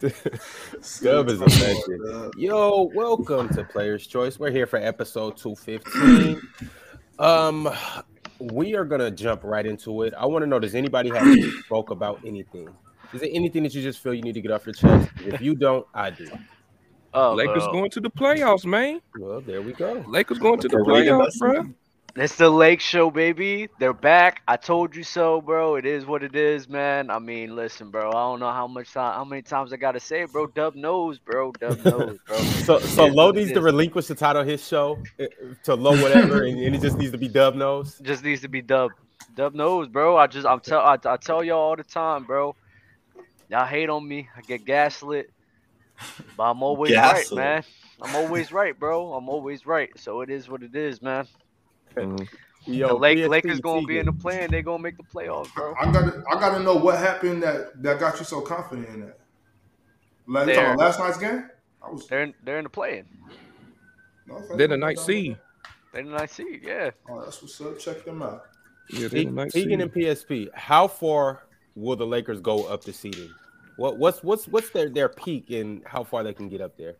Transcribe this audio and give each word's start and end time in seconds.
Dub 0.00 1.28
is 1.28 1.40
a 1.40 1.44
legend. 1.44 2.32
Yo, 2.36 2.88
welcome 2.94 3.48
to 3.48 3.64
Player's 3.64 4.06
Choice. 4.06 4.38
We're 4.38 4.52
here 4.52 4.66
for 4.66 4.76
episode 4.76 5.36
215. 5.36 6.40
Um, 7.18 7.68
we 8.38 8.76
are 8.76 8.84
gonna 8.84 9.10
jump 9.10 9.42
right 9.42 9.66
into 9.66 10.02
it. 10.02 10.14
I 10.16 10.24
want 10.26 10.44
to 10.44 10.46
know: 10.46 10.60
Does 10.60 10.76
anybody 10.76 11.08
have 11.08 11.26
any 11.26 11.50
spoke 11.64 11.90
about 11.90 12.20
anything? 12.24 12.68
Is 13.12 13.22
there 13.22 13.30
anything 13.32 13.64
that 13.64 13.74
you 13.74 13.82
just 13.82 13.98
feel 13.98 14.14
you 14.14 14.22
need 14.22 14.34
to 14.34 14.40
get 14.40 14.52
off 14.52 14.66
your 14.66 14.74
chest? 14.74 15.10
If 15.26 15.40
you 15.40 15.56
don't, 15.56 15.84
I 15.92 16.10
do. 16.10 16.28
Oh, 17.12 17.34
Lakers 17.34 17.62
well, 17.62 17.72
going 17.72 17.90
to 17.90 18.00
the 18.00 18.10
playoffs, 18.10 18.64
man. 18.64 19.00
Well, 19.18 19.40
there 19.40 19.62
we 19.62 19.72
go. 19.72 20.04
Lakers 20.06 20.38
going 20.38 20.60
to 20.60 20.68
the 20.68 20.76
playoffs, 20.76 21.38
bro. 21.40 21.74
It's 22.20 22.34
the 22.34 22.50
Lake 22.50 22.80
Show, 22.80 23.12
baby. 23.12 23.68
They're 23.78 23.92
back. 23.92 24.42
I 24.48 24.56
told 24.56 24.96
you 24.96 25.04
so, 25.04 25.40
bro. 25.40 25.76
It 25.76 25.86
is 25.86 26.04
what 26.04 26.24
it 26.24 26.34
is, 26.34 26.68
man. 26.68 27.10
I 27.10 27.20
mean, 27.20 27.54
listen, 27.54 27.92
bro. 27.92 28.08
I 28.10 28.12
don't 28.12 28.40
know 28.40 28.50
how 28.50 28.66
much 28.66 28.92
time, 28.92 29.14
how 29.14 29.24
many 29.24 29.42
times 29.42 29.72
I 29.72 29.76
gotta 29.76 30.00
say 30.00 30.22
it, 30.22 30.32
bro. 30.32 30.48
Dub 30.48 30.74
knows, 30.74 31.20
bro. 31.20 31.52
Dub 31.52 31.78
knows, 31.84 32.18
bro. 32.26 32.36
So, 32.38 32.80
so 32.80 33.04
It 33.04 33.10
is 33.10 33.14
Low 33.14 33.30
needs 33.30 33.52
to 33.52 33.60
relinquish 33.60 34.08
the 34.08 34.16
title 34.16 34.42
of 34.42 34.48
his 34.48 34.66
show 34.66 34.98
eh, 35.20 35.26
to 35.62 35.76
Low 35.76 36.00
whatever, 36.02 36.42
and, 36.42 36.58
and 36.58 36.74
it 36.74 36.80
just 36.80 36.98
needs 36.98 37.12
to 37.12 37.18
be 37.18 37.28
Dub 37.28 37.54
knows. 37.54 38.00
Just 38.00 38.24
needs 38.24 38.40
to 38.40 38.48
be 38.48 38.62
Dub. 38.62 38.90
Dub 39.36 39.54
knows, 39.54 39.86
bro. 39.86 40.16
I 40.16 40.26
just, 40.26 40.44
I'm 40.44 40.58
tell, 40.58 40.80
I, 40.80 40.98
I 41.04 41.16
tell 41.18 41.44
y'all 41.44 41.60
all 41.60 41.76
the 41.76 41.84
time, 41.84 42.24
bro. 42.24 42.56
Y'all 43.48 43.64
hate 43.64 43.90
on 43.90 44.06
me. 44.06 44.28
I 44.36 44.40
get 44.40 44.64
gaslit, 44.64 45.30
but 46.36 46.50
I'm 46.50 46.64
always 46.64 46.90
Gaslit. 46.90 47.38
right, 47.38 47.44
man. 47.44 47.62
I'm 48.02 48.16
always 48.16 48.50
right, 48.50 48.76
bro. 48.76 49.12
I'm 49.12 49.28
always 49.28 49.66
right. 49.66 49.90
So 49.96 50.22
it 50.22 50.30
is 50.30 50.48
what 50.48 50.64
it 50.64 50.74
is, 50.74 51.00
man. 51.00 51.28
Mhm. 51.94 52.28
Yo, 52.66 52.88
the 52.88 52.94
Lake, 52.94 53.18
PSP 53.18 53.28
Lakers 53.28 53.60
gonna 53.60 53.86
be 53.86 53.98
in 53.98 54.06
the 54.06 54.12
Teagan. 54.12 54.20
plan. 54.20 54.50
They 54.50 54.62
gonna 54.62 54.82
make 54.82 54.96
the 54.96 55.02
playoffs, 55.04 55.52
bro. 55.54 55.74
I 55.80 55.90
gotta, 55.90 56.22
I 56.30 56.34
gotta 56.38 56.62
know 56.62 56.76
what 56.76 56.98
happened 56.98 57.42
that 57.42 57.82
that 57.82 57.98
got 57.98 58.18
you 58.18 58.24
so 58.24 58.40
confident 58.42 58.88
in 58.90 59.00
that. 59.00 59.18
Like, 60.26 60.48
you 60.48 60.54
talking 60.54 60.76
last 60.76 60.98
night's 60.98 61.16
game? 61.18 61.48
I 61.82 61.90
was. 61.90 62.06
They're 62.06 62.22
in, 62.24 62.34
they're 62.44 62.58
in 62.58 62.64
the 62.64 62.68
play-in. 62.70 63.06
no, 64.26 64.42
They're 64.56 64.68
the 64.68 64.76
night 64.76 64.96
no, 64.96 65.02
no. 65.02 65.06
seed. 65.06 65.38
They're 65.92 66.02
in 66.02 66.10
the 66.10 66.18
night 66.18 66.30
seed, 66.30 66.60
yeah. 66.62 66.90
Oh, 67.08 67.22
that's 67.22 67.40
what's 67.40 67.58
up. 67.62 67.78
Check 67.78 68.04
them 68.04 68.20
out. 68.20 68.44
Yeah, 68.90 69.08
they're 69.08 69.24
the 69.24 69.30
night 69.30 69.50
Tegan 69.52 69.80
and. 69.80 69.92
PSP. 69.92 70.48
How 70.52 70.86
far 70.88 71.44
will 71.74 71.96
the 71.96 72.06
Lakers 72.06 72.40
go 72.40 72.64
up 72.64 72.84
the 72.84 72.92
seeding? 72.92 73.30
What 73.76 73.96
what's 73.96 74.22
what's 74.22 74.46
what's 74.48 74.68
their 74.70 74.90
their 74.90 75.08
peak 75.08 75.50
and 75.50 75.82
how 75.86 76.02
far 76.04 76.22
they 76.24 76.34
can 76.34 76.48
get 76.48 76.60
up 76.60 76.76
there? 76.76 76.96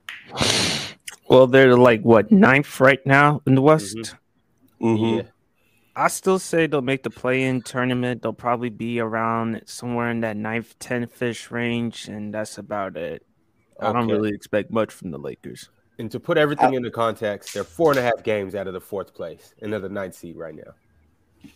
Well, 1.29 1.47
they're 1.47 1.77
like 1.77 2.01
what 2.03 2.31
ninth 2.33 2.81
right 2.81 3.05
now 3.05 3.43
in 3.47 3.55
the 3.55 3.61
West. 3.63 3.97
Mhm. 3.97 4.15
Mhm. 4.81 5.17
Yeah. 5.17 5.31
I 5.97 6.07
still 6.09 6.39
say 6.39 6.69
they'll 6.69 6.81
make 6.81 7.03
the 7.03 7.11
play-in 7.11 7.63
tournament. 7.63 8.23
They'll 8.23 8.33
probably 8.33 8.71
be 8.71 9.01
around 9.01 9.63
somewhere 9.67 10.11
in 10.11 10.21
that 10.21 10.37
ninth, 10.37 10.79
10 10.79 11.09
fish 11.09 11.51
range, 11.51 12.07
and 12.07 12.33
that's 12.33 12.57
about 12.57 12.97
it. 12.97 13.27
I 13.81 13.93
don't 13.93 14.09
really 14.09 14.31
expect 14.31 14.71
much 14.71 14.93
from 14.93 15.11
the 15.11 15.19
Lakers. 15.19 15.71
And 15.99 16.11
to 16.13 16.21
put 16.21 16.39
everything 16.39 16.75
into 16.75 16.91
context, 16.93 17.55
they're 17.55 17.65
four 17.65 17.91
and 17.91 17.99
a 17.99 18.03
half 18.03 18.23
games 18.23 18.55
out 18.55 18.69
of 18.69 18.75
the 18.75 18.81
fourth 18.81 19.13
place, 19.13 19.55
and 19.61 19.73
they're 19.73 19.81
the 19.81 19.89
ninth 19.89 20.15
seed 20.15 20.37
right 20.37 20.55
now. 20.55 20.73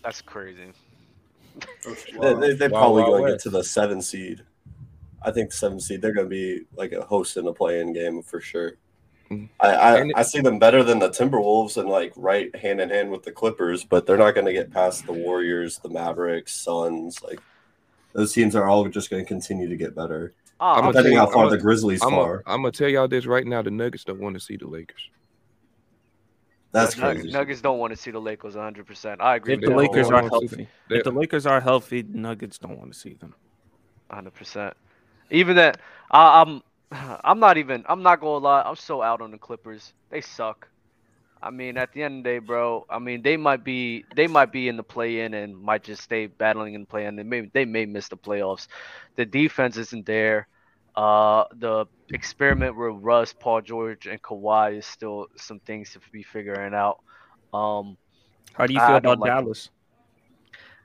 That's 0.03 0.21
crazy. 0.21 0.73
They, 2.21 2.35
they, 2.35 2.55
they 2.55 2.69
Wow, 2.69 2.81
probably 2.81 3.03
wow, 3.03 3.09
going 3.11 3.27
to 3.27 3.33
get 3.33 3.41
to 3.43 3.51
the 3.51 3.63
seven 3.63 4.03
seed. 4.03 4.43
I 5.23 5.31
think 5.31 5.51
the 5.51 5.57
seven 5.57 5.79
seed. 5.79 6.03
They're 6.03 6.13
going 6.13 6.27
to 6.27 6.31
be 6.31 6.63
like 6.75 6.93
a 6.93 7.03
host 7.03 7.37
in 7.37 7.47
a 7.47 7.53
play-in 7.53 7.93
game 7.93 8.23
for 8.23 8.41
sure. 8.41 8.73
I, 9.61 9.69
I, 9.69 9.97
And- 10.01 10.13
I 10.17 10.23
see 10.23 10.41
them 10.41 10.59
better 10.59 10.83
than 10.83 10.99
the 10.99 11.09
Timberwolves 11.11 11.77
and 11.77 11.89
like 11.89 12.13
right 12.17 12.55
hand 12.57 12.81
in 12.81 12.91
hand 12.91 13.11
with 13.11 13.23
the 13.23 13.33
Clippers, 13.33 13.85
but 13.85 14.07
they're 14.07 14.17
not 14.19 14.35
going 14.35 14.47
to 14.47 14.53
get 14.53 14.71
past 14.73 15.07
the 15.07 15.13
Warriors, 15.13 15.79
the 15.79 15.89
Mavericks, 15.89 16.55
Suns. 16.55 17.23
Like 17.23 17.41
those 18.13 18.33
teams 18.33 18.55
are 18.57 18.67
all 18.69 18.87
just 18.89 19.11
going 19.11 19.23
to 19.25 19.29
continue 19.29 19.69
to 19.69 19.77
get 19.77 19.95
better. 19.95 20.33
Oh, 20.61 20.67
I'm 20.67 20.77
I'm 20.77 20.81
gonna 20.83 20.93
Depending 20.93 21.17
how 21.19 21.27
far 21.27 21.45
I'm 21.45 21.51
the 21.51 21.57
a- 21.57 21.61
Grizzlies 21.61 22.03
I'm 22.03 22.15
are. 22.15 22.43
gonna 22.47 22.71
tell 22.71 22.89
y'all 22.89 23.09
this 23.09 23.27
right 23.27 23.45
now. 23.47 23.63
The 23.63 23.71
Nuggets 23.73 24.05
don't 24.05 24.21
want 24.21 24.35
to 24.35 24.41
see 24.41 24.57
the 24.57 24.69
Lakers. 24.69 25.09
That's 26.71 26.95
Nug- 26.95 27.15
crazy. 27.15 27.31
Nuggets 27.31 27.61
don't 27.61 27.79
want 27.79 27.93
to 27.93 27.97
see 27.97 28.11
the 28.11 28.19
Lakers 28.21 28.55
100. 28.55 28.87
percent 28.87 29.21
I 29.21 29.37
agree 29.37 29.55
If 29.55 29.61
with 29.61 29.69
the 29.69 29.75
that 29.75 29.77
Lakers 29.77 30.11
are 30.11 30.23
healthy, 30.23 30.47
them. 30.47 30.67
They- 30.89 30.97
if 30.99 31.05
the 31.05 31.11
Lakers 31.11 31.47
are 31.47 31.61
healthy, 31.61 32.03
Nuggets 32.03 32.59
don't 32.59 32.79
want 32.79 32.93
to 32.93 32.99
see 32.99 33.15
them. 33.15 33.35
100. 34.09 34.31
percent 34.33 34.75
Even 35.31 35.57
that, 35.57 35.81
I, 36.11 36.41
I'm, 36.43 36.63
I'm 37.25 37.41
not 37.41 37.59
even. 37.59 37.85
I'm 37.89 38.03
not 38.03 38.21
gonna 38.21 38.45
lie. 38.45 38.63
I'm 38.63 38.77
so 38.77 39.03
out 39.03 39.21
on 39.23 39.31
the 39.31 39.39
Clippers. 39.39 39.93
They 40.11 40.21
suck. 40.21 40.69
I 41.43 41.51
mean, 41.51 41.77
at 41.77 41.93
the 41.93 42.03
end 42.05 42.19
of 42.19 42.25
the 42.25 42.31
day, 42.31 42.39
bro. 42.39 42.87
I 42.89 43.01
mean, 43.01 43.23
they 43.23 43.37
might 43.37 43.65
be, 43.65 44.05
they 44.15 44.29
might 44.29 44.53
be 44.53 44.69
in 44.69 44.77
the 44.77 44.85
play-in 44.85 45.35
and 45.35 45.59
might 45.59 45.83
just 45.83 46.03
stay 46.03 46.27
battling 46.27 46.75
in 46.75 46.83
the 46.83 46.87
play-in. 46.87 47.17
They 47.17 47.25
may, 47.25 47.51
they 47.53 47.65
may 47.65 47.85
miss 47.85 48.09
the 48.09 48.17
playoffs. 48.17 48.69
The 49.17 49.25
defense 49.27 49.77
isn't 49.77 50.07
there. 50.07 50.47
Uh, 50.95 51.45
the 51.57 51.87
experiment 52.13 52.77
with 52.77 52.95
Russ, 53.03 53.33
Paul 53.33 53.63
George, 53.63 54.07
and 54.07 54.23
Kawhi 54.23 54.79
is 54.79 54.87
still 54.87 55.27
some 55.37 55.59
things 55.61 55.93
to 55.95 56.01
be 56.13 56.23
figuring 56.23 56.75
out. 56.75 57.01
Um, 57.53 57.97
How 58.53 58.67
do 58.67 58.75
you 58.75 58.81
feel 58.81 58.97
about 58.97 59.19
like 59.19 59.35
it. 59.39 59.47
Dallas? 59.47 59.71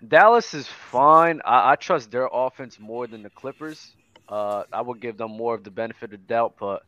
Dallas 0.07 0.53
is 0.53 0.67
fine. 0.67 1.41
I, 1.45 1.73
I 1.73 1.75
trust 1.75 2.11
their 2.11 2.29
offense 2.31 2.79
more 2.79 3.07
than 3.07 3.23
the 3.23 3.29
Clippers. 3.29 3.96
Uh, 4.29 4.63
I 4.73 4.81
would 4.81 4.99
give 4.99 5.17
them 5.17 5.31
more 5.31 5.55
of 5.55 5.63
the 5.63 5.71
benefit 5.71 6.05
of 6.05 6.11
the 6.11 6.17
doubt, 6.17 6.55
but 6.59 6.83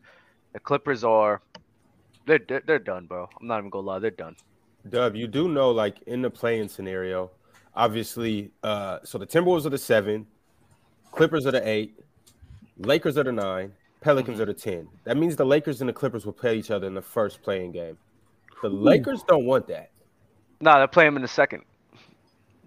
the 0.53 0.59
Clippers 0.59 1.03
are 1.03 1.41
they're 2.25 2.39
they're, 2.47 2.61
they're 2.65 2.79
done, 2.79 3.05
bro. 3.05 3.29
I'm 3.39 3.47
not 3.47 3.59
even 3.59 3.69
gonna 3.69 3.87
lie, 3.87 3.99
they're 3.99 4.11
done. 4.11 4.35
Dub, 4.89 5.15
you 5.15 5.27
do 5.27 5.47
know, 5.47 5.71
like 5.71 6.01
in 6.03 6.21
the 6.21 6.29
playing 6.29 6.69
scenario, 6.69 7.31
obviously, 7.75 8.51
uh, 8.63 8.99
so 9.03 9.17
the 9.17 9.27
Timberwolves 9.27 9.65
are 9.65 9.69
the 9.69 9.77
seven, 9.77 10.25
Clippers 11.11 11.45
are 11.45 11.51
the 11.51 11.67
eight, 11.67 11.99
Lakers 12.77 13.17
are 13.17 13.23
the 13.23 13.31
nine, 13.31 13.73
Pelicans 14.01 14.39
are 14.39 14.45
the 14.45 14.53
ten. 14.53 14.87
That 15.03 15.17
means 15.17 15.35
the 15.35 15.45
Lakers 15.45 15.81
and 15.81 15.89
the 15.89 15.93
Clippers 15.93 16.25
will 16.25 16.33
play 16.33 16.57
each 16.57 16.71
other 16.71 16.87
in 16.87 16.93
the 16.93 17.01
first 17.01 17.41
playing 17.41 17.71
game. 17.71 17.97
The 18.61 18.69
Lakers 18.69 19.23
don't 19.27 19.45
want 19.45 19.67
that. 19.67 19.91
Nah, 20.61 20.77
they're 20.77 20.87
playing 20.87 21.07
them 21.07 21.17
in 21.17 21.21
the 21.21 21.29
second 21.29 21.63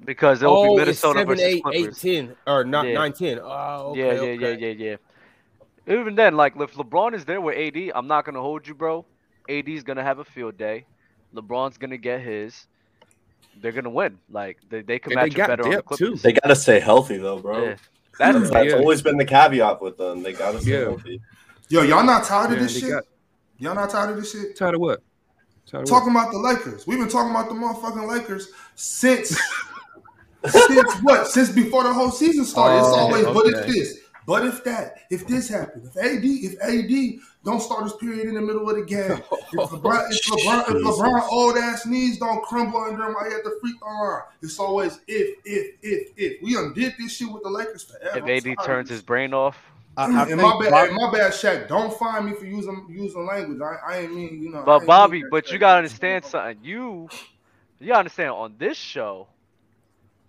because 0.04 0.42
it 0.42 0.46
will 0.46 0.58
oh, 0.58 0.74
be 0.74 0.80
Minnesota 0.80 0.90
it's 0.90 1.02
seven, 1.20 1.26
versus 1.26 1.44
eight, 1.44 1.62
Clippers. 1.62 2.04
eight, 2.04 2.26
10, 2.26 2.36
or 2.46 2.64
not 2.64 2.86
Yeah. 2.86 2.94
nine, 2.94 3.12
ten. 3.12 3.38
Oh, 3.42 3.90
okay, 3.90 4.00
yeah, 4.00 4.12
yeah, 4.12 4.20
okay. 4.20 4.54
yeah, 4.54 4.68
yeah, 4.68 4.96
yeah. 5.86 5.94
Even 5.94 6.14
then, 6.14 6.36
like 6.36 6.54
if 6.56 6.74
LeBron 6.74 7.14
is 7.14 7.24
there 7.24 7.40
with 7.40 7.56
AD, 7.56 7.92
I'm 7.94 8.06
not 8.06 8.24
gonna 8.24 8.40
hold 8.40 8.66
you, 8.66 8.74
bro. 8.74 9.04
AD's 9.48 9.82
gonna 9.82 10.02
have 10.02 10.18
a 10.18 10.24
field 10.24 10.56
day. 10.56 10.86
LeBron's 11.34 11.76
gonna 11.78 11.96
get 11.96 12.20
his. 12.20 12.66
They're 13.60 13.72
gonna 13.72 13.90
win. 13.90 14.18
Like 14.30 14.58
they, 14.70 14.82
they 14.82 14.98
can 14.98 15.12
And 15.12 15.22
they 15.22 15.28
match 15.28 15.36
got 15.36 15.48
better 15.48 15.64
on 15.64 15.70
the 15.70 15.76
depth, 15.76 15.98
too. 15.98 16.04
Clippers. 16.06 16.22
They 16.22 16.32
got 16.32 16.48
to 16.48 16.56
stay 16.56 16.78
healthy 16.80 17.18
though, 17.18 17.40
bro. 17.40 17.64
Yeah. 17.64 17.76
That's 18.18 18.38
That's, 18.38 18.50
that's 18.50 18.74
always 18.74 19.02
been 19.02 19.16
the 19.16 19.24
caveat 19.24 19.80
with 19.80 19.96
them. 19.96 20.22
They 20.22 20.32
got 20.32 20.52
to 20.52 20.60
stay 20.60 20.72
Yeah. 20.72 20.84
healthy. 20.84 21.20
Yo, 21.68 21.82
y'all 21.82 22.04
not 22.04 22.24
tired 22.24 22.50
Yeah, 22.50 22.56
of 22.56 22.62
this 22.62 22.78
shit? 22.78 22.90
got- 22.90 23.04
Y'all 23.58 23.74
not 23.74 23.90
tired 23.90 24.10
of 24.10 24.16
this 24.16 24.32
shit? 24.32 24.56
Tired 24.56 24.74
of 24.74 24.80
what? 24.80 25.00
Tired 25.70 25.84
of 25.84 25.88
Talking 25.88 26.10
about 26.10 26.32
the 26.32 26.38
Lakers. 26.38 26.86
We've 26.86 26.98
been 26.98 27.08
talking 27.08 27.30
about 27.30 27.48
the 27.48 27.54
motherfucking 27.54 28.08
Lakers 28.08 28.48
since 28.74 29.40
since 30.48 30.94
what? 31.02 31.28
Since 31.28 31.50
before 31.50 31.84
the 31.84 31.92
whole 31.92 32.10
season 32.10 32.44
started. 32.44 32.78
it's 32.78 32.86
Oh, 32.86 33.00
always, 33.00 33.24
but 33.24 33.46
if 33.46 33.66
this, 33.66 33.98
but 34.26 34.46
if 34.46 34.62
that, 34.64 34.98
if 35.10 35.26
this 35.26 35.48
happened, 35.48 35.84
if 35.86 35.96
AD, 35.96 36.22
if 36.24 36.60
AD 36.60 37.20
don't 37.44 37.60
start 37.60 37.82
his 37.84 37.92
period 37.94 38.28
in 38.28 38.34
the 38.34 38.40
middle 38.40 38.68
of 38.68 38.76
the 38.76 38.84
game, 38.84 39.10
if 39.10 39.70
LeBron, 39.70 40.10
if 40.10 40.20
oh, 40.30 40.36
LeBron, 40.36 40.76
if 40.76 40.82
LeBron 40.82 41.28
old 41.30 41.56
ass 41.56 41.86
knees 41.86 42.18
don't 42.18 42.42
crumble 42.44 42.80
under 42.80 43.04
him 43.04 43.14
while 43.14 43.28
he 43.28 43.34
at 43.34 43.42
the 43.42 43.56
free 43.60 43.74
throw 43.78 43.88
line, 43.88 44.22
it's 44.42 44.58
always 44.58 45.00
if, 45.08 45.38
if, 45.44 45.76
if, 45.82 46.08
if. 46.16 46.42
We 46.42 46.56
undid 46.56 46.94
this 46.98 47.16
shit 47.16 47.30
with 47.30 47.42
the 47.42 47.50
Lakers 47.50 47.84
forever. 47.84 48.28
if 48.28 48.46
AD 48.46 48.56
turns 48.64 48.88
his 48.88 49.02
brain 49.02 49.34
off. 49.34 49.58
I, 49.96 50.04
I 50.04 50.28
and 50.28 50.40
my 50.40 50.58
bad, 50.58 50.70
Bob- 50.70 50.88
and 50.88 50.96
my 50.96 51.10
bad, 51.12 51.32
Shaq. 51.32 51.68
Don't 51.68 51.92
find 51.98 52.24
me 52.24 52.32
for 52.34 52.46
using 52.46 52.86
using 52.88 53.26
language. 53.26 53.60
I, 53.60 53.76
I 53.86 53.98
ain't 54.00 54.14
mean, 54.14 54.42
you 54.42 54.50
know. 54.50 54.62
But 54.64 54.86
Bobby, 54.86 55.22
but 55.30 55.50
you 55.50 55.58
gotta 55.58 55.78
understand 55.78 56.24
something. 56.24 56.58
You, 56.62 57.10
you 57.78 57.88
gotta 57.88 57.98
understand 57.98 58.30
on 58.30 58.54
this 58.58 58.78
show, 58.78 59.26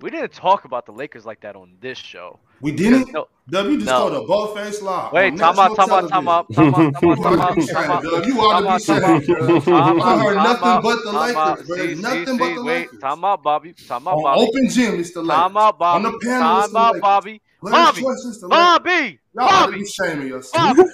we 0.03 0.09
didn't 0.09 0.33
talk 0.33 0.65
about 0.65 0.85
the 0.85 0.91
Lakers 0.91 1.25
like 1.25 1.39
that 1.41 1.55
on 1.55 1.75
this 1.79 1.97
show. 1.97 2.37
We 2.59 2.71
didn't. 2.73 3.13
No, 3.13 3.27
W 3.49 3.77
just 3.77 3.87
No. 3.89 4.09
told 4.09 4.23
a 4.23 4.27
bull 4.27 4.47
face 4.55 4.81
lie. 4.81 5.09
wait, 5.13 5.37
time 5.37 5.57
out, 5.57 5.75
time 5.77 5.91
out, 5.91 6.09
time 6.09 6.27
out, 6.27 6.53
time 6.53 6.73
out, 6.75 6.75
time 6.75 6.75
out, 6.75 6.93
time 6.93 7.09
ought 7.09 7.35
to 7.35 7.41
out, 7.41 7.55
be 7.55 7.65
time 7.65 7.75
saying, 7.75 7.91
out. 7.91 8.03
Dub. 8.03 8.25
You 8.25 8.39
ought 8.41 8.59
to 8.59 8.63
be 8.65 8.69
out, 8.69 8.81
saying, 8.81 9.01
time 9.01 9.15
out, 9.15 9.25
Dub. 9.25 9.63
time 9.63 10.01
I 10.01 10.23
heard 10.23 10.35
nothing 10.35 10.81
but 10.83 11.03
the. 11.05 11.11
Lakers, 11.13 11.67
bro. 11.67 11.85
Nothing 12.09 12.37
but 12.37 12.53
the 12.55 12.63
wait, 12.63 12.81
Lakers. 12.81 12.99
Time 12.99 13.23
out, 13.25 13.43
Bobby. 13.43 13.73
Time 13.73 14.07
out, 14.07 14.13
On 14.15 14.23
Bobby. 14.23 14.41
open 14.41 14.69
gym, 14.69 14.99
it's 14.99 15.13
the 15.13 15.21
Lakers. 15.21 15.41
Time 15.41 15.57
out, 15.57 15.73
On 15.73 15.79
Bobby. 15.79 16.03
the 16.03 16.19
panel, 16.25 16.59
it's 16.59 16.73
the 16.73 16.79
Lakers. 16.79 17.01
Bobby. 17.01 17.41
Bobby, 17.61 18.01
to 18.01 18.07
let- 18.07 18.49
Bobby, 18.49 19.19
Y'all 19.35 19.47
Bobby, 19.47 19.79
you 19.79 19.85
shaming 19.87 20.27
yourself. 20.27 20.75
Bobby, 20.77 20.89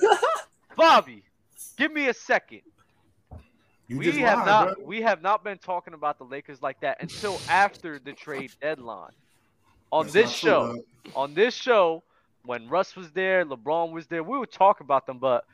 Bobby, 0.77 1.23
give 1.77 1.91
me 1.91 2.07
a 2.09 2.13
second. 2.13 2.62
You 3.89 3.97
we 3.97 4.12
have 4.19 4.39
lied, 4.39 4.45
not 4.45 4.75
bro. 4.77 4.86
we 4.86 5.01
have 5.01 5.21
not 5.21 5.44
been 5.44 5.57
talking 5.57 5.94
about 5.95 6.18
the 6.19 6.24
Lakers 6.24 6.62
like 6.62 6.80
that 6.81 7.01
until 7.01 7.39
after 7.50 8.00
the 8.00 8.13
trade 8.13 8.51
deadline. 8.62 9.12
On 9.91 10.06
That's 10.06 10.13
this 10.13 10.44
not 10.44 10.71
true, 10.71 10.83
show, 11.12 11.12
on 11.15 11.33
this 11.33 11.56
show, 11.56 12.03
when 12.45 12.69
Russ 12.69 12.95
was 12.95 13.12
there, 13.12 13.44
LeBron 13.45 13.91
was 13.91 14.07
there, 14.07 14.24
we 14.24 14.38
would 14.38 14.51
talk 14.51 14.81
about 14.81 15.07
them, 15.07 15.18
but 15.18 15.45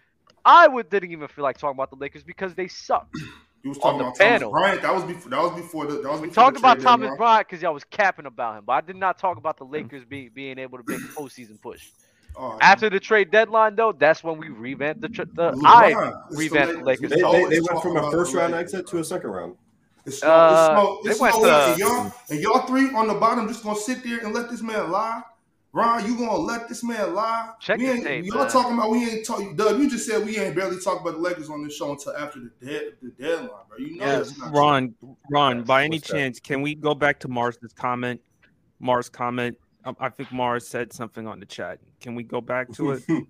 I 0.43 0.67
would 0.67 0.89
didn't 0.89 1.11
even 1.11 1.27
feel 1.29 1.43
like 1.43 1.57
talking 1.57 1.77
about 1.77 1.89
the 1.89 1.95
Lakers 1.95 2.23
because 2.23 2.53
they 2.55 2.67
suck. 2.67 3.07
You 3.63 3.69
was 3.69 3.79
on 3.79 3.97
talking 3.97 3.97
the 3.97 4.03
about 4.05 4.17
panel. 4.19 4.51
Thomas 4.51 4.51
Bryant. 4.51 4.81
That 4.83 4.93
was 4.93 5.03
before. 5.05 5.29
That 5.31 5.41
was 5.41 5.51
before 5.59 5.85
the. 5.87 5.93
That 6.01 6.11
was 6.11 6.21
We 6.21 6.27
before 6.27 6.43
talked 6.43 6.53
the 6.53 6.59
about 6.59 6.81
Thomas 6.81 7.05
deadline. 7.05 7.17
Bryant 7.17 7.47
because 7.47 7.63
y'all 7.63 7.73
was 7.73 7.83
capping 7.83 8.27
about 8.27 8.59
him, 8.59 8.63
but 8.63 8.73
I 8.73 8.81
did 8.81 8.95
not 8.95 9.17
talk 9.17 9.37
about 9.37 9.57
the 9.57 9.63
Lakers 9.63 10.05
being 10.05 10.29
being 10.35 10.59
able 10.59 10.77
to 10.77 10.83
make 10.87 10.99
a 10.99 11.07
postseason 11.19 11.59
push. 11.59 11.89
All 12.37 12.51
right. 12.51 12.59
After 12.61 12.89
the 12.89 12.99
trade 12.99 13.31
deadline, 13.31 13.75
though, 13.75 13.91
that's 13.91 14.23
when 14.23 14.37
we 14.37 14.49
revamped 14.49 15.01
the. 15.01 15.09
Tr- 15.09 15.23
the 15.33 15.51
LeBron, 15.51 15.61
I 15.65 16.11
it's 16.29 16.37
revamped 16.37 16.79
the 16.79 16.83
Lakers. 16.85 17.11
Lakers. 17.11 17.21
They, 17.21 17.39
they, 17.49 17.55
they 17.55 17.61
went 17.61 17.81
from 17.81 17.97
a 17.97 18.11
first 18.11 18.33
round 18.33 18.53
Lakers, 18.53 18.73
exit 18.73 18.87
to 18.87 18.99
a 18.99 19.03
second 19.03 19.29
round. 19.29 19.55
It's 20.05 20.21
Uh, 20.23 20.27
no, 20.27 20.37
it's 20.37 20.75
no, 20.75 21.01
they 21.03 21.09
it's 21.11 21.19
went 21.19 21.35
to- 21.35 21.65
And 21.71 21.79
y'all, 21.79 22.13
and 22.29 22.39
y'all 22.39 22.67
three 22.67 22.93
on 22.93 23.07
the 23.07 23.13
bottom 23.15 23.47
just 23.47 23.63
gonna 23.63 23.79
sit 23.79 24.03
there 24.03 24.19
and 24.19 24.33
let 24.33 24.49
this 24.49 24.61
man 24.61 24.91
lie. 24.91 25.21
Ron, 25.73 26.05
you 26.05 26.17
gonna 26.17 26.37
let 26.37 26.69
this 26.69 26.83
man 26.85 27.13
lie? 27.15 27.49
Check 27.59 27.79
we 27.79 27.89
ain't, 27.89 28.03
tape, 28.05 28.23
y'all 28.25 28.37
man. 28.37 28.49
talking 28.49 28.73
about 28.77 28.91
we 28.91 29.09
ain't 29.09 29.25
talking. 29.25 29.55
Doug, 29.57 29.77
you 29.77 29.89
just 29.89 30.07
said 30.07 30.23
we 30.25 30.37
ain't 30.37 30.55
barely 30.55 30.79
talked 30.79 31.01
about 31.01 31.15
the 31.15 31.19
Lakers 31.19 31.49
on 31.49 31.63
this 31.65 31.75
show 31.75 31.91
until 31.91 32.15
after 32.15 32.39
the 32.39 32.65
dead 32.65 32.93
the 33.01 33.09
deadline, 33.21 33.49
bro. 33.67 33.77
You 33.79 33.97
know 33.97 34.05
Yeah, 34.05 34.15
that's 34.19 34.37
not 34.37 34.53
Ron, 34.53 34.95
Ron, 35.29 35.57
Yes, 35.57 35.67
by 35.67 35.83
any 35.83 35.97
what's 35.97 36.07
that? 36.07 36.13
chance, 36.13 36.39
can 36.39 36.61
we 36.61 36.75
go 36.75 36.95
back 36.95 37.19
to 37.21 37.27
Marz's 37.27 37.73
comment? 37.73 38.21
Marz 38.81 39.11
comment. 39.11 39.57
I 39.99 40.09
think 40.09 40.29
Marz 40.29 40.63
said 40.63 40.91
something 40.93 41.27
on 41.27 41.39
the 41.39 41.45
chat. 41.45 41.79
Can 42.01 42.15
we 42.15 42.23
go 42.23 42.41
back 42.41 42.71
to 42.73 42.91
it? 42.91 43.03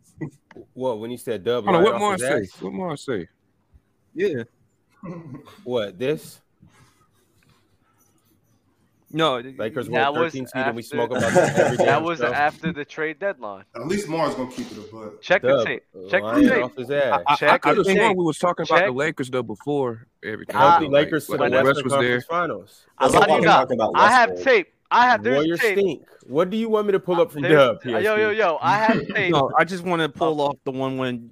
What 0.73 0.99
when 0.99 1.09
he 1.11 1.17
said 1.17 1.43
dub? 1.43 1.65
Hold 1.65 1.75
right 1.75 1.83
what 1.83 1.93
off 1.95 2.01
Marz 2.01 2.19
say? 2.19 2.47
What 2.65 2.73
Marz 2.73 2.99
say? 2.99 3.27
yeah. 4.13 4.43
What 5.65 5.99
this? 5.99 6.39
No, 9.11 9.37
Lakers 9.39 9.87
That 9.89 10.11
won 10.13 10.23
was 10.23 10.33
13 10.33 10.47
seed 10.47 10.51
and 10.55 10.75
we 10.75 10.81
after- 10.81 10.95
smoke 10.95 11.11
about 11.11 11.21
that 11.33 11.59
every 11.59 11.77
that 11.85 12.01
was 12.03 12.19
show. 12.19 12.33
after 12.33 12.73
the 12.73 12.83
trade 12.83 13.19
deadline. 13.19 13.63
At 13.75 13.87
least 13.87 14.07
Marz 14.07 14.35
gonna 14.35 14.51
keep 14.51 14.69
it 14.71 14.77
a 14.77 14.81
buck. 14.93 15.21
Check 15.21 15.41
the 15.41 15.47
Dub, 15.49 15.65
tape. 15.67 15.83
Check 16.09 16.21
the 16.21 16.27
lying 16.27 16.49
tape. 16.49 16.63
off 16.63 16.75
his 16.75 16.91
ass. 16.91 17.21
I, 17.27 17.33
I 17.33 17.35
Check 17.35 17.61
could 17.61 17.67
have 17.69 17.77
the 17.77 17.83
sworn 17.93 17.97
tape. 17.97 18.17
we 18.17 18.23
was 18.23 18.39
talking 18.39 18.65
about 18.67 18.85
the 18.85 18.91
Lakers 18.91 19.29
though 19.29 19.43
before 19.43 20.07
everything. 20.23 20.55
Healthy 20.55 20.85
Like- 20.85 21.05
Lakers 21.05 21.25
to 21.27 21.31
like 21.33 21.51
the 21.51 21.57
when 21.57 21.65
Russ 21.65 21.75
Western 21.83 21.91
was 21.99 22.05
there. 22.07 22.21
Finals. 22.21 22.85
I 22.97 23.05
That's 23.07 23.13
lied 23.13 23.19
what 23.19 23.25
to 23.27 23.31
you 23.31 23.37
I'm 23.37 23.43
not. 23.43 23.59
talking 23.61 23.79
about 23.79 23.91
I 23.95 24.11
have 24.11 24.41
tape. 24.43 24.67
I 24.91 25.05
have 25.05 25.23
there's 25.23 25.37
Warriors 25.37 25.59
tape. 25.59 25.79
stink. 25.79 26.03
What 26.27 26.49
do 26.49 26.57
you 26.57 26.69
want 26.69 26.87
me 26.87 26.91
to 26.93 26.99
pull 26.99 27.19
up 27.19 27.31
from 27.31 27.41
There's- 27.41 27.77
Dub? 27.83 28.03
Yo, 28.03 28.15
yo, 28.15 28.29
yo. 28.29 28.57
I 28.61 28.77
have 28.77 29.07
tape. 29.07 29.31
No, 29.33 29.51
I 29.57 29.63
just 29.63 29.83
want 29.83 30.01
to 30.01 30.09
pull 30.09 30.39
off 30.41 30.57
the 30.63 30.71
one 30.71 30.97
when 30.97 31.31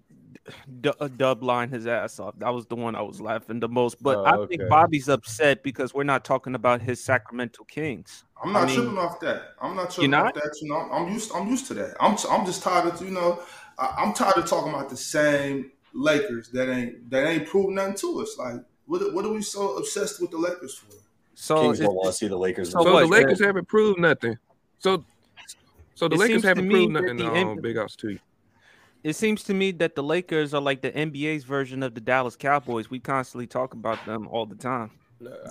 D- 0.82 0.92
uh, 1.00 1.08
Dub 1.08 1.42
lined 1.44 1.72
his 1.72 1.88
ass 1.88 2.20
off. 2.20 2.38
That 2.40 2.54
was 2.54 2.66
the 2.66 2.76
one 2.76 2.96
I 2.96 3.02
was 3.02 3.22
laughing 3.22 3.60
the 3.60 3.70
most. 3.70 4.02
But 4.04 4.18
Oh, 4.18 4.44
I 4.44 4.48
think. 4.48 4.68
Bobby's 4.68 5.08
upset 5.08 5.64
because 5.64 5.94
we're 5.94 6.04
not 6.04 6.26
talking 6.26 6.56
about 6.56 6.82
his 6.82 7.02
Sacramento 7.04 7.64
Kings. 7.66 8.26
I'm 8.44 8.52
not 8.52 8.64
I 8.64 8.66
mean- 8.66 8.76
tripping 8.76 8.98
off 8.98 9.20
that. 9.22 9.42
I'm 9.62 9.76
not 9.76 9.92
tripping 9.92 10.12
You're 10.12 10.26
off 10.28 10.34
that. 10.34 10.58
You 10.62 10.70
know, 10.70 10.76
I'm 10.92 11.14
used. 11.14 11.32
I'm 11.34 11.48
used 11.48 11.68
to 11.68 11.74
that. 11.76 11.96
I'm. 12.02 12.18
I'm 12.30 12.46
just 12.46 12.62
tired 12.64 12.92
of 12.94 13.02
you 13.02 13.12
know. 13.12 13.42
I, 13.80 13.94
I'm 14.00 14.14
tired 14.14 14.36
of 14.38 14.46
talking 14.46 14.74
about 14.74 14.90
the 14.90 14.98
same 14.98 15.72
Lakers 15.94 16.50
that 16.50 16.70
ain't 16.70 17.10
that 17.10 17.26
ain't 17.26 17.48
proved 17.48 17.70
nothing 17.70 17.96
to 17.96 18.22
us. 18.22 18.36
Like, 18.38 18.56
what 18.86 19.14
what 19.14 19.24
are 19.26 19.32
we 19.32 19.42
so 19.44 19.78
obsessed 19.78 20.20
with 20.22 20.32
the 20.32 20.38
Lakers 20.38 20.76
for? 20.76 20.94
So 21.36 21.62
Kings 21.62 21.80
don't 21.80 21.96
want 21.96 22.08
to 22.08 22.14
see 22.14 22.28
the 22.28 22.38
Lakers. 22.38 22.72
so 22.72 22.84
So 22.84 23.00
the 23.00 23.06
Lakers 23.08 23.42
uh, 23.42 23.46
haven't 23.48 23.68
proved 23.68 24.00
nothing. 24.00 24.38
So, 24.80 25.04
so 25.96 26.08
the 26.08 26.16
It 26.16 26.20
Lakers 26.20 26.44
haven't 26.44 26.70
proved 26.70 26.92
nothing. 26.94 27.18
the 27.18 27.28
Um, 27.28 27.36
M- 27.36 27.58
big 27.62 27.78
ups 27.78 27.96
to 27.98 28.12
you. 28.12 28.20
it 29.04 29.16
seems 29.16 29.44
to 29.44 29.54
me 29.54 29.72
that 29.74 29.96
the 29.96 30.04
Lakers 30.04 30.54
are 30.54 30.62
like 30.62 30.82
the 30.82 30.92
NBA's 30.92 31.44
version 31.44 31.82
of 31.84 31.96
the 31.96 32.02
Dallas 32.02 32.36
Cowboys. 32.36 32.90
We 32.90 33.00
constantly 33.00 33.48
talk 33.48 33.74
about 33.74 34.06
them 34.06 34.28
all 34.28 34.46
the 34.46 34.56
time. 34.56 34.92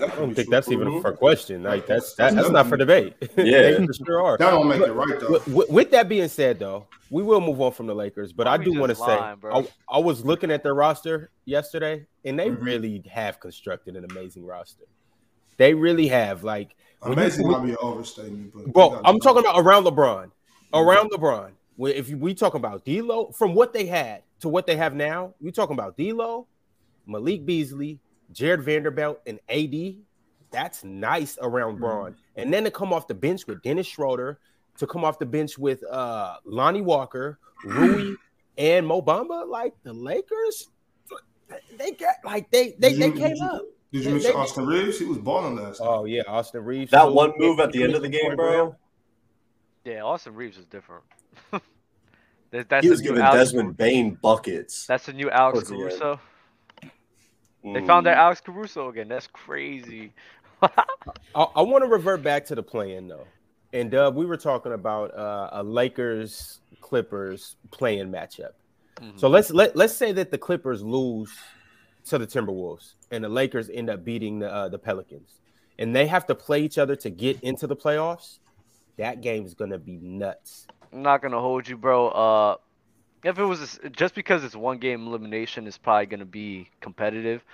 I 0.03 0.07
don't 0.09 0.35
think 0.35 0.51
that's 0.51 0.71
even 0.71 0.87
a 0.87 1.01
fair 1.01 1.13
question. 1.15 1.63
Like 1.63 1.87
that's 1.87 2.15
that, 2.17 2.35
That's 2.35 2.37
that's 2.37 2.51
not 2.51 2.67
for 2.69 2.77
debate. 2.77 3.15
Yeah. 3.39 3.71
they 3.73 3.87
for 3.87 3.95
sure 3.95 4.21
are. 4.23 4.37
That 4.37 4.51
don't 4.51 4.69
make 4.69 4.83
it 4.83 4.93
right 4.93 5.19
though. 5.19 5.31
With, 5.33 5.49
with- 5.49 5.71
with 5.71 5.91
that 5.93 6.11
being 6.11 6.29
said, 6.29 6.59
though, 6.59 6.87
we 7.09 7.23
will 7.23 7.41
move 7.41 7.59
on 7.61 7.73
from 7.73 7.87
the 7.87 7.95
Lakers. 7.95 8.33
But 8.35 8.47
I 8.47 8.59
Bobby 8.59 8.71
do 8.73 8.79
want 8.81 8.91
to 8.91 8.97
say. 8.97 9.05
I, 9.19 9.67
I 9.89 9.99
was 9.99 10.25
looking 10.27 10.51
at 10.51 10.63
their 10.63 10.75
roster 10.75 11.31
yesterday, 11.47 12.07
and 12.25 12.39
they 12.39 12.51
Mhm. 12.51 12.63
really 12.63 13.03
have 13.11 13.41
constructed 13.41 13.97
an 13.97 14.05
amazing 14.11 14.45
roster. 14.45 14.85
They 15.57 15.75
really 15.75 16.09
have. 16.09 16.45
Like, 16.45 16.77
Amazing 17.03 17.51
might 17.51 17.65
be 17.65 17.71
an 17.71 17.77
overstatement, 17.83 18.53
but 18.55 18.73
bro, 18.73 19.01
I'm 19.05 19.19
talking 19.19 19.41
about 19.41 19.59
around 19.59 19.85
LeBron. 19.85 20.31
Around 20.73 21.11
LeBron. 21.11 21.51
If 21.79 22.11
we 22.11 22.35
talking 22.35 22.59
about 22.61 22.85
D'Lo, 22.85 23.33
from 23.33 23.55
what 23.55 23.73
they 23.73 23.87
had 23.87 24.23
to 24.41 24.49
what 24.49 24.67
they 24.67 24.77
have 24.77 24.95
now, 24.95 25.35
we 25.41 25.51
talking 25.51 25.75
about 25.75 25.97
D'Lo, 25.97 26.47
Malik 27.07 27.45
Beasley, 27.45 27.99
Jarred 28.33 28.63
Vanderbilt, 28.63 29.21
and 29.27 29.41
AD. 29.49 29.97
That's 30.51 30.85
nice 30.85 31.39
around 31.41 31.81
Bron. 31.81 32.15
And 32.37 32.53
then 32.53 32.65
to 32.65 32.71
come 32.71 32.93
off 32.93 33.09
the 33.09 33.15
bench 33.15 33.47
with 33.47 33.63
Dennis 33.63 33.87
Schroeder, 33.87 34.39
to 34.79 34.87
come 34.87 35.05
off 35.05 35.19
the 35.19 35.27
bench 35.27 35.59
with 35.59 35.83
uh 35.85 36.37
Lonnie 36.45 36.83
Walker, 36.83 37.39
Rui, 37.65 38.17
and 38.59 38.87
Mo 38.87 39.03
Bamba, 39.03 39.49
like 39.49 39.75
the 39.83 39.93
Lakers, 39.93 40.69
they 41.79 41.93
got 41.93 42.17
like 42.25 42.51
they 42.51 42.75
they, 42.79 42.95
they 42.95 43.11
came 43.11 43.37
did 43.93 44.01
you- 44.01 44.01
up. 44.01 44.05
They- 44.05 44.09
you 44.09 44.11
mention 44.15 44.33
they- 44.33 44.39
Austin 44.39 44.67
Reaves? 44.67 44.99
He 44.99 45.05
was 45.05 45.19
balling 45.19 45.57
last 45.57 45.81
night. 45.81 45.87
Oh 45.89 46.05
yeah, 46.05 46.23
Austin 46.27 46.65
Reaves. 46.65 46.91
That 46.91 47.05
too. 47.05 47.13
one 47.13 47.33
move 47.39 47.61
at 47.61 47.73
the 47.73 47.83
end 47.83 47.95
of 47.95 48.03
the 48.03 48.09
game, 48.09 48.35
bro. 48.37 48.75
Yeah, 49.85 50.03
Austin 50.03 50.35
Reaves 50.35 50.59
is 50.59 50.67
different. 50.67 51.05
That- 52.51 52.69
that's 52.69 52.85
He 52.85 52.91
was 52.91 53.01
giving 53.01 53.23
Alex- 53.23 53.39
Desmond 53.53 53.79
Bane 53.79 54.19
buckets. 54.21 54.85
That's 54.87 55.07
the 55.07 55.15
new 55.15 55.31
Alex 55.31 55.55
towards 55.61 55.69
the 55.71 55.75
end. 55.77 55.89
Caruso. 55.89 56.21
They 57.63 57.69
Mm. 57.81 57.87
found 57.87 58.05
their 58.05 58.15
Alex 58.15 58.43
Caruso 58.43 58.89
again. 58.91 59.09
That's 59.09 59.27
crazy. 59.29 60.13
I, 60.63 60.69
I 61.35 61.63
want 61.63 61.83
to 61.83 61.89
revert 61.89 62.23
back 62.23 62.45
to 62.47 62.55
the 62.55 62.63
playing 62.63 63.09
though. 63.09 63.27
And 63.73 63.91
Dub, 63.91 64.17
we 64.17 64.27
were 64.27 64.37
talking 64.37 64.73
about 64.75 65.17
uh, 65.17 65.49
a 65.53 65.63
Lakers 65.63 66.61
Clippers 66.83 67.57
playing 67.71 68.11
matchup. 68.13 68.51
Mhm. 69.01 69.19
So 69.19 69.29
let's 69.29 69.51
let 69.51 69.75
let's 69.75 69.95
say 69.95 70.13
that 70.13 70.31
the 70.31 70.37
Clippers 70.37 70.83
lose 70.83 71.33
to 72.07 72.19
the 72.19 72.27
Timberwolves 72.27 72.95
and 73.11 73.23
the 73.23 73.29
Lakers 73.29 73.71
end 73.71 73.91
up 73.91 74.05
beating 74.05 74.39
the 74.41 74.53
uh, 74.53 74.69
the 74.69 74.79
Pelicans, 74.79 75.41
and 75.79 75.95
they 75.95 76.07
have 76.07 76.27
to 76.27 76.35
play 76.35 76.63
each 76.63 76.79
other 76.79 76.97
to 76.97 77.11
get 77.11 77.41
into 77.43 77.67
the 77.67 77.77
playoffs. 77.77 78.39
That 78.99 79.21
game 79.21 79.45
is 79.45 79.55
gonna 79.55 79.79
be 79.79 79.97
nuts. 79.97 80.67
I'm 80.93 81.03
not 81.03 81.23
gonna 81.23 81.41
hold 81.41 81.69
you, 81.69 81.77
bro. 81.77 82.09
Uh, 82.09 82.57
if 83.25 83.39
it 83.39 83.45
was 83.45 83.79
a 83.83 83.91
just 83.91 84.15
because 84.15 84.45
it's 84.45 84.57
one 84.57 84.79
game 84.79 85.07
elimination, 85.07 85.67
it's 85.67 85.79
probably 85.79 86.07
gonna 86.07 86.25
be 86.25 86.69
competitive. 86.81 87.45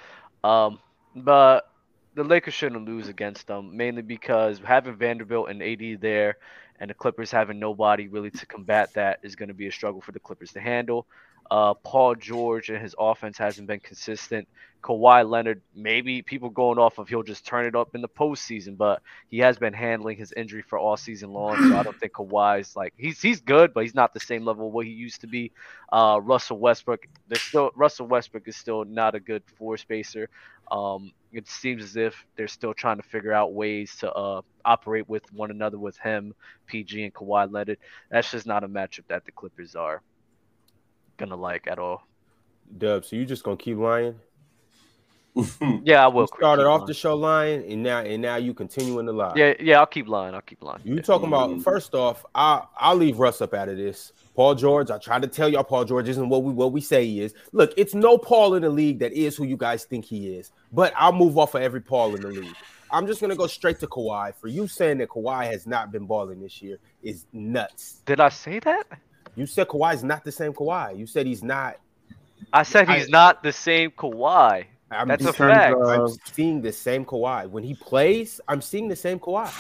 Um, 0.43 0.79
but 1.15 1.71
the 2.15 2.25
Lakers 2.25 2.55
shouldn't 2.55 2.85
lose 2.85 3.09
against 3.09 3.47
them, 3.47 3.77
mainly 3.77 4.03
because 4.03 4.61
having 4.65 4.97
Vanderbilt 4.97 5.51
and 5.51 5.63
AD 5.63 6.01
there, 6.01 6.37
and 6.81 6.91
the 6.91 6.95
Clippers 6.95 7.31
having 7.31 7.59
nobody 7.59 8.09
really 8.09 8.31
to 8.31 8.47
combat 8.47 8.93
that 8.95 9.21
is 9.23 9.37
going 9.37 9.49
to 9.49 9.55
be 9.55 9.67
a 9.67 9.73
struggle 9.73 10.01
for 10.01 10.13
the 10.13 10.21
Clippers 10.21 10.53
to 10.53 10.61
handle. 10.61 11.07
Uh, 11.51 11.75
Paul 11.75 12.15
George 12.15 12.69
and 12.69 12.81
his 12.81 12.95
offense 12.99 13.39
hasn't 13.39 13.67
been 13.67 13.81
consistent. 13.81 14.49
Kawhi 14.83 15.29
Leonard, 15.29 15.61
maybe 15.75 16.23
people 16.23 16.51
going 16.51 16.79
off 16.79 16.99
of 16.99 17.09
he'll 17.09 17.23
just 17.23 17.45
turn 17.45 17.67
it 17.67 17.75
up 17.75 17.95
in 17.95 18.01
the 18.01 18.09
postseason, 18.09 18.77
but 18.77 19.03
he 19.29 19.39
has 19.41 19.59
been 19.59 19.73
handling 19.73 20.17
his 20.17 20.33
injury 20.33 20.63
for 20.63 20.79
all 20.79 20.97
season 20.97 21.33
long. 21.33 21.57
So 21.57 21.77
I 21.77 21.83
don't 21.83 21.99
think 21.99 22.13
Kawhi's 22.13 22.77
like 22.77 22.95
he's 22.97 23.21
he's 23.21 23.41
good, 23.41 23.75
but 23.75 23.83
he's 23.83 23.95
not 23.95 24.15
the 24.15 24.21
same 24.21 24.45
level 24.45 24.69
of 24.69 24.73
what 24.73 24.87
he 24.87 24.93
used 24.93 25.23
to 25.23 25.27
be. 25.27 25.51
Uh, 25.93 26.21
Russell 26.23 26.59
Westbrook, 26.59 27.07
there's 27.27 27.43
still 27.43 27.71
Russell 27.75 28.07
Westbrook 28.07 28.47
is 28.47 28.57
still 28.57 28.85
not 28.85 29.15
a 29.15 29.21
good 29.21 29.43
four 29.57 29.77
spacer. 29.77 30.29
Um, 30.71 31.13
it 31.33 31.49
seems 31.49 31.83
as 31.83 31.97
if 31.97 32.25
they're 32.37 32.47
still 32.47 32.75
trying 32.75 32.99
to 32.99 33.03
figure 33.03 33.33
out 33.33 33.55
ways 33.55 33.97
to 34.01 34.13
uh, 34.13 34.43
operate 34.65 35.09
with 35.09 35.25
one 35.33 35.51
another 35.51 35.79
with 35.79 35.97
him, 35.99 36.35
PG, 36.67 37.03
and 37.05 37.15
Kawhi 37.15 37.51
Leonard. 37.51 37.79
That's 38.11 38.31
just 38.31 38.47
not 38.47 38.65
a 38.65 38.69
matchup 38.69 39.07
that 39.09 39.25
the 39.25 39.33
Clippers 39.33 39.75
are 39.75 40.03
gonna 41.19 41.37
like 41.37 41.67
at 41.67 41.79
all. 41.79 42.07
Dub, 42.77 43.05
so 43.05 43.17
you 43.17 43.25
just 43.25 43.43
gonna 43.43 43.57
keep 43.57 43.77
lying? 43.77 44.19
Yeah, 45.85 46.05
I 46.05 46.09
will. 46.09 46.23
You 46.23 46.27
keep 46.27 46.39
started 46.39 46.67
off 46.67 46.81
lying. 46.81 46.87
the 46.87 46.95
show 46.95 47.15
lying, 47.15 47.73
and 47.73 47.83
now 47.83 48.01
and 48.01 48.21
now 48.21 48.37
you 48.37 48.55
continuing 48.55 49.07
to 49.07 49.13
lie. 49.13 49.33
Yeah, 49.37 49.55
yeah, 49.61 49.79
I'll 49.79 49.87
keep 49.87 50.09
lying. 50.09 50.35
I'll 50.35 50.41
keep 50.41 50.63
lying. 50.63 50.81
You 50.85 51.01
talking 51.01 51.29
about 51.29 51.51
mm. 51.51 51.63
first 51.63 51.95
off, 51.95 52.25
I 52.35 52.65
I'll 52.77 52.97
leave 52.97 53.19
Russ 53.19 53.41
up 53.41 53.55
out 53.55 53.69
of 53.69 53.77
this. 53.77 54.13
Paul 54.35 54.55
George, 54.55 54.91
I 54.91 54.99
tried 54.99 55.23
to 55.23 55.29
tell 55.29 55.49
y'all 55.49 55.65
Paul 55.65 55.85
George 55.85 56.09
isn't 56.09 56.29
what 56.29 56.43
we 56.43 56.53
what 56.53 56.73
we 56.73 56.81
say 56.81 57.05
he 57.05 57.21
is. 57.21 57.35
Look, 57.53 57.73
it's 57.77 57.95
no 57.95 58.19
Paul 58.19 58.55
in 58.55 58.63
the 58.63 58.71
league 58.71 58.99
that 58.99 59.13
is 59.13 59.37
who 59.37 59.45
you 59.45 59.57
guys 59.57 59.85
think 59.85 60.05
he 60.05 60.35
is. 60.35 60.51
But 60.73 60.93
I'll 60.97 61.13
move 61.13 61.39
off 61.39 61.55
of 61.55 61.63
every 61.63 61.81
Paul 61.81 62.15
in 62.17 62.23
the 62.23 62.29
league. 62.29 62.57
I'm 62.91 63.07
just 63.07 63.21
gonna 63.21 63.37
go 63.37 63.47
straight 63.47 63.79
to 63.81 63.87
Kawhi. 63.87 64.35
For 64.35 64.49
you 64.49 64.67
saying 64.67 64.99
that 64.99 65.09
Kawhi 65.09 65.47
has 65.47 65.67
not 65.67 65.93
been 65.93 66.07
balling 66.07 66.41
this 66.41 66.61
year 66.63 66.79
is 67.03 67.27
nuts. 67.33 68.03
Did 68.07 68.21
I 68.21 68.29
say 68.31 68.59
that? 68.61 68.87
You 69.37 69.47
said 69.47 69.69
Kawhi's 69.69 70.03
not 70.05 70.25
the 70.25 70.33
same 70.33 70.53
Kawhi. 70.53 70.99
You 70.99 71.07
said 71.07 71.27
he's 71.27 71.43
not. 71.43 71.77
I 72.53 72.63
said 72.63 72.89
he's 72.89 73.07
I- 73.07 73.11
not 73.11 73.43
the 73.43 73.53
same 73.53 73.91
Kawhi. 73.91 74.65
I'm 74.91 75.09
That's 75.09 75.23
a 75.23 75.27
just- 75.27 75.39
fact. 75.39 75.77
I'm 75.79 76.09
seeing 76.33 76.63
the 76.63 76.73
same 76.73 77.05
Kawhi 77.05 77.49
when 77.51 77.63
he 77.63 77.75
plays. 77.75 78.41
I'm 78.49 78.63
seeing 78.63 78.89
the 78.89 78.97
same 78.97 79.19
Kawhi. 79.19 79.53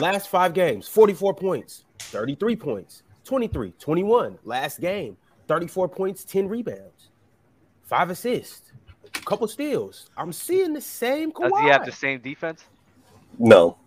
Last 0.00 0.28
five 0.28 0.54
games, 0.54 0.88
44 0.88 1.34
points, 1.34 1.84
33 2.00 2.56
points, 2.56 3.02
23, 3.24 3.72
21. 3.78 4.38
Last 4.44 4.80
game, 4.80 5.16
34 5.46 5.88
points, 5.88 6.24
10 6.24 6.48
rebounds, 6.48 7.10
five 7.84 8.10
assists, 8.10 8.72
a 9.04 9.08
couple 9.20 9.46
steals. 9.48 10.10
I'm 10.16 10.32
seeing 10.32 10.72
the 10.72 10.80
same 10.80 11.32
Kawhi. 11.32 11.50
Does 11.50 11.60
he 11.60 11.68
have 11.68 11.86
the 11.86 11.92
same 11.92 12.20
defense? 12.20 12.64
No. 13.38 13.78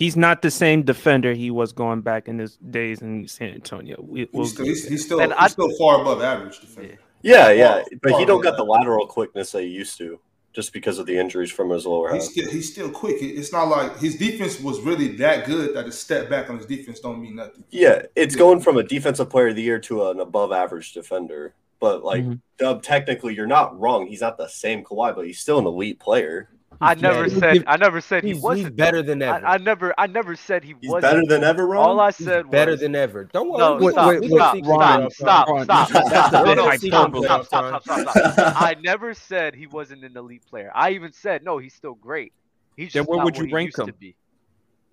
He's 0.00 0.16
not 0.16 0.40
the 0.42 0.50
same 0.50 0.82
defender 0.82 1.34
he 1.34 1.50
was 1.50 1.72
going 1.72 2.00
back 2.00 2.26
in 2.26 2.38
his 2.38 2.56
days 2.56 3.02
in 3.02 3.28
San 3.28 3.50
Antonio. 3.50 3.96
We, 4.00 4.28
we'll 4.32 4.44
He's 4.44 4.52
still, 4.54 4.64
he's, 4.64 4.88
he's 4.88 5.04
still, 5.04 5.20
And 5.20 5.32
he's 5.32 5.40
I- 5.42 5.46
still 5.48 5.70
far 5.78 6.00
above 6.00 6.22
average. 6.22 6.58
defender. 6.58 6.98
Yeah, 7.22 7.50
yeah, 7.52 7.82
but 8.02 8.12
he 8.18 8.24
don't 8.24 8.40
got 8.40 8.54
yeah. 8.54 8.56
the 8.56 8.64
lateral 8.64 9.06
quickness 9.06 9.52
that 9.52 9.60
he 9.62 9.68
used 9.68 9.98
to, 9.98 10.18
just 10.54 10.72
because 10.72 10.98
of 10.98 11.04
the 11.04 11.18
injuries 11.18 11.50
from 11.52 11.68
his 11.68 11.84
lower 11.84 12.08
half. 12.08 12.16
He's 12.22 12.30
still, 12.30 12.50
he's 12.50 12.72
still 12.72 12.90
quick. 12.90 13.16
It's 13.20 13.52
not 13.52 13.64
like 13.68 13.98
his 13.98 14.16
defense 14.16 14.58
was 14.58 14.80
really 14.80 15.08
that 15.18 15.44
good 15.44 15.76
that 15.76 15.86
a 15.86 15.92
step 15.92 16.30
back 16.30 16.48
on 16.48 16.56
his 16.56 16.64
defense 16.64 16.98
don't 17.00 17.20
mean 17.20 17.36
nothing. 17.36 17.62
Yeah, 17.68 18.06
it's 18.16 18.34
going 18.34 18.60
from 18.60 18.78
a 18.78 18.82
defensive 18.82 19.28
player 19.28 19.48
of 19.48 19.56
the 19.56 19.62
year 19.62 19.78
to 19.80 20.08
an 20.08 20.18
above 20.20 20.50
average 20.50 20.94
defender. 20.94 21.52
But 21.78 22.02
like 22.04 22.24
Mhm. 22.24 22.40
Dub, 22.58 22.82
technically 22.82 23.34
you're 23.34 23.46
not 23.46 23.78
wrong. 23.78 24.06
He's 24.06 24.22
not 24.22 24.38
the 24.38 24.48
same 24.48 24.82
Kawhi, 24.82 25.14
but 25.14 25.26
he's 25.26 25.40
still 25.40 25.58
an 25.58 25.66
elite 25.66 26.00
player. 26.00 26.48
I 26.82 26.94
never 26.94 27.24
better. 27.28 27.38
said. 27.40 27.64
I 27.66 27.76
never 27.76 28.00
said 28.00 28.24
he 28.24 28.32
wasn't. 28.34 28.74
better 28.74 29.02
than 29.02 29.20
ever. 29.20 29.46
I, 29.46 29.54
I 29.54 29.58
never. 29.58 29.94
I 29.98 30.06
never 30.06 30.34
said 30.34 30.64
he 30.64 30.74
wasn't. 30.82 31.02
better 31.02 31.26
than 31.26 31.44
ever, 31.44 31.66
Ron. 31.66 31.84
All 31.84 32.00
I 32.00 32.10
He's 32.10 32.24
said 32.26 32.50
better 32.50 32.70
was, 32.72 32.80
than 32.80 32.94
ever. 32.94 33.24
Don't 33.24 33.50
worry. 33.50 33.58
No, 33.58 33.76
we 33.76 33.84
Wait, 33.86 33.92
stop, 33.92 34.04
gonna- 34.06 34.20
wait, 34.20 34.20
we 34.22 34.28
gonna 34.38 34.40
stop, 34.40 34.54
see 34.54 34.62
Ron, 34.62 34.80
Kawhi 34.80 35.12
stop, 35.12 35.48
outside. 35.48 35.64
stop, 35.64 35.88
stop, 35.90 36.06
stop, 36.08 36.30
That's 36.32 36.32
no, 36.46 36.54
no, 36.54 36.70
the 36.70 36.78
stop, 36.78 37.00
hyperbole 37.00 37.24
stop, 37.26 37.44
stop, 37.46 37.64
outside. 37.74 38.00
stop, 38.02 38.16
stop, 38.16 38.32
stop. 38.32 38.62
I 38.62 38.76
never 38.82 39.12
said 39.12 39.54
he 39.54 39.66
wasn't 39.66 40.04
an 40.04 40.16
elite 40.16 40.46
player. 40.48 40.70
I 40.74 40.90
even 40.92 41.12
said 41.12 41.44
no, 41.44 41.58
he's 41.58 41.74
still 41.74 41.94
great. 41.94 42.32
He's 42.76 42.92
Then 42.94 43.00
just 43.02 43.08
where 43.10 43.18
not 43.18 43.24
would 43.26 43.34
what 43.34 43.40
you 43.42 43.46
he 43.48 43.52
rank 43.52 43.66
used 43.68 43.76
to 43.76 43.84
him? 43.84 43.94
be. 43.98 44.16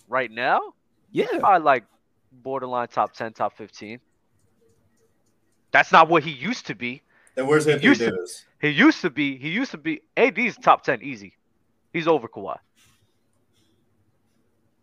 Right 0.10 0.29
now, 0.32 0.60
Yeah. 1.12 1.27
I 1.44 1.58
like 1.58 1.86
borderline 2.34 2.89
top 2.89 3.13
ten, 3.13 3.32
top 3.32 3.56
fifteen. 3.56 4.00
That's 5.72 5.91
not 5.94 6.10
what 6.10 6.24
he 6.24 6.32
used 6.32 6.67
to 6.67 6.75
be. 6.75 7.01
And 7.38 7.48
where's 7.48 7.67
Anthony 7.67 7.88
used 7.89 8.01
to- 8.01 8.12
Davis? 8.12 8.46
He 8.60 8.70
used 8.70 9.01
to 9.01 9.10
be. 9.10 9.38
He 9.38 9.50
used 9.50 9.72
to 9.72 9.77
be. 9.77 10.01
AD's 10.17 10.58
top 10.58 10.84
ten 10.84 11.01
easy. 11.03 11.36
He's 11.98 12.08
over 12.08 12.27
Kawhi. 12.27 12.60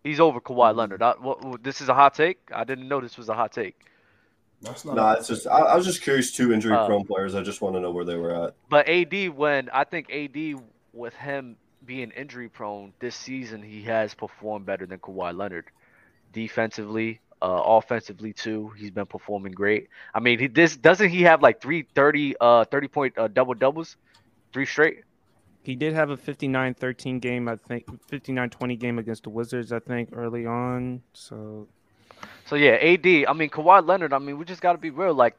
He's 0.02 0.18
over 0.18 0.40
Kawhi 0.40 0.74
Leonard. 0.74 1.00
I, 1.00 1.12
what, 1.12 1.44
what- 1.44 1.62
this 1.62 1.80
is 1.80 1.88
a 1.88 1.94
hot 1.94 2.14
take. 2.14 2.38
I 2.52 2.64
didn't 2.64 2.88
know 2.88 3.00
this 3.00 3.16
was 3.16 3.28
a 3.28 3.34
hot 3.34 3.52
take. 3.52 3.76
That's 4.62 4.84
not. 4.84 4.96
No, 4.96 5.10
it's 5.12 5.28
just 5.28 5.46
I, 5.46 5.60
I 5.60 5.76
was 5.76 5.86
just 5.86 6.02
curious. 6.02 6.32
Two 6.32 6.52
injury 6.52 6.74
Uh, 6.74 6.86
prone 6.86 7.04
players. 7.04 7.36
I 7.36 7.42
just 7.42 7.60
want 7.60 7.76
to 7.76 7.80
know 7.80 7.92
where 7.92 8.04
they 8.04 8.16
were 8.16 8.34
at. 8.34 8.54
But 8.68 8.88
AD, 8.88 9.28
when 9.36 9.70
I 9.72 9.84
think 9.84 10.10
AD 10.10 10.60
with 10.92 11.14
him 11.14 11.54
being 11.86 12.10
injury 12.10 12.48
prone 12.48 12.92
this 12.98 13.14
season, 13.14 13.62
he 13.62 13.82
has 13.82 14.12
performed 14.14 14.66
better 14.66 14.86
than 14.86 14.98
Kawhi 14.98 15.36
Leonard. 15.36 15.66
Defensively, 16.32 17.20
uh, 17.42 17.62
offensively 17.64 18.32
too, 18.32 18.70
he's 18.76 18.90
been 18.90 19.06
performing 19.06 19.52
great. 19.52 19.88
I 20.12 20.18
mean, 20.18 20.40
he 20.40 20.48
this 20.48 20.76
doesn't 20.76 21.10
he 21.10 21.22
have 21.22 21.42
like 21.42 21.60
three 21.62 21.86
30 21.94 22.34
uh 22.40 22.64
30 22.64 22.88
point 22.88 23.18
uh, 23.18 23.28
double 23.28 23.54
doubles, 23.54 23.96
three 24.52 24.66
straight. 24.66 25.04
He 25.64 25.74
did 25.74 25.94
have 25.94 26.10
a 26.10 26.16
59-13 26.16 27.20
game, 27.20 27.48
I 27.48 27.56
think 27.56 27.86
59-20 28.10 28.78
game 28.78 28.98
against 28.98 29.24
the 29.24 29.30
Wizards, 29.30 29.72
I 29.72 29.78
think, 29.80 30.10
early 30.12 30.46
on. 30.46 31.02
So 31.14 31.66
So 32.46 32.56
yeah, 32.56 32.72
AD. 32.72 33.06
I 33.06 33.32
mean, 33.32 33.48
Kawhi 33.50 33.86
Leonard. 33.86 34.12
I 34.12 34.18
mean, 34.18 34.38
we 34.38 34.44
just 34.44 34.60
got 34.60 34.72
to 34.72 34.78
be 34.78 34.90
real. 34.90 35.14
Like, 35.14 35.36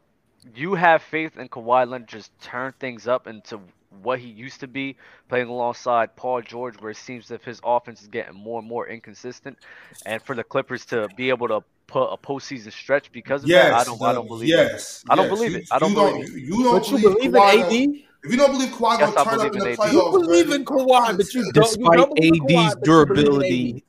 you 0.55 0.75
have 0.75 1.01
faith 1.03 1.38
in 1.38 1.48
Kawhi 1.50 1.88
Leonard 1.88 2.08
just 2.08 2.32
turn 2.41 2.74
things 2.79 3.08
up 3.08 3.27
into 3.27 3.60
what 4.01 4.20
he 4.20 4.27
used 4.27 4.60
to 4.60 4.67
be, 4.67 4.98
playing 5.29 5.48
alongside 5.48 6.15
Paul 6.15 6.41
George, 6.41 6.75
where 6.82 6.91
it 6.91 6.98
seems 6.98 7.27
that 7.29 7.41
his 7.44 7.62
offense 7.63 8.01
is 8.01 8.08
getting 8.08 8.36
more 8.36 8.60
and 8.60 8.67
more 8.67 8.88
inconsistent, 8.88 9.58
and 10.05 10.22
for 10.22 10.36
the 10.36 10.44
Clippers 10.44 10.86
to 10.88 11.08
be 11.15 11.29
able 11.29 11.48
to 11.48 11.63
put 11.88 12.08
a 12.12 12.17
postseason 12.17 12.74
stretch 12.74 13.12
because 13.12 13.44
of 13.44 13.50
yes, 13.50 13.65
that, 13.70 13.74
I 13.74 13.84
don't. 13.86 14.01
I 14.01 14.12
don't 14.12 14.24
Doug, 14.24 14.27
believe 14.27 14.50
it. 14.50 14.58
yes, 14.58 15.03
I 15.10 15.15
don't 15.15 15.27
yes. 15.29 15.36
believe 15.38 15.51
You- 15.51 15.58
it. 15.60 15.67
I 15.72 15.79
don't 15.79 15.91
you 15.91 15.96
believe 15.96 16.25
don't, 16.27 16.38
You 16.38 16.63
don't 16.63 16.79
But 16.79 16.91
you 16.91 16.98
believe, 17.00 17.32
believe 17.32 17.94
in 17.94 18.00
AD? 18.00 18.04
If 18.25 18.32
you 18.32 18.38
don't 18.38 18.51
believe 18.51 18.70
Kawhi 18.70 19.00
Yes, 19.00 19.13
gonna 19.13 19.29
turn 19.29 19.39
up 19.48 19.53
in 19.53 19.60
the 19.60 19.65
in 19.72 19.79
AD. 19.79 19.94
You 19.94 20.00
playoffs, 20.01 20.12
believe 20.13 20.51
in 20.51 20.65
Kawhi, 20.65 21.17
but 21.17 21.34
you 21.34 21.51
don't. 21.53 21.77
you 21.79 21.91
don't 21.91 22.15
believe 22.15 22.34
in 22.34 22.39
Kawhi, 22.41 22.65
AD's 22.65 22.75
but 22.75 22.88
you 22.88 23.05
believe 23.05 23.17
in 23.20 23.24
durability 23.25 23.75
AD. 23.75 23.82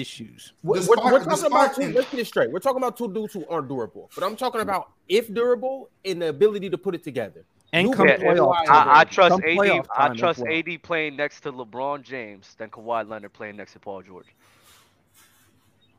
issues. 0.00 0.52
Despite- 0.64 0.98
we're, 1.04 1.12
we're 1.12 1.24
talking 1.24 1.44
about 1.46 1.74
two. 1.74 1.92
Let's 1.92 2.10
get 2.10 2.20
it 2.20 2.26
straight. 2.26 2.50
We're 2.50 2.58
talking 2.60 2.78
about 2.78 2.96
two 2.96 3.12
dudes 3.12 3.34
who 3.34 3.46
aren't 3.48 3.68
durable, 3.68 4.10
but 4.14 4.24
I'm 4.24 4.36
talking 4.36 4.60
about 4.62 4.92
if 5.08 5.32
durable 5.32 5.90
and 6.04 6.22
the 6.22 6.28
ability 6.28 6.70
to 6.70 6.78
put 6.78 6.94
it 6.94 7.04
together. 7.04 7.44
And 7.72 7.92
come 7.92 8.06
Yeah, 8.08 8.18
playoff 8.18 8.54
Kawhi 8.54 8.64
time. 8.66 8.88
I, 8.88 9.00
I 9.00 9.04
trust 9.04 9.30
Come 9.32 9.40
AD. 9.44 9.56
playoff 9.58 9.86
I 9.96 10.02
time 10.02 10.12
as 10.12 10.18
trust 10.18 10.38
well. 10.40 10.52
AD 10.56 10.82
playing 10.82 11.16
next 11.16 11.40
to 11.40 11.52
LeBron 11.52 12.02
James 12.02 12.54
than 12.56 12.70
Kawhi 12.70 13.08
Leonard 13.08 13.32
playing 13.32 13.56
next 13.56 13.72
to 13.72 13.80
Paul 13.80 14.00
George. 14.02 14.26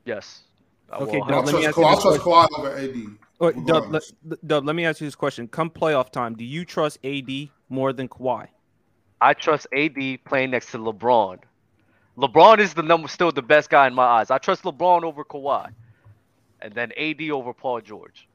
Yes. 0.06 0.44
I 0.92 0.98
Okay, 0.98 1.20
will 1.20 1.25
let 1.27 1.46
me 1.46 1.51
trust, 1.51 1.68
ask 1.68 1.77
you 1.77 1.84
Kawhi, 1.84 1.86
I'll 1.86 1.96
this 1.96 2.04
trust 2.04 2.22
Kawhi 2.22 2.48
over 2.60 2.77
AD. 3.51 3.65
Dub, 3.65 3.92
let. 3.92 4.04
Dub, 4.48 4.65
let 4.65 4.75
me 4.75 4.86
ask 4.86 5.01
you 5.01 5.08
this 5.08 5.15
question. 5.15 5.48
Come 5.50 5.70
playoff 5.70 6.12
time, 6.12 6.36
do 6.36 6.46
you 6.46 6.63
trust 6.63 6.98
AD 7.04 7.50
more 7.69 7.93
than 7.93 8.07
Kawhi? 8.07 8.48
I 9.22 9.34
trust 9.34 9.67
AD 9.75 9.95
playing 10.25 10.51
next 10.51 10.72
to 10.72 10.77
LeBron. 10.77 11.39
LeBron 12.17 12.60
is 12.60 12.74
the 12.74 12.84
number 12.84 13.07
still 13.07 13.31
the 13.31 13.41
best 13.41 13.69
guy 13.69 13.88
in 13.88 13.93
my 13.93 14.03
eyes. 14.03 14.31
I 14.31 14.38
trust 14.38 14.63
LeBron 14.63 15.03
over 15.03 15.24
Kawhi, 15.24 15.69
and 16.62 16.74
then 16.74 16.91
AD 16.98 17.29
over 17.31 17.53
Paul 17.53 17.81
George. 17.81 18.27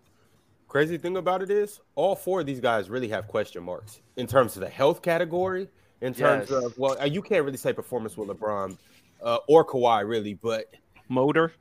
Crazy 0.69 0.99
thing 0.99 1.17
about 1.17 1.43
it 1.43 1.51
is, 1.51 1.81
all 1.97 2.15
four 2.15 2.41
of 2.41 2.47
these 2.47 2.61
guys 2.61 2.89
really 2.91 3.09
have 3.09 3.27
question 3.27 3.63
marks 3.65 4.01
in 4.17 4.27
terms 4.27 4.57
of 4.57 4.61
the 4.61 4.69
health 4.69 5.03
category. 5.03 5.69
In 6.01 6.15
terms 6.15 6.49
Yes. 6.51 6.65
of 6.65 6.79
well, 6.79 6.97
uh, 7.01 7.05
you 7.05 7.21
can't 7.23 7.45
really 7.45 7.57
say 7.59 7.73
performance 7.73 8.17
with 8.17 8.29
LeBron 8.29 8.77
uh, 9.23 9.39
or 9.49 9.65
Kawhi 9.67 10.07
really, 10.09 10.35
but 10.35 10.67
Motor? 11.09 11.53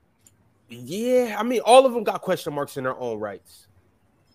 yeah, 0.70 1.36
I 1.38 1.44
mean, 1.44 1.62
all 1.66 1.86
of 1.86 1.94
them 1.94 2.04
got 2.04 2.22
question 2.22 2.54
marks 2.54 2.78
in 2.78 2.84
their 2.84 2.98
own 2.98 3.20
rights. 3.20 3.68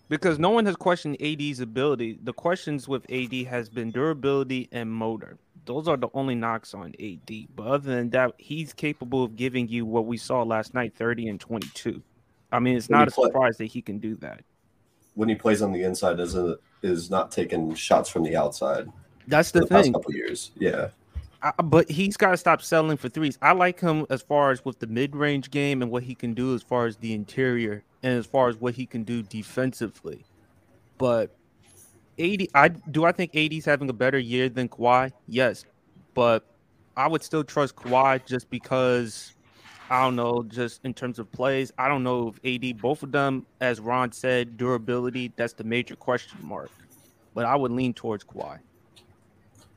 Because 0.07 0.37
no 0.37 0.51
one 0.51 0.65
has 0.67 0.75
questioned 0.75 1.17
AD's 1.21 1.59
ability. 1.59 2.19
The 2.23 2.33
questions 2.33 2.87
with 2.87 3.05
AD 3.11 3.33
has 3.47 3.69
been 3.69 3.91
durability 3.91 4.69
and 4.71 4.91
motor. 4.91 5.37
Those 5.65 5.87
are 5.87 5.97
the 5.97 6.09
only 6.13 6.35
knocks 6.35 6.75
on 6.75 6.93
AD. 6.99 7.47
But 7.55 7.65
other 7.67 7.95
than 7.95 8.11
that, 8.11 8.33
he's 8.37 8.71
capable 8.71 9.23
of 9.23 9.35
giving 9.35 9.67
you 9.67 9.83
what 9.85 10.05
we 10.05 10.17
saw 10.17 10.43
last 10.43 10.75
night, 10.75 10.93
30 10.95 11.29
and 11.29 11.39
22. 11.39 12.03
I 12.51 12.59
mean, 12.59 12.77
it's 12.77 12.87
When 12.87 12.99
not 12.99 13.07
a 13.07 13.11
play- 13.11 13.25
surprise 13.29 13.57
that 13.57 13.65
he 13.65 13.81
can 13.81 13.97
do 13.97 14.15
that. 14.17 14.43
When 15.15 15.27
he 15.29 15.35
plays 15.35 15.61
on 15.61 15.71
the 15.71 15.81
inside, 15.83 16.19
isn't 16.19 16.59
is 16.83 17.09
not 17.09 17.31
taking 17.31 17.73
shots 17.73 18.07
from 18.09 18.21
the 18.21 18.35
outside 18.35 18.87
That's 19.27 19.49
the 19.49 19.61
the 19.61 19.67
past 19.67 19.85
thing. 19.85 19.93
couple 19.93 20.13
years. 20.13 20.51
Yeah, 20.59 20.89
I, 21.41 21.51
but 21.63 21.89
he's 21.89 22.15
got 22.15 22.31
to 22.31 22.37
stop 22.37 22.61
settling 22.61 22.97
for 22.97 23.09
threes. 23.09 23.39
I 23.41 23.53
like 23.53 23.79
him 23.79 24.05
as 24.11 24.21
far 24.21 24.51
as 24.51 24.63
with 24.63 24.77
the 24.77 24.85
mid-range 24.87 25.49
game 25.49 25.81
and 25.81 25.89
what 25.89 26.03
he 26.03 26.13
can 26.13 26.35
do 26.35 26.53
as 26.53 26.61
far 26.61 26.85
as 26.85 26.97
the 26.97 27.13
interior 27.13 27.81
and 28.05 28.13
as 28.19 28.27
far 28.27 28.47
as 28.49 28.55
what 28.57 28.75
he 28.75 28.85
can 28.85 29.03
do 29.03 29.23
defensively. 29.23 30.23
But 30.99 31.35
AD, 32.19 32.47
I 32.53 32.67
do 32.69 33.03
I 33.03 33.11
think 33.11 33.35
AD's 33.35 33.65
having 33.65 33.89
a 33.89 33.93
better 33.93 34.19
year 34.19 34.47
than 34.47 34.69
Kawhi? 34.69 35.11
Yes, 35.27 35.65
but 36.13 36.45
I 36.95 37.07
would 37.07 37.23
still 37.23 37.43
trust 37.43 37.75
Kawhi 37.75 38.23
just 38.25 38.49
because 38.51 39.33
I 39.89 40.03
don't 40.03 40.15
know, 40.15 40.43
just 40.43 40.85
in 40.85 40.93
terms 40.93 41.17
of 41.17 41.31
plays. 41.31 41.73
I 41.79 41.87
don't 41.87 42.03
know 42.03 42.31
if 42.43 42.63
AD, 42.63 42.79
both 42.79 43.01
of 43.01 43.11
them, 43.11 43.45
as 43.59 43.79
Ron 43.79 44.11
said, 44.11 44.55
durability. 44.55 45.31
That's 45.35 45.53
the 45.53 45.63
major 45.63 45.95
question 45.95 46.37
mark. 46.43 46.69
But 47.33 47.45
I 47.45 47.55
would 47.55 47.71
lean 47.71 47.93
towards 47.93 48.23
Kawhi. 48.23 48.59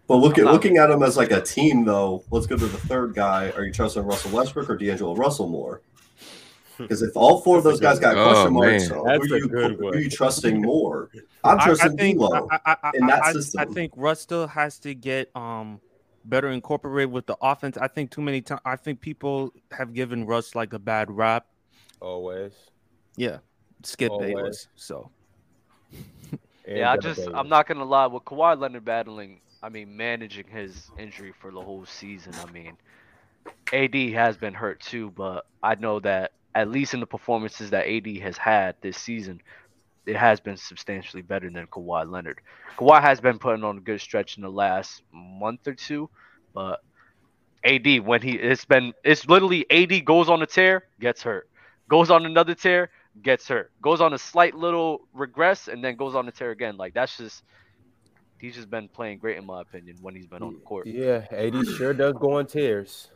but 0.06 0.16
look 0.16 0.38
at 0.38 0.44
not- 0.44 0.52
looking 0.52 0.76
at 0.76 0.88
them 0.88 1.02
as 1.02 1.16
like 1.16 1.30
a 1.30 1.40
team, 1.40 1.86
though. 1.86 2.22
Let's 2.30 2.46
go 2.46 2.58
to 2.58 2.66
the 2.66 2.78
third 2.78 3.14
guy. 3.14 3.52
Are 3.56 3.64
you 3.64 3.72
trusting 3.72 4.02
Russell 4.02 4.30
Westbrook 4.32 4.68
or 4.68 4.76
D'Angelo 4.76 5.14
Russell 5.14 5.48
more? 5.48 5.80
Because 6.82 7.02
if 7.02 7.16
all 7.16 7.40
four 7.40 7.58
of 7.58 7.64
those 7.64 7.80
guys 7.80 7.98
got 7.98 8.16
Oh, 8.16 8.30
question 8.30 8.52
marks, 8.54 8.88
man. 8.90 8.98
who 8.98 9.04
That's 9.04 9.30
are 9.32 9.34
a 9.34 9.38
you, 9.38 9.48
good 9.48 9.76
who 9.78 9.88
are 9.88 9.98
you 9.98 10.08
trusting 10.10 10.62
more? 10.72 11.10
I'm 11.44 11.58
I- 11.58 11.62
I 11.62 11.64
trusting 11.66 11.96
think 11.96 12.18
D'Lo. 12.18 12.48
I, 12.50 12.60
I, 12.64 12.76
I, 12.82 12.90
in 12.94 13.06
that 13.06 13.22
I- 13.24 13.28
I- 13.28 13.32
system. 13.32 13.60
I 13.60 13.64
think 13.66 13.92
Russ 13.96 14.20
still 14.20 14.46
has 14.46 14.78
to 14.80 14.94
get 14.94 15.30
um 15.36 15.80
better 16.24 16.48
incorporated 16.50 17.10
with 17.10 17.26
the 17.26 17.36
offense. 17.42 17.76
I 17.78 17.88
think 17.88 18.10
too 18.10 18.22
many 18.22 18.40
times. 18.42 18.60
I 18.64 18.76
think 18.76 19.00
people 19.00 19.52
have 19.72 19.92
given 19.94 20.24
Russ 20.26 20.54
like 20.54 20.72
a 20.72 20.78
bad 20.78 21.10
rap. 21.10 21.46
Always. 22.00 22.52
Yeah, 23.16 23.38
Skip 23.82 24.10
Always. 24.12 24.34
Bayless. 24.34 24.68
So 24.76 25.10
yeah, 26.66 26.92
I 26.92 26.96
Devin 26.96 27.14
just 27.14 27.28
I'm 27.34 27.48
not 27.48 27.66
gonna 27.66 27.84
lie 27.84 28.06
with 28.06 28.24
Kawhi 28.24 28.58
Leonard 28.58 28.84
battling. 28.84 29.40
I 29.62 29.68
mean, 29.68 29.96
managing 29.96 30.46
his 30.46 30.90
injury 30.98 31.32
for 31.32 31.50
the 31.50 31.60
whole 31.60 31.84
season. 31.86 32.32
I 32.46 32.50
mean, 32.52 32.76
AD 33.72 33.94
has 33.94 34.36
been 34.36 34.54
hurt 34.54 34.80
too, 34.80 35.10
but 35.10 35.46
I 35.62 35.74
know 35.74 36.00
that 36.00 36.32
at 36.54 36.68
least 36.68 36.94
in 36.94 37.00
the 37.00 37.06
performances 37.06 37.70
that 37.70 37.86
AD 37.86 38.06
has 38.18 38.36
had 38.36 38.76
this 38.80 38.96
season, 38.96 39.40
it 40.06 40.16
has 40.16 40.40
been 40.40 40.56
substantially 40.56 41.22
better 41.22 41.50
than 41.50 41.66
Kawhi 41.66 42.10
Leonard. 42.10 42.40
Kawhi 42.78 43.00
has 43.00 43.20
been 43.20 43.38
putting 43.38 43.64
on 43.64 43.78
a 43.78 43.80
good 43.80 44.00
stretch 44.00 44.36
in 44.36 44.42
the 44.42 44.50
last 44.50 45.02
month 45.12 45.68
or 45.68 45.74
two, 45.74 46.08
but 46.54 46.80
AD 47.64 48.00
when 48.00 48.22
he 48.22 48.32
it's 48.32 48.64
been 48.64 48.94
it's 49.04 49.26
literally 49.26 49.70
AD 49.70 50.04
goes 50.04 50.28
on 50.28 50.42
a 50.42 50.46
tear, 50.46 50.84
gets 51.00 51.22
hurt, 51.22 51.48
goes 51.88 52.10
on 52.10 52.24
another 52.24 52.54
tear, 52.54 52.90
gets 53.22 53.46
hurt, 53.48 53.70
goes 53.82 54.00
on 54.00 54.14
a 54.14 54.18
slight 54.18 54.54
little 54.54 55.02
regress, 55.12 55.68
and 55.68 55.84
then 55.84 55.96
goes 55.96 56.14
on 56.14 56.26
a 56.28 56.32
tear 56.32 56.50
again. 56.50 56.76
Like 56.76 56.94
that's 56.94 57.16
just 57.16 57.42
he's 58.38 58.54
just 58.54 58.70
been 58.70 58.88
playing 58.88 59.18
great 59.18 59.36
in 59.36 59.44
my 59.44 59.60
opinion 59.60 59.96
when 60.00 60.14
he's 60.14 60.26
been 60.26 60.42
on 60.42 60.54
the 60.54 60.60
court. 60.60 60.86
Yeah, 60.86 61.26
AD 61.30 61.66
sure 61.76 61.92
does 61.92 62.14
go 62.14 62.38
on 62.38 62.46
tears. 62.46 63.08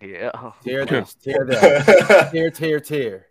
Yeah, 0.00 0.52
Tear 0.62 0.84
this, 0.86 1.14
tear 1.14 1.44
that, 1.46 2.28
tear, 2.32 2.50
tear, 2.50 2.80
tear. 2.80 3.26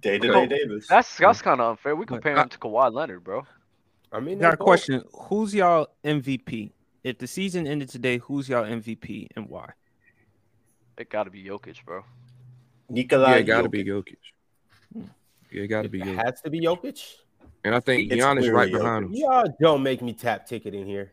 Day 0.00 0.18
to 0.18 0.28
day 0.32 0.46
Davis. 0.46 0.86
that's 0.88 1.16
that's 1.16 1.42
kind 1.42 1.60
of 1.60 1.70
unfair. 1.70 1.94
We 1.96 2.06
compare 2.06 2.36
him 2.36 2.48
to 2.48 2.58
Kawhi 2.58 2.92
Leonard, 2.92 3.24
bro. 3.24 3.46
I 4.12 4.20
mean, 4.20 4.38
Got 4.38 4.54
a 4.54 4.56
question. 4.56 5.02
Who's 5.28 5.54
y'all 5.54 5.88
MVP? 6.04 6.72
If 7.04 7.18
the 7.18 7.26
season 7.26 7.66
ended 7.66 7.88
today, 7.88 8.18
who's 8.18 8.48
y'all 8.48 8.64
MVP 8.64 9.28
and 9.36 9.48
why? 9.48 9.70
It 10.96 11.10
got 11.10 11.24
to 11.24 11.30
be 11.30 11.44
Jokic, 11.44 11.84
bro. 11.84 12.02
Nikolai 12.88 13.30
Yeah, 13.30 13.36
it 13.36 13.42
got 13.44 13.62
to 13.62 13.68
be 13.68 13.84
Jokic. 13.84 14.16
Yeah, 14.94 15.62
it 15.62 15.68
got 15.68 15.82
to 15.82 15.88
be 15.88 16.00
It 16.00 16.06
Jokic. 16.06 16.24
has 16.24 16.40
to 16.42 16.50
be 16.50 16.60
Jokic. 16.60 17.00
And 17.64 17.74
I 17.74 17.80
think 17.80 18.10
It's 18.10 18.22
Giannis 18.22 18.52
right 18.52 18.68
clearly 18.68 18.72
behind 18.72 19.04
him. 19.06 19.12
Y'all 19.14 19.46
don't 19.60 19.82
make 19.82 20.00
me 20.02 20.12
tap 20.12 20.46
ticket 20.46 20.74
in 20.74 20.86
here. 20.86 21.12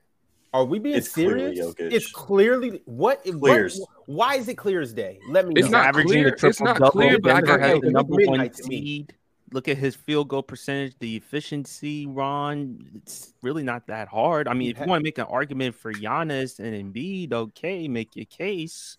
Are 0.55 0.63
we 0.63 0.79
being 0.79 0.95
It's 0.95 1.11
serious? 1.11 1.59
Jokic. 1.59 1.91
It's 1.91 2.09
clearly 2.13 2.81
what? 2.85 3.19
what- 3.25 3.39
Clears. 3.41 3.81
why 4.05 4.35
is 4.35 4.47
it 4.47 4.55
clear 4.55 4.79
as 4.79 4.93
day? 4.93 5.19
Let 5.29 5.45
me. 5.49 5.53
It's 5.57 5.65
know. 5.69 5.79
not 5.79 5.87
averaging 5.87 6.11
clear- 6.23 6.35
the 6.39 6.47
it's 6.47 6.61
not 6.61 6.77
double. 6.77 6.91
clear, 6.91 7.19
but 7.19 7.31
I 7.33 7.41
Denver 7.41 7.57
got- 7.57 7.69
hey, 7.69 7.79
the 7.81 7.91
number 7.91 8.15
one 8.25 8.53
seed. 8.53 9.13
Look 9.51 9.67
at 9.67 9.77
his 9.77 9.95
field 9.97 10.29
goal 10.29 10.43
percentage, 10.43 10.95
the 10.99 11.17
efficiency, 11.17 12.05
Ron. 12.07 12.87
It's 12.95 13.33
really 13.41 13.63
not 13.63 13.87
that 13.87 14.07
hard. 14.07 14.47
I 14.47 14.53
mean, 14.53 14.71
if 14.71 14.79
you 14.79 14.85
want 14.85 15.01
to 15.01 15.03
make 15.03 15.17
an 15.17 15.25
argument 15.25 15.75
for 15.75 15.91
Giannis 15.93 16.59
and 16.59 16.93
Embiid, 16.93 17.33
okay, 17.33 17.87
make 17.89 18.15
your 18.15 18.25
case. 18.25 18.97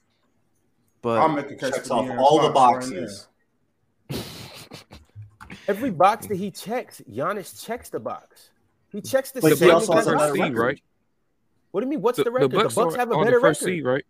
But 1.00 1.18
I'll 1.20 1.28
make 1.30 1.50
a 1.50 1.54
case 1.56 1.70
Checks 1.74 1.90
off 1.90 2.10
all 2.18 2.42
the 2.42 2.52
Fox 2.52 2.90
right 2.90 3.00
boxes. 3.00 3.28
Every 5.68 5.90
box 5.90 6.26
that 6.26 6.36
he 6.36 6.50
checks, 6.50 7.00
Giannis 7.10 7.64
checks 7.64 7.88
the 7.88 8.00
box. 8.00 8.50
He 8.92 9.00
checks 9.00 9.30
the 9.30 9.40
But 9.40 9.52
he 9.52 9.56
same 9.56 9.70
also 9.72 9.94
exact 9.96 10.20
has 10.20 10.30
a 10.30 10.32
seed, 10.34 10.42
record. 10.42 10.58
right? 10.58 10.80
What 11.76 11.82
do 11.82 11.88
you 11.88 11.90
mean? 11.90 12.00
What's 12.00 12.16
The, 12.16 12.24
the, 12.24 12.30
the 12.30 12.32
record? 12.32 12.50
The 12.52 12.56
Bucks, 12.56 12.74
Bucks, 12.74 12.94
are 12.94 12.98
have 13.00 13.10
a 13.12 13.18
better 13.22 13.32
the 13.32 13.38
record. 13.38 13.56
seed, 13.56 13.84
right? 13.84 14.02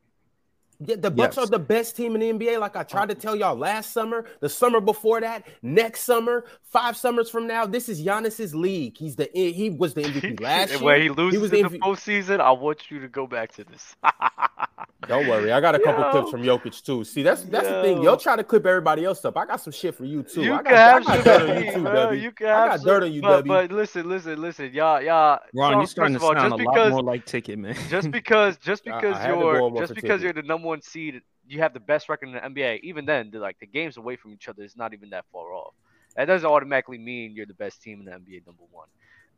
Yeah, 0.78 0.94
the 1.00 1.10
Bucks 1.10 1.36
Yes. 1.36 1.46
are 1.46 1.50
the 1.50 1.58
best 1.58 1.96
team 1.96 2.14
in 2.14 2.20
the 2.38 2.46
NBA. 2.46 2.60
Like 2.60 2.76
I 2.76 2.84
tried 2.84 3.08
to 3.08 3.16
tell 3.16 3.34
y'all 3.34 3.56
last 3.56 3.92
summer, 3.92 4.24
the 4.38 4.48
summer 4.48 4.80
before 4.80 5.20
that, 5.20 5.48
next 5.62 6.02
summer, 6.02 6.44
five 6.62 6.96
summers 6.96 7.28
from 7.28 7.48
now, 7.48 7.66
this 7.66 7.88
is 7.88 8.00
Giannis's 8.00 8.54
league. 8.54 8.96
He's 8.96 9.16
the 9.16 9.28
he 9.34 9.68
was 9.70 9.94
the 9.94 10.02
MVP 10.02 10.38
last 10.40 10.74
year. 10.74 10.80
when 10.80 11.00
he 11.02 11.08
loses 11.08 11.40
was 11.40 11.52
in 11.52 11.64
the 11.64 11.70
the 11.70 11.78
postseason, 11.80 12.38
I 12.38 12.52
want 12.52 12.88
you 12.88 13.00
to 13.00 13.08
go 13.08 13.26
back 13.26 13.50
to 13.56 13.64
this. 13.64 13.96
Don't 15.08 15.28
worry, 15.28 15.52
I 15.52 15.60
got 15.60 15.74
a 15.74 15.78
couple 15.78 16.02
Yo. 16.04 16.10
clips 16.10 16.30
from 16.30 16.42
Jokic 16.42 16.84
too. 16.84 17.04
See, 17.04 17.22
that's 17.22 17.42
that's 17.42 17.68
the 17.68 17.82
thing. 17.82 17.98
Yo. 17.98 18.04
Y'all 18.04 18.16
try 18.16 18.36
to 18.36 18.44
clip 18.44 18.66
everybody 18.66 19.04
else 19.04 19.24
up. 19.24 19.36
I 19.36 19.46
got 19.46 19.60
some 19.60 19.72
shit 19.72 19.94
for 19.94 20.04
you 20.04 20.22
too. 20.22 20.42
You 20.42 20.54
I 20.54 20.62
got, 20.62 21.04
can 21.04 21.12
I 21.12 21.16
got 21.16 21.24
dirt 21.24 21.50
on 21.50 21.64
you 21.64 21.72
too, 21.72 21.82
bro. 21.82 21.92
W. 21.94 22.20
You 22.20 22.32
can 22.32 22.46
I 22.48 22.68
got 22.68 22.80
some- 22.80 22.86
dirt 22.86 23.02
on 23.04 23.12
you, 23.12 23.22
but, 23.22 23.44
W. 23.44 23.48
But 23.48 23.72
listen, 23.72 24.08
listen, 24.08 24.40
listen, 24.40 24.72
y'all, 24.72 25.00
y'all. 25.00 25.40
Ron, 25.54 25.72
so, 25.72 25.78
you're 25.78 25.86
starting 25.86 26.14
to 26.14 26.18
of 26.18 26.24
all, 26.24 26.34
sound 26.34 26.54
a 26.54 26.56
just 26.56 26.66
lot 26.66 26.74
because, 26.74 26.90
more 26.90 27.02
like 27.02 27.24
Ticket, 27.24 27.58
man. 27.58 27.76
just 27.88 28.10
because, 28.10 28.56
just 28.56 28.84
because 28.84 29.14
I 29.16 29.20
had 29.20 29.38
you're, 29.38 29.70
just 29.78 29.94
because 29.94 30.20
Ticket. 30.20 30.22
you're 30.22 30.32
the 30.32 30.42
number 30.42 30.66
one 30.66 30.82
seed, 30.82 31.22
you 31.46 31.60
have 31.60 31.72
the 31.72 31.80
best 31.80 32.08
record 32.08 32.28
in 32.28 32.34
the 32.34 32.40
NBA. 32.40 32.80
Even 32.82 33.04
then, 33.06 33.30
the, 33.30 33.38
like 33.38 33.58
the 33.60 33.66
games 33.66 33.96
away 33.96 34.16
from 34.16 34.32
each 34.32 34.48
other 34.48 34.62
is 34.62 34.76
not 34.76 34.92
even 34.92 35.10
that 35.10 35.24
far 35.32 35.52
off. 35.52 35.74
That 36.16 36.24
doesn't 36.24 36.48
automatically 36.48 36.98
mean 36.98 37.32
you're 37.32 37.46
the 37.46 37.54
best 37.54 37.82
team 37.82 38.00
in 38.00 38.06
the 38.06 38.12
NBA. 38.12 38.46
Number 38.46 38.64
one, 38.72 38.88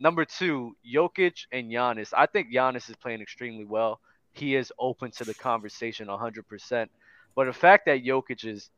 number 0.00 0.24
two, 0.24 0.76
Jokic 0.86 1.46
and 1.52 1.70
Giannis. 1.70 2.12
I 2.16 2.26
think 2.26 2.52
Giannis 2.52 2.88
is 2.88 2.96
playing 2.96 3.20
extremely 3.20 3.64
well. 3.64 4.00
He 4.32 4.54
is 4.56 4.72
open 4.78 5.10
to 5.12 5.24
the 5.24 5.34
conversation 5.34 6.08
100%. 6.08 6.88
But 7.34 7.46
the 7.46 7.52
fact 7.52 7.86
that 7.86 8.04
Jokic 8.04 8.44
is 8.44 8.70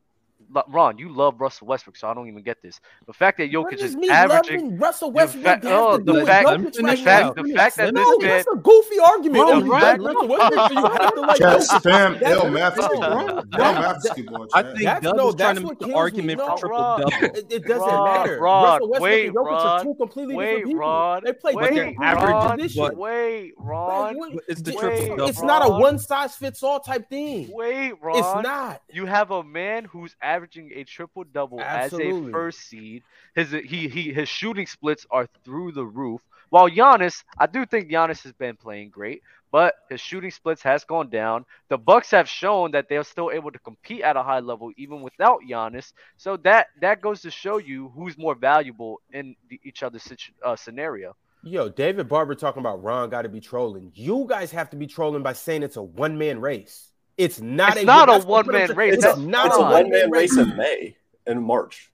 Ron, 0.68 0.99
you 0.99 1.14
love 1.14 1.40
Russell 1.40 1.68
Westbrook, 1.68 1.97
so 1.97 2.09
I 2.09 2.14
don't 2.14 2.26
even 2.26 2.42
get 2.42 2.61
this. 2.62 2.80
The 3.06 3.12
fact 3.12 3.38
that 3.38 3.52
What 3.52 3.73
Jokic 3.73 3.82
is 3.82 3.97
averaging 4.11 4.78
Russell 4.78 5.12
Westbrook 5.12 5.44
fact- 5.44 5.64
have 5.64 5.73
oh, 5.80 5.99
the 5.99 6.26
fact- 6.26 6.49
the 6.49 6.82
right 6.82 6.99
fact- 6.99 7.37
the 7.37 7.52
fact 7.54 7.76
that 7.76 7.94
no, 7.94 8.18
this 8.18 8.28
that's 8.28 8.47
man- 8.49 8.59
a 8.59 8.61
goofy 8.61 8.99
argument. 8.99 9.44
Bro, 9.47 9.59
If 9.59 9.64
you 9.64 9.73
Ron, 9.73 9.80
like 9.82 10.00
Russell 10.00 10.28
Westbrook, 10.28 10.70
you 10.73 10.76
have 11.00 11.14
to 11.14 11.20
like 11.20 11.37
Chat 11.38 11.61
spam 11.61 12.20
That- 12.20 12.23
L 12.32 12.50
that- 12.50 12.75
Mathersky, 12.75 13.00
that- 13.00 13.11
bro. 13.11 13.26
L 13.28 13.44
that- 13.44 14.02
Mathersky, 14.02 14.26
boy. 14.26 14.47
I 14.54 14.62
think 14.62 14.78
That's- 14.82 15.02
Doug 15.04 15.16
no, 15.16 15.28
is 15.28 15.35
trying 15.37 15.54
to 15.56 15.62
what 15.62 15.70
make 15.70 15.78
the 15.78 15.85
kills 15.87 15.94
me. 15.94 16.00
argument 16.00 16.38
No, 16.38 16.47
for 16.49 16.59
triple 16.59 16.76
Ron. 16.78 17.00
double. 17.00 17.12
It, 17.26 17.47
it 17.52 17.62
doesn't 17.64 17.78
Rod, 17.88 18.04
matter. 18.04 18.38
Rod, 18.40 18.62
Russell 18.73 18.88
Westbrook 18.88 19.02
wait, 19.02 19.26
and 19.26 19.37
Jokic 19.37 19.52
are 19.52 19.82
two 19.85 19.94
completely 19.94 20.35
wait, 20.35 20.47
different 20.47 20.66
people. 20.66 20.80
Rod, 20.80 21.23
they 21.25 21.32
play 21.32 21.54
wait, 21.54 21.70
different 21.70 21.99
Rod, 22.00 22.59
positions. 22.59 22.97
Wait, 22.97 23.52
Ron. 23.56 24.38
It's 24.49 24.62
the 24.62 24.72
triple 24.72 25.07
double. 25.16 25.29
It's 25.29 25.42
not 25.42 25.64
a 25.64 25.70
one 25.70 25.98
size 25.98 26.35
fits 26.35 26.62
all 26.64 26.81
type 26.81 27.09
thing. 27.09 27.50
Wait, 27.53 27.92
Ron. 28.03 28.16
It's 28.18 28.44
not. 28.48 28.83
You 28.92 29.07
have 29.07 29.31
a 29.31 29.44
man 29.44 29.85
who's 29.85 30.16
averaging 30.35 30.73
a 30.75 30.85
triple 30.85 31.25
double 31.25 31.61
as 31.61 31.93
a 31.93 32.31
first 32.31 32.61
seed. 32.61 33.03
His 33.35 33.51
he 33.51 33.88
he 33.88 34.12
his 34.12 34.29
shooting 34.29 34.66
splits 34.66 35.07
are 35.11 35.29
through 35.45 35.73
the 35.73 35.85
roof. 35.85 36.21
While 36.51 36.69
Giannis, 36.69 37.23
I 37.38 37.47
do 37.47 37.64
think 37.64 37.88
Giannis 37.90 38.25
has 38.25 38.33
been 38.33 38.57
playing 38.57 38.90
great, 38.90 39.23
but 39.53 39.75
his 39.88 40.01
shooting 40.01 40.33
splits 40.33 40.62
has 40.62 40.83
gone 40.85 41.09
down. 41.09 41.45
The 41.69 41.79
Bucks 41.79 42.11
have 42.11 42.29
shown 42.29 42.73
that 42.73 42.88
they're 42.88 43.05
still 43.05 43.31
able 43.31 43.53
to 43.53 43.59
compete 43.61 44.03
at 44.03 44.16
a 44.16 44.23
high 44.23 44.40
level 44.40 44.73
even 44.77 45.01
without 45.01 45.40
Giannis. 45.49 45.93
So 46.16 46.37
that 46.38 46.69
that 46.81 47.01
goes 47.01 47.23
to 47.23 47.31
show 47.31 47.59
you 47.59 47.90
who's 47.95 48.19
more 48.19 48.35
valuable 48.35 49.01
in 49.12 49.37
the, 49.49 49.61
each 49.64 49.83
other's 49.83 50.12
uh, 50.45 50.57
scenario. 50.57 51.14
Yo, 51.43 51.71
David 51.71 52.07
Barber 52.09 52.35
talking 52.35 52.61
about 52.61 52.83
Ron 52.83 53.09
got 53.09 53.23
to 53.23 53.29
be 53.29 53.40
trolling. 53.40 53.93
You 53.95 54.27
guys 54.29 54.51
have 54.51 54.71
to 54.71 54.77
be 54.77 54.87
trolling 54.87 55.23
by 55.23 55.33
saying 55.33 55.62
it's 55.62 55.77
a 55.77 55.83
one 55.83 56.19
man 56.19 56.40
race. 56.40 56.89
It's 57.20 57.40
not. 57.40 57.72
It's 57.74 57.83
a, 57.83 57.85
not 57.87 58.09
a 58.09 58.12
that's 58.12 58.24
what 58.24 58.46
I'm 58.46 58.52
one-man 58.52 58.76
race. 58.76 58.94
It's 58.94 59.04
That's 59.04 59.18
not 59.18 59.46
it's 59.46 59.56
a 59.56 59.61
one 59.61 59.90
man 59.90 60.11
race 60.11 60.37
in 60.37 60.56
May 60.56 60.96
in 61.26 61.42
March. 61.42 61.90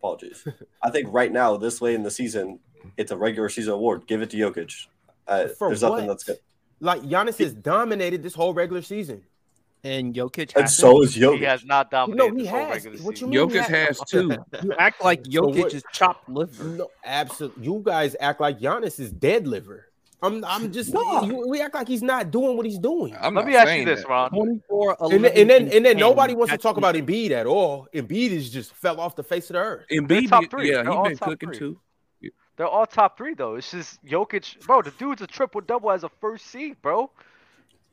Apologies. 0.00 0.46
I 0.82 0.90
think 0.90 1.08
right 1.10 1.32
now, 1.32 1.56
this 1.56 1.80
late 1.80 1.94
in 1.94 2.02
the 2.02 2.10
season, 2.10 2.58
it's 2.96 3.10
a 3.12 3.16
regular 3.16 3.48
season 3.48 3.72
award. 3.74 4.06
Give 4.06 4.20
it 4.22 4.30
to 4.30 4.36
Jokic. 4.36 4.86
Uh, 5.26 5.48
For 5.48 5.68
there's 5.68 5.82
nothing 5.82 6.06
what? 6.06 6.08
that's 6.08 6.24
good. 6.24 6.38
Like 6.80 7.02
Giannis 7.02 7.38
has 7.38 7.54
dominated 7.54 8.22
this 8.22 8.34
whole 8.34 8.52
regular 8.52 8.82
season. 8.82 9.22
And 9.84 10.14
Jokic 10.14 10.54
And 10.54 10.62
hasn't. 10.62 10.70
so 10.70 11.02
is 11.02 11.14
Jokic. 11.16 11.38
He 11.38 11.44
has 11.44 11.64
not 11.64 11.90
dominated. 11.90 12.30
No, 12.32 12.34
he 12.34 12.42
this 12.42 12.50
has. 12.50 12.70
regular 12.84 13.04
What 13.04 13.16
season. 13.16 13.32
you 13.32 13.46
mean? 13.46 13.50
Jokic 13.56 13.66
he 13.66 13.72
has 13.72 14.00
two. 14.08 14.36
You 14.62 14.72
act 14.78 15.04
like 15.04 15.24
So 15.24 15.30
Jokic 15.30 15.58
what- 15.58 15.74
is 15.74 15.84
chopped 15.92 16.28
liver. 16.28 16.64
No, 16.64 16.90
absolutely. 17.04 17.64
You 17.64 17.82
guys 17.84 18.16
act 18.20 18.40
like 18.40 18.58
Giannis 18.60 18.98
is 18.98 19.12
dead 19.12 19.46
liver. 19.46 19.86
I'm. 20.22 20.44
I'm 20.44 20.72
just. 20.72 20.92
No. 20.94 21.22
you- 21.24 21.46
we 21.48 21.60
act 21.60 21.74
like 21.74 21.88
he's 21.88 22.02
not 22.02 22.30
doing 22.30 22.56
what 22.56 22.64
he's 22.66 22.78
doing. 22.78 23.14
I'm 23.20 23.34
Let 23.34 23.42
not 23.42 23.46
me 23.46 23.56
ask 23.56 23.76
you 23.78 23.84
this, 23.84 24.00
that. 24.02 24.08
Ron. 24.08 24.30
24, 24.30 24.96
And 25.12 25.24
then, 25.24 25.32
and 25.36 25.50
then, 25.50 25.68
and 25.72 25.84
then 25.84 25.96
nobody 25.98 26.34
wants 26.34 26.52
to 26.52 26.58
talk 26.58 26.76
about 26.76 26.94
Embiid 26.94 27.30
at 27.30 27.46
all. 27.46 27.88
Embiid 27.94 28.30
is 28.30 28.50
just 28.50 28.72
fell 28.74 29.00
off 29.00 29.16
the 29.16 29.22
face 29.24 29.50
of 29.50 29.54
the 29.54 29.60
earth. 29.60 29.86
Embiid, 29.90 30.28
top 30.28 30.50
three. 30.50 30.70
yeah, 30.72 30.82
he 30.82 30.88
all 30.88 31.04
been 31.04 31.18
cooking 31.18 31.50
three. 31.50 31.58
too. 31.58 31.80
They're 32.56 32.68
all 32.68 32.86
top 32.86 33.18
three 33.18 33.34
though. 33.34 33.56
It's 33.56 33.72
just 33.72 34.04
Jokic, 34.04 34.64
bro. 34.64 34.80
The 34.82 34.92
dude's 34.92 35.22
a 35.22 35.26
triple 35.26 35.60
double 35.60 35.90
as 35.90 36.04
a 36.04 36.08
first 36.20 36.46
seed, 36.46 36.80
bro. 36.82 37.10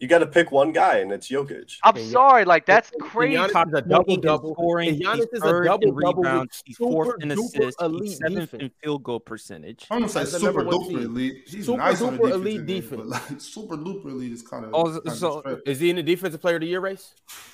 You 0.01 0.07
got 0.07 0.19
to 0.19 0.25
pick 0.27 0.51
one 0.51 0.71
guy, 0.71 0.97
and 0.97 1.11
it's 1.11 1.29
Jokic. 1.29 1.75
I'm 1.83 1.95
And 1.95 2.03
Gian- 2.03 2.11
sorry, 2.11 2.43
like 2.43 2.65
that's 2.65 2.91
and 2.91 3.01
crazy. 3.03 3.37
Giannis 3.37 3.51
Top 3.51 3.67
is 3.67 3.73
a 3.75 3.81
double-double, 3.83 4.53
scoring. 4.55 4.89
and 4.89 4.99
Giannis 4.99 5.15
He's 5.17 5.25
is 5.25 5.41
a 5.43 5.45
third 5.45 5.61
in 5.61 5.67
double-double 5.67 6.23
rebounds. 6.23 6.63
He's 6.65 6.77
fourth 6.77 7.21
in 7.21 7.29
assists. 7.31 7.55
He's 7.79 8.17
seventh 8.17 8.51
defense. 8.51 8.63
in 8.63 8.71
field 8.83 9.03
goal 9.03 9.19
percentage. 9.19 9.85
I'm 9.91 9.99
gonna 9.99 10.09
say 10.11 10.21
As 10.21 10.31
super 10.31 10.63
duper 10.63 11.03
elite. 11.03 11.43
He's 11.47 11.67
Super 11.67 11.77
nice 11.77 12.01
on 12.01 12.17
duper 12.17 12.17
defensive 12.17 12.41
elite 12.41 12.57
end, 12.57 12.67
defense. 12.67 12.89
but 13.01 13.07
like 13.07 13.41
super 13.41 13.77
duper 13.77 14.05
elite 14.07 14.31
is 14.33 14.41
kind 14.41 14.65
of. 14.65 14.71
Oh, 14.73 14.99
so- 15.11 15.61
Is 15.67 15.79
he 15.79 15.91
in 15.91 15.97
the 15.97 16.03
defensive 16.03 16.41
player 16.41 16.55
of 16.55 16.61
the 16.61 16.67
year 16.67 16.79
race? 16.81 17.13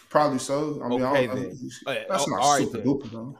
probably 0.10 0.40
so. 0.40 0.82
I 0.82 0.88
mean, 0.88 1.04
I 1.04 1.10
Okay, 1.12 1.28
don't, 1.28 1.36
then. 1.36 1.70
Uh, 1.86 1.96
that's 2.08 2.24
uh, 2.24 2.30
not 2.30 2.40
all 2.40 2.54
right, 2.54 2.64
super 2.64 2.78
then. 2.78 2.88
duper 2.88 3.12
though. 3.12 3.38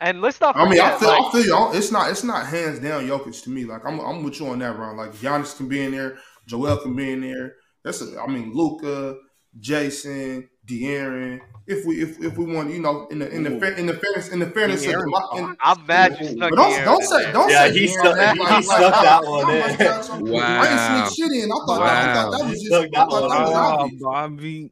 And 0.00 0.20
let's 0.20 0.40
not 0.40 0.56
I 0.56 0.68
mean, 0.68 0.80
I 0.80 0.98
feel, 0.98 1.08
like, 1.08 1.22
I 1.22 1.30
feel 1.30 1.44
you. 1.72 1.78
It's 1.78 1.92
not, 1.92 2.10
it's 2.10 2.24
not 2.24 2.44
hands 2.46 2.80
down 2.80 3.06
Jokic 3.06 3.40
to 3.44 3.50
me. 3.50 3.64
Like 3.64 3.86
I'm, 3.86 4.00
I'm 4.00 4.24
with 4.24 4.40
you 4.40 4.48
on 4.48 4.58
that, 4.58 4.76
Ron. 4.76 4.96
Like 4.96 5.12
Giannis 5.14 5.56
can 5.56 5.68
be 5.68 5.80
in 5.84 5.92
there, 5.92 6.18
Joel 6.46 6.76
can 6.78 6.96
be 6.96 7.12
in 7.12 7.20
there. 7.20 7.54
That's, 7.86 8.00
a, 8.02 8.20
I 8.20 8.26
mean, 8.26 8.52
Luka, 8.52 9.16
Jayson, 9.60 10.48
De'Aaron. 10.66 11.40
If 11.68 11.84
we, 11.86 12.02
if, 12.02 12.20
if 12.22 12.36
we 12.36 12.44
want, 12.52 12.70
you 12.70 12.80
know, 12.80 13.06
in 13.12 13.18
the 13.20 13.28
in 13.30 13.42
the 13.44 13.58
fa- 13.60 13.76
in 13.76 13.86
the 13.86 13.94
fairness 13.94 14.28
in 14.28 14.38
the 14.40 14.46
fairness 14.50 14.84
of 14.86 14.92
the, 14.92 15.28
in, 15.38 15.56
I'm 15.60 15.86
mad 15.86 16.12
you 16.20 16.26
But 16.26 16.32
snuck 16.32 16.52
don't 16.52 16.72
De'Aaron 16.72 16.84
don't 16.84 17.02
say 17.04 17.32
don't 17.32 17.50
Yeah, 17.50 17.66
say 17.66 17.72
he 17.78 17.86
De'Aaron 17.86 17.92
snuck- 17.92 18.16
like- 18.16 18.34
he 18.36 18.40
like- 18.40 18.64
snuck 18.64 18.80
like- 18.80 19.02
that 19.02 19.20
like- 19.22 19.28
one 19.28 19.46
like- 19.46 19.80
in. 19.80 19.86
like 19.86 20.02
something. 20.04 20.28
I 20.28 20.40
Wow. 20.42 20.62
didn't 20.62 21.10
sneak 21.10 21.30
shit 21.32 21.42
in. 21.44 21.50
I 21.50 21.54
thought, 21.66 21.82
I 21.82 22.14
thought 22.14 22.30
that 22.30 22.40
Wow. 22.40 22.50
was 22.50 22.58
just. 22.62 22.66
Snuck 22.66 22.86
I 22.86 22.98
thought 22.98 23.10
one 23.10 23.30
that 23.30 23.40
was 23.40 23.50
in. 23.50 23.56
Obvious. 23.56 24.02
Bobby. 24.02 24.70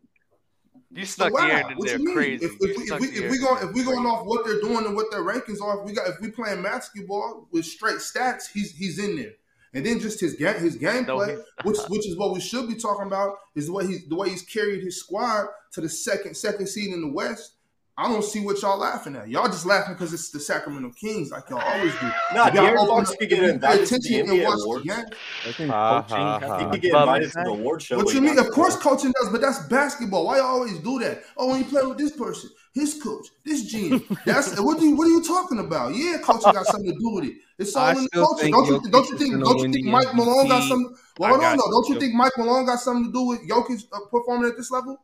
You 0.97 1.05
So 1.07 1.15
snuck 1.15 1.33
wow, 1.35 1.41
De'Aaron 1.49 1.71
in 1.73 2.05
there 2.05 2.15
crazy. 2.15 2.45
If, 2.47 2.53
if, 2.53 2.59
we, 2.61 2.69
if, 2.85 3.01
we, 3.01 3.07
if 3.09 3.31
we 3.31 3.39
going 3.39 3.69
if 3.69 3.75
we 3.75 3.83
going 3.85 4.07
off 4.07 4.27
what 4.27 4.45
they're 4.45 4.61
doing 4.61 4.87
and 4.87 4.95
what 4.95 5.11
their 5.11 5.23
rankings 5.25 5.61
are, 5.63 5.81
if 5.81 5.85
we 5.87 5.93
got 5.95 6.07
if 6.09 6.21
we 6.21 6.31
playing 6.31 6.63
basketball 6.63 7.49
with 7.51 7.65
straight 7.65 7.97
stats, 7.97 8.43
he's 8.53 8.71
he's 8.73 8.99
in 8.99 9.17
there. 9.17 9.33
And 9.75 9.85
then 9.85 9.99
just 9.99 10.21
his 10.21 10.35
game 10.35 10.55
his 10.57 10.79
gameplay, 10.79 11.43
which 11.65 11.79
which 11.89 12.07
is 12.07 12.17
what 12.17 12.33
we 12.33 12.41
should 12.41 12.69
be 12.69 12.77
talking 12.77 13.07
about, 13.07 13.35
is 13.57 13.67
the 13.67 13.73
way 13.73 13.87
he's 13.87 14.09
the 14.09 14.15
way 14.15 14.31
he's 14.31 14.43
carried 14.43 14.83
his 14.83 15.01
squad 15.01 15.47
to 15.73 15.81
the 15.81 15.89
second 15.89 16.37
second 16.37 16.69
seed 16.69 16.93
in 16.93 17.01
the 17.01 17.13
West. 17.13 17.54
I 17.97 18.09
don't 18.09 18.25
see 18.25 18.41
what 18.41 18.61
y'all 18.61 18.77
laughing 18.79 19.15
at. 19.15 19.29
Y'all 19.29 19.47
just 19.47 19.67
laughing 19.67 19.95
because 19.95 20.13
it's 20.13 20.31
the 20.31 20.41
Sacramento 20.41 20.91
Kings, 21.01 21.31
like 21.31 21.49
y'all 21.49 21.61
always 21.61 21.93
do. 22.01 22.07
Nah, 22.35 22.49
If 22.49 22.55
y'all 22.55 22.65
De'Aaron 22.65 22.77
open 22.79 22.89
Fox 22.89 23.11
up- 23.13 23.19
could 23.21 23.29
get 23.29 23.39
you 23.39 23.45
pay 23.45 23.51
invited 23.55 23.87
to 23.87 23.91
the 23.91 23.97
attention 23.97 24.21
and 24.21 24.29
NBA 24.41 24.45
watch 24.45 24.83
the 24.83 24.89
game, 24.89 25.05
I 25.47 25.53
think 25.53 25.71
coaching 25.71 26.17
ha. 26.17 26.59
He 26.59 26.65
could 26.73 26.81
get 26.83 26.93
Bum 26.93 27.03
invited 27.03 27.29
to 27.33 27.39
the 27.45 27.51
award 27.51 27.83
show. 27.83 27.97
What 27.99 28.13
you 28.13 28.21
mean? 28.21 28.39
Of 28.39 28.51
course, 28.51 28.75
coaching 28.77 29.13
does, 29.21 29.31
but 29.31 29.41
that's 29.41 29.61
basketball. 29.69 30.27
Why 30.27 30.39
you 30.39 30.43
always 30.43 30.79
do 30.81 30.99
that? 31.01 31.23
Oh, 31.37 31.51
when 31.51 31.61
you 31.61 31.67
play 31.67 31.85
with 31.87 31.99
this 31.99 32.11
person, 32.17 32.51
his 32.75 33.01
coach, 33.01 33.29
this 33.45 33.73
GM. 33.73 34.03
That's 34.25 34.59
what 34.61 34.81
do 34.81 34.87
you, 34.87 34.97
what 34.97 35.07
are 35.07 35.11
you 35.11 35.23
talking 35.23 35.61
about? 35.61 35.95
Yeah, 35.95 36.19
coaching 36.21 36.53
got 36.53 36.67
something 36.67 36.91
to 36.93 36.99
do 36.99 37.11
with 37.11 37.25
it. 37.27 37.35
It's 37.61 37.77
all 37.77 37.85
I 37.85 37.91
in 37.93 37.97
the 37.99 38.03
still 38.09 38.27
coaching. 38.27 38.53
think 38.53 38.55
Don't 38.57 38.67
you 38.85 38.91
don't 38.91 39.09
you 39.11 39.19
think 39.19 39.45
don't 39.45 39.59
you 39.59 39.73
think 39.73 39.87
Mike 39.87 40.13
Malone 40.17 40.49
got 40.49 40.63
MVP. 40.63 40.69
some? 40.69 40.97
Well, 41.21 41.29
I 41.29 41.31
hold 41.31 41.45
on 41.45 41.57
got 41.57 41.65
though. 41.65 41.71
Don't 41.71 41.89
you 41.91 41.95
you. 41.95 42.01
think 42.01 42.15
Mike 42.17 42.33
Malone 42.39 42.67
got 42.67 42.81
something 42.81 43.05
to 43.07 43.13
do 43.13 43.23
with 43.23 43.49
Jokic 43.49 43.85
uh, 43.93 44.01
performing 44.11 44.51
at 44.51 44.57
this 44.57 44.73
level? 44.73 45.01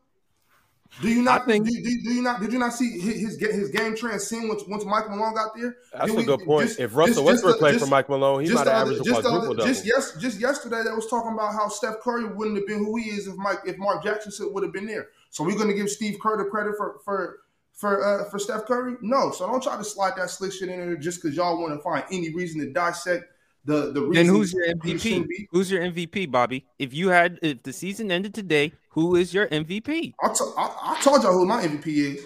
Do 1.00 1.08
you 1.08 1.22
not 1.22 1.42
I 1.42 1.44
think- 1.46 1.66
do, 1.66 1.72
do, 1.72 2.02
do 2.02 2.12
you 2.14 2.22
not 2.22 2.40
did 2.40 2.52
you 2.52 2.58
not 2.58 2.72
see 2.74 2.98
his 2.98 3.38
his, 3.38 3.54
his 3.54 3.68
game 3.70 3.96
transcend 3.96 4.48
once 4.48 4.64
once 4.66 4.84
Mike 4.84 5.08
Malone 5.08 5.34
got 5.34 5.54
there? 5.56 5.76
That's 5.92 6.10
Did 6.12 6.20
a 6.20 6.24
good 6.24 6.40
point. 6.44 6.68
just- 6.68 6.80
if 6.80 6.94
Russell 6.94 7.24
Westbrook 7.24 7.58
played 7.58 7.72
just- 7.74 7.84
for 7.84 7.90
Mike 7.90 8.08
Malone, 8.08 8.44
he 8.44 8.50
might 8.52 8.66
have 8.66 8.68
averaged 8.68 9.00
a 9.00 9.04
just 9.04 9.20
other- 9.20 9.28
quadruple 9.38 9.64
just 9.64 9.86
yes, 9.86 10.16
just 10.20 10.40
yesterday 10.40 10.82
they 10.84 10.92
was 10.92 11.06
talking 11.08 11.32
about 11.32 11.52
how 11.54 11.68
Steph 11.68 12.00
Curry 12.00 12.24
wouldn't 12.24 12.56
have 12.56 12.66
been 12.66 12.78
who 12.78 12.96
he 12.96 13.10
is 13.10 13.26
if 13.28 13.36
Mike 13.36 13.60
if 13.64 13.78
Mark 13.78 14.02
Jackson 14.02 14.32
would 14.52 14.62
have 14.62 14.72
been 14.72 14.86
there. 14.86 15.08
So 15.30 15.44
we're 15.44 15.56
gonna 15.56 15.74
give 15.74 15.88
Steve 15.90 16.18
Kerr 16.20 16.36
the 16.36 16.50
credit 16.50 16.74
for 16.76 16.98
for 17.04 17.38
for 17.72 18.04
uh, 18.04 18.24
for 18.28 18.38
Steph 18.38 18.66
Curry? 18.66 18.96
No. 19.00 19.30
So 19.30 19.46
don't 19.46 19.62
try 19.62 19.76
to 19.76 19.84
slide 19.84 20.14
that 20.16 20.28
slick 20.28 20.52
shit 20.52 20.68
in 20.68 20.78
there 20.80 20.96
just 20.96 21.22
because 21.22 21.36
y'all 21.36 21.58
want 21.58 21.72
to 21.72 21.82
find 21.82 22.04
any 22.10 22.34
reason 22.34 22.60
to 22.60 22.70
dissect 22.72 23.24
the 23.64 23.92
the 23.92 24.10
Then 24.12 24.26
who's 24.26 24.52
your 24.52 24.66
MVP? 24.74 25.28
be. 25.28 25.48
Who's 25.50 25.70
your 25.70 25.82
MVP, 25.82 26.30
Bobby? 26.30 26.66
If 26.78 26.94
you 26.94 27.08
had, 27.08 27.38
if 27.42 27.62
the 27.62 27.72
season 27.72 28.10
ended 28.10 28.34
today, 28.34 28.72
who 28.90 29.16
is 29.16 29.32
your 29.34 29.48
MVP? 29.48 30.14
I, 30.22 30.28
t- 30.28 30.44
I, 30.56 30.96
I 30.98 31.00
told 31.02 31.22
y'all 31.22 31.32
who 31.32 31.46
my 31.46 31.62
MVP 31.62 31.86
is. 31.86 32.24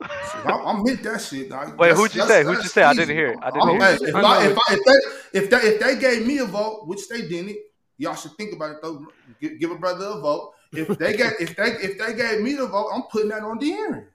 I, 0.00 0.62
I'm 0.66 0.82
with 0.82 1.02
that 1.04 1.20
shit. 1.22 1.48
dog. 1.48 1.78
Wait, 1.78 1.92
who'd 1.96 2.14
you 2.14 2.22
say? 2.26 2.44
Who'd 2.44 2.56
you 2.56 2.62
that's 2.62 2.72
say? 2.72 2.82
I 2.82 2.92
didn't 2.92 3.16
hear 3.16 3.28
it. 3.28 3.38
I 3.42 3.50
didn't 3.50 3.68
I'm- 3.68 3.80
hear 3.80 3.90
it. 3.94 4.02
If, 4.02 4.14
I 4.14 4.20
I, 4.20 4.46
if, 4.46 4.58
I, 4.58 4.74
if, 4.74 4.84
they, 4.84 5.38
if, 5.38 5.50
they, 5.50 5.56
if 5.68 5.80
they 5.80 5.96
gave 5.98 6.26
me 6.26 6.38
a 6.38 6.44
vote, 6.44 6.86
which 6.86 7.08
they 7.08 7.22
didn't, 7.26 7.56
y'all 7.96 8.14
should 8.14 8.32
think 8.32 8.52
about 8.54 8.72
it 8.72 8.76
though. 8.82 9.06
Give, 9.40 9.58
give 9.58 9.70
a 9.70 9.76
brother 9.78 10.04
a 10.04 10.20
vote. 10.20 10.52
If 10.72 10.98
they 10.98 11.16
get 11.16 11.34
if 11.40 11.56
they 11.56 11.64
if 11.64 11.98
they 11.98 12.14
gave 12.14 12.40
me 12.40 12.54
the 12.54 12.66
vote, 12.66 12.90
I'm 12.92 13.02
putting 13.10 13.28
that 13.30 13.42
on 13.42 13.58
De'Aaron. 13.58 14.06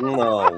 No, 0.00 0.48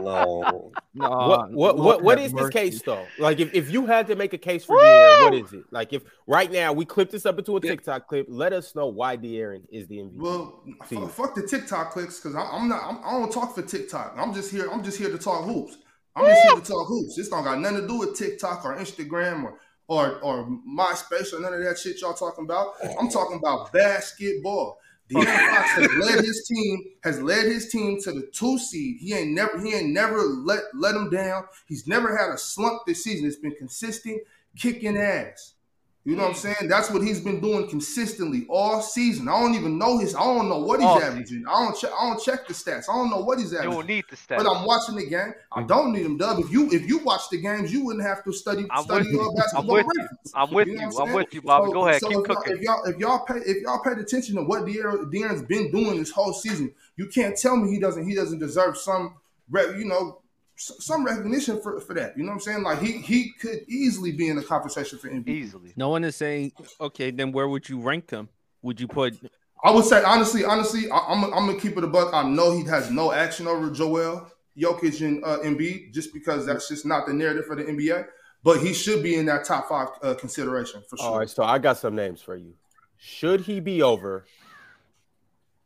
no. 0.00 0.72
No, 0.92 1.08
what 1.08 1.52
what 1.52 1.76
Lord 1.76 1.78
what, 1.78 2.02
what 2.02 2.18
have 2.18 2.26
is 2.26 2.32
this 2.32 2.50
case 2.50 2.82
though? 2.82 3.06
Like 3.18 3.40
if, 3.40 3.54
if 3.54 3.70
you 3.70 3.86
had 3.86 4.08
to 4.08 4.16
make 4.16 4.32
a 4.32 4.38
case 4.38 4.64
for 4.64 4.76
De'Aaron, 4.76 5.24
what 5.24 5.34
is 5.34 5.52
it? 5.52 5.64
Like 5.70 5.92
if 5.92 6.02
right 6.26 6.50
now 6.50 6.72
we 6.72 6.84
clip 6.84 7.10
this 7.10 7.26
up 7.26 7.38
into 7.38 7.56
a 7.56 7.60
TikTok 7.60 8.08
clip, 8.08 8.26
let 8.28 8.52
us 8.52 8.74
know 8.74 8.88
why 8.88 9.16
De'Aaron 9.16 9.62
is 9.70 9.86
the 9.86 9.98
MVP. 9.98 10.16
Well, 10.16 10.62
f- 10.82 11.12
fuck 11.12 11.34
the 11.34 11.46
TikTok 11.46 11.92
clicks 11.92 12.20
because 12.20 12.34
I'm 12.34 12.68
not. 12.68 12.82
I'm, 12.84 12.98
I 13.04 13.12
don't 13.12 13.32
talk 13.32 13.54
for 13.54 13.62
TikTok. 13.62 14.14
I'm 14.16 14.34
just 14.34 14.50
here. 14.50 14.68
I'm 14.70 14.82
just 14.82 14.98
here 14.98 15.10
to 15.10 15.18
talk 15.18 15.44
hoops. 15.44 15.78
I'm 16.16 16.26
just 16.26 16.42
here 16.42 16.56
to 16.56 16.60
talk 16.60 16.88
hoops. 16.88 17.16
This 17.16 17.28
don't 17.28 17.44
got 17.44 17.60
nothing 17.60 17.82
to 17.82 17.86
do 17.88 17.98
with 18.00 18.18
TikTok 18.18 18.64
or 18.64 18.76
Instagram 18.76 19.44
or 19.44 19.60
or 19.90 20.20
or 20.20 20.46
MySpace 20.46 21.34
or 21.34 21.40
none 21.40 21.52
of 21.52 21.62
that 21.64 21.76
shit 21.76 22.00
y'all 22.00 22.14
talking 22.14 22.44
about. 22.44 22.74
I'm 22.98 23.10
talking 23.10 23.36
about 23.36 23.72
basketball. 23.72 24.78
De'Aaron 25.10 25.48
Fox 25.50 25.70
has 25.70 25.94
led 25.96 26.24
his 26.24 26.46
team 26.46 26.84
has 27.02 27.20
led 27.20 27.46
his 27.46 27.68
team 27.68 28.00
to 28.02 28.12
the 28.12 28.30
two 28.32 28.56
seed. 28.56 28.98
He 29.00 29.12
ain't 29.12 29.32
never 29.32 29.60
he 29.60 29.74
ain't 29.74 29.90
never 29.90 30.22
let 30.22 30.60
let 30.74 30.94
him 30.94 31.10
down. 31.10 31.46
He's 31.66 31.88
never 31.88 32.16
had 32.16 32.32
a 32.32 32.38
slump 32.38 32.82
this 32.86 33.02
season. 33.02 33.26
It's 33.26 33.34
been 33.34 33.56
consistent, 33.56 34.22
kicking 34.56 34.96
ass. 34.96 35.54
You 36.04 36.16
know 36.16 36.22
what 36.22 36.28
I'm 36.30 36.34
saying? 36.36 36.68
That's 36.68 36.90
what 36.90 37.02
he's 37.02 37.20
been 37.20 37.40
doing 37.40 37.68
consistently 37.68 38.46
all 38.48 38.80
season. 38.80 39.28
I 39.28 39.38
don't 39.38 39.54
even 39.54 39.76
know 39.76 39.98
his. 39.98 40.14
I 40.14 40.20
don't 40.24 40.48
know 40.48 40.58
what 40.60 40.80
he's 40.80 40.88
All 40.88 41.02
averaging. 41.02 41.44
I 41.46 41.52
don't 41.62 41.76
check. 41.78 41.90
I 41.92 42.08
don't 42.08 42.22
check 42.22 42.48
the 42.48 42.54
stats. 42.54 42.84
I 42.88 42.94
don't 42.94 43.10
know 43.10 43.20
what 43.20 43.38
he's 43.38 43.52
averaging. 43.52 43.70
You 43.70 43.76
don't 43.76 43.86
need 43.86 44.04
the 44.08 44.16
stats. 44.16 44.38
But. 44.38 44.46
I'm 44.50 44.64
watching 44.64 44.96
the 44.96 45.04
game. 45.06 45.34
I 45.52 45.62
don't 45.62 45.92
need 45.92 46.06
him, 46.06 46.16
Dub. 46.16 46.38
If 46.38 46.50
you 46.50 46.70
if 46.70 46.88
you 46.88 46.98
watch 47.00 47.28
the 47.30 47.36
games, 47.38 47.70
you 47.70 47.84
wouldn't 47.84 48.04
have 48.06 48.24
to 48.24 48.32
study 48.32 48.66
I'm 48.70 48.84
study 48.84 49.10
with 49.10 49.20
uh, 49.20 49.24
you. 49.24 49.34
basketball 49.36 49.60
I'm 49.62 49.76
with 49.76 49.86
you. 49.94 50.08
I'm 50.34 50.50
with 50.52 50.68
know 50.68 50.72
you. 50.74 50.88
what 50.88 51.08
I'm 51.08 51.14
with 51.14 51.34
you, 51.34 51.42
Bobby. 51.42 51.66
So- 51.66 51.72
Go 51.74 51.86
ahead. 51.88 52.00
so 52.00 52.08
Keep 52.08 52.18
if 52.20 52.26
y'all- 52.28 52.42
If 52.54 52.60
y'all 52.62 52.84
if 52.86 52.98
y'all 52.98 53.18
pay 53.26 53.34
if 53.50 53.62
y'all 53.62 53.82
paid 53.84 53.98
attention 53.98 54.36
to 54.36 54.42
what 54.42 54.64
De'Aaron, 54.64 55.12
De'Aaron's 55.12 55.42
been 55.42 55.70
doing 55.70 55.98
this 55.98 56.10
whole 56.10 56.32
season, 56.32 56.72
you 56.96 57.08
can't 57.08 57.36
tell 57.36 57.56
me 57.56 57.70
he 57.70 57.78
doesn't 57.78 58.08
he 58.08 58.14
doesn't 58.14 58.38
deserve 58.38 58.78
some 58.78 59.16
you 59.52 59.84
know 59.84 60.19
s- 60.19 60.19
some 60.60 61.04
recognition 61.04 61.60
for, 61.60 61.80
for 61.80 61.94
that. 61.94 62.16
You 62.16 62.22
know 62.22 62.30
what 62.30 62.34
I'm 62.34 62.40
saying? 62.40 62.62
Like 62.62 62.80
he 62.80 62.98
he 62.98 63.32
could 63.32 63.60
easily 63.68 64.12
be 64.12 64.28
in 64.28 64.36
the 64.36 64.42
conversation 64.42 64.98
for 64.98 65.08
MVP. 65.08 65.28
Easily. 65.28 65.72
No 65.76 65.88
one 65.88 66.04
is 66.04 66.16
saying, 66.16 66.52
okay, 66.80 67.10
then 67.10 67.32
where 67.32 67.48
would 67.48 67.68
you 67.68 67.80
rank 67.80 68.10
him? 68.10 68.28
Would 68.62 68.80
you 68.80 68.86
put? 68.86 69.18
I 69.64 69.70
would 69.70 69.84
say 69.84 70.02
honestly, 70.04 70.44
honestly, 70.44 70.90
I, 70.90 70.98
I'm 70.98 71.24
I'm 71.24 71.46
gonna 71.46 71.58
keep 71.58 71.76
it 71.76 71.84
a 71.84 71.86
buck. 71.86 72.12
I 72.12 72.22
know 72.28 72.52
he 72.52 72.64
has 72.64 72.90
no 72.90 73.12
action 73.12 73.46
over 73.46 73.70
Joel 73.70 74.30
Jokic 74.56 75.00
and 75.06 75.24
uh, 75.24 75.38
Embiid 75.38 75.92
just 75.92 76.12
because 76.12 76.44
that's 76.44 76.68
just 76.68 76.84
not 76.84 77.06
the 77.06 77.14
narrative 77.14 77.46
for 77.46 77.56
the 77.56 77.64
NBA. 77.64 78.06
But 78.42 78.60
he 78.60 78.72
should 78.72 79.02
be 79.02 79.16
in 79.16 79.26
that 79.26 79.44
top 79.44 79.68
five 79.68 79.88
uh, 80.02 80.14
consideration 80.14 80.82
for 80.88 80.96
sure. 80.96 81.06
All 81.06 81.18
right, 81.18 81.28
so 81.28 81.42
I 81.42 81.58
got 81.58 81.76
some 81.76 81.94
names 81.94 82.22
for 82.22 82.36
you. 82.36 82.54
Should 82.96 83.42
he 83.42 83.60
be 83.60 83.82
over 83.82 84.24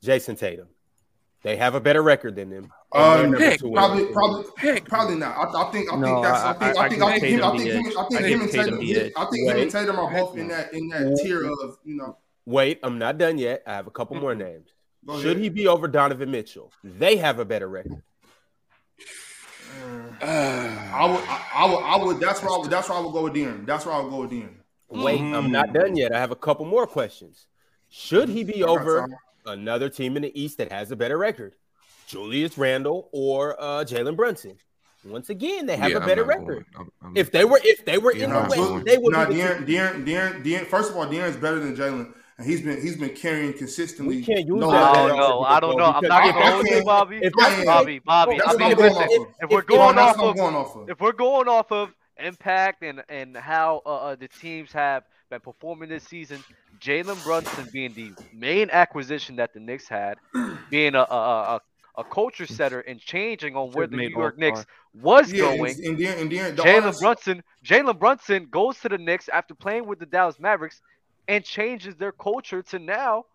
Jayson 0.03 0.37
Tatum? 0.37 0.69
They 1.43 1.57
have 1.57 1.75
a 1.75 1.81
better 1.81 2.03
record 2.03 2.37
than 2.37 2.51
them. 2.51 2.73
Oh, 2.97 3.03
and 3.03 3.15
they're 3.15 3.23
number 3.23 3.45
heck, 3.45 3.59
two 3.59 3.67
in 3.67 3.73
Probably, 3.75 4.05
the 4.05 4.13
probably, 4.13 4.45
Heck, 4.57 4.85
probably 4.85 5.17
not. 5.17 5.37
I, 5.37 5.63
I 5.63 5.73
think, 5.73 5.93
I 5.93 5.97
No, 5.97 6.07
think 6.07 6.23
that's. 6.23 6.41
I, 6.41 6.51
I- 6.51 6.53
think, 6.53 6.63
I- 6.63 6.67
I, 6.67 6.85
I 6.85 6.89
think, 6.89 7.01
give 7.01 7.03
I 7.03 7.19
think, 7.19 7.25
him, 7.25 7.45
I 7.45 7.51
think, 7.51 7.71
him. 7.71 7.99
I 7.99 8.05
think 8.09 8.21
I 8.21 8.29
him 8.29 8.41
and 8.41 8.51
Tatum 8.53 8.81
Tatum. 8.81 9.13
I 9.17 9.25
think 9.25 9.43
him 9.43 9.49
and 9.49 9.59
Wait. 9.59 9.71
Tatum 9.71 9.99
are 9.99 10.13
both 10.13 10.37
in 10.37 10.49
that 10.49 10.73
in 10.73 10.89
that 10.89 11.21
tier 11.21 11.45
of 11.45 11.79
you 11.85 11.97
know. 11.97 12.17
Wait, 12.47 12.79
I'm 12.83 12.99
not 12.99 13.19
done 13.19 13.39
yet. 13.39 13.63
I 13.67 13.75
have 13.75 13.89
a 13.89 13.91
couple 13.91 14.17
more 14.17 14.35
names. 14.35 14.69
Should 15.21 15.39
he 15.39 15.49
be 15.49 15.67
over 15.67 15.89
Donovan 15.89 16.31
Mitchell? 16.31 16.73
They 16.83 17.17
have 17.17 17.41
a 17.41 17.45
better 17.45 17.69
record. 17.69 18.03
I 20.23 21.07
would, 21.07 21.25
I, 21.29 21.51
I 21.53 21.67
would, 21.67 21.83
I 21.83 21.97
would. 21.97 22.21
That's 22.21 22.43
where 22.43 22.53
I 22.53 22.59
would. 22.59 22.71
That's 22.71 22.89
where 22.89 22.99
I 22.99 23.01
would 23.01 23.13
go 23.13 23.25
with 23.25 23.35
De'Aaron. 23.35 23.67
That's 23.67 23.85
where 23.85 23.95
I 23.95 24.01
would 24.01 24.11
go 24.11 24.21
with 24.21 24.31
De'Aaron. 24.31 24.55
Wait, 24.89 25.21
I'm 25.21 25.51
not 25.51 25.71
mm. 25.71 25.75
done 25.75 25.97
yet. 25.97 26.15
I 26.15 26.21
have 26.21 26.31
a 26.31 26.37
couple 26.37 26.65
more 26.65 26.87
questions. 26.87 27.47
Should 27.89 28.29
he 28.29 28.45
be 28.45 28.63
over 28.63 29.09
another 29.47 29.89
team 29.89 30.17
in 30.17 30.23
the 30.23 30.41
East 30.41 30.59
that 30.59 30.71
has 30.71 30.93
a 30.93 30.97
better 30.97 31.19
record? 31.19 31.57
Julius 32.07 32.57
Randle 32.59 33.09
or 33.13 33.57
uh, 33.61 33.85
Jalen 33.85 34.17
Brunson? 34.17 34.57
Once 35.05 35.29
again, 35.29 35.67
they 35.67 35.77
have 35.77 35.91
yeah, 35.91 35.99
a 35.99 36.01
I'm 36.01 36.07
better 36.07 36.25
record. 36.25 36.65
I'm- 36.77 36.91
I'm- 37.03 37.13
If 37.15 37.31
they 37.31 37.45
were, 37.45 37.61
if 37.63 37.85
they 37.85 37.99
were 37.99 38.13
in 38.13 38.21
the 38.21 38.29
not 38.29 38.49
West, 38.49 38.85
they 38.87 38.97
would 38.97 39.13
Nah, 39.13 39.27
be. 39.27 39.35
the 39.35 39.41
De'Aaron, 39.43 39.67
De'Aaron, 39.67 40.07
De'Aaron, 40.07 40.45
De'Aaron. 40.45 40.67
First 40.67 40.91
of 40.91 40.97
all, 40.97 41.07
De'Aaron's 41.07 41.37
better 41.37 41.59
than 41.59 41.77
Jalen, 41.77 42.15
and 42.39 42.47
he's 42.47 42.63
been 42.63 42.81
he's 42.81 42.97
been 42.97 43.11
carrying 43.15 43.53
consistently. 43.53 44.17
We 44.17 44.25
can't 44.25 44.47
use 44.47 44.59
No, 44.61 44.71
that. 44.71 44.83
I 44.97 45.07
don't 45.09 45.17
know. 45.19 45.41
I 45.43 45.61
don't 45.61 45.77
know. 45.77 45.85
I'm 45.85 46.03
not 46.07 46.23
gonna 46.25 46.39
I 46.39 46.51
hold 46.53 46.67
you, 46.67 46.83
Bobby. 46.85 47.19
if 47.23 47.33
I 47.39 47.51
can't- 47.51 47.67
Bobby, 47.67 47.99
Bobby. 47.99 48.39
That's 48.39 48.55
I 48.55 48.57
mean, 48.69 48.77
listen. 48.79 49.03
off 49.03 49.05
of. 49.29 49.35
If 49.43 49.51
we're 49.51 49.63
going 49.63 49.97
That's 49.97 50.19
off 50.19 50.25
of 50.25 50.37
going 50.37 50.55
off 50.55 50.75
of. 50.77 50.89
if 50.89 51.01
we're 51.01 51.13
going 51.13 51.49
off 51.49 51.71
of 51.71 51.91
impact 52.19 52.83
and 52.83 53.03
and 53.11 53.37
how 53.37 53.83
uh, 53.85 53.89
uh, 53.97 54.15
the 54.15 54.29
teams 54.29 54.73
have 54.73 55.03
been 55.29 55.41
performing 55.41 55.91
this 55.91 56.05
season, 56.05 56.43
Jalen 56.81 57.23
Brunson 57.25 57.69
being 57.75 57.93
the 57.93 58.13
main 58.33 58.71
acquisition 58.71 59.37
that 59.37 59.53
the 59.53 59.61
Knicks 59.61 59.87
had, 59.87 60.17
being 60.71 60.95
a 60.95 61.01
a, 61.01 61.15
a, 61.57 61.61
a 61.97 62.05
culture 62.05 62.47
setter 62.47 62.81
and 62.81 63.01
changing 63.01 63.55
on 63.57 63.71
where 63.73 63.87
the 63.87 63.97
New 63.97 64.09
York 64.09 64.35
All-Star. 64.35 64.51
Knicks 64.51 64.67
was 64.95 65.33
Yeah, 65.33 65.57
going. 65.57 65.75
and 65.85 65.97
De'Aaron, 65.99 66.21
and 66.23 66.31
De'Aaron, 66.31 66.57
Jalen 66.57 66.83
honest- 66.83 67.01
Brunson, 67.01 67.45
Jalen 67.65 67.99
Brunson 67.99 68.47
goes 68.51 68.81
to 68.81 68.89
the 68.89 68.99
Knicks 68.99 69.29
after 69.29 69.55
playing 69.55 69.87
with 69.87 69.99
the 70.01 70.07
Dallas 70.07 70.39
Mavericks 70.41 70.81
and 71.29 71.45
changes 71.45 71.97
their 71.97 72.13
culture 72.13 72.63
to 72.63 72.79
now. 72.79 73.27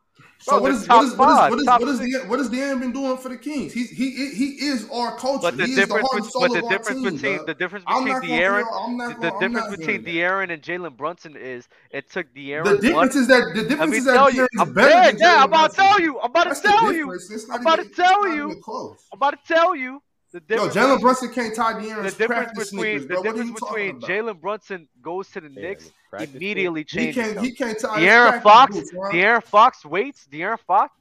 So 0.41 0.53
Bro, 0.53 0.61
what 0.61 0.71
is 0.71 0.87
what 0.87 1.03
is 1.03 1.15
what 1.17 1.29
is 1.29 1.49
what 1.49 1.59
is 1.59 1.65
top 1.65 1.81
what 2.29 2.39
is 2.39 2.49
the 2.49 2.57
De'Aaron 2.57 2.79
been 2.79 2.91
doing 2.93 3.17
for 3.17 3.27
the 3.29 3.37
Kings? 3.37 3.73
He's 3.73 3.89
he 3.89 4.11
he 4.33 4.45
is 4.67 4.89
our 4.89 5.17
culture. 5.17 5.41
But 5.41 5.57
the 5.57 5.65
he 5.65 5.71
is 5.73 5.75
the 5.75 5.81
difference, 5.85 6.09
heart 6.09 6.23
and 6.23 6.53
but 6.53 6.61
the 6.61 6.69
difference 6.69 7.01
team, 7.01 7.13
between 7.13 7.37
dog. 7.37 7.45
the 7.47 7.53
difference 7.55 7.85
between 7.85 8.07
not 8.07 8.21
gonna 8.21 8.33
De'Aaron, 8.33 8.57
hear- 8.57 8.65
I'm 8.71 8.97
not 8.97 9.21
the 9.21 9.31
difference 9.39 9.75
between 9.75 10.05
hearing 10.05 10.49
De'Aaron 10.49 10.53
and 10.53 10.61
Jalen 10.63 10.95
Brunson 10.97 11.35
is 11.35 11.67
it 11.91 12.09
took 12.09 12.33
De'Aaron. 12.33 12.63
that. 12.63 12.81
The 12.81 12.87
difference 12.87 13.15
is 13.15 13.27
that 13.27 13.51
the 13.53 13.63
difference 13.63 13.95
is 13.95 14.05
that 14.05 14.15
De'Aaron's 14.15 14.47
I'm 14.59 14.73
better 14.73 14.89
yeah, 14.89 15.11
than 15.11 15.19
yeah, 15.19 15.37
I'm 15.37 15.43
about 15.43 15.71
to 15.71 15.75
tell 15.75 15.99
you, 15.99 16.19
I'm 16.19 16.29
about 16.29 16.55
to 16.55 16.61
tell 16.61 16.93
you, 16.93 17.19
I'm 17.51 17.61
about 17.61 17.75
to 17.79 17.89
tell 17.89 18.27
you. 18.35 18.51
I'm 18.51 19.17
about 19.17 19.31
to 19.31 19.53
tell 19.53 19.75
you 19.75 20.01
the 20.31 20.41
Yo. 20.49 20.69
Jalen 20.69 21.01
Brunson 21.01 21.33
can't 21.33 21.55
tie 21.55 21.73
the 21.79 21.87
De'Aaron's 21.87 22.13
difference 22.15 22.51
practice 22.51 22.71
between 22.71 22.99
sneakers, 22.99 23.01
the 23.03 23.07
bro. 23.07 23.21
What 23.21 23.27
are 23.27 23.31
difference 23.31 23.49
you 23.49 23.55
talking 23.55 23.75
between 23.75 23.95
about? 23.97 24.09
Jalen 24.09 24.41
Brunson 24.41 24.87
goes 25.01 25.29
to 25.29 25.41
the 25.41 25.49
Knicks 25.49 25.91
practice 26.09 26.35
immediately 26.35 26.85
He 26.89 27.13
can't 27.13 27.35
them. 27.35 27.43
he 27.43 27.51
can't 27.51 27.79
tie 27.79 27.99
his 27.99 28.07
De'Aaron 28.09 28.41
practice 28.41 28.43
Fox, 28.43 28.73
boots, 28.75 28.93
man. 28.93 29.11
De'Aaron 29.11 29.43
Fox 29.43 29.85
waits. 29.85 30.27
De'Aaron 30.31 30.59
Fox 30.59 30.93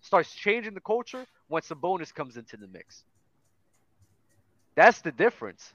starts 0.00 0.34
changing 0.34 0.74
the 0.74 0.80
culture 0.80 1.26
when 1.48 1.62
Sabonis 1.62 2.12
comes 2.12 2.36
into 2.36 2.56
the 2.56 2.66
mix. 2.66 3.04
That's 4.74 5.00
the 5.02 5.12
difference. 5.12 5.74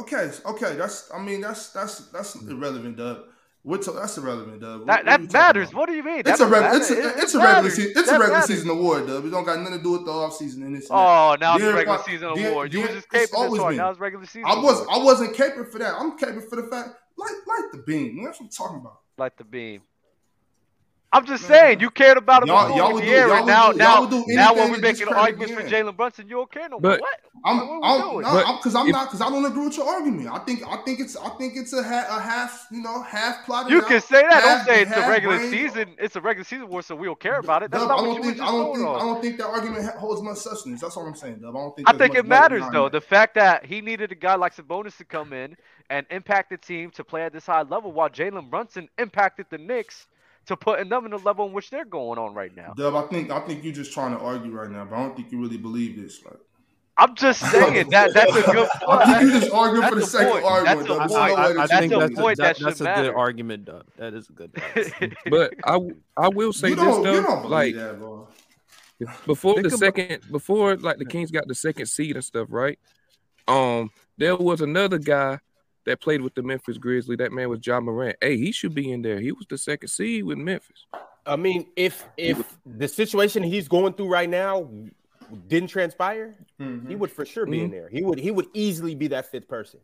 Okay, 0.00 0.30
okay, 0.46 0.74
that's 0.74 1.10
I 1.14 1.20
mean 1.20 1.40
that's 1.42 1.70
that's 1.70 2.10
that's 2.10 2.34
irrelevant, 2.36 2.96
Dub. 2.96 3.24
We're 3.68 3.76
that's 3.76 4.16
irrelevant, 4.16 4.62
Dub. 4.62 4.86
That 4.86 4.86
What- 4.86 4.86
what 4.86 5.04
that 5.04 5.20
you 5.20 5.28
matters. 5.30 5.68
about? 5.68 5.78
What 5.78 5.88
do 5.90 5.94
you 5.94 6.02
mean? 6.02 6.22
It's 6.24 6.38
That 6.38 6.50
a 6.50 6.76
it's 6.76 6.90
a, 6.90 7.18
it's 7.18 7.34
a 7.34 7.38
regular 7.38 7.68
season, 7.70 7.92
it's 7.96 8.08
a 8.08 8.12
regular 8.12 8.32
matters. 8.32 8.46
season 8.46 8.70
award, 8.70 9.06
Dub. 9.06 9.26
It 9.26 9.30
don't 9.30 9.44
got 9.44 9.58
nothing 9.58 9.76
to 9.76 9.82
do 9.82 9.90
with 9.92 10.06
the 10.06 10.10
off 10.10 10.32
oh, 10.32 10.36
season 10.38 10.62
and 10.62 10.74
this. 10.74 10.88
And. 10.88 10.98
Oh, 10.98 11.36
now 11.38 11.56
it's 11.56 11.64
regular 11.64 12.02
season 12.02 12.28
award. 12.28 12.72
You 12.72 12.80
was 12.80 12.90
just 12.92 13.08
caping 13.10 13.50
this 13.50 13.60
hard. 13.60 13.76
Now 13.76 13.90
it's 13.90 14.00
regular 14.00 14.24
season. 14.24 14.44
I 14.46 14.54
was 14.54 14.80
award. 14.80 14.88
I 14.90 15.04
wasn't 15.04 15.36
caping 15.36 15.70
for 15.70 15.78
that. 15.80 15.94
I'm 15.98 16.18
caping 16.18 16.48
for 16.48 16.56
the 16.56 16.62
fact 16.68 16.96
like 17.18 17.30
like 17.46 17.72
the 17.72 17.78
beam. 17.78 18.24
That's 18.24 18.40
what 18.40 18.46
I'm 18.46 18.50
talking 18.50 18.78
about. 18.80 19.00
like 19.18 19.36
the 19.36 19.44
beam. 19.44 19.82
I'm 21.10 21.24
just 21.24 21.46
saying 21.46 21.80
you 21.80 21.88
cared 21.88 22.18
about 22.18 22.42
him 22.42 22.48
Y'all- 22.48 22.76
y'all 22.76 22.92
would 22.92 23.02
do- 23.02 23.08
y'all 23.08 23.28
would 23.38 23.46
Now, 23.46 23.72
do- 23.72 23.78
now, 23.78 24.04
do 24.06 24.24
now 24.28 24.52
when 24.54 24.68
we 24.70 24.76
to 24.76 24.82
making 24.82 25.06
discredit 25.06 25.16
arguments 25.16 25.54
for 25.54 25.62
Jalen 25.62 25.96
Brunson, 25.96 26.28
you 26.28 26.36
don't 26.36 26.52
care 26.52 26.68
no 26.68 26.72
more. 26.78 26.80
But- 26.82 27.00
what? 27.00 27.20
I'm, 27.44 27.56
What 27.56 27.66
we 27.68 27.80
I'm, 27.88 28.00
doing? 28.00 28.20
no, 28.22 28.28
I'm 28.44 28.56
because 28.56 28.74
I'm 28.74 28.88
not 28.90 29.06
because 29.06 29.20
I 29.22 29.30
don't 29.30 29.44
agree 29.46 29.64
with 29.64 29.76
your 29.76 29.88
argument. 29.88 30.28
I 30.28 30.38
think 30.40 30.60
I 30.68 30.76
think 30.84 30.98
it's 31.00 31.16
I 31.16 31.28
think 31.38 31.54
it's 31.56 31.72
a, 31.72 31.82
ha- 31.82 32.06
a 32.18 32.20
half 32.20 32.66
you 32.72 32.82
know 32.82 33.00
half 33.02 33.46
plotted. 33.46 33.70
You 33.72 33.78
out, 33.80 33.86
can 33.86 34.00
say 34.02 34.22
that. 34.22 34.32
half- 34.42 34.66
Don't 34.66 34.74
say 34.74 34.82
it's 34.82 34.90
a 34.92 35.08
regular 35.08 35.38
brain- 35.38 35.50
season. 35.50 35.94
It's 35.98 36.16
a 36.16 36.20
regular 36.20 36.44
season 36.44 36.68
war, 36.68 36.82
so 36.82 36.94
we 36.96 37.06
don't 37.06 37.18
care 37.20 37.38
about 37.38 37.62
it. 37.62 37.70
That's 37.70 37.84
Dub, 37.84 37.90
not 37.90 38.00
I 38.00 38.02
don't 38.04 38.14
you 38.14 38.18
were 38.20 38.24
think 38.26 38.36
just 38.38 38.48
I 38.48 38.52
don't 38.52 38.64
going 38.66 38.78
think 38.80 38.88
I 38.88 38.98
don't 38.98 39.22
think 39.22 39.36
that 39.38 39.46
argument 39.46 39.86
holds 39.94 40.20
much 40.20 40.38
substance. 40.38 40.80
That's 40.80 40.96
all 40.96 41.06
I'm 41.06 41.14
saying, 41.14 41.38
Dub. 41.40 41.56
I 41.56 41.58
don't 41.60 41.76
think. 41.76 41.88
I 41.88 41.96
think 41.96 42.16
it 42.16 42.26
matters 42.26 42.64
though. 42.72 42.88
The 42.88 43.00
fact 43.00 43.36
that 43.36 43.64
he 43.64 43.80
needed 43.80 44.10
a 44.12 44.16
guy 44.16 44.34
like 44.34 44.54
Sabonis 44.54 44.96
to 44.98 45.04
come 45.04 45.32
in 45.32 45.56
and 45.90 46.06
impact 46.10 46.50
the 46.50 46.56
team 46.58 46.90
to 46.90 47.04
play 47.04 47.22
at 47.22 47.32
this 47.32 47.46
high 47.46 47.62
level, 47.62 47.92
while 47.92 48.10
Jalen 48.10 48.50
Brunson 48.50 48.88
impacted 48.98 49.46
the 49.48 49.58
Knicks 49.58 50.08
to 50.48 50.56
putting 50.56 50.88
them 50.88 51.04
in 51.04 51.12
the 51.12 51.18
level 51.18 51.46
in 51.46 51.52
which 51.52 51.70
they're 51.70 51.84
going 51.84 52.18
on 52.18 52.34
right 52.34 52.54
now. 52.54 52.74
Dub, 52.76 52.94
I 52.94 53.02
think 53.02 53.30
I 53.30 53.40
think 53.40 53.64
you're 53.64 53.72
just 53.72 53.92
trying 53.92 54.12
to 54.12 54.18
argue 54.18 54.50
right 54.50 54.70
now, 54.70 54.84
but 54.84 54.96
I 54.96 55.02
don't 55.02 55.16
think 55.16 55.30
you 55.32 55.40
really 55.40 55.56
believe 55.58 55.96
this. 56.00 56.22
Like, 56.24 56.38
I'm 56.96 57.14
just 57.14 57.40
saying 57.52 57.90
that 57.90 58.12
that's 58.12 58.34
a 58.34 58.42
good 58.42 58.68
I 58.88 59.20
think 59.20 59.30
you're 59.32 59.40
just 59.40 59.52
arguing 59.52 59.88
for 59.88 59.94
the 59.94 60.00
That's 60.00 60.10
sake 60.12 60.26
of 60.34 60.44
argument. 60.44 60.88
That's 60.88 60.90
a 60.90 60.98
Dub. 60.98 60.98
There's 60.98 61.12
point. 61.12 61.36
no 61.36 61.36
way 61.36 61.50
I, 61.50 61.52
That's 61.66 61.72
think 61.78 61.92
a 61.92 61.98
that's, 61.98 62.14
point 62.14 62.38
a, 62.38 62.42
that 62.42 62.56
that, 62.58 62.64
that's 62.64 62.80
a 62.80 62.84
good 62.84 63.14
argument, 63.14 63.64
Doug. 63.66 63.84
That 63.96 64.14
is 64.14 64.28
a 64.28 64.32
good. 64.32 64.50
argument. 64.76 65.14
But 65.30 65.54
I 65.64 65.80
I 66.16 66.28
will 66.28 66.52
say 66.52 66.70
you 66.70 66.74
this 66.76 66.84
don't, 66.84 67.04
you 67.04 67.12
though, 67.12 67.22
don't 67.22 67.48
like 67.50 67.74
that, 67.76 67.98
bro. 67.98 68.28
before 69.26 69.54
Think 69.54 69.68
the 69.68 69.74
about- 69.74 69.78
second 69.78 70.20
before 70.32 70.76
like 70.76 70.98
the 70.98 71.04
Kings 71.04 71.30
got 71.30 71.46
the 71.46 71.54
second 71.54 71.86
seed 71.86 72.16
and 72.16 72.24
stuff, 72.24 72.48
right? 72.50 72.78
Um, 73.46 73.90
there 74.16 74.36
was 74.36 74.60
another 74.60 74.98
guy 74.98 75.38
that 75.88 76.00
played 76.00 76.20
with 76.20 76.34
the 76.34 76.42
Memphis 76.42 76.78
Grizzlies. 76.78 77.18
That 77.18 77.32
man 77.32 77.48
was 77.48 77.60
Ja 77.66 77.80
Morant. 77.80 78.16
Hey, 78.20 78.36
he 78.36 78.52
should 78.52 78.74
be 78.74 78.92
in 78.92 79.02
there. 79.02 79.18
He 79.20 79.32
was 79.32 79.46
the 79.48 79.58
second 79.58 79.88
seed 79.88 80.24
with 80.24 80.38
Memphis. 80.38 80.86
I 81.26 81.36
mean, 81.36 81.66
if 81.76 82.04
if 82.16 82.56
the 82.64 82.88
situation 82.88 83.42
he's 83.42 83.68
going 83.68 83.94
through 83.94 84.08
right 84.08 84.28
now 84.28 84.70
didn't 85.46 85.68
transpire, 85.70 86.36
Mhm. 86.60 86.88
he 86.88 86.94
would 86.94 87.10
for 87.10 87.24
sure 87.26 87.44
be 87.46 87.60
in 87.62 87.70
there. 87.70 87.88
He 87.88 88.02
would 88.02 88.18
he 88.18 88.30
would 88.30 88.46
easily 88.54 88.94
be 88.94 89.08
that 89.08 89.30
fifth 89.30 89.48
person. 89.48 89.80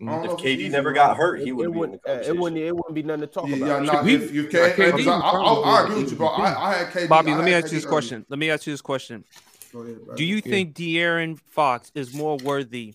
I 0.00 0.04
don't 0.04 0.24
If 0.26 0.30
it's 0.32 0.42
KD 0.42 0.70
never 0.70 0.92
got 0.92 1.16
hurt, 1.16 1.40
he 1.40 1.48
It, 1.48 1.52
would 1.52 1.66
it 1.66 1.72
be. 1.72 1.78
Wouldn't, 1.78 2.02
the 2.04 2.10
uh, 2.12 2.32
it 2.32 2.36
wouldn't 2.38 2.60
it 2.62 2.74
wouldn't 2.76 2.94
be 2.94 3.02
nothing 3.02 3.22
to 3.22 3.26
talk 3.26 3.48
Yeah, 3.48 3.56
about. 3.56 3.84
yeah, 3.84 3.92
nah, 3.92 4.02
He- 4.04 4.14
if, 4.14 4.32
if 4.32 4.52
like, 4.54 4.76
K, 4.76 4.90
KD 4.92 5.08
I, 5.08 5.18
I, 5.18 5.30
I, 5.30 5.80
I 5.80 5.84
agree 5.84 6.02
with 6.02 6.10
you, 6.12 6.16
bro. 6.16 6.28
I, 6.28 6.70
I 6.70 6.74
had 6.74 6.86
KD. 6.92 7.08
Bobby, 7.08 7.34
let 7.34 7.44
me 7.44 7.50
had 7.50 7.64
ask 7.64 7.72
you 7.72 7.78
KD 7.78 7.82
this 7.82 7.90
question. 7.90 8.26
Let 8.28 8.38
me 8.38 8.50
ask 8.50 8.66
you 8.66 8.72
this 8.72 8.80
question. 8.80 9.24
Go 9.72 9.80
ahead. 9.80 9.98
Do 10.16 10.24
you 10.24 10.40
think 10.40 10.74
De'Aaron 10.74 11.38
Fox 11.50 11.90
is 11.96 12.14
more 12.14 12.36
worthy 12.38 12.94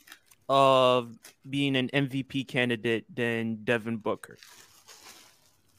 of 0.54 1.18
being 1.50 1.76
an 1.76 1.90
MVP 1.90 2.48
candidate 2.48 3.06
than 3.14 3.64
Devin 3.64 3.98
Booker? 3.98 4.38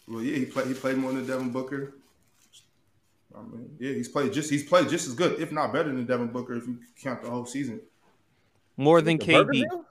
Well, 0.08 0.20
yeah, 0.20 0.36
he 0.36 0.46
played. 0.46 0.66
He 0.66 0.74
played 0.74 0.96
more 0.96 1.12
than 1.12 1.24
Devin 1.26 1.50
Booker. 1.50 1.94
I 3.36 3.42
mean, 3.42 3.70
yeah, 3.78 3.92
he's 3.92 4.08
played 4.08 4.32
just. 4.32 4.50
He's 4.50 4.64
played 4.64 4.88
just 4.88 5.06
as 5.06 5.14
good, 5.14 5.40
if 5.40 5.52
not 5.52 5.72
better 5.72 5.92
than 5.92 6.04
Devin 6.04 6.28
Booker, 6.28 6.54
if 6.56 6.66
you 6.66 6.78
count 7.00 7.22
the 7.22 7.30
whole 7.30 7.46
season. 7.46 7.80
More 8.76 9.00
than 9.00 9.16
The 9.18 9.24
KD? 9.26 9.64
Burgerville? 9.64 9.84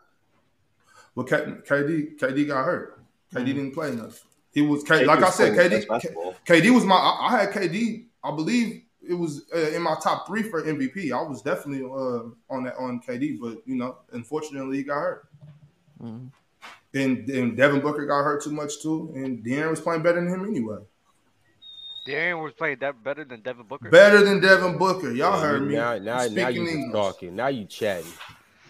But 1.16 1.28
K, 1.30 1.36
KD, 1.38 2.20
KD 2.20 2.48
got 2.48 2.66
hurt. 2.66 3.00
KD 3.34 3.38
Mm-hmm. 3.38 3.46
didn't 3.46 3.72
play 3.74 3.90
enough. 3.90 4.22
He 4.54 4.62
was 4.62 4.84
K, 4.84 5.00
KD 5.04 5.06
like 5.08 5.24
I 5.24 5.30
said, 5.30 5.54
playing 5.56 5.70
KD. 5.72 5.76
his 5.76 5.86
best 5.86 5.90
basketball. 5.90 6.36
KD 6.46 6.70
was 6.76 6.84
my. 6.84 6.96
I, 6.96 7.28
I 7.28 7.40
had 7.42 7.52
KD. 7.52 8.06
I 8.24 8.36
believe 8.36 8.83
it 9.08 9.14
was 9.14 9.46
uh, 9.54 9.72
in 9.72 9.82
my 9.82 9.96
top 10.02 10.28
three 10.28 10.44
for 10.44 10.62
MVP. 10.64 11.12
I 11.12 11.22
was 11.22 11.42
definitely 11.42 11.84
uh, 11.86 12.30
on 12.54 12.64
that 12.64 12.76
on 12.78 13.02
KD, 13.02 13.40
but 13.40 13.58
you 13.66 13.76
know, 13.76 13.98
unfortunately, 14.12 14.78
he 14.78 14.84
got 14.84 14.96
hurt. 14.96 15.28
Mhm. 16.02 16.32
And, 16.96 17.28
and 17.30 17.58
Devin 17.58 17.82
Booker 17.82 18.06
got 18.06 18.24
hurt 18.24 18.44
too 18.44 18.52
much 18.52 18.82
too, 18.82 19.12
and 19.16 19.44
De'Aaron 19.44 19.72
was 19.72 19.82
playing 19.82 20.04
better 20.04 20.22
than 20.22 20.30
him 20.30 20.46
anyway. 20.46 20.78
De'Aaron 22.08 22.44
was 22.44 22.54
playing 22.54 22.78
that 22.82 23.02
better 23.04 23.24
than 23.24 23.42
Devin 23.42 23.66
Booker. 23.66 23.90
Better 23.90 24.24
than 24.24 24.40
Devin 24.42 24.78
Booker. 24.78 25.12
Y'all 25.12 25.40
Yeah, 25.40 25.42
heard 25.42 25.68
me. 25.68 25.74
Now, 25.74 25.98
now, 25.98 26.28
now 26.28 26.50
you 26.50 26.64
just 26.66 26.76
English. 26.76 26.92
talking. 26.92 27.36
Now 27.36 27.48
you 27.48 27.66
chatting. 27.66 28.12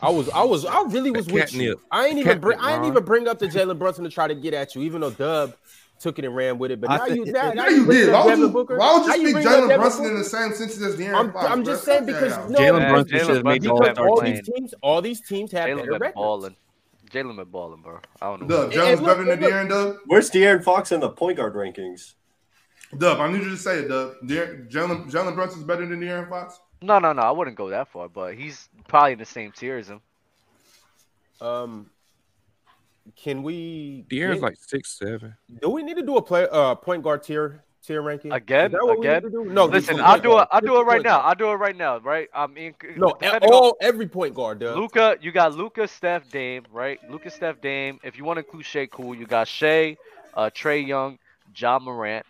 I 0.02 0.10
was, 0.10 0.30
I 0.30 0.44
was, 0.44 0.66
I 0.66 0.84
really 0.84 1.12
was 1.12 1.28
with 1.28 1.54
you. 1.54 1.80
I 1.90 2.08
ain't 2.08 2.20
even, 2.20 2.40
bring, 2.40 2.60
I 2.60 2.76
ain't 2.76 2.86
even 2.86 3.04
bring 3.04 3.28
up 3.28 3.40
the 3.40 3.48
Jalen 3.48 3.80
Brunson 3.80 4.04
to 4.04 4.10
try 4.10 4.28
to 4.28 4.36
get 4.36 4.54
at 4.54 4.76
you, 4.76 4.82
even 4.84 5.02
though 5.02 5.12
Dub 5.12 5.56
took 6.04 6.20
it 6.20 6.26
and 6.26 6.36
ran 6.36 6.60
with 6.60 6.70
it. 6.72 6.80
But 6.82 6.92
I 6.92 6.98
now 6.98 7.06
think- 7.06 7.26
you, 7.28 7.32
now, 7.32 7.52
Yeah, 7.54 7.70
you 7.70 7.86
bring 7.86 7.98
did. 7.98 8.12
Why 8.14 8.20
would 8.26 8.30
Devin 8.30 8.46
you, 8.46 8.50
Booker. 8.52 8.78
why 8.78 8.94
would 8.98 9.06
you 9.08 9.14
speak 9.14 9.34
bring 9.34 9.48
up 9.48 9.54
Jalen 9.54 9.76
Brunson 9.78 10.06
in 10.06 10.16
the 10.18 10.24
same 10.24 10.54
sentence 10.54 10.82
as 10.82 10.96
De'Aaron 10.98 11.16
I'm, 11.16 11.34
Fox? 11.34 11.46
I'm 11.50 11.64
just 11.64 11.84
saying 11.86 12.06
because 12.06 12.38
no, 12.50 12.60
Jalen 12.60 12.80
Man, 12.80 12.92
Brunson 12.92 13.18
Jalen 13.18 13.26
should 13.26 13.36
have 13.38 13.46
made 13.46 13.62
the 13.64 13.70
All 13.72 14.10
all 14.10 14.22
these 14.22 14.42
teams, 14.42 14.74
all 14.82 15.02
these 15.02 15.22
teams 15.22 15.52
have 15.54 15.68
Jalen 15.70 15.76
better 15.78 15.92
been 15.94 16.02
records. 16.02 16.16
balling. 16.16 16.56
Jalen 17.12 17.36
been 17.38 17.46
balling, 17.50 17.82
bro. 17.82 18.00
I 18.22 18.26
don't 18.28 18.42
know. 18.42 18.48
Dub, 18.48 18.64
And- 18.66 18.74
Jalen's 18.74 18.90
and 19.00 19.02
look- 19.02 19.18
better 19.18 19.36
than 19.36 19.40
De'Aaron, 19.40 19.70
Dub. 19.70 19.96
Where's 20.08 20.30
De'Aaron 20.30 20.64
Fox 20.64 20.92
in 20.92 21.00
the 21.00 21.10
point 21.10 21.38
guard 21.38 21.54
rankings? 21.56 22.14
Dub, 22.98 23.20
I 23.20 23.32
need 23.32 23.44
you 23.44 23.50
to 23.50 23.58
say 23.58 23.80
it, 23.80 23.88
Dub. 23.88 24.14
De'Aaron- 24.26 24.70
Jalen 24.70 25.10
Jalen 25.12 25.36
Brunson's 25.36 25.64
better 25.64 25.86
than 25.86 26.00
De'Aaron 26.02 26.30
Fox. 26.30 26.60
No, 26.82 27.00
no, 27.00 27.14
no. 27.14 27.22
I 27.22 27.32
wouldn't 27.32 27.56
go 27.56 27.70
that 27.70 27.88
far, 27.88 28.10
but 28.10 28.36
he's 28.36 28.68
probably 28.90 29.14
in 29.14 29.20
the 29.20 29.26
same 29.26 29.52
tier 29.54 29.78
as 29.78 29.90
him. 29.90 30.02
Um, 31.42 31.90
can 33.16 33.44
we? 33.44 34.06
De'Aaron's 34.10 34.42
like 34.42 34.56
six 34.60 34.98
seven. 34.98 35.36
Do 35.62 35.70
we 35.70 35.84
need 35.84 35.98
to 35.98 36.04
do 36.04 36.18
a 36.18 36.22
play 36.22 36.48
uh 36.52 36.76
point 36.76 37.04
guard 37.04 37.24
tier 37.24 37.64
tier 37.86 38.02
ranking 38.02 38.32
Again? 38.32 38.68
Is 38.68 38.72
that 38.72 38.86
what 38.86 39.00
we 39.00 39.08
Again? 39.08 39.24
need 39.24 39.32
to 39.32 39.44
do? 39.44 39.46
No, 39.52 39.66
Listen, 39.66 40.00
I'll 40.00 40.20
do 40.20 40.40
it. 40.40 40.48
I'll 40.52 40.62
do 40.62 40.78
it 40.80 40.84
right 40.84 41.02
now. 41.04 41.20
I'll 41.20 41.36
do 41.36 41.50
it 41.52 41.56
right 41.56 41.76
now. 41.76 41.98
Right? 42.00 42.30
I 42.34 42.48
mean, 42.48 42.74
No, 42.96 43.10
depending 43.10 43.50
on- 43.50 43.54
all 43.54 43.78
every 43.82 44.08
point 44.08 44.34
guard, 44.36 44.60
Dub. 44.60 44.78
Luka, 44.78 45.18
you 45.22 45.32
got 45.34 45.54
Luka, 45.54 45.88
Steph, 45.88 46.30
Dame, 46.30 46.64
right? 46.72 46.98
Luka, 47.12 47.30
Steph, 47.30 47.60
Dame. 47.62 48.00
If 48.04 48.18
you 48.18 48.24
want 48.24 48.38
to 48.38 48.46
include 48.46 48.66
Shai, 48.66 48.86
cool. 48.88 49.14
You 49.14 49.26
got 49.28 49.48
Shai, 49.50 49.98
uh, 50.34 50.50
Trae 50.50 50.86
Young, 50.88 51.20
Ja 51.56 51.78
Morant. 51.80 52.26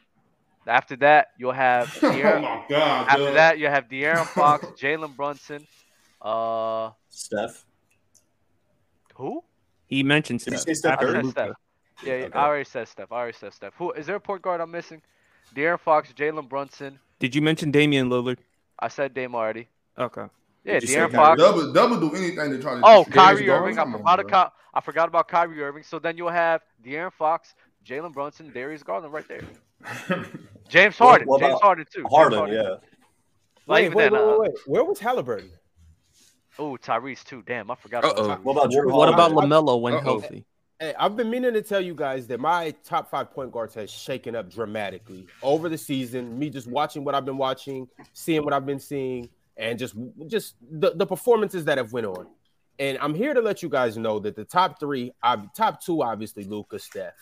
After 0.65 0.95
that, 0.97 1.27
you'll 1.37 1.51
have 1.51 1.95
oh 2.03 2.09
my 2.09 2.63
god. 2.67 3.07
After 3.09 3.25
Dub. 3.25 3.33
that, 3.35 3.59
you 3.59 3.67
have 3.67 3.87
De'Aaron 3.89 4.25
Fox, 4.25 4.65
Jalen 4.81 5.15
Brunson. 5.15 5.67
Uh, 6.19 6.91
Steph. 7.09 7.63
who? 9.15 9.43
He 9.93 10.03
mentioned 10.03 10.39
Did 10.41 10.53
you 10.53 10.57
Steph. 10.57 10.67
say 10.67 10.73
Steph 10.73 10.99
I 10.99 11.05
said 11.05 11.23
Luka. 11.25 11.29
Steph. 11.31 11.49
Yeah, 12.03 12.15
yeah, 12.17 12.25
Okay. 12.25 12.39
I 12.39 12.45
already 12.45 12.65
said 12.65 12.87
Steph. 12.87 13.11
I 13.11 13.15
already 13.15 13.37
said 13.37 13.53
Steph. 13.53 13.73
Who 13.77 13.91
is 13.91 14.05
there 14.05 14.15
a 14.15 14.19
point 14.19 14.41
guard 14.41 14.59
I'm 14.61 14.71
missing? 14.71 15.01
De'Aaron 15.55 15.79
Fox, 15.79 16.11
Jalen 16.13 16.49
Brunson. 16.49 16.99
Did 17.19 17.35
you 17.35 17.41
mention 17.41 17.71
Damian 17.71 18.09
Lillard? 18.09 18.37
I 18.79 18.87
said 18.87 19.13
Dame 19.13 19.35
already. 19.35 19.67
Okay. 19.97 20.25
Yeah, 20.65 20.79
Did 20.79 20.89
say 20.89 20.95
De'Aaron 20.95 21.11
Fox. 21.11 21.39
Double, 21.41 21.71
double 21.73 21.99
do 21.99 22.15
anything 22.15 22.49
to 22.51 22.59
try 22.61 22.75
to. 22.75 22.81
Oh, 22.83 23.03
discredit 23.03 23.13
Kyrie 23.13 23.49
Irving. 23.49 23.77
I 23.79 23.83
forgot, 23.91 24.19
on, 24.19 24.25
about, 24.25 24.53
I 24.73 24.81
forgot 24.81 25.07
about 25.09 25.27
Kyrie 25.27 25.61
Irving. 25.61 25.83
So 25.83 25.99
then 25.99 26.17
you'll 26.17 26.29
have 26.29 26.61
De'Aaron 26.83 27.13
Fox, 27.13 27.53
Jalen 27.85 28.13
Brunson, 28.13 28.51
Darius 28.53 28.81
Garland 28.83 29.13
right 29.13 29.27
there. 29.27 29.41
James 30.69 30.97
What- 30.99 31.21
Harden. 31.21 31.27
James 31.27 31.41
about 31.51 31.61
Harden 31.61 31.85
too. 31.93 31.99
James 32.01 32.09
Harden, 32.11 32.47
yeah. 32.53 32.61
Not 32.63 32.79
Wait, 33.67 33.93
wait, 33.95 34.03
then, 34.03 34.13
wait, 34.13 34.19
uh, 34.21 34.27
wait, 34.39 34.39
wait. 34.39 34.51
Where 34.65 34.83
was 34.83 34.99
Halliburton? 34.99 35.51
Oh, 36.59 36.77
Tyrese 36.81 37.23
too. 37.23 37.43
Damn, 37.45 37.71
I 37.71 37.75
forgot 37.75 38.03
about 38.03 38.17
Uh-oh. 38.19 38.27
Tyrese. 38.29 38.43
What 38.43 38.51
about 38.57 38.71
Jrue 38.71 38.91
What 38.91 39.09
about 39.09 39.31
LaMelo 39.31 39.81
when 39.81 39.95
Uh-oh. 39.95 40.01
healthy? 40.01 40.45
Hey, 40.79 40.93
I've 40.99 41.15
been 41.15 41.29
meaning 41.29 41.53
to 41.53 41.61
tell 41.61 41.79
you 41.79 41.95
guys 41.95 42.27
that 42.27 42.39
my 42.39 42.73
top 42.83 43.09
five 43.09 43.31
point 43.31 43.51
guards 43.51 43.73
has 43.75 43.89
shaken 43.89 44.35
up 44.35 44.49
dramatically 44.51 45.27
over 45.41 45.69
the 45.69 45.77
season. 45.77 46.37
Me 46.37 46.49
just 46.49 46.67
watching 46.67 47.03
what 47.03 47.15
I've 47.15 47.25
been 47.25 47.37
watching, 47.37 47.87
seeing 48.13 48.43
what 48.43 48.53
I've 48.53 48.65
been 48.65 48.79
seeing, 48.79 49.29
and 49.55 49.77
just 49.79 49.95
just 50.27 50.55
the, 50.69 50.91
the 50.91 51.05
performances 51.05 51.65
that 51.65 51.77
have 51.77 51.93
went 51.93 52.07
on. 52.07 52.27
And 52.79 52.97
I'm 53.01 53.13
here 53.13 53.33
to 53.33 53.41
let 53.41 53.61
you 53.61 53.69
guys 53.69 53.97
know 53.97 54.19
that 54.19 54.35
the 54.35 54.43
top 54.45 54.79
three, 54.79 55.11
ob- 55.23 55.53
top 55.53 55.81
two, 55.81 56.01
obviously 56.01 56.43
Luka, 56.43 56.79
Steph, 56.79 57.13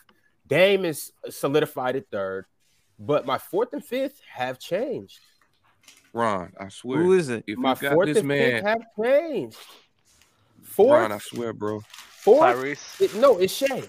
Dame 0.47 0.85
is 0.85 1.11
solidified 1.29 1.97
at 1.97 2.09
third, 2.09 2.45
but 2.97 3.25
my 3.25 3.37
fourth 3.37 3.73
and 3.73 3.83
fifth 3.83 4.21
have 4.33 4.59
changed. 4.59 5.19
Ron, 6.13 6.51
I 6.59 6.69
swear. 6.69 7.01
Who 7.01 7.13
is 7.13 7.29
it? 7.29 7.43
if 7.47 7.57
My 7.57 7.71
you 7.71 7.75
got 7.77 7.93
fourth 7.93 8.07
this 8.07 8.17
and 8.17 8.27
fifth 8.27 8.63
man, 8.63 8.63
have 8.63 8.81
changed. 9.01 9.57
Fourth, 10.63 11.01
Ron, 11.01 11.11
I 11.11 11.17
swear, 11.19 11.53
bro. 11.53 11.81
fourth, 11.89 12.57
Tyrese. 12.57 13.01
It- 13.01 13.15
no, 13.15 13.37
it's 13.37 13.53
Shai. 13.53 13.83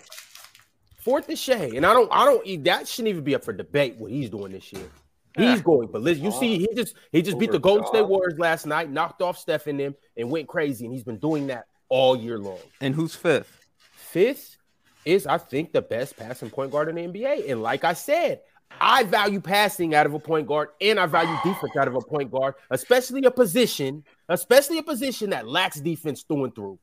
Fourth 1.00 1.28
is 1.30 1.40
Shai, 1.40 1.72
and 1.74 1.84
I 1.84 1.92
don't, 1.92 2.08
I 2.12 2.24
don't. 2.24 2.64
That 2.64 2.86
shouldn't 2.86 3.08
even 3.08 3.24
be 3.24 3.34
up 3.34 3.44
for 3.44 3.52
debate. 3.52 3.96
What 3.96 4.12
he's 4.12 4.30
doing 4.30 4.52
this 4.52 4.72
year, 4.72 4.88
he's 5.36 5.60
going 5.60 5.88
But 5.88 6.02
listen, 6.02 6.24
You 6.24 6.30
see, 6.30 6.58
he 6.58 6.68
just, 6.76 6.94
he 7.10 7.22
just 7.22 7.38
beat 7.40 7.50
the 7.50 7.56
Over 7.56 7.62
Golden 7.62 7.86
State 7.86 8.06
Warriors 8.06 8.38
last 8.38 8.66
night, 8.66 8.88
knocked 8.88 9.20
off 9.20 9.36
Steph 9.36 9.66
in 9.66 9.76
them, 9.76 9.96
and 10.16 10.30
went 10.30 10.46
crazy. 10.46 10.84
And 10.84 10.94
he's 10.94 11.02
been 11.02 11.18
doing 11.18 11.48
that 11.48 11.64
all 11.88 12.14
year 12.14 12.38
long. 12.38 12.60
And 12.80 12.94
who's 12.94 13.16
fifth? 13.16 13.58
Fifth 13.96 14.56
is, 15.04 15.26
I 15.26 15.38
think, 15.38 15.72
the 15.72 15.82
best 15.82 16.16
passing 16.16 16.50
point 16.50 16.70
guard 16.70 16.88
in 16.88 16.94
the 16.94 17.20
NBA. 17.20 17.50
And 17.50 17.62
like 17.62 17.82
I 17.82 17.94
said, 17.94 18.40
I 18.80 19.04
value 19.04 19.40
passing 19.40 19.94
out 19.94 20.06
of 20.06 20.14
a 20.14 20.18
point 20.18 20.46
guard, 20.46 20.70
and 20.80 20.98
I 20.98 21.06
value 21.06 21.36
defense 21.44 21.76
out 21.76 21.86
of 21.88 21.94
a 21.94 22.00
point 22.00 22.30
guard, 22.30 22.54
especially 22.70 23.24
a 23.24 23.30
position, 23.30 24.04
especially 24.28 24.78
a 24.78 24.82
position 24.82 25.30
that 25.30 25.46
lacks 25.46 25.80
defense 25.80 26.22
through 26.22 26.44
and 26.44 26.54
through. 26.54 26.78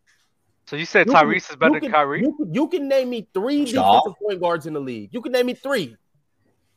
So 0.68 0.76
you 0.76 0.86
said 0.86 1.08
You 1.08 1.14
can- 1.14 1.26
Tyrese 1.28 1.50
is 1.50 1.56
better 1.56 1.74
you 1.76 1.80
than 1.82 1.82
can- 1.82 1.92
Kyrie? 1.92 2.22
You, 2.22 2.34
can- 2.38 2.54
you 2.54 2.68
can 2.68 2.88
name 2.88 3.10
me 3.10 3.28
three 3.34 3.64
Ja. 3.64 4.00
defensive 4.02 4.20
point 4.20 4.40
guards 4.42 4.66
in 4.66 4.74
the 4.74 4.80
league. 4.80 5.10
You 5.12 5.22
can 5.22 5.32
name 5.32 5.48
me 5.48 5.56
three, 5.56 5.98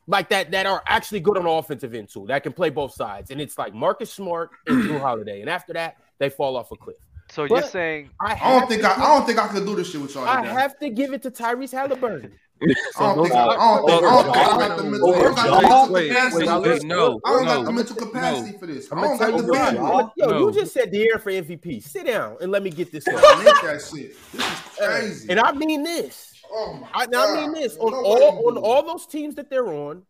like 0.07 0.31
that 0.31 0.51
that 0.53 0.67
are 0.67 0.83
actually 0.87 1.21
good 1.21 1.37
on 1.37 1.45
the 1.45 1.51
offensive 1.51 1.95
end 1.95 2.09
too, 2.09 2.25
that 2.29 2.43
can 2.43 2.53
play 2.53 2.71
both 2.71 2.93
sides. 2.95 3.31
And 3.31 3.41
it's 3.41 3.57
like 3.59 3.75
Marcus 3.75 4.11
Smart 4.13 4.51
and 4.67 4.83
Jrue 4.83 4.99
Holiday. 5.01 5.41
And 5.43 5.51
after 5.51 5.73
that, 5.75 5.97
they 6.19 6.31
fall 6.31 6.57
off 6.57 6.73
a 6.73 6.77
cliff. 6.77 6.97
So 7.31 7.45
you're 7.45 7.63
saying 7.63 8.11
I, 8.21 8.35
I 8.43 8.59
don't 8.59 8.69
think 8.69 8.85
I, 8.85 8.95
I 8.95 9.17
don't 9.17 9.25
think 9.27 9.39
I 9.39 9.49
could 9.49 9.65
do 9.65 9.75
this 9.77 9.91
shit 9.91 10.01
with 10.01 10.15
y'all. 10.15 10.27
I 10.29 10.43
today. 10.43 10.53
have 10.55 10.79
to 10.81 10.91
give 10.91 11.13
it 11.15 11.23
to 11.23 11.31
Tyrese 11.31 11.73
Halliburton. 11.73 12.33
I 12.63 13.15
don't 13.15 13.17
those 13.17 13.31
I, 13.33 13.45
don't 13.47 13.87
think 13.87 14.05
I 14.05 14.11
don't 14.11 14.25
think 14.25 14.37
I 14.37 14.69
got 14.69 14.77
the 14.79 14.85
mental, 14.85 15.15
I 15.15 15.23
don't 15.23 15.35
got 15.35 15.45
the 15.45 15.51
Over 15.53 15.63
Ja? 15.63 15.69
mental 15.69 15.93
Wait, 15.93 16.09
capacity. 16.09 16.47
now 16.47 16.61
wait, 16.61 16.83
no, 16.85 17.21
I 17.25 17.31
don't 17.33 17.45
got 17.45 17.65
the 17.65 17.73
mental 17.73 17.97
capacity 17.97 18.59
for 18.59 18.67
this. 18.67 18.93
I'm 18.93 18.99
gonna 18.99 19.09
don't 19.09 19.19
tell 19.19 19.31
got 19.53 19.73
the 19.73 19.77
you 19.77 19.83
why. 19.83 20.09
Yo, 20.17 20.27
No. 20.31 20.39
you 20.39 20.53
just 20.53 20.73
said 20.73 20.93
De'Aaron 20.93 21.21
for 21.21 21.31
MVP. 21.31 21.83
Sit 21.83 22.07
down 22.07 22.37
and 22.41 22.53
let 22.53 22.63
me 22.63 22.71
get 22.71 22.93
this 22.93 23.07
I 23.09 23.13
that 23.13 23.83
shit. 23.91 24.17
This 24.33 24.41
is 24.41 24.61
crazy. 24.79 25.27
and 25.31 25.41
I 25.41 25.53
mean 25.53 25.83
this. 25.83 26.33
oh 26.53 26.75
my 26.75 26.89
I, 26.95 27.07
now 27.07 27.27
I 27.35 27.41
mean 27.41 27.53
this 27.53 27.77
on 27.79 27.93
Nobody 27.93 28.09
all 28.25 28.49
on 28.49 28.57
all 28.59 28.83
those 28.83 29.07
teams 29.07 29.35
that 29.37 29.51
they're 29.51 29.67
on, 29.73 30.03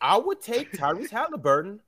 I 0.00 0.16
would 0.16 0.40
take 0.40 0.72
Tyrese 0.72 1.10
Halliburton 1.10 1.80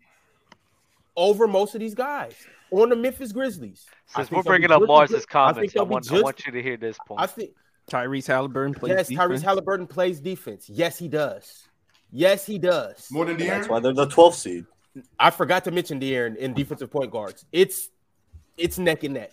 over 1.16 1.46
most 1.46 1.74
of 1.74 1.80
these 1.80 1.94
guys 1.94 2.34
on 2.70 2.88
the 2.88 2.96
Memphis 2.96 3.32
Grizzlies. 3.32 3.86
I 4.14 4.20
since 4.20 4.30
we're 4.30 4.42
bringing 4.42 4.70
up 4.70 4.80
just 4.82 4.90
as 4.90 4.98
Marz's 4.98 5.10
good- 5.26 5.36
I 5.36 5.52
comments, 5.52 5.72
I, 5.74 5.78
they'll 5.78 5.86
want 5.86 6.12
I 6.12 6.20
want 6.20 6.46
you 6.46 6.52
to 6.52 6.62
hear 6.62 6.76
this 6.76 6.96
point. 7.06 7.20
I 7.20 7.26
think 7.26 7.50
Tyrese 7.90 8.26
Halliburton 8.26 8.74
plays 8.74 8.90
yes, 8.90 9.08
defense. 9.08 9.40
Tyrese 9.40 9.44
Halliburton 9.44 9.86
plays 9.86 10.20
defense. 10.20 10.68
Yes, 10.68 10.98
he 10.98 11.08
does. 11.08 11.68
Yes, 12.10 12.46
he 12.46 12.58
does. 12.58 13.08
More 13.10 13.24
than 13.24 13.40
And 13.40 13.48
that's 13.48 13.68
why 13.68 13.80
they're 13.80 13.92
the 13.92 14.06
12th 14.06 14.34
seed. 14.34 14.66
I 15.18 15.30
forgot 15.30 15.64
to 15.64 15.70
mention 15.70 15.98
De'Aaron 15.98 16.36
in 16.36 16.52
defensive 16.52 16.90
point 16.90 17.10
guards. 17.10 17.44
It's 17.52 17.88
it's 18.58 18.78
neck 18.78 19.02
and 19.04 19.14
neck. 19.14 19.30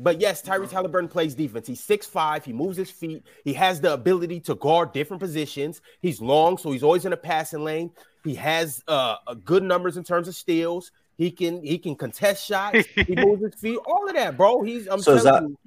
But 0.00 0.20
yes, 0.20 0.42
Tyrese 0.42 0.70
Halliburton 0.70 1.08
plays 1.08 1.34
defense. 1.34 1.66
He's 1.66 1.80
6'5, 1.84 2.44
he 2.44 2.52
moves 2.52 2.76
his 2.76 2.90
feet, 2.90 3.24
he 3.42 3.52
has 3.54 3.80
the 3.80 3.92
ability 3.94 4.38
to 4.40 4.54
guard 4.54 4.92
different 4.92 5.20
positions. 5.20 5.80
He's 6.00 6.20
long, 6.20 6.56
so 6.58 6.70
he's 6.70 6.84
always 6.84 7.04
in 7.04 7.12
a 7.12 7.16
passing 7.16 7.64
lane. 7.64 7.90
He 8.22 8.34
has 8.36 8.82
uh 8.86 9.16
good 9.44 9.62
numbers 9.62 9.96
in 9.96 10.04
terms 10.04 10.28
of 10.28 10.36
steals. 10.36 10.92
He 11.16 11.30
can 11.32 11.62
he 11.64 11.78
can 11.78 11.96
contest 11.96 12.46
shots, 12.46 12.86
he 12.94 13.14
moves 13.16 13.42
his 13.42 13.54
feet, 13.54 13.78
all 13.86 14.06
of 14.08 14.14
that, 14.14 14.36
bro. 14.36 14.62
He's 14.62 14.86
I'm 14.86 15.00
So 15.00 15.14
is 15.14 15.24
telling 15.24 15.42
that- 15.44 15.48
you, 15.50 15.58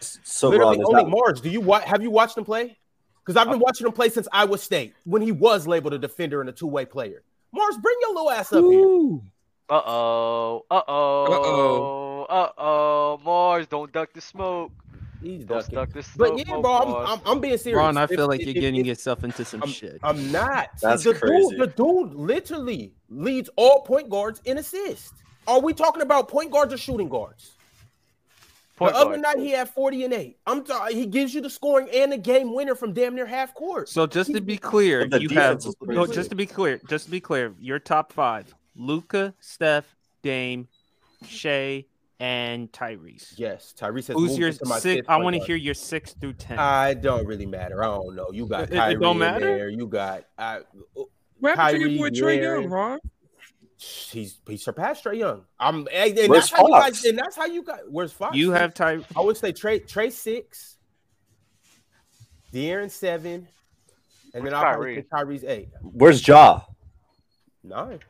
So, 0.00 0.48
literally 0.48 0.78
Ron, 0.78 0.80
is 0.82 0.88
only 0.88 1.04
that, 1.04 1.10
Marz. 1.38 1.42
Do 1.42 1.50
you 1.50 1.60
wa- 1.60 1.80
have 1.80 2.02
you 2.02 2.10
watched 2.10 2.36
him 2.38 2.44
play? 2.44 2.76
Because 3.24 3.36
I've 3.36 3.50
been 3.50 3.60
watching 3.60 3.86
him 3.86 3.92
play 3.92 4.08
since 4.08 4.26
Iowa 4.32 4.56
State 4.58 4.94
when 5.04 5.20
he 5.22 5.30
was 5.32 5.66
labeled 5.66 5.92
a 5.94 5.98
defender 5.98 6.40
and 6.40 6.48
a 6.48 6.52
two-way 6.52 6.84
player. 6.86 7.22
Marz, 7.54 7.80
bring 7.80 7.96
your 8.00 8.14
little 8.14 8.30
ass 8.30 8.52
up 8.52 8.64
here. 8.64 8.80
Ooh. 8.80 9.22
Uh 9.68 9.82
oh. 9.84 10.64
Uh 10.70 10.82
oh. 10.88 11.24
Uh 11.24 11.40
oh. 11.46 12.26
Uh-oh. 12.30 13.20
Marz, 13.24 13.68
don't 13.68 13.92
duck 13.92 14.12
the 14.14 14.20
smoke. 14.20 14.72
He's 15.22 15.44
Don't 15.44 15.58
ducking. 15.58 15.74
duck 15.74 15.92
the 15.92 16.02
smoke. 16.02 16.36
But 16.38 16.48
yeah, 16.48 16.60
bro, 16.60 16.76
I'm, 16.78 17.06
I'm, 17.06 17.20
I'm 17.26 17.40
being 17.40 17.58
serious. 17.58 17.76
Ron, 17.76 17.96
I 17.98 18.04
If- 18.04 18.10
feel 18.10 18.26
like 18.26 18.40
if- 18.40 18.46
you're 18.46 18.56
if- 18.56 18.60
getting 18.62 18.80
if- 18.80 18.86
yourself 18.86 19.22
into 19.22 19.44
some 19.44 19.62
I'm, 19.62 19.68
shit. 19.68 19.98
I'm 20.02 20.32
not. 20.32 20.70
That's 20.80 21.04
the 21.04 21.12
crazy. 21.14 21.50
Dude, 21.50 21.60
the 21.60 21.66
dude 21.66 22.14
literally 22.14 22.94
leads 23.10 23.50
all 23.56 23.82
point 23.82 24.08
guards 24.08 24.40
in 24.46 24.56
assists. 24.58 25.12
Are 25.46 25.60
we 25.60 25.74
talking 25.74 26.00
about 26.02 26.28
point 26.28 26.50
guards 26.52 26.72
or 26.72 26.78
shooting 26.78 27.08
guards? 27.10 27.52
Point 28.80 28.94
the 28.94 28.98
other 28.98 29.10
guard. 29.10 29.20
night 29.20 29.38
he 29.40 29.50
had 29.50 29.68
40 29.68 30.04
and 30.04 30.14
8. 30.14 30.38
I'm 30.46 30.64
sorry, 30.64 30.94
he 30.94 31.04
gives 31.04 31.34
you 31.34 31.42
the 31.42 31.50
scoring 31.50 31.86
and 31.92 32.10
the 32.10 32.16
game 32.16 32.54
winner 32.54 32.74
from 32.74 32.94
damn 32.94 33.14
near 33.14 33.26
half 33.26 33.52
court. 33.52 33.90
So 33.90 34.06
just 34.06 34.32
to 34.32 34.40
be 34.40 34.56
clear, 34.56 35.06
you 35.18 35.28
have 35.30 35.62
no, 35.82 36.06
just 36.06 36.30
to 36.30 36.34
be 36.34 36.46
clear, 36.46 36.80
just 36.88 37.04
to 37.04 37.10
be 37.10 37.20
clear, 37.20 37.54
your 37.60 37.78
top 37.78 38.10
five: 38.10 38.54
Luka, 38.74 39.34
Steph, 39.38 39.94
Dame, 40.22 40.66
Shai, 41.28 41.84
and 42.20 42.72
Tyrese. 42.72 43.34
Yes, 43.36 43.74
Tyrese 43.78 44.06
has 44.06 44.16
Who's 44.16 44.30
moved 44.30 44.40
your 44.40 44.52
my 44.64 44.78
six? 44.78 45.06
I 45.10 45.18
want 45.18 45.36
to 45.36 45.42
hear 45.42 45.56
your 45.56 45.74
six 45.74 46.14
through 46.14 46.32
ten. 46.34 46.58
I 46.58 46.94
don't 46.94 47.26
really 47.26 47.44
matter. 47.46 47.84
I 47.84 47.88
don't 47.88 48.16
know. 48.16 48.30
You 48.32 48.46
got 48.46 48.72
It- 48.72 48.72
it 48.72 48.98
don't 48.98 49.18
matter? 49.18 49.44
there. 49.44 49.68
You 49.68 49.86
got 49.88 50.24
I, 50.38 50.60
What 51.38 51.58
happened 51.58 51.82
to 51.82 51.88
Kyrie, 51.88 51.92
your 51.98 52.10
boy 52.10 52.16
Trae 52.16 52.42
Young, 52.42 52.70
Ron? 52.70 52.98
He's 53.82 54.40
he 54.46 54.58
surpassed 54.58 55.04
Trae 55.04 55.16
Young. 55.18 55.44
I'm 55.58 55.88
and, 55.92 56.18
and 56.18 56.28
Where's 56.28 56.50
that's 56.50 56.60
how 56.60 56.66
you 56.66 56.72
guys 56.74 57.04
and 57.06 57.18
that's 57.18 57.34
how 57.36 57.46
you 57.46 57.62
got 57.62 57.78
where's 57.90 58.12
Fox? 58.12 58.36
You 58.36 58.50
have 58.50 58.74
time. 58.74 59.06
I 59.16 59.20
would 59.22 59.38
say 59.38 59.52
Trae 59.54 59.86
Trae 59.86 60.12
six, 60.12 60.76
De'Aaron 62.52 62.90
seven, 62.90 63.48
and 64.34 64.46
then 64.46 64.52
I'll 64.52 64.60
probably 64.62 65.02
Kyrie? 65.02 65.02
say 65.02 65.06
Kyrie's 65.10 65.44
eight. 65.44 65.68
where's 65.80 66.26
Ja? 66.28 66.60
Nine. 67.64 68.00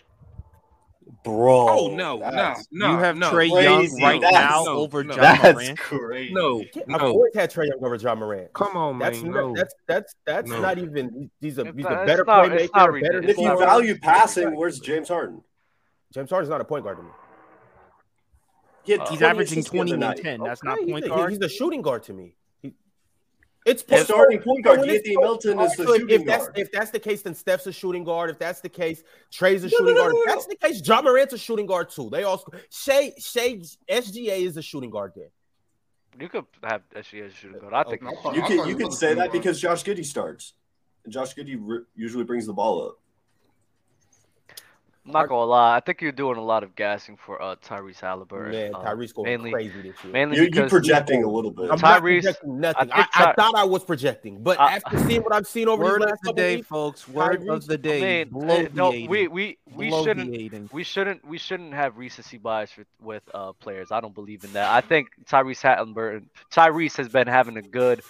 Bro. 1.23 1.69
Oh, 1.69 1.95
no, 1.95 2.19
no, 2.19 2.55
no. 2.73 2.93
you 2.93 2.99
have 2.99 3.17
no. 3.17 3.31
Trae 3.31 3.51
crazy. 3.51 3.63
Young 3.63 4.03
right 4.03 4.21
That's- 4.21 4.33
now 4.51 4.65
no, 4.65 4.77
over 4.79 5.05
no. 5.05 5.15
Ja 5.17 5.21
That's 5.37 5.55
Morant. 5.55 5.79
crazy. 5.79 6.33
No, 6.33 6.65
Yeah, 6.75 6.83
I've 6.95 7.03
always 7.03 7.35
had 7.35 7.53
Trae 7.53 7.67
Young 7.69 7.79
over 7.85 7.95
Ja 7.97 8.15
Morant. 8.15 8.53
Come 8.55 8.77
on, 8.77 8.99
That's 8.99 9.21
man. 9.23 9.33
not, 9.33 9.41
No. 9.41 9.55
that's 9.55 9.75
that's 9.87 10.15
that's 10.25 10.49
No. 10.51 10.61
not 10.63 10.79
even 10.79 11.31
he's 11.41 11.59
a 11.59 11.63
It's 11.67 11.77
he's 11.77 11.85
not- 11.85 12.03
a 12.03 12.07
better 12.07 12.25
not- 12.25 12.51
it's 12.53 12.73
playmaker, 12.73 13.01
not 13.03 13.03
better. 13.03 13.23
If 13.23 13.39
you 13.39 13.59
value 13.59 13.99
passing, 13.99 14.57
where's 14.57 14.81
James 14.81 15.09
Harden? 15.09 15.43
James 16.13 16.31
Harden's 16.31 16.51
not 16.51 16.61
a 16.61 16.65
point 16.65 16.85
guard 16.85 16.97
to 16.99 17.03
me. 17.03 17.11
He 18.85 18.95
Uh, 18.97 19.07
He's 19.11 19.23
averaging 19.23 19.59
assists 19.59 19.71
twenty 19.71 19.93
and 19.93 20.01
night. 20.01 20.17
ten. 20.19 20.41
That's 20.43 20.61
Okay, 20.61 20.69
not 20.69 20.79
he's 20.81 20.91
point 20.91 21.05
a- 21.05 21.09
guard. 21.09 21.31
He's 21.31 21.41
a 21.41 21.49
shooting 21.49 21.83
guard 21.83 22.03
to 22.05 22.13
me. 22.13 22.35
He- 22.63 22.75
it's 23.67 23.83
The 23.83 23.99
starting 24.05 24.41
point 24.41 24.65
guard, 24.65 24.81
Anthony 24.81 25.17
Melton, 25.19 25.61
is 25.61 25.77
the 25.77 25.83
if- 25.83 25.89
shooting 26.01 26.21
if 26.21 26.27
that's, 26.27 26.45
guard. 26.47 26.59
If 26.59 26.73
that's 26.73 26.91
the 26.91 26.99
case, 26.99 27.23
then 27.23 27.35
Steph's 27.35 27.67
a 27.67 27.73
shooting 27.73 28.05
guard. 28.05 28.31
If 28.31 28.39
that's 28.39 28.61
the 28.61 28.69
case, 28.71 29.05
Trae's 29.31 29.63
a 29.65 29.67
No, 29.67 29.71
no, 29.71 29.77
shooting 29.79 29.95
no, 29.95 30.01
guard. 30.01 30.13
no, 30.15 30.21
If 30.23 30.27
no. 30.27 30.35
that's 30.35 30.47
the 30.47 30.57
case, 30.57 30.87
Ja 30.87 31.03
Morant's 31.03 31.35
a 31.35 31.39
shooting 31.39 31.67
guard 31.67 31.91
too. 31.91 32.09
They 32.11 32.25
all 32.25 32.39
sc- 32.39 32.55
Shai 32.71 33.13
Shai 33.19 33.61
SGA 33.89 34.45
is 34.47 34.57
a 34.57 34.63
shooting 34.63 34.91
guard 34.91 35.13
there. 35.15 35.31
You 36.19 36.29
could 36.29 36.47
have 36.65 36.83
SGA 36.97 37.27
as 37.27 37.33
a 37.33 37.37
shooting 37.37 37.61
guard. 37.61 37.73
I 37.75 37.85
think. 37.85 38.03
I 38.05 38.15
thought- 38.15 38.35
You 38.35 38.43
can 38.43 38.67
you 38.67 38.77
can 38.77 38.91
say 38.91 39.15
that 39.15 39.31
because 39.31 39.61
Josh 39.61 39.85
Giddey 39.85 40.05
starts, 40.05 40.55
and 41.05 41.13
Josh 41.13 41.35
Giddey 41.35 41.57
r- 41.71 41.87
usually 41.95 42.25
brings 42.25 42.47
the 42.47 42.53
ball 42.55 42.83
up. 42.89 43.00
I'm 45.07 45.13
not 45.13 45.29
gonna 45.29 45.45
lie. 45.51 45.77
I 45.77 45.81
think 45.81 46.03
you're 46.03 46.13
doing 46.13 46.37
a 46.37 46.43
lot 46.45 46.63
of 46.63 46.77
gassing 46.77 47.17
for 47.17 47.41
uh 47.41 47.57
Tyrese 47.57 48.01
Halliburton. 48.01 48.53
Man, 48.53 48.75
uh, 48.75 48.81
Tyrese 48.85 49.15
going 49.15 49.27
mainly, 49.31 49.51
crazy 49.51 49.81
this 49.81 50.05
year. 50.05 50.13
mainly 50.13 50.37
You 50.37 50.43
you 50.45 50.51
because 50.51 50.71
projecting 50.71 51.25
a 51.25 51.29
little 51.31 51.51
bit. 51.51 51.71
I'm 51.71 51.79
Tyrese- 51.79 51.83
not 51.83 52.03
projecting 52.03 52.61
nothing. 52.61 52.91
I 52.93 53.01
I, 53.01 53.07
I, 53.31 53.33
thought 53.33 53.55
I 53.55 53.65
was 53.65 53.83
projecting, 53.83 54.43
but 54.43 54.61
I- 54.61 54.75
after 54.77 54.99
seeing 54.99 55.23
what 55.23 55.33
I've 55.33 55.47
seen 55.47 55.69
over 55.69 55.83
Word 55.83 56.03
these 56.03 56.05
of 56.05 56.11
last 56.11 56.21
the 56.23 56.27
couple 56.29 56.35
day, 56.35 56.57
weeks, 56.57 56.69
folks. 56.69 57.09
Word 57.09 57.41
Tyrese- 57.41 57.49
of 57.57 57.67
the 57.67 57.75
I 57.75 57.77
day. 57.79 58.25
mean, 58.31 58.51
uh, 58.51 58.69
no, 58.75 58.91
we 58.91 59.27
we 59.27 59.59
we 59.75 59.91
shouldn't 59.91 60.73
we 60.73 60.85
shouldn't 60.85 61.25
we 61.27 61.39
shouldn't 61.39 61.73
have 61.73 61.97
recency 61.97 62.37
bias 62.37 62.77
with, 62.77 62.87
with 63.01 63.23
uh 63.33 63.53
players. 63.55 63.91
I 63.91 64.01
don't 64.01 64.15
believe 64.15 64.45
in 64.45 64.53
that. 64.53 64.71
I 64.71 64.83
think 64.83 65.09
Tyrese 65.25 65.63
Halliburton 65.63 66.29
Tyrese 66.53 66.97
has 66.99 67.09
been 67.09 67.27
having 67.27 67.57
a 67.57 67.63
good 67.63 68.03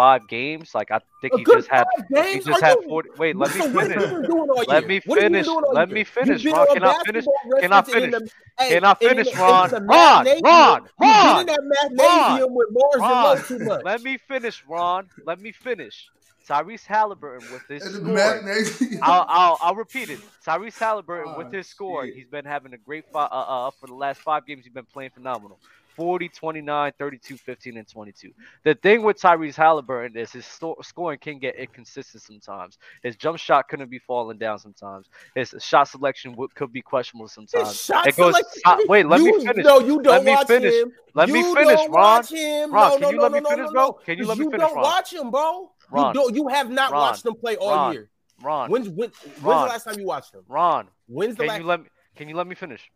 five 0.00 0.22
games. 0.28 0.74
Like 0.74 0.90
I 0.90 1.00
think 1.20 1.34
he 1.38 1.44
just 1.44 1.68
had 1.68 1.84
five 2.14 2.26
he 2.26 2.38
just 2.40 2.62
Are 2.62 2.66
had 2.68 2.76
you- 2.80 2.88
40 2.88 3.10
wait, 3.18 3.36
let 3.36 3.54
me 3.54 3.60
So 3.60 3.68
what 3.70 3.90
have 3.90 3.92
finish. 3.92 4.10
you 4.10 4.16
been 4.20 4.30
doing 4.30 4.50
all 4.50 4.64
Let 4.66 4.86
me 4.86 5.00
What 5.04 5.22
have 5.22 5.32
you 5.32 5.36
been 5.36 5.44
finish. 5.44 5.46
Let 5.80 5.88
me 5.90 6.04
finish, 6.04 6.44
Ron. 6.44 6.66
Can 6.74 6.84
I 6.84 6.94
finish? 7.06 7.24
Can 7.60 7.72
I 7.72 7.80
reference 7.80 7.94
and 7.94 8.04
in 8.04 8.10
finish? 8.10 8.12
the- 8.12 8.64
hey, 8.64 8.68
Can 8.74 8.84
I 8.84 8.90
and 8.90 9.02
in 9.02 9.08
finish, 9.08 9.30
the- 9.32 9.38
Ron? 9.38 9.64
in 9.64 9.70
the 9.70 9.80
Ron, 9.80 10.26
Ron, 10.44 10.88
Ron, 11.00 11.46
been 11.46 11.54
in 11.60 11.68
that 11.70 11.90
magnesium 11.92 12.54
with 12.54 12.68
Marz 12.78 12.94
and 12.94 13.02
Ron, 13.02 13.24
Low 13.36 13.42
too 13.42 13.58
much. 13.70 13.82
Let 13.84 14.02
me 14.02 14.16
finish, 14.32 14.64
Ron. 14.68 15.08
Let 15.26 15.40
me 15.40 15.52
finish. 15.52 16.08
Tyrese 16.48 16.86
Halliburton 16.86 17.46
with 17.52 17.62
this 17.68 17.84
And 17.84 17.94
the 17.94 17.98
scoring. 18.00 18.44
matinee- 18.44 18.98
I'll, 19.02 19.26
I'll 19.28 19.58
I'll 19.60 19.74
repeat 19.76 20.08
it. 20.10 20.18
Tyrese 20.44 20.78
Halliburton 20.78 21.36
with 21.36 21.48
Oh, 21.48 21.56
his 21.58 21.68
scoring, 21.68 22.10
shit. 22.10 22.16
he's 22.18 22.26
been 22.28 22.44
having 22.44 22.72
a 22.74 22.78
great 22.78 23.04
fi- 23.12 23.26
uh, 23.38 23.66
uh 23.66 23.70
for 23.78 23.86
the 23.86 23.94
last 23.94 24.20
five 24.20 24.46
games. 24.46 24.64
He's 24.64 24.72
been 24.72 24.86
playing 24.86 25.10
phenomenal. 25.10 25.58
40, 25.96 26.28
29, 26.28 26.92
32, 26.98 27.36
15, 27.36 27.76
and 27.76 27.88
22. 27.88 28.30
The 28.64 28.74
thing 28.74 29.02
with 29.02 29.20
Tyrese 29.20 29.56
Halliburton 29.56 30.16
is 30.16 30.32
his 30.32 30.46
sto- 30.46 30.76
scoring 30.82 31.18
can 31.18 31.38
get 31.38 31.56
inconsistent 31.56 32.22
sometimes. 32.22 32.78
His 33.02 33.16
jump 33.16 33.38
shot 33.38 33.68
couldn't 33.68 33.90
be 33.90 33.98
falling 33.98 34.38
down 34.38 34.58
sometimes. 34.58 35.08
His 35.34 35.54
shot 35.58 35.88
selection 35.88 36.34
would, 36.36 36.54
could 36.54 36.72
be 36.72 36.82
questionable 36.82 37.26
His 37.26 37.32
sometimes. 37.32 37.80
shot 37.82 38.06
It 38.06 38.16
goes. 38.16 38.34
uh, 38.64 38.76
wait, 38.86 39.06
let 39.06 39.20
you, 39.20 39.38
me 39.38 39.46
finish. 39.46 39.64
No, 39.64 39.80
you 39.80 40.02
don't 40.02 40.06
Let 40.06 40.24
me 40.24 40.32
watch 40.32 40.46
finish. 40.46 40.74
him. 40.74 40.92
Let 41.14 41.28
me 41.28 41.40
You 41.40 41.54
finish, 41.54 41.78
don't 41.78 41.90
Ron. 41.90 42.02
Watch 42.02 42.30
him. 42.30 42.72
Ron, 42.72 42.90
no, 42.90 42.98
can 42.98 43.00
no, 43.02 43.10
you 43.10 43.16
no, 43.16 43.22
let 43.22 43.32
me 43.32 43.40
no, 43.40 43.48
finish, 43.48 43.66
no, 43.66 43.72
bro? 43.72 43.92
Can 44.04 44.18
you 44.18 44.24
let 44.26 44.38
me 44.38 44.44
you 44.44 44.50
finish, 44.50 44.66
don't 44.66 44.76
Ron? 44.76 44.84
watch 44.84 45.12
him, 45.12 45.30
bro. 45.30 45.70
Ron. 45.90 46.14
You 46.14 46.20
don't. 46.20 46.34
You 46.34 46.48
have 46.48 46.70
not 46.70 46.92
Ron. 46.92 47.00
watched 47.00 47.26
him 47.26 47.34
play 47.34 47.56
all 47.56 47.70
Ron. 47.76 47.92
year. 47.92 48.10
Ron, 48.42 48.70
When's 48.70 48.88
when, 48.88 49.10
when's 49.24 49.42
the 49.42 49.50
last 49.50 49.84
time 49.84 49.98
you 49.98 50.06
watched 50.06 50.34
him? 50.34 50.42
Ron, 50.48 50.88
When's 51.08 51.36
the 51.36 51.42
can 51.42 51.48
last? 51.48 51.60
you 51.60 51.66
let 51.66 51.80
me? 51.80 51.86
Can 52.16 52.28
you 52.28 52.36
let 52.36 52.46
me 52.46 52.54
finish? 52.54 52.90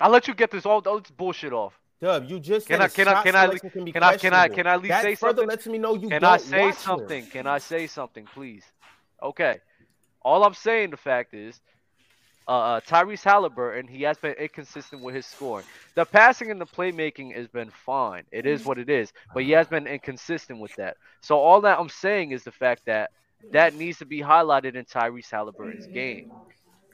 I'll 0.00 0.10
let 0.10 0.28
you 0.28 0.34
get 0.34 0.50
this 0.50 0.66
all, 0.66 0.82
all 0.86 1.00
this 1.00 1.10
bullshit 1.10 1.52
off. 1.52 1.78
Dub, 2.00 2.28
you 2.28 2.38
just 2.38 2.66
Can 2.68 2.82
I- 2.82 2.88
can 2.88 3.08
I- 3.08 3.22
can 3.22 3.34
I- 3.34 3.46
can 3.48 3.70
can 3.92 4.02
I- 4.02 4.16
can 4.18 4.34
I- 4.34 4.48
can 4.48 4.66
I 4.66 4.74
at 4.74 4.82
least 4.82 4.88
that 4.90 5.02
say 5.02 5.14
further 5.14 5.38
something? 5.38 5.48
lets 5.48 5.66
me 5.66 5.78
know 5.78 5.94
you 5.94 6.10
Can 6.10 6.22
I 6.24 6.36
say 6.36 6.72
something? 6.72 7.22
Him. 7.24 7.30
Can 7.30 7.46
I 7.46 7.56
say 7.58 7.86
something, 7.86 8.26
please? 8.26 8.64
Okay. 9.22 9.60
All 10.20 10.44
I'm 10.44 10.52
saying, 10.52 10.90
the 10.90 10.98
fact 10.98 11.32
is, 11.32 11.58
uh, 12.46 12.50
uh, 12.50 12.80
Tyrese 12.80 13.24
Halliburton, 13.24 13.88
he 13.88 14.02
has 14.02 14.18
been 14.18 14.34
inconsistent 14.34 15.02
with 15.02 15.14
his 15.14 15.24
scoring. 15.24 15.64
The 15.94 16.04
passing 16.04 16.50
and 16.50 16.60
the 16.60 16.66
playmaking 16.66 17.34
has 17.34 17.48
been 17.48 17.70
fine. 17.70 18.24
It 18.30 18.44
is 18.44 18.64
what 18.66 18.76
it 18.78 18.90
is, 18.90 19.12
but 19.32 19.44
he 19.44 19.52
has 19.52 19.66
been 19.66 19.86
inconsistent 19.86 20.60
with 20.60 20.74
that. 20.76 20.98
So 21.22 21.38
all 21.38 21.62
that 21.62 21.78
I'm 21.78 21.88
saying 21.88 22.32
is 22.32 22.44
the 22.44 22.52
fact 22.52 22.84
that 22.84 23.10
that 23.52 23.74
needs 23.74 23.98
to 23.98 24.04
be 24.04 24.20
highlighted 24.20 24.74
in 24.74 24.84
Tyrese 24.84 25.30
Halliburton's 25.30 25.86
game. 25.86 26.30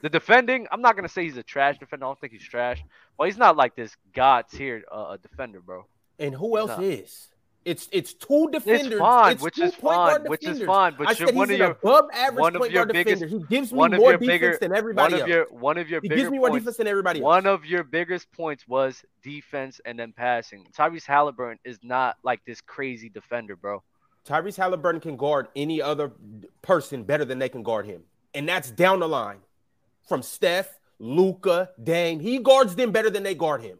The 0.03 0.09
defending, 0.09 0.67
I'm 0.69 0.81
not 0.81 0.97
gonna 0.97 1.07
say 1.07 1.23
he's 1.23 1.37
a 1.37 1.43
trash 1.43 1.79
defender. 1.79 2.05
I 2.05 2.09
don't 2.09 2.19
think 2.19 2.33
he's 2.33 2.43
trash, 2.43 2.83
but 3.17 3.27
he's 3.27 3.37
not 3.37 3.55
like 3.55 3.73
this 3.73 3.95
god 4.13 4.45
tier 4.51 4.83
uh, 4.91 5.15
defender, 5.15 5.61
bro. 5.61 5.85
And 6.19 6.35
who 6.35 6.57
else 6.57 6.77
is? 6.79 7.29
It's 7.63 7.87
it's 7.93 8.13
two 8.13 8.49
defenders. 8.51 8.87
It's 8.87 8.99
fine, 8.99 9.31
it's 9.35 9.41
which 9.41 9.55
two 9.55 9.63
is 9.63 9.71
point 9.75 9.95
guard 9.95 10.21
fine, 10.23 10.29
which 10.29 10.45
is 10.45 10.61
fine. 10.63 10.95
But 10.97 11.07
I 11.07 11.11
you're 11.11 11.27
said 11.29 11.35
one 11.37 11.47
he's 11.47 11.55
of 11.55 11.59
your 11.59 11.71
above 11.71 12.09
average 12.13 12.41
one 12.41 12.55
of 12.55 12.59
point 12.59 12.73
your 12.73 12.85
guard 12.85 12.93
biggest- 12.93 13.21
defender. 13.21 13.45
He 13.49 13.55
gives 13.55 13.71
me 13.71 13.77
one 13.77 13.93
of 13.93 13.99
more 14.01 14.09
your 14.09 14.17
defense 14.17 14.33
bigger 14.41 14.57
than 14.59 14.71
one 14.71 14.77
everybody 14.77 15.13
of 15.13 15.19
else. 15.21 15.29
your 15.29 15.45
one 15.51 15.77
of 15.77 15.89
your 15.89 16.01
he 16.01 16.09
gives 16.09 16.29
me 16.29 16.37
more 16.37 16.49
points. 16.49 16.63
defense 16.63 16.77
than 16.77 16.87
everybody 16.87 17.19
else. 17.21 17.25
One 17.25 17.45
of 17.45 17.65
your 17.65 17.85
biggest 17.85 18.29
points 18.33 18.67
was 18.67 19.05
defense 19.23 19.79
and 19.85 19.97
then 19.97 20.11
passing. 20.11 20.67
Tyrese 20.77 21.05
Halliburton 21.05 21.59
is 21.63 21.79
not 21.81 22.17
like 22.23 22.43
this 22.43 22.59
crazy 22.59 23.07
defender, 23.07 23.55
bro. 23.55 23.81
Tyrese 24.27 24.57
Halliburton 24.57 24.99
can 24.99 25.15
guard 25.15 25.47
any 25.55 25.81
other 25.81 26.11
person 26.61 27.03
better 27.03 27.23
than 27.23 27.39
they 27.39 27.47
can 27.47 27.63
guard 27.63 27.85
him, 27.85 28.03
and 28.33 28.49
that's 28.49 28.69
down 28.69 28.99
the 28.99 29.07
line 29.07 29.37
from 30.07 30.21
Steph, 30.21 30.77
Luka, 30.99 31.69
Dame. 31.81 32.19
He 32.19 32.39
guards 32.39 32.75
them 32.75 32.91
better 32.91 33.09
than 33.09 33.23
they 33.23 33.35
guard 33.35 33.61
him. 33.61 33.79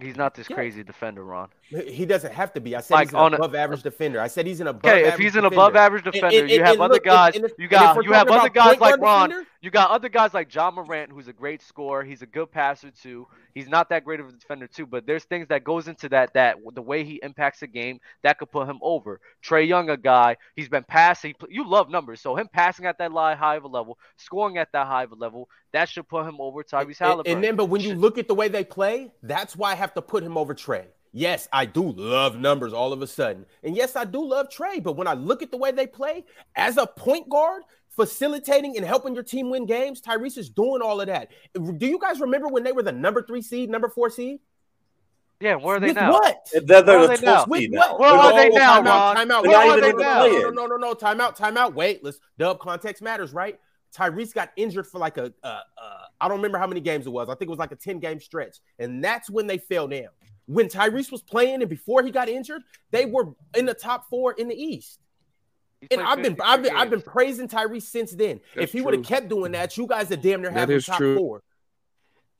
He's 0.00 0.16
not 0.16 0.34
this 0.34 0.48
Yeah. 0.48 0.56
crazy 0.56 0.82
defender, 0.82 1.24
Ron. 1.24 1.50
He 1.86 2.04
doesn't 2.04 2.32
have 2.34 2.52
to 2.52 2.60
be. 2.60 2.76
I 2.76 2.80
said 2.80 2.94
Like 2.94 3.08
he's 3.08 3.14
an 3.14 3.20
on 3.20 3.32
a- 3.32 3.36
above 3.36 3.54
average 3.54 3.82
defender. 3.82 4.20
I 4.20 4.26
said 4.28 4.46
he's 4.46 4.60
an 4.60 4.66
above 4.66 4.90
Okay, 4.90 5.00
if 5.06 5.14
average 5.14 5.24
he's 5.24 5.34
an 5.36 5.42
defender. 5.44 5.54
above 5.62 5.76
average 5.76 6.04
defender, 6.04 6.38
and- 6.38 6.50
you 6.50 6.62
have 6.62 6.80
other 6.80 6.94
look, 6.94 7.04
guys. 7.04 7.34
and 7.36 7.44
if- 7.46 7.52
You 7.58 7.66
got 7.68 8.04
you 8.04 8.12
have 8.12 8.28
other 8.28 8.48
guys 8.50 8.78
like 8.78 8.98
Ron. 9.00 9.30
defender, 9.30 9.48
You 9.62 9.70
got 9.70 9.90
other 9.90 10.08
guys 10.08 10.34
like 10.34 10.52
Ja 10.52 10.70
Morant, 10.72 11.12
who's 11.12 11.28
a 11.28 11.32
great 11.32 11.62
scorer. 11.62 12.02
He's 12.02 12.20
a 12.22 12.26
good 12.26 12.50
passer 12.50 12.90
too. 12.90 13.28
He's 13.54 13.68
not 13.68 13.88
that 13.90 14.04
great 14.04 14.18
of 14.18 14.28
a 14.28 14.32
defender 14.32 14.66
too, 14.66 14.86
but 14.86 15.06
there's 15.06 15.22
things 15.24 15.46
that 15.48 15.62
goes 15.62 15.86
into 15.88 16.08
that 16.08 16.34
that 16.34 16.56
the 16.74 16.82
way 16.82 17.04
he 17.04 17.20
impacts 17.22 17.60
the 17.60 17.68
game 17.68 18.00
that 18.22 18.38
could 18.38 18.50
put 18.50 18.68
him 18.68 18.78
over. 18.82 19.20
Trae 19.42 19.66
Young, 19.66 19.88
a 19.88 19.96
guy, 19.96 20.36
he's 20.56 20.68
been 20.68 20.82
passing. 20.84 21.34
You 21.48 21.66
love 21.68 21.88
numbers, 21.90 22.20
so 22.20 22.34
him 22.36 22.48
passing 22.52 22.86
at 22.86 22.98
that 22.98 23.12
high 23.12 23.56
of 23.56 23.64
a 23.64 23.68
level, 23.68 23.98
scoring 24.16 24.58
at 24.58 24.72
that 24.72 24.86
high 24.88 25.04
of 25.04 25.12
a 25.12 25.14
level, 25.14 25.48
that 25.72 25.88
should 25.88 26.08
put 26.08 26.26
him 26.26 26.36
over 26.40 26.62
Tyrese 26.64 26.86
And, 26.88 26.96
Halliburton. 26.98 27.32
and 27.36 27.44
then, 27.44 27.56
but 27.56 27.66
when 27.66 27.80
you 27.80 27.94
look 27.94 28.18
at 28.18 28.26
the 28.28 28.34
way 28.34 28.48
they 28.48 28.64
play, 28.64 29.12
that's 29.22 29.54
why 29.56 29.72
I 29.72 29.74
have 29.76 29.94
to 29.94 30.02
put 30.02 30.22
him 30.24 30.36
over 30.36 30.54
Trae. 30.54 30.86
Yes, 31.12 31.48
I 31.52 31.66
do 31.66 31.92
love 31.92 32.38
numbers 32.38 32.72
all 32.72 32.92
of 32.92 33.02
a 33.02 33.06
sudden. 33.06 33.44
And 33.62 33.76
yes, 33.76 33.96
I 33.96 34.04
do 34.04 34.24
love 34.24 34.48
Trae. 34.48 34.82
But 34.82 34.96
when 34.96 35.06
I 35.06 35.12
look 35.12 35.42
at 35.42 35.50
the 35.50 35.58
way 35.58 35.70
they 35.70 35.86
play 35.86 36.24
as 36.56 36.78
a 36.78 36.86
point 36.86 37.28
guard, 37.28 37.62
facilitating 37.90 38.76
and 38.78 38.86
helping 38.86 39.14
your 39.14 39.22
team 39.22 39.50
win 39.50 39.66
games, 39.66 40.00
Tyrese 40.00 40.38
is 40.38 40.48
doing 40.48 40.80
all 40.80 41.00
of 41.00 41.08
that. 41.08 41.30
Do 41.54 41.86
you 41.86 41.98
guys 41.98 42.20
remember 42.20 42.48
when 42.48 42.62
they 42.62 42.72
were 42.72 42.82
the 42.82 42.92
number 42.92 43.22
three 43.22 43.42
seed, 43.42 43.68
number 43.68 43.90
four 43.90 44.08
seed? 44.08 44.40
yeah, 45.42 45.56
where 45.56 45.76
are 45.76 45.80
they 45.80 45.88
With 45.88 45.96
now? 45.96 46.12
what? 46.12 46.48
They're, 46.52 46.82
they're 46.82 46.84
Where 46.84 46.98
are 47.00 47.08
the 47.08 47.16
they 47.16 47.26
now? 47.26 47.44
12th 47.44 47.48
With 47.48 47.70
what? 47.72 47.90
now. 47.90 47.98
Where 47.98 48.32
They're 48.32 48.42
they 48.44 48.48
No, 48.50 48.58
now, 48.58 48.74
time 48.74 48.86
out, 48.86 49.14
time 49.16 49.30
out. 49.32 49.42
They're 49.42 49.50
Wait, 49.50 49.52
not 49.52 49.68
wait, 49.68 49.78
even 49.78 49.82
wait, 49.82 49.90
in 49.90 49.96
the 49.96 50.02
no, 50.02 50.26
no, 50.28 50.50
no, 50.50 50.50
no, 50.50 50.66
no, 50.66 50.76
no, 50.76 50.94
time 50.94 51.20
out, 51.20 51.36
time 51.36 51.56
out. 51.56 51.74
Wait, 51.74 52.04
let's 52.04 52.20
dub 52.38 52.60
context 52.60 53.02
matters, 53.02 53.32
right? 53.32 53.58
Tyrese 53.94 54.32
got 54.32 54.50
injured 54.56 54.86
for 54.86 54.98
like 54.98 55.18
a, 55.18 55.32
uh, 55.42 55.46
uh, 55.46 55.60
I 56.20 56.28
don't 56.28 56.38
remember 56.38 56.58
how 56.58 56.68
many 56.68 56.80
games 56.80 57.06
it 57.06 57.10
was. 57.10 57.28
I 57.28 57.34
think 57.34 57.48
it 57.48 57.50
was 57.50 57.58
like 57.58 57.72
a 57.72 57.76
10 57.76 57.98
game 57.98 58.20
stretch. 58.20 58.58
And 58.78 59.02
that's 59.02 59.28
when 59.28 59.48
they 59.48 59.58
fell 59.58 59.88
down. 59.88 60.08
When 60.52 60.68
Tyrese 60.68 61.10
was 61.10 61.22
playing 61.22 61.62
and 61.62 61.68
before 61.70 62.02
he 62.02 62.10
got 62.10 62.28
injured, 62.28 62.62
they 62.90 63.06
were 63.06 63.34
in 63.56 63.64
the 63.66 63.74
top 63.74 64.08
four 64.10 64.32
in 64.32 64.48
the 64.48 64.54
East. 64.54 64.98
And 65.90 66.00
I've 66.00 66.22
been 66.22 66.36
I've 66.40 66.62
been 66.62 66.76
I've 66.76 66.90
been 66.90 67.02
praising 67.02 67.48
Tyrese 67.48 67.82
since 67.82 68.12
then. 68.12 68.40
That's 68.54 68.64
if 68.66 68.72
he 68.72 68.80
would 68.82 68.94
have 68.94 69.04
kept 69.04 69.28
doing 69.28 69.52
that, 69.52 69.76
you 69.76 69.86
guys 69.86 70.12
are 70.12 70.16
damn 70.16 70.42
near 70.42 70.50
That 70.50 70.60
have 70.60 70.70
him 70.70 70.80
top 70.80 70.98
true. 70.98 71.16
four. 71.16 71.42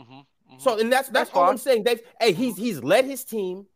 Mhm, 0.01 0.25
mhm. 0.53 0.61
So 0.61 0.79
and 0.79 0.93
that's 0.93 1.09
that's, 1.09 1.29
That's 1.29 1.31
all 1.31 1.43
fine. 1.45 1.51
I'm 1.53 1.59
saying. 1.59 1.85
They 1.85 1.99
hey, 2.21 2.33
he's 2.33 2.57
he's 2.57 2.83
led 2.83 3.05
his 3.05 3.25
team 3.25 3.67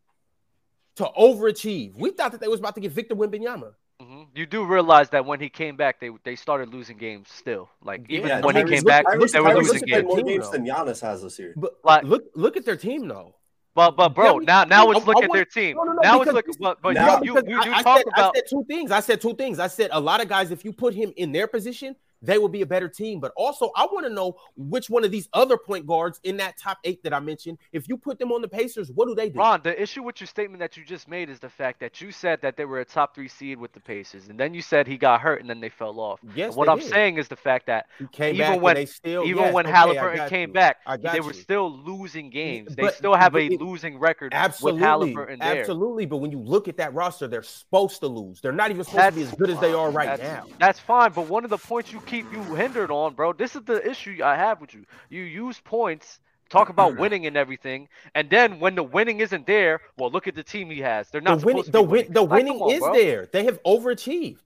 to 0.97 1.05
overachieve. 1.18 1.95
We 1.99 2.11
thought 2.11 2.32
that 2.32 2.41
they 2.41 2.49
was 2.49 2.61
about 2.61 2.74
to 2.76 2.80
get 2.80 2.93
Victor 2.93 3.16
Wembanyama. 3.16 3.72
Mhm. 4.01 4.26
You 4.34 4.47
do 4.47 4.64
realize 4.64 5.09
that 5.11 5.24
when 5.24 5.41
he 5.41 5.49
came 5.49 5.74
back, 5.76 5.99
they 6.01 6.11
they 6.22 6.37
started 6.37 6.72
losing 6.72 6.97
games 6.99 7.28
still. 7.30 7.68
Like 7.82 8.07
even 8.09 8.28
Yeah, 8.28 8.41
when 8.43 8.55
he 8.55 8.62
Tyrese- 8.62 8.68
came 8.68 8.84
back, 8.84 9.05
Tyrese- 9.07 9.32
they 9.32 9.41
were 9.41 9.49
Tyrese 9.51 9.55
losing 9.57 9.72
has 9.74 9.82
played 9.82 9.91
games. 9.91 10.07
more 10.07 10.22
games 10.22 10.51
than 10.51 10.64
Giannis 10.66 11.01
has 11.01 11.22
this 11.22 11.39
year. 11.41 11.55
But 11.57 11.74
Like- 11.82 12.05
look 12.05 12.24
look 12.34 12.57
at 12.57 12.64
their 12.64 12.76
team 12.76 13.09
though. 13.09 13.34
But 13.77 13.95
but 13.95 14.09
bro, 14.14 14.41
Yeah, 14.41 14.47
now 14.47 14.64
now 14.64 14.87
I- 14.87 14.95
let's 14.95 15.05
I 15.07 15.12
look 15.12 15.22
at 15.22 15.31
their 15.33 15.45
team. 15.45 15.77
No, 15.77 15.83
no, 15.85 15.93
no, 15.93 16.01
now 16.03 16.22
it's 16.22 16.33
look, 16.33 16.47
but, 16.59 16.81
but 16.81 16.97
you, 17.22 17.35
you, 17.35 17.43
you, 17.47 17.62
you 17.62 17.74
I 17.74 17.83
talk 17.83 17.99
said, 17.99 18.07
about 18.09 18.35
I 18.35 18.39
said 18.39 18.45
two 18.49 18.64
things. 18.66 18.91
I 18.91 19.01
said 19.01 19.20
two 19.20 19.35
things. 19.35 19.59
I 19.59 19.66
said 19.66 19.91
a 19.93 20.01
lot 20.01 20.22
of 20.22 20.29
guys, 20.29 20.51
if 20.51 20.64
you 20.64 20.72
put 20.72 20.95
him 20.95 21.12
in 21.18 21.31
their 21.31 21.47
position, 21.47 21.95
they 22.23 22.39
will 22.39 22.49
be 22.49 22.62
a 22.62 22.67
better 22.67 22.89
team. 22.89 23.21
But 23.21 23.33
also, 23.37 23.71
I 23.77 23.87
want 23.87 24.07
to 24.07 24.12
know 24.12 24.37
which 24.57 24.89
one 24.91 25.05
of 25.05 25.11
these 25.11 25.29
other 25.33 25.57
point 25.57 25.87
guards 25.87 26.21
in 26.25 26.37
that 26.39 26.59
top 26.59 26.79
eight 26.85 27.03
that 27.05 27.12
I 27.12 27.21
mentioned, 27.21 27.59
if 27.73 27.89
you 27.89 27.97
put 27.97 28.19
them 28.19 28.33
on 28.33 28.43
the 28.43 28.49
Pacers, 28.49 28.91
what 28.93 29.07
do 29.07 29.14
they 29.14 29.29
do? 29.29 29.39
Ron, 29.39 29.61
the 29.62 29.81
issue 29.81 30.03
with 30.03 30.21
your 30.21 30.27
statement 30.29 30.61
that 30.61 30.77
you 30.77 30.85
just 30.85 31.09
made 31.09 31.29
is 31.31 31.41
the 31.41 31.49
fact 31.49 31.81
that 31.81 32.01
you 32.01 32.12
said 32.12 32.41
that 32.43 32.57
they 32.57 32.64
were 32.64 32.81
a 32.81 32.85
top 32.85 33.14
three 33.14 33.29
seed 33.29 33.59
with 33.59 33.73
the 33.73 33.81
Pacers, 33.81 34.29
and 34.29 34.39
then 34.39 34.55
you 34.55 34.62
said 34.62 34.87
he 34.87 34.97
got 34.97 35.21
hurt 35.21 35.41
and 35.41 35.49
then 35.49 35.61
they 35.61 35.69
fell 35.69 35.99
off. 36.01 36.21
Yes, 36.35 36.49
And 36.49 36.57
what 36.57 36.69
I'm 36.69 36.79
did. 36.79 36.89
saying 36.91 37.19
is 37.19 37.29
the 37.29 37.37
fact 37.37 37.67
that 37.67 37.87
even 38.19 38.39
back 38.39 38.61
when- 38.61 38.87
still 38.87 39.25
even 39.25 39.45
yes, 39.45 39.55
when 39.55 39.67
okay, 39.67 39.75
Halliburton 39.75 40.29
came 40.29 40.51
you. 40.51 40.55
back, 40.55 40.79
they 41.01 41.21
were 41.21 41.33
still 41.33 41.71
losing 41.71 42.31
games. 42.31 42.75
they 42.75 42.89
still 42.91 43.14
have 43.14 43.35
a 43.35 43.47
it- 43.47 43.61
losing 43.61 43.99
record 43.99 44.33
Absolutely, 44.35 44.81
with 44.81 44.87
Halliburton 44.89 45.39
there. 45.39 45.61
absolutely. 45.61 46.07
But 46.07 46.19
when 46.19 46.31
you 46.31 46.41
look 46.41 46.69
at 46.69 46.77
that 46.79 46.95
roster, 46.95 47.27
they're 47.27 47.43
supposed 47.43 48.01
to 48.01 48.07
lose. 48.09 48.41
They're 48.41 48.53
not 48.53 48.71
even 48.71 48.85
supposed 48.85 49.11
to 49.11 49.12
be 49.12 49.23
as 49.23 49.33
good 49.35 49.51
as 49.51 49.59
they 49.61 49.73
are 49.73 49.91
right 49.91 50.19
that's, 50.19 50.23
now. 50.23 50.47
That's 50.59 50.79
fine, 50.81 51.12
but 51.12 51.29
one 51.29 51.45
of 51.45 51.51
the 51.51 51.59
points 51.59 51.93
you 51.93 52.01
keep 52.07 52.30
you 52.32 52.42
hindered 52.54 52.90
on, 52.90 53.14
bro. 53.14 53.32
This 53.32 53.57
is 53.57 53.62
the 53.62 53.86
issue 53.88 54.18
I 54.24 54.36
have 54.36 54.61
with 54.61 54.74
you. 54.74 54.84
You 55.11 55.22
use 55.22 55.61
points, 55.61 56.20
talk 56.48 56.68
about 56.68 56.96
winning 56.96 57.26
and 57.26 57.36
everything, 57.36 57.88
and 58.14 58.30
then 58.30 58.61
when 58.61 58.74
the 58.74 58.82
winning 58.82 59.20
isn't 59.20 59.46
there, 59.46 59.80
well, 59.98 60.11
look 60.11 60.26
at 60.28 60.34
the 60.34 60.42
team 60.42 60.70
he 60.70 60.80
has. 60.80 61.11
They're 61.11 61.20
not 61.20 61.40
the 61.40 61.46
winning, 61.46 61.64
supposed 61.64 61.66
to 61.66 61.72
the, 61.72 61.82
be 61.82 62.02
win, 62.04 62.12
the 62.12 62.22
Like, 62.22 62.30
winning 62.30 62.52
come 62.54 62.62
on, 62.62 62.70
is 62.72 62.80
bro. 62.80 62.92
there. 62.94 63.28
They 63.32 63.44
have 63.44 63.62
overachieved. 63.64 64.38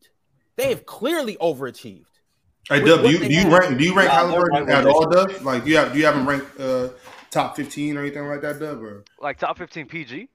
They 0.57 0.69
have 0.71 0.85
clearly 0.87 1.37
overachieved. 1.41 2.07
Hey, 2.69 2.85
Dub, 2.85 3.03
do 3.03 3.11
you 3.11 3.19
do 3.19 3.33
you 3.33 3.49
rank 3.57 3.79
do 3.79 3.85
you 3.85 3.95
rank 3.95 4.09
Nah, 4.11 4.27
Halliburton 4.27 4.69
at 4.71 4.87
all, 4.87 5.03
should 5.03 5.11
Dub? 5.13 5.43
Like, 5.43 5.65
do 5.65 5.71
you 5.71 5.77
have 5.79 5.93
do 5.93 5.99
you 5.99 6.05
have 6.05 6.15
him 6.15 6.29
ranked 6.29 6.61
uh, 6.61 6.91
top 7.31 7.57
fifteen 7.57 7.97
or 7.97 8.01
anything 8.01 8.27
like 8.27 8.43
that, 8.43 8.61
Dub? 8.61 8.83
Or 8.83 9.05
Like 9.21 9.39
top 9.39 9.57
15 9.59 9.87
PG. 9.87 10.29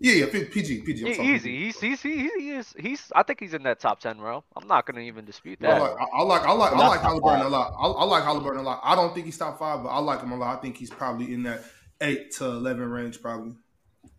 Yeah, 0.00 0.12
yeah, 0.14 0.26
P- 0.32 0.44
PG, 0.44 0.80
PG. 0.82 1.06
I'm 1.06 1.14
sorry, 1.14 1.28
easy. 1.28 1.48
PG. 1.50 1.64
He's 1.64 1.80
he's 1.80 2.02
he, 2.02 2.28
he 2.38 2.50
is 2.50 2.74
he's. 2.78 3.12
I 3.14 3.22
think 3.22 3.40
he's 3.40 3.54
in 3.54 3.62
that 3.64 3.78
top 3.80 4.00
10 4.00 4.18
row. 4.18 4.42
I'm 4.56 4.66
not 4.66 4.86
gonna 4.86 5.00
even 5.00 5.24
dispute 5.24 5.58
I 5.62 5.66
that. 5.66 5.80
like, 5.80 5.90
I, 6.00 6.04
I 6.18 6.22
like, 6.22 6.42
I 6.42 6.52
like, 6.52 6.72
I 6.72 6.88
like 6.88 7.00
top 7.00 7.02
Halliburton 7.02 7.40
five. 7.40 7.46
a 7.46 7.50
lot. 7.50 7.74
I, 7.78 7.86
I 7.86 8.04
like 8.04 8.24
Halliburton 8.24 8.60
a 8.60 8.64
lot. 8.64 8.80
I 8.82 8.94
don't 8.94 9.14
think 9.14 9.26
he's 9.26 9.38
top 9.38 9.58
five, 9.58 9.82
but 9.82 9.90
I 9.90 9.98
like 9.98 10.20
him 10.22 10.32
a 10.32 10.36
lot. 10.36 10.58
I 10.58 10.60
think 10.62 10.76
he's 10.76 10.90
probably 10.90 11.34
in 11.34 11.42
that 11.44 11.62
eight 12.00 12.32
to 12.36 12.46
eleven 12.46 12.88
range, 12.90 13.20
probably. 13.20 13.52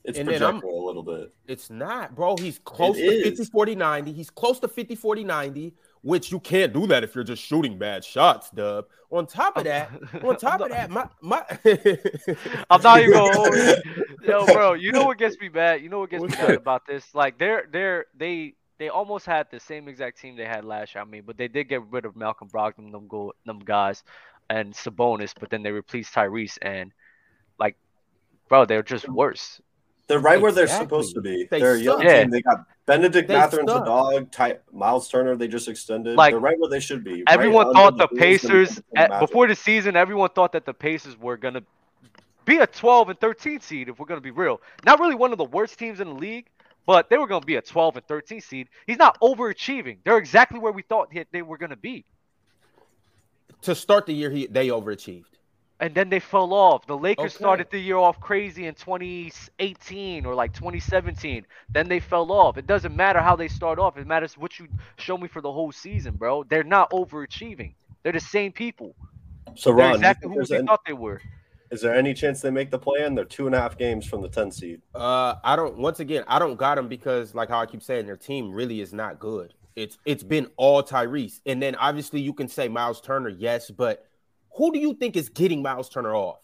It's 0.05 0.19
And 0.19 0.27
then 0.27 0.41
a 0.41 0.51
little 0.67 1.03
bit. 1.03 1.33
It's 1.47 1.69
not, 1.69 2.13
bro. 2.13 2.35
He's 2.35 2.59
close 2.59 2.97
It 2.97 3.01
to 3.07 3.07
is. 3.07 3.23
50 3.39 3.45
40 3.45 3.75
90. 3.75 4.11
He's 4.13 4.29
close 4.29 4.59
to 4.59 4.67
50 4.67 4.95
40 4.95 5.23
90, 5.23 5.73
which 6.03 6.31
you 6.31 6.39
can't 6.39 6.73
do 6.73 6.85
that 6.87 7.03
if 7.03 7.15
you're 7.15 7.23
just 7.23 7.41
shooting 7.41 7.77
bad 7.79 8.03
shots, 8.03 8.49
dub. 8.51 8.85
On 9.09 9.25
top 9.25 9.57
of 9.57 9.63
that, 9.63 9.89
on 10.23 10.37
top 10.37 10.61
of 10.61 10.69
that, 10.69 10.89
my 10.89 11.07
my 11.21 11.43
I'm 12.69 12.81
not 12.81 12.99
even 12.99 13.13
gonna 13.13 13.33
hold 13.35 13.55
you. 13.55 13.75
Yo, 14.27 14.45
bro, 14.45 14.73
you 14.73 14.91
know 14.91 15.05
what 15.05 15.17
gets 15.17 15.39
me 15.39 15.49
mad? 15.49 15.81
You 15.81 15.89
know 15.89 15.99
what 15.99 16.09
gets 16.09 16.21
me 16.21 16.27
What's 16.27 16.37
mad 16.37 16.49
that? 16.49 16.57
about 16.57 16.85
this? 16.85 17.15
Like 17.15 17.37
they're 17.39 17.65
they're 17.71 18.05
they 18.17 18.53
they 18.79 18.89
almost 18.89 19.25
had 19.25 19.47
the 19.49 19.59
same 19.59 19.87
exact 19.87 20.19
team 20.19 20.35
they 20.35 20.45
had 20.45 20.65
last 20.65 20.93
year. 20.93 21.01
I 21.01 21.05
mean, 21.05 21.23
but 21.25 21.37
they 21.37 21.47
did 21.47 21.69
get 21.69 21.83
rid 21.89 22.05
of 22.05 22.15
Malcolm 22.15 22.49
Brogdon, 22.49 22.91
them 22.91 23.07
go 23.07 23.33
them 23.45 23.59
guys, 23.59 24.03
and 24.49 24.73
Sabonis, 24.73 25.33
but 25.39 25.49
then 25.49 25.63
they 25.63 25.71
replaced 25.71 26.13
Tyrese 26.13 26.57
and 26.61 26.91
like, 27.59 27.77
bro, 28.49 28.65
they're 28.65 28.83
just 28.83 29.07
worse. 29.07 29.61
They're 30.07 30.19
right 30.19 30.41
where 30.41 30.51
they're 30.51 30.67
supposed 30.67 31.15
to 31.15 31.21
be. 31.21 31.47
They 31.49 31.59
They 31.59 31.65
are 31.65 31.75
a 31.75 31.79
young. 31.79 32.01
Yeah. 32.01 32.21
team. 32.21 32.31
They 32.31 32.41
got 32.41 32.65
Bennedict 32.85 33.27
They 33.27 33.35
Mathurin's 33.35 33.71
a 33.71 33.85
dog. 33.85 34.31
Ty- 34.31 34.59
Miles 34.71 35.09
Turner, 35.09 35.35
they 35.35 35.47
just 35.47 35.67
extended. 35.67 36.15
Like, 36.17 36.33
They're 36.33 36.39
right 36.39 36.59
where 36.59 36.69
they 36.69 36.79
should 36.79 37.03
be. 37.03 37.23
Everyone 37.27 37.67
right 37.67 37.75
thought 37.75 37.93
under 37.93 38.07
the 38.11 38.19
Pacers 38.19 38.81
at, 38.95 39.19
before 39.19 39.47
the 39.47 39.55
season. 39.55 39.95
Everyone 39.95 40.29
thought 40.29 40.51
that 40.51 40.65
the 40.65 40.73
Pacers 40.73 41.17
were 41.17 41.37
gonna 41.37 41.63
be 42.45 42.57
a 42.57 42.67
12 42.67 43.09
and 43.09 43.19
13 43.19 43.61
seed. 43.61 43.89
If 43.89 43.99
we're 43.99 44.05
gonna 44.05 44.21
be 44.21 44.31
real, 44.31 44.61
not 44.85 44.99
really 44.99 45.15
one 45.15 45.31
of 45.31 45.37
the 45.37 45.45
worst 45.45 45.79
teams 45.79 46.01
in 46.01 46.07
the 46.07 46.15
league, 46.15 46.47
but 46.85 47.09
they 47.09 47.17
were 47.17 47.27
gonna 47.27 47.45
be 47.45 47.55
a 47.55 47.61
12 47.61 47.95
and 47.95 48.07
13 48.07 48.41
seed. 48.41 48.67
He's 48.85 48.97
not 48.97 49.19
overachieving. 49.21 49.99
They're 50.03 50.17
exactly 50.17 50.59
where 50.59 50.73
we 50.73 50.81
thought 50.81 51.09
they 51.31 51.41
were 51.41 51.57
gonna 51.57 51.77
be, 51.77 52.05
to 53.63 53.73
start 53.75 54.05
the 54.05 54.13
year, 54.13 54.29
he 54.29 54.47
they 54.47 54.67
overachieved. 54.67 55.32
And 55.79 55.93
then 55.95 56.09
they 56.09 56.19
fell 56.19 56.53
off. 56.53 56.85
The 56.87 56.97
Lakers 56.97 57.33
Okay. 57.35 57.43
started 57.43 57.67
the 57.71 57.79
year 57.79 57.97
off 57.97 58.19
crazy 58.19 58.67
in 58.67 58.75
2018 58.75 60.25
or 60.25 60.35
like 60.35 60.53
2017. 60.53 61.45
Then 61.69 61.87
they 61.89 61.99
fell 61.99 62.31
off. 62.31 62.57
It 62.57 62.67
doesn't 62.67 62.95
matter 62.95 63.19
how 63.19 63.35
they 63.35 63.47
start 63.47 63.79
off. 63.79 63.97
It 63.97 64.07
matters 64.07 64.37
what 64.37 64.59
you 64.59 64.67
show 64.97 65.17
me 65.17 65.27
for 65.27 65.41
the 65.41 65.51
whole 65.51 65.71
season, 65.71 66.15
bro. 66.15 66.43
They're 66.43 66.63
not 66.63 66.91
overachieving. 66.91 67.73
They're 68.03 68.13
the 68.13 68.19
same 68.19 68.51
people. 68.51 68.95
So 69.55 69.73
They're 69.73 69.93
exactly 69.93 70.29
who 70.29 70.35
there's 70.35 70.49
they 70.49 70.57
any- 70.57 70.67
thought 70.67 70.81
they 70.85 70.93
were. 70.93 71.21
is 71.69 71.81
there 71.81 71.93
any 71.95 72.13
chance 72.13 72.41
they 72.41 72.51
make 72.51 72.69
the 72.71 72.79
plan? 72.79 73.15
They're 73.15 73.25
two 73.25 73.45
and 73.47 73.55
a 73.55 73.59
half 73.59 73.77
games 73.77 74.05
from 74.05 74.21
the 74.21 74.29
10 74.29 74.51
seed. 74.51 74.81
Uh, 74.95 75.35
I 75.43 75.55
don't. 75.55 75.77
Once 75.77 75.99
again, 75.99 76.23
I 76.27 76.39
don't 76.39 76.55
got 76.55 76.75
them 76.75 76.87
because, 76.87 77.33
like 77.35 77.49
how 77.49 77.59
I 77.59 77.65
keep 77.65 77.81
saying, 77.83 78.05
their 78.05 78.17
team 78.17 78.51
really 78.51 78.79
is 78.81 78.93
not 78.93 79.19
good. 79.19 79.53
It's 79.75 79.97
it's 80.05 80.23
been 80.23 80.47
all 80.55 80.83
Tyrese, 80.83 81.41
and 81.47 81.59
then 81.61 81.73
obviously 81.75 82.21
you 82.21 82.31
can 82.33 82.47
say 82.47 82.67
Miles 82.67 83.01
Turner, 83.01 83.29
yes, 83.29 83.71
but 83.71 84.05
who 84.55 84.71
do 84.71 84.79
you 84.79 84.93
think 84.93 85.15
is 85.15 85.29
getting 85.29 85.61
Miles 85.61 85.89
Turner 85.89 86.13
off? 86.15 86.39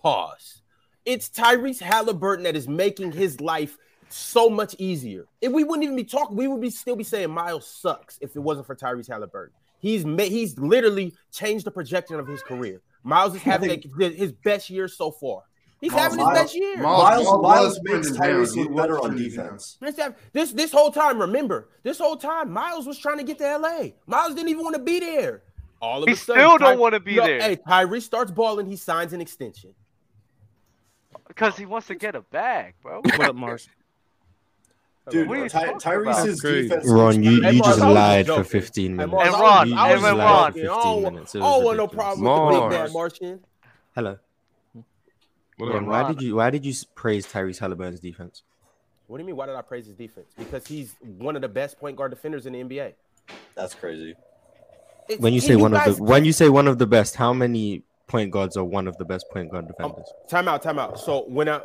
Pause. 0.00 0.62
It's 1.04 1.28
Tyrese 1.28 1.80
Halliburton 1.80 2.44
that 2.44 2.56
is 2.56 2.68
making 2.68 3.12
his 3.12 3.40
life 3.40 3.76
so 4.08 4.48
much 4.48 4.74
easier. 4.78 5.26
If 5.40 5.52
we 5.52 5.64
wouldn't 5.64 5.84
even 5.84 5.96
be 5.96 6.04
talking, 6.04 6.36
we 6.36 6.48
would 6.48 6.60
be 6.60 6.70
still 6.70 6.96
be 6.96 7.04
saying 7.04 7.30
Miles 7.30 7.66
sucks 7.66 8.18
if 8.20 8.36
it 8.36 8.40
wasn't 8.40 8.66
for 8.66 8.74
Tyrese 8.76 9.08
Halliburton. 9.08 9.54
He's 9.80 10.04
ma- 10.04 10.22
he's 10.22 10.58
literally 10.58 11.12
changed 11.32 11.66
the 11.66 11.70
projection 11.70 12.18
of 12.18 12.26
his 12.26 12.42
career. 12.42 12.80
Miles 13.02 13.34
is 13.34 13.42
having 13.42 13.68
like, 13.70 14.14
his 14.14 14.32
best 14.32 14.70
year 14.70 14.88
so 14.88 15.10
far. 15.10 15.42
He's 15.80 15.90
Miles- 15.92 16.02
having 16.02 16.18
his 16.20 16.26
Miles- 16.26 16.38
best 16.38 16.54
year. 16.54 16.76
Miles- 16.78 17.02
Miles, 17.02 17.24
Miles 17.26 17.42
Miles 17.42 17.80
makes. 17.82 18.10
Tyrese 18.12 18.56
look 18.56 18.74
better 18.76 18.98
on 19.00 19.16
defense. 19.16 19.76
This 20.32 20.52
this 20.52 20.72
whole 20.72 20.90
time, 20.90 21.20
remember, 21.20 21.68
this 21.82 21.98
whole 21.98 22.16
time, 22.16 22.50
Miles 22.50 22.86
was 22.86 22.98
trying 22.98 23.18
to 23.18 23.24
get 23.24 23.36
to 23.38 23.44
LA. 23.58 23.88
Miles 24.06 24.34
didn't 24.34 24.48
even 24.48 24.62
want 24.64 24.76
to 24.76 24.82
be 24.82 25.00
there. 25.00 25.42
All 25.84 26.02
of 26.02 26.08
He 26.08 26.14
a 26.14 26.16
sudden, 26.16 26.40
still 26.42 26.58
don't 26.58 26.60
Ty- 26.60 26.76
wanna 26.76 27.00
be 27.00 27.12
Yo, 27.14 27.26
there. 27.26 27.40
Hey, 27.42 27.56
Tyrese 27.56 28.02
starts 28.02 28.30
balling, 28.30 28.66
he 28.66 28.76
signs 28.76 29.12
an 29.12 29.20
extension. 29.20 29.74
Because 31.28 31.56
he 31.58 31.66
wants 31.66 31.88
to 31.88 31.94
get 31.94 32.14
a 32.14 32.22
bag, 32.22 32.74
bro. 32.82 33.00
What 33.02 33.20
up, 33.20 33.36
Marz? 33.36 33.68
Dude, 35.10 35.28
What 35.28 35.50
Ty- 35.50 35.74
Tyrese's 35.74 36.40
defense. 36.40 36.88
Ron, 36.88 37.22
you, 37.22 37.32
you 37.32 37.58
just 37.62 37.78
I 37.80 37.90
lied 37.90 38.26
for 38.26 38.42
15 38.42 38.96
minutes. 38.96 39.12
And 39.12 39.32
Ron, 39.34 39.68
was- 39.68 39.68
you 39.68 39.76
and 39.76 39.90
was 39.92 40.00
just 40.00 40.02
when 40.02 40.16
lied 40.16 40.18
Ron- 40.18 40.52
for 40.52 40.58
joking. 40.58 40.74
15 40.74 41.02
don't, 41.02 41.12
minutes. 41.14 41.34
It 41.34 41.38
I 41.38 41.42
was 41.42 41.50
oh, 41.50 41.56
don't 41.56 41.64
want 41.64 41.76
no 41.76 41.82
ridiculous. 41.84 42.18
problem 42.18 42.46
with 42.46 42.54
the 42.54 42.60
big 42.60 42.78
Marz. 42.78 42.84
bad 42.86 42.92
Martian. 42.94 43.40
Hello. 43.94 44.18
What 45.58 45.72
Ron, 45.74 45.86
why 45.86 46.08
did 46.08 46.22
you 46.22 46.36
why 46.36 46.50
did 46.50 46.64
you 46.64 46.72
praise 46.94 47.26
Tyrese 47.26 47.58
Halliburton's 47.58 48.00
defense? 48.00 48.42
What 49.06 49.18
do 49.18 49.22
you 49.22 49.26
mean? 49.26 49.36
Why 49.36 49.44
did 49.46 49.54
I 49.54 49.62
praise 49.62 49.84
his 49.86 49.94
defense? 49.94 50.26
Because 50.38 50.66
he's 50.66 50.96
one 51.18 51.36
of 51.36 51.42
the 51.42 51.48
best 51.48 51.78
point 51.78 51.96
guard 51.96 52.10
defenders 52.10 52.46
in 52.46 52.54
the 52.54 52.62
NBA. 52.64 52.94
That's 53.54 53.74
crazy. 53.74 54.14
It's, 55.08 55.20
when 55.20 55.32
you 55.32 55.40
say 55.40 55.56
one 55.56 55.74
of 55.74 55.84
the 55.84 56.02
when 56.02 56.24
you 56.24 56.32
say 56.32 56.48
one 56.48 56.68
of 56.68 56.78
the 56.78 56.86
best, 56.86 57.14
how 57.14 57.32
many 57.32 57.82
point 58.06 58.30
guards 58.30 58.56
are 58.56 58.64
one 58.64 58.88
of 58.88 58.96
the 58.96 59.04
best 59.04 59.26
point 59.30 59.50
guard 59.50 59.64
um, 59.64 59.68
defenders? 59.70 60.06
Um, 60.08 60.28
time 60.28 60.48
out, 60.48 60.62
time 60.62 60.78
out. 60.78 60.98
So 60.98 61.24
when 61.28 61.48
I 61.48 61.60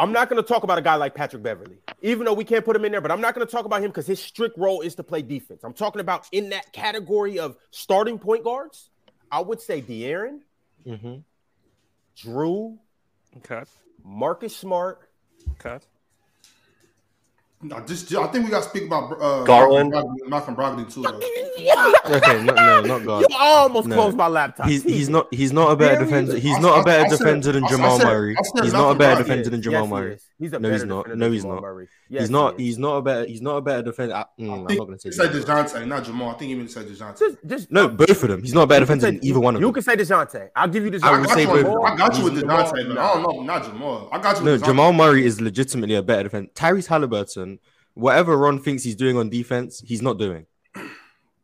I'm 0.00 0.12
not 0.12 0.30
going 0.30 0.42
to 0.42 0.48
talk 0.48 0.62
about 0.62 0.78
a 0.78 0.82
guy 0.82 0.94
like 0.94 1.14
Patrick 1.14 1.42
Beverley, 1.42 1.76
even 2.00 2.24
though 2.24 2.32
we 2.32 2.42
can't 2.42 2.64
put 2.64 2.74
him 2.74 2.86
in 2.86 2.92
there, 2.92 3.02
but 3.02 3.10
I'm 3.10 3.20
not 3.20 3.34
going 3.34 3.46
to 3.46 3.50
talk 3.50 3.66
about 3.66 3.82
him 3.82 3.90
because 3.90 4.06
his 4.06 4.18
strict 4.18 4.56
role 4.56 4.80
is 4.80 4.94
to 4.94 5.02
play 5.02 5.20
defense. 5.20 5.62
I'm 5.62 5.74
talking 5.74 6.00
about 6.00 6.26
in 6.32 6.48
that 6.50 6.72
category 6.72 7.38
of 7.38 7.56
starting 7.70 8.18
point 8.18 8.42
guards. 8.42 8.88
I 9.30 9.40
would 9.40 9.60
say 9.60 9.82
De'Aaron, 9.82 10.40
mm-hmm. 10.86 11.16
Jrue, 12.16 12.78
okay. 13.36 13.62
Marcus 14.02 14.56
Smart, 14.56 15.10
okay. 15.52 15.84
No, 17.62 17.78
just 17.80 18.14
I 18.14 18.26
think 18.28 18.46
we 18.46 18.50
got 18.50 18.62
to 18.62 18.68
speak 18.70 18.84
about 18.84 19.20
uh, 19.20 19.44
Garland, 19.44 19.92
Malcolm 20.26 20.56
Brogdon 20.56 20.90
too. 20.90 21.06
okay, 22.16 22.42
no, 22.42 22.54
no, 22.54 22.80
not 22.80 23.04
Garland. 23.04 23.26
You 23.28 23.36
almost 23.38 23.86
no. 23.86 23.96
closed 23.96 24.16
my 24.16 24.28
laptop. 24.28 24.66
He's 24.66 24.82
he's 24.82 25.10
not 25.10 25.32
he's 25.32 25.52
not 25.52 25.70
a 25.70 25.76
better 25.76 25.98
really? 25.98 26.06
defender. 26.06 26.38
He's 26.38 26.56
I, 26.56 26.60
not 26.60 26.80
a 26.80 26.84
better 26.84 27.04
I, 27.04 27.08
defender 27.10 27.52
than 27.52 27.68
Jamal 27.68 27.98
Murray. 27.98 28.34
He's 28.62 28.72
not 28.72 28.92
a 28.92 28.94
better 28.98 29.22
defender 29.22 29.50
than 29.50 29.60
Jamal 29.60 29.86
Murray. 29.86 30.16
He's 30.38 30.52
no, 30.52 30.70
he's 30.70 30.84
not. 30.84 31.14
No, 31.14 31.30
he's 31.30 31.44
not. 31.44 31.62
Yes, 32.08 32.22
he's 32.22 32.30
not. 32.30 32.58
He's 32.58 32.78
not 32.78 32.96
a 32.96 33.02
better. 33.02 33.26
He's 33.26 33.42
not 33.42 33.56
a 33.56 33.60
better 33.60 33.82
defender. 33.82 34.14
I, 34.14 34.24
mm, 34.40 34.50
I 34.50 34.54
am 34.54 34.78
not 34.78 34.86
gonna 34.86 34.98
say. 34.98 35.10
You 35.10 35.12
Say 35.12 35.28
Dejounte, 35.28 35.86
not 35.86 36.04
Jamal. 36.04 36.30
I 36.30 36.38
think 36.38 36.52
even 36.52 36.66
said 36.66 36.86
Dejounte. 36.86 37.18
Just, 37.18 37.36
just, 37.46 37.70
no, 37.70 37.88
both 37.88 38.22
of 38.22 38.28
them. 38.30 38.40
He's 38.40 38.54
not 38.54 38.62
a 38.62 38.66
better 38.68 38.86
defender 38.86 39.04
than 39.04 39.22
either 39.22 39.38
one 39.38 39.54
of 39.54 39.60
them. 39.60 39.68
You 39.68 39.72
can 39.74 39.82
say 39.82 39.96
Dejounte. 39.96 40.48
I'll 40.56 40.66
give 40.66 40.82
you 40.82 40.92
Dejounte. 40.92 41.02
I, 41.02 41.20
would 41.20 41.28
say 41.28 41.44
both. 41.44 41.84
I 41.84 41.94
got 41.94 42.16
you 42.16 42.24
with 42.24 42.42
Dejounte. 42.42 42.96
I 42.98 43.12
don't 43.12 43.22
know, 43.22 43.42
not 43.42 43.64
Jamal. 43.64 44.08
I 44.10 44.18
got 44.18 44.38
you. 44.38 44.46
No, 44.46 44.56
Jamal 44.56 44.94
Murray 44.94 45.26
is 45.26 45.42
legitimately 45.42 45.96
a 45.96 46.02
better 46.02 46.22
defender. 46.22 46.50
Tyrese 46.54 46.86
Halliburton 46.86 47.49
whatever 48.00 48.36
Ron 48.36 48.58
thinks 48.58 48.82
he's 48.82 48.96
doing 48.96 49.16
on 49.16 49.28
defense, 49.28 49.82
he's 49.84 50.02
not 50.02 50.18
doing. 50.18 50.46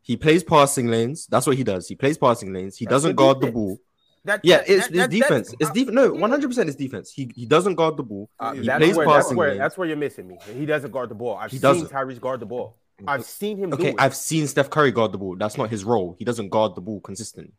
He 0.01 0.15
plays 0.15 0.43
passing 0.43 0.87
lanes. 0.87 1.27
That's 1.27 1.45
what 1.45 1.57
he 1.57 1.63
does. 1.63 1.87
He 1.87 1.95
plays 1.95 2.17
passing 2.17 2.53
lanes. 2.53 2.77
He 2.77 2.85
that's 2.85 2.93
doesn't 2.93 3.15
guard 3.15 3.41
the 3.41 3.51
ball. 3.51 3.77
That, 4.23 4.41
yeah, 4.43 4.57
that, 4.57 4.69
it's, 4.69 4.87
that, 4.87 4.95
it's 4.95 5.07
defense. 5.07 5.55
it's 5.59 5.71
def- 5.71 5.87
No, 5.89 6.11
one 6.11 6.29
hundred 6.29 6.49
percent 6.49 6.67
is 6.69 6.75
defense. 6.75 7.11
He 7.11 7.31
he 7.35 7.45
doesn't 7.45 7.75
guard 7.75 7.95
the 7.97 8.03
ball. 8.03 8.29
Uh, 8.39 8.53
he 8.53 8.67
plays 8.67 8.95
where, 8.95 9.05
passing. 9.05 9.29
That's 9.29 9.37
where, 9.37 9.49
lanes. 9.49 9.59
that's 9.59 9.77
where 9.77 9.87
you're 9.87 9.97
missing 9.97 10.27
me. 10.27 10.37
He 10.53 10.65
doesn't 10.65 10.91
guard 10.91 11.09
the 11.09 11.15
ball. 11.15 11.37
I've 11.37 11.51
he 11.51 11.57
seen 11.57 11.61
doesn't. 11.61 11.89
Tyrese 11.89 12.19
guard 12.19 12.39
the 12.39 12.45
ball. 12.45 12.75
I've 13.07 13.25
seen 13.25 13.57
him. 13.57 13.73
Okay, 13.73 13.93
I've 13.97 14.15
seen 14.15 14.47
Steph 14.47 14.69
Curry 14.69 14.91
guard 14.91 15.11
the 15.11 15.17
ball. 15.17 15.35
That's 15.35 15.57
not 15.57 15.69
his 15.69 15.83
role. 15.83 16.15
He 16.17 16.25
doesn't 16.25 16.49
guard 16.49 16.75
the 16.75 16.81
ball 16.81 16.99
consistently. 16.99 17.53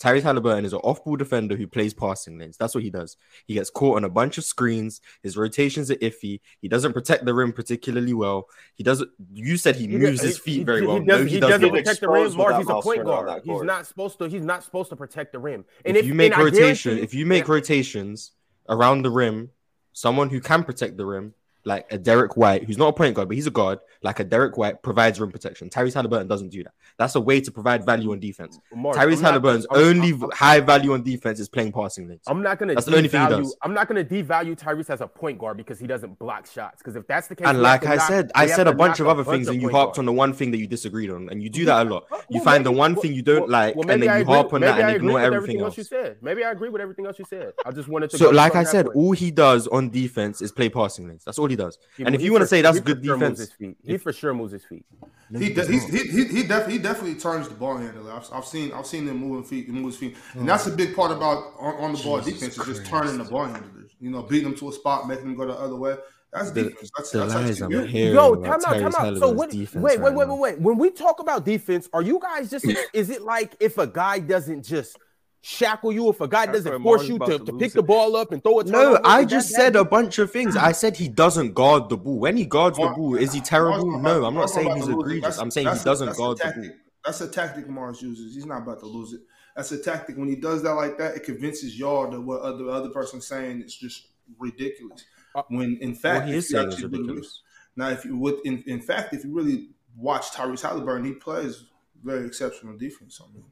Tyrese 0.00 0.22
Halliburton 0.22 0.64
is 0.64 0.72
an 0.72 0.80
off 0.80 1.04
ball 1.04 1.16
defender 1.16 1.56
who 1.56 1.66
plays 1.66 1.92
passing 1.92 2.38
lanes. 2.38 2.56
That's 2.56 2.74
what 2.74 2.82
he 2.82 2.88
does. 2.88 3.18
He 3.46 3.54
gets 3.54 3.68
caught 3.68 3.96
on 3.96 4.04
a 4.04 4.08
bunch 4.08 4.38
of 4.38 4.44
screens. 4.44 5.02
His 5.22 5.36
rotations 5.36 5.90
are 5.90 5.96
iffy. 5.96 6.40
He 6.62 6.68
doesn't 6.68 6.94
protect 6.94 7.26
the 7.26 7.34
rim 7.34 7.52
particularly 7.52 8.14
well. 8.14 8.48
He 8.74 8.82
doesn't. 8.82 9.10
You 9.32 9.58
said 9.58 9.76
he, 9.76 9.86
he 9.86 9.98
moves 9.98 10.22
his 10.22 10.38
feet 10.38 10.64
very 10.64 10.80
he, 10.80 10.86
well. 10.86 11.00
He, 11.00 11.04
does, 11.04 11.20
no, 11.20 11.26
he, 11.26 11.40
doesn't, 11.40 11.60
doesn't 11.60 11.76
protect 11.76 12.00
the 12.00 12.08
rim. 12.08 12.36
Mark, 12.36 12.56
he's 12.56 12.68
a 12.70 12.80
point 12.80 13.04
guard. 13.04 13.26
guard. 13.26 13.42
He's 13.44 13.62
not 13.62 13.86
supposed 13.86 14.18
to. 14.18 14.28
He's 14.28 14.44
not 14.44 14.64
supposed 14.64 14.88
to 14.88 14.96
protect 14.96 15.32
the 15.32 15.38
rim. 15.38 15.66
And 15.84 15.96
if, 15.96 16.04
if 16.04 16.08
you 16.08 16.14
make 16.14 16.34
rotation, 16.36 16.98
if 16.98 17.12
you 17.12 17.26
make 17.26 17.46
yeah. 17.46 17.52
rotations 17.52 18.32
around 18.70 19.02
the 19.02 19.10
rim, 19.10 19.50
someone 19.92 20.30
who 20.30 20.40
can 20.40 20.64
protect 20.64 20.96
the 20.96 21.04
rim 21.04 21.34
like 21.64 21.86
a 21.90 21.98
Derrick 21.98 22.36
White, 22.36 22.64
who's 22.64 22.78
not 22.78 22.88
a 22.88 22.92
point 22.92 23.14
guard, 23.14 23.28
but 23.28 23.34
he's 23.34 23.46
a 23.46 23.50
guard, 23.50 23.80
like 24.02 24.20
a 24.20 24.24
Derrick 24.24 24.56
White 24.56 24.82
provides 24.82 25.20
rim 25.20 25.30
protection. 25.30 25.68
Tyrese 25.68 25.94
Halliburton 25.94 26.26
doesn't 26.26 26.48
do 26.48 26.62
that. 26.64 26.72
That's 26.98 27.14
a 27.14 27.20
way 27.20 27.40
to 27.40 27.50
provide 27.50 27.84
value 27.84 28.12
on 28.12 28.20
defense. 28.20 28.58
Mark, 28.74 28.96
Tyrese 28.96 29.18
I'm 29.18 29.24
Halliburton's 29.24 29.66
not, 29.70 29.80
I'm, 29.80 29.86
only 29.86 30.10
I'm, 30.10 30.30
high 30.32 30.60
value 30.60 30.92
on 30.92 31.02
defense 31.02 31.40
is 31.40 31.48
playing 31.48 31.72
passing 31.72 32.08
lanes. 32.08 32.22
I'm 32.26 32.42
not 32.42 32.58
gonna 32.58 32.74
that's 32.74 32.86
devalue, 32.86 32.90
the 32.90 32.96
only 32.96 33.08
thing 33.08 33.22
he 33.22 33.28
does. 33.28 33.56
I'm 33.62 33.74
not 33.74 33.88
gonna 33.88 34.04
devalue 34.04 34.56
Tyrese 34.56 34.90
as 34.90 35.00
a 35.00 35.06
point 35.06 35.38
guard 35.38 35.56
because 35.56 35.78
he 35.78 35.86
doesn't 35.86 36.18
block 36.18 36.46
shots. 36.46 36.78
Because 36.78 36.96
if 36.96 37.06
that's 37.06 37.28
the 37.28 37.36
case, 37.36 37.46
and 37.46 37.62
like 37.62 37.86
I 37.86 37.96
knock, 37.96 38.08
said, 38.08 38.32
I 38.34 38.46
said 38.46 38.66
a 38.66 38.74
bunch 38.74 39.00
of 39.00 39.08
other 39.08 39.24
things, 39.24 39.48
and 39.48 39.60
you 39.60 39.70
harped 39.70 39.96
guard. 39.96 39.98
on 40.00 40.06
the 40.06 40.12
one 40.12 40.32
thing 40.32 40.50
that 40.52 40.58
you 40.58 40.66
disagreed 40.66 41.10
on, 41.10 41.28
and 41.30 41.42
you 41.42 41.50
do 41.50 41.64
that 41.66 41.86
a 41.86 41.90
lot. 41.90 42.10
Well, 42.10 42.20
you 42.30 42.36
well, 42.36 42.44
find 42.44 42.64
maybe, 42.64 42.74
the 42.74 42.78
one 42.78 42.94
well, 42.94 43.02
thing 43.02 43.14
you 43.14 43.22
don't 43.22 43.48
like, 43.48 43.76
and 43.76 44.02
then 44.02 44.18
you 44.18 44.24
harp 44.24 44.52
on 44.52 44.62
that 44.62 44.80
and 44.80 44.96
ignore 44.96 45.20
everything 45.20 45.60
else 45.60 45.76
you 45.76 45.84
said. 45.84 46.16
Maybe 46.22 46.44
I 46.44 46.50
agree 46.50 46.68
with 46.68 46.80
everything 46.80 47.06
else 47.06 47.18
you 47.18 47.24
said. 47.28 47.52
I 47.64 47.70
just 47.70 47.88
wanted 47.88 48.10
to. 48.10 48.18
So, 48.18 48.30
like 48.30 48.56
I 48.56 48.64
said, 48.64 48.88
all 48.88 49.12
he 49.12 49.30
does 49.30 49.66
on 49.68 49.90
defense 49.90 50.42
is 50.42 50.52
play 50.52 50.68
passing 50.68 51.08
lanes. 51.08 51.24
That's 51.24 51.38
all 51.38 51.48
he 51.48 51.56
does. 51.60 51.78
He, 51.96 52.04
and 52.04 52.14
if 52.14 52.22
you 52.22 52.32
want 52.32 52.42
to 52.42 52.48
say 52.48 52.62
that's 52.62 52.80
good 52.80 53.04
sure 53.04 53.16
defense, 53.16 53.38
his 53.38 53.52
feet. 53.52 53.76
he 53.84 53.96
for 53.96 54.12
sure 54.12 54.34
moves 54.34 54.52
his 54.52 54.64
feet. 54.64 54.84
He 55.32 55.52
he, 55.52 55.78
he, 55.78 56.24
he, 56.24 56.42
def- 56.42 56.66
he 56.66 56.78
definitely 56.78 57.14
turns 57.14 57.48
the 57.48 57.54
ball 57.54 57.76
handler. 57.76 58.12
I've, 58.12 58.28
I've 58.32 58.44
seen 58.44 58.72
I've 58.72 58.86
seen 58.86 59.06
him 59.06 59.18
moving 59.18 59.44
feet, 59.44 59.68
move 59.68 59.86
his 59.86 59.96
feet, 59.96 60.16
and 60.34 60.48
that's 60.48 60.66
a 60.66 60.72
big 60.72 60.96
part 60.96 61.12
about 61.12 61.54
on, 61.58 61.74
on 61.74 61.92
the 61.92 61.98
Jesus 61.98 62.04
ball 62.04 62.20
defense 62.20 62.58
is 62.58 62.66
just 62.66 62.86
turning 62.86 63.18
the 63.18 63.24
ball 63.24 63.44
handlers. 63.44 63.92
You 64.00 64.10
know, 64.10 64.22
beating 64.22 64.50
them 64.50 64.58
to 64.58 64.70
a 64.70 64.72
spot, 64.72 65.06
making 65.06 65.26
them 65.26 65.36
go 65.36 65.46
the 65.46 65.52
other 65.52 65.76
way. 65.76 65.96
That's 66.32 66.50
the, 66.52 66.64
defense. 66.64 66.90
That's, 66.96 67.10
the 67.10 67.18
that's 67.18 67.34
lies 67.34 67.60
I'm 67.60 67.70
Yo, 67.70 68.36
time 68.36 68.52
out, 68.52 68.62
time 68.62 68.94
out. 68.98 69.18
So 69.18 69.30
when, 69.30 69.50
wait, 69.50 70.00
wait, 70.00 70.00
wait, 70.00 70.14
wait, 70.14 70.38
wait. 70.38 70.60
When 70.60 70.78
we 70.78 70.90
talk 70.90 71.20
about 71.20 71.44
defense, 71.44 71.88
are 71.92 72.02
you 72.02 72.20
guys 72.20 72.50
just? 72.50 72.66
is 72.92 73.10
it 73.10 73.22
like 73.22 73.54
if 73.60 73.78
a 73.78 73.86
guy 73.86 74.20
doesn't 74.20 74.64
just? 74.64 74.96
shackle 75.42 75.92
you 75.92 76.08
if 76.10 76.20
a 76.20 76.28
guy 76.28 76.46
doesn't 76.46 76.82
force 76.82 77.08
you 77.08 77.18
to, 77.18 77.38
to, 77.38 77.44
to 77.44 77.52
pick 77.54 77.70
it. 77.70 77.74
the 77.74 77.82
ball 77.82 78.16
up 78.16 78.32
and 78.32 78.42
throw 78.42 78.60
it. 78.60 78.66
No, 78.66 79.00
I 79.04 79.24
just 79.24 79.50
said 79.50 79.76
a 79.76 79.84
bunch 79.84 80.18
of 80.18 80.30
things. 80.30 80.56
I 80.56 80.72
said 80.72 80.96
he 80.96 81.08
doesn't 81.08 81.54
guard 81.54 81.88
the 81.88 81.96
ball. 81.96 82.18
When 82.18 82.36
he 82.36 82.44
guards 82.44 82.78
Mar- 82.78 82.90
the 82.90 82.94
ball, 82.94 83.14
is 83.16 83.32
he 83.32 83.40
terrible? 83.40 83.98
No, 83.98 84.24
I'm 84.24 84.34
not 84.34 84.50
saying 84.50 84.76
he's 84.76 84.88
egregious. 84.88 85.38
I'm 85.38 85.50
saying 85.50 85.68
he 85.68 85.84
doesn't 85.84 86.16
guard 86.16 86.38
the 86.38 86.52
ball. 86.54 86.76
That's 87.04 87.20
a 87.22 87.28
tactic 87.28 87.66
Marz 87.66 88.02
uses. 88.02 88.34
He's 88.34 88.44
not 88.44 88.62
about 88.62 88.80
to 88.80 88.86
lose 88.86 89.14
it. 89.14 89.22
That's 89.56 89.72
a 89.72 89.78
tactic. 89.82 90.18
When 90.18 90.28
he 90.28 90.36
does 90.36 90.62
that 90.62 90.74
like 90.74 90.98
that, 90.98 91.16
it 91.16 91.24
convinces 91.24 91.78
y'all 91.78 92.10
that 92.10 92.20
what 92.20 92.42
other 92.42 92.68
other 92.68 92.90
person's 92.90 93.26
saying 93.26 93.62
is 93.62 93.74
just 93.74 94.08
ridiculous. 94.38 95.04
Uh, 95.34 95.42
when 95.48 95.78
in 95.80 95.94
fact, 95.94 96.26
well, 96.26 96.34
is 96.34 96.54
actually 96.54 96.84
ridiculous. 96.84 97.42
Now, 97.76 97.88
if 97.88 98.04
you 98.04 98.16
would, 98.18 98.40
in, 98.44 98.62
in 98.66 98.80
fact, 98.80 99.14
if 99.14 99.24
you 99.24 99.32
really 99.32 99.68
watch 99.96 100.30
Tyrese 100.32 100.62
Halliburton, 100.62 101.06
he 101.06 101.12
plays 101.12 101.64
very 102.04 102.26
exceptional 102.26 102.76
defense. 102.76 103.20
I 103.22 103.32
mean, 103.32 103.44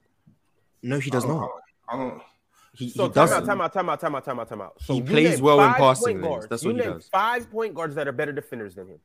no, 0.82 0.98
he 0.98 1.10
does 1.10 1.24
not. 1.24 1.48
Don't. 1.96 2.22
He, 2.74 2.90
so 2.90 3.04
he 3.04 3.08
time 3.08 3.14
doesn't. 3.14 3.42
out, 3.42 3.46
time 3.46 3.60
out, 3.60 3.72
time 3.72 3.88
out, 3.88 4.00
time 4.00 4.14
out, 4.14 4.24
time 4.24 4.40
out, 4.40 4.48
time 4.48 4.60
out. 4.60 4.82
So 4.82 4.94
he 4.94 5.02
plays 5.02 5.40
well 5.40 5.60
in 5.60 5.72
passing 5.74 6.20
lanes. 6.20 6.46
That's 6.48 6.62
you 6.62 6.72
what 6.72 6.84
he 6.84 6.90
does. 6.90 7.08
Five 7.08 7.50
point 7.50 7.74
guards 7.74 7.94
that 7.96 8.06
are 8.06 8.12
better 8.12 8.32
defenders 8.32 8.74
than 8.74 8.88
him. 8.88 8.98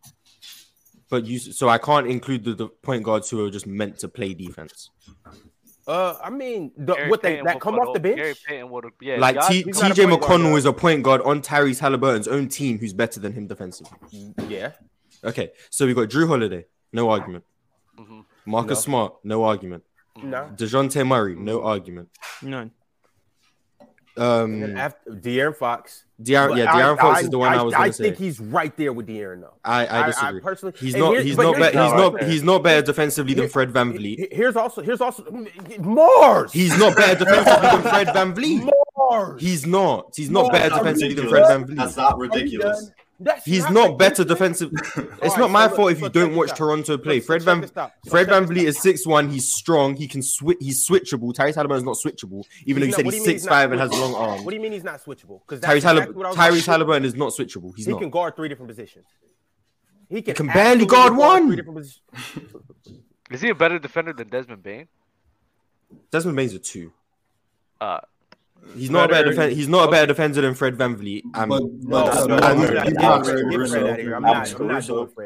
But 1.10 1.26
you, 1.26 1.40
so 1.40 1.70
I 1.70 1.78
can't 1.78 2.08
include 2.08 2.44
the, 2.44 2.54
the 2.54 2.68
point 2.68 3.04
guards 3.04 3.30
who 3.30 3.46
are 3.46 3.50
just 3.52 3.68
meant 3.68 4.00
to 4.00 4.08
play 4.08 4.34
defense. 4.34 4.90
Uh, 5.86 6.16
I 6.24 6.30
mean, 6.30 6.72
the, 6.78 6.96
what 7.08 7.22
they 7.22 7.42
that 7.42 7.60
come 7.60 7.76
off 7.76 7.94
the 7.94 8.00
bench. 8.00 8.38
Gary 8.48 8.64
yeah, 9.02 9.18
like 9.18 9.36
T- 9.48 9.64
T.J. 9.64 10.06
McConnell 10.06 10.44
guard. 10.44 10.58
is 10.58 10.66
a 10.66 10.74
point 10.74 11.04
guard 11.04 11.22
on 11.22 11.42
Tyrese 11.42 11.80
Halliburton's 11.80 12.28
own 12.28 12.48
team, 12.48 12.80
who's 12.80 12.94
better 12.94 13.20
than 13.20 13.34
him 13.34 13.48
defensively. 13.48 14.34
Yeah. 14.48 14.72
Okay, 15.24 15.52
so 15.70 15.86
we 15.86 15.94
got 15.94 16.10
Jrue 16.10 16.28
Holiday, 16.28 16.66
no 16.92 17.10
argument. 17.10 17.44
Mm-hmm. 17.98 18.22
Marcus 18.46 18.80
no. 18.80 18.82
Smart, 18.82 19.16
no 19.24 19.44
argument. 19.44 19.84
No. 20.22 20.50
Dejounte 20.56 21.06
Murray, 21.08 21.36
no 21.36 21.64
argument. 21.64 22.10
None. 22.42 22.72
Um, 24.16 24.62
De'Aaron 25.08 25.56
Fox. 25.56 26.06
De'Aaron, 26.22 26.56
yeah, 26.56 26.68
De'Aaron 26.68 27.00
I, 27.00 27.02
Fox 27.02 27.18
I, 27.18 27.22
is 27.22 27.30
the 27.32 27.38
one 27.40 27.52
I, 27.52 27.58
I 27.58 27.62
was. 27.64 27.74
I 27.74 27.90
think 27.90 28.18
say. 28.18 28.24
he's 28.24 28.40
right 28.40 28.76
there 28.78 28.94
with 28.94 29.08
De'Aaron 29.08 29.42
though. 29.42 29.56
I, 29.66 29.88
I 29.88 30.06
disagree. 30.06 30.40
personally, 30.40 30.76
he's 30.78 30.96
not. 30.96 31.20
He's 31.20 31.36
not. 31.36 31.56
He's 31.56 31.74
not. 31.74 32.24
He's 32.24 32.44
not 32.44 32.64
better 32.64 32.86
defensively 32.86 33.34
than 33.34 33.50
Fred 33.50 33.72
VanVleet. 33.74 34.32
Here's 34.32 34.56
also. 34.56 34.84
Here's 34.84 35.02
also. 35.02 35.24
Marz. 35.24 36.52
He's 36.52 36.78
not 36.78 36.96
better 36.96 37.26
defensively 37.26 37.70
than 37.70 37.82
Fred 37.82 38.14
Van 38.14 38.36
Vliet. 38.36 38.70
Marz. 38.96 39.40
He's 39.40 39.66
not. 39.66 40.14
He's 40.16 40.30
not 40.30 40.46
Marz. 40.46 40.52
better 40.52 40.76
defensively 40.76 41.16
than 41.16 41.30
Fred 41.30 41.44
VanVleet. 41.46 41.76
That's 41.76 41.98
not 41.98 42.20
ridiculous. 42.20 42.92
That's 43.24 43.46
He's 43.46 43.70
not 43.70 43.98
better 43.98 44.26
defensive. 44.26 44.72
it's 45.22 45.38
not 45.38 45.50
my 45.50 45.70
so 45.70 45.76
fault 45.76 45.92
if 45.94 46.02
you 46.02 46.10
don't 46.10 46.36
watch 46.36 46.52
Toronto 46.58 46.98
play. 46.98 47.22
Fred 47.22 47.42
Van 47.42 47.62
Fred 48.10 48.28
VanVleet 48.28 48.66
is 48.66 48.82
six 48.82 49.08
one. 49.08 49.30
He's 49.30 49.54
strong. 49.54 49.96
He 49.96 50.08
can 50.10 50.22
switch. 50.22 50.58
He's 50.60 50.86
switchable. 50.86 51.34
Tyrese 51.34 51.56
Halliburton 51.56 51.78
is 51.78 51.84
not 51.86 51.96
switchable, 51.96 52.44
even 52.66 52.82
though 52.82 52.88
you 52.88 52.94
said 52.94 53.06
he's 53.06 53.24
six 53.24 53.46
five 53.46 53.72
and 53.72 53.80
has 53.80 53.92
long 53.92 54.14
arms. 54.14 54.44
What 54.44 54.52
do 54.52 54.58
you 54.58 54.62
mean 54.62 54.74
he's 54.74 54.84
not 54.84 55.02
switchable? 55.02 55.40
Because 55.48 55.62
Tyrese, 55.62 55.84
Hallib- 55.84 56.36
Tyrese 56.36 56.66
Halliburton 56.66 57.06
is 57.06 57.16
not 57.16 57.32
switchable. 57.32 57.74
He's 57.76 57.86
he 57.86 57.96
can 57.96 58.10
guard 58.10 58.36
three 58.36 58.50
different 58.50 58.70
positions. 58.70 59.06
He 60.10 60.22
can, 60.22 60.36
can 60.36 60.48
barely 60.48 60.86
guard 60.86 61.16
one. 61.16 61.58
is 63.32 63.42
he 63.42 63.50
a 63.50 63.56
better 63.56 63.80
defender 63.80 64.12
than 64.12 64.28
Desmond 64.28 64.62
Bane? 64.62 64.88
Desmond 66.12 66.36
Bane's 66.36 66.54
a 66.54 66.60
two. 66.60 66.92
Uh, 67.80 68.00
He's 68.76 68.90
not 68.90 69.10
better, 69.10 69.14
a 69.14 69.24
better 69.24 69.30
defender. 69.30 69.56
He's 69.56 69.68
not 69.68 69.88
a 69.88 69.92
better 69.92 70.08
defender 70.08 70.42
than 70.42 70.56
Fred 70.56 70.78
VanVleet. 70.78 71.24
Um, 71.36 71.50
but, 71.50 71.64
but, 71.88 72.28
no, 72.28 72.38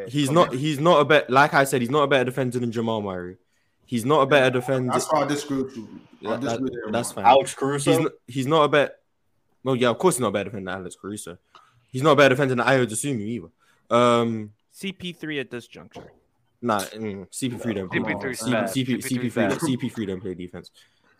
he's 0.07 0.31
not. 0.31 0.53
He's 0.53 0.79
not 0.79 0.99
a 0.99 1.05
bet. 1.05 1.29
Like 1.29 1.53
I 1.53 1.63
said, 1.63 1.81
he's 1.81 1.89
not 1.89 2.03
a 2.03 2.07
better 2.07 2.25
defender 2.25 2.59
than 2.59 2.71
Jamal 2.71 3.01
Murray. 3.01 3.37
He's 3.85 4.03
not 4.03 4.21
a 4.21 4.25
better 4.25 4.59
defender. 4.59 4.91
That's 4.91 5.11
why 5.11 5.21
I 5.21 5.27
disagree 5.27 5.63
with 5.63 5.77
you. 5.77 5.87
That's 6.91 7.11
fine. 7.11 7.25
Alex 7.25 7.53
Caruso. 7.53 7.91
He's 7.91 7.99
not, 7.99 8.11
he's 8.27 8.47
not 8.47 8.63
a 8.63 8.67
bet. 8.67 8.99
Well, 9.63 9.75
yeah, 9.75 9.89
of 9.89 9.97
course 9.97 10.15
he's 10.15 10.21
not 10.21 10.29
a 10.29 10.31
better 10.31 10.45
defender 10.45 10.71
than 10.71 10.79
Alex 10.79 10.97
Caruso. 10.99 11.37
He's 11.91 12.01
not 12.01 12.11
a 12.11 12.15
better 12.15 12.35
defender 12.35 12.55
than 12.55 12.65
Ayo 12.65 12.85
Dosunmu 12.85 13.21
either. 13.21 13.47
Um, 13.89 14.51
CP3 14.73 15.39
at 15.39 15.49
this 15.49 15.67
juncture. 15.67 16.11
Nah, 16.61 16.79
mm, 16.79 17.29
CP3 17.29 17.75
don't. 17.75 17.91
CP3 17.91 18.67
CP, 18.67 19.59
three. 19.59 19.77
CP3 19.77 20.07
don't 20.07 20.21
play 20.21 20.33
defense. 20.33 20.71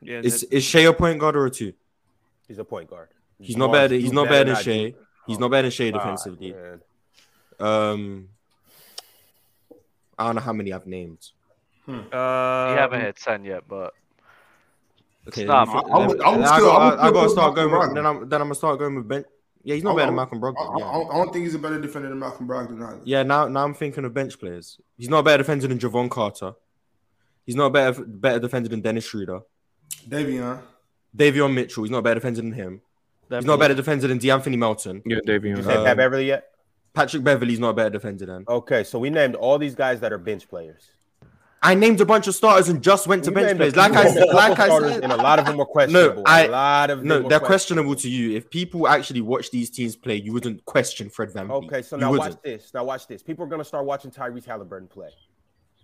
Yeah, 0.01 0.21
is 0.23 0.43
is 0.43 0.63
Shai 0.63 0.81
a 0.81 0.93
point 0.93 1.19
guard 1.19 1.35
or 1.35 1.45
a 1.45 1.51
two? 1.51 1.73
He's 2.47 2.57
a 2.57 2.63
point 2.63 2.89
guard. 2.89 3.09
He's, 3.37 3.47
he's 3.47 3.57
not 3.57 3.71
bad. 3.71 3.91
He's 3.91 4.13
not 4.13 4.29
bad, 4.29 4.47
in 4.47 4.55
Shai. 4.55 4.95
He's 5.25 5.37
oh, 5.37 5.41
not 5.41 5.51
bad 5.51 5.65
in 5.65 5.71
Shai 5.71 5.91
defensively. 5.91 6.53
Man. 6.53 6.81
Um, 7.59 8.29
I 10.17 10.25
don't 10.25 10.35
know 10.35 10.41
how 10.41 10.53
many 10.53 10.73
I've 10.73 10.87
named. 10.87 11.19
Hmm. 11.85 11.99
Uh, 12.11 12.71
you 12.71 12.77
haven't 12.77 13.01
hit 13.01 13.17
ten 13.17 13.45
yet, 13.45 13.63
but 13.67 13.93
okay. 15.27 15.47
I, 15.47 15.63
would, 15.63 16.21
I, 16.21 16.35
would 16.35 16.47
still, 16.47 16.71
I, 16.71 16.89
I, 16.89 17.07
I 17.07 17.11
gotta 17.11 17.29
start 17.29 17.55
going. 17.55 17.71
With, 17.71 17.95
then 17.95 18.05
I'm 18.05 18.27
then 18.27 18.41
I'm 18.41 18.47
gonna 18.47 18.55
start 18.55 18.79
going 18.79 18.95
with 18.95 19.07
Ben. 19.07 19.25
Yeah, 19.63 19.75
he's 19.75 19.83
not 19.83 19.95
better 19.95 20.07
than 20.07 20.15
Malcolm 20.15 20.39
Brogdon. 20.39 20.79
Yeah. 20.79 20.85
I, 20.85 21.17
don't 21.17 21.33
think 21.33 21.43
he's 21.43 21.55
a 21.55 21.59
better 21.59 21.79
defender 21.79 22.09
than 22.09 22.19
Malcolm 22.19 22.47
Brogdon 22.47 22.81
either. 22.81 23.01
Yeah, 23.03 23.23
now 23.23 23.47
now 23.47 23.63
I'm 23.63 23.73
thinking 23.73 24.05
of 24.05 24.13
bench 24.13 24.39
players. 24.39 24.79
He's 24.97 25.09
not 25.09 25.19
a 25.19 25.23
better 25.23 25.43
defender 25.43 25.67
than 25.67 25.77
Jevon 25.79 26.09
Carter. 26.09 26.53
He's 27.45 27.55
not 27.55 27.65
a 27.65 27.69
better 27.69 28.05
better 28.05 28.39
defender 28.39 28.69
than 28.69 28.81
Dennis 28.81 29.05
Schroeder. 29.05 29.41
Davion. 30.07 30.61
Davion 31.15 31.53
Mitchell. 31.53 31.83
He's 31.83 31.91
not 31.91 31.99
a 31.99 32.01
better 32.03 32.15
defender 32.19 32.41
than 32.41 32.51
him. 32.53 32.81
He's 33.29 33.45
not 33.45 33.55
a 33.55 33.57
better 33.57 33.73
defender 33.75 34.07
than 34.07 34.17
D'Anthony 34.19 34.57
Melton. 34.57 35.01
Yeah, 35.05 35.17
Did 35.25 35.43
you 35.43 35.55
Davion. 35.55 35.63
say 35.65 35.75
Um, 35.75 35.85
Pat 35.85 35.97
Beverley 35.97 36.27
yet? 36.27 36.49
Patrick 36.93 37.23
Beverley's 37.23 37.59
not 37.59 37.69
a 37.69 37.73
better 37.73 37.89
defender 37.91 38.25
than. 38.25 38.45
Okay, 38.47 38.83
so 38.83 38.97
we 38.99 39.09
named 39.09 39.35
all 39.35 39.57
these 39.59 39.75
guys 39.75 39.99
that 39.99 40.11
are 40.13 40.17
bench 40.17 40.47
players. 40.49 40.91
I 41.61 41.73
named 41.73 41.99
a 42.01 42.05
bunch 42.05 42.27
of 42.27 42.35
starters 42.35 42.69
and 42.69 42.81
just 42.83 43.07
went 43.07 43.23
to 43.25 43.31
We 43.31 43.35
bench 43.41 43.57
players. 43.57 43.75
Like 43.75 43.91
I 43.93 44.11
said, 44.13 44.27
like 44.31 44.59
I 44.59 44.79
said, 44.79 45.03
and 45.03 45.11
a 45.11 45.17
lot 45.17 45.39
of 45.39 45.45
them 45.45 45.57
were 45.57 45.65
questionable. 45.65 46.17
No, 46.17 46.23
I- 46.25 46.45
a 46.45 46.49
lot 46.51 46.89
of 46.91 46.99
them 46.99 47.07
no, 47.07 47.21
were 47.21 47.29
they're 47.29 47.39
questionable. 47.39 47.93
questionable 47.93 47.95
to 47.95 48.09
you. 48.09 48.37
If 48.37 48.49
people 48.49 48.87
actually 48.87 49.21
watch 49.21 49.49
these 49.51 49.69
teams 49.71 49.95
play, 49.95 50.15
you 50.15 50.31
wouldn't 50.33 50.63
question 50.65 51.09
Fred 51.09 51.31
Van 51.33 51.49
Okay, 51.51 51.81
so 51.81 51.97
now 51.97 52.13
watch 52.13 52.35
this. 52.43 52.71
Now 52.73 52.83
watch 52.83 53.07
this. 53.07 53.23
People 53.23 53.43
are 53.45 53.47
gonna 53.49 53.63
start 53.63 53.85
watching 53.85 54.11
Tyrese 54.11 54.45
Halliburton 54.45 54.87
play. 54.87 55.09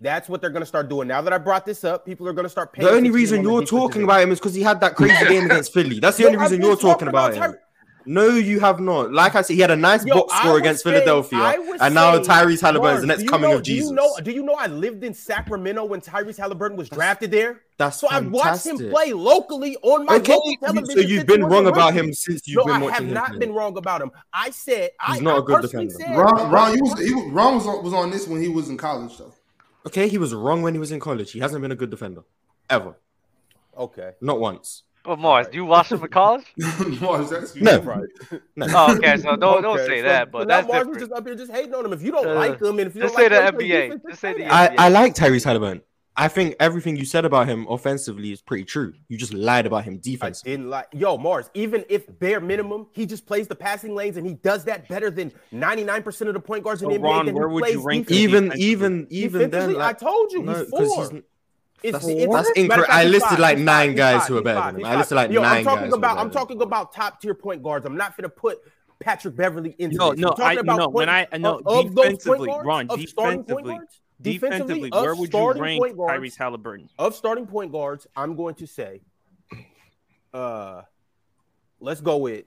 That's 0.03 0.27
what 0.29 0.41
they're 0.41 0.49
gonna 0.49 0.65
start 0.65 0.89
doing. 0.89 1.07
Now 1.07 1.21
that 1.21 1.31
I 1.33 1.37
brought 1.37 1.65
this 1.65 1.83
up, 1.83 2.05
people 2.05 2.27
are 2.27 2.33
gonna 2.33 2.49
start 2.49 2.73
paying. 2.73 2.87
The 2.87 2.93
only 2.93 3.09
reason 3.09 3.41
you're 3.41 3.63
talking 3.65 4.03
about 4.03 4.21
him 4.21 4.31
is 4.31 4.39
because 4.39 4.53
he 4.53 4.61
had 4.61 4.79
that 4.81 4.95
crazy 4.95 5.25
game 5.27 5.45
against 5.45 5.73
Philly. 5.75 5.99
That's 5.99 6.17
the 6.17 6.23
Yo, 6.23 6.29
only 6.29 6.39
reason 6.39 6.61
you're 6.61 6.75
talking 6.75 7.07
about 7.07 7.33
Ty- 7.33 7.45
him. 7.47 7.55
No, 8.05 8.27
you 8.31 8.59
have 8.59 8.81
not. 8.81 9.13
Like 9.13 9.33
I 9.35 9.41
said, 9.43 9.53
he 9.53 9.61
had 9.61 9.71
a 9.71 9.77
nice 9.77 10.03
Yo, 10.05 10.13
box 10.15 10.37
score 10.39 10.57
against 10.57 10.83
saying- 10.83 10.93
Philadelphia, 11.05 11.55
and 11.79 11.95
now 11.95 12.11
saying, 12.21 12.25
Tyrese 12.25 12.59
Halliburton 12.59 12.95
is 12.95 13.01
the 13.01 13.07
next 13.07 13.27
coming 13.29 13.49
know- 13.49 13.55
of 13.55 13.63
Jesus. 13.63 13.87
Do 13.87 13.93
you 13.93 13.95
know? 13.95 14.15
Do 14.25 14.31
you 14.31 14.43
know 14.43 14.55
I 14.55 14.67
lived 14.67 15.05
in 15.05 15.13
Sacramento 15.13 15.85
when 15.85 16.01
Tyrese 16.01 16.35
Halliburton 16.37 16.75
was 16.77 16.89
drafted 16.89 17.31
there? 17.31 17.61
That's 17.77 17.97
so 17.97 18.07
I 18.11 18.19
watched 18.19 18.65
him 18.67 18.77
play 18.89 19.13
locally 19.13 19.77
on 19.83 20.05
my 20.05 20.15
Okay, 20.17 20.33
local 20.33 20.51
you- 20.51 20.57
television. 20.57 21.01
so 21.01 21.07
you've 21.07 21.25
been 21.27 21.45
wrong 21.45 21.67
about 21.67 21.93
him 21.93 22.11
since 22.11 22.45
you've 22.45 22.65
no, 22.65 22.73
been 22.77 22.83
I 22.89 22.91
have 22.93 23.05
not 23.05 23.29
play. 23.29 23.37
been 23.39 23.53
wrong 23.53 23.77
about 23.77 24.01
him. 24.01 24.11
I 24.33 24.49
said 24.49 24.91
He's 25.07 25.19
I, 25.19 25.21
not 25.21 25.35
I 25.35 25.39
a 25.39 25.41
good 25.43 25.61
defender. 25.61 25.93
said- 25.97 26.17
Ron, 26.17 26.51
Ron, 26.51 26.75
you 26.75 26.83
was, 26.83 26.99
he 26.99 27.13
was, 27.13 27.25
Ron 27.31 27.55
was 27.55 27.65
on, 27.67 27.83
was 27.85 27.93
on 27.93 28.11
this 28.11 28.27
when 28.27 28.41
he 28.41 28.49
was 28.49 28.67
in 28.67 28.75
college 28.75 29.17
though. 29.17 29.33
Okay, 29.87 30.07
he 30.07 30.17
was 30.17 30.33
wrong 30.33 30.61
when 30.61 30.73
he 30.73 30.79
was 30.79 30.91
in 30.91 30.99
college. 30.99 31.31
He 31.31 31.39
hasn't 31.39 31.61
been 31.61 31.71
a 31.71 31.75
good 31.75 31.89
defender 31.89 32.23
ever, 32.69 32.95
Okay. 33.77 34.11
not 34.21 34.39
once. 34.39 34.83
But 35.03 35.19
Marz, 35.19 35.51
do 35.51 35.57
you 35.57 35.65
watch 35.65 35.91
him 35.91 36.01
in 36.01 36.07
college? 36.07 36.45
Marz, 36.59 37.29
that's 37.29 37.55
No. 37.57 37.79
Right. 37.79 38.07
No. 38.55 38.67
Oh, 38.69 38.95
okay. 38.95 39.17
So 39.17 39.35
don't 39.35 39.61
don't 39.61 39.77
say 39.79 39.99
so- 39.99 40.07
that. 40.07 40.27
so 40.27 40.31
But 40.31 40.47
now 40.47 40.61
that's 40.61 40.67
Marz 40.67 40.69
was 40.69 40.97
different. 40.97 40.99
just 40.99 41.11
up 41.11 41.25
here 41.27 41.35
just 41.35 41.51
hating 41.51 41.73
on 41.75 41.85
him. 41.85 41.91
If 41.91 42.01
you 42.01 42.11
don't 42.11 42.25
Uh, 42.27 42.35
like 42.35 42.61
him, 42.61 42.79
and 42.79 42.87
if 42.87 42.95
you 42.95 43.01
just 43.01 43.15
don't 43.15 43.29
say 43.29 43.35
like 43.41 43.57
the 43.57 43.65
him, 43.65 43.89
NBA. 43.99 44.09
Just 44.09 44.21
say 44.21 44.33
the 44.33 44.45
I, 44.45 44.67
NBA. 44.69 44.75
I 44.77 44.87
like 44.89 45.13
Tyrese 45.15 45.43
Halliburton. 45.43 45.81
I 46.15 46.27
think 46.27 46.55
everything 46.59 46.95
you 46.95 47.05
said 47.05 47.25
about 47.25 47.47
him 47.47 47.65
offensively 47.67 48.31
is 48.31 48.39
pretty 48.41 48.65
true. 48.65 48.93
You 49.07 49.17
just 49.17 49.33
lied 49.33 49.65
about 49.65 49.83
him 49.85 49.95
I 49.95 49.99
defensively. 50.01 50.51
didn't 50.51 50.69
like 50.69 50.87
yo 50.93 51.17
Marz. 51.17 51.49
Even 51.55 51.83
if 51.89 52.03
bare 52.19 52.39
minimum, 52.39 52.85
he 52.93 53.05
just 53.07 53.25
plays 53.25 53.47
the 53.47 53.55
passing 53.55 53.95
lanes 53.95 54.17
and 54.17 54.27
he 54.27 54.33
does 54.35 54.63
that 54.65 54.87
better 54.87 55.09
than 55.09 55.31
ninety 55.51 55.83
nine 55.83 56.03
percent 56.03 56.27
of 56.27 56.35
the 56.35 56.39
point 56.39 56.63
guards 56.63 56.83
in 56.83 56.89
the 56.89 56.95
So, 56.95 57.01
NBA. 57.01 57.03
Ron, 57.03 57.25
then 57.25 57.35
where 57.35 57.49
would 57.49 57.67
you 57.67 57.81
rank 57.81 58.11
Even 58.11 58.51
even 58.57 59.07
even 59.09 59.41
then, 59.41 59.49
Defensively, 59.49 59.75
like, 59.75 59.95
I 59.95 59.99
told 59.99 60.31
you 60.31 60.43
no, 60.43 60.53
he's 60.53 60.69
'cause 60.69 60.69
four. 60.69 61.03
he's- 61.11 61.23
It's, 61.81 61.91
That's- 61.91 62.07
it's- 62.09 62.31
that's 62.33 62.49
incorrect. 62.51 62.85
fact, 62.87 62.93
I 62.93 63.03
listed 63.03 63.29
five, 63.29 63.39
like 63.39 63.57
he's 63.57 63.65
nine 63.65 63.89
five, 63.89 63.97
guys 63.97 64.21
he's 64.21 64.27
who 64.27 64.37
are 64.37 64.41
better 64.41 64.61
he's 64.61 64.71
than 64.71 64.79
him. 64.81 64.85
I 64.85 64.95
listed 64.95 65.15
like 65.17 65.31
Yo, 65.31 65.41
nine 65.41 65.57
I'm 65.57 65.63
talking 65.65 65.83
guys 65.85 65.93
about 65.93 66.17
I'm 66.19 66.31
talking 66.31 66.61
about 66.61 66.93
top 66.93 67.19
tier 67.21 67.33
point 67.33 67.61
guards. 67.63 67.85
I'm 67.85 67.97
not 67.97 68.15
gonna 68.15 68.29
put 68.29 68.59
Patrick 68.99 69.35
Beverley 69.35 69.75
into 69.79 69.97
No, 69.97 70.11
this. 70.11 70.19
no, 70.19 70.29
I'm 70.29 70.35
talking 70.37 70.57
I 70.59 70.61
about 70.61 70.77
no. 70.77 70.89
When 70.89 71.09
I 71.09 71.27
no 71.37 71.55
of- 71.55 71.65
of 71.65 71.65
those 71.65 71.83
point 71.95 71.95
defensively, 72.19 72.47
guards, 72.47 72.65
Ron, 72.67 72.87
of 72.89 73.01
starting 73.09 73.37
point 73.43 73.47
defensively, 73.47 73.73
guards, 73.73 73.99
defensively, 74.23 74.89
of 74.91 75.01
where 75.01 75.15
would 75.15 75.33
you 75.33 75.51
rank 75.53 75.81
point 75.81 75.97
guards, 75.97 76.13
Tyrese 76.13 76.37
Halliburton? 76.37 76.89
of 76.97 77.15
starting 77.15 77.45
point 77.45 77.71
guards, 77.71 78.07
I'm 78.15 78.35
going 78.35 78.55
to 78.55 78.67
say, 78.67 79.01
uh, 80.33 80.81
let's 81.79 82.01
go 82.01 82.17
with 82.17 82.45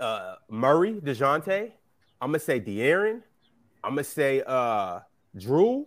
uh 0.00 0.36
Murray, 0.48 0.94
Dejounte. 0.94 1.72
I'm 2.20 2.28
gonna 2.30 2.38
say 2.38 2.60
De'Aaron. 2.60 3.22
I'm 3.82 3.92
gonna 3.92 4.04
say 4.04 4.42
uh 4.46 5.00
Jrue, 5.36 5.84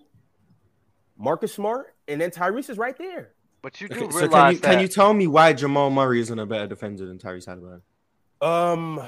Marcus 1.17 1.53
Smart, 1.53 1.95
and 2.07 2.19
then 2.19 2.31
Tyrese 2.31 2.69
is 2.69 2.77
right 2.77 2.97
there. 2.97 3.33
But 3.61 3.81
you 3.81 3.87
do 3.87 3.95
Okay, 3.95 4.11
so 4.11 4.19
realize 4.19 4.31
can 4.31 4.51
you 4.53 4.59
that 4.59 4.71
can 4.71 4.79
you 4.81 4.87
tell 4.87 5.13
me 5.13 5.27
why 5.27 5.53
Jamal 5.53 5.89
Murray 5.89 6.21
isn't 6.21 6.39
a 6.39 6.45
better 6.45 6.67
defender 6.67 7.05
than 7.05 7.17
Tyrese 7.17 7.45
Halliburton? 7.45 7.81
Um. 8.41 9.01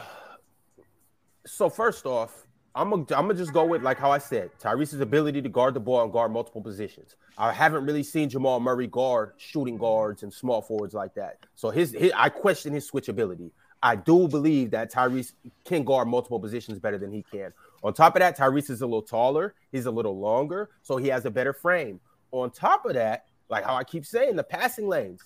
So 1.46 1.70
first 1.70 2.06
off, 2.06 2.48
I'm 2.80 2.90
gonna 2.90 3.06
I'm 3.12 3.28
gonna 3.28 3.34
just 3.34 3.52
go 3.52 3.66
with 3.66 3.84
like 3.84 3.98
how 3.98 4.10
I 4.10 4.20
said, 4.20 4.52
Tyrese's 4.58 5.02
ability 5.02 5.42
to 5.42 5.50
guard 5.50 5.74
the 5.74 5.82
ball 5.82 6.02
and 6.02 6.14
guard 6.14 6.32
multiple 6.32 6.62
positions. 6.62 7.18
I 7.38 7.52
haven't 7.52 7.86
really 7.86 8.04
seen 8.04 8.30
Jamal 8.30 8.62
Murray 8.62 8.88
guard 8.88 9.34
shooting 9.36 9.78
guards 9.78 10.24
and 10.24 10.32
small 10.32 10.62
forwards 10.62 10.94
like 10.94 11.14
that. 11.16 11.46
So 11.56 11.72
his, 11.72 11.92
his 11.92 12.14
I 12.16 12.30
question 12.30 12.72
his 12.72 12.90
switchability. 12.90 13.52
I 13.84 13.98
do 13.98 14.30
believe 14.30 14.72
that 14.72 14.94
Tyrese 14.94 15.34
can 15.66 15.84
guard 15.84 16.08
multiple 16.08 16.40
positions 16.40 16.80
better 16.80 16.98
than 16.98 17.12
he 17.12 17.22
can. 17.30 17.52
On 17.84 17.94
top 17.94 18.16
of 18.16 18.22
that, 18.22 18.38
Tyrese 18.38 18.70
is 18.70 18.82
a 18.82 18.86
little 18.86 19.02
taller, 19.02 19.56
he's 19.74 19.86
a 19.86 19.92
little 19.92 20.18
longer, 20.18 20.70
so 20.82 20.96
he 20.96 21.10
has 21.10 21.26
a 21.26 21.32
better 21.32 21.52
frame. 21.52 22.00
On 22.32 22.50
top 22.50 22.86
of 22.86 22.94
that, 22.94 23.26
like 23.50 23.66
how 23.66 23.76
I 23.76 23.84
keep 23.84 24.06
saying, 24.06 24.38
the 24.38 24.44
passing 24.44 24.88
lanes. 24.88 25.22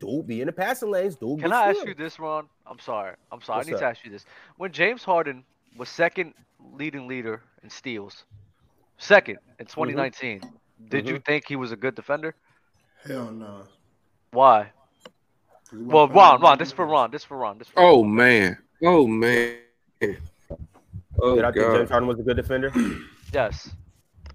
Dude, 0.00 0.26
be 0.26 0.40
in 0.40 0.46
the 0.46 0.52
passing 0.52 0.90
lanes. 0.90 1.16
Dude, 1.16 1.40
Can 1.40 1.52
I 1.52 1.70
ask 1.70 1.86
you 1.86 1.94
this, 1.94 2.18
Ron? 2.18 2.48
I'm 2.66 2.78
sorry. 2.78 3.16
I'm 3.30 3.42
sorry. 3.42 3.58
What's 3.58 3.68
I 3.68 3.72
need 3.72 3.78
to 3.78 3.84
ask 3.84 4.04
you 4.04 4.10
this. 4.10 4.24
When 4.56 4.72
James 4.72 5.04
Harden 5.04 5.44
was 5.76 5.88
second 5.88 6.34
leading 6.72 7.06
leader 7.08 7.42
in 7.62 7.70
steals, 7.70 8.24
second 8.98 9.36
Mm-hmm. 9.36 9.60
in 9.60 9.66
2019, 9.66 10.40
did 10.88 11.08
you 11.08 11.18
think 11.20 11.44
he 11.46 11.56
was 11.56 11.72
a 11.72 11.76
good 11.76 11.94
defender? 11.94 12.34
hell 13.06 13.30
no. 13.30 13.62
Why? 14.30 14.70
Well, 15.72 16.08
Ron, 16.08 16.40
Ron, 16.40 16.58
this 16.58 16.68
is 16.68 16.74
for 16.74 16.86
Ron. 16.86 17.10
This 17.10 17.22
is 17.22 17.26
for 17.26 17.36
Ron. 17.36 17.58
This 17.58 17.68
for 17.68 17.80
Ron. 17.80 17.88
Oh 17.94 18.02
man. 18.04 18.56
Oh 18.82 19.06
man. 19.06 19.56
Oh 21.20 21.36
Did 21.36 21.44
I 21.44 21.52
think 21.52 21.66
James 21.66 21.78
god. 21.78 21.90
Harden 21.90 22.08
was 22.08 22.18
a 22.18 22.22
good 22.22 22.36
defender? 22.36 22.72
Yes. 23.32 23.70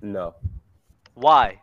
No, 0.01 0.35
Why? 1.15 1.59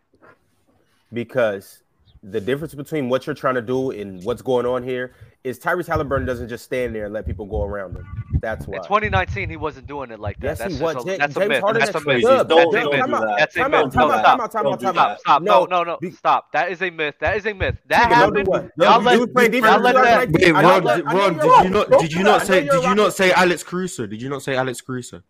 because 1.12 1.82
the 2.28 2.40
difference 2.40 2.74
between 2.74 3.08
what 3.08 3.24
you're 3.24 3.34
trying 3.36 3.54
to 3.54 3.62
do 3.62 3.92
and 3.92 4.22
what's 4.24 4.42
going 4.42 4.66
on 4.66 4.82
here 4.82 5.12
is 5.44 5.60
Tyrese 5.60 5.86
Halliburton 5.86 6.26
doesn't 6.26 6.48
just 6.48 6.64
stand 6.64 6.92
there 6.92 7.04
and 7.04 7.14
let 7.14 7.24
people 7.24 7.46
go 7.46 7.62
around 7.62 7.94
him. 7.94 8.04
That's 8.40 8.66
why. 8.66 8.78
In 8.78 8.82
2019, 8.82 9.48
he 9.48 9.56
wasn't 9.56 9.86
doing 9.86 10.10
it 10.10 10.18
like 10.18 10.36
that. 10.40 10.46
Yes, 10.46 10.58
that's 10.58 10.76
he 10.76 10.82
was. 10.82 10.96
A, 10.96 10.98
Ja- 11.08 11.16
that's 11.18 11.36
a 11.36 11.38
James 11.38 11.48
myth. 11.50 11.60
Harden 11.60 11.80
That's 11.80 11.94
a 11.94 11.98
is 11.98 12.04
myth. 12.04 12.04
crazy. 12.04 12.26
That's 12.26 12.48
Don't- 12.48 12.58
a 12.58 12.62
don't 12.64 12.74
myth. 12.74 13.04
do 13.06 13.10
that. 13.36 13.52
Time 13.54 13.74
out, 13.74 13.92
time 13.92 14.08
No, 14.08 14.14
out, 14.16 14.24
time 14.24 14.40
out, 14.40 14.50
time 14.52 14.66
out, 14.66 14.80
time 14.80 14.98
out. 14.98 15.20
Stop. 15.20 15.42
No, 15.42 15.64
No, 15.66 15.82
no, 15.82 15.84
no. 15.84 15.98
be- 16.00 16.10
Stop. 16.10 16.50
That 16.52 16.72
is 16.72 16.82
a 16.82 16.90
myth. 16.90 17.14
That 17.20 17.36
is 17.36 17.46
a 17.46 17.52
myth. 17.52 17.76
That 17.86 18.02
Tegan, 18.02 18.16
happened. 18.16 18.46
what? 18.48 18.70
Y'all 18.78 19.00
let, 19.00 19.14
he 19.14 19.20
was 19.20 19.30
playing 19.32 19.50
defense 19.52 19.72
y'all 19.72 19.80
let 19.80 19.94
that. 19.94 20.30
Wait, 20.32 20.52
Ron, 20.52 20.82
did, 20.84 21.04
Ron, 21.04 21.34
you're 21.34 21.44
did 21.44 21.64
you 21.64 21.70
not 21.70 22.00
did 22.00 22.12
you 22.12 22.22
not 22.24 22.42
say 22.42 22.64
did 22.66 22.82
you 22.82 22.94
not 22.96 23.12
say 23.14 23.30
Alex 23.32 23.62
Caruso? 23.62 24.06
Did 24.06 24.20
you 24.20 24.28
not 24.28 24.42
say 24.42 24.56
Alex 24.56 24.80
Caruso? 24.80 25.22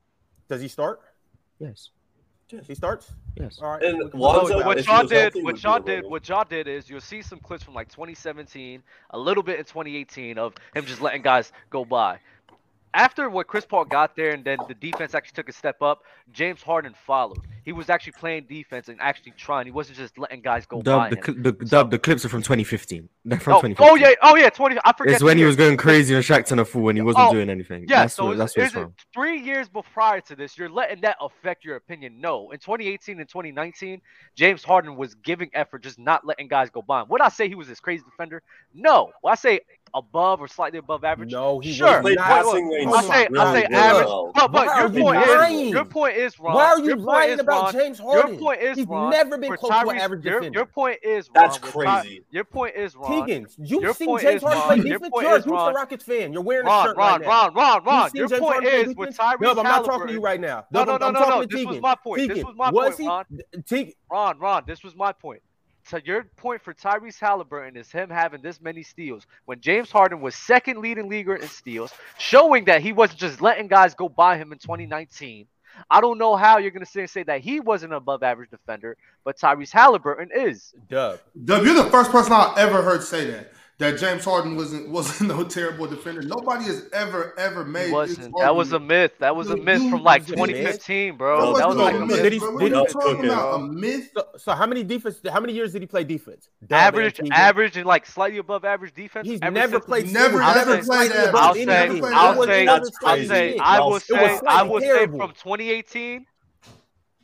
Does 0.49 0.63
he 0.63 0.69
start? 0.69 1.01
Yes. 1.59 1.91
He 2.49 2.75
starts. 2.75 3.13
Yes. 3.35 3.59
All 3.61 3.73
right. 3.73 3.83
And 3.83 4.15
Lonzo- 4.15 4.61
So 4.61 4.67
what 4.67 4.79
if 4.79 4.87
y'all 4.87 5.05
did, 5.05 5.35
what 5.35 5.45
would 5.45 5.63
y'all 5.63 5.81
did, 5.81 6.05
what 6.05 6.29
y'all 6.29 6.45
did 6.49 6.69
is 6.69 6.89
you'll 6.89 7.01
see 7.01 7.21
some 7.23 7.39
clips 7.41 7.65
from 7.65 7.75
like 7.75 7.89
2017, 7.89 8.83
a 9.11 9.19
little 9.19 9.43
bit 9.43 9.59
in 9.59 9.65
2018 9.65 10.39
of 10.39 10.55
him 10.75 10.87
just 10.87 11.01
letting 11.03 11.23
guys 11.23 11.53
go 11.71 11.85
by. 11.85 12.19
After 12.97 13.29
what 13.29 13.47
Chris 13.47 13.67
Paul 13.67 13.85
got 13.85 14.17
there, 14.17 14.31
and 14.33 14.43
then 14.43 14.59
the 14.69 14.75
defense 14.75 15.15
actually 15.15 15.35
took 15.35 15.49
a 15.49 15.53
step 15.53 15.83
up, 15.83 16.01
James 16.33 16.63
Harden 16.63 16.95
followed. 17.07 17.41
He 17.65 17.73
was 17.73 17.91
actually 17.91 18.15
playing 18.19 18.47
defense 18.49 18.89
and 18.89 18.99
actually 19.01 19.33
trying. 19.37 19.67
He 19.67 19.73
wasn't 19.73 19.99
just 19.99 20.17
letting 20.19 20.41
guys 20.41 20.67
go 20.67 20.81
by 20.81 21.11
the, 21.11 21.17
him. 21.17 21.43
the, 21.43 21.53
dub, 21.53 21.91
the 21.91 21.99
clips 21.99 22.25
are 22.25 22.29
from 22.29 22.41
2015. 22.43 23.09
They're 23.27 23.41
from 23.41 23.55
Oh, 23.55 23.61
2015. 23.63 23.89
oh 23.89 23.95
yeah, 23.97 24.15
oh 24.23 24.37
yeah, 24.37 24.49
20. 24.51 24.79
I 24.85 24.93
forget. 24.97 25.15
It's 25.15 25.23
when 25.23 25.37
the 25.37 25.43
he 25.43 25.47
was 25.47 25.57
going 25.57 25.77
crazy 25.77 26.15
and 26.15 26.23
Shaqtin' 26.25 26.61
a 26.61 26.65
Fool 26.65 26.83
when 26.83 26.97
he 26.97 27.03
wasn't 27.03 27.27
Oh, 27.29 27.33
doing 27.33 27.51
anything. 27.51 27.85
Yeah, 27.89 28.03
that's 28.03 28.15
so 28.15 28.27
what, 28.27 28.39
that's 28.39 28.57
what 28.57 28.67
it's 28.67 28.75
it 28.75 28.79
from. 28.79 28.95
three 29.13 29.41
years 29.41 29.69
before 29.69 29.87
prior 29.97 30.21
to 30.21 30.37
this, 30.37 30.59
you're 30.59 30.69
letting 30.69 31.01
that 31.01 31.17
affect 31.23 31.65
your 31.65 31.77
opinion? 31.77 32.21
No. 32.21 32.51
In 32.51 32.59
2018 32.59 33.19
and 33.19 33.29
2019, 33.29 34.01
James 34.35 34.63
Harden 34.63 34.95
was 34.95 35.15
giving 35.17 35.49
effort, 35.55 35.83
just 35.83 35.99
not 35.99 36.27
letting 36.27 36.49
guys 36.49 36.69
go 36.71 36.83
by 36.83 37.01
him. 37.01 37.09
Would 37.09 37.23
I 37.23 37.31
say 37.31 37.49
he 37.49 37.55
was 37.55 37.67
this 37.67 37.81
crazy 37.81 38.05
defender? 38.05 38.43
No. 38.75 39.11
Would 39.25 39.31
I 39.31 39.35
say 39.37 39.61
above 39.95 40.41
or 40.41 40.49
slightly 40.49 40.79
above 40.79 41.05
average? 41.05 41.33
No, 41.33 41.59
he 41.61 41.73
sure. 41.73 41.87
was 41.87 42.01
Played 42.03 42.17
not. 42.17 42.27
passing 42.27 42.71
lanes 42.71 42.93
I 42.95 43.03
say, 43.03 43.29
really 43.31 43.39
I 43.47 43.53
say 43.53 43.63
really 43.69 43.75
average. 43.75 44.07
well. 44.07 44.33
But, 44.35 44.53
but 44.53 44.77
your 44.79 44.91
point 44.91 45.27
lying? 45.27 45.61
is, 45.67 45.71
your 45.73 45.85
point 45.85 46.17
is, 46.17 46.39
Ron. 46.39 46.55
Why 46.55 46.65
are 46.67 46.79
you 46.81 46.95
point 46.97 47.07
lying 47.07 47.41
about 47.41 47.65
Ron, 47.65 47.73
James 47.73 47.99
Your 47.99 48.37
point 48.37 48.63
is, 48.63 48.77
He's 48.77 48.87
Ron, 48.87 49.11
never 49.11 49.39
been 49.39 49.51
for 49.51 49.57
close 49.57 49.71
to 49.83 49.89
an 49.89 49.97
average 49.99 50.25
your, 50.25 50.41
defender. 50.41 50.59
Your 50.59 50.67
point 50.67 50.99
is, 51.03 51.31
Ron, 51.35 51.45
That's 51.45 51.61
with 51.63 51.73
Ty- 51.73 52.01
crazy. 52.03 52.25
your 52.31 52.45
point 52.45 52.77
is, 52.77 52.95
Ron. 52.97 53.27
Tegan, 53.27 53.47
you've 53.59 53.83
Your 53.83 53.95
seen 53.95 54.19
James 54.19 54.43
Harden 54.43 54.59
Ron, 54.61 54.67
play 54.67 54.77
your 54.77 54.99
defense. 54.99 55.11
point 55.13 55.25
You're 55.25 55.33
a 55.35 55.39
is, 55.39 55.45
Houston 55.45 55.53
Ron. 55.53 55.75
Rockets 55.75 56.05
fan. 56.05 56.33
You're 56.33 56.43
wearing 56.43 56.67
a 56.67 56.83
shirt 56.83 56.97
Ron, 56.97 57.13
right 57.13 57.21
now. 57.23 57.29
Ron, 57.29 57.55
Ron, 57.55 57.85
Ron. 57.85 58.11
You've 58.15 58.31
Your 58.31 58.41
point 58.41 58.65
is 58.65 58.87
with 58.89 58.97
defense? 58.97 59.17
Tyrese 59.19 59.41
No, 59.41 59.55
but 59.55 59.67
I'm 59.67 59.73
not 59.73 59.85
talking 59.85 60.07
to 60.09 60.13
you 60.13 60.21
right 60.21 60.41
now. 60.41 60.67
No, 60.71 60.85
no, 60.85 60.97
no, 60.97 61.11
no, 61.11 61.29
no. 61.29 61.45
This 61.45 61.65
was 61.65 61.81
my 61.81 61.95
point. 61.95 62.29
This 62.29 62.45
was 62.45 62.55
my 62.57 62.71
point. 62.71 62.99
Ron. 63.01 63.93
Ron, 64.11 64.39
Ron, 64.39 64.63
this 64.67 64.83
was 64.83 64.95
my 64.95 65.13
point. 65.13 65.41
So 65.89 66.01
your 66.05 66.25
point 66.37 66.63
for 66.63 66.75
Tyrese 66.75 67.21
Halliburton 67.21 67.77
is 67.77 67.93
him 67.93 68.11
having 68.11 68.43
this 68.43 68.61
many 68.61 68.83
steals 68.83 69.25
when 69.45 69.61
James 69.61 69.89
Harden 69.91 70.21
was 70.21 70.35
second 70.35 70.81
leading 70.81 71.09
leaguer 71.09 71.37
in 71.37 71.47
steals, 71.47 71.95
showing 72.19 72.65
that 72.65 72.83
he 72.83 72.93
wasn't 72.93 73.21
just 73.21 73.41
letting 73.41 73.69
guys 73.69 73.95
go 73.95 74.09
by 74.09 74.37
him 74.37 74.53
in 74.53 74.59
2019. 74.59 75.47
I 75.89 76.01
don't 76.01 76.19
know 76.19 76.35
how 76.35 76.59
you're 76.59 76.73
gonna 76.73 76.87
say 76.87 77.07
say 77.07 77.23
that 77.25 77.41
he 77.41 77.61
wasn't 77.61 77.93
an 77.93 77.99
above 77.99 78.25
average 78.25 78.51
defender, 78.51 78.97
but 79.25 79.39
Tyrese 79.39 79.71
Halliburton 79.71 80.31
is. 80.35 80.75
Dub. 80.89 81.21
Dub, 81.45 81.65
you're 81.65 81.75
the 81.75 81.85
first 81.85 82.11
person 82.11 82.33
I 82.33 82.53
ever 82.57 82.83
heard 82.83 83.05
say 83.05 83.31
that. 83.31 83.53
That 83.79 83.99
James 83.99 84.25
Harden 84.25 84.57
wasn't 84.57 84.89
wasn't 84.89 85.29
no 85.37 85.45
terrible 85.45 85.87
defender. 85.87 86.23
Nobody 86.23 86.65
has 86.65 86.89
ever 86.95 87.39
ever 87.39 87.63
made 87.63 87.93
wasn't. 87.93 88.35
That 88.39 88.57
was 88.57 88.73
a 88.73 88.81
myth. 88.81 89.13
That 89.19 89.37
was 89.37 89.51
a 89.51 89.57
myth 89.57 89.91
from 89.91 90.03
like 90.03 90.27
2015, 90.27 91.17
bro. 91.19 91.39
That 91.59 91.69
was 91.69 91.77
wasn't 91.77 91.85
like 91.85 91.95
a 91.95 91.99
myth, 91.99 92.09
myth. 92.09 92.23
Did 92.23 92.33
he- 92.33 92.39
bro. 92.39 92.53
What 92.55 92.61
did 92.61 92.73
are 92.73 92.77
he- 92.77 92.81
you 92.81 92.87
talking 92.89 93.17
Okay. 93.19 93.29
about? 93.29 93.55
A 93.55 93.59
myth? 93.67 94.11
So, 94.15 94.27
so 94.39 94.53
how 94.53 94.65
many 94.67 94.83
defense? 94.83 95.21
How 95.31 95.41
many 95.41 95.53
years 95.53 95.73
did 95.75 95.83
he 95.83 95.87
play 95.87 96.05
defense? 96.05 96.49
Dub 96.67 96.73
Average, 96.79 97.19
and 97.19 97.31
average, 97.35 97.77
and 97.77 97.85
like 97.85 98.07
slightly 98.07 98.39
above 98.39 98.65
average 98.65 98.95
defense. 98.95 99.29
He's 99.29 99.41
ever 99.43 99.51
never 99.53 99.79
played. 99.81 100.11
Never, 100.11 100.39
single 100.39 100.55
never 100.55 100.71
digits, 100.71 100.89
played 100.89 101.11
slightly 101.11 101.17
that. 101.19 101.29
above 101.29 101.45
I'll 102.15 102.45
say. 102.47 102.67
I'll 102.67 102.85
say, 102.87 102.97
I'll 103.05 103.27
say. 103.27 103.59
I 103.59 103.81
will 103.81 104.01
say, 104.01 104.41
I 104.49 104.63
will 104.63 104.81
say 104.81 105.07
from 105.07 105.33
2018, 105.33 106.25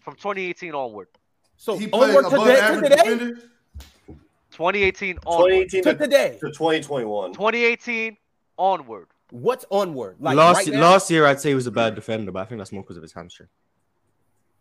from 0.00 0.14
2018 0.16 0.74
onward, 0.74 1.08
So 1.56 1.78
He 1.78 1.86
played 1.86 2.10
onward 2.14 2.26
above 2.26 2.44
today, 2.46 2.56
to 2.56 2.62
average 2.62 2.90
today, 2.90 2.96
defender. 2.96 3.40
2018 4.52 5.18
onward, 5.26 5.48
2018 5.70 5.82
to 5.84 5.92
to, 5.92 5.98
today. 5.98 6.30
to 6.40 6.46
2021. 6.48 7.32
2018 7.32 8.16
onward. 8.58 9.08
What's 9.30 9.64
onward? 9.70 10.16
Like 10.20 10.36
last 10.36 10.68
right 10.68 10.76
last 10.78 11.10
year, 11.10 11.26
I'd 11.26 11.40
say 11.40 11.50
he 11.50 11.54
was 11.54 11.66
a 11.66 11.70
bad 11.70 11.94
defender, 11.94 12.30
but 12.32 12.40
I 12.40 12.44
think 12.44 12.58
that's 12.58 12.72
more 12.72 12.82
because 12.82 12.96
of 12.96 13.02
his 13.02 13.12
hamstring. 13.12 13.48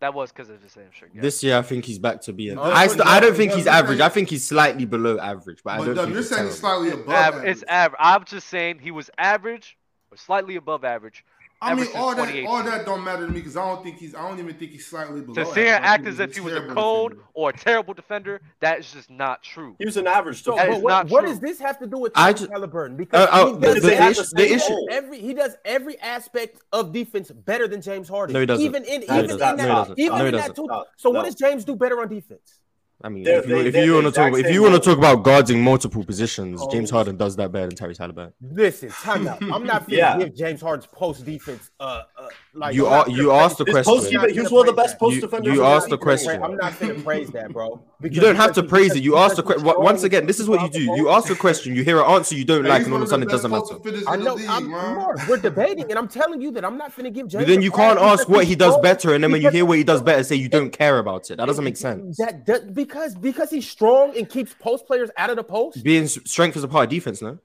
That 0.00 0.14
was 0.14 0.32
because 0.32 0.50
of 0.50 0.60
his 0.62 0.74
hamstring. 0.74 1.12
yeah. 1.14 1.20
This 1.22 1.44
year, 1.44 1.56
I 1.58 1.62
think 1.62 1.84
he's 1.84 1.98
back 1.98 2.22
to 2.22 2.32
being. 2.32 2.56
No, 2.56 2.62
I, 2.62 2.88
st- 2.88 3.06
I 3.06 3.20
don't 3.20 3.36
think 3.36 3.52
he's 3.52 3.68
average. 3.68 4.00
I 4.00 4.08
think 4.08 4.30
he's 4.30 4.44
slightly 4.46 4.84
below 4.84 5.18
average, 5.18 5.60
but 5.62 5.74
I 5.80 5.84
don't 5.84 5.94
Dub, 5.94 6.04
think 6.06 6.14
you're 6.14 6.22
saying 6.24 6.46
he's 6.46 6.58
terrible. 6.60 6.82
slightly 6.84 7.00
above 7.02 7.14
Av- 7.14 7.34
average. 7.34 7.50
it's 7.52 7.62
average. 7.68 7.98
I'm 8.00 8.24
just 8.24 8.48
saying 8.48 8.78
he 8.80 8.90
was 8.90 9.10
average 9.18 9.76
or 10.10 10.16
slightly 10.16 10.56
above 10.56 10.84
average. 10.84 11.24
I 11.62 11.74
mean, 11.74 11.86
all 11.94 12.14
that 12.16 12.44
all 12.44 12.62
that 12.64 12.84
don't 12.84 13.04
matter 13.04 13.24
to 13.26 13.32
me 13.32 13.38
because 13.40 13.56
I 13.56 13.64
don't 13.66 13.82
think 13.84 13.98
he's. 13.98 14.14
I 14.14 14.28
don't 14.28 14.38
even 14.38 14.54
think 14.56 14.72
he's 14.72 14.86
slightly 14.86 15.20
below. 15.20 15.34
To 15.34 15.40
average. 15.42 15.54
sit 15.54 15.64
here 15.66 15.74
and 15.76 15.84
act 15.84 16.06
as 16.06 16.18
if 16.18 16.34
he 16.34 16.40
was 16.40 16.54
a 16.54 16.66
cold 16.66 17.10
defender. 17.12 17.28
or 17.34 17.50
a 17.50 17.52
terrible 17.52 17.94
defender, 17.94 18.40
that 18.60 18.80
is 18.80 18.92
just 18.92 19.08
not 19.10 19.42
true. 19.42 19.76
He 19.78 19.84
was 19.84 19.96
an 19.96 20.06
average 20.06 20.42
So, 20.42 20.56
That 20.56 20.66
defender. 20.66 20.72
but 20.72 20.76
is 20.78 20.82
what, 20.82 20.90
not 20.90 21.10
what 21.10 21.24
does 21.24 21.40
this 21.40 21.58
have 21.60 21.78
to 21.78 21.86
do 21.86 21.98
with 21.98 22.12
I 22.16 22.32
Tyrese 22.32 22.50
Halliburton? 22.50 22.96
Because 22.96 23.28
Uh, 23.28 23.30
uh, 23.30 23.46
he 23.46 23.52
the- 23.52 23.58
does 23.60 23.74
the- 23.76 23.80
the 23.80 23.94
every- 23.96 24.10
issue- 24.10 24.22
the 24.34 24.44
issue 24.44 24.54
issue- 24.54 24.86
every 24.90 25.20
he 25.20 25.34
does 25.34 25.56
every 25.64 25.98
aspect 26.00 26.60
of 26.72 26.92
defense 26.92 27.30
better 27.30 27.68
than 27.68 27.80
James 27.80 28.08
Harden. 28.08 28.34
No, 28.34 28.40
he 28.40 28.46
doesn't. 28.46 28.64
Even 28.64 28.84
in 28.84 29.04
No, 29.08 29.18
even 29.18 29.30
in 29.30 29.38
that 29.38 29.56
No, 29.56 29.94
even 29.96 30.18
No, 30.18 30.26
in 30.26 30.32
that 30.32 30.38
doesn't. 30.40 30.54
too. 30.56 30.66
No, 30.66 30.84
So 30.96 31.10
what 31.10 31.24
does 31.24 31.34
James 31.36 31.64
do 31.64 31.76
better 31.76 32.00
on 32.00 32.08
defense? 32.08 32.58
I 33.04 33.08
mean, 33.08 33.24
They're- 33.24 33.40
if 33.40 33.48
you, 33.48 33.56
if 33.58 33.74
you 33.74 33.94
want 33.94 34.06
to 34.06 34.12
talk, 34.12 34.32
if 34.38 34.50
you 34.52 34.62
want 34.62 34.74
to 34.74 34.80
talk 34.80 34.96
about 34.98 35.22
guarding 35.24 35.62
multiple 35.62 36.04
positions, 36.04 36.60
Oh. 36.62 36.70
James 36.70 36.88
Harden 36.90 37.16
does 37.16 37.34
that 37.36 37.50
better 37.50 37.66
than 37.68 37.76
Tyrese 37.76 37.98
Halliburton. 37.98 38.32
Listen, 38.40 38.90
time 38.90 39.26
out. 39.26 39.42
I'm 39.42 39.64
not 39.64 39.86
going 39.88 39.98
Yeah. 39.98 40.18
give 40.18 40.34
James 40.34 40.60
Harden's 40.60 40.86
post 40.86 41.24
defense. 41.24 41.70
Uh, 41.80 42.02
uh, 42.16 42.28
like 42.54 42.74
You 42.74 42.86
I'm 42.86 42.92
are- 42.92 43.10
you 43.10 43.26
gonna 43.26 43.44
asked 43.44 43.58
the 43.58 43.64
question. 43.64 43.84
post 43.94 44.06
I'm 44.08 44.12
not 44.20 44.30
he 44.30 44.38
was 44.40 44.48
gonna 44.48 44.56
one 44.60 44.68
of 44.68 44.76
the 44.76 44.82
praise 44.82 44.84
best 44.84 44.92
that. 44.92 45.00
post 45.00 45.14
You- 45.14 45.20
defenders. 45.22 45.54
you 45.54 45.60
in 45.62 45.66
the 45.68 45.74
asked 45.74 45.88
the 45.88 45.98
question. 45.98 46.42
I'm 46.42 46.56
not 46.56 46.78
going 46.78 46.94
to 46.96 47.02
praise 47.02 47.28
that, 47.30 47.52
bro. 47.52 47.82
You 48.02 48.20
don't 48.20 48.36
have 48.36 48.52
to 48.54 48.62
praise 48.62 48.94
it. 48.94 49.02
You 49.02 49.12
because 49.12 49.30
ask 49.30 49.36
the 49.36 49.42
question. 49.42 49.64
Once 49.64 50.02
again, 50.02 50.26
this 50.26 50.38
is 50.38 50.48
what 50.48 50.60
you 50.62 50.68
do. 50.68 50.80
You 50.96 51.08
ask 51.08 51.30
a 51.30 51.34
question, 51.34 51.74
you 51.74 51.82
hear 51.82 51.98
an 52.00 52.10
answer 52.10 52.34
you 52.34 52.44
don't 52.44 52.64
like, 52.64 52.84
and 52.84 52.92
all 52.92 52.98
of 53.00 53.04
a 53.04 53.06
sudden 53.08 53.26
it 53.26 53.30
doesn't 53.30 53.50
matter. 53.50 53.76
I 54.06 54.16
know. 54.16 54.36
I'm. 54.48 54.68
Mark, 54.70 55.18
we're 55.28 55.36
debating, 55.38 55.84
and 55.90 55.98
I'm 55.98 56.08
telling 56.08 56.40
you 56.42 56.50
that 56.52 56.64
I'm 56.64 56.76
not 56.76 56.94
going 56.96 57.04
to 57.04 57.10
give 57.10 57.28
James. 57.28 57.44
But 57.44 57.48
then 57.48 57.62
you 57.62 57.70
can't 57.70 57.98
ask 57.98 58.28
what 58.28 58.44
he 58.44 58.54
does 58.54 58.76
better, 58.78 59.14
and 59.14 59.24
then 59.24 59.32
when 59.32 59.40
you 59.42 59.50
hear 59.50 59.64
what 59.64 59.78
he 59.78 59.84
does 59.84 60.02
better, 60.02 60.22
say 60.22 60.36
you 60.36 60.48
don't 60.48 60.70
care 60.70 60.98
about 60.98 61.30
it. 61.30 61.36
That 61.36 61.46
doesn't 61.46 61.64
make 61.64 61.76
sense. 61.76 62.18
That, 62.18 62.44
that 62.46 62.74
because 62.74 63.14
because 63.14 63.50
he's 63.50 63.68
strong 63.68 64.16
and 64.16 64.28
keeps 64.28 64.54
post 64.58 64.86
players 64.86 65.10
out 65.16 65.30
of 65.30 65.36
the 65.36 65.44
post. 65.44 65.82
Being 65.82 66.06
strength 66.06 66.56
is 66.56 66.64
a 66.64 66.68
part 66.68 66.84
of 66.84 66.90
defense, 66.90 67.22
no? 67.22 67.38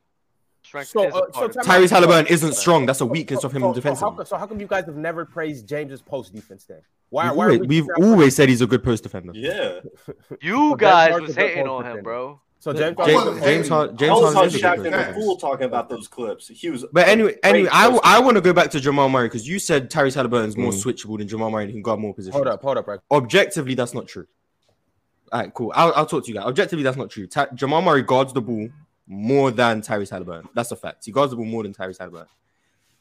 Strength 0.68 0.89
So, 0.89 1.07
is 1.07 1.13
a 1.13 1.18
uh, 1.18 1.22
part 1.30 1.53
so 1.53 1.59
of 1.61 1.65
time 1.65 1.82
it. 1.82 1.86
out. 1.86 1.88
Tyrese 1.88 1.89
Halliburton 1.91 2.28
isn't 2.28 2.53
strong. 2.53 2.86
That's 2.86 3.01
a 3.01 3.05
weakness 3.05 3.43
of 3.43 3.51
him 3.53 3.61
so, 3.61 3.70
so, 3.70 3.74
defensively. 3.76 4.15
how, 4.18 4.24
so 4.24 4.38
how 4.38 4.45
come 4.47 4.59
you 4.59 4.68
guys 4.68 4.86
have 4.86 4.97
never 4.97 5.26
praised 5.26 5.68
James's 5.68 6.01
post 6.01 6.34
defense 6.36 6.65
then? 6.65 6.82
Why? 7.09 7.30
We've 7.30 7.38
why 7.38 7.45
are 7.45 7.47
always, 7.51 7.59
we 7.61 7.82
we've 7.82 7.89
always 7.99 8.36
said 8.36 8.49
he's 8.49 8.61
a 8.61 8.68
good 8.68 8.84
post 8.84 9.03
defender. 9.03 9.32
Yeah. 9.34 9.80
You 10.41 10.76
guys 10.80 11.11
Harden's 11.11 11.30
was 11.30 11.36
hating 11.38 11.65
post 11.65 11.86
on 11.86 11.97
him, 11.97 12.03
bro. 12.03 12.41
So 12.59 12.74
James, 12.74 12.95
I 12.99 13.05
James, 13.05 13.15
wasn't 13.24 13.43
James. 13.43 13.70
Hard, 13.70 13.97
James 13.99 14.11
Harden 14.20 14.38
on 14.39 14.47
is 14.47 14.55
a 14.55 14.57
good 14.57 14.63
Shaq 14.65 14.70
post 14.76 14.78
and 14.78 14.86
the 14.93 14.97
defender. 14.97 15.20
fool 15.22 15.38
talking 15.38 15.65
about 15.68 15.89
those 15.89 16.07
clips. 16.07 16.47
He 16.49 16.70
was. 16.72 16.86
But 16.91 17.07
anyway, 17.07 17.36
anyway, 17.43 17.70
I, 17.72 17.88
I 18.03 18.20
want 18.20 18.36
to 18.36 18.41
go 18.41 18.51
back 18.51 18.72
to 18.72 18.80
Jamal 18.80 19.09
Murray 19.09 19.28
because 19.28 19.47
you 19.47 19.59
said 19.59 19.89
Tyrese 19.91 20.15
Halliburton's 20.15 20.57
more 20.57 20.72
Mm. 20.72 20.84
switchable 20.84 21.18
than 21.20 21.28
Jamal 21.28 21.51
Murray 21.51 21.63
and 21.65 21.70
he 21.70 21.76
can 21.76 21.84
guard 21.84 21.99
more 21.99 22.13
positions. 22.15 22.34
hold 22.36 22.47
up, 22.47 22.61
hold 22.61 22.78
up, 22.78 22.88
right? 22.88 22.99
Objectively, 23.11 23.76
that's 23.76 23.93
not 23.93 24.07
true. 24.07 24.26
All 25.32 25.39
right, 25.39 25.53
cool. 25.53 25.72
I'll, 25.76 25.93
I'll 25.95 26.05
talk 26.07 26.24
to 26.26 26.30
you 26.30 26.34
guys. 26.36 26.45
Objectively, 26.45 26.84
that's 26.84 26.97
not 26.97 27.09
true. 27.11 27.28
Ty- 27.28 27.49
Jamal 27.53 27.82
Murray 27.84 28.01
guards 28.01 28.34
the 28.34 28.41
ball 28.41 28.70
more 29.08 29.51
than 29.51 29.82
Tyrese 29.82 30.12
Halliburton. 30.12 30.49
That's 30.53 30.72
a 30.72 30.76
fact. 30.76 31.05
He 31.05 31.12
guards 31.12 31.32
the 31.32 31.38
ball 31.38 31.45
more 31.45 31.64
than 31.64 31.74
Tyrese 31.74 31.99
Halliburton. 31.99 32.28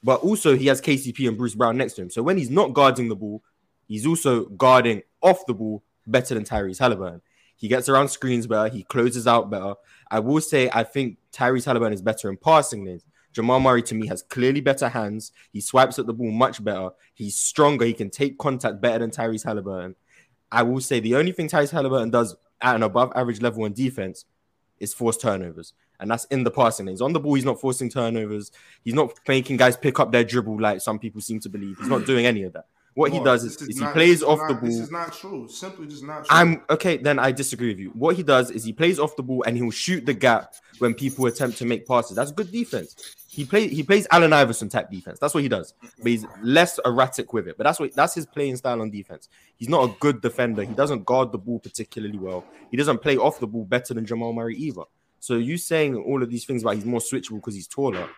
But 0.02 0.20
also, 0.20 0.56
he 0.56 0.66
has 0.66 0.80
KCP 0.80 1.26
and 1.28 1.36
Bruce 1.36 1.54
Brown 1.54 1.76
next 1.76 1.94
to 1.94 2.02
him. 2.02 2.10
So 2.10 2.22
when 2.22 2.38
he's 2.38 2.50
not 2.50 2.74
guarding 2.74 3.08
the 3.08 3.16
ball, 3.16 3.42
he's 3.88 4.06
also 4.06 4.44
guarding 4.44 5.02
off 5.20 5.44
the 5.46 5.54
ball 5.54 5.82
better 6.06 6.34
than 6.34 6.44
Tyrese 6.44 6.78
Halliburton. 6.78 7.22
He 7.56 7.68
gets 7.68 7.88
around 7.88 8.08
screens 8.08 8.46
better. 8.46 8.72
He 8.72 8.84
closes 8.84 9.26
out 9.26 9.50
better. 9.50 9.74
I 10.10 10.20
will 10.20 10.40
say, 10.40 10.70
I 10.72 10.84
think 10.84 11.18
Tyrese 11.32 11.64
Halliburton 11.64 11.94
is 11.94 12.02
better 12.02 12.30
in 12.30 12.36
passing 12.36 12.84
lanes. 12.84 13.04
Jamal 13.32 13.60
Murray, 13.60 13.82
to 13.82 13.94
me, 13.94 14.06
has 14.06 14.22
clearly 14.22 14.60
better 14.60 14.88
hands. 14.88 15.32
He 15.52 15.60
swipes 15.60 15.98
at 15.98 16.06
the 16.06 16.14
ball 16.14 16.30
much 16.30 16.62
better. 16.62 16.90
He's 17.14 17.36
stronger. 17.36 17.84
He 17.84 17.92
can 17.92 18.10
take 18.10 18.38
contact 18.38 18.80
better 18.80 19.00
than 19.00 19.10
Tyrese 19.10 19.44
Halliburton. 19.44 19.96
I 20.52 20.62
will 20.62 20.80
say 20.80 21.00
the 21.00 21.16
only 21.16 21.32
thing 21.32 21.48
Tyrese 21.48 21.72
Halliburton 21.72 22.10
does 22.10 22.36
at 22.60 22.76
an 22.76 22.82
above 22.82 23.12
average 23.14 23.42
level 23.42 23.64
in 23.64 23.72
defense 23.72 24.24
is 24.78 24.94
force 24.94 25.16
turnovers. 25.16 25.72
And 26.00 26.10
that's 26.10 26.24
in 26.26 26.44
the 26.44 26.50
passing 26.50 26.86
He's 26.86 27.00
On 27.00 27.12
the 27.12 27.20
ball, 27.20 27.34
he's 27.34 27.44
not 27.44 27.60
forcing 27.60 27.88
turnovers. 27.88 28.52
He's 28.82 28.94
not 28.94 29.12
making 29.26 29.56
guys 29.56 29.76
pick 29.76 29.98
up 30.00 30.12
their 30.12 30.24
dribble 30.24 30.60
like 30.60 30.80
some 30.80 30.98
people 30.98 31.20
seem 31.20 31.40
to 31.40 31.48
believe. 31.48 31.78
He's 31.78 31.88
not 31.88 32.00
hmm. 32.00 32.06
doing 32.06 32.26
any 32.26 32.42
of 32.42 32.52
that. 32.52 32.66
What 32.96 33.12
he 33.12 33.20
does 33.20 33.42
this 33.42 33.60
is, 33.60 33.68
is 33.68 33.78
he 33.78 33.84
plays 33.88 34.22
off 34.22 34.38
not- 34.38 34.48
the 34.48 34.54
ball. 34.54 34.64
This 34.64 34.78
is 34.78 34.90
not 34.90 35.12
true. 35.12 35.46
Simply 35.50 35.86
just 35.86 36.02
not 36.02 36.24
true. 36.24 36.26
I'm 36.30 36.62
okay. 36.70 36.96
Then 36.96 37.18
I 37.18 37.30
disagree 37.30 37.68
with 37.68 37.78
you. 37.78 37.90
What 37.90 38.16
he 38.16 38.22
does 38.22 38.50
is 38.50 38.64
he 38.64 38.72
plays 38.72 38.98
off 38.98 39.14
the 39.16 39.22
ball 39.22 39.44
and 39.46 39.54
he'll 39.54 39.70
shoot 39.70 40.06
the 40.06 40.14
gap 40.14 40.54
when 40.78 40.94
people 40.94 41.26
attempt 41.26 41.58
to 41.58 41.66
make 41.66 41.86
passes. 41.86 42.16
That's 42.16 42.32
good 42.32 42.50
defense. 42.50 43.14
He 43.28 43.44
plays 43.44 43.70
he 43.70 43.82
plays 43.82 44.06
Allen 44.10 44.32
Iverson 44.32 44.70
type 44.70 44.90
defense. 44.90 45.18
That's 45.18 45.34
what 45.34 45.42
he 45.42 45.48
does. 45.50 45.74
But 45.98 46.06
he's 46.06 46.24
less 46.42 46.80
erratic 46.86 47.34
with 47.34 47.48
it. 47.48 47.58
But 47.58 47.64
that's 47.64 47.78
what 47.78 47.92
that's 47.94 48.14
his 48.14 48.24
playing 48.24 48.56
style 48.56 48.80
on 48.80 48.90
defense. 48.90 49.28
He's 49.56 49.68
not 49.68 49.90
a 49.90 49.94
good 50.00 50.22
defender. 50.22 50.62
He 50.62 50.72
doesn't 50.72 51.04
guard 51.04 51.32
the 51.32 51.38
ball 51.38 51.58
particularly 51.58 52.16
well. 52.16 52.46
He 52.70 52.78
doesn't 52.78 53.02
play 53.02 53.18
off 53.18 53.40
the 53.40 53.46
ball 53.46 53.66
better 53.66 53.92
than 53.92 54.06
Jamal 54.06 54.32
Murray 54.32 54.56
either. 54.56 54.84
So 55.20 55.34
you 55.34 55.58
saying 55.58 55.96
all 55.96 56.22
of 56.22 56.30
these 56.30 56.44
things 56.44 56.62
about 56.62 56.76
he's 56.76 56.84
more 56.84 57.00
switchable 57.00 57.36
because 57.36 57.54
he's 57.54 57.66
taller. 57.66 58.08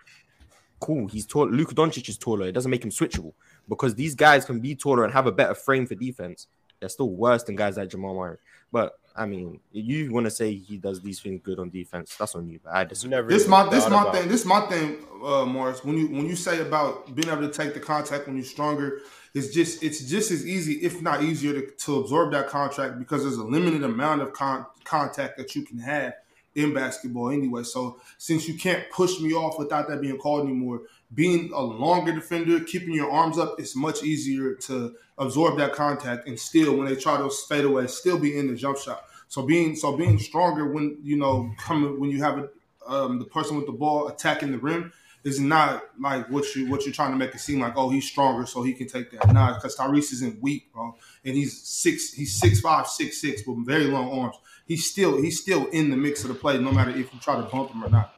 Cool. 0.80 1.08
He's 1.08 1.26
tall. 1.26 1.48
Luka 1.48 1.74
Doncic 1.74 2.08
is 2.08 2.18
taller. 2.18 2.46
It 2.46 2.52
doesn't 2.52 2.70
make 2.70 2.84
him 2.84 2.90
switchable 2.90 3.32
because 3.68 3.94
these 3.94 4.14
guys 4.14 4.44
can 4.44 4.60
be 4.60 4.74
taller 4.74 5.04
and 5.04 5.12
have 5.12 5.26
a 5.26 5.32
better 5.32 5.54
frame 5.54 5.86
for 5.86 5.94
defense. 5.94 6.46
They're 6.80 6.88
still 6.88 7.10
worse 7.10 7.42
than 7.42 7.56
guys 7.56 7.76
like 7.76 7.88
Jamal 7.88 8.14
Murray. 8.14 8.36
But 8.70 8.98
I 9.16 9.26
mean, 9.26 9.58
you 9.72 10.12
want 10.12 10.26
to 10.26 10.30
say 10.30 10.54
he 10.54 10.78
does 10.78 11.00
these 11.00 11.18
things 11.18 11.40
good 11.42 11.58
on 11.58 11.70
defense? 11.70 12.14
That's 12.16 12.36
on 12.36 12.48
you. 12.48 12.60
But 12.62 12.74
I 12.74 12.84
just 12.84 13.04
Never 13.04 13.28
This 13.28 13.42
even 13.42 13.50
my 13.50 13.68
this 13.68 13.88
my 13.88 14.02
about 14.02 14.14
thing. 14.14 14.28
This 14.28 14.44
my 14.44 14.60
thing, 14.66 14.98
uh, 15.24 15.44
Morris. 15.44 15.84
When 15.84 15.96
you 15.96 16.06
when 16.08 16.26
you 16.26 16.36
say 16.36 16.60
about 16.60 17.12
being 17.16 17.28
able 17.28 17.42
to 17.42 17.50
take 17.50 17.74
the 17.74 17.80
contact 17.80 18.28
when 18.28 18.36
you're 18.36 18.44
stronger, 18.44 19.00
it's 19.34 19.52
just 19.52 19.82
it's 19.82 20.08
just 20.08 20.30
as 20.30 20.46
easy, 20.46 20.74
if 20.74 21.02
not 21.02 21.22
easier, 21.24 21.52
to, 21.54 21.70
to 21.70 22.00
absorb 22.00 22.30
that 22.32 22.48
contract 22.48 23.00
because 23.00 23.22
there's 23.24 23.38
a 23.38 23.44
limited 23.44 23.82
amount 23.82 24.22
of 24.22 24.32
con- 24.32 24.66
contact 24.84 25.36
that 25.38 25.56
you 25.56 25.64
can 25.64 25.78
have 25.78 26.14
in 26.58 26.74
basketball 26.74 27.30
anyway. 27.30 27.62
So 27.62 28.00
since 28.18 28.48
you 28.48 28.58
can't 28.58 28.90
push 28.90 29.20
me 29.20 29.32
off 29.32 29.58
without 29.58 29.88
that 29.88 30.00
being 30.00 30.18
called 30.18 30.46
anymore, 30.46 30.82
being 31.14 31.50
a 31.52 31.60
longer 31.60 32.12
defender, 32.12 32.60
keeping 32.60 32.94
your 32.94 33.10
arms 33.10 33.38
up, 33.38 33.56
it's 33.58 33.76
much 33.76 34.02
easier 34.02 34.54
to 34.54 34.94
absorb 35.16 35.56
that 35.58 35.72
contact 35.72 36.26
and 36.26 36.38
still 36.38 36.76
when 36.76 36.86
they 36.86 36.96
try 36.96 37.16
to 37.16 37.30
fade 37.48 37.64
away, 37.64 37.86
still 37.86 38.18
be 38.18 38.36
in 38.36 38.48
the 38.48 38.54
jump 38.54 38.78
shot. 38.78 39.04
So 39.28 39.42
being 39.42 39.76
so 39.76 39.96
being 39.96 40.18
stronger 40.18 40.66
when 40.66 40.98
you 41.02 41.16
know 41.16 41.52
coming 41.58 42.00
when 42.00 42.10
you 42.10 42.22
have 42.22 42.38
a, 42.38 42.48
um, 42.86 43.18
the 43.18 43.26
person 43.26 43.56
with 43.56 43.66
the 43.66 43.72
ball 43.72 44.08
attacking 44.08 44.52
the 44.52 44.58
rim 44.58 44.92
is 45.24 45.38
not 45.38 45.84
like 46.00 46.28
what 46.30 46.54
you 46.54 46.68
what 46.70 46.84
you're 46.84 46.94
trying 46.94 47.10
to 47.12 47.16
make 47.16 47.34
it 47.34 47.40
seem 47.40 47.60
like. 47.60 47.74
Oh, 47.76 47.90
he's 47.90 48.08
stronger, 48.08 48.46
so 48.46 48.62
he 48.62 48.72
can 48.72 48.86
take 48.86 49.10
that. 49.10 49.32
Nah, 49.32 49.54
because 49.54 49.76
Tyrese 49.76 50.12
isn't 50.14 50.40
weak, 50.42 50.72
bro, 50.72 50.96
and 51.28 51.36
he's 51.36 51.60
six. 51.62 52.12
He's 52.12 52.38
six 52.38 52.60
five, 52.60 52.86
six 52.86 53.20
six 53.20 53.46
with 53.46 53.64
very 53.66 53.84
long 53.84 54.10
arms. 54.10 54.36
He's 54.66 54.90
still 54.90 55.20
he's 55.20 55.40
still 55.40 55.66
in 55.66 55.90
the 55.90 55.96
mix 55.96 56.22
of 56.24 56.28
the 56.28 56.34
play, 56.34 56.58
no 56.58 56.72
matter 56.72 56.90
if 56.90 57.12
you 57.12 57.20
try 57.20 57.36
to 57.36 57.42
bump 57.42 57.70
him 57.70 57.84
or 57.84 57.90
not. 57.90 58.14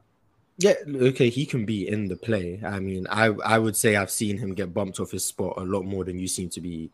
Yeah, 0.59 0.75
okay, 0.87 1.31
he 1.31 1.47
can 1.47 1.65
be 1.65 1.89
in 1.89 2.09
the 2.09 2.17
play. 2.17 2.61
I 2.65 2.81
mean, 2.81 3.07
I 3.09 3.27
I 3.27 3.59
would 3.59 3.77
say 3.77 3.97
I've 3.97 4.11
seen 4.11 4.39
him 4.39 4.55
get 4.55 4.75
bumped 4.75 5.01
off 5.01 5.11
his 5.11 5.25
spot 5.25 5.55
a 5.57 5.63
lot 5.63 5.85
more 5.85 6.05
than 6.05 6.19
you 6.19 6.29
seem 6.29 6.51
to 6.51 6.61
be 6.61 6.91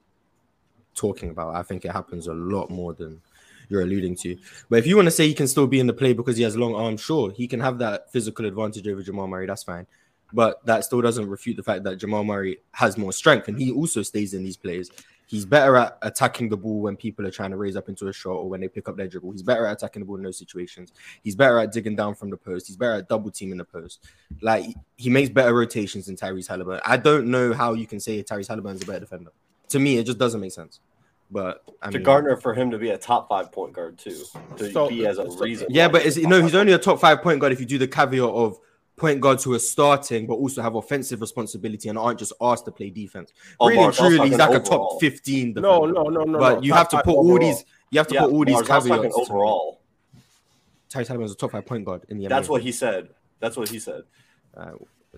talking 0.95 1.31
about. 1.31 1.55
I 1.55 1.63
think 1.63 1.85
it 1.85 1.93
happens 1.93 2.27
a 2.27 2.35
lot 2.35 2.71
more 2.71 2.95
than 2.95 3.21
you're 3.69 3.83
alluding 3.83 4.17
to. 4.17 4.37
But 4.69 4.79
if 4.79 4.87
you 4.87 4.97
want 4.97 5.07
to 5.07 5.11
say 5.11 5.27
he 5.27 5.35
can 5.35 5.49
still 5.49 5.67
be 5.67 5.81
in 5.81 5.87
the 5.87 5.93
play 5.93 6.13
because 6.13 6.37
he 6.37 6.43
has 6.45 6.57
long 6.57 6.75
arms, 6.75 7.01
sure, 7.01 7.33
he 7.33 7.47
can 7.49 7.61
have 7.61 7.79
that 7.79 8.11
physical 8.13 8.47
advantage 8.47 8.87
over 8.87 9.03
Jamal 9.03 9.27
Murray. 9.27 9.47
That's 9.47 9.65
fine. 9.65 9.87
But 10.33 10.65
that 10.67 10.85
still 10.85 11.01
doesn't 11.01 11.29
refute 11.29 11.57
the 11.57 11.63
fact 11.63 11.85
that 11.85 11.97
Jamal 11.97 12.25
Murray 12.25 12.59
has 12.73 12.99
more 12.99 13.13
strength 13.13 13.49
and 13.49 13.59
he 13.59 13.71
also 13.71 14.03
stays 14.03 14.35
in 14.35 14.43
these 14.43 14.57
plays. 14.57 14.91
He's 15.29 15.45
better 15.45 15.77
at 15.77 15.99
attacking 16.03 16.49
the 16.49 16.57
ball 16.57 16.81
when 16.83 16.97
people 16.97 17.27
are 17.27 17.31
trying 17.33 17.51
to 17.51 17.57
raise 17.57 17.75
up 17.75 17.89
into 17.89 18.07
a 18.07 18.13
shot 18.13 18.35
or 18.37 18.49
when 18.49 18.61
they 18.61 18.69
pick 18.69 18.89
up 18.89 18.97
their 18.97 19.09
dribble. 19.09 19.33
He's 19.33 19.43
better 19.43 19.67
at 19.67 19.73
attacking 19.79 20.01
the 20.01 20.07
ball 20.07 20.17
in 20.17 20.23
those 20.23 20.39
situations. 20.39 20.93
He's 21.25 21.35
better 21.35 21.59
at 21.59 21.73
digging 21.73 21.97
down 21.97 22.15
from 22.15 22.31
the 22.31 22.37
post. 22.37 22.69
He's 22.69 22.77
better 22.77 22.95
at 22.95 23.09
double 23.09 23.31
teaming 23.33 23.59
the 23.59 23.65
post. 23.65 24.05
Like 24.41 24.67
he 24.97 25.11
makes 25.11 25.29
better 25.29 25.53
rotations 25.53 26.07
than 26.07 26.15
Tyrese 26.17 26.47
Halliburton. 26.47 26.83
I 26.85 26.97
don't 26.97 27.27
know 27.27 27.53
how 27.53 27.75
you 27.75 27.87
can 27.89 27.99
say 27.99 28.23
Tyrese 28.23 28.49
Halliburton's 28.49 28.83
a 28.83 28.87
better 28.87 29.01
defender. 29.01 29.31
To 29.71 29.81
me, 29.81 29.99
it 29.99 30.05
just 30.07 30.19
doesn't 30.19 30.41
make 30.41 30.53
sense. 30.53 30.79
But 31.29 31.65
I 31.83 31.91
to 31.91 31.99
mean, 31.99 32.05
Gardner 32.05 32.37
for 32.37 32.55
him 32.55 32.71
to 32.71 32.79
be 32.79 32.91
a 32.91 32.99
top 32.99 33.29
five 33.29 33.51
point 33.51 33.73
guard 33.73 33.99
too. 33.99 34.23
To 34.59 34.71
So- 34.71 34.89
be 34.89 35.07
as 35.07 35.19
a 35.19 35.29
so- 35.29 35.39
reason. 35.41 35.67
yeah, 35.71 35.89
but 35.89 36.03
he's 36.03 36.17
is 36.19 36.27
no, 36.27 36.41
he's 36.41 36.55
only 36.55 36.73
a 36.73 36.79
top 36.79 37.01
five 37.01 37.21
point 37.21 37.41
guard 37.41 37.53
if 37.53 37.59
you 37.59 37.67
do 37.67 37.79
the 37.79 37.89
caveat 37.89 38.23
of 38.23 38.61
point 38.97 39.21
guards 39.21 39.45
who 39.45 39.53
are 39.53 39.59
starting 39.59 40.27
but 40.27 40.35
also 40.35 40.63
have 40.63 40.75
offensive 40.75 41.21
responsibility 41.21 41.89
and 41.89 41.99
aren't 41.99 42.19
just 42.19 42.33
asked 42.41 42.65
to 42.65 42.71
play 42.73 42.89
defense. 42.91 43.33
Oh, 43.61 43.69
really 43.69 43.83
Marz, 43.85 43.97
truly, 43.97 44.29
he's 44.31 44.39
like 44.39 44.49
talking 44.51 44.57
a 44.57 44.61
top 44.65 45.01
fifteen. 45.01 45.53
No, 45.55 45.87
defender. 45.87 45.93
no, 45.93 46.03
no, 46.05 46.25
no. 46.25 46.39
But 46.39 46.55
no. 46.57 46.63
you 46.63 46.73
have 46.73 46.89
to 46.91 46.97
five 46.97 47.05
put 47.05 47.15
all 47.15 47.39
these. 47.39 47.65
You 47.91 47.99
have 48.01 48.07
to 48.09 48.15
Yeah, 48.15 48.21
put 48.23 48.33
all 48.33 48.45
these 48.45 48.57
Marz, 48.57 48.71
I 48.71 48.77
was 48.79 48.87
talking 48.87 49.03
caveats. 49.03 49.15
to- 49.17 49.21
overall. 49.23 49.81
Tyrese 50.91 51.09
Halliburton 51.09 51.25
is 51.25 51.33
a 51.33 51.37
top 51.37 51.51
five 51.53 51.67
point 51.67 51.85
guard 51.85 52.03
in 52.09 52.19
the 52.19 52.25
NBA. 52.25 52.29
That's 52.31 52.49
what 52.49 52.63
he 52.63 52.73
said. 52.73 53.09
That's 53.41 53.57
what 53.57 53.69
he 53.69 53.79
said. 53.79 54.03
Uh, 54.57 54.73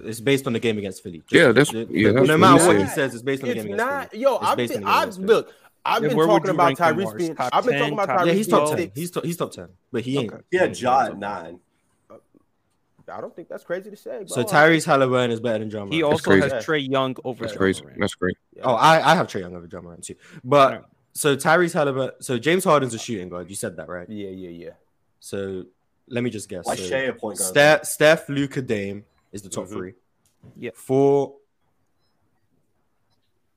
it's 0.05 0.21
based 0.21 0.47
on 0.47 0.53
the 0.55 0.59
game 0.61 0.79
against 0.79 1.03
Philly. 1.03 1.19
Just- 1.19 1.33
Yeah, 1.33 1.53
that's- 1.53 1.73
it- 1.75 1.89
yeah, 1.91 2.11
no 2.11 2.15
that's 2.25 2.29
what 2.31 2.41
matter 2.41 2.63
he 2.63 2.67
what 2.69 2.77
said. 2.77 2.81
he 2.89 2.89
says, 2.95 3.15
it's 3.15 3.23
based 3.23 3.43
on 3.43 3.49
the 3.49 3.55
It's 3.55 3.63
game 3.65 3.75
against 3.75 3.87
not, 3.87 4.11
Philly. 4.11 4.23
yo. 4.23 4.35
It's 4.37 4.45
I've 4.47 4.57
based 4.57 4.73
been, 4.75 4.85
on 4.85 5.09
I've 5.09 5.19
look. 5.19 5.55
I've 5.85 6.03
Yeah, 6.03 6.09
been 6.09 6.19
talking 6.19 6.51
about 6.51 6.77
Tyrese 6.77 7.17
being. 7.17 7.35
Top 7.37 7.51
I've 7.53 7.65
been 7.65 7.79
talking 7.79 7.95
about 7.95 8.09
Tyrese. 8.09 8.27
Yeah, 8.27 8.33
he's 8.33 8.49
top 8.49 8.77
ten. 8.77 8.93
He's 8.95 9.11
top, 9.11 9.25
he's 9.25 9.37
top 9.37 9.53
ten, 9.53 9.69
but 9.93 10.03
he 10.03 10.19
ain't. 10.19 10.33
Okay. 10.33 10.43
He 10.51 10.57
had 10.57 10.79
Ja 10.79 11.07
at 11.07 11.19
nine. 11.19 11.61
I 13.11 13.21
don't 13.21 13.35
think 13.35 13.49
that's 13.49 13.65
crazy 13.65 13.91
to 13.91 13.97
say. 13.97 14.25
So. 14.27 14.45
Tyrese 14.45 14.85
Halliburton 14.85 15.31
is 15.31 15.41
better 15.41 15.59
than 15.65 15.71
Ja. 15.71 15.87
He 15.87 16.03
also 16.03 16.31
has 16.41 16.53
Trae 16.65 16.87
Young 16.89 17.17
over 17.25 17.43
That's 17.45 17.55
Ja 17.55 17.59
crazy. 17.59 17.83
Morant. 17.83 18.01
That's 18.01 18.15
great. 18.15 18.37
Oh, 18.63 18.75
I, 18.75 19.13
I 19.13 19.15
have 19.15 19.27
Trae 19.27 19.41
Young 19.41 19.55
over 19.57 19.69
Ja 19.71 19.81
Morant 19.81 20.05
too. 20.05 20.15
But 20.45 20.73
Right. 20.73 20.83
so 21.13 21.37
Tyrese 21.37 21.73
Halliburton. 21.75 22.21
So 22.23 22.39
James 22.39 22.65
Harden's 22.65 22.95
a 22.95 22.99
shooting 22.99 23.29
guard. 23.29 23.49
You 23.49 23.57
said 23.57 23.77
that 23.77 23.89
right? 23.89 24.09
Yeah, 24.09 24.31
yeah, 24.31 24.49
yeah. 24.51 24.71
So 25.21 25.65
let 26.09 26.23
me 26.25 26.31
just 26.31 26.49
guess. 26.49 26.65
Why 26.67 26.77
So 26.77 26.85
Shai 26.85 26.97
a 26.99 27.13
point 27.13 27.39
guard? 27.39 27.49
Steph, 27.51 27.85
Steph, 27.87 28.29
Luka, 28.29 28.63
Dame 28.63 29.05
is 29.33 29.43
the 29.43 29.49
top 29.49 29.65
Mhm. 29.67 29.71
three. 29.73 29.95
Yeah. 30.57 30.71
Four, 30.75 31.35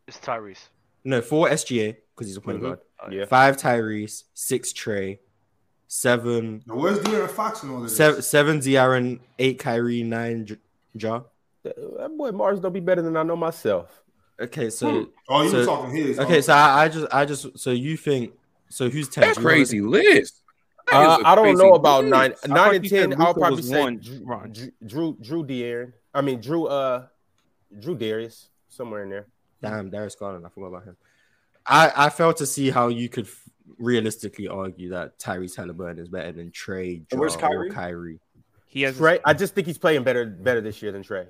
It's 0.08 0.18
Tyrese. 0.20 0.68
no, 1.04 1.22
four 1.22 1.48
SGA 1.50 1.96
because 2.16 2.28
he's 2.28 2.38
a 2.38 2.42
point 2.42 2.60
Mhm. 2.60 2.62
guard. 2.62 2.80
Yeah. 3.10 3.26
Five 3.26 3.58
Tyrese, 3.58 4.24
six 4.34 4.74
Trae, 4.74 5.20
seven, 5.96 6.64
Now, 6.66 6.76
where's 6.78 7.00
De'Aaron 7.00 7.30
Fox 7.30 7.64
and 7.64 7.72
all 7.74 7.82
this? 7.82 7.96
seven, 7.98 8.22
seven 8.22 8.60
De'Aaron, 8.60 9.20
eight 9.40 9.60
Kyrie, 9.60 10.04
nine 10.04 10.46
J- 10.46 10.58
Ja. 10.94 11.24
That, 11.64 11.76
that 11.76 12.18
boy 12.18 12.32
Marz 12.32 12.62
don't 12.62 12.72
be 12.72 12.80
better 12.80 13.02
than 13.02 13.18
I 13.18 13.24
know 13.24 13.36
myself. 13.36 14.02
Okay, 14.42 14.70
so 14.70 15.08
Oh, 15.28 15.44
you 15.44 15.50
so- 15.50 15.66
talking 15.66 15.92
his. 15.96 16.18
okay, 16.18 16.38
Oh. 16.38 16.42
so 16.42 16.54
I, 16.54 16.84
I 16.84 16.88
just 16.90 17.14
I 17.14 17.26
just 17.26 17.60
so 17.60 17.72
you 17.72 17.98
think 17.98 18.34
so 18.70 18.90
who's 18.90 19.10
ten? 19.10 19.24
That's 19.24 19.38
crazy 19.38 19.82
list. 19.82 20.42
That 20.90 20.96
Uh, 20.96 21.18
is 21.18 21.24
a 21.24 21.28
I 21.28 21.36
don't 21.36 21.58
know 21.58 21.74
about 21.74 22.06
list. 22.06 22.12
nine, 22.12 22.34
I 22.46 22.48
nine 22.48 22.76
and 22.76 22.90
ten. 22.90 23.22
I'll 23.22 23.34
probably 23.34 23.62
say 23.62 23.80
one, 23.82 24.00
Jrue, 24.00 24.24
Jrue, 24.26 24.72
Jrue, 24.86 25.18
Jrue 25.22 25.46
De'Aaron. 25.48 25.94
I 26.14 26.22
mean 26.22 26.42
Jrue, 26.42 26.72
uh, 26.72 27.06
Jrue 27.80 27.98
Darius 28.00 28.48
somewhere 28.70 29.04
in 29.04 29.10
there. 29.10 29.28
Damn, 29.62 29.90
Darius 29.92 30.16
Garland, 30.16 30.46
I 30.46 30.50
forgot 30.50 30.68
about 30.68 30.86
him. 30.86 30.98
I 31.66 31.92
I 31.96 32.10
failed 32.10 32.38
to 32.38 32.46
see 32.48 32.70
how 32.72 32.88
you 32.88 33.10
could 33.10 33.26
f- 33.26 33.41
realistically 33.80 34.48
argue 34.48 34.90
that 34.90 35.20
Tyrese 35.20 35.56
Halliburton 35.56 36.00
is 36.00 36.10
better 36.10 36.32
than 36.32 36.52
Trae, 36.52 37.04
Ja, 37.12 37.18
where's 37.18 37.36
or 37.36 37.40
Kyrie? 37.40 37.70
Kyrie. 37.70 38.20
He 38.68 38.84
has 38.84 38.98
Trae, 38.98 39.20
I 39.26 39.34
just 39.34 39.54
think 39.54 39.68
he's 39.68 39.78
playing 39.78 40.04
better 40.04 40.26
better 40.26 40.62
this 40.62 40.82
year 40.82 40.92
than 40.92 41.04
Trae. 41.04 41.28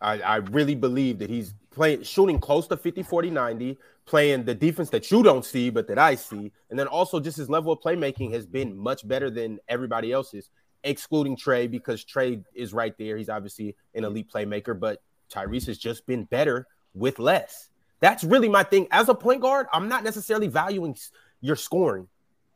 I, 0.00 0.20
I 0.20 0.36
really 0.36 0.74
believe 0.74 1.18
that 1.18 1.28
he's 1.28 1.54
playing 1.70 2.02
shooting 2.02 2.38
close 2.38 2.66
to 2.68 2.76
50, 2.76 3.02
40, 3.02 3.30
90, 3.30 3.78
playing 4.06 4.44
the 4.44 4.54
defense 4.54 4.90
that 4.90 5.10
you 5.10 5.22
don't 5.22 5.44
see, 5.44 5.70
but 5.70 5.86
that 5.88 5.98
I 5.98 6.14
see. 6.14 6.52
And 6.70 6.78
then 6.78 6.86
also 6.86 7.20
just 7.20 7.36
his 7.36 7.50
level 7.50 7.72
of 7.72 7.80
playmaking 7.80 8.32
has 8.32 8.46
been 8.46 8.76
much 8.76 9.06
better 9.06 9.30
than 9.30 9.58
everybody 9.68 10.12
else's, 10.12 10.50
excluding 10.84 11.36
Trae, 11.36 11.70
because 11.70 12.04
Trae 12.04 12.42
is 12.54 12.72
right 12.72 12.96
there. 12.98 13.16
He's 13.16 13.28
obviously 13.28 13.76
an 13.94 14.04
elite 14.04 14.30
playmaker, 14.32 14.78
but 14.78 15.02
Tyrese 15.32 15.66
has 15.66 15.78
just 15.78 16.06
been 16.06 16.24
better 16.24 16.66
with 16.94 17.18
less. 17.18 17.68
That's 18.00 18.24
really 18.24 18.48
my 18.48 18.62
thing. 18.62 18.88
As 18.90 19.08
a 19.08 19.14
point 19.14 19.42
guard, 19.42 19.66
I'm 19.72 19.88
not 19.88 20.02
necessarily 20.02 20.48
valuing 20.48 20.96
s- 21.42 21.46
your 21.46 21.56
scoring. 21.56 22.08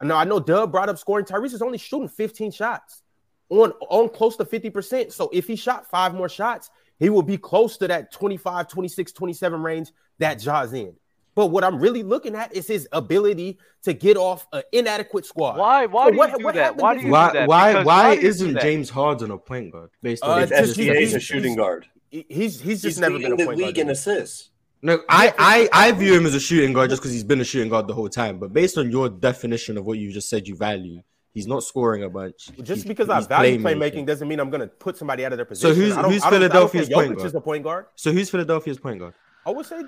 Now 0.02 0.16
I 0.16 0.24
know 0.24 0.40
Dub 0.40 0.70
brought 0.72 0.88
up 0.88 0.98
scoring. 0.98 1.24
Tyrese 1.24 1.54
is 1.54 1.62
only 1.62 1.78
shooting 1.78 2.08
15 2.08 2.50
shots 2.52 3.02
on 3.48 3.70
on 3.88 4.08
close 4.10 4.36
to 4.36 4.44
50%. 4.44 5.12
So 5.12 5.30
if 5.32 5.46
he 5.46 5.56
shot 5.56 5.88
five 5.90 6.14
more 6.14 6.28
shots, 6.28 6.70
he 6.98 7.08
will 7.10 7.22
be 7.22 7.38
close 7.38 7.76
to 7.78 7.88
that 7.88 8.12
25, 8.12 8.68
26, 8.68 9.12
27 9.12 9.62
range 9.62 9.92
that 10.18 10.38
Ja's 10.38 10.72
in. 10.72 10.94
But 11.34 11.46
what 11.46 11.64
I'm 11.64 11.80
really 11.80 12.02
looking 12.04 12.36
at 12.36 12.54
is 12.54 12.66
his 12.68 12.86
ability 12.92 13.58
to 13.82 13.92
get 13.92 14.16
off 14.16 14.46
an 14.52 14.62
inadequate 14.72 15.26
squad. 15.26 15.58
Why? 15.58 15.86
Why 15.86 16.06
So 16.06 16.10
do 16.12 16.16
what- 16.18 16.30
you 16.30 16.38
do 16.38 16.44
what 16.44 16.54
that? 16.54 16.76
Why 16.76 16.94
do 16.94 17.00
you 17.00 17.10
Why 17.10 17.26
do 17.28 17.32
that? 17.38 17.48
why 17.48 17.72
Because 17.72 17.86
why 17.86 18.10
do 18.10 18.14
you 18.16 18.20
do 18.22 18.28
isn't 18.28 18.52
that? 18.54 18.62
James 18.62 18.90
Harden 18.90 19.30
a 19.32 19.38
point 19.38 19.72
guard 19.72 19.90
based 20.02 20.22
Uh, 20.22 20.28
on 20.28 20.42
It's 20.42 20.52
it's 20.52 20.60
his 20.60 20.68
just- 20.76 20.78
SGA 20.80 21.00
is 21.00 21.14
a 21.14 21.20
shooting 21.20 21.44
he's- 21.44 21.56
guard. 21.56 21.86
He's 22.10 22.28
he's 22.28 22.60
just 22.60 22.84
He's 22.84 22.98
never 23.00 23.14
leading 23.14 23.30
been 23.36 23.40
a 23.40 23.46
point 23.46 23.58
the 23.58 23.64
point 23.64 23.66
league 23.68 23.74
guard. 23.76 23.86
in 23.86 23.90
assists. 23.90 24.50
No, 24.84 24.98
I, 25.08 25.32
I 25.38 25.68
I 25.88 25.92
view 25.92 26.14
him 26.14 26.26
as 26.26 26.34
a 26.34 26.40
shooting 26.40 26.74
guard 26.74 26.90
just 26.90 27.00
because 27.00 27.10
he's 27.12 27.24
been 27.24 27.40
a 27.40 27.44
shooting 27.44 27.70
guard 27.70 27.86
the 27.88 27.94
whole 27.94 28.08
time. 28.10 28.38
But 28.38 28.52
based 28.52 28.76
on 28.76 28.90
your 28.90 29.08
definition 29.08 29.78
of 29.78 29.86
what 29.86 29.96
you 29.98 30.12
just 30.12 30.28
said 30.28 30.46
you 30.46 30.54
value, 30.56 31.00
he's 31.32 31.46
not 31.46 31.62
scoring 31.62 32.02
a 32.02 32.10
bunch. 32.10 32.50
Just 32.58 32.82
He's- 32.82 32.84
because 32.84 33.08
I 33.08 33.20
value 33.22 33.58
playmaking. 33.58 33.62
playmaking 34.02 34.06
doesn't 34.06 34.28
mean 34.28 34.40
I'm 34.40 34.50
going 34.50 34.60
to 34.60 34.66
put 34.66 34.98
somebody 34.98 35.24
out 35.24 35.32
of 35.32 35.38
their 35.38 35.46
position. 35.46 35.74
who's- 35.74 35.88
who's 35.88 35.96
I 35.96 36.02
don't- 36.02 36.12
I 36.12 36.18
don't 36.18 36.30
Philadelphia's 36.30 36.88
point 36.90 37.16
guard? 37.16 37.26
is 37.26 37.34
a 37.34 37.40
point 37.40 37.64
guard. 37.64 37.86
So 37.96 38.12
who's 38.12 38.28
Philadelphia's 38.28 38.78
point 38.78 38.98
guard? 38.98 39.14
I 39.46 39.50
would 39.52 39.64
say 39.64 39.80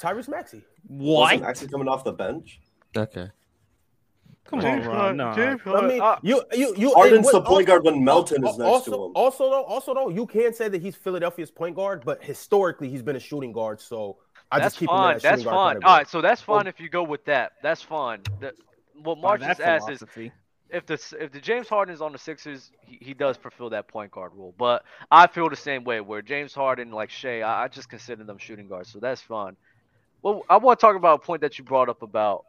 Tyrese 0.00 0.28
Maxey. 0.28 0.62
Wasn't 0.88 1.40
what? 1.40 1.46
Maxey 1.48 1.66
coming 1.66 1.88
off 1.88 2.04
the 2.04 2.12
bench? 2.12 2.60
Okay. 2.96 3.28
Come 4.46 4.58
on, 4.60 4.64
James 4.64 4.86
Ron. 4.86 4.96
Harden- 4.96 5.16
No. 5.16 5.32
James 5.34 5.60
I 5.66 5.80
mean, 5.88 6.00
uh, 6.02 6.16
you 6.22 6.42
you 6.52 6.74
you. 6.76 6.92
Harden's 6.94 7.16
and 7.16 7.24
what- 7.24 7.32
the 7.32 7.40
point 7.42 7.66
guard 7.66 7.82
when 7.84 8.04
Melton 8.04 8.44
is 8.44 8.50
al- 8.52 8.58
next 8.58 8.68
also, 8.70 8.90
to 8.92 9.04
him. 9.06 9.12
Also 9.16 9.50
though, 9.50 9.62
also 9.64 9.94
though, 9.94 10.08
you 10.10 10.26
can 10.26 10.52
say 10.52 10.68
that 10.68 10.80
he's 10.82 10.94
Philadelphia's 10.94 11.50
point 11.50 11.74
guard, 11.74 12.02
but 12.04 12.22
historically 12.22 12.88
he's 12.90 13.02
been 13.02 13.16
a 13.16 13.20
shooting 13.20 13.52
guard. 13.52 13.80
So 13.80 14.18
I 14.54 14.58
that's 14.58 14.74
just 14.74 14.78
keep 14.80 14.88
fine. 14.88 14.98
him 14.98 15.04
in 15.10 15.14
that 15.16 15.22
That's 15.22 15.42
shooting 15.42 15.52
guard 15.52 15.74
fine. 15.82 15.84
All 15.84 15.96
right, 15.96 16.08
so 16.08 16.20
that's 16.20 16.46
Well- 16.46 16.58
fine 16.58 16.66
if 16.66 16.80
you 16.80 16.88
go 16.88 17.02
with 17.02 17.24
that. 17.26 17.52
That's 17.62 17.82
fine. 17.82 18.20
The, 18.40 18.54
what 19.02 19.16
By 19.16 19.20
Mark 19.20 19.40
that 19.40 19.48
just 19.48 19.60
asked 19.60 19.90
is 19.90 20.02
if 20.70 20.86
the 20.86 21.16
if 21.20 21.30
the 21.32 21.40
James 21.40 21.68
Harden 21.68 21.94
is 21.94 22.00
on 22.00 22.12
the 22.12 22.18
Sixers, 22.18 22.70
he, 22.80 22.98
he 23.00 23.14
does 23.14 23.36
fulfill 23.36 23.70
that 23.70 23.86
point 23.88 24.10
guard 24.10 24.32
role. 24.34 24.54
But 24.58 24.84
I 25.10 25.26
feel 25.26 25.48
the 25.48 25.56
same 25.56 25.84
way. 25.84 26.00
Where 26.00 26.22
James 26.22 26.54
Harden, 26.54 26.90
like 26.90 27.10
Shai, 27.10 27.42
I, 27.42 27.64
I 27.64 27.68
just 27.68 27.88
consider 27.88 28.24
them 28.24 28.38
shooting 28.38 28.66
guards, 28.68 28.90
so 28.90 28.98
that's 28.98 29.20
fine. 29.20 29.56
Well, 30.22 30.42
I 30.48 30.56
want 30.56 30.80
to 30.80 30.86
talk 30.86 30.96
about 30.96 31.22
a 31.22 31.26
point 31.26 31.42
that 31.42 31.58
you 31.58 31.64
brought 31.64 31.88
up 31.88 32.02
about 32.02 32.46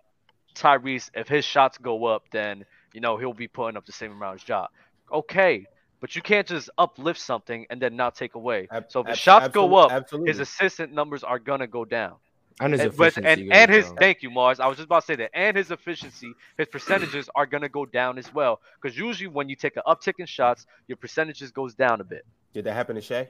Tyrese. 0.55 1.09
If 1.13 1.27
his 1.27 1.45
shots 1.45 1.77
go 1.77 2.05
up, 2.05 2.23
then 2.31 2.65
you 2.93 3.01
know 3.01 3.17
he'll 3.17 3.33
be 3.33 3.47
putting 3.47 3.77
up 3.77 3.85
the 3.85 3.91
same 3.91 4.11
amount 4.11 4.41
as 4.41 4.47
Ja. 4.47 4.67
Okay, 5.11 5.65
but 6.05 6.15
you 6.15 6.21
can't 6.21 6.45
just 6.45 6.69
uplift 6.77 7.19
something 7.19 7.65
and 7.71 7.81
then 7.81 7.95
not 7.95 8.13
take 8.13 8.35
away. 8.35 8.67
Ab- 8.69 8.85
So 8.89 8.99
if 8.99 9.07
his 9.07 9.13
ab- 9.13 9.17
shots 9.17 9.47
go 9.47 9.73
up, 9.77 9.91
absolutely. 9.91 10.29
his 10.29 10.39
assistant 10.39 10.93
numbers 10.93 11.23
are 11.23 11.39
gonna 11.39 11.65
go 11.65 11.83
down. 11.83 12.17
And 12.59 12.73
his 12.73 12.81
And, 12.81 12.95
but, 12.95 13.07
efficiency 13.17 13.41
and, 13.41 13.49
goes 13.49 13.57
and 13.59 13.71
his 13.71 13.85
down. 13.87 13.95
thank 13.95 14.21
you, 14.21 14.29
Marz. 14.29 14.59
I 14.59 14.67
was 14.67 14.77
just 14.77 14.85
about 14.85 14.99
to 14.99 15.05
say 15.07 15.15
that, 15.15 15.31
and 15.33 15.57
his 15.57 15.71
efficiency, 15.71 16.31
his 16.59 16.67
percentages 16.67 17.27
are 17.33 17.47
gonna 17.47 17.69
go 17.69 17.87
down 17.87 18.19
as 18.19 18.31
well. 18.31 18.61
Because 18.79 18.95
usually 18.95 19.29
when 19.29 19.49
you 19.49 19.55
take 19.55 19.77
an 19.77 19.83
uptick 19.87 20.13
in 20.19 20.27
shots, 20.27 20.67
your 20.87 20.97
percentages 20.97 21.49
goes 21.51 21.73
down 21.73 22.01
a 22.01 22.03
bit. 22.03 22.23
Did 22.53 22.65
that 22.65 22.73
happen 22.73 22.95
to 22.97 23.01
Shai? 23.01 23.29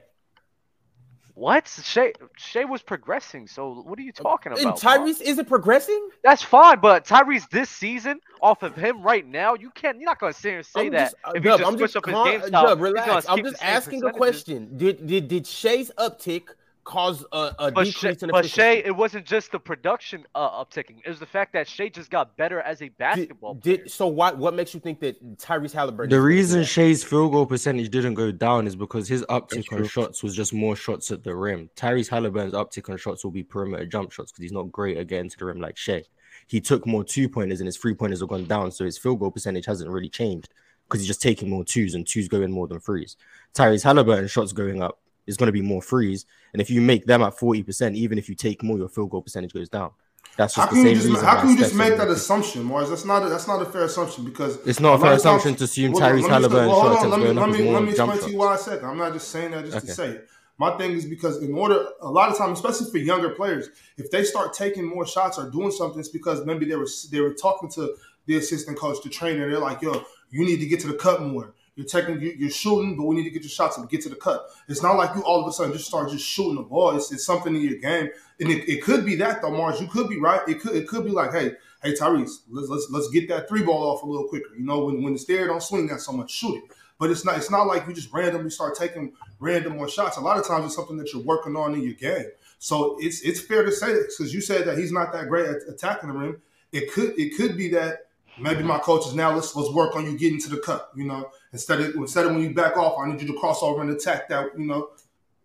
What? 1.36 1.68
Shai 1.68 2.14
Shai 2.38 2.64
was 2.64 2.80
progressing. 2.80 3.46
So 3.46 3.82
what 3.86 3.98
are 3.98 4.02
you 4.02 4.10
talking 4.10 4.52
about? 4.52 4.78
Marz? 4.78 4.80
Tyrese 4.80 5.20
isn't 5.20 5.46
progressing. 5.46 6.08
That's 6.24 6.42
fine, 6.42 6.80
but 6.80 7.04
Tyrese 7.04 7.46
this 7.50 7.68
season, 7.68 8.20
off 8.40 8.62
of 8.62 8.74
him 8.74 9.02
right 9.02 9.26
now, 9.26 9.54
you 9.54 9.68
can't. 9.70 9.98
You're 9.98 10.06
not 10.06 10.18
gonna 10.18 10.32
sit 10.32 10.48
here 10.48 10.56
and 10.58 10.66
say 10.66 10.86
I'm 10.86 10.92
that 10.92 10.98
just, 10.98 11.16
uh, 11.24 11.32
if 11.34 11.42
Dub, 11.42 11.58
just 11.58 11.70
I'm 11.70 11.76
switch 11.76 11.92
just 11.92 11.96
up 11.96 12.06
his 12.06 12.14
game 12.24 12.48
style. 12.48 12.64
gonna 12.68 12.80
relax. 12.80 13.26
I'm 13.28 13.44
just 13.44 13.62
asking 13.62 14.02
a 14.04 14.12
question. 14.14 14.78
Did 14.78 15.06
did 15.06 15.28
did 15.28 15.46
Shai's 15.46 15.90
uptick 15.98 16.44
cause 16.86 17.26
a, 17.32 17.52
a 17.58 17.72
But 17.72 17.86
Shai, 17.88 18.08
decrease 18.12 18.22
in 18.22 18.30
but 18.30 18.46
efficiency? 18.46 18.60
Shai, 18.60 18.86
it 18.86 18.96
wasn't 18.96 19.26
just 19.26 19.52
the 19.52 19.58
production 19.58 20.24
uh, 20.34 20.64
upticking. 20.64 21.00
It 21.04 21.08
was 21.08 21.18
the 21.18 21.26
fact 21.26 21.52
that 21.52 21.68
Shai 21.68 21.88
just 21.88 22.10
got 22.10 22.36
better 22.36 22.60
as 22.60 22.80
a 22.80 22.84
did, 22.84 22.96
basketball 22.96 23.56
player. 23.56 23.78
did 23.78 23.90
so? 23.90 24.06
What 24.06 24.38
what 24.38 24.54
makes 24.54 24.72
you 24.72 24.80
think 24.80 25.00
that 25.00 25.36
Tyrese 25.36 25.72
Halliburton? 25.72 26.10
The 26.10 26.16
is 26.16 26.20
gonna 26.20 26.22
do 26.22 26.26
reason 26.26 26.60
that? 26.60 26.66
Shai's 26.66 27.04
field 27.04 27.32
goal 27.32 27.44
percentage 27.44 27.90
didn't 27.90 28.14
go 28.14 28.32
down 28.32 28.66
is 28.66 28.76
because 28.76 29.08
his 29.08 29.22
uptick 29.24 29.70
on 29.72 29.86
shots 29.86 30.22
was 30.22 30.34
just 30.34 30.54
more 30.54 30.76
shots 30.76 31.10
at 31.10 31.24
the 31.24 31.34
rim. 31.34 31.68
Tyrese 31.76 32.08
Halliburton's 32.08 32.54
uptick 32.54 32.88
on 32.88 32.96
shots 32.96 33.24
will 33.24 33.32
be 33.32 33.42
perimeter 33.42 33.84
jump 33.84 34.12
shots 34.12 34.32
because 34.32 34.42
he's 34.42 34.52
not 34.52 34.72
great 34.72 34.96
at 34.96 35.08
getting 35.08 35.28
to 35.28 35.38
the 35.38 35.44
rim 35.44 35.60
like 35.60 35.76
Shai. 35.76 36.04
He 36.46 36.60
took 36.60 36.86
more 36.86 37.02
two 37.02 37.28
pointers 37.28 37.60
and 37.60 37.66
his 37.66 37.76
three 37.76 37.94
pointers 37.94 38.20
have 38.20 38.28
gone 38.28 38.44
down, 38.44 38.70
so 38.70 38.84
his 38.84 38.96
field 38.96 39.18
goal 39.18 39.32
percentage 39.32 39.66
hasn't 39.66 39.90
really 39.90 40.08
changed 40.08 40.54
because 40.86 41.00
he's 41.00 41.08
just 41.08 41.22
taking 41.22 41.50
more 41.50 41.64
twos 41.64 41.94
and 41.94 42.06
twos 42.06 42.28
going 42.28 42.52
more 42.52 42.68
than 42.68 42.78
threes. 42.78 43.16
Tyrese 43.54 43.82
Halliburton 43.82 44.28
shots 44.28 44.52
going 44.52 44.80
up 44.82 45.00
is 45.26 45.36
going 45.36 45.46
to 45.48 45.52
be 45.52 45.62
more 45.62 45.82
threes, 45.82 46.26
and 46.52 46.60
if 46.62 46.70
you 46.70 46.80
make 46.80 47.06
them 47.06 47.22
at 47.22 47.38
forty 47.38 47.62
percent, 47.62 47.96
even 47.96 48.18
if 48.18 48.28
you 48.28 48.34
take 48.34 48.62
more, 48.62 48.78
your 48.78 48.88
field 48.88 49.10
goal 49.10 49.22
percentage 49.22 49.52
goes 49.52 49.68
down. 49.68 49.90
That's 50.36 50.54
How 50.54 50.64
just 50.64 50.74
the 50.74 50.76
same 50.82 50.86
you 50.88 50.94
just 50.96 51.06
reason. 51.08 51.24
how 51.24 51.40
can 51.40 51.50
you 51.50 51.56
just 51.56 51.74
make 51.74 51.96
that 51.96 52.08
assumption, 52.08 52.62
Marz? 52.64 52.90
That's 52.90 53.04
not 53.06 53.24
a, 53.24 53.28
that's 53.28 53.48
not 53.48 53.62
a 53.62 53.64
fair 53.64 53.84
assumption 53.84 54.24
because 54.24 54.56
It's 54.66 54.80
not 54.80 54.94
a 54.94 54.98
fair 54.98 55.12
assumption 55.14 55.54
to 55.54 55.64
assume 55.64 55.94
on, 55.94 56.02
Tyrese 56.02 56.28
Halliburton's 56.28 56.72
explain- 56.72 56.82
shot 56.82 56.92
attempts 56.92 57.10
let 57.10 57.18
me- 57.20 57.24
going 57.26 57.38
up 57.38 57.46
let 57.46 57.50
is 57.54 57.58
me- 57.58 57.64
more 57.64 57.72
Let 57.74 57.82
me 57.84 57.88
explain 57.90 58.18
to 58.20 58.30
you 58.30 58.36
why 58.36 58.54
a 58.54 58.58
second. 58.58 58.86
I'm 58.88 58.98
not 58.98 59.12
just 59.14 59.28
saying 59.28 59.52
that 59.52 59.64
just 59.64 59.76
Okay. 59.78 59.86
to 59.86 59.92
say 59.94 60.08
it. 60.08 60.28
My 60.58 60.76
thing 60.78 60.92
is 60.92 61.04
because 61.06 61.42
in 61.42 61.54
order, 61.54 61.86
a 62.00 62.10
lot 62.10 62.30
of 62.30 62.36
times, 62.38 62.58
especially 62.58 62.90
for 62.90 62.98
younger 62.98 63.30
players, 63.30 63.68
if 63.98 64.10
they 64.10 64.24
start 64.24 64.52
taking 64.52 64.84
more 64.84 65.06
shots 65.06 65.38
or 65.38 65.48
doing 65.50 65.70
something, 65.70 66.00
it's 66.00 66.08
because 66.08 66.44
maybe 66.44 66.66
they 66.66 66.76
were 66.76 66.88
they 67.10 67.20
were 67.20 67.32
talking 67.34 67.68
to 67.70 67.94
the 68.26 68.36
assistant 68.36 68.76
coach, 68.78 69.02
the 69.02 69.08
trainer. 69.10 69.48
They're 69.50 69.58
like, 69.60 69.80
"Yo, 69.82 70.02
you 70.30 70.44
need 70.44 70.58
to 70.60 70.66
get 70.66 70.80
to 70.80 70.86
the 70.88 70.94
cup 70.94 71.20
more. 71.22 71.54
You're 71.76 71.86
taking, 71.86 72.20
you- 72.20 72.34
you're 72.38 72.50
shooting, 72.50 72.96
but 72.96 73.04
we 73.04 73.14
need 73.16 73.24
to 73.24 73.30
get 73.30 73.42
your 73.42 73.50
shots 73.50 73.76
and 73.78 73.88
get 73.88 74.00
to 74.02 74.08
the 74.08 74.16
cut. 74.16 74.48
It's 74.66 74.82
not 74.82 74.96
like 74.96 75.14
you 75.14 75.22
all 75.22 75.40
of 75.42 75.46
a 75.46 75.52
sudden 75.52 75.72
just 75.72 75.86
start 75.86 76.10
just 76.10 76.26
shooting 76.26 76.56
the 76.56 76.62
ball. 76.62 76.96
It's, 76.96 77.12
it's 77.12 77.24
something 77.24 77.54
in 77.54 77.62
your 77.62 77.78
game, 77.78 78.08
and 78.40 78.50
it, 78.50 78.68
it 78.68 78.82
could 78.82 79.04
be 79.04 79.14
that 79.16 79.42
though, 79.42 79.50
Marz. 79.50 79.80
You 79.80 79.86
could 79.86 80.08
be 80.08 80.18
right. 80.18 80.40
It 80.48 80.60
could 80.60 80.74
it 80.74 80.88
could 80.88 81.04
be 81.04 81.10
like, 81.10 81.32
hey, 81.32 81.52
hey, 81.82 81.92
Tyrese, 81.92 82.30
let's 82.50 82.68
let's 82.68 82.88
let's 82.90 83.08
get 83.10 83.28
that 83.28 83.48
three 83.48 83.62
ball 83.62 83.90
off 83.94 84.02
a 84.02 84.06
little 84.06 84.26
quicker. 84.26 84.54
You 84.56 84.64
know, 84.64 84.86
when 84.86 85.02
when 85.02 85.12
it's 85.14 85.26
there, 85.26 85.46
don't 85.46 85.62
swing 85.62 85.86
that 85.88 86.00
so 86.00 86.12
much, 86.12 86.30
shoot 86.30 86.56
it. 86.56 86.64
But 86.98 87.10
it's 87.10 87.26
not 87.26 87.36
it's 87.36 87.50
not 87.50 87.66
like 87.66 87.86
you 87.86 87.92
just 87.92 88.12
randomly 88.12 88.48
start 88.50 88.74
taking 88.74 89.12
random 89.38 89.76
more 89.76 89.88
shots. 89.88 90.16
A 90.16 90.20
lot 90.22 90.38
of 90.38 90.46
times 90.46 90.64
it's 90.66 90.74
something 90.76 90.96
that 90.96 91.12
you're 91.12 91.22
working 91.22 91.54
on 91.56 91.74
in 91.74 91.82
your 91.82 91.92
game. 91.92 92.24
So 92.58 92.96
it's 93.00 93.20
it's 93.20 93.40
fair 93.40 93.64
to 93.64 93.70
say 93.72 93.92
because 93.92 94.32
you 94.32 94.40
said 94.40 94.66
that 94.66 94.78
he's 94.78 94.92
not 94.92 95.12
that 95.12 95.28
great 95.28 95.46
at 95.46 95.56
attacking 95.68 96.10
the 96.10 96.18
rim. 96.18 96.42
It 96.72 96.90
could 96.90 97.18
it 97.18 97.36
could 97.36 97.56
be 97.56 97.68
that 97.70 98.06
maybe 98.38 98.62
my 98.62 98.78
coach 98.78 99.06
is 99.06 99.14
now 99.14 99.34
let's 99.34 99.54
let's 99.56 99.70
work 99.72 99.96
on 99.96 100.04
you 100.04 100.18
getting 100.18 100.40
to 100.40 100.50
the 100.50 100.58
cup. 100.58 100.92
You 100.94 101.04
know, 101.04 101.30
instead 101.52 101.80
of 101.80 101.94
instead 101.94 102.26
of 102.26 102.32
when 102.32 102.42
you 102.42 102.54
back 102.54 102.76
off, 102.76 102.98
I 102.98 103.10
need 103.10 103.20
you 103.20 103.28
to 103.28 103.38
cross 103.38 103.62
over 103.62 103.80
and 103.80 103.90
attack 103.90 104.28
that. 104.28 104.58
You 104.58 104.66
know, 104.66 104.90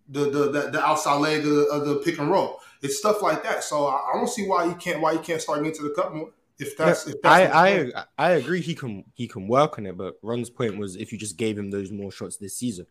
the 0.10 0.30
the 0.30 0.52
the, 0.52 0.70
the 0.72 0.86
outside 0.86 1.18
leg 1.18 1.40
of 1.40 1.56
the, 1.56 1.66
of 1.68 1.86
the 1.86 1.96
pick 1.98 2.20
and 2.20 2.30
roll. 2.30 2.60
It's 2.82 2.98
stuff 2.98 3.22
like 3.22 3.44
that. 3.44 3.64
So 3.64 3.86
I, 3.86 4.12
I 4.12 4.14
don't 4.16 4.30
see 4.30 4.48
why 4.48 4.68
he 4.68 4.74
can't 4.76 5.02
why 5.02 5.14
he 5.14 5.20
can't 5.20 5.42
start 5.42 5.60
getting 5.60 5.78
to 5.78 5.84
the 5.84 5.94
cup 5.96 6.14
more. 6.14 6.30
If 6.60 6.78
that's 6.78 7.08
if 7.08 7.22
that's 7.22 7.54
I. 7.54 7.92
I 7.96 8.06
I 8.18 8.32
agree 8.32 8.62
he 8.62 8.76
can 8.76 9.06
he 9.14 9.28
can 9.28 9.48
work 9.48 9.80
on 9.80 9.86
it, 9.86 9.98
but 9.98 10.18
Ron's 10.22 10.50
point 10.50 10.78
was 10.78 10.96
if 10.96 11.12
you 11.12 11.18
just 11.18 11.38
gave 11.38 11.58
him 11.58 11.72
those 11.72 11.92
more 11.92 12.12
shots 12.12 12.38
this 12.38 12.56
season. 12.56 12.86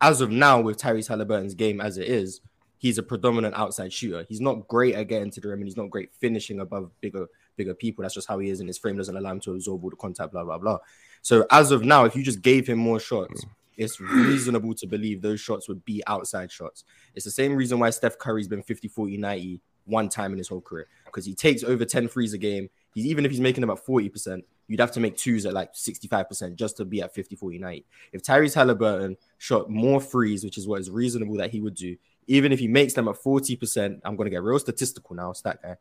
As 0.00 0.20
of 0.20 0.30
now, 0.30 0.60
with 0.60 0.76
Tyrese 0.76 1.08
Halliburton's 1.08 1.54
game 1.54 1.80
as 1.80 1.96
it 1.96 2.08
is, 2.08 2.40
he's 2.76 2.98
a 2.98 3.02
predominant 3.02 3.54
outside 3.56 3.92
shooter. 3.92 4.26
He's 4.28 4.40
not 4.40 4.68
great 4.68 4.94
at 4.94 5.08
getting 5.08 5.30
to 5.30 5.40
the 5.40 5.48
rim, 5.48 5.60
and 5.60 5.68
he's 5.68 5.76
not 5.76 5.88
great 5.88 6.12
finishing 6.20 6.60
above 6.60 6.90
bigger 7.00 7.26
bigger 7.56 7.74
people. 7.74 8.02
That's 8.02 8.14
just 8.14 8.28
how 8.28 8.38
he 8.38 8.50
is, 8.50 8.60
and 8.60 8.68
his 8.68 8.78
frame 8.78 8.96
doesn't 8.96 9.16
allow 9.16 9.32
him 9.32 9.40
to 9.40 9.52
absorb 9.52 9.82
all 9.84 9.90
the 9.90 9.96
contact. 9.96 10.32
Blah 10.32 10.44
blah 10.44 10.58
blah. 10.58 10.78
So 11.22 11.46
as 11.50 11.70
of 11.70 11.84
now, 11.84 12.04
if 12.04 12.14
you 12.14 12.22
just 12.22 12.42
gave 12.42 12.66
him 12.66 12.78
more 12.78 13.00
shots, 13.00 13.44
mm. 13.44 13.48
it's 13.76 14.00
reasonable 14.00 14.74
to 14.74 14.86
believe 14.86 15.22
those 15.22 15.40
shots 15.40 15.68
would 15.68 15.84
be 15.84 16.02
outside 16.06 16.52
shots. 16.52 16.84
It's 17.14 17.24
the 17.24 17.30
same 17.30 17.54
reason 17.54 17.78
why 17.78 17.90
Steph 17.90 18.18
Curry's 18.18 18.48
been 18.48 18.62
50, 18.62 18.88
40, 18.88 19.16
90 19.16 19.60
one 19.86 20.08
time 20.08 20.32
in 20.32 20.38
his 20.38 20.48
whole 20.48 20.60
career 20.60 20.86
because 21.04 21.24
he 21.24 21.34
takes 21.34 21.62
over 21.62 21.84
10 21.84 22.08
threes 22.08 22.32
a 22.32 22.38
game. 22.38 22.68
He's 22.94 23.06
even 23.06 23.24
if 23.24 23.30
he's 23.30 23.40
making 23.40 23.64
about 23.64 23.84
40%, 23.84 24.42
you'd 24.68 24.80
have 24.80 24.92
to 24.92 25.00
make 25.00 25.16
twos 25.16 25.46
at 25.46 25.52
like 25.52 25.74
65% 25.74 26.54
just 26.54 26.76
to 26.78 26.84
be 26.84 27.02
at 27.02 27.14
50, 27.14 27.36
40, 27.36 27.58
90. 27.58 27.84
If 28.12 28.22
Tyrese 28.22 28.54
Halliburton 28.54 29.16
shot 29.38 29.68
more 29.68 30.00
threes, 30.00 30.44
which 30.44 30.58
is 30.58 30.66
what 30.66 30.80
is 30.80 30.90
reasonable 30.90 31.36
that 31.36 31.50
he 31.50 31.60
would 31.60 31.74
do, 31.74 31.96
even 32.26 32.52
if 32.52 32.58
he 32.58 32.68
makes 32.68 32.94
them 32.94 33.08
at 33.08 33.16
40%, 33.16 34.00
I'm 34.04 34.16
going 34.16 34.26
to 34.26 34.30
get 34.30 34.42
real 34.42 34.58
statistical 34.58 35.16
now, 35.16 35.32
stat 35.32 35.60
guy. 35.62 35.76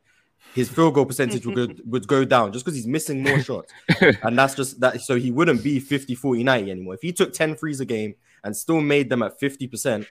His 0.53 0.69
field 0.69 0.93
goal 0.93 1.05
percentage 1.05 1.45
would 1.45 1.55
go, 1.55 1.67
would 1.85 2.07
go 2.07 2.25
down 2.25 2.53
just 2.53 2.63
because 2.63 2.75
he's 2.75 2.87
missing 2.87 3.23
more 3.23 3.39
shots. 3.43 3.73
and 3.99 4.37
that's 4.37 4.55
just 4.55 4.79
that. 4.81 5.01
So 5.01 5.15
he 5.15 5.31
wouldn't 5.31 5.63
be 5.63 5.79
50, 5.79 6.13
40, 6.15 6.43
90 6.43 6.71
anymore. 6.71 6.93
If 6.93 7.01
he 7.01 7.11
took 7.11 7.33
10 7.33 7.55
threes 7.55 7.79
a 7.79 7.85
game 7.85 8.15
and 8.43 8.55
still 8.55 8.81
made 8.81 9.09
them 9.09 9.23
at 9.23 9.39
50%, 9.39 10.05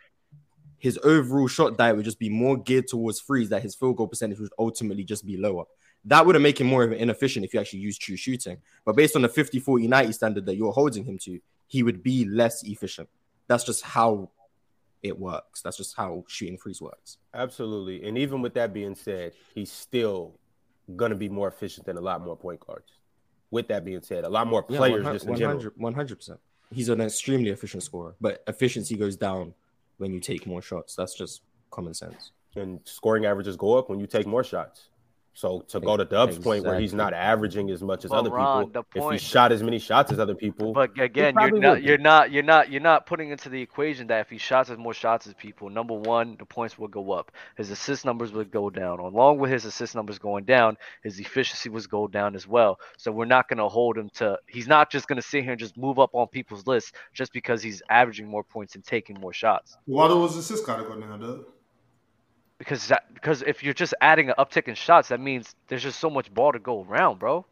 his 0.79 0.99
overall 1.05 1.47
shot 1.47 1.79
diet 1.79 1.95
would 1.95 2.05
just 2.05 2.19
be 2.19 2.29
more 2.29 2.57
geared 2.57 2.89
towards 2.89 3.21
threes 3.21 3.51
that 3.51 3.63
his 3.63 3.77
field 3.77 3.97
goal 3.97 4.09
percentage 4.09 4.41
would 4.41 4.53
ultimately 4.59 5.05
just 5.05 5.25
be 5.25 5.37
lower. 5.37 5.65
That 6.05 6.27
would 6.27 6.41
make 6.43 6.61
him 6.61 6.67
more 6.67 6.83
of 6.83 6.91
an 6.91 6.99
inefficient 6.99 7.45
if 7.45 7.55
you 7.55 7.61
actually 7.61 7.79
use 7.79 7.97
true 7.97 8.17
shooting. 8.17 8.57
But 8.85 8.97
based 8.97 9.15
on 9.15 9.23
the 9.23 9.29
50, 9.29 9.61
40, 9.61 9.87
90 9.87 10.13
standard 10.13 10.47
that 10.47 10.57
you're 10.57 10.73
holding 10.73 11.05
him 11.05 11.19
to, 11.19 11.39
he 11.69 11.85
would 11.85 12.03
be 12.03 12.25
less 12.25 12.65
efficient. 12.65 13.09
That's 13.47 13.63
just 13.63 13.85
how 13.85 14.31
it 15.03 15.19
works. 15.19 15.63
That's 15.63 15.77
just 15.77 15.97
how 15.97 16.25
shooting 16.29 16.59
threes 16.59 16.81
works. 16.81 17.19
Absolutely. 17.35 18.07
And 18.07 18.17
even 18.17 18.41
with 18.41 18.55
that 18.55 18.73
being 18.73 18.95
said, 18.95 19.33
he's 19.55 19.71
still 19.73 20.39
gonna 20.97 21.15
be 21.15 21.29
more 21.29 21.49
efficient 21.49 21.87
than 21.87 21.97
a 21.97 22.01
lot 22.01 22.23
more 22.23 22.37
point 22.37 22.61
guards. 22.61 22.91
With 23.51 23.69
that 23.69 23.85
being 23.85 24.03
said, 24.03 24.25
a 24.25 24.29
lot 24.29 24.47
more 24.47 24.65
Yeah, 24.69 24.79
players 24.79 25.05
100 25.05 25.13
just 25.15 25.27
in 25.27 25.37
general. 25.37 25.73
100 25.77 26.17
percent. 26.17 26.41
He's 26.71 26.89
an 26.89 27.01
extremely 27.01 27.51
efficient 27.51 27.83
scorer, 27.83 28.15
but 28.21 28.43
efficiency 28.47 28.97
goes 28.97 29.17
down 29.17 29.55
when 29.99 30.13
you 30.13 30.21
take 30.21 30.47
more 30.47 30.63
shots. 30.63 30.97
That's 30.97 31.15
just 31.15 31.43
common 31.71 31.93
sense. 31.95 32.33
And 32.57 32.81
scoring 32.85 33.27
averages 33.27 33.57
go 33.57 33.77
up 33.77 33.91
when 33.91 34.01
you 34.01 34.07
take 34.07 34.27
more 34.27 34.45
shots. 34.45 34.89
So 35.35 35.61
to 35.69 35.81
go 35.81 35.97
to 35.97 36.05
Dub's 36.05 36.39
point 36.39 36.65
where 36.65 36.79
he's 36.79 36.93
not 36.93 37.15
averaging 37.15 37.71
as 37.71 37.83
much 37.83 38.05
as 38.05 38.11
But 38.11 38.19
other 38.19 38.31
Ron, 38.31 38.67
people, 38.67 38.85
the 38.93 39.01
if 39.01 39.13
he 39.13 39.27
shot 39.27 39.51
as 39.51 39.63
many 39.63 39.79
shots 39.79 40.13
as 40.13 40.19
other 40.19 40.35
people, 40.35 40.73
But 40.73 40.99
again, 40.99 41.35
you're 41.41 41.59
not, 41.59 41.77
would. 41.77 41.85
you're 41.85 41.99
not, 41.99 42.31
you're 42.31 42.43
not, 42.43 42.71
you're 42.71 42.83
not 42.83 43.07
putting 43.07 43.31
into 43.31 43.49
the 43.49 43.61
equation 43.61 44.07
that 44.09 44.21
if 44.21 44.31
he 44.31 44.37
shots 44.37 44.69
as 44.69 44.77
more 44.77 44.93
shots 44.93 45.27
as 45.27 45.35
people, 45.35 45.71
number 45.71 45.95
one, 45.95 46.37
the 46.39 46.45
points 46.45 46.79
will 46.79 46.89
go 46.89 47.13
up. 47.13 47.33
His 47.57 47.71
assist 47.71 48.05
numbers 48.05 48.33
would 48.33 48.51
go 48.51 48.69
down. 48.69 49.01
Along 49.01 49.39
with 49.39 49.51
his 49.51 49.65
assist 49.65 49.95
numbers 49.95 50.19
going 50.19 50.45
down, 50.45 50.77
his 51.03 51.19
efficiency 51.19 51.71
was 51.71 51.87
go 51.87 52.07
down 52.07 52.37
as 52.37 52.47
well. 52.47 52.79
So 52.99 53.11
we're 53.11 53.25
not 53.25 53.49
going 53.49 53.59
to 53.59 53.69
hold 53.69 53.97
him 53.97 54.11
to. 54.17 54.39
He's 54.47 54.69
not 54.69 54.91
just 54.91 55.09
going 55.09 55.17
to 55.17 55.27
sit 55.27 55.45
here 55.45 55.53
and 55.53 55.61
just 55.61 55.77
move 55.79 55.99
up 55.99 56.11
on 56.15 56.29
people's 56.29 56.67
lists 56.67 56.93
just 57.15 57.33
because 57.33 57.63
he's 57.63 57.83
averaging 57.89 58.29
more 58.29 58.45
points 58.45 58.75
and 58.75 58.85
taking 58.85 59.19
more 59.19 59.33
shots. 59.33 59.79
Why 59.87 60.09
does 60.09 60.37
assist 60.37 60.67
gotta 60.67 60.83
go 60.83 61.01
down, 61.01 61.21
Doug? 61.21 61.47
Because 62.63 62.87
that, 62.87 63.13
because 63.13 63.43
if 63.43 63.65
you're 63.65 63.75
just 63.75 63.93
adding 64.01 64.29
an 64.29 64.37
uptick 64.39 64.69
in 64.69 64.77
shots, 64.77 65.09
that 65.09 65.19
means 65.19 65.57
there's 65.67 65.83
just 65.83 65.99
so 65.99 66.09
much 66.09 66.33
ball 66.33 66.53
to 66.53 66.61
go 66.61 66.85
around, 66.85 67.19
bro. 67.19 67.45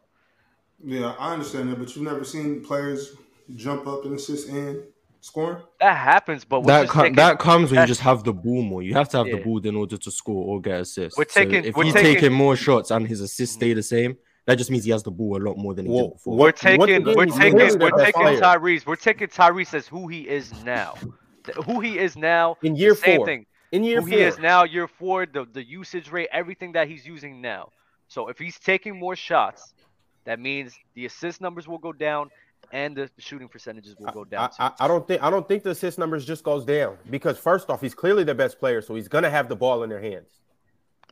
Yeah, 0.81 1.15
I 1.19 1.33
understand 1.33 1.69
that, 1.69 1.79
but 1.79 1.93
you've 1.93 2.05
never 2.05 2.23
seen 2.23 2.63
players 2.63 3.11
jump 3.57 3.87
up 3.87 4.05
and 4.05 4.15
assist 4.15 4.47
and 4.47 4.83
scoring. 5.19 5.57
That 5.81 5.97
happens, 5.97 6.45
but 6.45 6.61
we're 6.61 6.67
That 6.67 6.81
just 6.83 6.93
com- 6.93 7.01
taking- 7.03 7.15
that 7.17 7.39
comes 7.39 7.71
when 7.71 7.81
you 7.81 7.87
just 7.87 7.99
have 7.99 8.23
the 8.23 8.31
ball 8.31 8.61
more. 8.61 8.81
You 8.81 8.93
have 8.93 9.09
to 9.09 9.17
have 9.17 9.25
the 9.27 9.35
ball 9.43 9.59
in 9.59 9.75
order 9.75 9.97
to 9.97 10.11
score 10.11 10.45
or 10.47 10.61
get 10.61 10.79
assists. 10.79 11.17
We're 11.17 11.25
So 11.27 11.41
taking- 11.43 11.65
if 11.65 11.75
we're 11.75 11.83
he's 11.83 11.93
taking- 11.93 12.13
taking 12.13 12.31
more 12.33 12.55
shots 12.55 12.89
and 12.89 13.05
his 13.05 13.19
assists 13.19 13.55
stay 13.55 13.71
mm-hmm. 13.71 13.75
the 13.75 13.83
same, 13.83 14.17
that 14.45 14.57
just 14.57 14.71
means 14.71 14.85
he 14.85 14.91
has 14.91 15.03
the 15.03 15.11
ball 15.11 15.35
a 15.35 15.43
lot 15.43 15.57
more 15.57 15.73
than 15.73 15.87
he 15.87 15.91
Well, 15.91 16.07
did 16.07 16.13
before. 16.13 16.37
We're 16.37 16.45
What- 16.45 16.55
taking, 16.55 16.79
what 16.79 16.87
the 16.87 17.13
we're 17.17 17.25
taking, 17.25 17.79
we're 17.79 17.91
taking 18.05 18.21
player. 18.21 18.39
Tyrese. 18.39 18.85
We're 18.85 18.95
taking 18.95 19.27
Tyrese 19.27 19.73
as 19.73 19.87
who 19.89 20.07
he 20.07 20.21
is 20.29 20.63
now. 20.63 20.95
Who 21.65 21.81
he 21.81 21.99
is 21.99 22.15
now. 22.15 22.55
in 22.63 22.75
year 22.77 22.95
same 22.95 23.17
four, 23.17 23.25
thing. 23.25 23.45
In 23.71 23.83
year 23.83 24.01
who 24.01 24.07
four, 24.07 24.17
he 24.17 24.23
is 24.23 24.37
now, 24.39 24.63
year 24.63 24.87
four, 24.87 25.25
the, 25.25 25.45
the 25.51 25.63
usage 25.63 26.11
rate, 26.11 26.29
everything 26.31 26.71
that 26.73 26.87
he's 26.87 27.05
using 27.05 27.41
now. 27.41 27.69
So 28.07 28.27
if 28.27 28.37
he's 28.37 28.59
taking 28.59 28.97
more 28.99 29.15
shots, 29.15 29.73
that 30.25 30.39
means 30.39 30.73
the 30.95 31.05
assist 31.05 31.41
numbers 31.41 31.67
will 31.67 31.77
go 31.77 31.93
down 31.93 32.29
and 32.73 32.95
the 32.95 33.09
shooting 33.17 33.47
percentages 33.47 33.95
will 33.99 34.11
go 34.11 34.23
down. 34.23 34.49
I, 34.59 34.67
I, 34.67 34.71
I 34.81 34.87
don't 34.87 35.07
think 35.07 35.23
I 35.23 35.29
don't 35.29 35.47
think 35.47 35.63
the 35.63 35.71
assist 35.71 35.97
numbers 35.97 36.25
just 36.25 36.43
goes 36.43 36.63
down 36.65 36.97
because 37.09 37.37
first 37.37 37.69
off, 37.69 37.81
he's 37.81 37.95
clearly 37.95 38.23
the 38.23 38.35
best 38.35 38.59
player, 38.59 38.81
so 38.81 38.95
he's 38.95 39.07
gonna 39.07 39.29
have 39.29 39.49
the 39.49 39.55
ball 39.55 39.83
in 39.83 39.89
their 39.89 40.01
hands. 40.01 40.29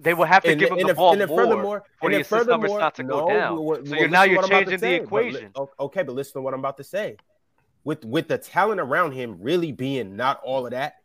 they 0.01 0.13
will 0.13 0.25
have 0.25 0.43
to 0.43 0.51
And- 0.51 0.59
give 0.59 0.69
him 0.71 0.77
and 0.79 0.87
the 0.87 0.91
if- 0.91 0.97
ball 0.97 1.11
and 1.13 1.21
if 1.21 1.27
more 1.29 1.37
furthermore- 1.43 1.83
for 1.99 2.07
and 2.07 2.13
the 2.15 2.19
if 2.21 2.31
assist 2.31 2.47
numbers 2.47 2.71
not 2.71 2.95
to 2.95 3.03
go 3.03 3.27
no, 3.27 3.33
down. 3.33 3.63
well, 3.63 3.75
so 3.83 3.91
well, 3.91 3.99
you're 3.99 4.07
now 4.09 4.23
you're 4.23 4.37
what 4.37 4.45
I'm 4.45 4.51
about 4.51 4.59
to 4.59 4.77
changing 4.77 4.79
the 4.79 4.79
say, 4.79 4.99
but 4.99 5.23
li- 5.23 5.27
equation. 5.29 5.51
o- 5.55 5.69
okay, 5.79 6.03
but 6.03 6.15
listen 6.15 6.33
to 6.33 6.41
what 6.41 6.53
I'm 6.53 6.59
about 6.61 6.77
to 6.77 6.83
say. 6.85 7.17
With 7.83 8.05
with 8.05 8.27
the 8.29 8.37
talent 8.37 8.79
around 8.79 9.11
him 9.13 9.37
really 9.41 9.71
being 9.73 10.15
not 10.15 10.39
all 10.43 10.65
of 10.65 10.71
that, 10.71 10.95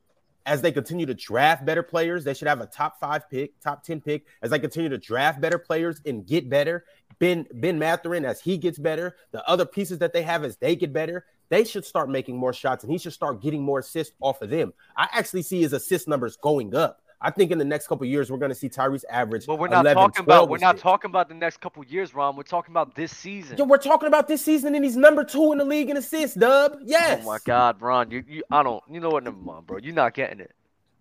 as 0.46 0.60
they 0.60 0.72
continue 0.72 1.06
to 1.06 1.14
draft 1.14 1.64
better 1.64 1.82
players, 1.82 2.24
they 2.24 2.34
should 2.34 2.48
have 2.48 2.60
a 2.60 2.66
top 2.66 3.00
five 3.00 3.28
pick, 3.30 3.58
top 3.60 3.82
ten 3.82 4.00
pick. 4.00 4.26
As 4.42 4.50
they 4.50 4.58
continue 4.58 4.90
to 4.90 4.98
draft 4.98 5.40
better 5.40 5.58
players 5.58 6.00
and 6.04 6.26
get 6.26 6.50
better, 6.50 6.84
Ben 7.18 7.46
Ben 7.54 7.78
Mathurin 7.78 8.24
as 8.24 8.40
he 8.40 8.58
gets 8.58 8.78
better, 8.78 9.16
the 9.30 9.46
other 9.48 9.64
pieces 9.64 9.98
that 9.98 10.12
they 10.12 10.22
have 10.22 10.44
as 10.44 10.56
they 10.56 10.76
get 10.76 10.92
better, 10.92 11.24
they 11.48 11.64
should 11.64 11.84
start 11.84 12.10
making 12.10 12.36
more 12.36 12.52
shots 12.52 12.84
and 12.84 12.92
he 12.92 12.98
should 12.98 13.12
start 13.12 13.42
getting 13.42 13.62
more 13.62 13.78
assists 13.78 14.14
off 14.20 14.42
of 14.42 14.50
them. 14.50 14.72
I 14.96 15.08
actually 15.12 15.42
see 15.42 15.62
his 15.62 15.72
assist 15.72 16.08
numbers 16.08 16.36
going 16.36 16.74
up. 16.74 17.00
I 17.20 17.30
think 17.30 17.50
in 17.50 17.58
the 17.58 17.64
next 17.64 17.86
couple 17.86 18.04
of 18.04 18.10
years 18.10 18.30
we're 18.30 18.38
going 18.38 18.50
to 18.50 18.54
see 18.54 18.68
Tyrese 18.68 19.04
average. 19.08 19.46
But 19.46 19.58
we're 19.58 19.68
not 19.68 19.84
11, 19.84 19.94
talking 19.94 20.22
about 20.24 20.48
we're 20.48 20.58
not 20.58 20.74
assists. 20.74 20.82
talking 20.82 21.10
about 21.10 21.28
the 21.28 21.34
next 21.34 21.60
couple 21.60 21.84
years, 21.84 22.14
Ron. 22.14 22.36
We're 22.36 22.42
talking 22.42 22.72
about 22.72 22.94
this 22.94 23.16
season. 23.16 23.56
Yo, 23.56 23.64
we're 23.64 23.78
talking 23.78 24.06
about 24.06 24.28
this 24.28 24.44
season, 24.44 24.74
and 24.74 24.84
he's 24.84 24.96
number 24.96 25.24
two 25.24 25.52
in 25.52 25.58
the 25.58 25.64
league 25.64 25.90
in 25.90 25.96
assists, 25.96 26.36
Dub. 26.36 26.78
Yes. 26.84 27.20
Oh 27.22 27.26
my 27.26 27.38
God, 27.44 27.80
Ron, 27.80 28.10
you, 28.10 28.24
you 28.28 28.42
I 28.50 28.62
don't 28.62 28.82
you 28.90 29.00
know 29.00 29.10
what? 29.10 29.24
Never 29.24 29.36
mind, 29.36 29.66
bro. 29.66 29.78
You're 29.78 29.94
not 29.94 30.14
getting 30.14 30.40
it. 30.40 30.52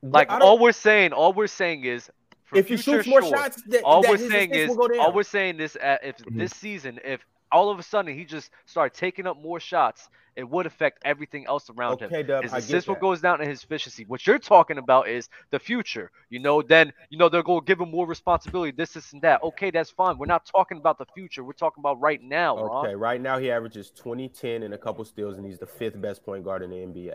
Like 0.02 0.30
all 0.30 0.60
we're 0.60 0.74
saying, 0.74 1.14
all 1.14 1.34
we're 1.34 1.48
saying 1.48 1.86
is 1.86 2.10
if 2.54 2.68
he 2.68 2.78
future 2.78 3.04
shoots 3.04 3.08
more 3.08 3.22
sure, 3.22 3.38
shots, 3.38 3.62
that, 3.68 3.84
all 3.84 4.02
that 4.02 4.12
we're 4.12 4.18
his 4.18 4.32
saying 4.32 4.52
is 4.52 4.70
will 4.70 4.76
go 4.76 4.88
down. 4.88 5.00
all 5.00 5.14
we're 5.14 5.24
saying 5.24 5.60
is 5.60 5.76
uh, 5.78 5.98
if 6.04 6.18
this 6.30 6.52
season, 6.52 7.00
if 7.04 7.26
all 7.54 7.70
of 7.70 7.80
a 7.80 7.84
sudden 7.84 8.18
he 8.18 8.26
just 8.26 8.50
started 8.66 8.98
taking 8.98 9.28
up 9.28 9.42
more 9.42 9.60
shots, 9.60 10.10
it 10.36 10.50
would 10.50 10.66
affect 10.66 11.02
everything 11.06 11.46
else 11.46 11.70
around 11.70 12.02
him. 12.02 12.08
Okay, 12.08 12.24
Dub, 12.24 12.44
His 12.44 12.52
I 12.52 12.58
get 12.58 12.64
assist 12.66 12.88
will 12.88 12.96
that. 12.96 13.02
goes 13.02 13.22
down 13.22 13.40
and 13.40 13.50
his 13.50 13.64
efficiency. 13.64 14.04
What 14.06 14.26
you're 14.26 14.40
talking 14.40 14.80
about 14.80 15.08
is 15.08 15.30
the 15.52 15.60
future. 15.60 16.12
You 16.30 16.40
know, 16.40 16.62
then 16.62 16.92
you 17.10 17.18
know 17.18 17.30
they're 17.30 17.44
going 17.44 17.62
to 17.62 17.66
give 17.66 17.80
him 17.80 17.92
more 17.92 18.08
responsibility, 18.08 18.72
this, 18.72 18.94
this, 18.94 19.14
and 19.14 19.22
that. 19.22 19.44
Okay, 19.44 19.70
that's 19.70 19.92
fine. 19.92 20.18
We're 20.18 20.26
not 20.26 20.46
talking 20.46 20.78
about 20.80 20.98
the 20.98 21.06
future. 21.14 21.44
We're 21.44 21.54
talking 21.54 21.82
about 21.82 22.02
right 22.02 22.22
now, 22.22 22.58
Ron. 22.58 22.86
Okay, 22.86 22.96
right 22.96 23.22
now 23.22 23.38
he 23.38 23.52
averages 23.52 23.92
20, 23.92 24.28
10, 24.30 24.64
and 24.64 24.74
a 24.74 24.78
couple 24.78 25.06
steals, 25.06 25.38
and 25.38 25.46
he's 25.46 25.60
the 25.60 25.68
fifth 25.68 26.02
best 26.02 26.26
point 26.26 26.44
guard 26.44 26.64
in 26.64 26.72
the 26.72 26.78
NBA. 26.78 27.14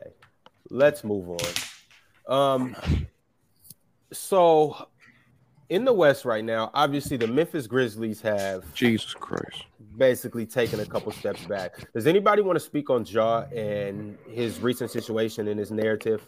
Let's 0.70 1.02
move 1.02 1.28
on. 1.30 1.38
Um, 2.28 2.76
so 4.12 4.88
in 5.70 5.84
the 5.84 5.92
West 5.92 6.24
right 6.24 6.44
now, 6.44 6.70
obviously 6.74 7.16
the 7.16 7.26
Memphis 7.26 7.66
Grizzlies 7.66 8.20
have 8.22 8.72
Jesus 8.74 9.14
Christ. 9.14 9.64
basically 9.96 10.46
taken 10.46 10.80
a 10.80 10.86
couple 10.86 11.12
steps 11.12 11.44
back. 11.46 11.92
Does 11.92 12.06
anybody 12.06 12.42
want 12.42 12.56
to 12.56 12.64
speak 12.64 12.90
on 12.90 13.04
Ja 13.04 13.44
and 13.54 14.16
his 14.30 14.60
recent 14.60 14.90
situation 14.90 15.48
and 15.48 15.58
his 15.58 15.70
narrative? 15.70 16.22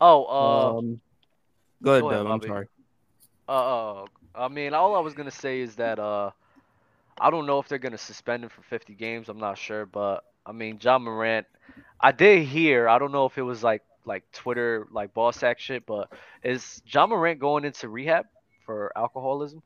Oh, 0.00 0.24
uh, 0.24 0.78
um, 0.78 1.00
go 1.82 1.92
ahead, 1.92 2.02
go 2.02 2.10
ahead, 2.10 2.24
Dub. 2.24 2.32
I'm 2.32 2.42
sorry. 2.42 2.68
Uh, 3.48 4.02
uh, 4.02 4.04
I 4.34 4.48
mean, 4.48 4.74
all 4.74 4.96
I 4.96 5.00
was 5.00 5.14
gonna 5.14 5.30
say 5.30 5.60
is 5.60 5.76
that 5.76 5.98
uh, 5.98 6.30
I 7.20 7.30
don't 7.30 7.46
know 7.46 7.58
if 7.58 7.68
they're 7.68 7.78
gonna 7.78 7.98
suspend 7.98 8.44
him 8.44 8.50
for 8.50 8.62
50 8.62 8.94
games. 8.94 9.28
I'm 9.28 9.38
not 9.38 9.58
sure, 9.58 9.86
but 9.86 10.24
I 10.46 10.52
mean, 10.52 10.78
Ja 10.80 10.98
Morant. 10.98 11.46
I 12.00 12.12
did 12.12 12.46
hear. 12.46 12.88
I 12.88 12.98
don't 12.98 13.12
know 13.12 13.26
if 13.26 13.38
it 13.38 13.42
was 13.42 13.62
like 13.62 13.82
like 14.04 14.24
Twitter 14.32 14.86
like 14.90 15.14
boss 15.14 15.38
sack 15.38 15.58
shit, 15.58 15.86
but 15.86 16.08
is 16.42 16.82
Ja 16.86 17.06
Morant 17.06 17.38
going 17.38 17.64
into 17.64 17.88
rehab 17.88 18.26
for 18.66 18.92
alcoholism? 18.96 19.62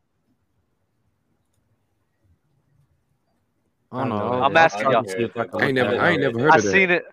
I 3.92 4.00
don't 4.00 4.08
know. 4.10 4.42
I'm 4.42 4.56
asking 4.56 4.90
y'all. 4.90 5.02
didn't 5.02 5.18
hear 5.18 5.28
that. 5.36 5.54
I 5.54 5.66
ain't 5.66 5.74
never, 5.74 5.98
I 5.98 6.10
ain't 6.10 6.20
never 6.20 6.38
heard 6.38 6.52
I 6.52 6.56
of 6.56 6.62
that. 6.64 6.72
seen 6.72 6.90
it. 6.90 7.04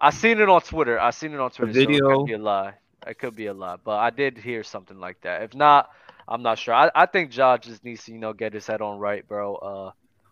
I 0.00 0.10
seen 0.10 0.40
it 0.40 0.48
on 0.48 0.60
Twitter. 0.62 0.98
I 0.98 1.10
seen 1.10 1.32
it 1.32 1.40
on 1.40 1.50
Twitter. 1.50 1.72
So 1.72 1.80
it 1.80 1.86
video? 1.86 2.16
could 2.16 2.26
be 2.26 2.32
a 2.32 2.38
lie. 2.38 2.74
It 3.06 3.18
could 3.18 3.36
be 3.36 3.46
a 3.46 3.54
lie, 3.54 3.76
but 3.84 3.98
I 3.98 4.10
did 4.10 4.38
hear 4.38 4.62
something 4.64 4.98
like 4.98 5.20
that. 5.22 5.42
If 5.42 5.54
not, 5.54 5.90
I'm 6.26 6.42
not 6.42 6.58
sure. 6.58 6.74
I, 6.74 6.90
I 6.94 7.06
think 7.06 7.36
Ja 7.36 7.58
just 7.58 7.84
needs 7.84 8.04
to, 8.04 8.12
you 8.12 8.18
know, 8.18 8.32
get 8.32 8.54
his 8.54 8.66
head 8.66 8.80
on 8.80 8.98
right, 8.98 9.26
bro. 9.26 9.56
Uh, 9.56 9.90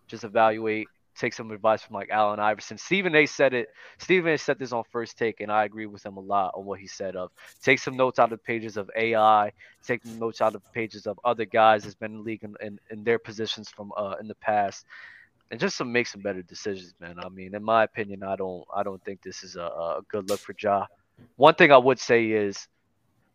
just 0.09 0.25
evaluate, 0.25 0.89
take 1.17 1.35
some 1.35 1.51
advice 1.51 1.83
from 1.83 1.95
like 1.95 2.11
Allen 2.11 2.41
Iverson. 2.41 2.79
Stephen 2.79 3.15
A. 3.15 3.27
said 3.27 3.55
it. 3.55 3.69
Stephen 3.99 4.33
A. 4.33 4.39
said 4.39 4.59
this 4.59 4.73
on 4.73 4.85
first 4.91 5.19
take, 5.19 5.41
and 5.41 5.51
I 5.51 5.65
agree 5.65 5.87
with 5.87 6.05
him 6.05 6.17
a 6.17 6.21
lot 6.21 6.53
on 6.55 6.65
what 6.65 6.81
he 6.81 6.87
said. 6.87 7.17
Of 7.17 7.31
take 7.63 7.79
some 7.79 7.97
notes 7.97 8.19
out 8.19 8.33
of 8.33 8.39
the 8.39 8.45
pages 8.45 8.77
of 8.77 8.91
AI, 8.97 9.53
take 9.85 10.05
notes 10.05 10.41
out 10.41 10.55
of 10.55 10.63
the 10.63 10.69
pages 10.73 11.07
of 11.07 11.19
other 11.25 11.45
guys 11.45 11.85
that's 11.85 11.95
been 11.95 12.13
in 12.13 12.19
the 12.19 12.25
league 12.25 12.45
in, 12.45 12.55
in, 12.61 12.79
in 12.91 13.05
their 13.05 13.19
positions 13.19 13.69
from 13.69 13.93
uh 13.97 14.15
in 14.21 14.29
the 14.29 14.35
past 14.37 14.87
and 15.53 15.61
just 15.61 15.77
to 15.79 15.85
make 15.85 16.07
some 16.07 16.23
better 16.23 16.43
decisions, 16.43 16.95
man. 16.99 17.17
I 17.19 17.29
mean, 17.29 17.55
in 17.55 17.63
my 17.63 17.85
opinion, 17.85 18.23
I 18.25 18.37
don't 18.37 18.65
I 18.75 18.83
don't 18.83 19.05
think 19.05 19.23
this 19.23 19.45
is 19.45 19.55
a, 19.55 19.61
a 19.61 20.01
good 20.09 20.29
look 20.31 20.41
for 20.41 20.55
Ja. 20.59 20.87
One 21.37 21.55
thing 21.55 21.71
I 21.71 21.77
would 21.77 22.01
say 22.01 22.31
is 22.31 22.69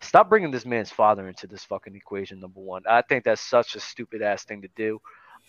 stop 0.02 0.28
bringing 0.28 0.50
this 0.50 0.66
man's 0.66 0.90
father 0.90 1.28
into 1.28 1.46
this 1.46 1.64
fucking 1.64 1.96
equation. 1.96 2.40
Number 2.40 2.60
one, 2.60 2.82
I 2.90 3.04
think 3.04 3.24
that's 3.24 3.42
such 3.42 3.76
a 3.76 3.80
stupid 3.80 4.24
ass 4.24 4.44
thing 4.44 4.64
to 4.64 4.70
do. 4.76 5.00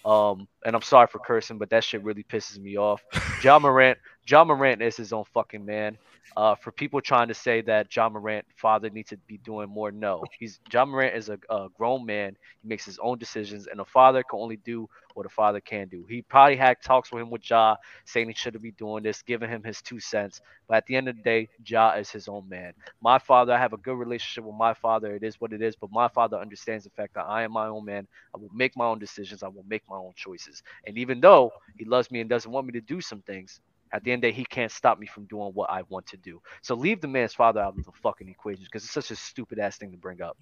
Um, 0.05 0.49
and 0.65 0.75
I'm 0.75 0.83
sorry 0.83 1.07
for 1.07 1.19
cursing, 1.19 1.59
but 1.59 1.71
that 1.71 1.85
shit 1.85 2.03
really 2.03 2.23
pisses 2.23 2.59
me 2.59 2.77
off. 2.77 3.03
Ja 3.43 3.59
Morant, 3.59 3.99
Ja 4.27 4.45
Morant 4.45 4.83
is 4.83 4.97
his 4.97 5.13
own 5.13 5.25
fucking 5.35 5.65
man. 5.65 5.99
Uh, 6.37 6.55
for 6.55 6.71
people 6.71 7.01
trying 7.01 7.29
to 7.29 7.35
say 7.35 7.61
that 7.63 7.95
Ja 7.95 8.09
Morant 8.09 8.45
father 8.57 8.91
needs 8.91 9.11
to 9.11 9.17
be 9.27 9.39
doing 9.39 9.69
more, 9.69 9.91
no. 9.91 10.31
He's 10.39 10.61
Ja 10.73 10.85
Morant 10.85 11.17
is 11.17 11.29
a, 11.29 11.39
a 11.51 11.69
grown 11.77 12.07
man. 12.07 12.37
He 12.63 12.69
makes 12.69 12.85
his 12.85 12.99
own 13.01 13.19
decisions, 13.19 13.67
and 13.67 13.81
a 13.81 13.85
father 13.85 14.23
can 14.23 14.39
only 14.39 14.57
do 14.57 14.89
what 15.15 15.27
a 15.27 15.31
father 15.31 15.61
can 15.61 15.89
do. 15.89 16.05
He 16.09 16.23
probably 16.23 16.57
had 16.57 16.77
talks 16.83 17.11
with 17.11 17.23
him 17.23 17.31
with 17.31 17.49
Ja, 17.51 17.77
saying 18.05 18.29
he 18.29 18.35
shouldn't 18.35 18.63
be 18.63 18.71
doing 18.73 19.03
this, 19.03 19.23
giving 19.23 19.51
him 19.51 19.63
his 19.65 19.83
two 19.83 19.99
cents. 19.99 20.41
But 20.69 20.77
at 20.79 20.87
the 20.87 20.97
end 20.97 21.09
of 21.09 21.17
the 21.17 21.23
day, 21.23 21.49
Ja 21.67 21.93
is 21.93 22.11
his 22.11 22.29
own 22.29 22.49
man. 22.49 22.73
My 23.01 23.19
father, 23.19 23.53
I 23.53 23.59
have 23.59 23.73
a 23.73 23.79
good 23.79 23.97
relationship 23.99 24.45
with 24.45 24.55
my 24.57 24.75
father. 24.75 25.15
It 25.15 25.25
is 25.25 25.41
what 25.41 25.53
it 25.53 25.63
is. 25.63 25.75
But 25.77 25.91
my 25.93 26.09
father 26.09 26.39
understands 26.39 26.85
the 26.85 26.91
fact 26.91 27.15
that 27.15 27.25
I 27.27 27.43
am 27.43 27.53
my 27.53 27.67
own 27.67 27.85
man. 27.85 28.07
I 28.35 28.39
will 28.39 28.51
make 28.55 28.77
my 28.77 28.87
own 28.87 28.99
decisions. 28.99 29.43
I 29.43 29.49
will 29.49 29.65
make 29.69 29.83
my 29.89 29.97
own 29.97 30.13
choices. 30.17 30.63
And 30.87 30.97
even 30.99 31.21
though 31.21 31.51
he 31.79 31.85
loves 31.85 32.11
me 32.11 32.21
and 32.21 32.31
doesn't 32.31 32.51
want 32.51 32.67
me 32.67 32.73
to 32.75 32.81
do 32.81 33.01
some 33.01 33.23
things, 33.23 33.61
at 33.93 34.05
the 34.05 34.13
end 34.13 34.25
of 34.25 34.29
the 34.29 34.33
day, 34.33 34.37
he 34.37 34.45
can't 34.45 34.71
stop 34.71 34.99
me 34.99 35.07
from 35.07 35.25
doing 35.25 35.51
what 35.55 35.71
I 35.71 35.83
want 35.89 36.07
to 36.09 36.17
do. 36.17 36.41
So 36.63 36.75
leave 36.75 37.01
the 37.01 37.09
man's 37.09 37.35
father 37.35 37.61
out 37.61 37.79
of 37.79 37.85
the 37.85 37.93
fucking 38.03 38.29
equation 38.29 38.65
because 38.65 38.85
it's 38.85 38.93
such 38.93 39.11
a 39.11 39.17
stupid 39.17 39.59
ass 39.59 39.79
thing 39.79 39.93
to 39.93 39.97
bring 39.97 40.23
up. 40.23 40.37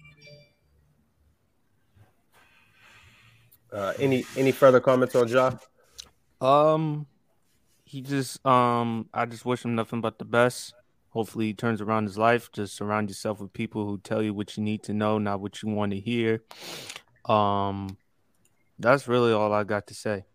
Uh, 3.71 3.93
any 3.99 4.25
any 4.37 4.51
further 4.51 4.79
comments 4.79 5.13
on 5.15 5.27
Ja? 5.27 5.51
Um, 6.39 7.05
he 7.83 8.01
just 8.01 8.45
um, 8.45 9.09
I 9.13 9.25
just 9.25 9.45
wish 9.45 9.65
him 9.65 9.75
nothing 9.75 10.01
but 10.01 10.19
the 10.19 10.25
best. 10.25 10.73
Hopefully, 11.09 11.47
he 11.47 11.53
turns 11.53 11.81
around 11.81 12.03
his 12.03 12.17
life. 12.17 12.51
Just 12.51 12.75
surround 12.75 13.09
yourself 13.09 13.41
with 13.41 13.51
people 13.51 13.85
who 13.85 13.97
tell 13.97 14.21
you 14.21 14.33
what 14.33 14.55
you 14.55 14.63
need 14.63 14.83
to 14.83 14.93
know, 14.93 15.17
not 15.17 15.41
what 15.41 15.61
you 15.61 15.69
want 15.69 15.91
to 15.91 15.99
hear. 15.99 16.43
Um, 17.25 17.97
that's 18.79 19.07
really 19.07 19.33
all 19.33 19.51
I 19.51 19.63
got 19.63 19.87
to 19.87 19.93
say. 19.93 20.25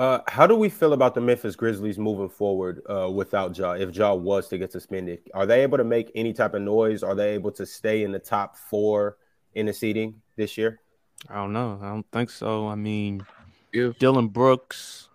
Uh, 0.00 0.22
how 0.28 0.46
do 0.46 0.56
we 0.56 0.70
feel 0.70 0.94
about 0.94 1.14
the 1.14 1.20
Memphis 1.20 1.54
Grizzlies 1.54 1.98
moving 1.98 2.30
forward 2.30 2.80
uh, 2.88 3.10
without 3.10 3.54
Ja? 3.58 3.72
If 3.72 3.94
Ja 3.94 4.14
was 4.14 4.48
to 4.48 4.56
get 4.56 4.72
suspended, 4.72 5.18
are 5.34 5.44
they 5.44 5.62
able 5.62 5.76
to 5.76 5.84
make 5.84 6.10
any 6.14 6.32
type 6.32 6.54
of 6.54 6.62
noise? 6.62 7.02
Are 7.02 7.14
they 7.14 7.34
able 7.34 7.52
to 7.52 7.66
stay 7.66 8.02
in 8.02 8.10
the 8.10 8.18
top 8.18 8.56
four 8.56 9.18
in 9.52 9.66
the 9.66 9.74
seeding 9.74 10.14
this 10.36 10.56
year? 10.56 10.80
I 11.28 11.34
don't 11.34 11.52
know. 11.52 11.78
I 11.82 11.90
don't 11.90 12.10
think 12.12 12.30
so. 12.30 12.66
I 12.66 12.76
mean, 12.76 13.26
If 13.74 13.98
Dillon 13.98 14.28
Brooks, 14.28 15.10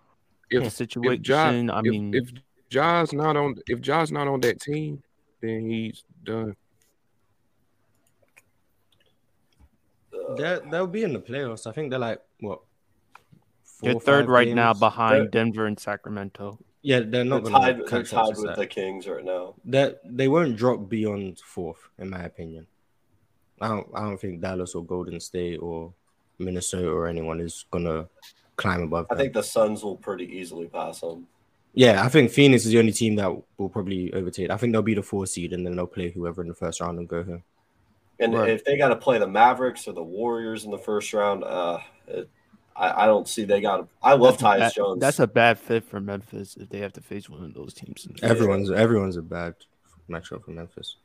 if 0.52 0.60
the 0.60 0.66
if 0.68 0.72
situation. 0.74 1.24
Ja, 1.66 1.74
I 1.74 1.80
if, 1.80 1.84
mean, 1.84 2.14
if 2.14 2.30
Ja's 2.70 3.12
not 3.12 3.36
on, 3.36 3.56
if 3.66 3.80
Ja's 3.80 4.12
not 4.12 4.28
on 4.28 4.40
that 4.42 4.60
team, 4.60 5.02
then 5.40 5.68
he's 5.68 6.04
done. 6.22 6.54
They're, 10.36 10.60
they'll 10.60 10.86
be 10.86 11.02
in 11.02 11.12
the 11.12 11.18
playoffs. 11.18 11.66
I 11.66 11.72
think 11.72 11.90
they're 11.90 11.98
like 11.98 12.20
what? 12.38 12.60
Four 13.78 13.90
they're 13.92 14.00
third 14.00 14.24
five 14.24 14.28
right 14.28 14.54
now 14.54 14.72
behind 14.72 15.14
They're- 15.24 15.28
Denver 15.28 15.66
and 15.66 15.78
Sacramento. 15.78 16.58
Yeah, 16.82 17.00
they're 17.00 17.24
not 17.24 17.42
They're 17.44 17.52
tied, 17.52 17.78
they're 17.88 18.02
tied 18.04 18.28
with 18.36 18.46
that. 18.46 18.56
the 18.56 18.66
Kings 18.66 19.08
right 19.08 19.24
now. 19.24 19.54
That 19.64 20.00
they 20.04 20.28
won't 20.28 20.56
drop 20.56 20.88
beyond 20.88 21.40
fourth, 21.40 21.88
in 21.98 22.10
my 22.10 22.22
opinion. 22.22 22.66
I 23.60 23.68
don't. 23.68 23.88
I 23.94 24.00
don't 24.02 24.20
think 24.20 24.40
Dallas 24.40 24.74
or 24.74 24.84
Golden 24.84 25.18
State 25.18 25.56
or 25.56 25.92
Minnesota 26.38 26.88
or 26.88 27.08
anyone 27.08 27.40
is 27.40 27.64
gonna 27.70 28.06
climb 28.56 28.82
above. 28.82 29.06
I 29.10 29.14
them. 29.14 29.22
think 29.22 29.32
the 29.34 29.42
Suns 29.42 29.82
will 29.82 29.96
pretty 29.96 30.26
easily 30.26 30.66
pass 30.68 31.00
them. 31.00 31.26
Yeah, 31.74 32.04
I 32.04 32.08
think 32.08 32.30
Phoenix 32.30 32.64
is 32.64 32.70
the 32.72 32.78
only 32.78 32.92
team 32.92 33.16
that 33.16 33.30
will 33.58 33.68
probably 33.68 34.12
overtake. 34.12 34.50
I 34.50 34.56
think 34.56 34.72
they'll 34.72 34.82
be 34.82 34.94
the 34.94 35.02
four 35.02 35.26
seed, 35.26 35.52
and 35.52 35.66
then 35.66 35.74
they'll 35.74 35.86
play 35.86 36.10
whoever 36.10 36.40
in 36.42 36.48
the 36.48 36.54
first 36.54 36.80
round 36.80 36.98
and 36.98 37.08
go 37.08 37.22
home. 37.24 37.42
And 38.20 38.32
Right. 38.32 38.48
if 38.50 38.64
they 38.64 38.78
got 38.78 38.88
to 38.88 38.96
play 38.96 39.18
the 39.18 39.26
Mavericks 39.26 39.88
or 39.88 39.92
the 39.92 40.02
Warriors 40.04 40.64
in 40.64 40.70
the 40.70 40.78
first 40.78 41.12
round, 41.12 41.42
uh, 41.44 41.78
it, 42.06 42.30
I, 42.78 43.04
I 43.04 43.06
don't 43.06 43.26
see 43.28 43.44
they 43.44 43.60
got. 43.60 43.78
to 43.78 43.88
I 44.02 44.14
love 44.14 44.38
That's 44.38 44.42
Tyus 44.56 44.58
bad- 44.58 44.74
Jones. 44.74 45.00
That's 45.00 45.18
a 45.20 45.26
bad 45.26 45.58
fit 45.58 45.84
for 45.84 46.00
Memphis 46.00 46.56
if 46.56 46.68
they 46.68 46.78
have 46.80 46.92
to 46.94 47.00
face 47.00 47.28
one 47.28 47.42
of 47.44 47.54
those 47.54 47.74
teams. 47.74 48.06
in 48.06 48.14
the- 48.16 48.24
Everyone's 48.24 48.70
everyone's 48.70 49.16
a 49.16 49.22
bad 49.22 49.54
matchup 50.10 50.44
for 50.44 50.50
Memphis. 50.50 50.96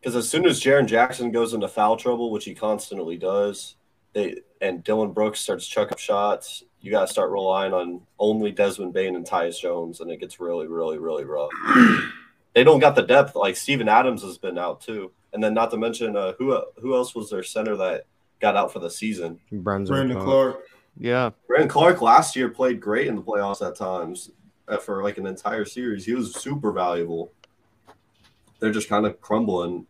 Because 0.00 0.16
as 0.16 0.28
soon 0.28 0.44
as 0.44 0.60
Jaren 0.60 0.86
Jackson 0.86 1.30
goes 1.32 1.54
into 1.54 1.66
foul 1.68 1.96
trouble, 1.96 2.30
which 2.30 2.44
he 2.44 2.54
constantly 2.54 3.16
does, 3.16 3.76
they 4.12 4.36
and 4.60 4.84
Dillon 4.84 5.12
Brooks 5.12 5.40
starts 5.40 5.66
chucking 5.66 5.92
up 5.92 5.98
shots, 5.98 6.62
you 6.80 6.90
got 6.90 7.06
to 7.06 7.12
start 7.12 7.30
relying 7.30 7.72
on 7.72 8.02
only 8.18 8.52
Desmond 8.52 8.92
Bane 8.92 9.16
and 9.16 9.26
Tyus 9.26 9.58
Jones, 9.58 10.00
and 10.00 10.10
it 10.10 10.20
gets 10.20 10.38
really, 10.40 10.66
really, 10.66 10.98
really 10.98 11.24
rough. 11.24 11.50
they 12.54 12.62
don't 12.64 12.80
got 12.80 12.94
the 12.94 13.02
depth. 13.02 13.34
Like 13.34 13.56
Steven 13.56 13.88
Adams 13.88 14.22
has 14.22 14.36
been 14.38 14.58
out 14.58 14.82
too, 14.82 15.10
and 15.32 15.42
then 15.42 15.54
not 15.54 15.70
to 15.70 15.78
mention 15.78 16.16
uh, 16.16 16.34
who 16.38 16.62
who 16.80 16.94
else 16.94 17.14
was 17.14 17.30
their 17.30 17.42
center 17.42 17.74
that 17.76 18.04
got 18.40 18.56
out 18.56 18.72
for 18.72 18.80
the 18.80 18.90
season? 18.90 19.40
Brandon, 19.50 19.86
Brandon 19.94 20.16
Clarke. 20.20 20.52
Clarke. 20.54 20.66
Yeah, 20.98 21.30
Brandon 21.48 21.68
Clarke 21.68 22.02
last 22.02 22.36
year 22.36 22.48
played 22.48 22.80
great 22.80 23.08
in 23.08 23.16
the 23.16 23.22
playoffs 23.22 23.66
at 23.66 23.76
times 23.76 24.30
uh, 24.68 24.78
for 24.78 25.02
like 25.02 25.18
an 25.18 25.26
entire 25.26 25.64
series. 25.64 26.04
He 26.04 26.14
was 26.14 26.34
super 26.34 26.72
valuable. 26.72 27.32
They're 28.60 28.72
just 28.72 28.88
kind 28.88 29.04
of 29.04 29.20
crumbling. 29.20 29.86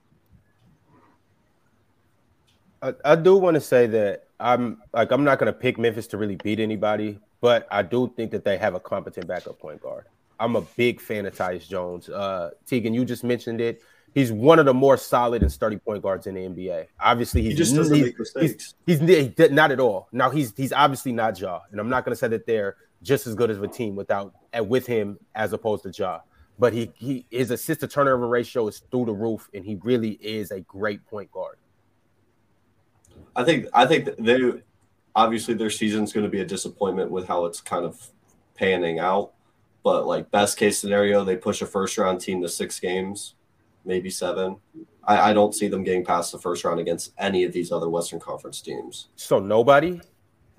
I, 2.83 2.95
I 3.05 3.17
do 3.17 3.37
want 3.37 3.55
to 3.55 3.61
say 3.61 3.87
that 3.89 4.29
I'm 4.41 4.83
like 4.93 5.11
I'm 5.11 5.25
not 5.25 5.39
going 5.39 5.53
to 5.53 5.59
pick 5.59 5.79
Memphis 5.79 6.07
to 6.09 6.19
really 6.19 6.37
beat 6.37 6.61
anybody, 6.61 7.19
but 7.41 7.67
I 7.71 7.83
do 7.83 8.13
think 8.17 8.31
that 8.33 8.45
they 8.45 8.59
have 8.59 8.75
a 8.75 8.81
competent 8.81 9.27
backup 9.27 9.59
point 9.59 9.81
guard. 9.81 10.07
I'm 10.41 10.57
a 10.57 10.63
big 10.63 11.01
fan 11.01 11.27
of 11.27 11.37
Tyus 11.37 11.69
Jones. 11.69 12.09
Uh, 12.09 12.51
Tegan, 12.67 12.93
you 12.93 13.05
just 13.05 13.25
mentioned 13.25 13.61
it. 13.61 13.83
He's 14.15 14.31
one 14.31 14.61
of 14.61 14.67
the 14.67 14.75
more 14.75 14.97
solid 14.97 15.43
and 15.43 15.51
sturdy 15.51 15.77
point 15.77 16.03
guards 16.03 16.29
in 16.29 16.35
the 16.35 16.43
NBA. 16.43 16.87
Obviously, 17.01 17.43
he's 17.43 17.53
He 17.53 17.57
just 17.57 17.75
doesn't 17.75 17.95
he's, 17.95 18.05
make 18.07 18.19
mistakes. 18.19 18.75
He's, 18.87 19.01
he's, 19.01 19.37
he's 19.37 19.51
not 19.51 19.73
at 19.73 19.81
all. 19.81 20.09
Now 20.13 20.31
he's 20.31 20.55
he's 20.57 20.73
obviously 20.73 21.13
not 21.13 21.39
Ja, 21.39 21.61
and 21.73 21.81
I'm 21.81 21.89
not 21.89 22.05
going 22.05 22.13
to 22.13 22.17
say 22.17 22.29
that 22.29 22.47
they're 22.47 22.77
just 23.03 23.27
as 23.27 23.35
good 23.35 23.51
as 23.51 23.59
a 23.59 23.67
team 23.67 23.97
without 23.97 24.33
with 24.67 24.87
him 24.87 25.19
as 25.35 25.53
opposed 25.53 25.83
to 25.83 25.91
Ja. 25.91 26.21
But 26.59 26.73
he 26.73 26.93
he 26.95 27.27
his 27.31 27.51
assist 27.51 27.81
to 27.81 27.89
turnover 27.89 28.29
ratio 28.29 28.69
is 28.69 28.83
through 28.91 29.07
the 29.07 29.13
roof, 29.13 29.51
and 29.53 29.65
he 29.65 29.77
really 29.83 30.13
is 30.23 30.53
a 30.53 30.61
great 30.61 31.05
point 31.07 31.33
guard. 31.33 31.57
I 33.35 33.43
think 33.43 33.67
I 33.75 33.87
think 33.87 34.11
they 34.17 34.63
obviously 35.17 35.55
their 35.55 35.71
season's 35.71 36.13
going 36.13 36.25
to 36.25 36.31
be 36.31 36.41
a 36.41 36.47
disappointment 36.47 37.11
with 37.11 37.27
how 37.27 37.47
it's 37.47 37.61
kind 37.61 37.85
of 37.85 38.01
panning 38.55 39.01
out. 39.01 39.33
But 39.83 40.07
like 40.07 40.31
best 40.31 40.57
case 40.57 40.79
scenario, 40.79 41.25
they 41.25 41.37
push 41.37 41.61
a 41.61 41.67
first 41.67 41.99
round 41.99 42.21
team 42.21 42.41
to 42.43 42.49
six 42.49 42.79
games, 42.79 43.35
maybe 43.85 44.11
seven. 44.11 44.57
I, 45.07 45.31
I 45.31 45.33
don't 45.35 45.55
see 45.55 45.69
them 45.69 45.85
getting 45.85 46.05
past 46.05 46.33
the 46.33 46.39
first 46.39 46.65
round 46.65 46.81
against 46.81 47.13
any 47.19 47.45
of 47.45 47.53
these 47.53 47.71
other 47.71 47.89
Western 47.89 48.21
Conference 48.21 48.61
teams. 48.61 49.09
So 49.17 49.39
nobody, 49.39 50.01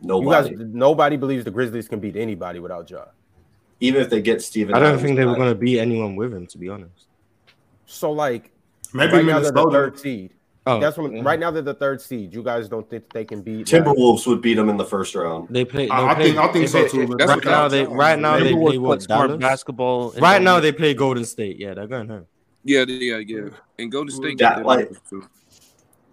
Nobody, 0.02 0.50
you 0.52 0.58
guys, 0.58 0.68
nobody 0.74 1.16
believes 1.18 1.46
the 1.46 1.52
Grizzlies 1.52 1.88
can 1.88 2.00
beat 2.00 2.16
anybody 2.18 2.60
without 2.60 2.90
Ja. 2.90 3.06
even 3.80 4.02
if 4.02 4.10
they 4.10 4.22
get 4.22 4.42
Steven. 4.42 4.76
I 4.76 4.80
don't 4.80 4.88
Adams 4.90 5.04
think 5.04 5.16
they 5.18 5.26
were 5.26 5.36
going 5.36 5.50
to 5.50 5.56
beat 5.56 5.80
anyone 5.80 6.16
with 6.18 6.34
him, 6.34 6.46
to 6.48 6.58
be 6.58 6.68
honest. 6.70 7.08
So 7.86 8.12
like 8.12 8.52
Maybe 8.94 9.14
right 9.14 9.26
now 9.26 9.40
they're 9.40 9.52
the 9.52 9.70
third 9.72 9.98
seed. 10.00 10.32
Oh, 10.68 10.80
That's 10.80 10.98
when 10.98 11.18
yeah. 11.18 11.22
right 11.24 11.40
now 11.40 11.52
they're 11.52 11.62
the 11.62 11.76
third 11.76 12.02
seed. 12.02 12.34
You 12.34 12.42
guys 12.44 12.68
don't 12.68 12.90
think 12.90 13.12
they 13.14 13.24
can 13.24 13.42
beat 13.42 13.68
Timberwolves 13.68 14.26
would 14.28 14.42
beat 14.42 14.56
them 14.56 14.68
in 14.70 14.78
the 14.78 14.86
first 14.86 15.14
round. 15.16 15.48
They 15.50 15.64
play. 15.64 15.88
I- 15.90 15.98
they'll 16.02 16.10
I 16.10 16.14
play- 16.16 16.24
think- 16.26 16.38
I 16.40 16.48
think 16.54 16.68
so 16.70 16.78
it- 16.80 16.92
too, 16.92 17.02
if- 17.04 17.10
but 17.10 17.28
Right 17.28 17.46
now, 17.46 17.68
they 17.68 17.86
right 17.86 18.20
now 18.20 18.40
they 18.40 18.52
play 18.54 18.78
what 18.80 18.96
put 19.00 19.02
smart 19.04 19.28
Dallas. 19.30 19.42
basketball. 19.42 20.12
Right 20.14 20.42
now 20.42 20.60
they 20.60 20.72
play 20.72 20.94
Golden 20.94 21.24
State. 21.24 21.58
Yeah, 21.60 21.74
they're 21.76 21.88
going 21.88 22.10
home. 22.10 22.26
Yeah, 22.66 22.84
yeah, 22.88 23.18
yeah. 23.18 23.50
And 23.80 23.92
Golden 23.92 24.14
State 24.14 24.32
Yeah, 24.42 24.50
got 24.50 24.56
their 24.58 24.66
like- 24.66 24.80
numbers, 24.92 25.02
too. 25.10 25.24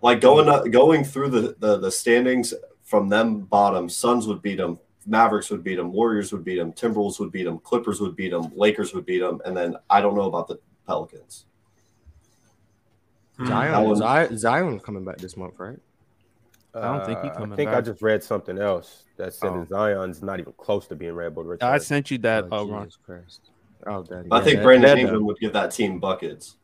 Like 0.02 0.20
going 0.20 0.48
up, 0.48 0.68
going 0.70 1.04
through 1.04 1.30
the, 1.30 1.56
the 1.60 1.78
the 1.78 1.90
standings 1.90 2.52
from 2.82 3.08
them 3.08 3.40
bottom, 3.42 3.88
Suns 3.88 4.26
would 4.26 4.42
beat 4.42 4.56
them, 4.56 4.78
Mavericks 5.06 5.48
would 5.50 5.62
beat 5.62 5.76
them, 5.76 5.92
Warriors 5.92 6.32
would 6.32 6.44
beat 6.44 6.56
them, 6.58 6.72
Timberwolves 6.72 7.20
would 7.20 7.30
beat 7.30 7.44
them, 7.44 7.58
Clippers 7.60 8.00
would 8.00 8.16
beat 8.16 8.30
them, 8.30 8.50
Lakers 8.56 8.92
would 8.94 9.06
beat 9.06 9.20
them, 9.20 9.40
and 9.44 9.56
then 9.56 9.76
I 9.88 10.00
don't 10.00 10.16
know 10.16 10.22
about 10.26 10.48
the 10.48 10.58
Pelicans. 10.88 11.46
Hmm. 13.38 13.46
Zion, 13.46 13.72
That 13.72 13.86
one- 13.86 13.96
Zion, 13.96 14.38
Zion 14.38 14.80
coming 14.80 15.04
back 15.04 15.18
this 15.18 15.36
month, 15.36 15.58
right? 15.58 15.78
I 16.74 16.80
don't 16.80 17.06
think 17.06 17.20
he 17.22 17.28
Uh, 17.28 17.34
coming 17.34 17.52
I 17.52 17.56
think 17.56 17.70
I 17.70 17.80
just 17.80 18.02
read 18.02 18.24
something 18.24 18.58
else 18.58 19.04
that 19.18 19.34
said 19.34 19.50
Oh. 19.50 19.60
that 19.60 19.68
Zion's 19.68 20.20
not 20.22 20.40
even 20.40 20.52
close 20.54 20.88
to 20.88 20.96
being 20.96 21.18
able 21.20 21.44
to 21.44 21.48
return. 21.50 21.68
I 21.72 21.78
sent 21.78 22.10
you 22.10 22.18
that, 22.18 22.46
oh, 22.50 22.62
uh, 22.62 22.64
Ron. 22.64 22.84
Jesus 22.86 22.98
Christ. 23.06 23.50
Oh, 23.86 24.02
then, 24.02 24.28
I 24.30 24.38
yeah, 24.38 24.44
think 24.44 24.56
they're- 24.56 24.64
Brandon 24.64 24.82
they're 24.90 24.98
Ingram 24.98 25.14
done. 25.16 25.26
would 25.26 25.38
give 25.38 25.52
that 25.54 25.70
team 25.72 25.98
buckets. 25.98 26.56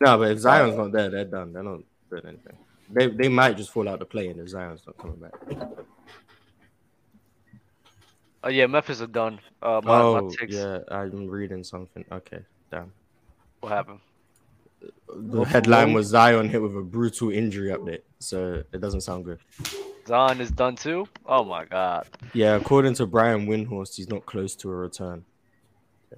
No, 0.00 0.18
but 0.18 0.32
if 0.32 0.38
Zion's 0.40 0.76
not 0.76 0.90
there, 0.92 1.08
they're 1.10 1.24
done. 1.24 1.52
They're 1.52 1.62
not 1.62 1.80
doing 2.10 2.26
anything. 2.26 2.56
They 2.90 3.06
they 3.08 3.28
might 3.28 3.56
just 3.56 3.70
fall 3.70 3.88
out 3.88 4.00
the 4.00 4.04
play 4.04 4.28
and 4.28 4.40
if 4.40 4.48
Zion's 4.48 4.82
not 4.86 4.98
coming 4.98 5.16
back. 5.16 5.32
Oh 8.44 8.48
yeah, 8.48 8.66
Memphis 8.66 9.00
are 9.00 9.06
done. 9.06 9.38
Uh, 9.62 9.80
my, 9.84 10.00
oh, 10.00 10.22
my 10.28 10.34
takes. 10.34 10.54
yeah, 10.54 10.78
I'm 10.88 11.28
reading 11.28 11.62
something. 11.62 12.04
Okay, 12.10 12.40
damn. 12.70 12.92
What 13.60 13.70
happened? 13.72 14.00
The 15.14 15.44
headline 15.44 15.92
was 15.92 16.08
Zion 16.08 16.48
hit 16.48 16.60
with 16.60 16.76
a 16.76 16.80
brutal 16.82 17.30
injury 17.30 17.70
update, 17.70 18.00
so 18.18 18.64
it 18.72 18.80
doesn't 18.80 19.02
sound 19.02 19.24
good. 19.26 19.38
Zion 20.08 20.40
is 20.40 20.50
done 20.50 20.74
too. 20.74 21.06
Oh 21.24 21.44
my 21.44 21.64
god. 21.66 22.08
Yeah, 22.34 22.56
according 22.56 22.94
to 22.94 23.06
Brian 23.06 23.46
Windhorst, 23.46 23.94
he's 23.94 24.08
not 24.08 24.26
close 24.26 24.56
to 24.56 24.70
a 24.70 24.74
return. 24.74 25.24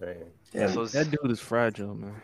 Man. 0.00 0.16
And 0.54 0.72
So 0.72 0.86
That 0.86 1.10
dude 1.10 1.30
is 1.30 1.40
fragile, 1.40 1.94
man. 1.94 2.20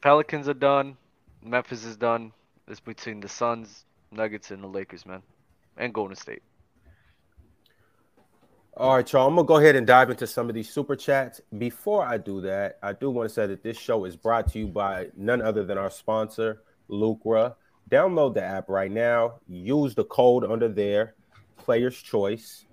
Pelicans 0.00 0.48
are 0.48 0.54
done. 0.54 0.96
Memphis 1.42 1.84
is 1.84 1.96
done. 1.96 2.32
It's 2.68 2.80
between 2.80 3.20
the 3.20 3.28
Suns, 3.28 3.84
Nuggets, 4.10 4.50
and 4.50 4.62
the 4.62 4.66
Lakers, 4.66 5.04
man, 5.04 5.22
and 5.76 5.92
Golden 5.92 6.16
State. 6.16 6.42
All 8.76 8.96
right, 8.96 9.12
y'all. 9.12 9.28
I'm 9.28 9.36
gonna 9.36 9.46
go 9.46 9.56
ahead 9.56 9.76
and 9.76 9.86
dive 9.86 10.10
into 10.10 10.26
some 10.26 10.48
of 10.48 10.54
these 10.54 10.68
super 10.68 10.96
chats. 10.96 11.40
Before 11.58 12.04
I 12.04 12.18
do 12.18 12.40
that, 12.40 12.78
I 12.82 12.92
do 12.92 13.10
want 13.10 13.28
to 13.28 13.34
say 13.34 13.46
that 13.46 13.62
this 13.62 13.78
show 13.78 14.04
is 14.04 14.16
brought 14.16 14.50
to 14.52 14.58
you 14.58 14.66
by 14.66 15.10
none 15.16 15.40
other 15.40 15.64
than 15.64 15.78
our 15.78 15.90
sponsor, 15.90 16.62
Lucra. 16.90 17.54
Download 17.90 18.34
the 18.34 18.42
app 18.42 18.68
right 18.68 18.90
now. 18.90 19.34
Use 19.46 19.94
the 19.94 20.04
code 20.04 20.44
under 20.44 20.68
there, 20.68 21.14
Player's 21.56 22.00
Choice. 22.02 22.64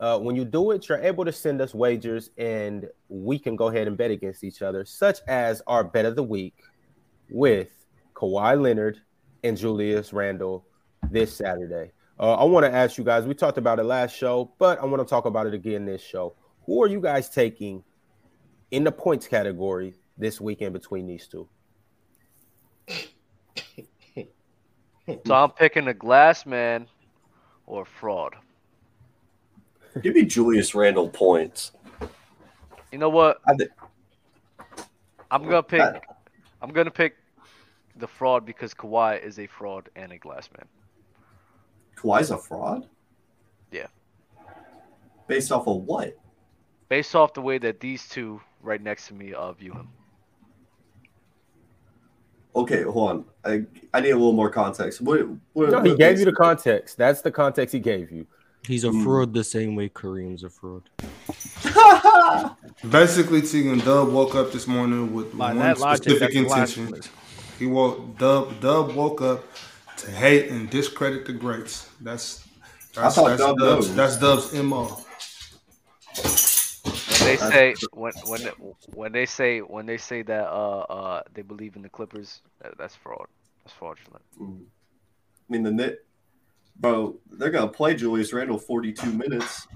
Uh, 0.00 0.18
when 0.18 0.36
you 0.36 0.44
do 0.44 0.70
it, 0.70 0.88
you're 0.88 0.98
able 0.98 1.24
to 1.24 1.32
send 1.32 1.60
us 1.60 1.74
wagers, 1.74 2.30
and 2.38 2.88
we 3.08 3.38
can 3.38 3.56
go 3.56 3.66
ahead 3.66 3.88
and 3.88 3.96
bet 3.96 4.10
against 4.10 4.44
each 4.44 4.62
other, 4.62 4.84
such 4.84 5.18
as 5.26 5.60
our 5.66 5.82
bet 5.82 6.04
of 6.04 6.14
the 6.14 6.22
week 6.22 6.54
with 7.30 7.70
Kawhi 8.14 8.60
Leonard 8.60 9.00
and 9.42 9.56
Julius 9.56 10.12
Randle 10.12 10.64
this 11.10 11.34
Saturday. 11.34 11.90
Uh, 12.20 12.34
I 12.34 12.44
want 12.44 12.64
to 12.64 12.72
ask 12.72 12.96
you 12.96 13.04
guys. 13.04 13.26
We 13.26 13.34
talked 13.34 13.58
about 13.58 13.78
it 13.78 13.84
last 13.84 14.16
show, 14.16 14.52
but 14.58 14.80
I 14.80 14.84
want 14.84 15.00
to 15.00 15.08
talk 15.08 15.24
about 15.24 15.46
it 15.46 15.54
again 15.54 15.84
this 15.84 16.02
show. 16.02 16.34
Who 16.66 16.82
are 16.82 16.88
you 16.88 17.00
guys 17.00 17.28
taking 17.28 17.82
in 18.70 18.84
the 18.84 18.92
points 18.92 19.26
category 19.26 19.94
this 20.16 20.40
weekend 20.40 20.72
between 20.74 21.06
these 21.06 21.26
two? 21.26 21.48
So 25.24 25.34
I'm 25.34 25.50
picking 25.52 25.88
a 25.88 25.94
glass 25.94 26.44
man 26.44 26.86
or 27.66 27.84
fraud. 27.84 28.36
Give 30.02 30.14
me 30.14 30.24
Julius 30.24 30.74
Randle 30.74 31.08
points. 31.08 31.72
You 32.92 32.98
know 32.98 33.08
what? 33.08 33.38
I 33.46 33.54
thi- 33.54 33.66
I'm 35.30 35.42
gonna 35.44 35.62
pick. 35.62 35.80
Uh, 35.80 36.00
I'm 36.62 36.70
gonna 36.70 36.90
pick 36.90 37.16
the 37.96 38.06
fraud 38.06 38.46
because 38.46 38.72
Kawhi 38.74 39.22
is 39.22 39.38
a 39.38 39.46
fraud 39.46 39.90
and 39.96 40.12
a 40.12 40.18
glass 40.18 40.48
man. 40.56 40.66
Kawhi's 41.96 42.30
a 42.30 42.38
fraud? 42.38 42.86
Yeah. 43.72 43.88
Based 45.26 45.52
off 45.52 45.66
of 45.66 45.82
what? 45.82 46.16
Based 46.88 47.14
off 47.14 47.34
the 47.34 47.42
way 47.42 47.58
that 47.58 47.80
these 47.80 48.08
two 48.08 48.40
right 48.62 48.80
next 48.82 49.08
to 49.08 49.14
me 49.14 49.34
uh, 49.34 49.52
view 49.52 49.72
him. 49.72 49.88
Okay, 52.56 52.82
hold 52.82 53.10
on. 53.10 53.24
I, 53.44 53.64
I 53.92 54.00
need 54.00 54.10
a 54.10 54.16
little 54.16 54.32
more 54.32 54.50
context. 54.50 55.00
What, 55.00 55.20
what, 55.52 55.70
No, 55.70 55.82
he 55.82 55.90
what- 55.90 55.98
gave 55.98 56.18
you 56.18 56.24
the 56.24 56.32
context. 56.32 56.96
That's 56.96 57.20
the 57.20 57.30
context 57.30 57.72
he 57.72 57.78
gave 57.78 58.10
you. 58.10 58.26
He's 58.68 58.84
a 58.84 58.90
Hmm. 58.90 59.02
fraud 59.02 59.32
the 59.32 59.44
same 59.44 59.74
way 59.76 59.88
Kareem's 59.88 60.44
a 60.44 60.50
fraud. 60.50 60.82
Basically, 62.90 63.40
Tegan 63.40 63.78
Dub 63.78 64.12
woke 64.12 64.34
up 64.34 64.52
this 64.52 64.66
morning 64.66 65.14
with 65.14 65.36
By 65.36 65.48
one 65.48 65.58
that 65.60 65.78
logic, 65.78 66.02
specific 66.02 66.20
that's 66.20 66.34
intention. 66.36 66.86
blasphemous. 66.86 67.10
He 67.58 67.64
woke 67.66 68.18
Dub 68.18 68.60
Dub 68.60 68.94
woke 68.94 69.22
up 69.22 69.44
to 69.96 70.10
hate 70.10 70.50
and 70.50 70.68
discredit 70.68 71.24
the 71.24 71.32
greats. 71.32 71.88
That's 72.02 72.46
that's 72.94 73.14
thought 73.14 73.28
that's 73.28 73.40
Dub 73.42 73.58
Dub's, 73.58 73.94
that's 73.94 74.16
Dub's 74.18 74.52
mo. 74.52 74.84
When 76.14 77.26
they 77.26 77.36
say 77.36 77.74
when 77.92 78.12
when 78.26 78.40
when 78.94 79.12
they 79.12 79.26
say 79.26 79.60
when 79.60 79.86
they 79.86 79.96
say 79.96 80.20
that 80.22 80.46
uh 80.46 80.80
uh 80.80 81.22
they 81.32 81.42
believe 81.42 81.74
in 81.76 81.82
the 81.82 81.88
Clippers, 81.88 82.42
that, 82.60 82.76
that's 82.76 82.94
fraud. 82.96 83.26
That's 83.64 83.74
fraudulent. 83.76 84.22
Mm. 84.38 84.60
I 84.60 85.52
mean, 85.52 85.62
the 85.62 85.70
Knicks, 85.72 85.96
bro, 86.78 87.16
they're 87.32 87.50
going 87.50 87.68
to 87.68 87.74
play 87.74 87.94
Julius 87.94 88.32
Randle 88.32 88.58
42 88.58 89.12
minutes. 89.12 89.66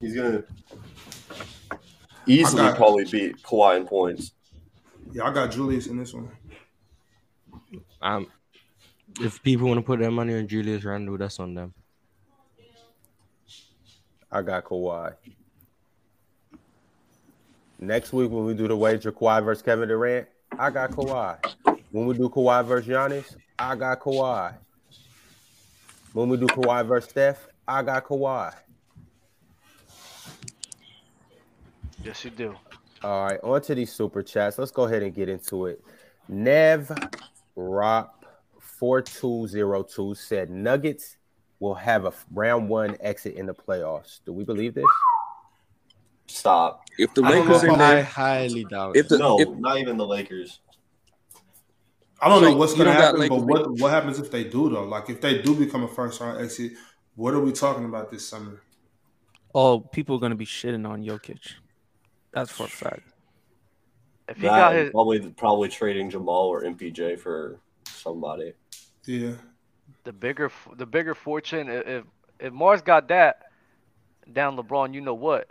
He's 0.00 0.14
going 0.14 0.32
to 0.32 0.44
easily 2.26 2.62
got- 2.62 2.76
probably 2.76 3.04
beat 3.04 3.42
Kawhi 3.42 3.76
in 3.78 3.86
points. 3.86 4.32
Yeah, 5.12 5.24
I 5.24 5.32
got 5.32 5.50
Julius 5.50 5.86
in 5.88 5.96
this 5.96 6.14
one. 6.14 6.30
Um, 8.00 8.28
if 9.20 9.42
people 9.42 9.66
want 9.68 9.78
to 9.78 9.82
put 9.82 9.98
their 9.98 10.10
money 10.10 10.36
on 10.36 10.46
Julius 10.46 10.84
Randle, 10.84 11.18
that's 11.18 11.40
on 11.40 11.54
them. 11.54 11.74
I 14.30 14.42
got 14.42 14.64
Kawhi. 14.64 15.14
Next 17.80 18.12
week 18.12 18.30
when 18.30 18.44
we 18.44 18.54
do 18.54 18.68
the 18.68 18.76
wager 18.76 19.10
Kawhi 19.10 19.44
versus 19.44 19.62
Kevin 19.62 19.88
Durant, 19.88 20.28
I 20.56 20.70
got 20.70 20.90
Kawhi. 20.92 21.38
When 21.90 22.06
we 22.06 22.14
do 22.14 22.28
Kawhi 22.28 22.64
versus 22.64 22.88
Giannis, 22.88 23.34
I 23.58 23.74
got 23.74 23.98
Kawhi. 24.00 24.54
When 26.12 26.28
we 26.28 26.36
do 26.36 26.46
Kawhi 26.46 26.86
versus 26.86 27.10
Steph, 27.10 27.46
I 27.68 27.82
got 27.82 28.04
Kawhi. 28.04 28.52
Yes, 32.04 32.24
you 32.24 32.30
do. 32.30 32.56
All 33.02 33.24
right, 33.24 33.40
on 33.42 33.62
to 33.62 33.74
these 33.74 33.92
super 33.92 34.22
chats. 34.22 34.58
Let's 34.58 34.70
go 34.70 34.84
ahead 34.84 35.02
and 35.02 35.14
get 35.14 35.28
into 35.28 35.66
it. 35.66 35.82
Nev 36.28 36.90
Rop 37.56 38.24
4202 38.58 40.14
said 40.14 40.50
Nuggets 40.50 41.16
will 41.60 41.74
have 41.74 42.06
a 42.06 42.12
round 42.32 42.68
one 42.68 42.96
exit 43.00 43.34
in 43.34 43.46
the 43.46 43.54
playoffs. 43.54 44.20
Do 44.24 44.32
we 44.32 44.44
believe 44.44 44.74
this? 44.74 44.84
Stop. 46.26 46.82
If 46.98 47.12
the 47.14 47.22
I 47.22 47.32
don't 47.32 47.46
Lakers 47.46 47.62
know 47.64 47.74
in 47.74 47.80
I 47.80 47.94
there, 47.96 48.04
highly 48.04 48.64
doubt 48.64 48.96
if 48.96 49.06
it. 49.06 49.08
the 49.10 49.18
no, 49.18 49.40
if, 49.40 49.48
not 49.48 49.78
even 49.78 49.96
the 49.96 50.06
Lakers. 50.06 50.60
I 52.20 52.28
don't 52.28 52.42
So 52.42 52.50
know 52.50 52.56
what's 52.56 52.74
going 52.74 52.86
to 52.86 52.92
don't 52.92 53.02
happen, 53.02 53.28
but 53.28 53.38
what 53.38 53.70
what 53.78 53.90
happens 53.90 54.18
if 54.18 54.30
they 54.30 54.44
do 54.44 54.68
though? 54.68 54.84
Like 54.84 55.08
if 55.08 55.20
they 55.20 55.40
do 55.40 55.54
become 55.54 55.84
a 55.84 55.88
first 55.88 56.20
round 56.20 56.40
exit, 56.40 56.72
what 57.14 57.34
are 57.34 57.40
we 57.40 57.52
talking 57.52 57.84
about 57.84 58.10
this 58.10 58.26
summer? 58.28 58.62
Oh, 59.54 59.80
people 59.80 60.16
are 60.16 60.20
gonna 60.20 60.34
be 60.34 60.46
shitting 60.46 60.88
on 60.88 61.02
Jokic. 61.02 61.54
That's 62.32 62.50
for 62.50 62.64
a 62.64 62.68
fact. 62.68 63.02
If 64.28 64.36
he 64.36 64.42
That 64.42 64.50
got 64.50 64.74
his 64.74 64.90
probably 64.90 65.30
probably 65.30 65.68
trading 65.68 66.10
Jamal 66.10 66.46
or 66.46 66.62
MPJ 66.62 67.18
for 67.18 67.58
somebody. 67.86 68.52
Yeah, 69.06 69.32
the 70.04 70.12
bigger 70.12 70.52
the 70.76 70.86
bigger 70.86 71.14
fortune, 71.14 71.68
if 71.68 72.04
if 72.38 72.52
Marz 72.52 72.84
got 72.84 73.08
that 73.08 73.50
down 74.32 74.56
LeBron, 74.56 74.94
you 74.94 75.00
know 75.00 75.14
what? 75.14 75.50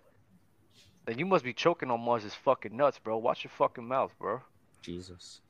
Then 1.05 1.17
you 1.19 1.25
must 1.25 1.43
be 1.43 1.53
choking 1.53 1.91
on 1.91 1.99
Marz's 1.99 2.35
fucking 2.35 2.75
nuts, 2.75 2.99
bro. 2.99 3.17
Watch 3.17 3.43
your 3.43 3.51
fucking 3.51 3.87
mouth, 3.87 4.13
bro. 4.19 4.41
Jesus. 4.81 5.41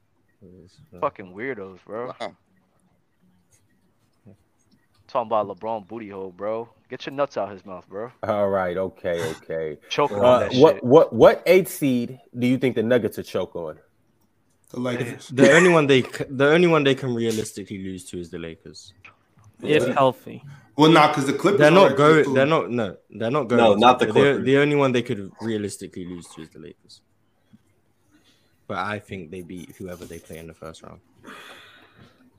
Fucking 1.02 1.34
weirdos, 1.34 1.80
bro. 1.86 2.14
Wow. 2.20 2.36
Talking 5.08 5.28
about 5.28 5.48
LeBron 5.48 5.88
booty 5.88 6.10
hole, 6.10 6.32
bro. 6.32 6.70
Get 6.90 7.06
your 7.08 7.14
nuts 7.16 7.36
out 7.36 7.52
his 7.52 7.66
mouth, 7.66 7.88
bro. 7.90 8.12
All 8.24 8.50
right, 8.50 8.78
okay, 8.78 9.22
okay. 9.38 9.78
Choking 9.90 10.18
on 10.18 10.26
Uh, 10.26 10.40
that 10.40 10.54
what 10.56 10.76
shit. 10.76 10.84
what 10.84 11.14
what 11.14 11.44
eight 11.48 11.68
seed 11.68 12.20
do 12.38 12.46
you 12.48 12.58
think 12.60 12.76
the 12.76 12.84
Nuggets 12.84 13.18
are 13.18 13.24
choke 13.24 13.56
on? 13.56 13.80
the 14.72 14.80
Lakers. 14.80 15.30
The 15.30 15.52
only 15.52 15.70
one 15.70 15.88
they 15.88 16.02
the 16.02 16.50
only 16.52 16.68
one 16.68 16.84
they 16.84 16.94
can 16.94 17.16
realistically 17.16 17.80
lose 17.80 18.06
to 18.12 18.20
is 18.20 18.30
the 18.30 18.38
Lakers. 18.38 18.94
If 19.64 19.88
Yeah. 19.88 19.94
healthy. 19.94 20.44
Well, 20.78 20.92
not 20.92 21.10
because 21.12 21.26
the 21.26 21.34
Clippers. 21.34 21.60
They're 21.60 21.72
not 21.72 21.98
going. 21.98 22.34
They're 22.36 22.46
not. 22.46 22.70
No, 22.70 22.96
they're 23.10 23.32
not 23.32 23.48
going. 23.50 23.62
No, 23.64 23.74
to. 23.74 23.80
not 23.80 23.98
the 24.00 24.06
The- 24.06 24.12
Clippers. 24.12 24.46
The, 24.46 24.58
only 24.58 24.76
one 24.76 24.92
they 24.92 25.02
could 25.02 25.32
realistically 25.42 26.06
lose 26.06 26.28
to 26.28 26.42
is 26.44 26.50
the 26.52 26.60
Lakers. 26.60 27.02
But 28.70 28.78
I 28.78 29.00
think 29.00 29.32
they 29.32 29.42
beat 29.42 29.76
whoever 29.78 30.06
they 30.06 30.20
play 30.20 30.38
in 30.38 30.46
the 30.48 30.54
first 30.54 30.84
round. 30.84 31.00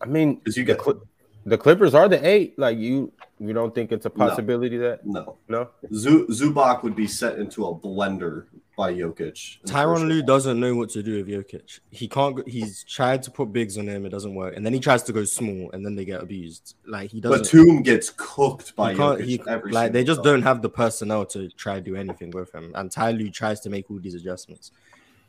I 0.00 0.06
mean, 0.06 0.40
'Cause 0.40 0.56
you 0.56 0.64
the, 0.64 0.78
Cl- 0.82 1.02
the 1.44 1.58
Clippers 1.58 1.92
are 1.92 2.08
the 2.08 2.24
eight. 2.26 2.56
Like 2.56 2.78
you, 2.78 3.12
you 3.40 3.52
don't 3.52 3.74
think 3.74 3.90
it's 3.90 4.06
a 4.06 4.10
possibility 4.10 4.76
that 4.78 5.04
No. 5.04 5.36
no? 5.48 5.68
Zu- 5.92 6.28
Zubac 6.28 6.84
would 6.84 6.94
be 6.94 7.08
set 7.08 7.38
into 7.40 7.66
a 7.66 7.74
blender 7.74 8.44
by 8.76 8.94
Jokic. 8.94 9.58
in 9.62 9.68
Tyronn 9.70 9.94
first 9.96 10.04
Lue 10.06 10.22
doesn't 10.22 10.58
know 10.60 10.74
what 10.76 10.88
to 10.90 11.02
do 11.02 11.16
with 11.16 11.26
Jokic. 11.28 11.80
He 11.90 12.06
can't. 12.06 12.36
Go, 12.36 12.44
he's 12.46 12.84
tried 12.84 13.24
to 13.24 13.30
put 13.32 13.52
bigs 13.52 13.76
on 13.76 13.88
him. 13.88 14.06
It 14.06 14.10
doesn't 14.10 14.34
work. 14.36 14.56
And 14.56 14.64
then 14.64 14.72
he 14.72 14.78
tries 14.78 15.02
to 15.02 15.12
go 15.12 15.24
small, 15.24 15.68
and 15.72 15.84
then 15.84 15.96
they 15.96 16.04
get 16.04 16.22
abused. 16.22 16.76
Like 16.86 17.10
he 17.10 17.20
doesn't. 17.20 17.42
Batum 17.52 17.82
gets 17.82 18.08
cooked 18.16 18.76
by 18.76 18.92
he. 18.92 18.98
Jokic 19.00 19.24
He, 19.24 19.42
every 19.48 19.72
like 19.72 19.90
they 19.92 20.04
just 20.04 20.18
time. 20.18 20.24
don't 20.34 20.42
have 20.42 20.62
the 20.62 20.70
personnel 20.70 21.26
to 21.26 21.48
try 21.50 21.74
to 21.74 21.80
do 21.80 21.96
anything 21.96 22.30
with 22.30 22.54
him. 22.54 22.70
And 22.76 22.88
Ty 22.90 23.10
Lue 23.10 23.30
tries 23.30 23.58
to 23.62 23.68
make 23.70 23.90
all 23.90 23.98
these 23.98 24.14
adjustments, 24.14 24.70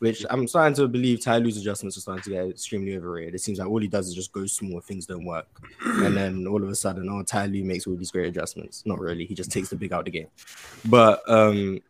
which 0.01 0.25
I'm 0.31 0.47
starting 0.47 0.75
to 0.77 0.87
believe 0.87 1.21
Ty 1.21 1.37
Lue's 1.37 1.57
adjustments 1.57 1.95
are 1.95 2.01
starting 2.01 2.23
to 2.23 2.29
get 2.31 2.49
extremely 2.49 2.97
overrated. 2.97 3.35
It 3.35 3.41
seems 3.41 3.59
like 3.59 3.69
all 3.69 3.79
he 3.79 3.87
does 3.87 4.07
is 4.07 4.15
just 4.15 4.31
go 4.31 4.47
small, 4.47 4.81
things 4.81 5.05
don't 5.05 5.25
work, 5.25 5.45
and 5.85 6.17
then 6.17 6.47
all 6.47 6.63
of 6.63 6.69
a 6.69 6.73
sudden, 6.73 7.07
oh, 7.07 7.21
Ty 7.21 7.45
Lue 7.45 7.63
makes 7.63 7.85
all 7.85 7.95
these 7.95 8.09
great 8.09 8.27
adjustments. 8.27 8.83
Not 8.83 8.99
really. 8.99 9.27
He 9.27 9.35
just 9.35 9.51
takes 9.51 9.69
the 9.69 9.75
big 9.75 9.93
out 9.93 9.99
of 9.99 10.05
the 10.05 10.11
game. 10.11 10.27
But 10.85 11.21
um, 11.29 11.81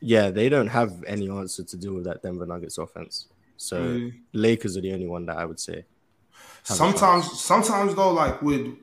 yeah, 0.00 0.30
they 0.30 0.48
don't 0.48 0.68
have 0.68 1.04
any 1.06 1.28
answer 1.28 1.64
to 1.64 1.76
deal 1.76 1.92
with 1.92 2.04
that 2.04 2.22
Denver 2.22 2.46
Nuggets 2.46 2.78
offense. 2.78 3.28
So 3.58 3.76
Mm. 3.76 4.14
Lakers 4.32 4.78
are 4.78 4.80
the 4.80 4.94
only 4.94 5.06
one 5.06 5.26
that 5.26 5.36
I 5.36 5.44
would 5.44 5.60
say. 5.60 5.84
Sometimes, 6.62 7.38
sometimes 7.38 7.94
though, 7.94 8.12
like 8.12 8.40
with 8.40 8.74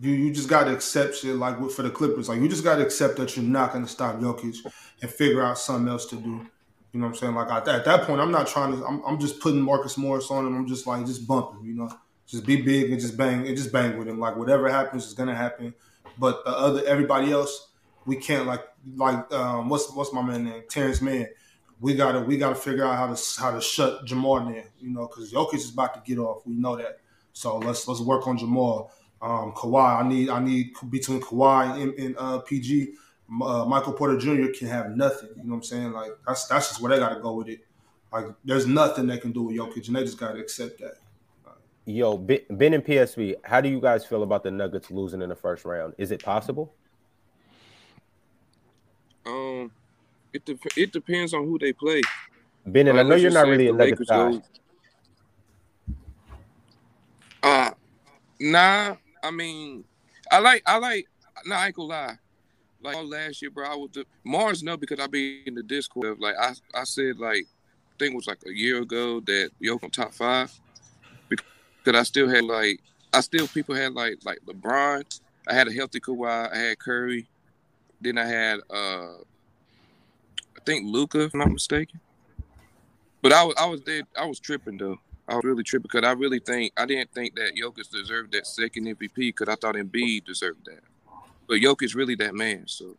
you, 0.00 0.12
you 0.12 0.32
just 0.32 0.48
got 0.48 0.64
to 0.64 0.72
accept 0.72 1.16
shit. 1.16 1.34
Like 1.34 1.58
with, 1.58 1.74
for 1.74 1.82
the 1.82 1.90
Clippers, 1.90 2.28
like 2.28 2.40
you 2.40 2.48
just 2.48 2.62
got 2.62 2.76
to 2.76 2.82
accept 2.82 3.16
that 3.16 3.36
you're 3.36 3.44
not 3.44 3.72
going 3.72 3.84
to 3.84 3.90
stop 3.90 4.20
Jokic 4.20 4.58
and 5.02 5.10
figure 5.10 5.42
out 5.42 5.58
something 5.58 5.88
else 5.88 6.06
to 6.06 6.16
do. 6.16 6.46
You 6.96 7.02
know 7.02 7.08
what 7.08 7.16
I'm 7.16 7.18
saying? 7.18 7.34
Like 7.34 7.50
at, 7.50 7.68
at 7.68 7.84
that 7.84 8.06
point, 8.06 8.22
I'm 8.22 8.30
not 8.30 8.46
trying 8.46 8.74
to. 8.74 8.82
I'm, 8.86 9.02
I'm 9.04 9.20
just 9.20 9.38
putting 9.40 9.60
Marcus 9.60 9.98
Morris 9.98 10.30
on 10.30 10.46
him. 10.46 10.56
I'm 10.56 10.66
just 10.66 10.86
like 10.86 11.04
just 11.04 11.26
bumping. 11.26 11.62
You 11.62 11.74
know, 11.74 11.90
just 12.26 12.46
be 12.46 12.62
big 12.62 12.90
and 12.90 12.98
just 12.98 13.18
bang 13.18 13.46
and 13.46 13.54
just 13.54 13.70
bang 13.70 13.98
with 13.98 14.08
him. 14.08 14.18
Like 14.18 14.34
whatever 14.34 14.66
happens 14.70 15.04
is 15.04 15.12
gonna 15.12 15.34
happen. 15.34 15.74
But 16.16 16.42
the 16.46 16.56
other 16.56 16.82
everybody 16.86 17.32
else, 17.32 17.68
we 18.06 18.16
can't 18.16 18.46
like 18.46 18.62
like 18.94 19.30
um, 19.30 19.68
what's 19.68 19.92
what's 19.92 20.10
my 20.14 20.22
man 20.22 20.44
name? 20.44 20.62
Terrence 20.70 21.02
Mann. 21.02 21.26
We 21.80 21.94
gotta 21.94 22.20
we 22.20 22.38
gotta 22.38 22.54
figure 22.54 22.86
out 22.86 22.96
how 22.96 23.14
to 23.14 23.22
how 23.38 23.50
to 23.50 23.60
shut 23.60 24.06
Jamal 24.06 24.38
down. 24.38 24.62
You 24.80 24.88
know, 24.88 25.06
because 25.06 25.30
Jokic 25.30 25.56
is 25.56 25.74
about 25.74 25.92
to 25.96 26.00
get 26.00 26.18
off. 26.18 26.46
We 26.46 26.54
know 26.54 26.76
that. 26.76 27.00
So 27.34 27.58
let's 27.58 27.86
let's 27.86 28.00
work 28.00 28.26
on 28.26 28.38
Jamal. 28.38 28.90
Um, 29.20 29.52
Kawhi, 29.52 30.02
I 30.02 30.08
need 30.08 30.30
I 30.30 30.40
need 30.40 30.70
between 30.88 31.20
Kawhi 31.20 31.82
and, 31.82 31.92
and 31.98 32.16
uh, 32.16 32.38
PG. 32.38 32.94
Uh, 33.28 33.64
Michael 33.64 33.92
Porter 33.92 34.16
Jr. 34.18 34.52
can 34.56 34.68
have 34.68 34.96
nothing. 34.96 35.30
You 35.36 35.42
know 35.44 35.50
what 35.50 35.56
I'm 35.56 35.62
saying? 35.64 35.92
Like 35.92 36.12
that's 36.26 36.46
that's 36.46 36.68
just 36.68 36.80
where 36.80 36.90
they 36.92 36.98
got 36.98 37.14
to 37.14 37.20
go 37.20 37.32
with 37.34 37.48
it. 37.48 37.60
Like 38.12 38.26
there's 38.44 38.66
nothing 38.66 39.06
they 39.06 39.18
can 39.18 39.32
do 39.32 39.42
with 39.44 39.56
Jokic, 39.56 39.88
and 39.88 39.96
they 39.96 40.04
just 40.04 40.18
got 40.18 40.32
to 40.32 40.38
accept 40.40 40.78
that. 40.80 40.94
Yo, 41.86 42.16
Ben 42.16 42.40
Ben 42.50 42.74
and 42.74 42.84
PSV, 42.84 43.34
how 43.44 43.60
do 43.60 43.68
you 43.68 43.80
guys 43.80 44.04
feel 44.04 44.22
about 44.22 44.42
the 44.42 44.50
Nuggets 44.50 44.90
losing 44.90 45.22
in 45.22 45.28
the 45.28 45.36
first 45.36 45.64
round? 45.64 45.94
Is 45.98 46.10
it 46.10 46.22
possible? 46.22 46.74
Um, 49.24 49.70
it 50.32 50.44
dep 50.44 50.58
it 50.76 50.92
depends 50.92 51.34
on 51.34 51.44
who 51.44 51.58
they 51.58 51.72
play. 51.72 52.00
Ben, 52.64 52.88
and 52.88 52.98
I 52.98 53.02
know 53.02 53.16
you're 53.16 53.30
not 53.32 53.46
really 53.46 53.68
a 53.68 53.72
Nuggets 53.72 54.00
Lakers 54.00 54.08
guy. 54.08 54.30
go- 54.30 54.42
Uh 57.42 57.70
nah. 58.40 58.96
I 59.22 59.30
mean, 59.30 59.84
I 60.30 60.38
like 60.38 60.62
I 60.66 60.78
like. 60.78 61.06
Nah, 61.44 61.56
I 61.56 61.66
ain't 61.66 61.74
gonna 61.76 61.88
lie. 61.88 62.18
Like 62.86 63.06
last 63.06 63.42
year, 63.42 63.50
bro, 63.50 63.66
I 63.66 63.74
was 63.74 63.90
the, 63.92 64.04
Marz 64.26 64.62
no 64.62 64.76
because 64.76 65.00
I 65.00 65.06
be 65.06 65.42
in 65.46 65.54
the 65.54 65.62
Discord. 65.62 66.18
Like 66.20 66.36
I 66.38 66.54
I 66.74 66.84
said 66.84 67.18
like 67.18 67.44
I 67.44 67.94
think 67.98 68.12
it 68.12 68.16
was 68.16 68.26
like 68.26 68.38
a 68.46 68.52
year 68.52 68.82
ago 68.82 69.20
that 69.20 69.50
Yoke 69.60 69.84
on 69.84 69.90
top 69.90 70.12
five 70.12 70.52
because 71.28 72.00
I 72.00 72.02
still 72.02 72.28
had 72.28 72.44
like 72.44 72.80
I 73.12 73.20
still 73.20 73.46
people 73.48 73.74
had 73.74 73.92
like 73.92 74.18
like 74.24 74.40
LeBron. 74.46 75.20
I 75.48 75.54
had 75.54 75.68
a 75.68 75.72
healthy 75.72 76.00
Kawhi. 76.00 76.52
I 76.52 76.56
had 76.56 76.78
Curry. 76.78 77.26
Then 78.00 78.18
I 78.18 78.26
had 78.26 78.60
uh 78.70 79.14
I 80.56 80.60
think 80.64 80.86
Luka, 80.86 81.20
if 81.22 81.34
I'm 81.34 81.40
not 81.40 81.52
mistaken. 81.52 82.00
But 83.22 83.32
I 83.32 83.44
was 83.44 83.54
I 83.58 83.66
was 83.66 83.80
dead. 83.80 84.04
I 84.18 84.26
was 84.26 84.40
tripping 84.40 84.76
though. 84.76 84.98
I 85.28 85.36
was 85.36 85.44
really 85.44 85.62
tripping 85.62 85.88
because 85.90 86.06
I 86.06 86.12
really 86.12 86.38
think 86.38 86.72
I 86.76 86.86
didn't 86.86 87.12
think 87.12 87.34
that 87.36 87.54
Jokic 87.56 87.90
deserved 87.90 88.32
that 88.32 88.46
second 88.46 88.86
MVP 88.86 89.14
because 89.14 89.48
I 89.48 89.56
thought 89.56 89.74
Embiid 89.74 90.24
deserved 90.24 90.66
that. 90.66 90.80
But 91.48 91.60
Jokic's 91.60 91.94
really 91.94 92.14
that 92.16 92.34
man, 92.34 92.64
so 92.66 92.96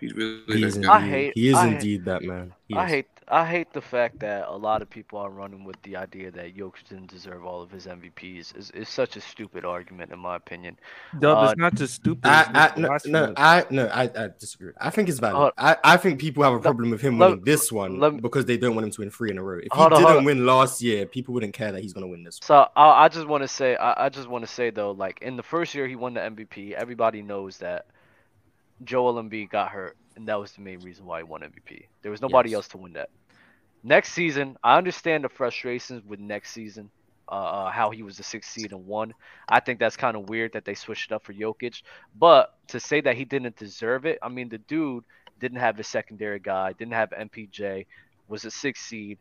he's 0.00 0.14
really 0.14 0.42
He 0.58 0.64
is 0.64 0.74
that 0.74 0.76
indeed, 0.76 0.86
guy. 0.88 0.96
I 0.96 1.00
hate- 1.08 1.32
he 1.34 1.48
is 1.48 1.54
I 1.54 1.66
hate- 1.68 1.74
indeed 1.74 2.04
that 2.04 2.22
man. 2.22 2.52
I 2.74 2.88
hate 2.88 3.06
I 3.28 3.46
hate 3.46 3.72
the 3.72 3.80
fact 3.80 4.18
that 4.20 4.46
a 4.48 4.56
lot 4.56 4.82
of 4.82 4.90
people 4.90 5.18
are 5.18 5.30
running 5.30 5.64
with 5.64 5.80
the 5.82 5.96
idea 5.96 6.30
that 6.32 6.56
Jokic 6.56 6.88
didn't 6.88 7.10
deserve 7.10 7.44
all 7.44 7.62
of 7.62 7.70
his 7.70 7.86
MVPs. 7.86 8.54
It's, 8.56 8.70
it's 8.74 8.90
such 8.90 9.16
a 9.16 9.20
stupid 9.20 9.64
argument, 9.64 10.12
in 10.12 10.18
my 10.18 10.36
opinion. 10.36 10.78
Dub, 11.18 11.38
Uh, 11.38 11.50
it's 11.50 11.58
not 11.58 11.74
just 11.74 11.94
stupid. 11.94 12.26
I, 12.26 12.72
I, 12.74 12.78
no, 12.78 12.98
no. 13.06 13.34
I, 13.36 13.64
no, 13.70 13.86
I, 13.86 14.02
I 14.04 14.28
disagree. 14.38 14.72
I 14.80 14.90
think 14.90 15.08
it's 15.08 15.18
valid. 15.18 15.52
Uh, 15.56 15.74
I, 15.84 15.94
I 15.94 15.96
think 15.96 16.20
people 16.20 16.42
have 16.42 16.52
a 16.54 16.60
problem 16.60 16.90
with 16.90 17.00
him 17.00 17.18
let- 17.18 17.30
winning 17.30 17.44
this 17.44 17.70
one 17.70 17.98
let- 18.00 18.20
because 18.20 18.44
they 18.44 18.56
don't 18.56 18.74
want 18.74 18.86
him 18.86 18.90
to 18.92 19.00
win 19.00 19.10
three 19.10 19.30
in 19.30 19.38
a 19.38 19.42
row. 19.42 19.58
If 19.58 19.72
he 19.72 19.80
on, 19.80 19.90
didn't 19.90 20.24
win 20.24 20.44
last 20.44 20.82
year, 20.82 21.06
people 21.06 21.32
wouldn't 21.34 21.54
care 21.54 21.72
that 21.72 21.80
he's 21.80 21.92
gonna 21.92 22.08
win 22.08 22.24
this. 22.24 22.40
One. 22.40 22.46
So 22.46 22.68
I, 22.76 23.04
I 23.04 23.08
just 23.08 23.26
want 23.26 23.42
to 23.42 23.48
say 23.48 23.76
I, 23.76 24.06
I 24.06 24.08
just 24.08 24.28
want 24.28 24.44
to 24.44 24.50
say 24.52 24.70
though, 24.70 24.90
like 24.90 25.20
in 25.22 25.36
the 25.36 25.42
first 25.42 25.74
year 25.74 25.86
he 25.86 25.96
won 25.96 26.14
the 26.14 26.20
MVP, 26.20 26.72
everybody 26.72 27.22
knows 27.22 27.58
that 27.58 27.86
Joel 28.84 29.22
Embiid 29.22 29.50
got 29.50 29.70
hurt, 29.70 29.96
and 30.16 30.28
that 30.28 30.38
was 30.38 30.52
the 30.52 30.60
main 30.62 30.80
reason 30.80 31.04
why 31.06 31.18
he 31.18 31.24
won 31.24 31.42
MVP. 31.42 31.88
There 32.02 32.10
was 32.10 32.20
nobody 32.20 32.50
Yes. 32.50 32.56
else 32.56 32.68
to 32.68 32.78
win 32.78 32.94
that. 32.94 33.08
Next 33.82 34.12
season, 34.12 34.56
I 34.62 34.76
understand 34.78 35.24
the 35.24 35.28
frustrations 35.28 36.04
with 36.04 36.20
next 36.20 36.52
season, 36.52 36.90
uh, 37.30 37.34
uh, 37.34 37.70
how 37.70 37.90
he 37.90 38.02
was 38.02 38.16
the 38.16 38.22
sixth 38.22 38.50
seed 38.50 38.72
and 38.72 38.86
won. 38.86 39.12
I 39.48 39.60
think 39.60 39.78
that's 39.78 39.96
kind 39.96 40.16
of 40.16 40.28
weird 40.28 40.52
that 40.54 40.64
they 40.64 40.74
switched 40.74 41.10
it 41.10 41.14
up 41.14 41.24
for 41.24 41.32
Jokic. 41.32 41.82
But 42.14 42.50
to 42.68 42.80
say 42.80 43.00
that 43.02 43.16
he 43.16 43.24
didn't 43.24 43.56
deserve 43.56 44.06
it, 44.06 44.18
I 44.22 44.28
mean, 44.28 44.48
the 44.48 44.58
dude 44.58 45.04
didn't 45.40 45.58
have 45.58 45.78
a 45.78 45.84
secondary 45.84 46.38
guy, 46.40 46.72
didn't 46.72 46.92
have 46.94 47.12
MPJ, 47.12 47.86
was 48.28 48.44
a 48.44 48.50
sixth 48.50 48.84
seed, 48.84 49.18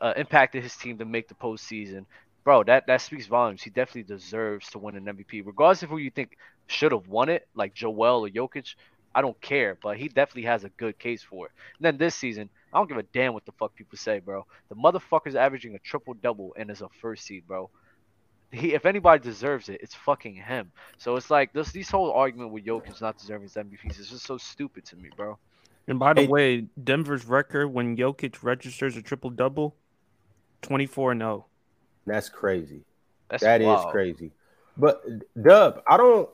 uh, 0.00 0.12
impacted 0.16 0.62
his 0.62 0.76
team 0.76 0.98
to 0.98 1.04
make 1.04 1.28
the 1.28 1.34
postseason. 1.34 2.06
Bro, 2.44 2.64
that, 2.64 2.86
that 2.86 3.00
speaks 3.00 3.26
volumes. 3.26 3.62
He 3.62 3.70
definitely 3.70 4.04
deserves 4.14 4.68
to 4.70 4.78
win 4.78 4.96
an 4.96 5.08
MVP, 5.08 5.40
regardless 5.40 5.82
of 5.82 5.90
who 5.90 5.98
you 5.98 6.10
think 6.10 6.36
should 6.66 6.92
have 6.92 7.06
won 7.08 7.28
it, 7.28 7.42
like 7.54 7.74
Joel 7.74 8.24
or 8.26 8.28
Jokic. 8.28 8.74
I 9.14 9.20
don't 9.22 9.40
care, 9.40 9.78
but 9.82 9.96
he 9.96 10.08
definitely 10.08 10.42
has 10.44 10.64
a 10.64 10.68
good 10.70 10.98
case 10.98 11.22
for 11.22 11.46
it. 11.46 11.52
And 11.78 11.84
then 11.84 11.96
this 11.98 12.14
season, 12.14 12.48
I 12.72 12.78
don't 12.78 12.88
give 12.88 12.98
a 12.98 13.02
damn 13.04 13.32
what 13.34 13.44
the 13.46 13.52
fuck 13.52 13.74
people 13.74 13.96
say, 13.96 14.18
bro. 14.18 14.46
The 14.68 14.74
motherfucker's 14.74 15.36
averaging 15.36 15.74
a 15.74 15.78
triple 15.78 16.14
double 16.14 16.54
and 16.56 16.70
is 16.70 16.80
a 16.82 16.88
first 17.00 17.24
seed, 17.24 17.46
bro. 17.46 17.70
He, 18.50 18.74
if 18.74 18.86
anybody 18.86 19.22
deserves 19.22 19.68
it, 19.68 19.80
it's 19.82 19.94
fucking 19.94 20.34
him. 20.34 20.70
So 20.98 21.16
it's 21.16 21.30
like 21.30 21.52
this, 21.52 21.72
this 21.72 21.90
whole 21.90 22.12
argument 22.12 22.50
with 22.50 22.64
Jokic 22.64 23.00
not 23.00 23.18
deserving 23.18 23.44
his 23.48 23.54
MVPs 23.54 23.98
is 23.98 24.10
just 24.10 24.24
so 24.26 24.36
stupid 24.38 24.84
to 24.86 24.96
me, 24.96 25.10
bro. 25.16 25.38
And 25.86 25.98
by 25.98 26.12
the 26.14 26.22
Hey- 26.22 26.28
way, 26.28 26.66
Denver's 26.82 27.24
record 27.26 27.68
when 27.68 27.96
Jokic 27.96 28.42
registers 28.42 28.96
a 28.96 29.02
triple 29.02 29.30
double, 29.30 29.76
24 30.62 31.12
and 31.12 31.22
oh. 31.22 31.26
0. 31.26 31.46
That's 32.06 32.28
crazy. 32.28 32.82
That's 33.28 33.42
That 33.42 33.60
is 33.60 33.66
wild. 33.66 33.90
crazy. 33.90 34.30
But 34.76 35.02
Dub, 35.40 35.82
I 35.88 35.96
don't. 35.96 36.28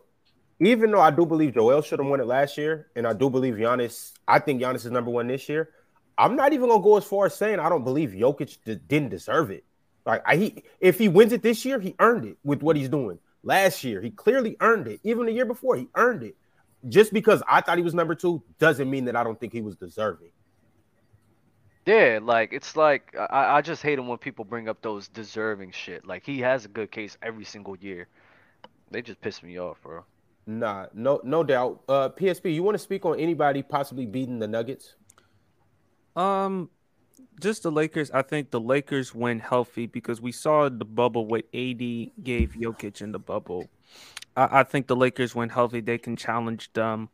Even 0.60 0.90
though 0.90 1.00
I 1.00 1.10
do 1.10 1.24
believe 1.24 1.54
Joel 1.54 1.80
should 1.80 1.98
have 1.98 2.08
won 2.08 2.20
it 2.20 2.26
last 2.26 2.58
year, 2.58 2.88
and 2.94 3.06
I 3.06 3.14
do 3.14 3.30
believe 3.30 3.54
Giannis, 3.54 4.12
I 4.28 4.38
think 4.38 4.60
Giannis 4.60 4.84
is 4.84 4.90
number 4.90 5.10
one 5.10 5.26
this 5.26 5.48
year. 5.48 5.70
I'm 6.18 6.36
not 6.36 6.52
even 6.52 6.68
gonna 6.68 6.82
go 6.82 6.98
as 6.98 7.04
far 7.04 7.26
as 7.26 7.34
saying 7.34 7.58
I 7.58 7.70
don't 7.70 7.82
believe 7.82 8.10
Jokic 8.10 8.58
d- 8.64 8.78
didn't 8.86 9.08
deserve 9.08 9.50
it. 9.50 9.64
Like 10.04 10.22
I, 10.26 10.36
he, 10.36 10.64
if 10.78 10.98
he 10.98 11.08
wins 11.08 11.32
it 11.32 11.42
this 11.42 11.64
year, 11.64 11.80
he 11.80 11.94
earned 11.98 12.26
it 12.26 12.36
with 12.44 12.62
what 12.62 12.76
he's 12.76 12.90
doing. 12.90 13.18
Last 13.42 13.82
year, 13.84 14.02
he 14.02 14.10
clearly 14.10 14.56
earned 14.60 14.86
it. 14.86 15.00
Even 15.02 15.24
the 15.24 15.32
year 15.32 15.46
before, 15.46 15.76
he 15.76 15.88
earned 15.94 16.22
it. 16.22 16.36
Just 16.88 17.12
because 17.12 17.42
I 17.48 17.62
thought 17.62 17.78
he 17.78 17.84
was 17.84 17.94
number 17.94 18.14
two 18.14 18.42
doesn't 18.58 18.90
mean 18.90 19.06
that 19.06 19.16
I 19.16 19.24
don't 19.24 19.40
think 19.40 19.52
he 19.54 19.62
was 19.62 19.76
deserving. 19.76 20.30
Yeah, 21.86 22.18
like 22.22 22.52
it's 22.52 22.76
like 22.76 23.16
I, 23.16 23.56
I 23.56 23.60
just 23.62 23.82
hate 23.82 23.98
it 23.98 24.02
when 24.02 24.18
people 24.18 24.44
bring 24.44 24.68
up 24.68 24.82
those 24.82 25.08
deserving 25.08 25.72
shit. 25.72 26.06
Like 26.06 26.24
he 26.24 26.40
has 26.40 26.66
a 26.66 26.68
good 26.68 26.90
case 26.90 27.16
every 27.22 27.44
single 27.44 27.76
year. 27.76 28.08
They 28.90 29.00
just 29.00 29.20
piss 29.22 29.42
me 29.42 29.58
off, 29.58 29.80
bro. 29.82 30.04
Nah, 30.50 30.86
no, 30.92 31.20
no 31.22 31.44
doubt. 31.44 31.80
Uh, 31.88 32.08
PSP, 32.08 32.52
you 32.52 32.64
want 32.64 32.74
to 32.74 32.78
speak 32.80 33.04
on 33.04 33.20
anybody 33.20 33.62
possibly 33.62 34.04
beating 34.04 34.40
the 34.40 34.48
Nuggets? 34.48 34.96
Um, 36.16 36.70
just 37.40 37.62
the 37.62 37.70
Lakers. 37.70 38.10
I 38.10 38.22
think 38.22 38.50
the 38.50 38.58
Lakers 38.58 39.14
went 39.14 39.42
healthy 39.42 39.86
because 39.86 40.20
we 40.20 40.32
saw 40.32 40.68
the 40.68 40.84
bubble 40.84 41.26
what 41.26 41.44
AD 41.54 41.78
gave 41.78 42.56
Jokic 42.58 43.00
in 43.00 43.12
the 43.12 43.20
bubble. 43.20 43.68
I, 44.36 44.60
I 44.60 44.62
think 44.64 44.88
the 44.88 44.96
Lakers 44.96 45.36
went 45.36 45.52
healthy. 45.52 45.80
They 45.80 45.98
can 45.98 46.16
challenge 46.16 46.72
them. 46.72 47.10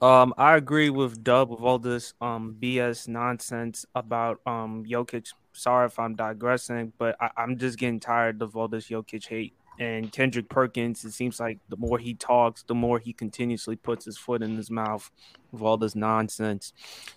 Um, 0.00 0.32
I 0.38 0.54
agree 0.56 0.90
with 0.90 1.24
Dub 1.24 1.50
with 1.50 1.60
all 1.60 1.80
this 1.80 2.14
um 2.20 2.56
BS 2.60 3.08
nonsense 3.08 3.84
about 3.96 4.40
um 4.46 4.84
Jokic. 4.84 5.32
Sorry 5.52 5.86
if 5.86 5.98
I'm 5.98 6.14
digressing, 6.14 6.92
but 6.96 7.16
I, 7.20 7.30
I'm 7.36 7.58
just 7.58 7.76
getting 7.76 7.98
tired 7.98 8.40
of 8.40 8.56
all 8.56 8.68
this 8.68 8.88
Jokic 8.88 9.26
hate. 9.26 9.54
And 9.78 10.12
Kendrick 10.12 10.48
Perkins, 10.48 11.04
it 11.04 11.12
seems 11.12 11.40
like 11.40 11.58
the 11.68 11.76
more 11.76 11.98
he 11.98 12.14
talks, 12.14 12.62
the 12.62 12.74
more 12.74 12.98
he 12.98 13.12
continuously 13.12 13.76
puts 13.76 14.04
his 14.04 14.18
foot 14.18 14.42
in 14.42 14.56
his 14.56 14.70
mouth 14.70 15.10
with 15.50 15.62
all 15.62 15.76
this 15.76 15.94
nonsense. 15.94 16.72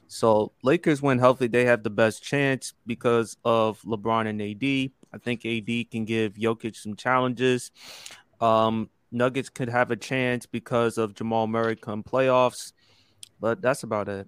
So 0.08 0.52
Lakers 0.64 1.02
win 1.02 1.20
healthy. 1.20 1.48
They 1.48 1.66
have 1.66 1.84
the 1.84 1.90
best 1.90 2.24
chance 2.24 2.74
because 2.88 3.38
of 3.44 3.82
LeBron 3.82 4.28
and 4.28 4.42
AD. 4.42 4.92
I 5.14 5.18
think 5.18 5.46
AD 5.46 5.92
can 5.92 6.06
give 6.06 6.36
Jokic 6.36 6.76
some 6.76 6.96
challenges. 6.96 7.72
Um, 8.40 8.90
Nuggets 9.12 9.50
could 9.50 9.70
have 9.70 9.92
a 9.92 9.96
chance 9.96 10.46
because 10.46 10.98
of 10.98 11.14
Jamal 11.14 11.48
Murray 11.48 11.76
come 11.76 12.04
playoffs, 12.04 12.74
but 13.40 13.62
that's 13.62 13.84
about 13.84 14.10
it. 14.10 14.28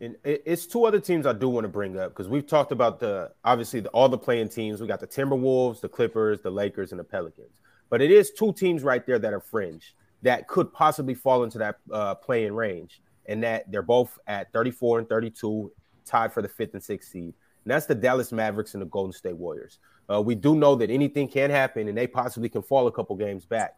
And 0.00 0.16
it's 0.24 0.66
two 0.66 0.84
other 0.84 0.98
teams 0.98 1.26
I 1.26 1.34
do 1.34 1.50
want 1.50 1.64
to 1.64 1.68
bring 1.68 1.98
up 1.98 2.10
because 2.10 2.26
we've 2.26 2.46
talked 2.46 2.72
about 2.72 3.00
the 3.00 3.32
obviously 3.44 3.80
the, 3.80 3.90
all 3.90 4.08
the 4.08 4.16
playing 4.16 4.48
teams. 4.48 4.80
We 4.80 4.86
got 4.86 5.00
the 5.00 5.06
Timberwolves, 5.06 5.82
the 5.82 5.90
Clippers, 5.90 6.40
the 6.40 6.50
Lakers, 6.50 6.92
and 6.92 6.98
the 6.98 7.04
Pelicans. 7.04 7.59
But 7.90 8.00
it 8.00 8.10
is 8.10 8.30
two 8.30 8.52
teams 8.52 8.82
right 8.82 9.04
there 9.04 9.18
that 9.18 9.34
are 9.34 9.40
fringe 9.40 9.94
that 10.22 10.48
could 10.48 10.72
possibly 10.72 11.14
fall 11.14 11.44
into 11.44 11.58
that 11.58 11.76
uh, 11.92 12.14
playing 12.14 12.54
range, 12.54 13.02
and 13.26 13.42
that 13.42 13.70
they're 13.70 13.82
both 13.82 14.18
at 14.26 14.52
34 14.52 15.00
and 15.00 15.08
32, 15.08 15.70
tied 16.04 16.32
for 16.32 16.42
the 16.42 16.48
fifth 16.48 16.74
and 16.74 16.82
sixth 16.82 17.10
seed. 17.10 17.34
And 17.64 17.70
that's 17.72 17.86
the 17.86 17.94
Dallas 17.94 18.32
Mavericks 18.32 18.74
and 18.74 18.82
the 18.82 18.86
Golden 18.86 19.12
State 19.12 19.36
Warriors. 19.36 19.78
Uh, 20.10 20.20
we 20.20 20.34
do 20.34 20.54
know 20.54 20.74
that 20.76 20.90
anything 20.90 21.28
can 21.28 21.50
happen, 21.50 21.88
and 21.88 21.96
they 21.96 22.06
possibly 22.06 22.48
can 22.48 22.62
fall 22.62 22.86
a 22.86 22.92
couple 22.92 23.16
games 23.16 23.44
back. 23.44 23.76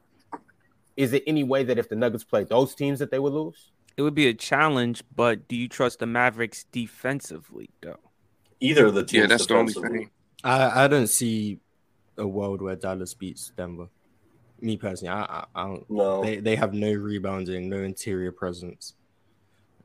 Is 0.96 1.12
it 1.12 1.22
any 1.26 1.42
way 1.42 1.64
that 1.64 1.78
if 1.78 1.88
the 1.88 1.96
Nuggets 1.96 2.24
play 2.24 2.44
those 2.44 2.74
teams 2.74 2.98
that 2.98 3.10
they 3.10 3.18
would 3.18 3.32
lose? 3.32 3.72
It 3.96 4.02
would 4.02 4.14
be 4.14 4.28
a 4.28 4.34
challenge, 4.34 5.02
but 5.14 5.48
do 5.48 5.56
you 5.56 5.68
trust 5.68 5.98
the 5.98 6.06
Mavericks 6.06 6.64
defensively 6.72 7.70
though? 7.82 7.98
Either 8.60 8.86
of 8.86 8.94
the 8.94 9.04
teams. 9.04 9.22
Yeah, 9.22 9.26
that's 9.26 9.46
the 9.46 9.54
only 9.54 9.72
defensively. 9.72 9.98
thing. 10.04 10.10
I, 10.44 10.84
I 10.84 10.88
don't 10.88 11.08
see 11.08 11.58
a 12.16 12.26
world 12.26 12.62
where 12.62 12.76
Dallas 12.76 13.14
beats 13.14 13.52
Denver. 13.56 13.88
Me 14.62 14.76
personally, 14.76 15.10
I, 15.10 15.22
I, 15.22 15.44
I 15.54 15.66
don't. 15.66 15.90
No. 15.90 16.22
They 16.24 16.36
they 16.36 16.56
have 16.56 16.72
no 16.72 16.92
rebounding, 16.92 17.68
no 17.68 17.78
interior 17.82 18.32
presence. 18.32 18.94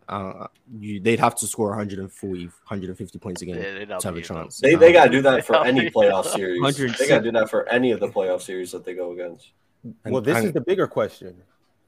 Uh, 0.08 0.48
you 0.80 0.99
they'd 1.02 1.20
have 1.20 1.36
to 1.36 1.48
score 1.48 1.68
140, 1.70 2.45
150 2.45 3.20
points 3.20 3.41
a 3.41 3.45
game 3.45 3.56
Yeah, 3.56 3.74
they'd 3.74 3.88
to 3.88 3.94
have 3.95 4.06
a 4.06 4.12
be 4.14 4.18
enough. 4.20 4.28
chance. 4.28 4.60
They, 4.62 4.76
Um, 4.76 4.80
they 4.80 4.94
got 4.94 5.06
to 5.06 5.10
do 5.12 5.22
that 5.24 5.45
for 5.45 5.58
any 5.66 5.90
playoff 5.90 6.26
series. 6.26 6.62
106. 6.62 6.98
They 6.99 7.08
got 7.10 7.18
to 7.18 7.24
do 7.24 7.32
that 7.32 7.49
for 7.49 7.68
any 7.68 7.91
of 7.91 7.99
the 7.99 8.08
playoff 8.08 8.41
series 8.41 8.72
that 8.72 8.86
they 8.86 8.94
go 8.94 9.12
against. 9.12 9.49
and- 9.84 10.14
well, 10.14 10.22
this 10.22 10.38
and- 10.38 10.45
is 10.48 10.54
the 10.54 10.62
bigger 10.62 10.88
question. 10.88 11.36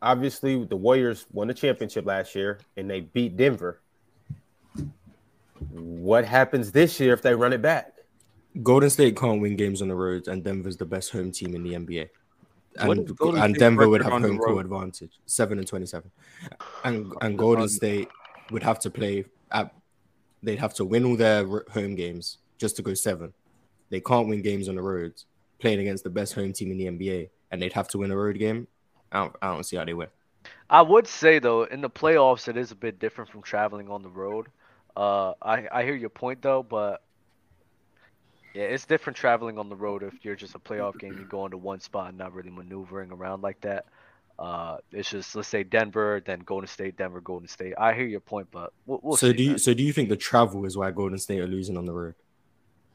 Obviously, 0.02 0.64
the 0.66 0.76
Warriors 0.76 1.26
won 1.32 1.48
the 1.48 1.54
championship 1.54 2.06
last 2.06 2.34
year 2.36 2.60
and 2.76 2.90
they 2.90 3.02
beat 3.02 3.38
Denver. 3.38 3.80
What 5.72 6.26
happens 6.26 6.72
this 6.72 7.00
year 7.00 7.14
if 7.14 7.22
they 7.22 7.36
run 7.36 7.54
it 7.54 7.62
back? 7.62 7.94
Golden 8.64 8.90
State 8.90 9.16
can't 9.18 9.40
win 9.42 9.56
games 9.56 9.82
on 9.82 9.88
the 9.90 9.96
road, 9.96 10.28
and 10.28 10.44
Denver's 10.44 10.78
the 10.78 10.86
best 10.86 11.12
home 11.12 11.32
team 11.32 11.54
in 11.54 11.64
the 11.64 11.74
NBA. 11.74 12.10
What 12.84 12.98
And, 12.98 13.18
Golden 13.18 13.42
and 13.42 13.56
Denver 13.56 13.90
would 13.90 14.04
have 14.04 14.14
on 14.14 14.22
the 14.22 14.28
home 14.30 14.38
court 14.38 14.66
advantage, 14.66 15.20
seven 15.26 15.58
and 15.60 15.68
twenty-seven. 15.68 16.12
And 16.84 17.14
and 17.22 17.38
Golden 17.38 17.68
State 17.68 18.10
would 18.52 18.64
have 18.64 18.80
to 18.80 18.90
play 18.90 19.26
at. 19.52 19.74
They'd 20.42 20.60
have 20.60 20.74
to 20.76 20.86
win 20.86 21.04
all 21.06 21.18
their 21.18 21.46
home 21.72 21.96
games 21.96 22.38
just 22.58 22.76
to 22.78 22.82
go 22.82 22.94
seven. 22.94 23.34
They 23.90 24.00
can't 24.00 24.28
win 24.28 24.42
games 24.42 24.70
on 24.70 24.76
the 24.76 24.82
road, 24.82 25.14
playing 25.60 25.80
against 25.80 26.04
the 26.04 26.10
best 26.10 26.34
home 26.34 26.54
team 26.54 26.72
in 26.72 26.78
the 26.78 26.86
NBA, 26.86 27.30
and 27.52 27.62
they'd 27.62 27.74
have 27.74 27.90
to 27.90 27.98
win 27.98 28.12
a 28.12 28.16
road 28.16 28.38
game. 28.38 28.68
I 29.12 29.20
don't, 29.20 29.36
I 29.42 29.48
don't 29.48 29.64
see 29.64 29.76
how 29.78 29.86
they 29.86 29.94
win. 29.94 30.08
I 30.70 30.82
would 30.82 31.08
say 31.08 31.40
though, 31.40 31.64
in 31.64 31.82
the 31.82 31.90
playoffs, 31.90 32.48
it 32.48 32.56
is 32.56 32.72
a 32.72 32.76
bit 32.76 33.00
different 33.00 33.30
from 33.30 33.42
traveling 33.42 33.90
on 33.90 34.04
the 34.04 34.10
road. 34.10 34.48
Uh, 34.96 35.34
I 35.42 35.68
I 35.72 35.84
hear 35.84 35.96
your 35.96 36.10
point 36.10 36.42
though, 36.42 36.64
but 36.64 37.04
yeah, 38.54 38.64
it's 38.64 38.86
different 38.86 39.18
traveling 39.18 39.58
on 39.58 39.70
the 39.70 39.76
road 39.76 40.04
if 40.04 40.14
you're 40.24 40.36
just 40.36 40.56
a 40.56 40.60
playoff 40.60 40.98
game. 40.98 41.14
You 41.14 41.26
go 41.26 41.46
into 41.46 41.58
one 41.58 41.80
spot 41.80 42.10
and 42.10 42.18
not 42.18 42.34
really 42.34 42.50
maneuvering 42.50 43.12
around 43.12 43.44
like 43.44 43.62
that. 43.62 43.86
Uh, 44.40 44.78
it's 44.92 45.10
just 45.10 45.36
let's 45.36 45.50
say 45.50 45.64
Denver, 45.64 46.22
then 46.26 46.40
Golden 46.40 46.68
State, 46.68 46.98
Denver, 46.98 47.20
Golden 47.20 47.48
State. 47.48 47.74
I 47.78 47.94
hear 47.94 48.06
your 48.06 48.22
point, 48.22 48.48
but 48.52 48.72
we'll, 48.86 49.00
we'll 49.04 49.18
so 49.18 49.34
do 49.34 49.44
you 49.44 49.58
so 49.58 49.74
do 49.74 49.84
you 49.84 49.92
think 49.92 50.10
the 50.10 50.16
travel 50.16 50.66
is 50.66 50.78
why 50.78 50.92
Golden 50.92 51.18
State 51.18 51.40
are 51.40 51.48
losing 51.48 51.78
on 51.78 51.86
the 51.86 51.92
road? 51.92 52.16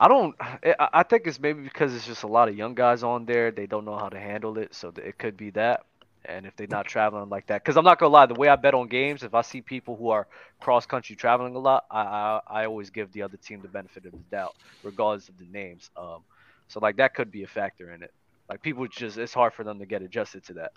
I 0.00 0.08
don't. 0.08 0.34
I 0.40 0.74
I 0.92 1.02
think 1.02 1.26
it's 1.26 1.38
maybe 1.38 1.62
because 1.62 1.94
it's 1.94 2.06
just 2.06 2.22
a 2.22 2.28
lot 2.28 2.48
of 2.48 2.56
young 2.56 2.74
guys 2.74 3.02
on 3.02 3.26
there. 3.26 3.50
They 3.50 3.66
don't 3.66 3.84
know 3.84 3.96
how 3.96 4.08
to 4.08 4.18
handle 4.18 4.58
it, 4.58 4.74
so 4.74 4.92
it 4.96 5.18
could 5.18 5.36
be 5.36 5.50
that. 5.50 5.84
And 6.26 6.46
if 6.46 6.56
they're 6.56 6.66
not 6.66 6.86
traveling 6.86 7.28
like 7.28 7.46
that, 7.48 7.62
because 7.62 7.76
I'm 7.76 7.84
not 7.84 7.98
gonna 7.98 8.12
lie, 8.12 8.26
the 8.26 8.34
way 8.34 8.48
I 8.48 8.56
bet 8.56 8.74
on 8.74 8.88
games, 8.88 9.22
if 9.22 9.34
I 9.34 9.42
see 9.42 9.60
people 9.60 9.96
who 9.96 10.10
are 10.10 10.26
cross 10.60 10.86
country 10.86 11.16
traveling 11.16 11.54
a 11.54 11.58
lot, 11.58 11.84
I, 11.90 12.00
I 12.00 12.40
I 12.46 12.66
always 12.66 12.90
give 12.90 13.12
the 13.12 13.22
other 13.22 13.36
team 13.36 13.60
the 13.62 13.68
benefit 13.68 14.06
of 14.06 14.12
the 14.12 14.24
doubt, 14.30 14.54
regardless 14.82 15.28
of 15.28 15.38
the 15.38 15.46
names. 15.46 15.90
Um, 15.96 16.24
so 16.68 16.80
like 16.80 16.96
that 16.96 17.14
could 17.14 17.30
be 17.30 17.42
a 17.42 17.46
factor 17.48 17.92
in 17.92 18.02
it. 18.02 18.12
Like 18.48 18.62
people 18.62 18.86
just, 18.88 19.18
it's 19.18 19.34
hard 19.34 19.54
for 19.54 19.64
them 19.64 19.78
to 19.80 19.86
get 19.86 20.02
adjusted 20.02 20.44
to 20.46 20.54
that. 20.54 20.72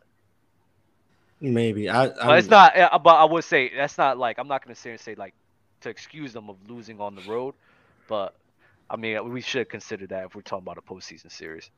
Maybe 1.41 1.89
I. 1.89 2.09
But 2.23 2.39
it's 2.39 2.49
not. 2.49 2.73
But 3.03 3.15
I 3.15 3.25
would 3.25 3.43
say 3.43 3.71
that's 3.75 3.97
not 3.97 4.17
like 4.17 4.37
I'm 4.39 4.47
not 4.47 4.63
gonna 4.63 4.75
say 4.75 4.91
and 4.91 4.99
say 4.99 5.15
like 5.15 5.33
to 5.81 5.89
excuse 5.89 6.33
them 6.33 6.49
of 6.49 6.57
losing 6.69 6.99
on 6.99 7.15
the 7.15 7.21
road, 7.21 7.55
but 8.07 8.35
I 8.89 8.97
mean 8.97 9.29
we 9.31 9.41
should 9.41 9.69
consider 9.69 10.07
that 10.07 10.25
if 10.25 10.35
we're 10.35 10.41
talking 10.41 10.63
about 10.63 10.77
a 10.77 10.81
postseason 10.81 11.31
series. 11.31 11.69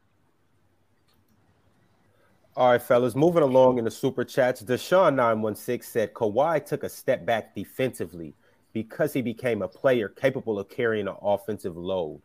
All 2.59 2.71
right, 2.71 2.81
fellas, 2.81 3.15
moving 3.15 3.41
along 3.41 3.77
in 3.77 3.85
the 3.85 3.91
super 3.91 4.25
chats. 4.25 4.61
Deshaun916 4.61 5.81
said 5.81 6.13
Kawhi 6.13 6.65
took 6.65 6.83
a 6.83 6.89
step 6.89 7.25
back 7.25 7.55
defensively 7.55 8.33
because 8.73 9.13
he 9.13 9.21
became 9.21 9.61
a 9.61 9.67
player 9.69 10.09
capable 10.09 10.59
of 10.59 10.67
carrying 10.67 11.07
an 11.07 11.15
offensive 11.21 11.77
load. 11.77 12.21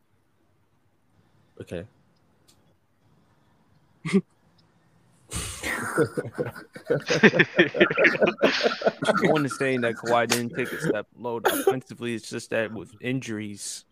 Okay. 1.61 1.85
I 4.11 4.21
want 9.23 9.45
to 9.45 9.51
say 9.51 9.77
that 9.77 9.95
Kawhi 9.95 10.27
didn't 10.27 10.57
take 10.57 10.73
a 10.73 10.81
step 10.81 11.07
load 11.17 11.47
offensively. 11.47 12.17
It's 12.17 12.29
just 12.29 12.51
that 12.51 12.73
with 12.73 12.91
injuries, 13.01 13.85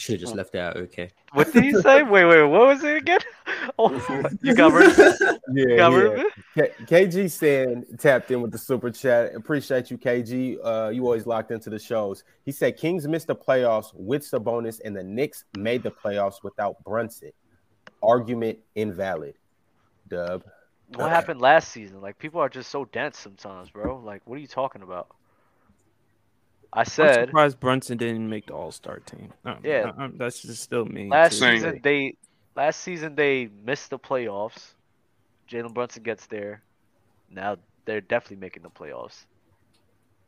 Should 0.00 0.14
have 0.14 0.20
just 0.22 0.34
left 0.34 0.54
it 0.54 0.58
out. 0.60 0.76
Okay. 0.78 1.10
What 1.34 1.52
did 1.52 1.62
he 1.62 1.72
say? 1.74 2.02
Wait, 2.02 2.24
wait, 2.24 2.42
what 2.42 2.66
was 2.66 2.82
it 2.82 2.96
again? 2.96 3.20
Oh, 3.78 3.90
you 4.42 4.54
covered. 4.54 4.84
it? 4.98 5.40
Yeah, 5.52 5.76
Covered 5.76 6.18
yeah. 6.18 6.24
it? 6.64 6.74
K- 6.88 7.06
KG 7.06 7.30
saying 7.30 7.84
tapped 7.98 8.30
in 8.30 8.40
with 8.40 8.50
the 8.50 8.58
super 8.58 8.90
chat. 8.90 9.34
Appreciate 9.34 9.90
you, 9.90 9.98
KG. 9.98 10.56
Uh, 10.64 10.88
you 10.88 11.04
always 11.04 11.26
locked 11.26 11.50
into 11.50 11.68
the 11.68 11.78
shows. 11.78 12.24
He 12.46 12.52
said 12.52 12.76
Kings 12.78 13.06
missed 13.06 13.26
the 13.26 13.36
playoffs 13.36 13.92
with 13.94 14.22
Sabonis, 14.22 14.80
and 14.84 14.96
the 14.96 15.02
Knicks 15.04 15.44
made 15.56 15.82
the 15.82 15.90
playoffs 15.90 16.42
without 16.42 16.82
Brunson. 16.82 17.32
Argument 18.02 18.58
invalid. 18.74 19.34
Dub. 20.08 20.42
What 20.94 21.10
happened 21.10 21.40
last 21.40 21.70
season? 21.70 22.00
Like 22.00 22.18
people 22.18 22.40
are 22.40 22.48
just 22.48 22.70
so 22.70 22.86
dense 22.86 23.18
sometimes, 23.18 23.68
bro. 23.70 23.98
Like 23.98 24.22
what 24.24 24.36
are 24.36 24.40
you 24.40 24.48
talking 24.48 24.82
about? 24.82 25.08
I 26.72 26.80
I'm 26.80 26.84
said 26.86 27.26
surprised 27.28 27.58
Brunson 27.60 27.98
didn't 27.98 28.28
make 28.28 28.46
the 28.46 28.54
All 28.54 28.70
Star 28.72 29.00
team. 29.00 29.32
Um, 29.44 29.58
Yeah. 29.64 29.92
I- 29.96 30.02
I'm- 30.02 30.16
that's 30.16 30.40
just 30.42 30.62
still 30.62 30.84
me. 30.84 31.08
last 31.08 31.32
too. 31.38 31.50
Season 31.50 31.80
they 31.82 32.16
last 32.54 32.80
season 32.80 33.14
they 33.14 33.48
missed 33.64 33.90
the 33.90 33.98
playoffs. 33.98 34.74
Jalen 35.48 35.74
Brunson 35.74 36.02
gets 36.02 36.26
there. 36.26 36.62
Now 37.28 37.56
they're 37.86 38.00
definitely 38.00 38.36
making 38.36 38.62
the 38.62 38.70
playoffs. 38.70 39.24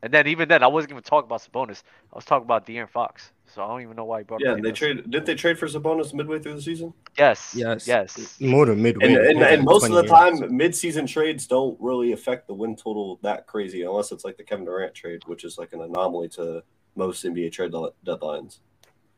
And 0.02 0.12
then 0.12 0.26
even 0.26 0.48
then 0.48 0.62
I 0.62 0.66
wasn't 0.66 0.92
even 0.92 1.02
talking 1.04 1.26
about 1.28 1.42
Sabonis. 1.42 1.82
I 2.12 2.16
was 2.16 2.24
talking 2.24 2.44
about 2.44 2.66
De'Aaron 2.66 2.88
Fox. 2.88 3.30
So 3.46 3.62
I 3.62 3.68
don't 3.68 3.82
even 3.82 3.96
know 3.96 4.04
why 4.04 4.18
he 4.20 4.24
brought 4.24 4.40
Yeah, 4.42 4.56
they 4.60 4.72
trade. 4.72 5.08
Didn't 5.10 5.26
they 5.26 5.34
trade 5.34 5.58
for 5.58 5.68
Sabonis 5.68 6.12
midway 6.12 6.38
through 6.38 6.54
the 6.54 6.62
season? 6.62 6.92
Yes. 7.16 7.52
Yes. 7.54 7.86
Yes. 7.86 8.40
More 8.40 8.66
than 8.66 8.82
midway. 8.82 9.08
And, 9.08 9.16
and, 9.16 9.38
more 9.38 9.48
and 9.48 9.64
most 9.64 9.84
of 9.84 9.90
20 9.90 10.08
the 10.08 10.14
years. 10.14 10.40
time, 10.40 10.56
mid-season 10.56 11.06
trades 11.06 11.46
don't 11.46 11.78
really 11.80 12.12
affect 12.12 12.48
the 12.48 12.54
win 12.54 12.74
total 12.74 13.20
that 13.22 13.46
crazy, 13.46 13.82
unless 13.82 14.10
it's 14.10 14.24
like 14.24 14.36
the 14.38 14.42
Kevin 14.42 14.64
Durant 14.64 14.94
trade, 14.94 15.22
which 15.26 15.44
is 15.44 15.58
like 15.58 15.72
an 15.74 15.82
anomaly 15.82 16.30
to 16.30 16.62
most 16.96 17.24
NBA 17.24 17.52
trade 17.52 17.72
deadlines. 18.06 18.58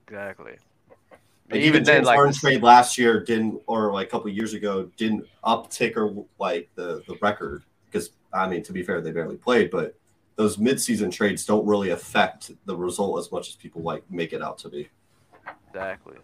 Exactly. 0.08 0.56
Like 1.50 1.60
Even 1.60 1.68
even 1.68 1.84
then, 1.84 1.96
James 1.96 2.06
like, 2.06 2.16
Harden's 2.16 2.36
this- 2.36 2.50
trade 2.50 2.62
last 2.62 2.98
year 2.98 3.22
didn't, 3.22 3.62
or 3.66 3.92
like 3.92 4.08
a 4.08 4.10
couple 4.10 4.30
years 4.30 4.54
ago, 4.54 4.90
didn't 4.96 5.24
uptick 5.44 5.96
or 5.96 6.24
like 6.38 6.70
the 6.74 7.02
the 7.06 7.16
record 7.22 7.62
because 7.86 8.10
I 8.32 8.48
mean 8.48 8.62
to 8.64 8.72
be 8.72 8.82
fair, 8.82 9.00
they 9.00 9.12
barely 9.12 9.36
played, 9.36 9.70
but 9.70 9.94
those 10.36 10.58
mid-season 10.58 11.10
trades 11.10 11.44
don't 11.44 11.64
really 11.66 11.90
affect 11.90 12.50
the 12.66 12.76
result 12.76 13.18
as 13.18 13.30
much 13.30 13.48
as 13.48 13.54
people 13.54 13.82
like 13.82 14.02
make 14.10 14.32
it 14.32 14.42
out 14.42 14.58
to 14.58 14.68
be. 14.68 14.88
Exactly. 15.68 16.16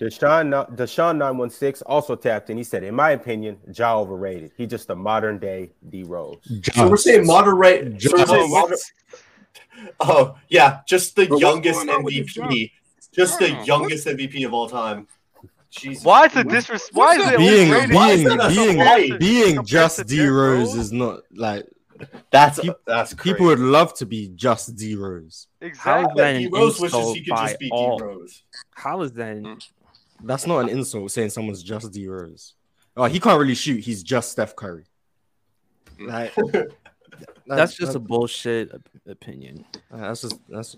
Deshaun 0.00 0.74
Deshaun 0.76 1.16
nine 1.16 1.38
one 1.38 1.50
six 1.50 1.80
also 1.82 2.16
tapped 2.16 2.50
in. 2.50 2.56
He 2.56 2.64
said, 2.64 2.82
"In 2.82 2.94
my 2.94 3.10
opinion, 3.10 3.58
Ja 3.72 3.98
overrated. 3.98 4.50
He's 4.56 4.68
just 4.68 4.90
a 4.90 4.96
modern 4.96 5.38
day 5.38 5.70
D 5.88 6.02
Rose." 6.02 6.38
So 6.74 6.88
we're 6.88 6.96
saying 6.96 7.26
moderate. 7.26 8.02
So 8.02 8.10
we're 8.16 8.26
saying 8.26 8.50
moder- 8.50 8.76
oh 10.00 10.36
yeah, 10.48 10.80
just 10.86 11.14
the 11.14 11.26
But 11.26 11.38
youngest 11.38 11.78
going 11.86 11.90
on 11.90 12.02
with 12.02 12.14
this 12.14 12.36
MVP, 12.36 12.72
just 13.12 13.38
the 13.38 13.52
Wow, 13.52 13.62
youngest 13.64 14.06
MVP 14.06 14.44
of 14.44 14.52
all 14.52 14.68
time. 14.68 15.06
Jesus. 15.70 16.04
Why 16.04 16.26
is 16.26 16.36
it 16.36 16.46
disres- 16.48 16.92
why 16.92 17.14
is 17.14 17.28
it 17.30 17.38
being 17.38 17.72
overrated? 17.72 17.94
Why 17.94 18.10
is 18.10 18.24
being 18.54 18.80
a 18.80 18.84
being 18.96 19.18
being 19.18 19.64
just 19.64 20.06
D 20.06 20.16
Derrick 20.16 20.32
Rose 20.32 20.74
Rose? 20.74 20.74
is 20.76 20.92
not 20.92 21.20
like 21.34 21.66
That's 22.30 22.58
Peop- 22.60 22.76
that's 22.86 23.14
crazy. 23.14 23.32
people 23.34 23.46
would 23.46 23.60
love 23.60 23.94
to 23.94 24.06
be 24.06 24.28
just 24.34 24.74
D 24.76 24.94
Rose. 24.96 25.46
How 25.60 25.66
is 25.66 25.70
Exactly. 25.70 26.22
that 26.22 26.38
D 26.38 26.48
Rose 26.52 26.80
wishes 26.80 27.12
he 27.14 27.20
could 27.24 27.36
just 27.36 27.58
be 27.58 27.70
D 27.70 27.96
Rose. 28.00 28.42
How 28.72 29.00
is 29.02 29.12
that? 29.12 29.36
an- 29.36 29.44
mm. 29.44 29.68
That's 30.22 30.46
not 30.46 30.60
an 30.60 30.68
insult 30.70 31.10
saying 31.10 31.30
someone's 31.30 31.62
just 31.62 31.92
D 31.92 32.06
Rose. 32.08 32.54
Oh, 32.96 33.04
he 33.04 33.18
can't 33.20 33.38
really 33.38 33.54
shoot. 33.54 33.80
He's 33.80 34.02
just 34.02 34.32
Steph 34.32 34.54
Curry. 34.56 34.84
Mm. 35.98 36.08
Like 36.08 36.68
That's 37.46 37.74
just 37.76 37.94
a 37.94 37.98
bullshit 38.00 38.72
op- 38.74 38.88
opinion. 39.06 39.64
Uh, 39.92 39.98
that's 39.98 40.22
just 40.22 40.38
that's 40.48 40.76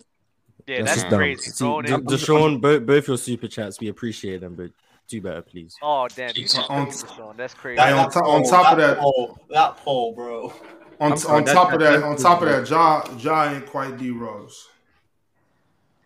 Yeah, 0.67 0.83
that's 0.83 1.03
that's 1.03 1.15
crazy. 1.15 1.51
See, 1.51 1.65
D- 1.65 1.93
in- 1.95 2.05
Deshaun, 2.05 2.61
both, 2.61 2.85
both 2.85 3.09
your 3.09 3.17
super 3.17 3.49
chats, 3.49 3.81
we 3.81 3.89
appreciate 3.89 4.41
them, 4.41 4.55
but 4.55 4.71
Do 5.09 5.21
better, 5.23 5.41
please. 5.43 5.77
Oh 5.81 6.09
damn, 6.09 6.33
you 6.35 6.47
On- 6.69 6.81
on, 6.81 6.87
Deshaun. 6.89 7.37
That's 7.37 7.55
crazy. 7.55 7.81
Hey, 7.81 7.93
on, 7.93 8.11
top, 8.11 8.25
on 8.27 8.43
top 8.45 8.73
of 8.73 8.79
that, 8.79 8.99
poll, 8.99 9.39
that 9.51 9.77
poll, 9.79 10.15
bro. 10.15 10.53
On, 11.01 11.13
I'm 11.13 11.19
sorry, 11.19 11.39
on 11.39 11.45
that- 11.45 11.53
top 11.53 11.73
of 11.73 11.81
that- 11.81 11.91
that, 11.93 12.01
that- 12.01 12.07
on 12.07 12.17
top 12.17 12.43
of 12.43 12.49
that, 12.49 12.69
Ja, 12.71 13.05
Ja 13.19 13.53
ain't 13.53 13.67
quite 13.67 13.97
D 13.99 14.11
Rose. 14.11 14.69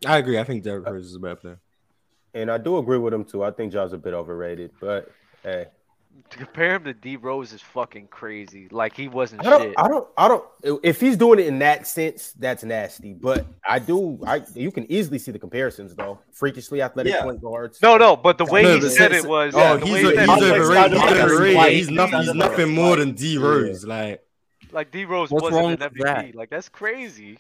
I 0.07 0.19
agree. 0.19 0.39
I 0.39 0.45
think 0.45 0.63
Derrick 0.63 0.87
Rose 0.87 1.07
is 1.07 1.15
a 1.15 1.19
better 1.19 1.37
player. 1.37 1.59
And 2.33 2.51
I 2.51 2.59
do 2.59 2.79
agree 2.79 2.99
with 2.99 3.13
him 3.13 3.25
too. 3.25 3.43
I 3.45 3.51
think 3.51 3.73
Ja's 3.73 3.93
a 3.93 3.99
bit 3.99 4.15
overrated, 4.15 4.71
but 4.81 5.11
hey, 5.43 5.67
To 6.31 6.39
compare 6.39 6.77
him 6.77 6.85
to 6.85 6.95
D 6.95 7.17
Rose 7.17 7.53
is 7.53 7.61
fucking 7.61 8.07
crazy. 8.07 8.69
Like 8.71 8.95
he 8.97 9.09
wasn't 9.09 9.45
I 9.45 9.51
don't, 9.51 9.63
shit. 9.63 9.75
I 9.77 9.89
don't, 9.89 10.09
I 10.17 10.29
don't. 10.29 10.45
If 10.85 11.01
he's 11.01 11.17
doing 11.17 11.41
it 11.41 11.47
in 11.49 11.59
that 11.59 11.87
sense, 11.89 12.33
that's 12.39 12.63
nasty. 12.63 13.13
But 13.15 13.47
I 13.69 13.79
do, 13.81 14.21
I 14.27 14.43
you 14.55 14.71
can 14.71 14.91
easily 14.91 15.19
see 15.19 15.33
the 15.33 15.39
comparisons 15.41 15.95
though. 15.97 16.21
Freakishly 16.31 16.81
athletic 16.83 17.13
Yeah. 17.13 17.23
point 17.25 17.43
guards. 17.43 17.83
No, 17.83 17.97
no, 17.99 18.17
but 18.17 18.39
the 18.39 18.45
way 18.47 18.63
No, 18.63 18.75
he 18.77 18.81
but 18.81 18.93
said 18.93 19.13
it 19.13 19.27
was. 19.27 19.53
Oh, 19.57 19.77
the 19.77 19.85
he's, 19.87 19.93
way 19.93 20.01
a, 20.03 20.21
he 20.21 20.27
said 20.27 20.29
he's 20.29 20.43
overrated. 20.53 20.93
He's 20.93 21.03
He's 21.11 21.21
overrated. 21.21 21.73
He's 21.75 21.91
nothing. 21.91 22.19
He's 22.19 22.27
He's 22.27 22.35
nothing 22.37 22.75
more 22.75 22.97
than 22.97 23.13
D 23.13 23.37
Rose. 23.39 23.85
Like 23.85 24.23
Like 24.73 24.91
D 24.91 25.05
Rose 25.05 25.31
What's 25.31 25.43
wasn't 25.45 25.63
wrong 25.63 25.73
an 25.73 25.79
MVP. 25.79 26.03
that? 26.05 26.35
Like 26.35 26.51
that's 26.51 26.69
crazy. 26.69 27.39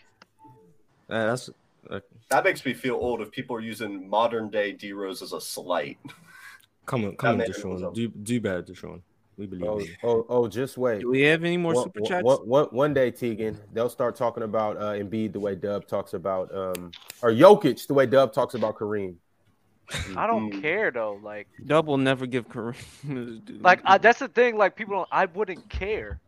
uh, 1.08 1.26
that's 1.26 1.50
uh, 1.90 2.00
That 2.30 2.44
makes 2.44 2.64
me 2.64 2.72
feel 2.74 2.94
old 2.94 3.20
if 3.20 3.30
people 3.30 3.56
are 3.56 3.60
using 3.60 4.08
modern 4.08 4.50
day 4.50 4.72
D 4.72 4.92
Rose 4.92 5.22
as 5.22 5.32
a 5.32 5.40
slight. 5.40 5.98
come 6.86 7.04
on, 7.04 7.16
come 7.16 7.30
on, 7.32 7.38
That 7.38 7.48
man 7.64 7.78
Deshaun. 7.78 7.94
Do 7.94 8.08
do 8.08 8.40
better, 8.40 8.62
Deshaun. 8.62 9.00
We 9.36 9.46
believe 9.46 9.64
Oh, 9.70 9.78
you. 9.80 9.94
oh, 10.02 10.26
oh, 10.28 10.48
just 10.48 10.76
wait. 10.76 11.00
Do 11.00 11.08
we 11.10 11.22
have 11.22 11.44
any 11.44 11.56
more 11.56 11.72
One- 11.74 11.84
super 11.84 12.00
one- 12.00 12.08
chats? 12.10 12.24
one- 12.24 12.46
one- 12.46 12.66
one 12.66 12.92
day, 12.94 13.10
Tegan, 13.10 13.56
they'll 13.72 13.88
start 13.88 14.14
talking 14.14 14.42
about 14.42 14.76
uh, 14.76 14.92
Embiid 14.92 15.32
the 15.32 15.40
way 15.40 15.54
Dub 15.54 15.86
talks 15.86 16.12
about, 16.12 16.54
um, 16.54 16.90
or 17.22 17.30
Jokic 17.30 17.86
the 17.86 17.94
way 17.94 18.04
Dub 18.04 18.34
talks 18.34 18.52
about 18.54 18.76
Kareem. 18.76 19.14
I 20.16 20.26
don't 20.26 20.52
Mm. 20.52 20.60
care 20.62 20.90
though. 20.90 21.18
Like, 21.22 21.48
Dub 21.64 21.86
will 21.86 21.96
never 21.96 22.26
give 22.26 22.48
Kareem. 22.48 23.40
Like 23.62 23.80
I, 23.84 23.96
that's 23.96 24.18
the 24.18 24.28
thing. 24.28 24.58
Like 24.58 24.76
people, 24.76 24.94
don't, 24.96 25.08
I 25.10 25.24
wouldn't 25.24 25.68
care 25.70 26.20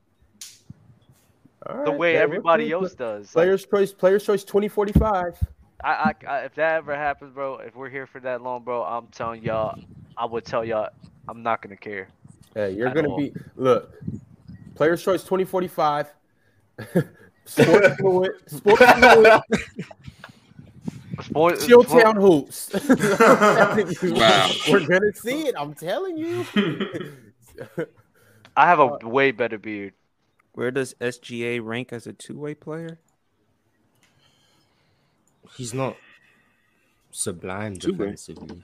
All 1.67 1.85
the 1.85 1.93
way 1.93 2.17
everybody 2.17 2.69
we'll- 2.69 2.85
else 2.85 2.95
does. 2.95 3.35
Like, 3.35 3.45
Players 3.45 3.67
choice, 3.67 3.93
players 3.93 4.25
choice, 4.25 4.45
twenty 4.45 4.69
forty 4.69 4.93
five. 4.93 5.39
I, 5.85 5.91
I, 5.91 6.15
I, 6.29 6.39
if 6.45 6.55
that 6.55 6.77
ever 6.77 6.95
happens, 6.97 7.35
bro, 7.35 7.57
if 7.59 7.75
we're 7.75 7.89
here 7.91 8.07
for 8.07 8.21
that 8.21 8.41
long, 8.43 8.63
bro, 8.63 8.85
I'm 8.85 9.09
telling 9.09 9.43
y'all, 9.43 9.79
I 10.17 10.25
would 10.27 10.45
tell 10.45 10.65
y'all, 10.65 10.91
I'm 11.29 11.43
not 11.43 11.61
gonna 11.61 11.77
care. 11.77 12.09
Hey, 12.55 12.73
you're 12.73 12.93
gonna 12.93 13.09
all. 13.09 13.17
be 13.17 13.33
look. 13.57 13.93
Players 14.75 15.03
choice 15.03 15.25
twenty 15.25 15.45
forty 15.45 15.69
five. 15.69 16.13
Sports 17.45 17.97
fluid, 17.97 18.31
sports 18.47 18.83
fluid, 18.83 19.43
Sport, 21.23 21.55
Chilltown 21.59 22.15
hoops. 22.15 22.71
Wow. 24.03 24.51
We're 24.71 24.87
gonna 24.87 25.13
see 25.13 25.49
it. 25.49 25.55
I'm 25.59 25.75
telling 25.75 26.17
you. 26.17 26.47
I 28.57 28.67
have 28.67 28.79
a 28.79 28.85
uh, 28.85 28.99
way 29.03 29.33
better 29.33 29.59
beard. 29.59 29.95
Where 30.55 30.71
does 30.71 30.95
SGA 31.01 31.65
rank 31.65 31.93
as 31.93 32.07
a 32.07 32.13
two-way 32.13 32.55
player? 32.55 32.99
He's 35.57 35.75
not 35.75 35.97
sublime 37.11 37.77
Too 37.77 37.93
bad. 37.93 37.99
defensively. 38.17 38.63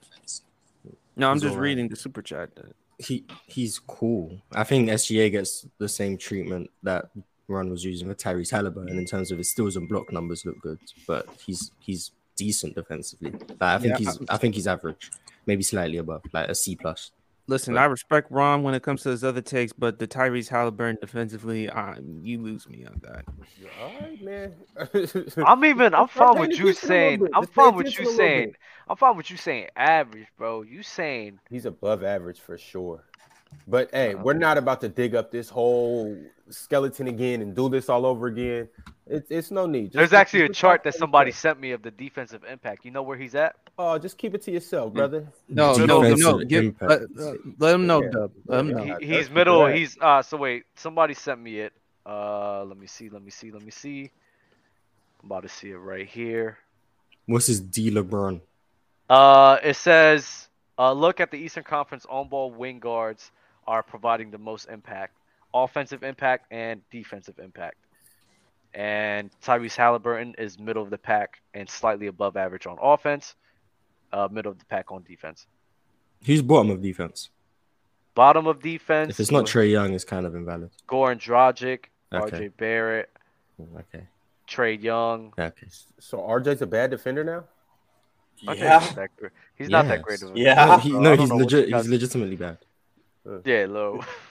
No, 1.16 1.30
I'm 1.30 1.36
He's 1.36 1.42
just 1.42 1.52
alright. 1.52 1.62
reading 1.64 1.88
the 1.88 1.96
super 1.96 2.22
chat. 2.22 2.50
He 2.98 3.24
he's 3.46 3.78
cool. 3.78 4.40
I 4.52 4.64
think 4.64 4.88
SGA 4.88 5.30
gets 5.30 5.66
the 5.78 5.88
same 5.88 6.16
treatment 6.18 6.70
that 6.82 7.06
Ron 7.46 7.70
was 7.70 7.84
using 7.84 8.08
for 8.08 8.14
Tyrese 8.14 8.50
Halliburton 8.50 8.98
in 8.98 9.04
terms 9.04 9.30
of 9.30 9.38
his 9.38 9.50
steals 9.50 9.76
and 9.76 9.88
block 9.88 10.12
numbers 10.12 10.44
look 10.44 10.60
good, 10.60 10.78
but 11.06 11.26
he's 11.46 11.70
he's 11.80 12.12
decent 12.36 12.74
defensively. 12.74 13.30
Like, 13.32 13.62
I 13.62 13.78
think 13.78 13.92
Yeah, 13.92 13.98
he's 13.98 14.18
I 14.28 14.36
think 14.36 14.54
he's 14.54 14.66
average, 14.66 15.10
maybe 15.46 15.62
slightly 15.62 15.98
above, 15.98 16.22
like 16.32 16.48
a 16.48 16.54
C 16.54 16.76
plus. 16.76 17.10
Listen, 17.48 17.74
Right. 17.74 17.82
I 17.82 17.86
respect 17.86 18.30
Ron 18.30 18.62
when 18.62 18.74
it 18.74 18.82
comes 18.82 19.02
to 19.04 19.08
his 19.08 19.24
other 19.24 19.40
takes, 19.40 19.72
but 19.72 19.98
the 19.98 20.06
Tyrese 20.06 20.50
Halliburton 20.50 20.98
defensively, 21.00 21.70
uh, 21.70 21.94
you 22.22 22.42
lose 22.42 22.68
me 22.68 22.84
on 22.84 23.00
that. 23.02 23.24
All 23.80 23.92
right, 24.00 24.22
man. 24.22 24.54
I'm 25.46 25.64
even. 25.64 25.94
I'm 25.94 26.08
fine 26.08 26.38
with 26.38 26.58
you 26.58 26.68
attention 26.68 26.90
a 26.90 26.94
little 26.94 27.26
saying. 27.26 27.28
I'm 27.34 27.46
fine 27.46 27.74
with 27.74 27.98
you 27.98 28.04
saying. 28.12 28.54
I'm 28.86 28.96
fine 28.96 29.16
with 29.16 29.30
you 29.30 29.38
saying 29.38 29.68
average, 29.76 30.26
bro. 30.36 30.60
You 30.60 30.82
saying 30.82 31.40
He's 31.48 31.64
above 31.64 32.04
average 32.04 32.38
for 32.38 32.58
sure. 32.58 33.04
But 33.66 33.88
hey, 33.92 34.14
we're 34.14 34.34
not 34.34 34.58
about 34.58 34.82
to 34.82 34.90
dig 34.90 35.14
up 35.14 35.30
this 35.30 35.48
whole 35.48 36.18
skeleton 36.50 37.08
again 37.08 37.40
and 37.40 37.56
do 37.56 37.70
this 37.70 37.88
all 37.88 38.04
over 38.04 38.26
again. 38.26 38.68
It's 39.10 39.30
it's 39.30 39.50
no 39.50 39.66
need. 39.66 39.86
Just- 39.86 39.94
there's 39.94 40.12
actually 40.12 40.42
a 40.42 40.48
chart 40.48 40.84
that 40.84 40.94
somebody 40.94 41.30
sent 41.32 41.60
me 41.60 41.72
of 41.72 41.82
the 41.82 41.90
defensive 41.90 42.44
impact. 42.44 42.84
You 42.84 42.90
know 42.90 43.02
where 43.02 43.16
he's 43.16 43.34
at? 43.34 43.56
Oh, 43.78 43.98
just 43.98 44.18
keep 44.18 44.34
it 44.34 44.42
to 44.42 44.50
yourself, 44.50 44.92
brother. 44.92 45.28
No, 45.48 45.74
no, 45.74 46.02
no. 46.14 46.44
Give, 46.44 46.74
let, 46.80 47.02
uh, 47.02 47.34
let 47.58 47.74
him 47.74 47.86
know, 47.86 48.02
Yeah. 48.02 48.10
Dub. 48.10 48.32
Let 48.46 48.60
him 48.60 48.68
know. 48.70 48.98
He, 49.00 49.06
he's 49.06 49.30
middle. 49.30 49.66
He's 49.66 49.96
uh. 50.00 50.22
So 50.22 50.36
wait, 50.36 50.64
somebody 50.74 51.14
sent 51.14 51.40
me 51.40 51.60
it. 51.60 51.72
Uh, 52.04 52.64
let 52.64 52.76
me 52.78 52.86
see. 52.86 53.08
Let 53.08 53.22
me 53.22 53.30
see. 53.30 53.50
Let 53.50 53.62
me 53.62 53.70
see. 53.70 54.10
I'm 55.22 55.26
about 55.26 55.42
to 55.42 55.48
see 55.48 55.70
it 55.70 55.76
right 55.76 56.06
here. 56.06 56.58
What's 57.26 57.46
his 57.46 57.60
D 57.60 57.90
LeBron? 57.90 58.40
Uh, 59.10 59.58
it 59.62 59.76
says, 59.76 60.48
uh, 60.78 60.92
look 60.92 61.20
at 61.20 61.30
the 61.30 61.36
Eastern 61.36 61.64
Conference 61.64 62.06
on-ball 62.08 62.52
wing 62.52 62.78
guards 62.78 63.30
are 63.66 63.82
providing 63.82 64.30
the 64.30 64.38
most 64.38 64.68
impact, 64.68 65.16
offensive 65.52 66.02
impact 66.02 66.46
and 66.52 66.80
defensive 66.90 67.38
impact. 67.38 67.76
And 68.74 69.30
Tyrese 69.42 69.76
Halliburton 69.76 70.34
is 70.38 70.58
middle 70.58 70.82
of 70.82 70.90
the 70.90 70.98
pack 70.98 71.40
and 71.54 71.68
slightly 71.68 72.06
above 72.06 72.36
average 72.36 72.66
on 72.66 72.76
offense, 72.80 73.34
uh, 74.12 74.28
middle 74.30 74.52
of 74.52 74.58
the 74.58 74.64
pack 74.66 74.92
on 74.92 75.02
defense. 75.02 75.46
He's 76.20 76.42
bottom 76.42 76.70
of 76.70 76.82
defense? 76.82 77.30
Bottom 78.14 78.46
of 78.46 78.60
defense. 78.60 79.10
If 79.10 79.20
it's 79.20 79.30
not 79.30 79.44
Trae 79.46 79.70
Young, 79.70 79.94
it's 79.94 80.04
kind 80.04 80.26
of 80.26 80.34
invalid. 80.34 80.70
Goran 80.88 81.18
Dragic, 81.18 81.84
Okay. 82.12 82.46
RJ 82.48 82.56
Barrett, 82.56 83.10
Okay. 83.76 84.04
Trae 84.48 84.82
Young. 84.82 85.32
Okay. 85.38 85.66
So 85.98 86.18
RJ's 86.18 86.62
a 86.62 86.66
bad 86.66 86.90
defender 86.90 87.22
now. 87.24 87.44
RJ 88.46 88.54
's 88.54 88.58
Yeah. 88.60 88.78
not 88.78 88.94
that 88.96 89.16
great. 89.16 89.32
He's 89.56 89.68
not 89.68 89.86
that 89.88 90.02
great 90.02 90.22
of 90.22 90.34
a 90.34 90.38
Yeah. 90.38 90.66
No, 90.66 90.78
he, 90.78 90.92
no 90.92 91.16
he's 91.16 91.30
legit. 91.30 91.68
He's 91.68 91.88
legitimately 91.88 92.36
bad. 92.36 92.58
Yeah, 93.44 93.66
low. 93.68 94.00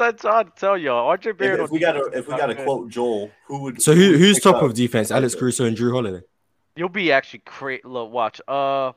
I'm 0.00 0.16
trying 0.16 0.44
to 0.46 0.52
tell 0.56 0.76
y'all, 0.78 1.10
RJ 1.16 1.26
If, 1.26 1.38
Barrett. 1.38 1.60
if 1.60 1.64
on 1.66 1.70
we 1.72 1.78
got 1.80 1.92
to 1.92 2.10
if 2.12 2.26
we 2.28 2.36
got 2.36 2.46
to 2.46 2.54
quote 2.54 2.88
Joel, 2.90 3.30
who 3.46 3.62
would 3.62 3.80
So 3.82 3.94
who 3.94 4.12
who 4.12 4.18
who's 4.18 4.38
top 4.40 4.56
up? 4.56 4.62
of 4.62 4.74
defense? 4.74 5.10
Alex 5.10 5.34
Caruso 5.34 5.64
and 5.64 5.76
Jrue 5.76 5.92
Holiday. 5.92 6.24
You'll 6.76 6.88
be 6.88 7.10
actually 7.12 7.42
great. 7.44 7.84
Look, 7.84 8.10
watch. 8.12 8.40
Uh, 8.46 8.92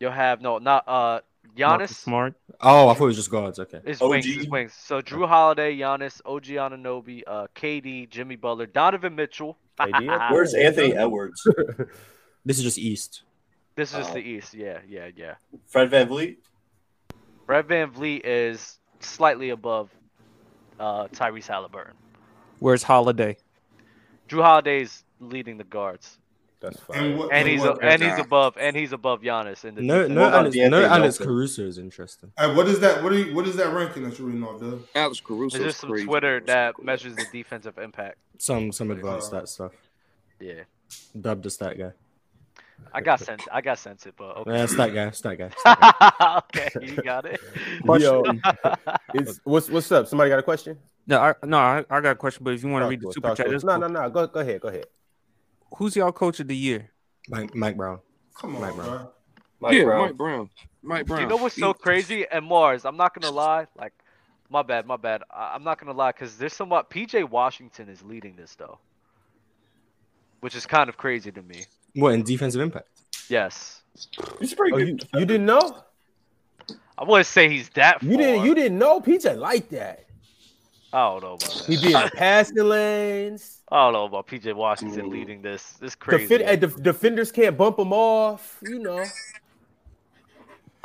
you'll 0.00 0.10
have 0.12 0.40
no, 0.40 0.58
not 0.58 0.88
uh, 0.88 1.20
Marcus 1.58 1.92
Giannis. 1.92 1.94
Smart. 2.02 2.34
Oh, 2.60 2.88
I 2.88 2.94
thought 2.94 3.04
it 3.04 3.06
was 3.08 3.16
just 3.16 3.30
guards. 3.30 3.58
Okay. 3.58 3.80
It's 3.84 4.00
OG. 4.00 4.10
wings, 4.10 4.26
is 4.26 4.48
wings. 4.48 4.72
So 4.72 5.02
Jrue 5.02 5.28
Holiday, 5.28 5.76
Giannis, 5.76 6.20
OG 6.24 6.44
Anunoby, 6.44 7.22
uh, 7.26 7.46
KD, 7.54 8.08
Jimmy 8.08 8.36
Butler, 8.36 8.66
Donovan 8.66 9.14
Mitchell. 9.14 9.58
Where's 10.30 10.54
Anthony 10.54 10.94
Edwards? 10.94 11.46
This 12.46 12.58
is 12.58 12.64
just 12.64 12.76
East. 12.78 13.22
This 13.74 13.92
is 13.92 13.96
just 13.98 14.10
Oh. 14.10 14.14
the 14.14 14.20
East. 14.20 14.52
Yeah, 14.52 14.80
yeah, 14.86 15.08
yeah. 15.16 15.36
Fred 15.66 15.90
VanVleet? 15.90 16.36
Brad 17.46 17.66
VanVleet 17.66 18.20
is 18.24 18.78
slightly 19.04 19.50
above 19.50 19.90
uh, 20.80 21.06
Tyrese 21.08 21.46
Halliburton. 21.46 21.94
Where's 22.58 22.82
Holiday? 22.82 23.36
Jrue 24.28 24.42
Holiday's 24.42 25.04
leading 25.20 25.56
the 25.58 25.64
guards, 25.64 26.18
That's 26.60 26.76
And 26.78 26.86
fine. 26.86 27.18
what- 27.18 27.30
and 27.32 27.46
he's 27.46 27.60
what- 27.60 27.82
and 27.84 28.02
he's 28.02 28.18
above 28.18 28.56
and 28.58 28.74
he's 28.74 28.92
above 28.92 29.20
Giannis 29.20 29.66
in 29.66 29.74
the 29.74 29.82
No, 29.82 29.98
defense. 30.08 30.14
no, 30.14 30.22
Alex, 30.30 30.56
no, 30.56 30.84
Alex 30.84 31.18
Caruso 31.18 31.62
is 31.62 31.76
interesting. 31.76 32.32
Hey, 32.38 32.54
what 32.54 32.66
is 32.68 32.80
that? 32.80 33.02
What 33.02 33.12
are 33.12 33.18
you, 33.18 33.34
what 33.34 33.46
is 33.46 33.56
that 33.56 33.70
ranking 33.74 34.02
that 34.04 34.18
you're 34.18 34.28
reading 34.28 34.42
off, 34.44 34.60
Dub? 34.60 34.80
Alex 34.94 35.20
Caruso. 35.20 35.58
There's 35.58 35.72
just 35.74 35.80
some 35.82 35.90
Twitter 35.90 36.40
that 36.46 36.82
measures 36.82 37.16
the 37.16 37.26
defensive 37.30 37.76
impact. 37.76 38.16
Some 38.38 38.72
some 38.72 38.90
advanced 38.90 39.26
stat 39.26 39.48
stuff. 39.48 39.72
Yeah, 40.40 40.62
Dubbed 41.20 41.42
the 41.42 41.50
stat 41.50 41.76
guy. 41.78 41.92
I 42.92 43.00
got 43.00 43.20
sent. 43.20 43.42
I 43.52 43.60
got 43.60 43.78
sent 43.78 44.06
it, 44.06 44.14
but 44.16 44.36
okay. 44.38 44.50
Yeah, 44.52 44.66
stat 44.66 44.94
guy, 44.94 45.10
stat 45.10 45.38
guy. 45.38 45.50
Stat 45.56 45.78
guy. 45.80 46.40
okay, 46.54 46.70
you 46.80 46.96
got 47.02 47.24
it. 47.26 47.40
Yo, 47.84 48.22
it's, 49.14 49.40
what's 49.44 49.68
what's 49.68 49.90
up? 49.90 50.06
Somebody 50.06 50.30
got 50.30 50.38
a 50.38 50.42
question? 50.42 50.78
No, 51.06 51.20
I, 51.20 51.34
no, 51.44 51.58
I, 51.58 51.84
I 51.90 52.00
got 52.00 52.12
a 52.12 52.14
question, 52.14 52.44
but 52.44 52.54
if 52.54 52.62
you 52.62 52.70
want 52.70 52.84
to 52.84 52.88
read 52.88 53.00
the 53.00 53.12
super 53.12 53.28
talk 53.28 53.36
chat, 53.36 53.52
us. 53.52 53.64
No, 53.64 53.76
no, 53.76 53.88
no. 53.88 54.08
Go 54.10 54.26
go 54.26 54.40
ahead. 54.40 54.60
Go 54.60 54.68
ahead. 54.68 54.86
who's 55.76 55.96
y'all 55.96 56.12
coach 56.12 56.40
of 56.40 56.48
the 56.48 56.56
year? 56.56 56.90
Mike, 57.28 57.54
Mike 57.54 57.76
Brown. 57.76 58.00
Come 58.36 58.56
on, 58.56 58.62
Mike 58.62 58.74
bro. 58.74 58.84
Brown. 58.84 59.08
Mike 59.60 59.72
yeah, 59.74 59.84
Brown. 59.84 60.00
Mike 60.00 60.16
Brown. 60.16 60.50
Mike 60.82 61.06
Brown. 61.06 61.20
You 61.22 61.26
know 61.26 61.36
what's 61.36 61.56
so 61.56 61.74
crazy? 61.74 62.26
And 62.30 62.48
Marz, 62.48 62.84
I'm 62.84 62.96
not 62.96 63.18
gonna 63.18 63.34
lie. 63.34 63.66
Like, 63.76 63.92
my 64.50 64.62
bad, 64.62 64.86
my 64.86 64.96
bad. 64.96 65.22
I- 65.30 65.52
I'm 65.54 65.64
not 65.64 65.78
gonna 65.80 65.92
lie 65.92 66.12
because 66.12 66.36
there's 66.36 66.52
somewhat. 66.52 66.86
Uh, 66.86 66.94
PJ 66.94 67.28
Washington 67.28 67.88
is 67.88 68.02
leading 68.02 68.36
this 68.36 68.54
though, 68.54 68.78
which 70.44 70.54
is 70.54 70.66
kind 70.66 70.90
of 70.90 70.98
crazy 70.98 71.32
to 71.32 71.40
me. 71.40 71.64
What 71.94 72.12
in 72.12 72.22
defensive 72.22 72.60
impact? 72.60 72.86
Yes, 73.30 73.80
He's 74.38 74.52
pretty 74.52 74.74
Oh, 74.74 74.76
good. 74.78 74.88
you, 74.88 75.20
you 75.20 75.24
didn't 75.24 75.46
know? 75.46 75.82
I 76.98 77.04
wouldn't 77.04 77.26
say 77.26 77.48
he's 77.48 77.70
that. 77.70 78.02
You 78.02 78.18
didn't 78.18 78.44
you 78.44 78.54
didn't 78.54 78.76
know 78.78 79.00
PJ 79.00 79.38
like 79.38 79.70
that. 79.70 80.04
I 80.92 81.08
don't 81.08 81.22
know 81.22 81.32
about 81.32 81.40
that. 81.40 81.64
He 81.66 81.78
be 81.78 81.86
in 81.86 81.92
the 81.92 82.10
passing 82.14 82.56
lanes. 82.62 83.62
I 83.72 83.86
don't 83.86 83.94
know 83.94 84.04
about 84.04 84.26
PJ 84.26 84.54
Washington 84.54 85.06
Ooh. 85.06 85.08
leading 85.08 85.40
this. 85.40 85.62
This 85.80 85.94
crazy. 85.94 86.36
Defend, 86.36 86.62
hey, 86.62 86.82
defenders 86.82 87.32
can't 87.32 87.56
bump 87.56 87.78
him 87.78 87.94
off. 87.94 88.58
You 88.62 88.80
know. 88.80 89.02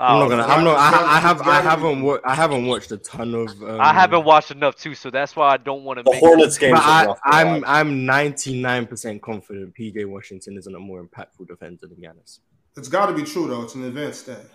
I'm 0.02 0.20
not 0.20 0.26
Oh, 0.26 0.30
gonna. 0.30 0.44
I'm 0.44 0.64
not. 0.64 0.78
I, 0.78 1.18
I 1.18 1.20
have. 1.20 1.42
I 1.42 1.60
haven't. 1.62 2.02
Wa- 2.02 2.20
I 2.24 2.34
haven't 2.34 2.66
watched 2.66 2.90
a 2.94 2.98
ton 2.98 3.36
of. 3.36 3.50
Um, 3.62 3.82
I 3.82 3.94
haven't 3.94 4.24
watched 4.24 4.50
enough 4.50 4.78
too, 4.78 4.96
so 4.96 5.12
that's 5.12 5.36
why 5.36 5.50
I 5.50 5.58
don't 5.58 5.84
want 5.84 5.98
to 6.00 6.04
The 6.04 6.12
make. 6.12 6.20
Hornets 6.22 6.58
game. 6.58 6.74
I, 6.78 7.14
I'm. 7.26 7.64
I'm 7.66 8.06
99 8.06 8.88
percent 8.88 9.22
confident 9.22 9.76
PJ 9.76 10.06
Washington 10.06 10.58
isn't 10.58 10.74
a 10.74 10.80
more 10.80 11.04
impactful 11.04 11.48
defender 11.48 11.88
than 11.88 11.98
Giannis. 11.98 12.40
It's 12.78 12.88
got 12.88 13.08
to 13.08 13.14
be 13.14 13.24
true 13.24 13.48
though. 13.48 13.64
It's 13.64 13.76
an 13.76 13.84
advanced 13.84 14.22
stat. 14.22 14.46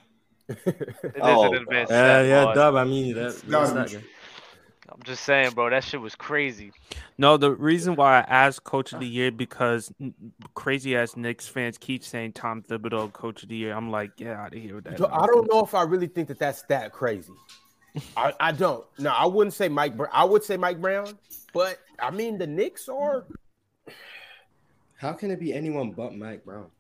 It 0.49 0.59
is 0.67 1.13
Oh, 1.21 1.53
an 1.53 1.63
advanced 1.63 1.91
Yeah, 1.93 2.23
stat, 2.23 2.27
yeah, 2.27 2.45
boy. 2.47 2.55
dub. 2.55 2.75
I 2.77 2.85
mean, 2.85 3.15
that, 3.15 3.43
gotta 3.51 3.75
that's 3.75 3.91
be 3.93 3.97
that 3.97 4.03
true. 4.03 4.09
Guy. 4.87 4.93
I'm 4.95 5.03
just 5.03 5.25
saying, 5.25 5.53
bro. 5.53 5.71
That 5.71 5.85
shit 5.85 6.01
was 6.01 6.15
crazy. 6.15 6.73
No, 7.19 7.37
the 7.37 7.53
reason 7.53 7.97
why 7.97 8.19
I 8.19 8.21
asked 8.21 8.65
Coach 8.65 8.93
of 8.93 9.01
the 9.01 9.07
Year 9.07 9.31
because 9.31 9.93
crazy 10.55 10.97
ass 10.97 11.17
Knicks 11.17 11.49
fans 11.49 11.79
keep 11.79 12.05
saying 12.05 12.33
Tom 12.33 12.63
Thibodeau 12.63 13.13
Coach 13.13 13.43
of 13.43 13.49
the 13.49 13.57
Year. 13.57 13.75
I'm 13.75 13.91
like, 13.91 14.17
get 14.17 14.37
out 14.37 14.55
of 14.55 14.61
here 14.61 14.77
with 14.77 14.85
that. 14.85 14.99
So 14.99 15.09
I 15.11 15.27
don't 15.27 15.51
know 15.51 15.61
if 15.61 15.75
I 15.75 15.83
really 15.83 16.09
think 16.09 16.29
that 16.29 16.39
that's 16.39 16.63
that 16.63 16.93
crazy. 16.93 17.33
I, 18.17 18.33
I 18.41 18.53
don't. 18.53 18.85
No, 18.99 19.11
I 19.11 19.27
wouldn't 19.27 19.55
say 19.55 19.69
Mike. 19.69 19.97
Brown. 19.97 20.11
I 20.13 20.25
would 20.25 20.43
say 20.43 20.57
Mike 20.57 20.81
Brown, 20.81 21.19
but 21.53 21.79
I 21.99 22.11
mean 22.11 22.39
the 22.39 22.47
Knicks 22.47 22.89
are. 22.89 23.25
How 24.97 25.13
can 25.13 25.31
it 25.31 25.39
be 25.39 25.53
anyone 25.53 25.93
but 25.93 26.15
Mike 26.15 26.45
Brown? 26.45 26.71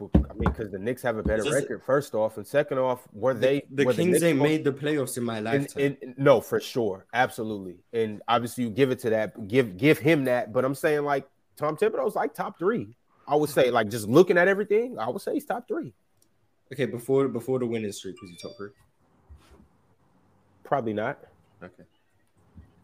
I 0.00 0.34
mean, 0.34 0.50
because 0.50 0.70
the 0.70 0.78
Knicks 0.78 1.00
have 1.02 1.16
a 1.16 1.22
better 1.22 1.42
record. 1.44 1.82
First 1.82 2.14
off, 2.14 2.36
and 2.36 2.46
second 2.46 2.78
off, 2.78 3.06
were 3.12 3.32
they 3.32 3.62
The 3.70 3.86
were 3.86 3.94
Kings 3.94 4.12
Knicks 4.12 4.22
ain't 4.24 4.38
made 4.42 4.62
the 4.64 4.72
playoffs 4.72 5.16
in 5.16 5.24
my 5.24 5.40
lifetime. 5.40 5.82
in- 5.82 5.96
in- 6.02 6.14
no, 6.18 6.40
for 6.40 6.60
sure, 6.60 7.06
absolutely, 7.14 7.78
and 7.94 8.20
obviously 8.28 8.64
you 8.64 8.70
give 8.70 8.90
it 8.90 8.98
to 9.00 9.10
that, 9.10 9.48
give 9.48 9.76
give 9.78 9.98
him 9.98 10.24
that. 10.24 10.52
But 10.52 10.64
I'm 10.66 10.74
saying 10.74 11.04
like 11.04 11.26
Tom 11.56 11.76
Thibodeau's 11.76 12.14
like 12.14 12.34
top 12.34 12.58
three. 12.58 12.94
I 13.26 13.36
would 13.36 13.48
say 13.50 13.70
like 13.70 13.88
just 13.88 14.06
looking 14.06 14.36
at 14.36 14.48
everything, 14.48 14.98
I 14.98 15.08
would 15.08 15.22
say 15.22 15.32
he's 15.34 15.46
top 15.46 15.66
three. 15.66 15.94
okay, 16.72 16.84
before 16.86 17.28
before 17.28 17.58
the 17.58 17.66
winning 17.66 17.90
streak, 17.92 18.20
was 18.20 18.30
he 18.30 18.36
top 18.36 18.52
three? 18.58 18.70
Probably 20.64 20.92
not, 20.92 21.18
Okay. 21.62 21.84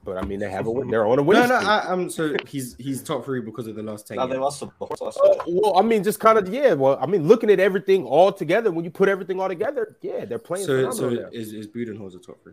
But 0.04 0.16
I 0.16 0.22
mean 0.24 0.40
they 0.40 0.50
have 0.50 0.66
a 0.66 0.70
win. 0.70 0.88
They're 0.90 1.06
on 1.06 1.18
a 1.18 1.22
win. 1.22 1.38
No, 1.40 1.46
no, 1.46 1.56
streak. 1.58 1.68
I, 1.68 1.78
I'm 1.92 2.10
so 2.10 2.34
he's 2.46 2.74
he's 2.76 3.02
top 3.02 3.24
three 3.24 3.40
because 3.40 3.66
of 3.66 3.76
the 3.76 3.82
last 3.82 4.06
ten. 4.08 4.16
Now 4.16 4.26
they 4.26 4.36
lost 4.38 4.60
to 4.60 4.66
the 4.66 4.72
Hornets 4.78 5.00
last 5.00 5.20
night. 5.24 5.38
well, 5.48 5.76
I 5.76 5.82
mean, 5.82 6.02
just 6.02 6.20
kind 6.20 6.38
of 6.38 6.48
yeah. 6.52 6.74
Well, 6.74 6.98
I 7.00 7.06
mean, 7.06 7.26
looking 7.28 7.50
at 7.50 7.60
everything 7.60 8.04
all 8.04 8.32
together, 8.32 8.70
when 8.70 8.84
you 8.84 8.90
put 8.90 9.08
everything 9.08 9.40
all 9.40 9.48
together, 9.48 9.96
yeah, 10.02 10.24
they're 10.24 10.38
playing 10.38 10.66
So 10.66 10.90
phenomenal 10.90 11.16
so 11.16 11.22
now. 11.22 11.28
is 11.32 11.52
is 11.52 11.66
Budenholzer 11.68 12.24
top 12.24 12.42
three? 12.42 12.52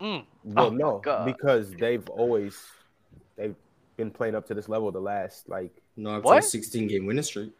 Mm. 0.00 0.24
Well, 0.44 0.66
Oh 0.66 0.70
no, 0.70 1.24
because 1.24 1.72
they've 1.72 2.08
always 2.10 2.56
they've 3.36 3.56
been 3.96 4.10
playing 4.10 4.34
up 4.34 4.46
to 4.48 4.54
this 4.54 4.68
level 4.68 4.90
the 4.92 5.00
last 5.00 5.48
like. 5.48 5.72
No, 5.96 6.10
after 6.10 6.22
What? 6.26 6.44
16 6.44 6.86
game 6.86 7.06
winning 7.06 7.24
streak. 7.24 7.50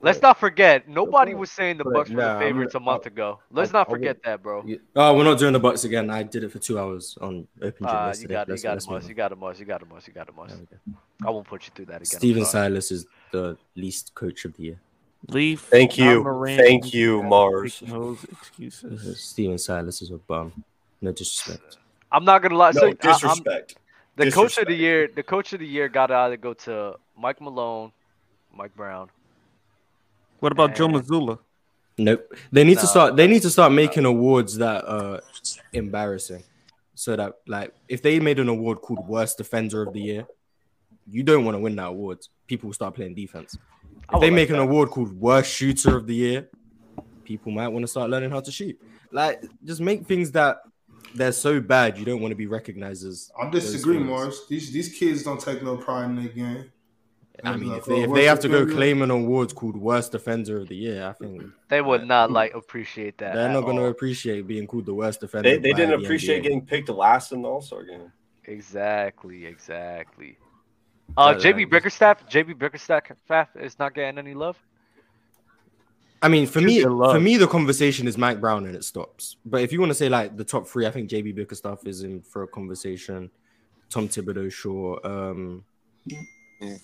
Let's 0.00 0.22
not 0.22 0.38
forget. 0.38 0.88
Nobody 0.88 1.34
was 1.34 1.50
saying 1.50 1.76
the 1.78 1.84
Bucks 1.84 2.08
were 2.10 2.16
nah, 2.16 2.22
the 2.22 2.30
I'm- 2.30 2.40
favorites 2.40 2.74
a 2.74 2.80
month 2.80 3.06
ago. 3.06 3.40
Let's 3.50 3.72
not 3.72 3.88
forget 3.88 4.22
that, 4.24 4.42
bro. 4.42 4.62
Yeah. 4.64 4.76
Oh, 4.96 5.14
we're 5.16 5.24
not 5.24 5.38
doing 5.38 5.52
the 5.52 5.60
Bucks 5.60 5.84
again. 5.84 6.08
I 6.10 6.22
did 6.22 6.44
it 6.44 6.50
for 6.52 6.58
two 6.58 6.78
hours 6.78 7.18
on 7.20 7.46
Open 7.60 7.72
Gym 7.78 7.86
ah, 7.86 8.02
you 8.02 8.06
yesterday. 8.08 8.34
got, 8.34 8.48
you 8.48 8.56
got 8.56 8.72
a 8.72 8.74
move 8.74 8.90
must. 8.90 9.08
You 9.08 9.14
got 9.14 9.32
a 9.32 9.36
must. 9.36 9.60
You 9.60 9.66
got 9.66 9.82
a 9.82 9.86
must. 9.86 10.08
You 10.08 10.14
got 10.14 10.28
a 10.28 10.32
must. 10.32 10.56
There. 10.70 10.78
I 11.26 11.30
won't 11.30 11.46
put 11.46 11.64
you 11.66 11.72
through 11.74 11.86
that 11.86 11.96
again. 11.96 12.08
I'm 12.14 12.18
Stephen. 12.18 12.44
Silas 12.44 12.90
is 12.90 13.06
the 13.32 13.56
least 13.76 14.14
coach 14.14 14.44
of 14.44 14.54
the 14.56 14.62
year. 14.62 14.80
Leaf. 15.28 15.60
Thank 15.62 15.98
you. 15.98 16.22
Moran, 16.22 16.58
Thank 16.58 16.92
you, 16.94 17.22
Marz. 17.22 17.80
making 17.82 17.98
those 17.98 18.24
excuses. 18.24 19.20
Stephen 19.22 19.58
Silas 19.58 20.02
is 20.02 20.10
a 20.10 20.16
bum. 20.18 20.64
No 21.00 21.12
disrespect. 21.12 21.78
I'm 22.12 22.24
not 22.24 22.42
gonna 22.42 22.56
lie. 22.56 22.72
No 22.72 22.80
so, 22.80 22.86
I- 22.86 22.88
I'm- 22.88 22.96
disrespect. 23.00 23.76
the 24.16 24.30
coach 24.30 24.58
of 24.58 24.66
the 24.66 24.74
year. 24.74 25.08
The 25.14 25.22
coach 25.22 25.52
of 25.52 25.60
the 25.60 25.66
year 25.66 25.88
got 25.88 26.06
to 26.06 26.14
either 26.14 26.36
go 26.36 26.54
to 26.54 26.96
Mike 27.18 27.40
Malone, 27.40 27.92
Mike 28.54 28.74
Brown. 28.76 29.10
What 30.40 30.52
about 30.52 30.74
Joe 30.74 30.86
Eh. 30.88 30.92
Mazzulla? 30.92 31.38
Nope. 31.96 32.34
They 32.50 32.64
need 32.64 32.78
to 32.78 32.86
start. 32.86 33.16
They 33.16 33.26
need 33.26 33.42
to 33.42 33.50
start 33.50 33.72
making 33.72 34.04
awards 34.04 34.56
that 34.58 34.84
are 34.86 35.20
embarrassing, 35.72 36.42
so 36.94 37.14
that 37.16 37.34
like 37.46 37.72
if 37.88 38.02
they 38.02 38.18
made 38.20 38.38
an 38.40 38.48
award 38.48 38.80
called 38.80 39.06
Worst 39.06 39.38
Defender 39.38 39.82
of 39.82 39.92
the 39.92 40.00
Year, 40.00 40.26
you 41.08 41.22
don't 41.22 41.44
want 41.44 41.54
to 41.54 41.60
win 41.60 41.76
that 41.76 41.86
award. 41.86 42.18
People 42.46 42.68
will 42.68 42.74
start 42.74 42.94
playing 42.94 43.14
defense. 43.14 43.56
If 44.12 44.20
they 44.20 44.26
would 44.30 44.34
make 44.34 44.50
like 44.50 44.56
an 44.58 44.62
award 44.62 44.90
called 44.90 45.12
Worst 45.12 45.50
Shooter 45.52 45.96
of 45.96 46.06
the 46.06 46.14
Year, 46.14 46.48
people 47.24 47.52
might 47.52 47.68
want 47.68 47.84
to 47.84 47.88
start 47.88 48.10
learning 48.10 48.30
how 48.30 48.40
to 48.40 48.50
shoot. 48.50 48.78
Like, 49.12 49.44
just 49.64 49.80
make 49.80 50.04
things 50.06 50.32
that 50.32 50.58
they're 51.14 51.30
so 51.32 51.60
bad 51.60 51.96
you 51.96 52.04
don't 52.04 52.20
want 52.20 52.32
to 52.32 52.36
be 52.36 52.48
recognized 52.48 53.06
as. 53.06 53.30
I 53.40 53.48
those 53.50 53.70
disagree, 53.70 53.98
things. 53.98 54.10
Marz. 54.10 54.48
These 54.48 54.72
these 54.72 54.88
kids 54.98 55.22
don't 55.22 55.40
take 55.40 55.62
no 55.62 55.76
pride 55.76 56.06
in 56.06 56.16
their 56.16 56.28
game. 56.28 56.72
I 57.42 57.56
mean, 57.56 57.72
if 57.72 57.84
they, 57.84 58.02
if 58.04 58.12
they 58.14 58.24
have 58.24 58.38
to 58.40 58.48
go 58.48 58.60
defender- 58.60 58.74
claim 58.74 59.02
an 59.02 59.10
award 59.10 59.54
called 59.54 59.76
Worst 59.76 60.12
Defender 60.12 60.58
of 60.60 60.68
the 60.68 60.76
Year, 60.76 61.08
I 61.08 61.12
think 61.14 61.42
They 61.68 61.80
would 61.80 62.06
not 62.06 62.30
like 62.40 62.54
appreciate 62.54 63.18
that. 63.18 63.34
they're 63.34 63.48
not 63.52 63.62
going 63.62 63.76
to 63.76 63.86
appreciate 63.86 64.46
being 64.46 64.66
called 64.66 64.86
the 64.86 64.94
Worst 64.94 65.20
Defender. 65.20 65.48
They, 65.50 65.58
they 65.58 65.72
didn't 65.72 65.98
the 66.00 66.04
appreciate 66.06 66.40
NBA. 66.40 66.42
getting 66.44 66.64
picked 66.66 66.88
last 66.90 67.32
in 67.32 67.42
the 67.42 67.48
All 67.48 67.60
Star 67.60 67.82
game. 67.82 68.12
Exactly, 68.44 69.46
exactly. 69.46 70.38
Uh, 71.16 71.32
That- 71.34 71.42
JB 71.42 71.62
that- 71.62 71.70
Bickerstaff, 71.70 72.28
JB 72.28 72.58
Bickerstaff 72.58 73.48
is 73.56 73.78
not 73.78 73.94
getting 73.94 74.18
any 74.18 74.34
love. 74.34 74.56
I 76.22 76.28
mean, 76.28 76.46
for 76.46 76.60
Should 76.60 76.66
me, 76.66 76.80
for 76.82 77.20
me, 77.20 77.36
the 77.36 77.46
conversation 77.46 78.08
is 78.08 78.16
Mike 78.16 78.40
Brown 78.40 78.64
and 78.64 78.74
it 78.74 78.84
stops. 78.84 79.36
But 79.44 79.60
if 79.60 79.72
you 79.72 79.80
want 79.80 79.90
to 79.90 79.94
say 79.94 80.08
like 80.08 80.36
the 80.38 80.44
top 80.44 80.66
three, 80.66 80.86
I 80.86 80.90
think 80.90 81.10
JB 81.10 81.34
Bickerstaff 81.34 81.86
is 81.86 82.02
in 82.02 82.22
for 82.22 82.44
a 82.44 82.48
conversation. 82.48 83.30
Tom 83.90 84.08
Thibodeau, 84.08 84.50
sure. 84.50 85.00
Um, 85.06 85.64
Yeah. 86.06 86.76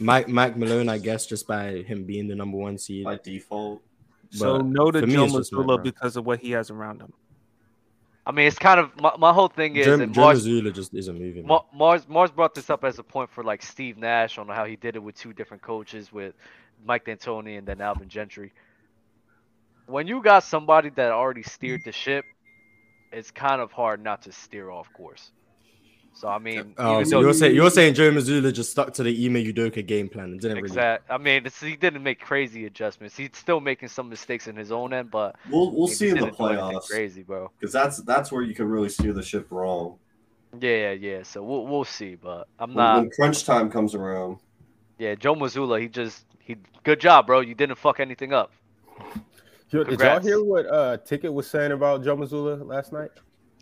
Mike 0.00 0.28
Mike 0.28 0.56
Malone, 0.56 0.88
I 0.88 0.98
guess, 0.98 1.26
just 1.26 1.46
by 1.46 1.82
him 1.82 2.04
being 2.04 2.28
the 2.28 2.34
number 2.34 2.56
one 2.56 2.78
seed. 2.78 3.04
by 3.04 3.16
default. 3.16 3.82
So 4.30 4.58
no 4.58 4.90
to 4.90 5.00
for 5.00 5.06
me, 5.06 5.14
Joe 5.14 5.24
it's 5.24 5.34
just 5.34 5.52
Mike 5.52 5.66
Mazzulla 5.66 5.82
because 5.82 6.16
of 6.16 6.26
what 6.26 6.40
he 6.40 6.50
has 6.52 6.70
around 6.70 7.00
him. 7.00 7.12
I 8.26 8.30
mean, 8.30 8.46
it's 8.46 8.58
kind 8.58 8.78
of 8.78 8.94
my, 9.00 9.12
my 9.18 9.32
whole 9.32 9.48
thing 9.48 9.76
is 9.76 9.86
Joe, 9.86 9.94
and 9.94 10.14
Marz, 10.14 10.46
Mazzulla 10.46 10.74
just 10.74 10.92
isn't 10.92 11.18
moving. 11.18 11.46
Ma- 11.46 11.62
Marz 11.74 12.04
Marz 12.06 12.34
brought 12.34 12.54
this 12.54 12.68
up 12.68 12.84
as 12.84 12.98
a 12.98 13.02
point 13.02 13.30
for 13.30 13.42
like 13.42 13.62
Steve 13.62 13.96
Nash 13.96 14.36
on 14.36 14.48
how 14.48 14.66
he 14.66 14.76
did 14.76 14.96
it 14.96 15.02
with 15.02 15.14
two 15.14 15.32
different 15.32 15.62
coaches 15.62 16.12
with 16.12 16.34
Mike 16.84 17.06
D'Antoni 17.06 17.56
and 17.56 17.66
then 17.66 17.80
Alvin 17.80 18.08
Gentry. 18.08 18.52
When 19.86 20.06
you 20.06 20.22
got 20.22 20.44
somebody 20.44 20.90
that 20.90 21.10
already 21.10 21.42
steered 21.42 21.80
the 21.84 21.92
ship, 21.92 22.26
it's 23.10 23.30
kind 23.30 23.62
of 23.62 23.72
hard 23.72 24.04
not 24.04 24.20
to 24.22 24.32
steer 24.32 24.70
off 24.70 24.92
course. 24.92 25.30
So 26.18 26.26
I 26.26 26.40
mean, 26.40 26.74
even 26.80 27.04
so 27.06 27.10
though 27.10 27.20
you're 27.20 27.32
saying 27.32 27.54
you're 27.54 27.70
saying 27.70 27.94
Joe 27.94 28.10
Mazzulla 28.10 28.52
just 28.52 28.72
stuck 28.72 28.92
to 28.94 29.04
the 29.04 29.24
Ime 29.24 29.34
Udoka 29.34 29.86
game 29.86 30.08
plan 30.08 30.32
and 30.32 30.40
didn't 30.40 30.60
really. 30.64 30.76
I 31.08 31.16
mean, 31.16 31.46
it's, 31.46 31.60
he 31.60 31.76
didn't 31.76 32.02
make 32.02 32.18
crazy 32.18 32.66
adjustments. 32.66 33.16
He's 33.16 33.30
still 33.34 33.60
making 33.60 33.88
some 33.90 34.08
mistakes 34.08 34.48
in 34.48 34.56
his 34.56 34.72
own 34.72 34.92
end, 34.92 35.12
but 35.12 35.36
We'll 35.48 35.70
we'll 35.70 35.86
he 35.86 35.94
see 35.94 36.08
in 36.08 36.16
the 36.16 36.24
didn't 36.24 36.36
do 36.36 36.46
anything 36.46 36.58
playoffs 36.58 36.88
Crazy, 36.88 37.22
bro. 37.22 37.52
because 37.60 37.72
that's 37.72 37.98
that's 37.98 38.32
where 38.32 38.42
you 38.42 38.52
can 38.52 38.66
really 38.68 38.88
steer 38.88 39.12
the 39.12 39.22
ship 39.22 39.46
wrong. 39.52 39.96
Yeah, 40.58 40.90
yeah. 40.90 41.22
So 41.22 41.40
we'll 41.44 41.68
we'll 41.68 41.84
see, 41.84 42.16
but 42.16 42.48
I'm 42.58 42.70
When, 42.74 42.84
not. 42.84 42.98
when 43.02 43.10
crunch 43.10 43.44
time 43.44 43.70
comes 43.70 43.94
around, 43.94 44.38
Yeah, 44.98 45.14
Joe 45.14 45.36
Mazzulla, 45.36 45.80
he 45.80 45.86
just 45.86 46.26
he 46.40 46.56
good 46.82 46.98
job, 46.98 47.28
bro. 47.28 47.42
You 47.42 47.54
didn't 47.54 47.76
fuck 47.78 48.00
anything 48.00 48.32
up. 48.32 48.50
Yo, 49.70 49.84
Did 49.84 50.00
y'all 50.00 50.18
hear 50.18 50.42
what 50.42 50.66
uh 50.66 50.96
Ticket 50.96 51.32
was 51.32 51.46
saying 51.46 51.70
about 51.70 52.02
Joe 52.02 52.16
Mazzulla 52.16 52.66
last 52.66 52.92
night? 52.92 53.10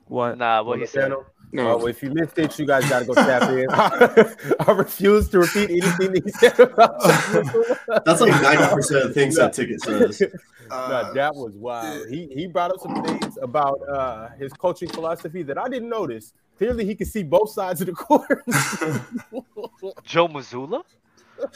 What? 0.07 0.39
Nah, 0.39 0.63
what 0.63 0.75
on 0.75 0.81
he 0.81 0.87
said. 0.87 1.13
No, 1.53 1.81
Oh, 1.81 1.87
if 1.87 2.03
you 2.03 2.11
missed 2.11 2.37
it, 2.39 2.59
you 2.59 2.67
guys 2.67 2.89
got 2.89 2.99
to 3.01 3.05
go 3.07 3.15
tap 3.15 3.43
in. 3.51 3.67
I 3.71 4.73
refuse 4.73 5.29
to 5.31 5.39
repeat 5.39 5.71
anything 5.71 6.13
that 6.13 6.25
he 6.25 6.31
said 6.33 6.59
about 6.59 7.01
Joe 7.93 8.01
that's 8.05 8.21
like 8.21 8.43
ninety 8.43 8.75
percent 8.75 9.05
of 9.07 9.15
things 9.15 9.37
that 9.37 9.53
ticket 9.53 9.81
says. 9.81 10.23
Uh, 10.71 11.03
no, 11.05 11.15
that 11.15 11.35
was 11.35 11.55
wild. 11.55 12.09
He 12.09 12.27
he 12.27 12.47
brought 12.49 12.73
up 12.73 12.81
some 12.81 13.03
things 13.05 13.39
about 13.41 13.79
uh, 13.89 14.29
his 14.31 14.53
coaching 14.53 14.89
philosophy 14.89 15.43
that 15.45 15.57
I 15.57 15.69
didn't 15.69 15.89
notice. 15.89 16.33
Clearly, 16.59 16.85
he 16.85 16.95
could 16.95 17.07
see 17.07 17.23
both 17.23 17.51
sides 17.51 17.81
of 17.81 17.87
the 17.87 17.93
court. 17.93 18.43
Joe 20.05 20.27
Mazzulla? 20.29 20.83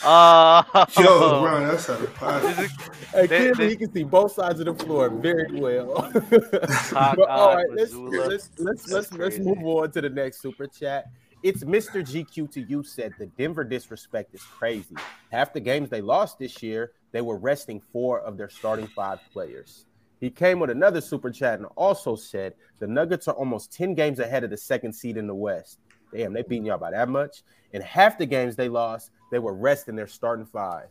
Uh, 0.03 0.63
Yo, 0.99 1.41
Brown, 1.43 1.69
that's 1.69 1.89
a 1.89 1.95
is 2.03 2.11
pass. 2.11 2.59
it- 2.59 2.71
Hey, 3.13 3.27
clearly, 3.27 3.55
they- 3.55 3.69
he 3.71 3.77
can 3.77 3.93
see 3.93 4.05
both 4.05 4.33
sides 4.33 4.61
of 4.61 4.67
the 4.67 4.75
floor 4.85 5.09
very 5.11 5.47
well. 5.61 6.03
Hot 6.13 7.17
but 7.17 7.29
all 7.29 7.55
God, 7.55 7.57
right, 7.57 7.67
let's 7.75 7.93
let's 7.95 8.51
let's 8.59 8.89
let's, 8.93 9.13
let's 9.13 9.39
move 9.39 9.59
on 9.65 9.91
to 9.93 10.01
the 10.01 10.09
next 10.11 10.41
super 10.41 10.67
chat. 10.67 11.07
It's 11.43 11.65
Mr. 11.65 12.03
GQ 12.03 12.53
to 12.53 12.61
you 12.61 12.83
said 12.83 13.15
the 13.19 13.27
Denver 13.27 13.65
disrespect 13.65 14.35
is 14.35 14.43
crazy. 14.43 14.95
Half 15.33 15.55
the 15.55 15.61
games 15.61 15.89
they 15.89 16.03
lost 16.03 16.39
this 16.39 16.63
year, 16.63 16.93
they 17.13 17.23
were 17.23 17.39
resting 17.39 17.81
four 17.93 18.21
of 18.21 18.37
their 18.37 18.51
starting 18.51 18.87
five 18.89 19.19
players. 19.33 19.87
He 20.21 20.29
came 20.31 20.61
with 20.61 20.69
another 20.69 21.01
super 21.01 21.31
chat 21.31 21.59
and 21.59 21.67
also 21.77 22.15
said 22.15 22.53
the 22.79 22.87
Nuggets 22.87 23.27
are 23.27 23.35
almost 23.35 23.73
10 23.73 23.95
games 23.95 24.19
ahead 24.19 24.45
of 24.45 24.51
the 24.51 24.57
second 24.59 24.93
seed 24.93 25.17
in 25.17 25.27
the 25.27 25.35
West. 25.35 25.79
Damn, 26.15 26.35
they 26.35 26.43
beating 26.43 26.67
y'all 26.67 26.77
by 26.77 26.91
that 26.91 27.09
much. 27.09 27.43
And 27.73 27.83
half 27.83 28.19
the 28.19 28.27
games 28.27 28.55
they 28.55 28.69
lost, 28.69 29.11
they 29.31 29.39
were 29.39 29.55
resting 29.55 29.97
their 29.97 30.07
starting 30.07 30.47
five. 30.47 30.89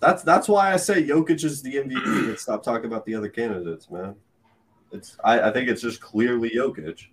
That's 0.00 0.22
that's 0.22 0.48
why 0.48 0.72
I 0.72 0.76
say 0.76 1.02
Jokic 1.02 1.44
is 1.44 1.62
the 1.62 1.76
MVP. 1.76 2.28
and 2.28 2.38
stop 2.38 2.62
talking 2.62 2.86
about 2.86 3.06
the 3.06 3.14
other 3.14 3.28
candidates, 3.28 3.90
man. 3.90 4.14
It's 4.92 5.16
I, 5.24 5.40
I 5.40 5.52
think 5.52 5.68
it's 5.68 5.82
just 5.82 6.00
clearly 6.00 6.50
Jokic. 6.50 7.06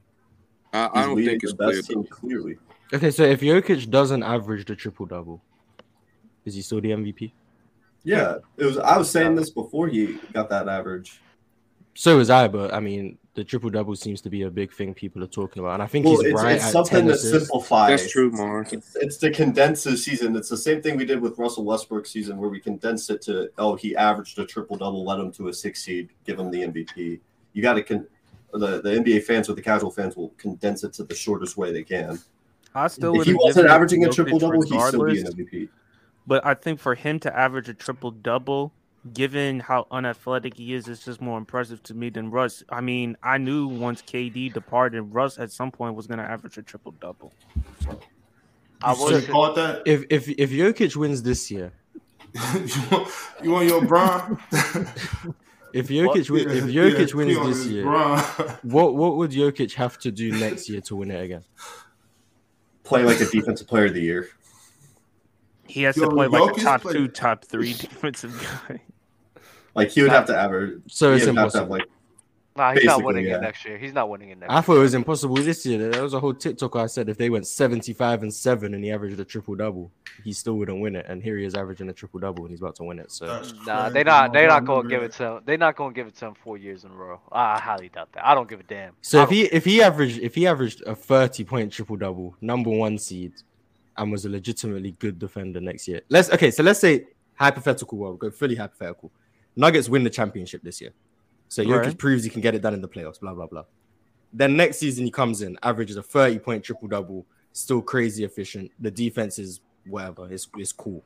I, 0.73 0.89
I 0.93 1.05
don't 1.05 1.17
think 1.17 1.43
it's 1.43 1.53
the 1.53 1.57
best 1.57 1.87
clear. 1.87 1.97
team 1.97 2.07
clearly. 2.09 2.57
Okay, 2.93 3.11
so 3.11 3.23
if 3.23 3.41
Jokic 3.41 3.89
doesn't 3.89 4.23
average 4.23 4.65
the 4.65 4.75
triple 4.75 5.05
double, 5.05 5.41
is 6.45 6.55
he 6.55 6.61
still 6.61 6.81
the 6.81 6.91
MVP? 6.91 7.31
Yeah, 8.03 8.37
it 8.57 8.65
was. 8.65 8.77
I 8.77 8.97
was 8.97 9.09
saying 9.09 9.35
this 9.35 9.49
before 9.49 9.87
he 9.87 10.17
got 10.33 10.49
that 10.49 10.67
average. 10.67 11.21
So 11.93 12.17
was 12.17 12.29
I, 12.29 12.47
but 12.47 12.73
I 12.73 12.79
mean, 12.79 13.17
the 13.33 13.43
triple 13.43 13.69
double 13.69 13.95
seems 13.95 14.21
to 14.21 14.29
be 14.29 14.43
a 14.43 14.49
big 14.49 14.71
thing 14.71 14.93
people 14.93 15.23
are 15.23 15.27
talking 15.27 15.61
about, 15.61 15.75
and 15.75 15.83
I 15.83 15.87
think 15.87 16.05
Well, 16.05 16.17
he's 16.17 16.31
it's, 16.31 16.41
right 16.41 16.55
it's 16.55 16.65
at 16.65 16.71
something 16.71 16.99
10 16.99 17.07
that 17.07 17.17
simplifies. 17.17 18.01
That's 18.01 18.11
true, 18.11 18.31
Mark. 18.31 18.73
It's, 18.73 18.95
it's 18.95 19.17
to 19.17 19.31
condense 19.31 19.83
the 19.83 19.97
season. 19.97 20.35
It's 20.35 20.49
the 20.49 20.57
same 20.57 20.81
thing 20.81 20.97
we 20.97 21.05
did 21.05 21.21
with 21.21 21.37
Russell 21.37 21.65
Westbrook 21.65 22.05
season, 22.05 22.37
where 22.37 22.49
we 22.49 22.59
condensed 22.59 23.09
it 23.09 23.21
to 23.23 23.49
oh 23.57 23.75
he 23.75 23.95
averaged 23.95 24.39
a 24.39 24.45
triple 24.45 24.77
double, 24.77 25.05
led 25.05 25.19
him 25.19 25.31
to 25.33 25.49
a 25.49 25.53
six 25.53 25.83
seed, 25.83 26.09
give 26.25 26.39
him 26.39 26.51
the 26.51 26.61
MVP. 26.61 27.19
You 27.53 27.61
got 27.61 27.73
to 27.73 27.83
con- 27.83 28.07
the 28.53 28.81
the 28.81 28.89
NBA 28.89 29.23
fans 29.23 29.49
or 29.49 29.53
the 29.53 29.61
casual 29.61 29.91
fans 29.91 30.15
will 30.15 30.29
condense 30.37 30.83
it 30.83 30.93
to 30.93 31.03
the 31.03 31.15
shortest 31.15 31.57
way 31.57 31.71
they 31.71 31.83
can. 31.83 32.19
I 32.73 32.87
still 32.87 33.13
If 33.13 33.19
would 33.19 33.27
he 33.27 33.33
wasn't 33.33 33.55
given 33.55 33.65
it 33.65 33.67
to 33.67 33.73
averaging 33.73 34.05
a 34.05 34.09
triple 34.09 34.39
double, 34.39 34.61
he'd 34.61 34.81
still 34.81 35.05
be 35.05 35.19
an. 35.19 35.27
MVP. 35.27 35.69
But 36.27 36.45
I 36.45 36.53
think 36.53 36.79
for 36.79 36.95
him 36.95 37.19
to 37.21 37.37
average 37.37 37.67
a 37.67 37.73
triple 37.73 38.11
double, 38.11 38.71
given 39.13 39.59
how 39.59 39.87
unathletic 39.91 40.55
he 40.55 40.73
is, 40.73 40.87
it's 40.87 41.03
just 41.03 41.21
more 41.21 41.37
impressive 41.37 41.81
to 41.83 41.93
me 41.93 42.09
than 42.09 42.29
Russ. 42.29 42.63
I 42.69 42.81
mean, 42.81 43.17
I 43.23 43.37
knew 43.37 43.67
once 43.67 44.01
KD 44.01 44.53
departed, 44.53 45.01
Russ 45.01 45.39
at 45.39 45.51
some 45.51 45.71
point 45.71 45.95
was 45.95 46.07
going 46.07 46.19
to 46.19 46.23
average 46.25 46.57
a 46.57 46.61
triple 46.61 46.93
double. 46.99 47.33
I 48.83 48.93
You 48.93 48.99
was 48.99 49.23
should 49.23 49.31
call 49.31 49.53
that. 49.53 49.83
If 49.85 50.05
if 50.09 50.27
if 50.29 50.49
Jokic 50.51 50.95
wins 50.95 51.23
this 51.23 51.49
year, 51.51 51.71
you, 52.33 52.41
want, 52.91 53.09
you 53.43 53.51
want 53.51 53.67
your 53.67 53.85
Bron? 53.85 54.39
if 55.73 55.87
Jokic 55.87 56.29
win, 56.29 56.49
if 56.49 56.63
Jokic 56.65 57.09
yeah, 57.09 57.15
wins 57.15 57.57
this 57.57 57.67
year, 57.67 57.83
Bron. 57.83 58.19
what 58.63 58.95
what 58.95 59.17
would 59.17 59.31
Jokic 59.31 59.73
have 59.73 59.97
to 59.99 60.11
do 60.11 60.31
next 60.31 60.69
year 60.69 60.81
to 60.81 60.95
win 60.95 61.11
it 61.11 61.21
again? 61.21 61.43
Play 62.83 63.03
like 63.03 63.19
a 63.21 63.25
defensive 63.25 63.67
player 63.67 63.85
of 63.85 63.93
the 63.93 64.01
year. 64.01 64.29
He 65.67 65.83
has 65.83 65.95
Yo, 65.95 66.05
to 66.05 66.11
play 66.11 66.27
like 66.27 66.57
a 66.57 66.59
top 66.59 66.81
played- 66.81 66.95
two, 66.95 67.07
top 67.07 67.45
three 67.45 67.73
defensive 67.73 68.37
guy. 68.67 68.81
Like 69.75 69.89
he 69.91 70.01
would 70.01 70.11
have 70.11 70.25
to 70.27 70.37
average. 70.37 70.81
So 70.87 71.13
it's 71.13 71.25
he'd 71.25 71.35
have 71.35 71.51
to 71.51 71.57
have, 71.59 71.63
impossible. 71.67 71.69
like 71.77 71.87
Nah, 72.57 72.73
he's 72.73 72.83
not 72.83 73.01
winning 73.03 73.25
yeah. 73.25 73.37
it 73.37 73.41
next 73.41 73.63
year. 73.63 73.77
He's 73.77 73.93
not 73.93 74.09
winning 74.09 74.29
it 74.29 74.39
next 74.39 74.51
I 74.51 74.55
year. 74.55 74.61
thought 74.61 74.75
it 74.75 74.79
was 74.79 74.93
impossible 74.93 75.35
this 75.35 75.65
year. 75.65 75.89
There 75.89 76.03
was 76.03 76.13
a 76.13 76.19
whole 76.19 76.33
TikTok 76.33 76.75
I 76.75 76.87
said 76.87 77.07
if 77.07 77.17
they 77.17 77.29
went 77.29 77.47
75 77.47 78.23
and 78.23 78.33
7 78.33 78.73
and 78.73 78.83
he 78.83 78.91
averaged 78.91 79.17
a 79.21 79.23
triple 79.23 79.55
double, 79.55 79.89
he 80.25 80.33
still 80.33 80.55
wouldn't 80.57 80.81
win 80.81 80.97
it. 80.97 81.05
And 81.07 81.23
here 81.23 81.37
he 81.37 81.45
is 81.45 81.55
averaging 81.55 81.87
a 81.87 81.93
triple 81.93 82.19
double 82.19 82.43
and 82.43 82.51
he's 82.51 82.59
about 82.59 82.75
to 82.75 82.83
win 82.83 82.99
it. 82.99 83.09
So 83.09 83.25
That's 83.25 83.53
Nah, 83.65 83.83
crazy. 83.83 83.93
they 83.93 84.03
not 84.03 84.33
they 84.33 84.43
I 84.43 84.47
not 84.47 84.65
gonna 84.65 84.89
give 84.89 85.01
it 85.01 85.13
to 85.13 85.23
him. 85.37 85.41
They're 85.45 85.57
not 85.57 85.77
gonna 85.77 85.93
give 85.93 86.07
it 86.07 86.15
to 86.17 86.25
him 86.25 86.33
four 86.43 86.57
years 86.57 86.83
in 86.83 86.91
a 86.91 86.93
row. 86.93 87.21
I 87.31 87.57
highly 87.57 87.87
doubt 87.87 88.11
that. 88.13 88.27
I 88.27 88.35
don't 88.35 88.49
give 88.49 88.59
a 88.59 88.63
damn. 88.63 88.93
so 88.99 89.23
if 89.23 89.29
he 89.29 89.43
if 89.43 89.63
he 89.63 89.81
averaged 89.81 90.19
if 90.19 90.35
he 90.35 90.45
averaged 90.45 90.81
a 90.85 90.93
30 90.93 91.45
point 91.45 91.71
triple 91.71 91.95
double, 91.95 92.35
number 92.41 92.69
one 92.69 92.97
seed, 92.97 93.31
and 93.95 94.11
was 94.11 94.25
a 94.25 94.29
legitimately 94.29 94.91
good 94.99 95.17
defender 95.19 95.61
next 95.61 95.87
year. 95.87 96.01
Let's 96.09 96.29
okay, 96.31 96.51
so 96.51 96.63
let's 96.63 96.81
say 96.81 97.07
hypothetical 97.35 97.97
world, 97.97 98.19
go 98.19 98.29
fully 98.29 98.55
hypothetical. 98.55 99.09
Nuggets 99.55 99.89
win 99.89 100.03
the 100.03 100.09
championship 100.09 100.61
this 100.63 100.79
year. 100.81 100.91
So 101.49 101.63
Jokic 101.63 101.83
Right. 101.85 101.97
proves 101.97 102.23
he 102.23 102.29
can 102.29 102.41
get 102.41 102.55
it 102.55 102.61
done 102.61 102.73
in 102.73 102.81
the 102.81 102.87
playoffs, 102.87 103.19
blah 103.19 103.33
blah 103.33 103.47
blah. 103.47 103.63
Then 104.33 104.55
next 104.55 104.77
season 104.77 105.03
he 105.05 105.11
comes 105.11 105.41
in, 105.41 105.57
averages 105.63 105.97
a 105.97 106.03
30 106.03 106.39
point 106.39 106.63
triple 106.63 106.87
double, 106.87 107.25
still 107.51 107.81
crazy 107.81 108.23
efficient. 108.23 108.71
The 108.79 108.89
defense 108.91 109.37
is 109.37 109.59
whatever, 109.85 110.31
it's, 110.31 110.47
it's 110.57 110.71
cool. 110.71 111.03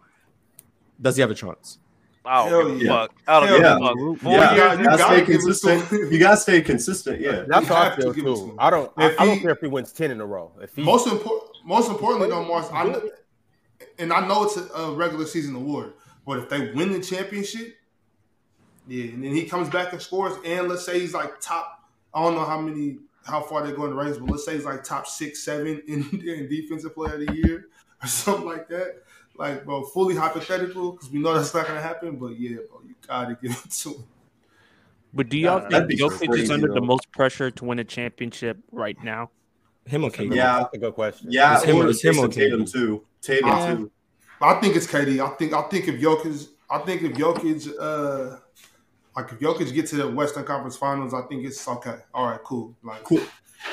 Does 1.02 1.16
he 1.16 1.22
have 1.22 1.32
a 1.32 1.36
chance? 1.36 1.80
I 2.28 2.38
don't 2.38 2.50
Hell 2.50 2.64
give 2.78 2.82
a 2.82 2.84
yeah. 2.84 2.90
fuck. 2.90 3.16
I 3.28 3.40
don't 3.40 3.50
give 3.50 3.62
yeah. 3.62 3.76
a 3.76 3.80
fuck. 3.80 3.96
Four 4.22 4.32
yeah, 4.32 4.56
years. 4.56 4.74
you 4.74 4.80
you 4.80 4.86
gotta 4.86 4.98
gotta 4.98 5.04
stay 5.04 5.20
give 5.20 5.30
it 5.30 5.38
to 5.38 5.44
consistent. 5.46 6.12
You 6.12 6.20
gotta 6.20 6.38
stay 6.38 6.62
consistent. 6.62 7.22
Yeah. 7.22 7.44
That's 7.48 7.68
how 7.68 7.76
I 7.92 7.96
feel 7.96 8.14
to 8.14 8.22
too. 8.24 8.56
I 8.58 8.70
don't. 8.70 8.92
I, 8.98 9.08
If 9.08 9.20
I 9.20 9.26
don't 9.26 9.36
he- 9.36 9.42
care 9.42 9.52
if 9.52 9.60
he 9.62 9.68
wins 9.68 9.92
ten 9.92 10.12
in 10.12 10.22
a 10.22 10.26
row. 10.26 10.52
If 10.62 10.76
he 10.76 10.84
Most 10.84 11.08
important, 11.08 11.52
most 11.64 11.90
importantly, 11.90 12.30
though, 12.30 12.44
Marz, 12.44 12.72
I 12.74 12.84
know, 12.86 13.02
and 14.00 14.12
I 14.14 14.28
know 14.28 14.44
it's 14.46 14.58
a, 14.58 14.64
a 14.74 14.94
regular 14.96 15.26
season 15.26 15.56
award, 15.56 15.94
but 16.26 16.40
if 16.40 16.50
they 16.50 16.72
win 16.72 16.92
the 16.92 17.00
championship, 17.00 17.76
yeah, 18.88 19.06
and 19.06 19.24
then 19.24 19.34
he 19.34 19.44
comes 19.46 19.70
back 19.70 19.94
and 19.94 20.02
scores, 20.02 20.34
and 20.46 20.68
let's 20.68 20.86
say 20.86 21.00
he's 21.00 21.14
like 21.14 21.40
top, 21.42 21.84
I 22.14 22.22
don't 22.24 22.36
know 22.36 22.46
how 22.46 22.60
many, 22.62 22.98
how 23.26 23.42
far 23.42 23.66
they 23.66 23.74
go 23.74 23.86
in 23.86 23.92
the 23.92 23.96
race, 23.96 24.18
but 24.18 24.30
let's 24.30 24.46
say 24.46 24.56
he's 24.56 24.66
like 24.66 24.84
top 24.84 25.08
six, 25.08 25.44
seven 25.44 25.82
in, 25.88 26.02
in 26.28 26.48
defensive 26.50 26.94
player 26.94 27.14
of 27.16 27.26
the 27.26 27.34
year 27.34 27.68
or 28.04 28.08
something 28.24 28.46
like 28.46 28.68
that. 28.70 29.04
Like, 29.38 29.66
bro, 29.66 29.84
fully 29.84 30.16
hypothetical 30.16 30.94
because 30.94 31.10
we 31.12 31.20
know 31.20 31.34
that's 31.34 31.54
not 31.54 31.68
gonna 31.68 31.82
happen, 31.82 32.16
but 32.18 32.40
yeah, 32.40 32.58
bro, 32.70 32.82
you 32.88 32.96
gotta 33.08 33.36
give 33.42 33.52
it 33.52 33.72
to 33.72 33.90
him. 33.90 34.04
But 35.14 35.30
do 35.30 35.38
y'all 35.38 35.62
think 35.70 35.88
be 35.88 35.96
Jokic 35.98 36.22
is 36.24 36.28
crazy, 36.28 36.54
under 36.54 36.68
the 36.74 36.82
most 36.82 37.10
pressure 37.12 37.50
to 37.50 37.66
win 37.66 37.80
a 37.80 37.84
championship 37.86 38.58
right 38.72 39.02
now? 39.04 39.30
Him 39.86 40.04
or 40.04 40.10
KD? 40.10 40.36
Yeah. 40.36 40.60
that's 40.60 40.74
a 40.74 40.78
good 40.78 40.94
question. 40.94 41.28
Yeah, 41.32 41.56
It's 41.56 41.64
him- 41.64 41.78
or 41.78 41.88
it's 41.88 42.04
him 42.04 42.16
Jayson 42.16 42.24
or 42.26 42.28
Tatum 42.28 42.62
KD. 42.66 42.72
too. 42.72 43.04
Tatum 43.22 43.50
Uh, 43.50 43.76
too. 43.76 43.92
I 44.42 44.54
think 44.60 44.76
it's 44.76 44.88
KD. 44.88 45.20
I 45.26 45.30
think 45.36 45.54
I 45.54 45.62
think 45.64 45.88
if 45.88 46.02
Jokic, 46.02 46.48
I 46.70 46.80
think 46.80 47.04
if 47.04 47.14
Jokic, 47.14 47.72
uh, 47.80 48.38
like 49.16 49.32
if 49.32 49.40
Jokic 49.40 49.74
get 49.74 49.88
to 49.88 49.96
the 49.98 50.08
Western 50.10 50.44
Conference 50.44 50.76
Finals, 50.76 51.14
I 51.14 51.22
think 51.24 51.46
it's 51.46 51.68
okay. 51.68 51.98
All 52.14 52.28
right, 52.28 52.40
cool. 52.44 52.76
Like 52.84 53.04
Cool. 53.04 53.22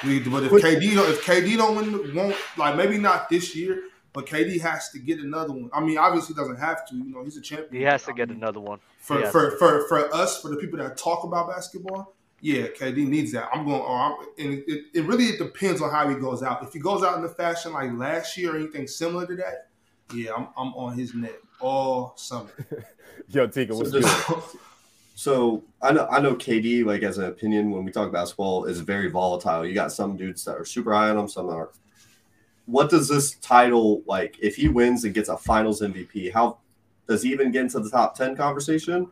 We, 0.05 0.21
but 0.21 0.45
if 0.45 0.51
But- 0.51 0.63
KD 0.63 0.95
don't, 0.95 1.11
if 1.11 1.25
KD 1.25 1.57
don't 1.57 1.77
win, 1.77 1.93
the- 1.93 2.15
won't 2.15 2.37
like 2.57 2.77
maybe 2.77 2.97
not 2.99 3.29
this 3.29 3.55
year, 3.55 3.83
but 4.15 4.25
KD 4.27 4.61
has 4.61 4.91
to 4.91 4.99
get 4.99 5.19
another 5.19 5.53
one. 5.53 5.69
I 5.73 5.81
mean, 5.81 5.99
obviously 5.99 6.35
doesn't 6.35 6.57
have 6.57 6.87
to. 6.89 6.97
You 6.97 7.13
know, 7.13 7.25
he's 7.25 7.37
a 7.37 7.43
champion. 7.43 7.75
He 7.75 7.83
has 7.83 8.05
to 8.05 8.13
I 8.13 8.15
get 8.15 8.29
mean, 8.29 8.39
another 8.39 8.61
one. 8.61 8.79
for 8.99 9.25
for, 9.27 9.51
to. 9.51 9.57
for 9.59 9.89
for 9.89 10.15
us 10.15 10.41
for 10.41 10.49
the 10.49 10.57
people 10.57 10.79
that 10.79 10.97
talk 10.97 11.25
about 11.25 11.49
basketball. 11.49 12.15
Yeah, 12.41 12.67
KD 12.69 13.07
needs 13.07 13.31
that. 13.33 13.49
I'm 13.53 13.65
going, 13.65 13.81
or 13.83 13.97
I'm, 13.97 14.15
and 14.39 14.65
it, 14.67 14.85
it 14.95 15.05
really 15.05 15.27
it 15.27 15.39
depends 15.39 15.81
on 15.81 15.91
how 15.91 16.09
he 16.09 16.17
goes 16.17 16.43
out. 16.43 16.63
If 16.65 16.73
he 16.73 16.81
goes 16.81 17.03
out 17.05 17.15
in 17.17 17.23
the 17.23 17.29
fashion 17.29 17.73
like 17.73 17.93
last 17.93 18.37
year 18.37 18.55
or 18.55 18.57
anything 18.57 18.87
similar 18.89 19.27
to 19.27 19.37
that, 19.37 19.69
yeah, 20.13 20.33
I'm, 20.37 20.49
I'm 20.57 20.75
on 20.75 20.99
his 20.99 21.15
neck 21.15 21.35
all 21.61 22.15
summer. 22.17 22.51
Yo, 23.29 23.47
Tika, 23.47 23.75
what's 23.77 23.93
this- 23.93 24.25
good? 24.27 24.43
So 25.15 25.63
I 25.81 25.93
know 25.93 26.07
I 26.11 26.21
know 26.21 26.35
KD 26.35 26.85
like 26.85 27.03
as 27.03 27.19
an 27.19 27.25
opinion 27.25 27.71
when 27.71 27.85
we 27.85 27.93
talk 27.93 28.13
basketball 28.13 28.65
is 28.65 28.81
very 28.81 29.09
volatile. 29.11 29.67
You 29.67 29.75
got 29.75 29.93
some 29.93 30.17
dudes 30.17 30.45
that 30.45 30.57
are 30.57 30.65
super 30.65 30.93
high 30.95 31.11
on 31.11 31.19
him, 31.19 31.29
some 31.29 31.47
that 31.49 31.53
aren't. 31.55 31.71
What 32.67 32.91
does 32.91 33.09
this 33.09 33.35
title 33.37 34.03
like? 34.07 34.37
If 34.41 34.57
he 34.57 34.69
wins 34.69 35.05
and 35.05 35.13
gets 35.15 35.29
a 35.29 35.37
Finals 35.37 35.81
MVP, 35.83 36.33
how 36.33 36.59
does 37.09 37.23
he 37.23 37.33
even 37.33 37.51
get 37.51 37.63
into 37.63 37.81
the 37.81 37.91
top 37.91 38.15
ten 38.15 38.37
conversation? 38.37 39.09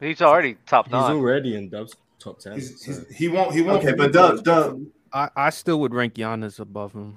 He's 0.00 0.20
already 0.20 0.56
top 0.66 0.86
He's 0.86 0.94
already 0.94 1.56
in 1.56 1.68
Dub's 1.70 1.94
top 2.18 2.38
10. 2.40 2.54
He's, 2.54 2.84
so- 2.84 2.92
he's, 3.08 3.16
he 3.16 3.28
won't. 3.28 3.54
He 3.54 3.62
won't. 3.62 3.82
Okay, 3.84 3.94
but 3.96 4.12
Dub, 4.12 4.42
Dub, 4.42 4.82
I, 5.12 5.28
I 5.36 5.50
still 5.50 5.80
would 5.80 5.94
rank 5.94 6.14
Giannis 6.14 6.58
above 6.58 6.92
him. 6.92 7.16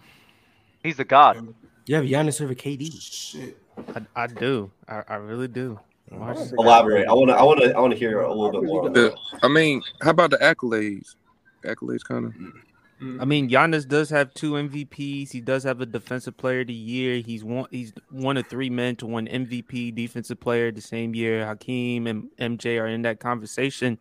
He's 0.84 0.98
the 0.98 1.04
god. 1.06 1.54
Yeah, 1.86 2.02
but 2.02 2.10
Giannis 2.10 2.42
over 2.42 2.54
KD. 2.54 2.92
Shit. 3.02 3.58
I, 3.96 4.02
I 4.16 4.28
do. 4.28 4.72
I, 4.88 5.04
I 5.08 5.16
really 5.16 5.48
do. 5.48 5.80
Watch- 6.12 6.52
elaborate. 6.58 7.08
I 7.08 7.14
want 7.14 7.30
to. 7.30 7.36
I 7.36 7.44
want 7.44 7.62
to. 7.62 7.76
I 7.76 7.80
want 7.80 7.94
to 7.94 8.00
hear 8.00 8.22
a 8.22 8.34
little 8.34 8.62
bit 8.62 8.68
more. 8.68 8.90
The. 8.90 9.16
I 9.44 9.48
mean, 9.48 9.82
how 10.02 10.12
about 10.12 10.32
the 10.32 10.38
accolades? 10.38 11.16
Accolades, 11.64 12.04
kind 12.04 12.26
of. 12.26 12.32
Mm-hmm. 12.34 13.22
I 13.22 13.26
mean, 13.26 13.50
Giannis 13.50 13.88
does 13.88 14.10
have 14.10 14.34
two 14.34 14.54
MVPs. 14.54 15.32
He 15.32 15.40
does 15.42 15.64
have 15.64 15.82
a 15.82 15.86
Defensive 15.86 16.36
Player 16.36 16.62
of 16.62 16.68
the 16.68 16.74
Year. 16.74 17.18
He's 17.20 17.44
one. 17.44 17.68
He's 17.70 17.94
one 18.10 18.38
of 18.38 18.48
three 18.48 18.70
men 18.70 18.96
to 18.98 19.06
win 19.06 19.28
MVP, 19.28 19.94
Defensive 19.94 20.40
Player 20.40 20.72
the 20.72 20.82
same 20.82 21.14
year. 21.14 21.46
Hakeem 21.46 22.08
and 22.08 22.30
MJ 22.40 22.82
are 22.82 22.88
in 22.88 23.04
that 23.04 23.20
conversation. 23.20 24.00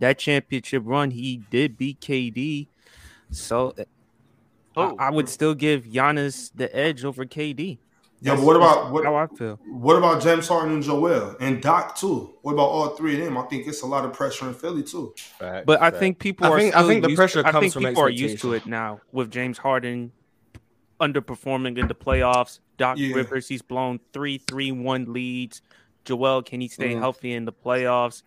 That 0.00 0.18
championship 0.18 0.82
run, 0.84 1.10
he 1.12 1.38
did 1.50 1.78
beat 1.78 2.00
KD. 2.00 2.66
So 3.30 3.74
I, 3.78 3.84
Oh, 4.78 4.94
I 4.98 5.10
would 5.10 5.30
still 5.30 5.54
give 5.54 5.84
Giannis 5.84 6.50
the 6.54 6.74
edge 6.76 7.02
over 7.02 7.24
KD. 7.24 7.78
Yeah, 8.22 8.34
but 8.36 8.44
what 8.44 8.56
about 8.56 8.92
what? 8.92 9.04
How 9.04 9.14
I 9.14 9.26
feel. 9.26 9.58
What 9.66 9.96
about 9.96 10.22
James 10.22 10.48
Harden 10.48 10.74
and 10.74 10.82
Joel 10.82 11.36
and 11.38 11.60
Doc 11.62 11.96
too? 11.96 12.34
What 12.42 12.52
about 12.54 12.68
all 12.68 12.88
three 12.96 13.18
of 13.18 13.24
them? 13.24 13.36
I 13.36 13.42
think 13.42 13.66
it's 13.66 13.82
a 13.82 13.86
lot 13.86 14.04
of 14.06 14.12
pressure 14.14 14.48
in 14.48 14.54
Philly 14.54 14.82
too. 14.82 15.12
Facts, 15.38 15.64
But 15.66 15.82
I 15.82 15.90
think 15.90 16.18
people 16.18 16.46
I 16.46 16.50
are. 16.50 16.58
think- 16.58 16.74
I 16.76 16.86
think 16.86 17.04
the 17.04 17.14
pressure 17.14 17.42
I 17.44 17.50
comes 17.52 17.62
think 17.62 17.72
from 17.74 17.84
people 17.84 18.02
are 18.02 18.08
used 18.08 18.40
to 18.40 18.54
it 18.54 18.66
now 18.66 19.00
with 19.12 19.30
James 19.30 19.58
Harden 19.58 20.12
underperforming 21.00 21.78
in 21.78 21.88
the 21.88 21.94
playoffs. 21.94 22.60
Doc 22.78 22.98
Yeah. 22.98 23.14
Rivers, 23.14 23.48
he's 23.48 23.62
blown 23.62 24.00
three, 24.12 24.38
three, 24.38 24.72
one 24.72 25.12
leads. 25.12 25.60
Joel, 26.04 26.42
can 26.42 26.60
he 26.60 26.68
stay 26.68 26.88
Mm-hmm. 26.90 26.96
Mhm. 26.96 27.00
healthy 27.00 27.32
in 27.32 27.44
the 27.44 27.52
playoffs? 27.52 28.22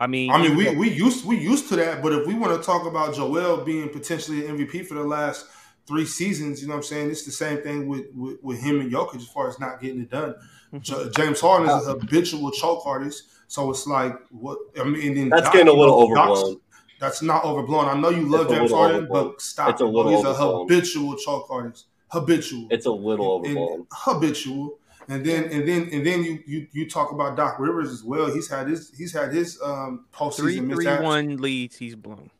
I 0.00 0.06
mean, 0.08 0.30
I 0.32 0.42
mean, 0.42 0.56
we 0.56 0.74
we 0.74 0.90
used 0.90 1.24
we 1.24 1.38
used 1.38 1.68
to 1.68 1.76
that, 1.76 2.02
but 2.02 2.12
if 2.12 2.26
we 2.26 2.34
want 2.34 2.60
to 2.60 2.64
talk 2.66 2.84
about 2.86 3.14
Joel 3.14 3.58
being 3.64 3.88
potentially 3.88 4.44
an 4.44 4.58
MVP 4.58 4.82
for 4.82 4.94
the 4.94 5.04
last 5.04 5.46
three 5.86 6.06
seasons, 6.06 6.60
you 6.62 6.68
know 6.68 6.74
what 6.74 6.78
I'm 6.78 6.82
saying? 6.84 7.10
It's 7.10 7.24
the 7.24 7.32
same 7.32 7.58
thing 7.62 7.88
with 7.88 8.06
with, 8.14 8.36
with 8.42 8.60
him 8.62 8.80
and 8.80 8.90
Jokic 8.92 9.16
as 9.16 9.26
far 9.28 9.48
as 9.48 9.58
not 9.60 9.80
getting 9.80 10.00
it 10.02 10.10
done. 10.10 10.34
J- 10.80 11.08
James 11.16 11.40
Harden 11.40 11.68
is 11.68 11.86
a 11.86 11.92
habitual 11.92 12.50
choke 12.50 12.84
artist, 12.86 13.24
so 13.48 13.70
it's 13.70 13.86
like 13.86 14.16
what 14.30 14.58
I 14.80 14.84
mean. 14.84 15.08
and 15.08 15.16
then 15.16 15.28
That's 15.28 15.42
Doc, 15.44 15.52
getting 15.52 15.68
a 15.68 15.72
you 15.72 15.78
little 15.78 16.08
know, 16.08 16.14
Doc's- 16.14 16.40
overblown. 16.40 16.60
That's 17.00 17.22
not 17.22 17.44
overblown. 17.44 17.86
I 17.88 18.00
know 18.00 18.08
you 18.08 18.28
love 18.28 18.46
It's 18.46 18.54
James 18.54 18.70
Harden, 18.72 18.96
overblown. 19.04 19.32
but 19.32 19.40
stop. 19.42 19.70
It's 19.70 19.80
a 19.80 19.84
little 19.84 20.16
He's 20.16 20.24
a 20.24 20.32
habitual 20.34 21.16
choke 21.16 21.46
artist. 21.50 21.86
Habitual. 22.08 22.68
It's 22.70 22.86
a 22.86 22.90
little 22.92 23.44
and, 23.44 23.58
overblown. 23.58 23.86
habitual. 23.92 24.78
And 25.08 25.24
then 25.26 25.44
and 25.52 25.68
then 25.68 25.88
and 25.92 26.06
then 26.06 26.24
you 26.24 26.42
you 26.46 26.66
you 26.72 26.88
talk 26.88 27.12
about 27.12 27.36
Doc 27.36 27.58
Rivers 27.58 27.90
as 27.90 28.02
well. 28.02 28.32
He's 28.32 28.48
had 28.48 28.68
his 28.68 28.90
he's 28.96 29.12
had 29.12 29.34
his 29.34 29.60
um 29.62 30.06
three, 30.12 30.28
postseason 30.28 30.72
three, 30.72 30.84
mishaps. 30.84 31.02
one 31.02 31.36
leads 31.38 31.76
he's 31.76 31.94
blown. 31.94 32.30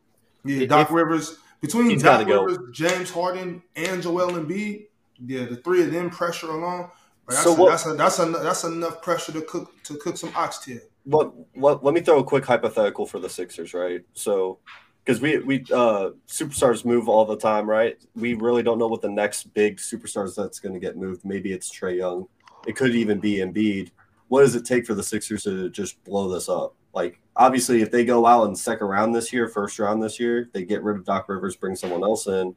Yeah, 0.46 0.62
If- 0.62 0.68
Doc 0.70 0.90
Rivers 0.90 1.36
between 1.66 1.90
He's 1.90 2.02
Doc 2.02 2.26
gotta 2.26 2.56
go. 2.56 2.70
James 2.72 3.10
Harden, 3.10 3.62
and 3.76 4.02
Joel 4.02 4.32
Embiid. 4.32 4.86
Yeah, 5.24 5.44
the 5.46 5.56
three 5.56 5.82
of 5.82 5.92
them 5.92 6.10
pressure 6.10 6.50
alone. 6.50 6.88
But 7.26 7.32
that's, 7.34 7.44
So 7.44 7.54
what- 7.54 7.70
that's 7.70 7.86
a, 7.86 7.94
that's 7.94 8.18
a, 8.18 8.26
that's 8.26 8.64
enough 8.64 9.00
pressure 9.02 9.32
to 9.32 9.40
cook 9.42 9.72
to 9.84 9.96
cook 9.96 10.16
some 10.16 10.32
oxtail. 10.36 10.80
what 11.04 11.32
what 11.54 11.84
let 11.84 11.94
me 11.94 12.00
throw 12.00 12.18
a 12.18 12.24
quick 12.24 12.44
hypothetical 12.44 13.06
for 13.06 13.18
the 13.18 13.28
Sixers, 13.28 13.72
right? 13.74 14.02
So 14.14 14.58
because 15.04 15.20
we 15.20 15.38
we 15.38 15.60
uh 15.72 16.10
superstars 16.28 16.84
move 16.84 17.08
all 17.08 17.24
the 17.24 17.36
time, 17.36 17.68
right? 17.68 17.96
We 18.14 18.34
really 18.34 18.62
don't 18.62 18.78
know 18.78 18.88
what 18.88 19.00
the 19.02 19.08
next 19.10 19.54
big 19.54 19.76
superstars 19.78 20.34
that's 20.34 20.60
going 20.60 20.74
to 20.74 20.80
get 20.80 20.96
moved. 20.96 21.24
Maybe 21.24 21.52
it's 21.52 21.70
Trae 21.70 21.96
Young. 21.98 22.26
It 22.66 22.76
could 22.76 22.94
even 22.94 23.20
be 23.20 23.36
Embiid. 23.36 23.90
What 24.28 24.40
does 24.40 24.54
it 24.54 24.64
take 24.64 24.86
for 24.86 24.94
the 24.94 25.02
Sixers 25.02 25.44
to 25.44 25.68
just 25.70 26.02
blow 26.04 26.28
this 26.28 26.48
up? 26.48 26.74
Like 26.94 27.20
obviously, 27.36 27.82
if 27.82 27.90
they 27.90 28.04
go 28.04 28.26
out 28.26 28.48
in 28.48 28.54
second 28.56 28.86
round 28.86 29.14
this 29.14 29.32
year, 29.32 29.48
first 29.48 29.78
round 29.78 30.02
this 30.02 30.20
year, 30.20 30.48
they 30.52 30.64
get 30.64 30.82
rid 30.82 30.96
of 30.96 31.04
Doc 31.04 31.28
Rivers, 31.28 31.56
bring 31.56 31.76
someone 31.76 32.02
else 32.02 32.26
in. 32.26 32.54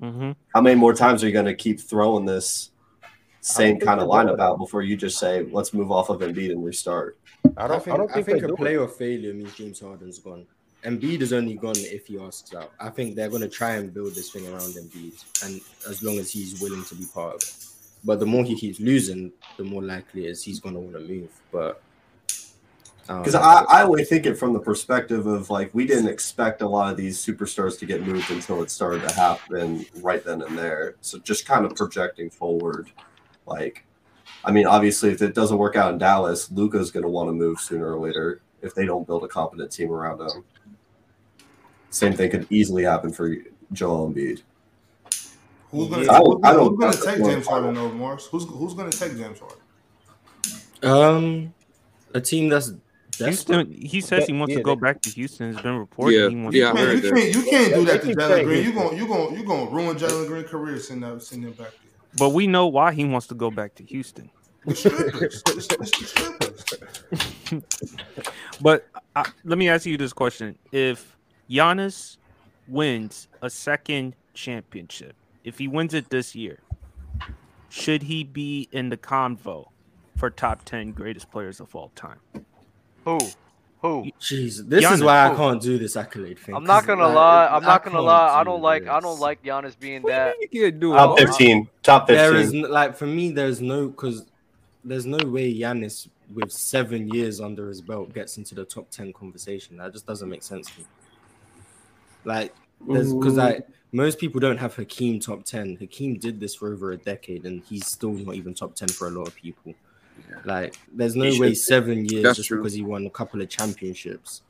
Mm-hmm. 0.00 0.32
How 0.54 0.60
many 0.60 0.76
more 0.76 0.92
times 0.92 1.22
are 1.22 1.26
you 1.26 1.32
going 1.32 1.44
to 1.46 1.54
keep 1.54 1.80
throwing 1.80 2.24
this 2.24 2.70
same 3.40 3.78
kind 3.78 4.00
of 4.00 4.08
they 4.08 4.16
will. 4.16 4.36
lineup 4.36 4.40
out 4.40 4.58
before 4.58 4.82
you 4.82 4.96
just 4.96 5.18
say, 5.18 5.46
let's 5.50 5.72
move 5.72 5.92
off 5.92 6.08
of 6.08 6.20
Embiid 6.20 6.50
and 6.50 6.64
restart? 6.64 7.18
I 7.56 7.64
I 7.64 7.68
don't. 7.68 7.82
think, 7.82 7.94
I 7.94 7.98
don't 7.98 8.12
think, 8.12 8.26
think 8.26 8.42
a 8.42 8.46
do 8.48 8.54
it. 8.54 8.60
playoff 8.60 8.92
failure 8.92 9.34
means 9.34 9.54
James 9.54 9.80
Harden's 9.80 10.18
gone. 10.18 10.46
Embiid 10.84 11.22
is 11.22 11.32
only 11.32 11.54
gone 11.54 11.76
if 11.76 12.06
he 12.08 12.18
asks 12.18 12.54
out. 12.54 12.72
I 12.78 12.90
think 12.90 13.16
they're 13.16 13.30
going 13.30 13.42
to 13.42 13.48
try 13.48 13.76
and 13.76 13.92
build 13.92 14.14
this 14.14 14.30
thing 14.30 14.46
around 14.48 14.74
Embiid, 14.74 15.44
and 15.44 15.60
as 15.88 16.02
long 16.02 16.18
as 16.18 16.30
he's 16.30 16.60
willing 16.60 16.84
to 16.84 16.94
be 16.94 17.06
part 17.06 17.36
of 17.36 17.42
it. 17.42 17.54
But 18.04 18.20
the 18.20 18.26
more 18.26 18.44
he 18.44 18.54
keeps 18.54 18.80
losing, 18.80 19.32
the 19.56 19.64
more 19.64 19.82
likely 19.82 20.26
it 20.26 20.30
is 20.30 20.42
he's 20.42 20.60
going 20.60 20.74
to 20.74 20.80
want 20.80 20.94
to 20.94 21.00
move. 21.00 21.30
But 21.50 21.80
um, 23.08 23.18
Because 23.20 23.34
I, 23.34 23.64
I 23.68 23.82
only 23.82 24.04
think 24.04 24.26
it 24.26 24.36
from 24.36 24.52
the 24.52 24.58
perspective 24.60 25.26
of 25.26 25.50
like 25.50 25.74
we 25.74 25.86
didn't 25.86 26.08
expect 26.08 26.62
a 26.62 26.68
lot 26.68 26.90
of 26.90 26.96
these 26.96 27.18
superstars 27.18 27.78
to 27.80 27.86
get 27.86 28.06
moved 28.06 28.30
until 28.30 28.62
it 28.62 28.70
started 28.70 29.06
to 29.08 29.14
happen 29.14 29.84
right 29.96 30.24
then 30.24 30.42
and 30.42 30.56
there. 30.56 30.94
So 31.00 31.18
just 31.18 31.44
kind 31.46 31.64
of 31.66 31.74
projecting 31.76 32.30
forward, 32.30 32.90
like, 33.46 33.84
I 34.44 34.52
mean, 34.52 34.66
obviously, 34.66 35.10
if 35.10 35.20
it 35.22 35.34
doesn't 35.34 35.58
work 35.58 35.76
out 35.76 35.92
in 35.92 35.98
Dallas, 35.98 36.50
Luka's 36.50 36.90
going 36.90 37.02
to 37.04 37.08
want 37.08 37.28
to 37.28 37.32
move 37.32 37.60
sooner 37.60 37.92
or 37.94 37.98
later 37.98 38.40
if 38.62 38.74
they 38.74 38.86
don't 38.86 39.06
build 39.06 39.24
a 39.24 39.28
competent 39.28 39.70
team 39.70 39.90
around 39.90 40.20
him. 40.20 40.44
Same 41.90 42.12
thing 42.14 42.30
could 42.30 42.46
easily 42.50 42.82
happen 42.82 43.12
for 43.12 43.36
Joel 43.72 44.10
Embiid. 44.10 44.42
Who's 45.70 45.88
gonna, 45.90 46.04
Yeah. 46.04 46.12
I 46.12 46.18
don't- 46.18 46.26
who's 46.26 46.40
I 46.44 46.52
gonna, 46.52 46.54
don't- 46.58 46.68
who's 46.70 46.78
gonna 46.78 46.92
that's 46.92 47.04
take 47.04 47.24
James. 47.24 47.46
Harden 47.46 47.76
over 47.76 47.94
Morris? 47.94 48.26
Who's 48.26 48.44
who's 48.44 48.74
gonna 48.74 48.90
take 48.90 49.16
James 49.16 49.38
Harden? 49.40 49.58
um, 50.82 51.54
a 52.14 52.20
team 52.20 52.48
that's 52.48 52.68
desperate. 52.68 52.83
Houston, 53.18 53.70
he 53.72 54.00
says 54.00 54.26
he 54.26 54.32
wants 54.32 54.52
Yeah, 54.52 54.58
to 54.58 54.62
go 54.64 54.74
they- 54.74 54.80
back 54.80 55.00
to 55.02 55.10
Houston. 55.10 55.50
It's 55.50 55.60
been 55.62 55.76
reported 55.76 56.16
Yeah, 56.16 56.28
he 56.28 56.36
wants 56.36 56.56
yeah, 56.56 56.68
to 56.68 56.74
Man, 56.74 56.96
you 56.96 57.02
can't 57.12 57.34
you 57.34 57.42
can't 57.50 57.74
do 57.74 57.84
that 57.86 58.00
to 58.00 58.06
keep 58.08 58.16
Jalen 58.18 58.44
Green. 58.44 58.56
You 58.58 58.62
Houston. 58.72 58.82
going 58.82 58.96
you 58.98 59.06
going 59.06 59.36
you 59.36 59.44
going 59.44 59.68
to 59.68 59.72
ruin 59.74 59.96
Jalen 59.96 60.26
Green's 60.26 60.48
career 60.50 60.78
sending 60.78 61.08
that 61.08 61.22
sending 61.22 61.48
him 61.50 61.54
back 61.54 61.70
there. 61.82 61.92
But 62.16 62.30
we 62.30 62.46
know 62.46 62.66
why 62.66 62.92
he 62.92 63.04
wants 63.04 63.26
to 63.28 63.34
go 63.34 63.50
back 63.50 63.74
to 63.76 63.84
Houston. 63.84 64.30
The 64.66 64.74
strippers, 64.74 65.42
it's, 65.46 65.66
it's 65.68 65.98
the 65.98 66.06
strippers. 66.06 66.64
But 68.60 68.86
I, 69.14 69.24
let 69.44 69.58
me 69.58 69.68
ask 69.68 69.84
you 69.86 69.96
this 69.98 70.12
question: 70.12 70.56
If 70.72 71.16
Giannis 71.50 72.16
wins 72.66 73.28
a 73.42 73.50
second 73.50 74.14
championship, 74.32 75.14
if 75.44 75.58
he 75.58 75.68
wins 75.68 75.92
it 75.92 76.08
this 76.10 76.34
year, 76.34 76.60
should 77.68 78.04
he 78.04 78.24
be 78.24 78.68
in 78.72 78.88
the 78.88 78.96
convo 78.96 79.66
for 80.16 80.30
top 80.30 80.64
ten 80.64 80.92
greatest 80.92 81.30
players 81.30 81.60
of 81.60 81.74
all 81.74 81.90
time? 81.94 82.20
Who? 83.04 83.18
Who? 83.82 84.10
Jeez, 84.18 84.66
this 84.66 84.82
is 84.82 85.00
Giannis, 85.00 85.04
why 85.04 85.30
I 85.30 85.34
can't 85.34 85.60
do 85.60 85.76
this 85.76 85.94
accolade 85.94 86.38
thing. 86.38 86.54
I'm 86.54 86.64
not 86.64 86.86
gonna 86.86 87.06
like, 87.06 87.14
lie. 87.14 87.48
I'm 87.48 87.62
not 87.62 87.84
gonna 87.84 88.00
lie. 88.00 88.28
I 88.34 88.42
do 88.42 88.50
don't 88.50 88.62
like. 88.62 88.86
I 88.86 88.98
don't 88.98 89.20
like 89.20 89.42
Giannis 89.42 89.78
being 89.78 90.00
What 90.02 90.10
that. 90.10 90.36
you 90.40 90.48
can't 90.48 90.80
do 90.80 90.94
it? 90.94 90.96
Top 90.96 91.10
Oh, 91.10 91.16
15. 91.16 91.68
Top 91.82 92.08
15. 92.08 92.16
There 92.16 92.40
is 92.40 92.54
like 92.54 92.96
for 92.96 93.06
me, 93.06 93.30
there's 93.30 93.60
no 93.60 93.88
because 93.88 94.24
there's 94.84 95.04
no 95.04 95.18
way 95.26 95.54
Giannis 95.54 96.08
with 96.32 96.50
seven 96.50 97.08
years 97.08 97.40
under 97.42 97.68
his 97.68 97.82
belt 97.82 98.14
gets 98.14 98.38
into 98.38 98.54
the 98.54 98.64
top 98.64 98.88
ten 98.90 99.12
conversation. 99.12 99.76
That 99.76 99.92
just 99.92 100.06
doesn't 100.06 100.30
make 100.30 100.42
sense 100.42 100.70
to 100.70 100.80
me. 100.80 100.86
Like 102.24 102.54
there's 102.88 103.12
because 103.12 103.34
like 103.34 103.66
most 103.92 104.18
people 104.18 104.40
don't 104.40 104.56
have 104.56 104.74
Hakeem 104.74 105.20
top 105.20 105.44
ten. 105.44 105.76
Hakeem 105.76 106.18
did 106.18 106.40
this 106.40 106.54
for 106.54 106.72
over 106.72 106.92
a 106.92 106.96
decade, 106.96 107.44
and 107.44 107.62
he's 107.64 107.86
still 107.86 108.12
not 108.12 108.34
even 108.34 108.54
top 108.54 108.74
ten 108.74 108.88
for 108.88 109.08
a 109.08 109.10
lot 109.10 109.28
of 109.28 109.34
people. 109.34 109.74
Like 110.44 110.76
there's 110.92 111.16
no 111.16 111.24
He 111.24 111.40
way 111.40 111.48
should- 111.54 111.58
seven 111.62 112.04
years 112.06 112.22
That's 112.22 112.36
just 112.36 112.48
true. 112.48 112.58
because 112.58 112.72
he 112.74 112.82
won 112.82 113.06
a 113.06 113.10
couple 113.10 113.40
of 113.40 113.48
championships. 113.48 114.42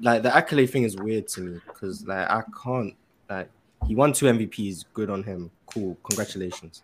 Like 0.00 0.22
the 0.22 0.34
accolade 0.34 0.70
thing 0.70 0.82
is 0.84 0.96
weird 0.96 1.28
to 1.28 1.40
me 1.40 1.60
because 1.66 2.06
like 2.06 2.30
I 2.30 2.42
can't 2.62 2.94
like 3.30 3.48
he 3.86 3.94
won 3.94 4.12
two 4.12 4.26
MVPs. 4.26 4.84
Good 4.92 5.08
on 5.10 5.22
him. 5.22 5.50
Cool. 5.66 5.96
Congratulations. 6.04 6.82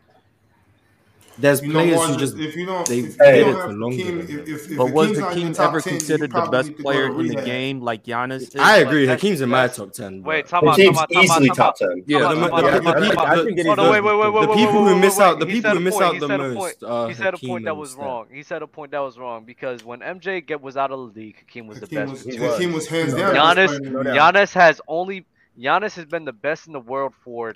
There's 1.37 1.63
You 1.63 1.73
players 1.73 1.97
Morris, 1.97 2.11
who 2.13 2.17
just 2.19 2.39
if 2.39 2.55
you 2.55 2.65
don't, 2.65 2.87
they 2.87 2.99
if 3.01 3.05
you 3.05 3.11
did 3.13 3.45
don't 3.45 3.49
it 3.57 3.63
for 3.63 3.73
longer 3.73 3.97
Hakeem, 3.97 4.21
if, 4.21 4.31
if, 4.31 4.71
if 4.71 4.77
But 4.79 4.93
was 4.93 5.09
Hakeem's 5.09 5.19
not 5.19 5.29
Hakeem 5.33 5.49
the 5.49 5.55
top 5.55 5.69
ever 5.69 5.81
10, 5.81 5.91
considered 5.93 6.33
the 6.33 6.43
best 6.43 6.69
need 6.69 6.77
to 6.77 6.83
go 6.83 6.91
player 6.91 7.21
in 7.21 7.27
the 7.27 7.43
game 7.43 7.81
like 7.81 8.05
Giannis 8.05 8.41
is? 8.43 8.57
I 8.57 8.77
agree. 8.79 9.07
That's- 9.07 9.21
Hakeem's 9.21 9.41
in 9.41 9.49
my 9.49 9.67
top 9.67 9.93
ten. 9.93 10.23
Wait, 10.23 10.43
but- 10.49 10.49
time 10.61 10.69
Hakeem's 10.69 10.97
out. 10.99 11.09
Time 11.11 11.19
out. 11.19 11.25
easily 11.25 11.49
top 11.51 11.77
10. 11.77 12.05
Yeah, 12.07 12.19
Time 12.21 12.27
out, 12.27 12.35
the- 12.35 12.41
time 12.41 12.51
the- 12.51 12.55
out, 12.55 12.63
the 12.65 12.81
time 12.81 12.87
out, 12.87 13.03
people- 13.03 13.27
the- 13.27 14.47
the 14.47 14.57
who 14.85 14.97
miss 14.97 15.19
out, 15.19 15.39
the 15.41 15.47
people 15.47 15.71
who 15.73 15.81
miss 15.81 16.01
out 16.01 16.21
the 16.21 16.29
most 16.29 17.09
He 17.09 17.15
said 17.15 17.35
a 17.35 17.39
point 17.39 17.65
that 17.65 17.77
was 17.77 17.95
wrong. 17.97 18.27
He 18.33 18.43
said 18.45 18.63
a 18.63 18.67
point 18.69 18.91
that 18.93 19.01
was 19.01 19.19
wrong 19.19 19.45
because 19.45 19.85
when 19.85 20.01
MJ 20.03 20.41
get 20.41 20.61
was 20.63 20.77
out 20.77 20.93
of 20.93 20.99
the 21.15 21.21
league, 21.21 21.37
Hakeem 21.41 21.67
was 21.67 21.81
the 21.81 21.87
Hakeem 21.87 21.99
best. 22.13 22.27
was, 22.27 22.37
Hakeem 22.37 22.73
was. 22.73 22.83
was 22.85 22.89
hands 22.89 23.15
down. 23.15 23.35
the 23.35 23.35
best 23.35 23.57
Giannis, 23.59 23.67
player 23.67 23.77
in 23.79 23.93
No 23.93 23.99
the 23.99 24.05
doubt. 24.05 24.35
league. 24.35 24.35
Giannis 24.49 24.53
has 24.55 24.81
only 24.87 25.27
Giannis 25.59 25.95
has 25.97 26.05
been 26.05 26.25
the 26.25 26.33
best 26.33 26.69
in 26.69 26.73
the 26.73 26.81
world 26.81 27.13
for 27.25 27.55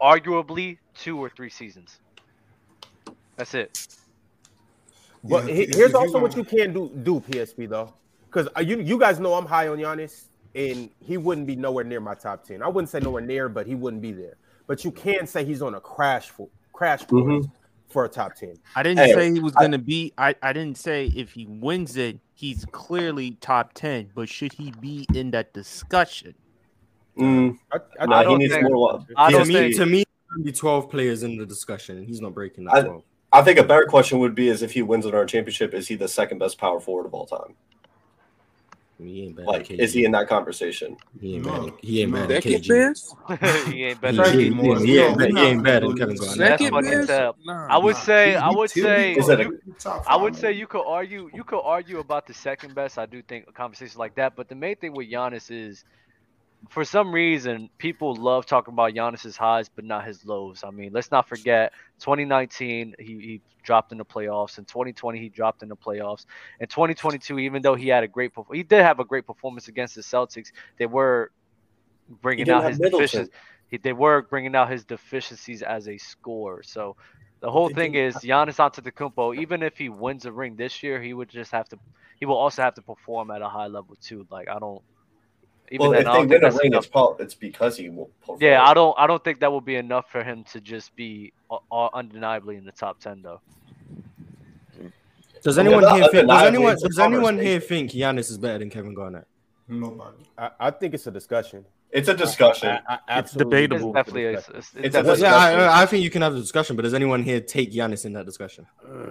arguably 0.00 0.78
two 0.94 1.18
or 1.18 1.28
three 1.30 1.50
seasons. 1.50 1.98
That's 3.40 3.54
it. 3.54 3.88
But 5.24 5.46
Yeah, 5.46 5.54
he- 5.54 5.62
if- 5.62 5.68
if 5.70 5.74
here's 5.76 5.92
you 5.92 5.98
also 5.98 6.20
what 6.20 6.36
you 6.36 6.44
can 6.44 6.72
do, 6.74 6.90
do 7.02 7.20
PSP 7.20 7.66
though, 7.68 7.92
because 8.26 8.48
you 8.66 8.78
you 8.80 8.98
guys 8.98 9.18
know 9.18 9.32
I'm 9.34 9.46
high 9.46 9.68
on 9.68 9.78
Giannis, 9.78 10.24
and 10.54 10.90
he 11.00 11.16
wouldn't 11.16 11.46
be 11.46 11.56
nowhere 11.56 11.84
near 11.84 12.00
my 12.00 12.14
top 12.14 12.44
ten. 12.44 12.62
I 12.62 12.68
wouldn't 12.68 12.90
say 12.90 13.00
nowhere 13.00 13.22
near, 13.22 13.48
but 13.48 13.66
he 13.66 13.74
wouldn't 13.74 14.02
be 14.02 14.12
there. 14.12 14.36
But 14.66 14.84
you 14.84 14.90
can 14.90 15.26
say 15.26 15.44
he's 15.44 15.62
on 15.62 15.74
a 15.74 15.80
crash 15.80 16.28
for 16.28 16.48
crash 16.74 17.04
course 17.06 17.46
for 17.88 18.04
a 18.04 18.08
top 18.08 18.34
ten. 18.34 18.56
I 18.76 18.82
didn't 18.82 18.98
Hey, 18.98 19.14
say 19.14 19.32
he 19.32 19.40
was 19.40 19.52
going 19.54 19.72
to 19.72 19.78
be. 19.78 20.12
I, 20.18 20.34
I 20.42 20.52
didn't 20.52 20.76
say 20.78 21.06
if 21.16 21.32
he 21.32 21.46
wins 21.46 21.96
it, 21.96 22.18
he's 22.34 22.64
clearly 22.66 23.32
top 23.40 23.72
10, 23.74 24.10
but 24.14 24.28
should 24.28 24.52
he 24.52 24.70
be 24.80 25.06
in 25.14 25.30
that 25.32 25.52
discussion? 25.54 26.34
Mm, 27.18 27.58
I, 27.72 27.78
I, 27.98 28.06
no, 28.06 28.16
I 28.16 28.22
don't 28.22 28.38
needs 28.38 28.52
think- 28.52 28.68
more 28.70 28.92
love. 28.92 29.06
I 29.16 29.30
don't 29.30 29.46
to 29.46 29.48
needs- 29.48 29.54
me, 29.60 29.60
think- 29.72 29.76
to 29.76 29.86
me, 29.86 30.04
only 30.38 30.52
twelve 30.52 30.88
players 30.88 31.22
in 31.24 31.36
the 31.36 31.44
discussion, 31.44 31.98
and 31.98 32.06
he's 32.06 32.20
not 32.20 32.32
breaking 32.32 32.64
that 32.64 32.74
I- 32.74 32.82
twelve. 32.82 33.02
I 33.32 33.42
think 33.42 33.58
a 33.58 33.64
better 33.64 33.84
question 33.86 34.18
would 34.18 34.34
be 34.34 34.48
is 34.48 34.62
if 34.62 34.72
he 34.72 34.82
wins 34.82 35.06
another 35.06 35.24
championship, 35.26 35.72
is 35.74 35.86
he 35.88 35.94
the 35.94 36.08
second 36.08 36.38
best 36.38 36.58
power 36.58 36.80
forward 36.80 37.06
of 37.06 37.14
all 37.14 37.26
time? 37.26 37.54
He 38.98 39.22
ain't 39.22 39.36
better 39.36 39.46
Like, 39.48 39.68
than 39.68 39.80
is 39.80 39.94
he 39.94 40.04
in 40.04 40.10
that 40.12 40.28
conversation? 40.28 40.96
He 41.20 41.36
ain't 41.36 41.46
No. 41.46 41.50
better. 41.52 41.62
than- 41.66 41.74
He 41.80 42.02
ain't 42.02 42.10
No. 42.12 42.26
better 42.26 42.34
Second 42.50 42.68
best? 42.68 43.14
he 43.72 43.84
ain't 43.84 44.00
better. 44.00 44.24
Thank 44.24 44.36
he, 44.38 44.44
he, 44.44 44.52
he 44.52 44.98
ain't, 44.98 45.16
we 45.16 45.26
he 45.32 45.38
ain't 45.38 45.62
better 45.62 45.86
than 45.86 45.96
Kevin 45.96 46.16
Garnett. 46.16 46.38
That's 46.38 46.62
Second 46.62 46.70
fucking 46.84 47.06
best? 47.06 47.36
Nah. 47.46 47.66
I 47.70 47.78
would 47.78 47.94
Nah, 47.94 48.00
say, 48.00 48.34
I 48.36 48.50
would 48.50 48.70
say, 48.70 49.12
Is 49.14 49.28
it 49.30 49.40
a- 49.40 49.44
you- 49.44 49.60
Top 49.78 50.02
I 50.02 50.12
five, 50.12 50.20
would 50.20 50.36
say 50.36 50.52
you 50.52 50.66
could 50.66 50.84
argue 50.86 51.30
you 51.32 51.44
could 51.44 51.60
argue 51.60 52.00
about 52.00 52.26
the 52.26 52.34
second 52.34 52.74
best. 52.74 52.98
I 52.98 53.06
do 53.06 53.22
think 53.22 53.46
a 53.48 53.52
conversation 53.52 53.98
like 53.98 54.14
that. 54.16 54.36
But 54.36 54.48
the 54.50 54.54
main 54.54 54.76
thing 54.76 54.92
with 54.92 55.08
Giannis 55.10 55.50
is 55.50 55.84
for 56.68 56.84
some 56.84 57.12
reason 57.12 57.70
people 57.78 58.14
love 58.14 58.46
talking 58.46 58.74
about 58.74 58.92
Giannis's 58.92 59.36
highs 59.36 59.68
but 59.68 59.84
not 59.84 60.04
his 60.04 60.24
lows. 60.24 60.62
I 60.64 60.70
mean, 60.70 60.90
let's 60.92 61.10
not 61.10 61.28
forget 61.28 61.72
2019 62.00 62.94
he, 62.98 63.04
he 63.04 63.40
dropped 63.62 63.92
in 63.92 63.98
the 63.98 64.04
playoffs. 64.04 64.58
In 64.58 64.64
2020 64.64 65.18
he 65.18 65.28
dropped 65.28 65.62
in 65.62 65.68
the 65.68 65.76
playoffs. 65.76 66.26
In 66.60 66.66
2022 66.66 67.38
even 67.38 67.62
though 67.62 67.74
he 67.74 67.88
had 67.88 68.04
a 68.04 68.08
great 68.08 68.32
he 68.52 68.62
did 68.62 68.82
have 68.82 69.00
a 69.00 69.04
great 69.04 69.26
performance 69.26 69.68
against 69.68 69.94
the 69.94 70.02
Celtics, 70.02 70.52
they 70.78 70.86
were 70.86 71.30
bringing 72.20 72.50
out 72.50 72.64
his 72.66 72.78
deficiencies. 72.78 73.32
He, 73.68 73.78
they 73.78 73.92
were 73.92 74.22
bringing 74.22 74.54
out 74.56 74.70
his 74.70 74.84
deficiencies 74.84 75.62
as 75.62 75.88
a 75.88 75.96
scorer. 75.96 76.62
So 76.62 76.96
the 77.40 77.50
whole 77.50 77.68
thing 77.70 77.94
is 77.94 78.16
Giannis 78.16 78.56
Antetokounmpo. 78.58 79.36
Even 79.36 79.62
if 79.62 79.78
he 79.78 79.88
wins 79.88 80.26
a 80.26 80.32
ring 80.32 80.56
this 80.56 80.82
year, 80.82 81.00
he 81.00 81.14
would 81.14 81.28
just 81.28 81.52
have 81.52 81.68
to. 81.70 81.78
He 82.18 82.26
will 82.26 82.36
also 82.36 82.62
have 82.62 82.74
to 82.74 82.82
perform 82.82 83.30
at 83.30 83.40
a 83.42 83.48
high 83.48 83.68
level 83.68 83.96
too. 84.00 84.26
Like 84.30 84.48
I 84.48 84.58
don't. 84.58 84.82
Even 85.70 85.90
well, 85.90 85.90
then, 85.92 86.00
if 86.02 86.06
I 86.08 86.10
they 86.10 86.18
don't 86.18 86.28
think 86.28 86.42
win 86.42 86.52
a 86.52 86.56
ring, 86.56 86.66
enough. 86.72 86.84
it's, 86.84 86.90
probably, 86.90 87.24
it's 87.24 87.34
because 87.34 87.76
he 87.76 87.88
will. 87.90 88.10
perform. 88.20 88.38
Yeah, 88.42 88.64
I 88.64 88.74
don't. 88.74 88.94
I 88.98 89.06
don't 89.06 89.22
think 89.22 89.38
that 89.40 89.52
will 89.52 89.60
be 89.60 89.76
enough 89.76 90.10
for 90.10 90.24
him 90.24 90.42
to 90.52 90.60
just 90.60 90.94
be 90.96 91.32
uh, 91.50 91.58
uh, 91.70 91.88
undeniably 91.94 92.56
in 92.56 92.64
the 92.64 92.72
top 92.72 92.98
ten 92.98 93.22
though. 93.22 93.40
Does 95.42 95.58
anyone 95.58 95.82
not 95.82 95.96
here 95.96 96.08
think? 96.10 96.28
Does 96.28 96.42
anyone? 96.42 96.76
Does 96.76 96.98
anyone 96.98 97.38
here 97.38 97.60
think 97.60 97.92
Giannis 97.92 98.30
is 98.30 98.38
better 98.38 98.58
than 98.58 98.68
Kevin 98.68 98.94
Garnett? 98.94 99.26
Nobody. 99.68 100.16
I, 100.36 100.50
I 100.58 100.70
think 100.72 100.94
it's 100.94 101.06
a 101.06 101.10
discussion. 101.12 101.64
It's 101.92 102.08
a 102.08 102.14
discussion. 102.14 102.68
I, 102.68 102.80
I, 102.88 102.94
It's 102.94 103.02
absolutely 103.08 103.66
debatable. 103.66 103.88
It's 103.90 103.94
definitely. 103.96 104.24
A, 104.26 104.30
it's, 104.38 104.48
it's 104.50 104.70
It's 104.76 104.86
a 104.96 105.02
definitely 105.02 105.22
Yeah. 105.22 105.34
I, 105.36 105.82
I 105.82 105.86
think 105.86 106.04
you 106.04 106.10
can 106.10 106.22
have 106.22 106.34
a 106.34 106.38
discussion, 106.38 106.76
but 106.76 106.82
does 106.82 106.94
anyone 106.94 107.24
here 107.24 107.40
take 107.40 107.72
Giannis 107.72 108.04
in 108.04 108.12
that 108.12 108.26
discussion? 108.26 108.66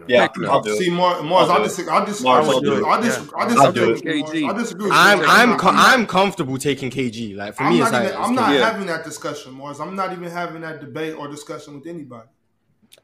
yeah, 0.07 0.21
Heck 0.21 0.37
no. 0.37 0.49
I'll 0.49 0.61
do 0.61 0.75
See, 0.77 0.87
it. 0.87 0.93
Marz, 0.93 1.21
I'll 1.25 1.51
I 1.51 1.57
do 1.57 1.61
it. 1.63 1.67
disagree. 1.67 1.91
I 1.93 2.05
disagree. 2.05 2.31
Marz, 2.31 2.43
I 2.43 2.47
I'll 2.47 2.59
do 2.61 2.69
disagree. 2.69 2.79
it. 2.79 2.87
I 2.87 3.01
disagree. 3.01 3.31
I 3.37 3.41
I'll 3.43 3.49
disagree 3.49 3.73
do 3.73 3.91
with 3.91 4.05
it. 4.05 4.05
you, 4.39 4.45
Marz. 4.47 4.53
I 4.53 4.57
disagree. 4.57 4.83
with 4.85 4.93
you. 4.93 4.99
I'm 4.99 5.19
I'm 5.51 5.57
com- 5.59 5.75
I'm 5.77 6.07
comfortable 6.07 6.57
taking 6.57 6.89
KG. 6.89 7.35
Like 7.35 7.55
for 7.55 7.63
I'm 7.63 7.73
me, 7.73 7.81
it's 7.81 7.91
not 7.91 8.03
like 8.05 8.15
I'm 8.15 8.33
not 8.35 8.53
Yeah. 8.53 8.71
having 8.71 8.87
that 8.87 9.03
discussion, 9.03 9.53
Marz. 9.55 9.81
I'm 9.81 9.95
not 9.95 10.13
even 10.13 10.29
having 10.31 10.61
that 10.61 10.79
debate 10.79 11.15
or 11.15 11.27
discussion 11.27 11.75
with 11.79 11.87
anybody. 11.87 12.29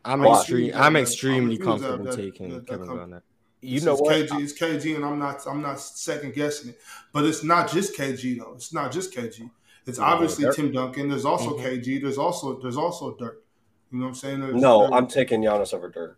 I'm 0.05 0.21
Why? 0.23 0.37
extreme. 0.39 0.71
I'm 0.73 0.95
extremely 0.95 1.55
I 1.55 1.59
refuse 1.59 1.59
that- 1.59 1.65
comfortable 1.65 2.05
that- 2.05 2.15
taking 2.15 2.49
that- 2.51 2.55
that 2.65 2.67
Kevin 2.69 2.87
com- 2.87 2.97
Garnett. 2.97 3.23
You 3.61 3.77
It's 3.77 3.85
know 3.85 3.95
what? 3.95 4.13
KG, 4.15 4.41
it's 4.43 4.53
KG, 4.53 4.95
and 4.95 5.03
I'm 5.03 5.17
not 5.19 5.45
I'm 5.47 5.61
not 5.61 5.81
second 5.81 6.33
guessing 6.33 6.69
it. 6.69 6.79
But 7.11 7.25
it's 7.25 7.43
not 7.43 7.69
just 7.69 7.95
KG 7.97 8.37
though. 8.39 8.53
It's 8.55 8.71
not 8.71 8.91
just 8.91 9.13
KG. 9.13 9.49
It's 9.85 9.99
Yeah, 9.99 10.05
obviously 10.05 10.45
Dirk. 10.45 10.55
Tim 10.55 10.71
Duncan. 10.71 11.09
There's 11.09 11.25
also 11.25 11.57
Mhm. 11.57 11.63
KG. 11.63 12.01
There's 12.01 12.17
also 12.17 12.59
there's 12.61 12.77
also 12.77 13.15
Dirk. 13.15 13.43
You 13.91 13.99
know 13.99 14.05
what 14.05 14.09
I'm 14.09 14.15
saying? 14.15 14.39
There's- 14.41 14.55
No, 14.61 14.79
there's- 14.79 14.93
I'm 14.93 15.07
taking 15.07 15.41
Giannis 15.41 15.73
over 15.73 15.89
Dirk. 15.89 16.17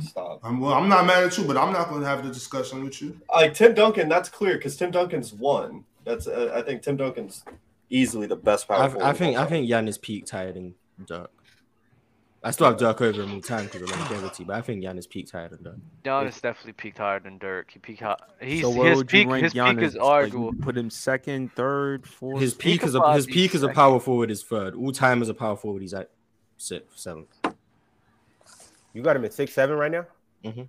Stop. 0.00 0.40
I'm, 0.42 0.58
well, 0.58 0.72
I'm 0.72 0.88
not 0.88 1.04
mad 1.06 1.22
at 1.24 1.36
you, 1.36 1.44
but 1.44 1.56
I'm 1.56 1.72
not 1.72 1.88
going 1.90 2.00
to 2.00 2.06
have 2.06 2.24
the 2.26 2.32
discussion 2.32 2.82
with 2.82 3.00
you. 3.02 3.20
Like 3.34 3.52
Tim 3.54 3.74
Duncan, 3.74 4.08
that's 4.08 4.28
clear 4.28 4.54
because 4.56 4.76
Tim 4.76 4.90
Duncan's 4.90 5.32
won. 5.34 5.84
That's 6.04 6.26
uh, 6.26 6.52
I 6.54 6.62
think 6.62 6.82
Tim 6.82 6.96
Duncan's 6.96 7.44
easily 7.90 8.26
the 8.26 8.36
best 8.36 8.66
power. 8.68 8.78
I, 9.02 9.10
I 9.10 9.12
think 9.12 9.36
I 9.36 9.44
think 9.46 9.68
Giannis 9.68 10.00
peaked 10.00 10.30
higher 10.30 10.52
than 10.52 10.74
Dirk. 11.06 11.30
I 12.42 12.52
still 12.52 12.68
have 12.68 12.78
Dirk 12.78 13.02
over 13.02 13.20
him 13.22 13.32
all 13.32 13.40
the 13.40 13.46
time 13.46 13.66
because 13.66 13.82
of 13.82 13.90
longevity, 13.90 14.44
but 14.44 14.56
I 14.56 14.62
think 14.62 14.82
Giannis 14.82 15.06
peaked 15.08 15.30
higher 15.30 15.50
than 15.50 15.62
Dirk. 15.62 15.76
Giannis 16.04 16.40
definitely 16.40 16.72
peaked 16.72 16.96
higher 16.96 17.20
than 17.20 17.36
Dirk. 17.36 17.70
He 17.70 17.78
peaked 17.78 18.00
high. 18.00 18.16
He's 18.40 18.62
so 18.62 18.72
his 18.82 18.96
would 18.96 19.08
peak. 19.08 19.26
you 19.26 19.32
rank 19.32 19.44
His 19.44 19.52
Giannis? 19.52 19.74
peak 19.76 19.82
is 19.84 19.94
Like, 19.96 20.60
put 20.62 20.78
him 20.78 20.88
second, 20.88 21.52
third, 21.54 22.06
fourth. 22.06 22.40
His 22.40 22.54
peak 22.54 22.80
could 22.80 22.88
as 22.88 22.94
a 22.94 22.98
probably 23.00 23.16
his 23.16 23.26
peak 23.26 23.54
as 23.54 23.62
a 23.62 23.68
power 23.68 24.00
forward 24.00 24.30
is 24.30 24.42
third. 24.42 24.74
All 24.74 24.90
time 24.90 25.20
as 25.20 25.28
a 25.28 25.34
power 25.34 25.56
forward, 25.56 25.82
he's 25.82 25.92
at 25.92 26.10
sixth, 26.56 26.98
seventh. 26.98 27.28
You 28.94 29.02
got 29.02 29.16
him 29.16 29.24
at 29.26 29.34
six 29.34 29.52
seven 29.52 29.76
right 29.76 29.90
now, 29.90 30.06
Mhm. 30.42 30.68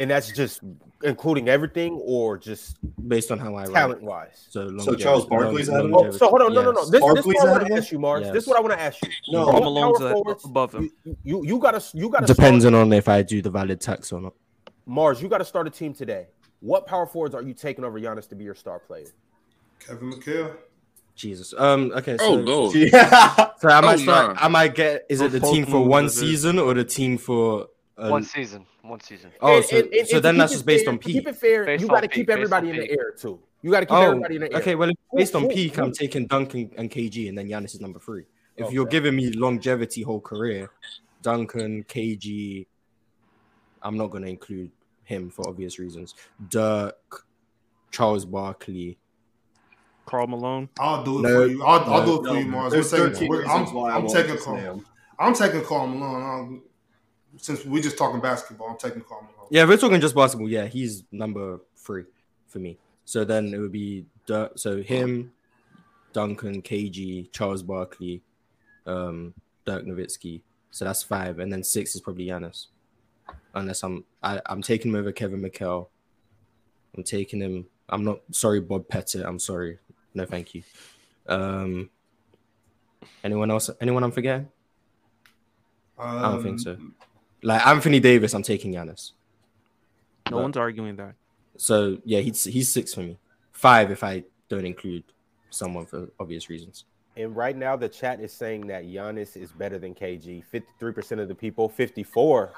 And 0.00 0.08
that's 0.10 0.30
just 0.30 0.60
including 1.02 1.48
everything, 1.48 2.00
or 2.04 2.38
just 2.38 2.76
Based 3.08 3.32
on 3.32 3.38
how 3.38 3.56
I 3.56 3.64
talent 3.66 4.00
wise. 4.02 4.46
So, 4.48 4.78
So 4.78 4.94
Charles 4.94 5.26
Barkley's 5.26 5.68
ahead 5.68 5.86
of? 5.86 5.92
Oh, 5.94 6.10
so 6.12 6.28
hold 6.28 6.42
on, 6.42 6.52
no, 6.54 6.62
no, 6.62 6.70
no. 6.70 6.80
Yes. 6.82 6.90
This, 6.90 7.00
this 7.00 7.00
Barkley's 7.00 7.24
what 7.26 7.48
I 7.48 7.50
want 7.52 7.66
to 7.66 7.74
ask 7.74 7.90
you, 7.92 7.98
Marz. 7.98 8.20
Yes. 8.22 8.32
This 8.32 8.42
is 8.44 8.48
what 8.48 8.58
I 8.58 8.60
want 8.60 8.72
to 8.74 8.80
ask 8.80 9.02
you. 9.02 9.10
No. 9.32 9.38
All 9.40 9.46
Karl 9.46 9.58
the 9.60 9.64
Malone's 9.64 9.98
power 9.98 10.08
a- 10.08 10.12
forwards, 10.12 10.44
above 10.44 10.74
him. 10.74 10.90
You, 11.04 11.16
you, 11.24 11.44
you 11.46 11.58
gotta, 11.58 11.82
you 11.94 12.08
gotta 12.10 12.26
Depends 12.26 12.64
start, 12.64 12.74
on 12.74 12.92
if 12.92 13.08
I 13.08 13.22
do 13.22 13.42
the 13.42 13.50
valid 13.50 13.80
tax 13.80 14.12
or 14.12 14.20
not. 14.20 14.34
Marz. 14.88 15.20
You 15.20 15.28
got 15.28 15.38
to 15.38 15.44
start 15.44 15.66
a 15.66 15.70
team 15.70 15.92
today. 15.94 16.28
What 16.60 16.86
power 16.86 17.06
forwards 17.06 17.34
are 17.34 17.42
you 17.42 17.52
taking 17.54 17.84
over 17.84 18.00
Giannis 18.00 18.28
to 18.28 18.34
be 18.36 18.44
your 18.44 18.54
star 18.54 18.78
player? 18.78 19.06
Kevin 19.80 20.12
McHale. 20.12 20.56
Jesus. 21.16 21.52
Um. 21.58 21.90
Okay. 21.96 22.16
So, 22.18 22.24
Oh 22.26 22.34
lord. 22.34 22.74
Yeah. 22.76 23.50
So 23.58 23.68
I 23.68 23.80
might 23.80 23.94
Oh, 23.94 24.02
start. 24.02 24.36
nah. 24.36 24.44
I 24.44 24.46
might 24.46 24.76
get. 24.76 25.04
Is 25.08 25.20
it 25.20 25.32
the 25.32 25.40
team 25.40 25.66
for 25.66 25.80
one 25.84 26.08
season 26.08 26.60
or 26.60 26.74
the 26.74 26.84
team 26.84 27.18
for? 27.18 27.66
A, 27.98 28.10
One 28.10 28.22
season. 28.22 28.64
One 28.82 29.00
season. 29.00 29.32
Oh, 29.40 29.56
And- 29.56 29.64
so, 29.64 29.76
and- 29.78 29.92
and 29.92 30.06
so 30.08 30.16
to 30.16 30.20
then 30.20 30.36
that's 30.38 30.52
just 30.52 30.64
based 30.64 30.84
fair- 30.84 30.92
on 30.92 30.98
to 31.00 31.04
Keep 31.04 31.26
it 31.28 31.36
fair. 31.36 31.64
Based 31.64 31.82
you 31.82 31.88
got 31.88 32.00
to 32.00 32.08
keep 32.08 32.30
everybody 32.30 32.70
in 32.70 32.76
the 32.76 32.82
peak. 32.82 32.92
air 32.92 33.10
too. 33.12 33.40
You 33.62 33.70
got 33.72 33.80
to 33.80 33.86
keep 33.86 33.94
Oh, 33.96 34.02
everybody 34.02 34.36
in 34.36 34.40
the 34.42 34.52
air. 34.52 34.60
okay. 34.60 34.74
Well, 34.76 34.92
based 35.14 35.34
on 35.34 35.42
Who- 35.42 35.48
peak, 35.48 35.74
who- 35.74 35.82
I'm 35.82 35.92
taking 35.92 36.26
Duncan 36.26 36.70
and 36.76 36.88
KG, 36.90 37.28
and 37.28 37.36
then 37.36 37.48
Giannis 37.48 37.74
is 37.74 37.80
number 37.80 37.98
three. 37.98 38.24
If 38.56 38.66
oh, 38.66 38.70
you're 38.70 38.86
giving 38.86 39.16
me 39.16 39.30
longevity 39.32 40.02
whole 40.02 40.20
career, 40.20 40.70
Duncan, 41.22 41.82
KG, 41.84 42.66
I'm 43.82 43.96
not 43.96 44.10
going 44.10 44.22
to 44.22 44.28
include 44.30 44.70
him 45.04 45.30
for 45.30 45.48
obvious 45.48 45.78
reasons. 45.80 46.14
Dirk, 46.48 47.26
Charles 47.90 48.24
Barkley. 48.24 48.98
Karl 50.06 50.26
Malone. 50.28 50.68
I'll 50.78 51.02
do 51.04 51.18
it 51.18 51.22
No, 51.22 51.28
for 51.42 51.46
you. 51.46 51.62
I'll, 51.64 51.94
I'll 51.94 52.06
do 52.06 52.24
it 52.24 52.28
for 52.28 52.38
you, 52.38 52.46
Marz. 52.46 52.70
There's 52.70 52.92
We're 52.92 52.98
taking, 52.98 53.12
13 53.14 53.28
we're, 53.28 53.42
reasons 53.42 53.68
I'm, 53.70 53.74
why 53.74 53.90
I 53.90 53.94
I'm 53.96 54.02
won't 54.04 54.14
taking 54.14 54.32
just 54.34 54.44
Karl. 54.46 54.56
name. 54.56 54.86
I'm 55.18 55.34
taking 55.34 55.64
Karl 55.64 55.86
Malone. 55.88 56.62
Since 57.38 57.64
we're 57.64 57.82
just 57.82 57.96
talking 57.96 58.20
basketball, 58.20 58.70
I'm 58.70 58.76
taking 58.78 59.02
Karl 59.02 59.22
Malone. 59.22 59.48
Yeah, 59.50 59.62
if 59.62 59.68
we're 59.68 59.76
talking 59.76 60.00
just 60.00 60.14
basketball. 60.14 60.48
Yeah, 60.48 60.66
he's 60.66 61.04
number 61.12 61.60
three 61.76 62.04
for 62.48 62.58
me. 62.58 62.78
So 63.04 63.24
then 63.24 63.54
it 63.54 63.58
would 63.58 63.72
be 63.72 64.06
Dirk. 64.26 64.58
So 64.58 64.82
him, 64.82 65.32
Duncan, 66.12 66.62
KG, 66.62 67.32
Charles 67.32 67.62
Barkley, 67.62 68.22
um, 68.86 69.34
Dirk 69.64 69.84
Nowitzki. 69.84 70.42
So 70.70 70.84
that's 70.84 71.02
five, 71.02 71.38
and 71.38 71.52
then 71.52 71.62
six 71.62 71.94
is 71.94 72.00
probably 72.00 72.26
Giannis. 72.26 72.66
Unless 73.54 73.82
I'm, 73.82 74.04
I, 74.22 74.40
I'm 74.46 74.62
taking 74.62 74.90
him 74.90 74.96
over 74.96 75.12
Kevin 75.12 75.40
McHale. 75.40 75.88
I'm 76.96 77.02
taking 77.02 77.40
him. 77.40 77.66
I'm 77.88 78.04
not 78.04 78.20
sorry, 78.32 78.60
Bob 78.60 78.88
Pettit. 78.88 79.24
I'm 79.24 79.38
sorry. 79.38 79.78
No, 80.14 80.26
thank 80.26 80.54
you. 80.54 80.62
Um, 81.26 81.90
anyone 83.24 83.50
else? 83.50 83.70
Anyone 83.80 84.04
I'm 84.04 84.12
forgetting? 84.12 84.48
Um, 85.98 86.18
I 86.18 86.22
don't 86.32 86.42
think 86.42 86.60
so. 86.60 86.76
Like 87.42 87.64
Anthony 87.66 88.00
Davis, 88.00 88.34
I'm 88.34 88.42
taking 88.42 88.72
Giannis. 88.72 89.12
No 90.30 90.36
But- 90.38 90.42
one's 90.42 90.56
arguing 90.56 90.96
that. 90.96 91.14
So 91.56 91.98
yeah, 92.04 92.20
he's 92.20 92.44
he's 92.44 92.70
six 92.72 92.94
for 92.94 93.00
me. 93.00 93.18
Five 93.52 93.90
if 93.90 94.04
I 94.04 94.24
don't 94.48 94.64
include 94.64 95.02
someone 95.50 95.86
for 95.86 96.08
obvious 96.20 96.48
reasons. 96.48 96.84
And 97.16 97.34
right 97.34 97.56
now, 97.56 97.74
the 97.74 97.88
chat 97.88 98.20
is 98.20 98.32
saying 98.32 98.68
that 98.68 98.84
Giannis 98.84 99.36
is 99.36 99.50
better 99.50 99.76
than 99.78 99.92
KG. 99.94 100.44
Fifty-three 100.44 100.92
percent 100.92 101.20
of 101.20 101.26
the 101.28 101.34
people, 101.34 101.68
fifty-four 101.68 102.52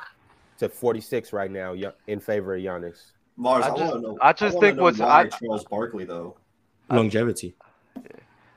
to 0.58 0.68
forty-six 0.68 1.32
right 1.32 1.50
now, 1.50 1.74
in 2.06 2.20
favor 2.20 2.54
of 2.56 2.60
Giannis. 2.62 3.12
Marz, 3.38 3.62
I 3.62 3.70
I, 3.72 3.76
just- 3.78 3.94
know. 3.94 4.18
I 4.20 4.32
just 4.34 4.54
wanna 4.56 4.66
think 4.66 4.76
know 4.76 4.82
what's- 4.82 4.98
why 4.98 5.20
I- 5.20 5.28
Charles 5.28 5.64
Barkley 5.64 6.04
though. 6.04 6.36
Longevity. 6.90 7.54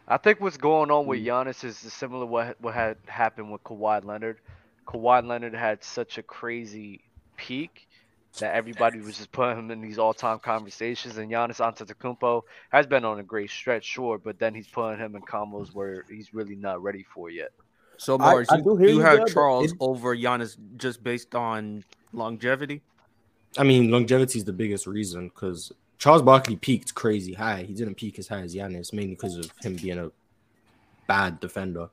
I 0.08 0.18
think 0.18 0.42
what's 0.42 0.58
going 0.58 0.92
on 0.92 1.06
Mm. 1.06 1.08
with 1.08 1.20
Giannis 1.22 1.64
is 1.64 1.78
similar 1.78 2.26
what 2.26 2.60
what 2.60 2.74
had 2.74 2.98
happened 3.08 3.50
with 3.52 3.64
Kawhi 3.64 4.04
Leonard. 4.04 4.40
Kawhi 4.86 5.26
Leonard 5.26 5.54
had 5.56 5.84
such 5.84 6.18
a 6.18 6.24
crazy 6.24 7.02
peak 7.38 7.88
that 8.40 8.56
everybody 8.56 9.00
was 9.00 9.18
just 9.18 9.32
putting 9.32 9.58
him 9.60 9.72
in 9.72 9.82
these 9.82 10.00
all-time 10.00 10.40
conversations, 10.40 11.18
and 11.18 11.32
Giannis 11.32 11.60
Antetokounmpo 11.60 12.42
has 12.72 12.88
been 12.88 13.06
on 13.06 13.20
a 13.20 13.24
great 13.24 13.52
stretch, 13.52 13.86
sure, 13.86 14.18
but 14.18 14.40
then 14.40 14.56
he's 14.56 14.68
putting 14.68 15.00
him 15.00 15.16
in 15.16 15.22
combos 15.22 15.74
where 15.74 16.04
he's 16.10 16.34
really 16.34 16.56
not 16.56 16.82
ready 16.82 17.04
for 17.14 17.30
yet. 17.30 17.52
So 17.98 18.16
I- 18.16 18.34
Marz, 18.34 18.48
I 18.50 18.58
you, 18.58 18.80
you 18.80 18.88
you 18.88 19.00
have 19.02 19.18
there, 19.20 19.28
Charles 19.28 19.72
it- 19.72 19.78
over 19.80 20.16
Giannis 20.18 20.58
just 20.78 21.04
based 21.04 21.36
on 21.36 21.84
longevity. 22.12 22.82
I 23.56 23.64
mean, 23.64 23.92
longevity 23.92 24.40
is 24.40 24.46
the 24.46 24.54
biggest 24.54 24.88
reason 24.88 25.28
because 25.28 25.72
Charles 26.00 26.24
Barkley 26.24 26.56
peaked 26.56 26.96
crazy 26.96 27.34
high. 27.34 27.62
He 27.64 27.74
didn't 27.76 27.96
peak 27.96 28.18
as 28.18 28.28
high 28.28 28.42
as 28.42 28.56
Giannis, 28.56 28.92
mainly 28.92 29.14
because 29.14 29.38
of 29.38 29.52
him 29.62 29.76
being 29.76 30.00
a 30.00 30.12
bad 31.08 31.40
defender. 31.40 31.90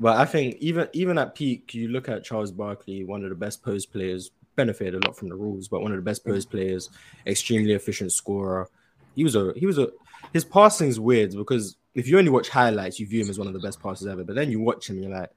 But 0.00 0.16
I 0.16 0.24
think 0.24 0.56
even 0.60 0.88
even 0.92 1.18
at 1.18 1.34
peak, 1.34 1.74
you 1.74 1.88
look 1.88 2.08
at 2.08 2.24
Charles 2.24 2.52
Barkley, 2.52 3.04
one 3.04 3.24
of 3.24 3.30
the 3.30 3.36
best 3.36 3.62
post 3.62 3.92
players, 3.92 4.30
benefited 4.54 4.94
a 4.94 5.06
lot 5.06 5.16
from 5.16 5.28
the 5.28 5.34
rules, 5.34 5.68
but 5.68 5.80
one 5.80 5.92
of 5.92 5.96
the 5.96 6.02
best 6.02 6.24
post 6.24 6.50
players, 6.50 6.90
extremely 7.26 7.72
efficient 7.72 8.12
scorer. 8.12 8.68
He 9.16 9.24
was 9.24 9.34
a 9.34 9.52
he 9.56 9.66
was 9.66 9.78
a 9.78 9.88
his 10.32 10.44
passing's 10.44 11.00
weird 11.00 11.34
because 11.34 11.76
if 11.94 12.06
you 12.06 12.18
only 12.18 12.30
watch 12.30 12.48
highlights, 12.48 13.00
you 13.00 13.06
view 13.06 13.22
him 13.22 13.30
as 13.30 13.38
one 13.38 13.48
of 13.48 13.54
the 13.54 13.60
best 13.60 13.82
passers 13.82 14.06
ever. 14.06 14.22
But 14.22 14.36
then 14.36 14.50
you 14.50 14.60
watch 14.60 14.88
him, 14.88 15.02
you're 15.02 15.10
like 15.10 15.30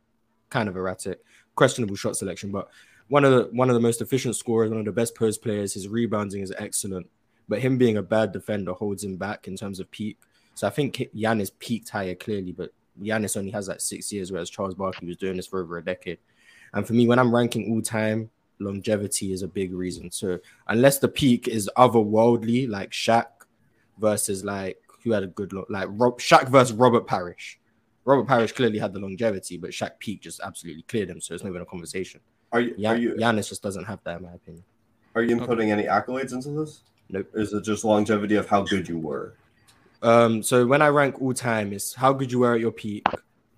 kind 0.50 0.70
of 0.70 0.76
erratic, 0.76 1.24
questionable 1.56 1.96
shot 1.96 2.16
selection. 2.16 2.52
But 2.52 2.70
one 3.08 3.26
of 3.26 3.32
the 3.32 3.50
one 3.56 3.70
of 3.70 3.74
the 3.74 3.80
most 3.80 4.02
efficient 4.02 4.36
scorers, 4.36 4.70
one 4.70 4.80
of 4.80 4.86
the 4.86 4.92
best 4.92 5.16
post 5.16 5.42
players. 5.42 5.74
His 5.74 5.88
rebounding 5.88 6.42
is 6.42 6.54
excellent, 6.58 7.08
but 7.50 7.62
him 7.62 7.78
being 7.78 7.98
a 7.98 8.04
bad 8.04 8.32
defender 8.32 8.74
holds 8.74 9.04
him 9.04 9.18
back 9.18 9.48
in 9.48 9.56
terms 9.56 9.80
of 9.80 9.90
peak. 9.90 10.18
So 10.54 10.68
I 10.68 10.70
think 10.70 10.98
Giannis 11.16 11.52
peaked 11.58 11.90
higher 11.90 12.16
clearly, 12.16 12.52
but 12.52 12.72
Giannis 13.02 13.38
only 13.38 13.52
has 13.52 13.68
like 13.68 13.82
six 13.82 14.12
years, 14.12 14.32
whereas 14.32 14.50
Charles 14.50 14.76
Barkley 14.76 15.08
was 15.08 15.18
doing 15.18 15.38
this 15.38 15.48
for 15.48 15.62
over 15.62 15.78
a 15.78 15.84
decade. 15.84 16.20
And 16.74 16.86
for 16.86 16.94
me, 16.94 17.08
when 17.08 17.20
I'm 17.20 17.34
ranking 17.34 17.72
all 17.72 17.82
time, 17.82 18.30
longevity 18.60 19.34
is 19.34 19.42
a 19.42 19.48
big 19.48 19.74
reason. 19.74 20.12
So 20.12 20.40
unless 20.68 21.00
the 21.00 21.08
peak 21.08 21.48
is 21.48 21.70
otherworldly, 21.78 22.70
like 22.70 22.92
Shaq 22.92 23.26
versus 24.00 24.46
like 24.46 24.78
who 25.04 25.12
had 25.12 25.24
a 25.24 25.28
good 25.28 25.52
lo- 25.52 25.66
like 25.70 25.88
Rob 25.92 26.20
Shaq 26.20 26.50
versus 26.50 26.74
Robert 26.74 27.08
Parish. 27.08 27.60
Robert 28.06 28.28
Parish 28.28 28.52
clearly 28.52 28.80
had 28.80 28.94
the 28.94 29.00
longevity, 29.00 29.58
but 29.58 29.72
Shaq 29.72 29.92
peak 30.00 30.22
just 30.22 30.40
absolutely 30.42 30.84
cleared 30.84 31.10
him. 31.10 31.22
So 31.22 31.34
it's 31.34 31.44
not 31.44 31.50
even 31.50 31.62
a 31.62 31.66
conversation. 31.66 32.20
Are 32.52 32.62
you? 32.62 32.74
Yeah, 32.78 32.92
Are 32.92 32.98
you? 32.98 33.14
Giannis 33.14 33.50
just 33.50 33.64
doesn't 33.64 33.86
have 33.86 34.00
that, 34.04 34.18
in 34.18 34.24
my 34.24 34.34
opinion. 34.34 34.64
Are 35.16 35.24
you 35.24 35.36
inputting 35.36 35.70
any 35.70 35.84
accolades 35.84 36.34
into 36.34 36.50
this? 36.52 36.82
Nope. 37.10 37.28
Is 37.34 37.54
it 37.54 37.64
just 37.64 37.84
longevity 37.84 38.36
of 38.36 38.48
how 38.48 38.64
good 38.64 38.88
you 38.88 38.98
were? 38.98 39.36
Um, 40.02 40.42
so 40.42 40.66
when 40.66 40.82
I 40.82 40.88
rank 40.88 41.22
all 41.22 41.34
time, 41.34 41.74
it's 41.74 41.94
how 41.94 42.14
good 42.14 42.32
you 42.32 42.40
were 42.40 42.56
at 42.56 42.60
your 42.60 42.72
peak, 42.72 43.06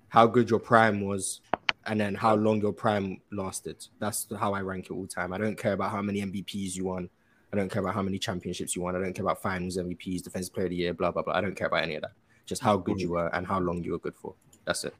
how 0.10 0.28
good 0.28 0.50
your 0.50 0.60
prime 0.60 1.02
was, 1.02 1.42
and 1.86 2.00
then 2.00 2.16
how 2.16 2.36
long 2.36 2.62
your 2.62 2.74
prime 2.74 3.22
lasted. 3.32 3.86
That's 4.00 4.28
how 4.38 4.54
I 4.54 4.62
rank 4.62 4.86
it 4.86 4.92
all 4.92 5.08
time. 5.08 5.34
I 5.34 5.38
don't 5.38 5.58
care 5.58 5.74
about 5.74 5.92
how 5.92 6.02
many 6.02 6.22
MVPs 6.22 6.76
you 6.76 6.86
won. 6.86 7.10
I 7.52 7.56
don't 7.56 7.70
care 7.70 7.82
about 7.82 7.94
how 7.94 8.02
many 8.02 8.18
championships 8.18 8.76
you 8.76 8.82
won. 8.82 8.96
I 8.96 9.00
don't 9.00 9.14
care 9.14 9.26
about 9.26 9.42
finals 9.42 9.78
MVPs, 9.78 10.24
defensive 10.24 10.54
player 10.54 10.66
of 10.66 10.72
the 10.72 10.76
year, 10.76 10.94
blah 10.94 11.12
blah 11.12 11.22
blah. 11.22 11.36
I 11.36 11.42
don't 11.42 11.56
care 11.56 11.68
about 11.68 11.84
any 11.84 11.96
of 11.96 12.02
that. 12.02 12.12
Just 12.46 12.62
how 12.62 12.78
good 12.78 13.00
you 13.00 13.12
were 13.12 13.28
and 13.34 13.48
how 13.48 13.60
long 13.60 13.84
you 13.84 13.92
were 13.94 14.00
good 14.00 14.16
for. 14.16 14.34
That's 14.66 14.84
it. 14.86 14.96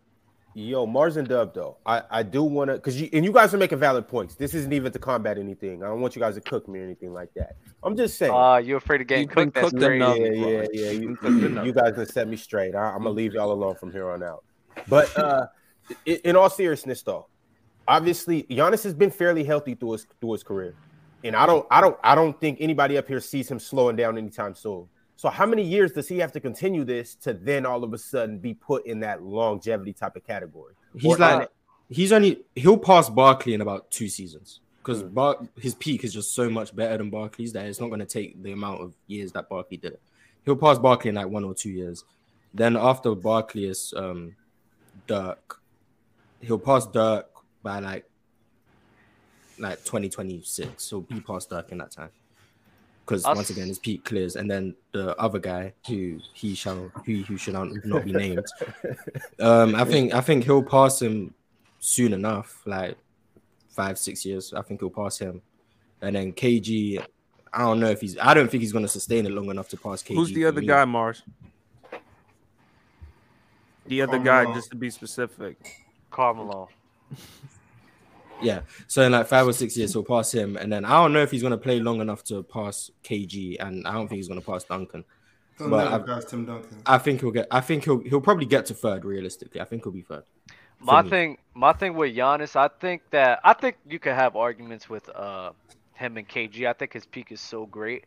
Yo, 0.56 0.86
Marz 0.86 1.18
and 1.18 1.28
Dub 1.28 1.54
though, 1.54 1.78
I, 1.84 2.04
I 2.12 2.24
do 2.24 2.44
want 2.44 2.70
to 2.70 2.76
because 2.76 3.02
you 3.02 3.10
and 3.12 3.26
you 3.26 3.32
guys 3.32 3.54
are 3.56 3.58
making 3.58 3.80
valid 3.80 4.08
points. 4.08 4.36
This 4.36 4.54
isn't 4.54 4.72
even 4.72 4.92
to 4.92 5.00
combat 5.00 5.40
anything. 5.40 5.84
I 5.84 5.88
don't 5.88 6.00
want 6.00 6.16
you 6.16 6.20
guys 6.20 6.36
to 6.36 6.42
cook 6.42 6.68
me 6.68 6.80
or 6.80 6.84
anything 6.84 7.12
like 7.12 7.34
that. 7.34 7.56
I'm 7.82 7.98
just 7.98 8.18
saying. 8.18 8.32
Uh, 8.32 8.58
you 8.58 8.76
afraid 8.76 9.02
of 9.02 9.08
getting 9.08 9.28
cooked? 9.28 9.56
That's 9.56 9.72
cooked 9.72 9.82
yeah, 9.82 10.14
yeah, 10.14 10.66
yeah. 10.72 10.92
You, 10.92 10.92
You've 10.92 11.00
been 11.00 11.16
cooked 11.16 11.44
enough. 11.44 11.66
you 11.66 11.74
guys 11.74 11.94
can 11.96 12.06
set 12.06 12.28
me 12.28 12.38
straight. 12.38 12.76
I, 12.76 12.92
I'm 12.92 13.00
gonna 13.00 13.10
leave 13.10 13.34
y'all 13.34 13.52
alone 13.52 13.76
from 13.76 13.92
here 13.92 14.12
on 14.12 14.22
out. 14.22 14.44
But 14.88 15.18
uh, 15.18 15.48
in, 16.06 16.18
in 16.24 16.36
all 16.36 16.52
seriousness, 16.52 17.02
though, 17.02 17.28
obviously 17.88 18.44
Giannis 18.44 18.84
has 18.84 18.94
been 18.94 19.12
fairly 19.12 19.44
healthy 19.44 19.74
through 19.74 19.94
his 19.94 20.08
through 20.22 20.34
his 20.34 20.44
career, 20.44 20.76
and 21.24 21.36
I 21.36 21.48
don't, 21.48 21.66
I 21.72 21.82
don't, 21.82 21.98
I 22.04 22.14
don't 22.14 22.40
think 22.40 22.60
anybody 22.62 22.98
up 23.00 23.08
here 23.08 23.22
sees 23.22 23.50
him 23.50 23.58
slowing 23.60 23.96
down 23.96 24.20
anytime 24.20 24.54
soon. 24.54 24.88
So 25.24 25.30
how 25.30 25.46
many 25.46 25.64
years 25.64 25.94
does 25.94 26.10
he 26.10 26.18
have 26.18 26.34
to 26.34 26.42
continue 26.42 26.84
this 26.84 27.16
to 27.22 27.34
then 27.34 27.66
all 27.66 27.86
of 27.86 27.94
a 27.94 27.98
sudden 27.98 28.40
be 28.40 28.54
put 28.54 28.86
in 28.86 29.00
that 29.00 29.24
longevity 29.24 29.94
type 29.94 30.18
of 30.18 30.28
category? 30.28 30.74
He's 30.94 31.14
Or- 31.14 31.18
like 31.18 31.50
he's 31.90 32.12
only 32.12 32.44
he'll 32.58 32.78
pass 32.78 33.10
Barkley 33.10 33.54
in 33.54 33.62
about 33.62 33.90
two 33.90 34.10
seasons 34.10 34.60
because 34.80 35.00
Hmm. 35.02 35.08
Bar- 35.14 35.48
his 35.58 35.76
peak 35.76 36.04
is 36.04 36.12
just 36.14 36.34
so 36.36 36.50
much 36.50 36.76
better 36.76 36.98
than 36.98 37.10
Barkley's 37.10 37.54
that 37.54 37.66
it's 37.68 37.80
not 37.80 37.88
going 37.88 38.02
to 38.02 38.06
take 38.06 38.44
the 38.44 38.52
amount 38.52 38.82
of 38.82 38.96
years 39.08 39.32
that 39.32 39.48
Barkley 39.48 39.78
did 39.78 39.94
it. 39.94 40.02
He'll 40.44 40.58
pass 40.58 40.78
Barkley 40.78 41.08
in 41.08 41.16
like 41.16 41.30
one 41.30 41.46
or 41.46 41.54
two 41.54 41.70
years. 41.72 42.04
Then 42.54 42.76
after 42.76 43.16
Barkley 43.16 43.64
is 43.64 43.94
um, 43.96 44.36
Dirk, 45.08 45.62
he'll 46.42 46.60
pass 46.60 46.86
Dirk 46.86 47.28
by 47.62 47.80
like 47.80 48.04
like 49.58 49.78
2026. 49.86 50.84
So 50.84 51.06
he 51.08 51.22
past 51.22 51.50
Dirk 51.50 51.72
in 51.72 51.78
that 51.78 51.92
time. 51.92 52.10
Because 53.06 53.26
once 53.26 53.50
again, 53.50 53.68
his 53.68 53.80
peak 53.80 54.06
clears, 54.06 54.38
and 54.38 54.50
then 54.50 54.76
the 54.94 55.16
other 55.20 55.40
guy 55.40 55.74
who 55.88 56.20
he 56.34 56.56
shall 56.56 56.90
who 57.06 57.18
who 57.24 57.36
should 57.38 57.54
not 57.54 57.68
not 57.84 58.06
be 58.06 58.14
named. 58.14 58.46
Um, 59.40 59.76
I 59.76 59.84
think 59.84 60.14
I 60.14 60.22
think 60.22 60.46
he'll 60.46 60.64
pass 60.64 61.02
him 61.02 61.34
soon 61.80 62.14
enough, 62.14 62.62
like 62.66 62.98
five 63.70 63.98
six 63.98 64.26
years. 64.26 64.54
I 64.54 64.62
think 64.62 64.80
he'll 64.80 64.90
pass 64.90 65.18
him, 65.18 65.42
and 66.02 66.16
then 66.16 66.32
KG. 66.32 67.06
I 67.52 67.60
don't 67.60 67.80
know 67.80 67.90
if 67.90 68.00
he's. 68.00 68.18
I 68.18 68.34
don't 68.34 68.50
think 68.50 68.62
he's 68.62 68.72
going 68.72 68.86
to 68.86 68.90
sustain 68.90 69.26
it 69.26 69.32
long 69.32 69.50
enough 69.50 69.68
to 69.70 69.78
pass 69.78 70.02
KG. 70.02 70.16
Who's 70.16 70.34
the 70.34 70.46
other 70.46 70.62
me. 70.62 70.68
guy, 70.68 70.86
Marz? 70.86 71.22
The 73.86 74.02
other 74.02 74.18
guy, 74.20 74.46
just 74.54 74.70
to 74.70 74.78
be 74.78 74.90
specific. 74.90 75.84
Carmelo. 76.10 76.70
Yeah. 78.44 78.62
So 78.88 79.04
in 79.04 79.12
like 79.12 79.28
five 79.28 79.48
or 79.48 79.54
six 79.54 79.76
years, 79.78 79.94
he'll 79.94 80.04
pass 80.04 80.32
him, 80.32 80.58
and 80.58 80.72
then 80.72 80.86
I 80.86 80.92
don't 81.02 81.14
know 81.14 81.22
if 81.22 81.32
he's 81.32 81.42
going 81.42 81.52
to 81.52 81.58
play 81.58 81.80
long 81.80 82.02
enough 82.02 82.24
to 82.26 82.44
pass 82.44 82.92
KG, 83.04 83.58
and 83.60 83.88
I 83.88 83.94
don't 83.94 84.08
think 84.08 84.18
he's 84.18 84.28
going 84.28 84.40
to 84.40 84.46
pass 84.46 84.64
Duncan. 84.64 85.04
He'll 85.58 85.70
But 85.70 85.90
never 85.90 86.14
I've- 86.14 86.26
Tim 86.28 86.46
Duncan. 86.46 86.82
I 86.86 86.98
think 86.98 87.22
he'll 87.22 87.32
get. 87.32 87.48
I 87.52 87.62
think 87.62 87.84
he'll 87.86 88.00
he'll 88.00 88.22
probably 88.22 88.46
get 88.46 88.66
to 88.68 88.74
third 88.74 89.06
realistically. 89.06 89.62
I 89.62 89.66
think 89.66 89.84
he'll 89.84 89.94
be 89.94 90.02
third. 90.02 90.24
My 90.80 91.02
me. 91.02 91.10
thing, 91.10 91.38
my 91.54 91.74
thing 91.74 91.94
with 91.96 92.14
Giannis, 92.16 92.56
I 92.56 92.68
think 92.68 93.04
that 93.12 93.40
I 93.44 93.54
think 93.54 93.78
you 93.88 94.00
could 94.00 94.14
have 94.16 94.36
arguments 94.36 94.90
with 94.90 95.08
uh 95.10 95.52
him 95.94 96.18
and 96.18 96.28
KG. 96.28 96.68
I 96.68 96.74
think 96.74 96.94
his 96.94 97.06
peak 97.06 97.32
is 97.32 97.40
so 97.40 97.66
great 97.66 98.06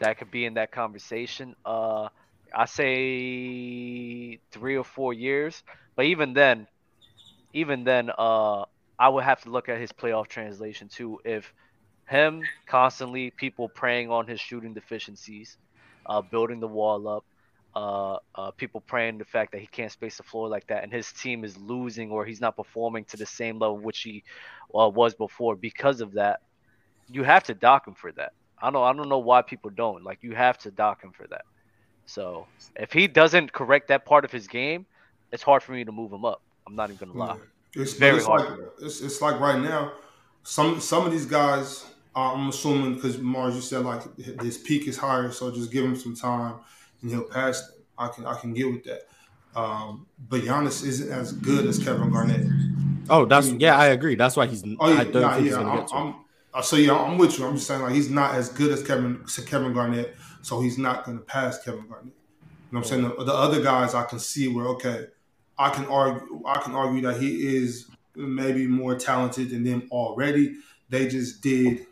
that 0.00 0.18
could 0.18 0.30
be 0.30 0.44
in 0.46 0.54
that 0.54 0.72
conversation. 0.72 1.54
Uh, 1.64 2.08
I 2.54 2.64
say 2.64 4.38
three 4.50 4.76
or 4.76 4.84
four 4.84 5.12
years, 5.14 5.62
but 5.94 6.06
even 6.06 6.32
then, 6.32 6.66
even 7.52 7.84
then, 7.84 8.10
uh, 8.16 8.64
I 9.02 9.10
would 9.10 9.24
have 9.24 9.42
to 9.42 9.50
look 9.50 9.68
at 9.68 9.80
his 9.80 9.92
playoff 9.92 10.28
translation 10.28 10.88
too. 10.88 11.20
If 11.24 11.52
him 12.08 12.50
constantly 12.66 13.30
people 13.32 13.68
preying 13.68 14.10
on 14.10 14.28
his 14.28 14.40
shooting 14.40 14.74
deficiencies, 14.74 15.58
uh, 16.06 16.22
building 16.22 16.60
the 16.60 16.68
wall 16.68 17.08
up, 17.08 17.24
uh, 17.74 18.18
uh, 18.40 18.52
people 18.52 18.80
praying 18.80 19.18
the 19.18 19.24
fact 19.24 19.52
that 19.52 19.60
he 19.60 19.68
can't 19.68 19.92
space 19.92 20.18
the 20.18 20.24
floor 20.24 20.48
like 20.48 20.66
that, 20.68 20.84
and 20.84 20.92
his 20.92 21.12
team 21.12 21.44
is 21.44 21.58
losing 21.58 22.10
or 22.12 22.24
he's 22.24 22.40
not 22.40 22.56
performing 22.56 23.04
to 23.06 23.18
the 23.18 23.26
same 23.26 23.58
level 23.58 23.78
which 23.80 24.02
he 24.02 24.24
uh, 24.74 24.88
was 24.88 25.14
before 25.14 25.56
because 25.56 26.00
of 26.00 26.14
that. 26.14 26.40
You 27.08 27.24
have 27.24 27.44
to 27.44 27.54
dock 27.54 27.86
him 27.88 27.94
for 27.94 28.12
that. 28.12 28.32
I 28.60 28.70
don't. 28.70 28.84
I 28.84 28.92
don't 28.94 29.08
know 29.08 29.18
why 29.18 29.42
people 29.42 29.70
don't. 29.70 30.04
Like 30.04 30.20
you 30.22 30.34
have 30.34 30.58
to 30.60 30.70
dock 30.72 31.02
him 31.02 31.12
for 31.12 31.26
that. 31.28 31.42
So 32.06 32.48
if 32.76 32.92
he 32.92 33.08
doesn't 33.08 33.52
correct 33.52 33.88
that 33.88 34.06
part 34.06 34.24
of 34.24 34.32
his 34.32 34.48
game, 34.48 34.86
it's 35.32 35.42
hard 35.42 35.62
for 35.62 35.72
me 35.72 35.84
to 35.84 35.92
move 35.92 36.12
him 36.12 36.24
up. 36.24 36.42
I'm 36.66 36.76
not 36.76 36.90
even 36.90 36.98
gonna 36.98 37.18
lie. 37.18 37.36
It's 37.74 37.94
Very 37.94 38.10
very 38.10 38.16
it's 38.18 38.26
hard. 38.26 38.50
Like, 38.50 38.68
it's, 38.80 39.00
it's 39.00 39.22
like 39.22 39.40
right 39.40 39.60
now, 39.60 39.92
some 40.42 40.80
some 40.80 41.06
of 41.06 41.12
these 41.12 41.26
guys, 41.26 41.86
uh, 42.14 42.32
I'm 42.32 42.48
assuming 42.48 42.94
because 42.94 43.16
Marz, 43.16 43.54
you 43.54 43.60
said 43.60 43.84
like 43.84 44.02
his 44.18 44.58
peak 44.58 44.86
is 44.88 44.96
higher, 44.96 45.30
so 45.32 45.50
just 45.50 45.72
give 45.72 45.84
him 45.84 45.96
some 45.96 46.14
time 46.14 46.56
and 47.00 47.10
he'll 47.10 47.24
pass. 47.24 47.66
Them. 47.66 47.78
I 47.98 48.08
can 48.08 48.26
I 48.26 48.38
can 48.38 48.52
get 48.52 48.70
with 48.70 48.84
that. 48.84 49.02
Um, 49.54 50.06
but 50.28 50.42
Giannis 50.42 50.84
isn't 50.84 51.10
as 51.10 51.32
good 51.32 51.66
as 51.66 51.78
Kevin 51.78 52.10
Garnett. 52.10 52.46
Oh, 53.10 53.24
that's 53.24 53.50
yeah, 53.52 53.76
I 53.76 53.86
agree. 53.86 54.14
That's 54.14 54.36
why 54.36 54.46
he's. 54.46 54.64
Oh 54.80 54.92
yeah, 54.92 55.00
I 55.00 55.04
don't 55.04 55.22
nah, 55.22 55.32
think 55.34 55.44
he's 55.44 55.52
yeah. 55.52 55.58
gonna 55.58 55.70
I'm, 55.70 55.78
get 55.78 55.88
to. 55.88 55.94
I'm, 55.94 56.14
uh, 56.54 56.62
so 56.62 56.76
yeah, 56.76 56.94
I'm 56.94 57.18
with 57.18 57.38
you. 57.38 57.46
I'm 57.46 57.54
just 57.54 57.66
saying 57.66 57.82
like 57.82 57.94
he's 57.94 58.10
not 58.10 58.34
as 58.34 58.48
good 58.48 58.70
as 58.70 58.82
Kevin 58.82 59.24
Kevin 59.46 59.72
Garnett, 59.72 60.14
so 60.42 60.60
he's 60.60 60.78
not 60.78 61.04
going 61.04 61.18
to 61.18 61.24
pass 61.24 61.62
Kevin 61.62 61.86
Garnett. 61.88 62.06
You 62.06 62.78
know 62.78 62.80
what 62.80 62.92
I'm 62.92 63.02
saying? 63.02 63.02
The, 63.02 63.24
the 63.24 63.34
other 63.34 63.62
guys 63.62 63.94
I 63.94 64.04
can 64.04 64.18
see 64.18 64.48
where 64.48 64.66
okay, 64.68 65.06
I 65.58 65.70
can 65.70 65.86
argue 65.86 66.42
I 66.46 66.60
can 66.60 66.74
argue 66.74 67.02
that 67.02 67.20
he 67.20 67.56
is 67.56 67.88
maybe 68.14 68.66
more 68.66 68.94
talented 68.94 69.50
than 69.50 69.64
them 69.64 69.88
already. 69.90 70.56
They 70.88 71.08
just 71.08 71.42
did 71.42 71.86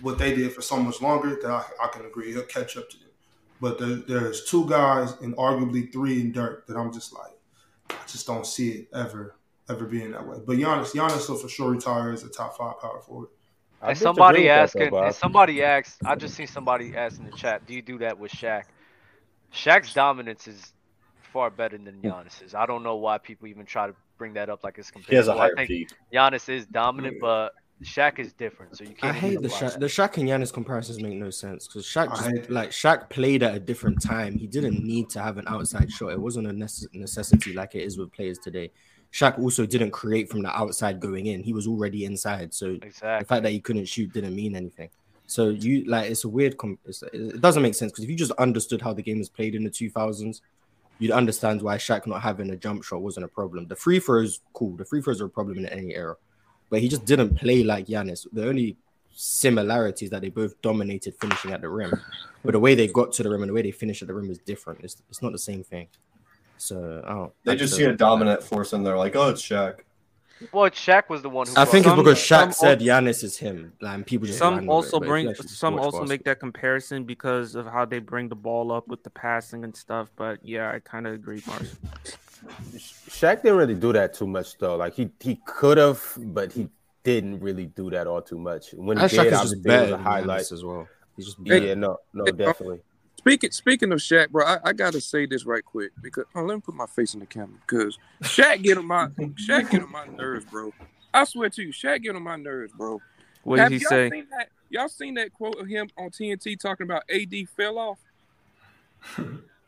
what 0.00 0.18
they 0.18 0.34
did 0.34 0.52
for 0.52 0.62
so 0.62 0.76
much 0.76 1.00
longer 1.00 1.38
that 1.40 1.50
I, 1.50 1.64
I 1.82 1.88
can 1.88 2.04
agree 2.04 2.32
he'll 2.32 2.42
catch 2.42 2.76
up 2.76 2.88
to 2.90 2.98
them. 2.98 3.08
But 3.60 3.78
there, 3.78 3.96
there's 3.96 4.44
two 4.44 4.68
guys 4.68 5.14
and 5.22 5.36
arguably 5.36 5.92
three 5.92 6.20
in 6.20 6.32
Dirk 6.32 6.66
that 6.66 6.76
I'm 6.76 6.92
just 6.92 7.12
like 7.12 7.32
I 7.90 8.06
just 8.06 8.26
don't 8.26 8.46
see 8.46 8.70
it 8.70 8.88
ever 8.94 9.36
ever 9.68 9.86
being 9.86 10.12
that 10.12 10.26
way. 10.26 10.38
But 10.46 10.58
Giannis, 10.58 10.92
Giannis 10.92 11.28
will 11.28 11.36
for 11.36 11.48
sure 11.48 11.70
retire 11.70 12.12
as 12.12 12.22
a 12.22 12.28
top 12.28 12.56
five 12.56 12.78
power 12.80 13.00
forward. 13.00 13.28
I 13.80 13.90
And 13.90 13.98
somebody 13.98 14.40
with 14.40 14.48
that, 14.48 14.72
though, 14.74 14.84
asking, 14.84 14.90
Bob. 14.90 15.04
and 15.06 15.14
somebody 15.14 15.62
asked, 15.62 15.98
I 16.04 16.14
just 16.14 16.34
seen 16.34 16.46
somebody 16.46 16.96
ask 16.96 17.18
in 17.18 17.24
the 17.24 17.32
chat, 17.32 17.66
do 17.66 17.74
you 17.74 17.82
do 17.82 17.98
that 17.98 18.18
with 18.18 18.32
Shaq? 18.32 18.64
Shaq's 19.54 19.94
dominance 19.94 20.48
is 20.48 20.73
far 21.34 21.50
better 21.50 21.76
than 21.76 21.96
hmm. 21.96 22.06
Giannis's. 22.06 22.54
I 22.54 22.64
don't 22.64 22.82
know 22.84 22.96
why 22.96 23.18
people 23.18 23.48
even 23.48 23.66
try 23.66 23.88
to 23.88 23.94
bring 24.16 24.32
that 24.34 24.48
up 24.48 24.62
like 24.64 24.78
it's 24.78 24.90
He 25.08 25.16
has 25.16 25.28
a 25.28 25.34
higher 25.34 25.52
I 25.58 25.66
think 25.66 25.68
peak. 25.68 25.88
Giannis 26.12 26.48
is 26.48 26.64
dominant, 26.64 27.16
but 27.20 27.50
Shaq 27.82 28.20
is 28.20 28.32
different. 28.32 28.76
So 28.78 28.84
you 28.84 28.94
can't. 28.94 29.12
I 29.14 29.18
hate 29.18 29.42
the 29.42 29.48
apply 29.48 29.58
Shaq, 29.58 29.72
that. 29.72 29.80
the 29.80 29.86
Shaq 29.86 30.16
and 30.16 30.28
Giannis 30.28 30.52
comparisons 30.52 31.02
make 31.02 31.14
no 31.14 31.30
sense 31.30 31.66
because 31.66 31.84
Shaq 31.84 32.08
just, 32.10 32.24
hate 32.24 32.50
like 32.50 32.70
Shaq 32.70 33.10
played 33.10 33.42
at 33.42 33.54
a 33.54 33.58
different 33.58 34.00
time. 34.00 34.38
He 34.38 34.46
didn't 34.46 34.82
need 34.82 35.10
to 35.10 35.20
have 35.20 35.36
an 35.36 35.44
outside 35.48 35.90
shot. 35.90 36.12
It 36.12 36.20
wasn't 36.20 36.46
a 36.46 36.50
necess- 36.50 36.94
necessity 36.94 37.52
like 37.52 37.74
it 37.74 37.82
is 37.82 37.98
with 37.98 38.12
players 38.12 38.38
today. 38.38 38.70
Shaq 39.12 39.38
also 39.38 39.66
didn't 39.66 39.90
create 39.90 40.30
from 40.30 40.42
the 40.42 40.56
outside 40.56 41.00
going 41.00 41.26
in. 41.26 41.42
He 41.42 41.52
was 41.52 41.66
already 41.66 42.04
inside. 42.04 42.54
So 42.54 42.76
the 42.76 43.24
fact 43.28 43.42
that 43.42 43.50
he 43.50 43.60
couldn't 43.60 43.86
shoot 43.86 44.12
didn't 44.12 44.34
mean 44.34 44.54
anything. 44.54 44.90
So 45.26 45.48
you 45.48 45.84
like 45.86 46.10
it's 46.10 46.24
a 46.24 46.28
weird. 46.28 46.56
Com- 46.58 46.78
it's, 46.84 47.02
it 47.12 47.40
doesn't 47.40 47.62
make 47.62 47.74
sense 47.74 47.90
because 47.90 48.04
if 48.04 48.10
you 48.10 48.16
just 48.16 48.32
understood 48.32 48.80
how 48.80 48.92
the 48.92 49.02
game 49.02 49.18
was 49.18 49.28
played 49.28 49.54
in 49.54 49.64
the 49.64 49.70
2000s, 49.70 50.40
you'd 50.98 51.10
understand 51.10 51.62
why 51.62 51.76
Shaq 51.76 52.06
not 52.06 52.22
having 52.22 52.50
a 52.50 52.56
jump 52.56 52.84
shot 52.84 53.02
wasn't 53.02 53.24
a 53.24 53.28
problem. 53.28 53.66
The 53.66 53.76
free 53.76 54.00
throws, 54.00 54.40
cool. 54.52 54.76
The 54.76 54.84
free 54.84 55.02
throws 55.02 55.20
are 55.20 55.26
a 55.26 55.30
problem 55.30 55.58
in 55.58 55.66
any 55.66 55.94
era, 55.94 56.16
but 56.70 56.80
he 56.80 56.88
just 56.88 57.04
didn't 57.04 57.36
play 57.36 57.62
like 57.62 57.86
Giannis. 57.86 58.26
The 58.32 58.48
only 58.48 58.76
similarities 59.16 60.10
that 60.10 60.22
they 60.22 60.28
both 60.28 60.60
dominated 60.62 61.14
finishing 61.20 61.52
at 61.52 61.60
the 61.60 61.68
rim, 61.68 61.92
but 62.44 62.52
the 62.52 62.60
way 62.60 62.74
they 62.74 62.88
got 62.88 63.12
to 63.12 63.22
the 63.22 63.30
rim 63.30 63.42
and 63.42 63.50
the 63.50 63.54
way 63.54 63.62
they 63.62 63.70
finished 63.70 64.02
at 64.02 64.08
the 64.08 64.14
rim 64.14 64.30
is 64.30 64.38
different. 64.38 64.80
It's, 64.82 65.02
it's 65.08 65.22
not 65.22 65.32
the 65.32 65.38
same 65.38 65.62
thing. 65.62 65.88
So 66.58 67.02
I 67.04 67.12
don't. 67.14 67.32
They 67.44 67.56
just 67.56 67.76
see 67.76 67.84
a 67.84 67.92
dominant 67.92 68.42
force 68.42 68.72
and 68.72 68.86
they're 68.86 68.96
like, 68.96 69.16
oh, 69.16 69.30
it's 69.30 69.42
Shaq. 69.42 69.80
Well, 70.52 70.68
Shaq 70.70 71.08
was 71.08 71.22
the 71.22 71.30
one 71.30 71.46
who. 71.46 71.52
I 71.52 71.54
brought 71.54 71.68
think 71.68 71.86
it's 71.86 71.94
because 71.96 72.26
Some- 72.26 72.48
Shaq 72.50 72.54
some 72.54 72.66
said 72.68 72.80
Giannis 72.80 73.22
is 73.24 73.36
him, 73.36 73.72
and 73.80 74.04
people 74.06 74.26
just 74.26 74.38
Some 74.38 74.56
with 74.56 74.64
it, 74.64 74.68
also 74.68 75.00
bring 75.00 75.34
some 75.34 75.74
watch 75.74 75.84
also 75.84 76.04
make 76.04 76.24
that 76.24 76.40
comparison 76.40 77.04
because 77.04 77.54
of 77.54 77.66
how 77.66 77.84
they 77.84 78.00
bring 78.00 78.28
the 78.28 78.36
ball 78.36 78.72
up 78.72 78.88
with 78.88 79.02
the 79.04 79.10
passing 79.10 79.64
and 79.64 79.74
stuff. 79.76 80.10
But 80.16 80.40
yeah, 80.42 80.70
I 80.70 80.80
kind 80.80 81.06
of 81.06 81.14
agree, 81.14 81.40
Marz. 81.42 81.76
Shaq 82.76 83.42
didn't 83.42 83.56
really 83.58 83.74
do 83.74 83.92
that 83.92 84.14
too 84.14 84.26
much 84.26 84.58
though. 84.58 84.76
Like 84.76 84.94
he 84.94 85.10
he 85.20 85.40
could 85.46 85.78
have, 85.78 86.02
but 86.18 86.52
he 86.52 86.68
didn't 87.04 87.40
really 87.40 87.66
do 87.66 87.90
that 87.90 88.06
all 88.06 88.22
too 88.22 88.38
much. 88.38 88.72
When 88.74 88.96
he 88.96 89.02
That 89.02 89.10
Shaq 89.10 89.22
did, 89.24 89.32
is 89.32 89.38
obviously, 89.38 89.56
just 89.56 89.66
it 89.66 89.68
better 89.68 89.92
was 89.92 89.92
a 89.92 89.98
highlight. 89.98 90.52
As 90.52 90.64
well. 90.64 90.88
He's 91.16 91.26
just 91.26 91.38
Yeah, 91.44 91.74
no, 91.74 91.98
no, 92.12 92.24
definitely. 92.24 92.80
Speaking 93.24 93.50
speaking 93.52 93.90
of 93.92 94.00
Shaq, 94.00 94.28
bro, 94.30 94.44
I, 94.44 94.58
I 94.64 94.72
gotta 94.74 95.00
say 95.00 95.24
this 95.24 95.46
right 95.46 95.64
quick 95.64 95.92
because 96.02 96.24
oh, 96.34 96.42
let 96.42 96.56
me 96.56 96.60
put 96.60 96.74
my 96.74 96.84
face 96.84 97.14
in 97.14 97.20
the 97.20 97.26
camera 97.26 97.56
because 97.66 97.98
Shaq 98.22 98.62
get 98.62 98.76
on 98.76 98.86
my 98.86 99.06
Shaq 99.48 99.70
get 99.70 99.82
on 99.82 99.90
my 99.90 100.06
nerves, 100.06 100.44
bro. 100.44 100.72
I 101.14 101.24
swear 101.24 101.48
to 101.48 101.62
you, 101.62 101.72
Shaq 101.72 102.02
get 102.02 102.14
on 102.16 102.22
my 102.22 102.36
nerves, 102.36 102.72
bro. 102.76 103.00
What 103.42 103.60
Have 103.60 103.70
did 103.70 103.76
he 103.80 103.82
y'all 103.84 103.88
say? 103.90 104.10
Seen 104.10 104.26
that, 104.30 104.48
y'all 104.68 104.88
seen 104.88 105.14
that 105.14 105.32
quote 105.32 105.58
of 105.58 105.66
him 105.66 105.88
on 105.96 106.10
TNT 106.10 106.58
talking 106.60 106.84
about 106.84 107.04
AD 107.10 107.32
fell 107.56 107.78
off? 107.78 107.98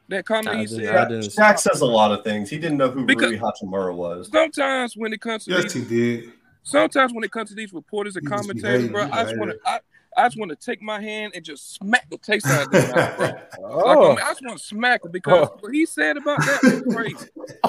That 0.09 0.25
comment 0.25 0.49
I 0.55 0.61
he 0.61 0.67
didn't- 0.67 0.85
said. 0.85 0.95
I 0.97 1.09
didn't- 1.09 1.25
Shaq 1.33 1.59
says 1.59 1.81
a 1.81 1.85
lot 1.87 2.13
of 2.13 2.23
things. 2.23 2.49
He 2.49 2.59
didn't 2.61 2.79
know 2.79 2.91
who 2.93 3.05
Because- 3.05 3.33
Rui 3.33 3.41
Hachimura 3.41 3.93
was. 3.93 4.31
Sometimes 4.31 4.97
when 4.97 5.13
it 5.13 5.21
comes 5.21 5.47
to 5.47 5.51
Yes, 5.51 5.73
these, 5.73 5.89
he 5.89 5.97
did. 6.21 6.33
sometimes 6.63 7.13
when 7.13 7.25
it 7.25 7.33
comes 7.33 7.49
to 7.51 7.57
these 7.57 7.73
reporters 7.73 8.15
and 8.15 8.25
He 8.25 8.31
commentators, 8.33 8.89
bro, 8.89 9.09
I 9.11 9.25
just 9.25 9.37
want 9.37 9.51
to, 9.51 9.59
hating. 9.65 9.81
I, 10.17 10.23
I 10.25 10.27
just 10.27 10.39
want 10.39 10.51
to 10.51 10.57
take 10.57 10.81
my 10.83 11.01
hand 11.01 11.33
and 11.35 11.45
just 11.45 11.75
smack 11.75 12.09
the 12.11 12.19
taste 12.19 12.47
out 12.47 12.67
of 12.67 12.71
their 12.73 12.95
mouth, 12.95 13.17
bro. 13.17 13.27
Like, 13.27 13.43
I, 13.87 13.95
Oh, 13.95 14.09
mean, 14.11 14.19
I 14.19 14.29
just 14.31 14.43
want 14.45 14.59
to 14.59 14.65
smack 14.65 15.05
him 15.05 15.11
because 15.11 15.49
Oh. 15.53 15.57
what 15.61 15.73
he 15.75 15.87
said 15.87 16.17
about 16.17 16.39
that 16.41 16.61
was 16.63 16.95
crazy. 16.95 17.27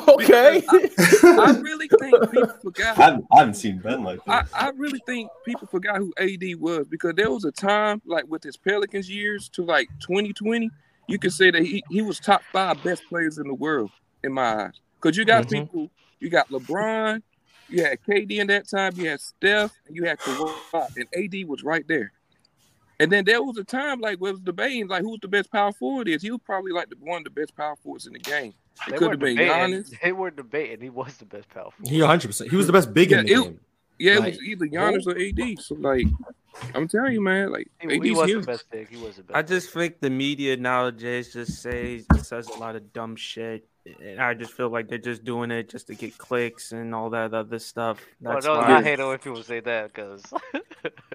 okay. 0.09 0.61
I 1.23 1.59
really 1.61 1.87
think 1.99 2.31
people 2.31 2.47
forgot. 2.61 2.97
I 2.97 3.03
haven't, 3.03 3.25
I 3.31 3.37
haven't 3.39 3.53
seen 3.55 3.79
Ben 3.79 4.03
like 4.03 4.19
I, 4.27 4.41
this. 4.43 4.51
I 4.53 4.69
really 4.75 5.01
think 5.05 5.29
people 5.45 5.67
forgot 5.67 5.97
who 5.97 6.13
AD 6.17 6.43
was 6.59 6.87
because 6.87 7.13
there 7.15 7.31
was 7.31 7.45
a 7.45 7.51
time 7.51 8.01
like 8.05 8.25
with 8.27 8.43
his 8.43 8.57
Pelicans 8.57 9.09
years 9.09 9.49
to 9.49 9.63
like 9.63 9.87
2020, 10.01 10.69
you 11.07 11.19
could 11.19 11.33
say 11.33 11.51
that 11.51 11.61
he, 11.63 11.83
he 11.89 12.01
was 12.01 12.19
top 12.19 12.41
five 12.51 12.81
best 12.83 13.03
players 13.09 13.37
in 13.37 13.47
the 13.47 13.53
world 13.53 13.91
in 14.23 14.33
my 14.33 14.65
eyes. 14.65 14.73
Because 15.01 15.15
you 15.17 15.25
got 15.25 15.45
Mhm. 15.45 15.49
people, 15.49 15.89
you 16.19 16.29
got 16.29 16.49
LeBron, 16.49 17.21
you 17.69 17.83
had 17.83 17.99
KD 18.07 18.39
in 18.39 18.47
that 18.47 18.67
time, 18.67 18.93
you 18.95 19.09
had 19.09 19.19
Steph, 19.21 19.71
and 19.87 19.95
you 19.95 20.05
had 20.05 20.17
Kawhi, 20.19 20.87
and 20.97 21.07
AD 21.15 21.47
was 21.47 21.63
right 21.63 21.85
there. 21.87 22.11
And 22.99 23.11
then 23.11 23.25
there 23.25 23.43
was 23.43 23.57
a 23.57 23.63
time 23.63 23.99
like 24.01 24.19
we 24.19 24.31
was 24.31 24.39
debating 24.39 24.87
like 24.87 25.03
who's 25.03 25.19
the 25.21 25.27
best 25.27 25.51
power 25.51 25.71
forward 25.71 26.07
is. 26.07 26.21
He 26.21 26.31
was 26.31 26.39
probably 26.43 26.71
like 26.71 26.89
the, 26.89 26.95
one 26.99 27.19
of 27.19 27.23
the 27.25 27.29
best 27.29 27.55
power 27.55 27.75
forwards 27.75 28.07
in 28.07 28.13
the 28.13 28.19
game. 28.19 28.53
It 28.87 28.91
They 28.91 28.97
could 28.97 29.01
were 29.05 29.11
have 29.11 29.19
been 29.19 29.35
debating. 29.37 29.53
Giannis. 29.83 29.99
They 30.01 30.11
were 30.11 30.31
debating. 30.31 30.81
He 30.81 30.89
was 30.89 31.15
the 31.17 31.25
best 31.25 31.49
power 31.49 31.69
forward. 31.71 31.89
He 31.91 31.99
100. 32.01 32.27
percent 32.27 32.49
He 32.49 32.55
was 32.55 32.67
the 32.67 32.73
best 32.73 32.93
big 32.93 33.11
Yeah, 33.11 33.19
in 33.19 33.25
the 33.27 33.31
it- 33.33 33.43
game. 33.43 33.59
Yeah, 33.99 34.13
it 34.13 34.19
Like, 34.19 34.33
was 34.35 34.41
either 34.43 34.67
Giannis 34.67 35.07
or 35.07 35.17
AD. 35.17 35.59
So 35.59 35.73
like, 35.75 36.05
I'm 36.75 36.87
telling 36.87 37.13
you, 37.13 37.21
man, 37.21 37.51
like 37.51 37.67
He, 37.81 37.87
he 37.99 38.09
AD's 38.11 38.17
was 38.17 38.29
here. 38.29 38.39
the 38.41 38.45
best 38.45 38.69
big. 38.69 38.89
He 38.89 38.97
was 38.97 39.15
the 39.15 39.23
best. 39.23 39.35
I 39.37 39.41
just 39.41 39.71
think 39.71 39.99
the 39.99 40.09
media 40.11 40.55
nowadays 40.57 41.33
just 41.33 41.61
says 41.63 42.05
says 42.21 42.47
a 42.47 42.57
lot 42.59 42.75
of 42.75 42.93
dumb 42.93 43.15
shit. 43.15 43.67
And 44.03 44.19
I 44.19 44.33
just 44.33 44.51
feel 44.53 44.69
like 44.69 44.87
they're 44.89 44.97
just 44.97 45.23
doing 45.23 45.49
it 45.49 45.69
just 45.69 45.87
to 45.87 45.95
get 45.95 46.17
clicks 46.17 46.73
and 46.73 46.93
all 46.93 47.09
that 47.11 47.33
other 47.33 47.57
stuff. 47.57 47.99
Well, 48.21 48.33
That's 48.33 48.45
no, 48.45 48.55
why. 48.57 48.77
I 48.77 48.83
hate 48.83 48.99
it 48.99 49.05
when 49.07 49.17
people 49.17 49.41
say 49.43 49.61
that 49.61 49.93
because 49.93 50.23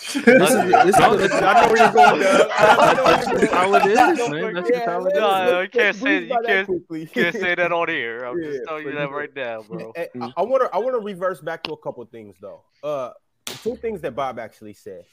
This 0.14 0.50
is, 0.50 0.70
this 0.70 0.96
is, 0.96 1.32
I 1.42 1.60
know 1.60 1.72
where 1.72 1.76
you're 1.76 1.92
going, 1.92 2.20
Dub. 2.20 2.48
I 2.58 2.94
know 2.94 3.02
where 3.02 3.14
you're 3.14 3.34
That's 3.34 3.40
just 3.40 3.52
how 3.52 3.74
it 3.74 3.82
going. 3.84 3.90
is, 3.90 4.30
man. 4.30 4.54
That's 4.54 4.68
just 4.70 4.84
how 4.84 5.04
it 5.04 5.12
is. 5.12 5.14
No, 5.20 5.28
let's- 5.28 5.62
you 5.74 5.80
can't 5.80 5.96
say 5.96 6.22
you 6.22 6.28
that 6.28 6.44
can't 6.46 7.12
can't 7.12 7.34
say 7.36 7.54
that 7.54 7.72
on 7.72 7.88
here. 7.88 8.24
I'm 8.24 8.40
Yeah, 8.42 8.50
just 8.50 8.62
telling 8.66 8.86
you 8.86 8.92
that 8.94 9.10
right 9.10 9.34
now, 9.36 9.62
bro. 9.62 9.92
I- 9.98 10.32
I 10.36 10.42
want 10.42 10.62
to 10.62 10.70
I 10.74 10.78
want 10.78 10.94
to 10.94 11.00
reverse 11.00 11.40
back 11.40 11.62
to 11.64 11.72
a 11.72 11.76
couple 11.76 12.04
things 12.06 12.36
though. 12.40 12.62
Uh, 12.82 13.10
two 13.46 13.76
things 13.76 14.00
that 14.00 14.14
Bob 14.16 14.38
actually 14.38 14.72
said. 14.72 15.04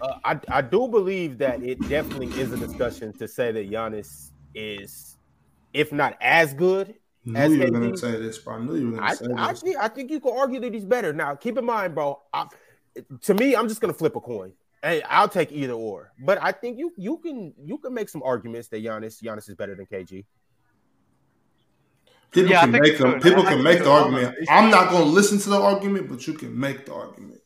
Uh, 0.00 0.14
I 0.24 0.38
I 0.48 0.62
do 0.62 0.86
believe 0.88 1.36
that 1.38 1.62
it 1.62 1.80
definitely 1.88 2.28
is 2.40 2.52
a 2.52 2.56
discussion 2.56 3.12
to 3.18 3.26
say 3.28 3.50
that 3.52 3.68
Giannis 3.70 4.30
is, 4.54 5.16
if 5.74 5.92
not 5.92 6.16
as 6.20 6.54
good 6.54 6.94
Knew 7.24 7.36
as 7.36 7.52
you 7.52 7.58
were 7.60 7.70
gonna 7.70 7.96
say 7.96 8.12
this, 8.12 8.38
bro. 8.38 8.54
I 8.54 8.58
knew 8.60 8.76
you 8.76 8.90
were 8.92 8.96
gonna 8.98 9.14
say 9.16 9.26
I 9.36 9.50
this. 9.52 9.60
think 9.62 9.76
I 9.76 9.88
think 9.88 10.10
you 10.10 10.20
could 10.20 10.34
argue 10.38 10.60
that 10.60 10.72
he's 10.72 10.86
better. 10.86 11.12
Now, 11.12 11.34
keep 11.34 11.58
in 11.58 11.64
mind, 11.66 11.94
bro. 11.94 12.20
I, 12.32 12.46
to 13.22 13.34
me, 13.34 13.54
I'm 13.56 13.68
just 13.68 13.80
gonna 13.80 13.92
flip 13.92 14.16
a 14.16 14.20
coin. 14.20 14.52
Hey, 14.82 15.02
I'll 15.02 15.28
take 15.28 15.52
either 15.52 15.74
or. 15.74 16.12
But 16.18 16.38
I 16.42 16.52
think 16.52 16.78
you 16.78 16.92
you 16.96 17.18
can 17.18 17.52
you 17.62 17.78
can 17.78 17.92
make 17.94 18.08
some 18.08 18.22
arguments 18.22 18.68
that 18.68 18.82
Giannis 18.82 19.22
Giannis 19.22 19.48
is 19.48 19.54
better 19.54 19.74
than 19.74 19.86
KG. 19.86 20.24
People 22.30 22.50
Yeah, 22.50 22.60
can 22.62 22.70
make 22.70 22.84
you 22.92 22.96
them. 22.98 23.12
could. 23.14 23.22
People 23.22 23.46
I 23.46 23.54
can 23.54 23.62
make 23.62 23.80
the 23.80 23.90
argument. 23.90 24.36
I'm 24.48 24.70
not 24.70 24.90
going 24.90 25.02
to 25.02 25.08
listen 25.10 25.38
to 25.40 25.50
the 25.50 25.60
argument, 25.60 26.08
but 26.08 26.26
you 26.28 26.34
can 26.34 26.58
make 26.58 26.86
the 26.86 26.94
argument. 26.94 27.40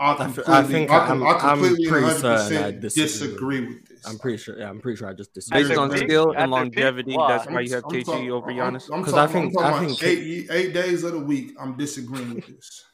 I 0.00 0.10
I 0.10 0.12
f- 0.12 0.16
completely, 0.18 0.54
I 0.54 0.62
think 0.62 0.90
I, 0.90 0.96
I'm- 0.98 1.06
com- 1.08 1.22
I 1.24 1.30
I'm 1.32 1.40
completely 1.58 1.90
100 1.90 2.12
certain 2.16 2.30
I 2.30 2.36
percent 2.36 2.80
disagree. 2.80 3.02
disagree 3.04 3.66
with 3.66 3.88
this. 3.88 4.06
I'm 4.06 4.18
pretty 4.18 4.38
sure. 4.38 4.58
Yeah, 4.58 4.70
I'm 4.70 4.80
pretty 4.80 4.96
sure 4.96 5.08
I 5.08 5.12
just 5.12 5.34
disagree. 5.34 5.64
Based 5.64 5.76
on 5.78 5.94
skill 5.96 6.32
and 6.36 6.50
longevity, 6.50 7.16
why? 7.16 7.36
that's 7.36 7.50
why 7.50 7.60
you 7.60 7.74
have 7.74 7.84
I'm 7.84 7.90
KG 7.90 8.04
talking- 8.04 8.30
over 8.30 8.50
Giannis. 8.50 8.88
I'm, 8.92 9.04
'Cause 9.04 9.12
talking, 9.12 9.18
I 9.18 9.22
I'm 9.22 9.28
think- 9.50 9.58
talking 9.58 9.90
I 9.90 9.94
think- 9.94 10.02
eight, 10.04 10.48
eight 10.50 10.72
days 10.72 11.04
of 11.04 11.12
the 11.12 11.18
week. 11.18 11.52
I'm 11.60 11.76
disagreeing 11.76 12.34
with 12.36 12.46
this. 12.46 12.84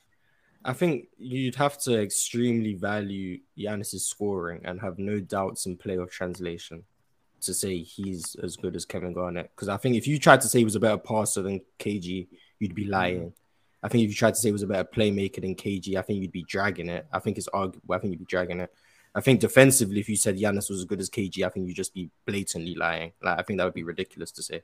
I 0.65 0.73
think 0.73 1.09
you'd 1.19 1.57
have 1.57 1.78
to 1.82 2.01
extremely 2.01 2.74
value 2.74 3.41
Giannis's 3.59 4.07
scoring 4.07 4.62
and 4.65 4.81
have 4.81 4.99
no 4.99 5.20
doubts 5.20 5.66
in 5.66 5.77
playoff 5.77 6.11
translation 6.11 6.85
to 7.43 7.53
say 7.53 7.82
he's 7.82 8.35
as 8.43 8.57
good 8.57 8.74
as 8.74 8.86
Kevin 8.86 9.12
Garnett. 9.12 9.51
Because 9.55 9.69
I 9.69 9.77
think 9.77 9.97
if 9.97 10.07
you 10.07 10.19
tried 10.19 10.41
to 10.41 10.49
say 10.49 10.61
he 10.61 10.65
was 10.65 10.77
a 10.77 10.81
better 10.81 10.97
passer 10.97 11.43
than 11.43 11.61
KG, 11.78 12.28
you'd 12.59 12.74
be 12.74 12.86
lying. 12.86 13.35
I 13.82 13.89
think 13.89 14.05
if 14.05 14.11
you 14.11 14.15
tried 14.15 14.35
to 14.35 14.41
say 14.41 14.49
he 14.49 14.53
was 14.53 14.62
a 14.62 14.66
better 14.66 14.89
playmaker 14.89 15.43
than 15.43 15.55
KG, 15.55 15.97
I 15.97 16.03
think 16.03 16.23
you'd 16.23 16.32
be 16.32 16.45
dragging 16.45 16.89
it. 16.89 17.07
I 17.12 17.19
think 17.19 17.36
it's 17.36 17.49
arguable. 17.49 17.95
I 17.95 17.99
think 17.99 18.12
you'd 18.12 18.20
be 18.20 18.24
dragging 18.24 18.61
it. 18.61 18.73
I 19.15 19.20
think 19.20 19.41
defensively, 19.41 20.01
if 20.01 20.09
you 20.09 20.16
said 20.16 20.39
Giannis 20.39 20.70
was 20.70 20.81
as 20.81 20.85
good 20.86 21.01
as 21.01 21.11
KG, 21.11 21.45
I 21.45 21.51
think 21.51 21.69
you'd 21.69 21.77
just 21.77 21.95
be 21.95 22.11
blatantly 22.27 22.74
lying. 22.74 23.12
Like 23.23 23.39
I 23.39 23.43
think 23.43 23.59
that 23.59 23.65
would 23.65 23.74
be 23.74 23.85
ridiculous 23.85 24.32
to 24.32 24.43
say. 24.43 24.62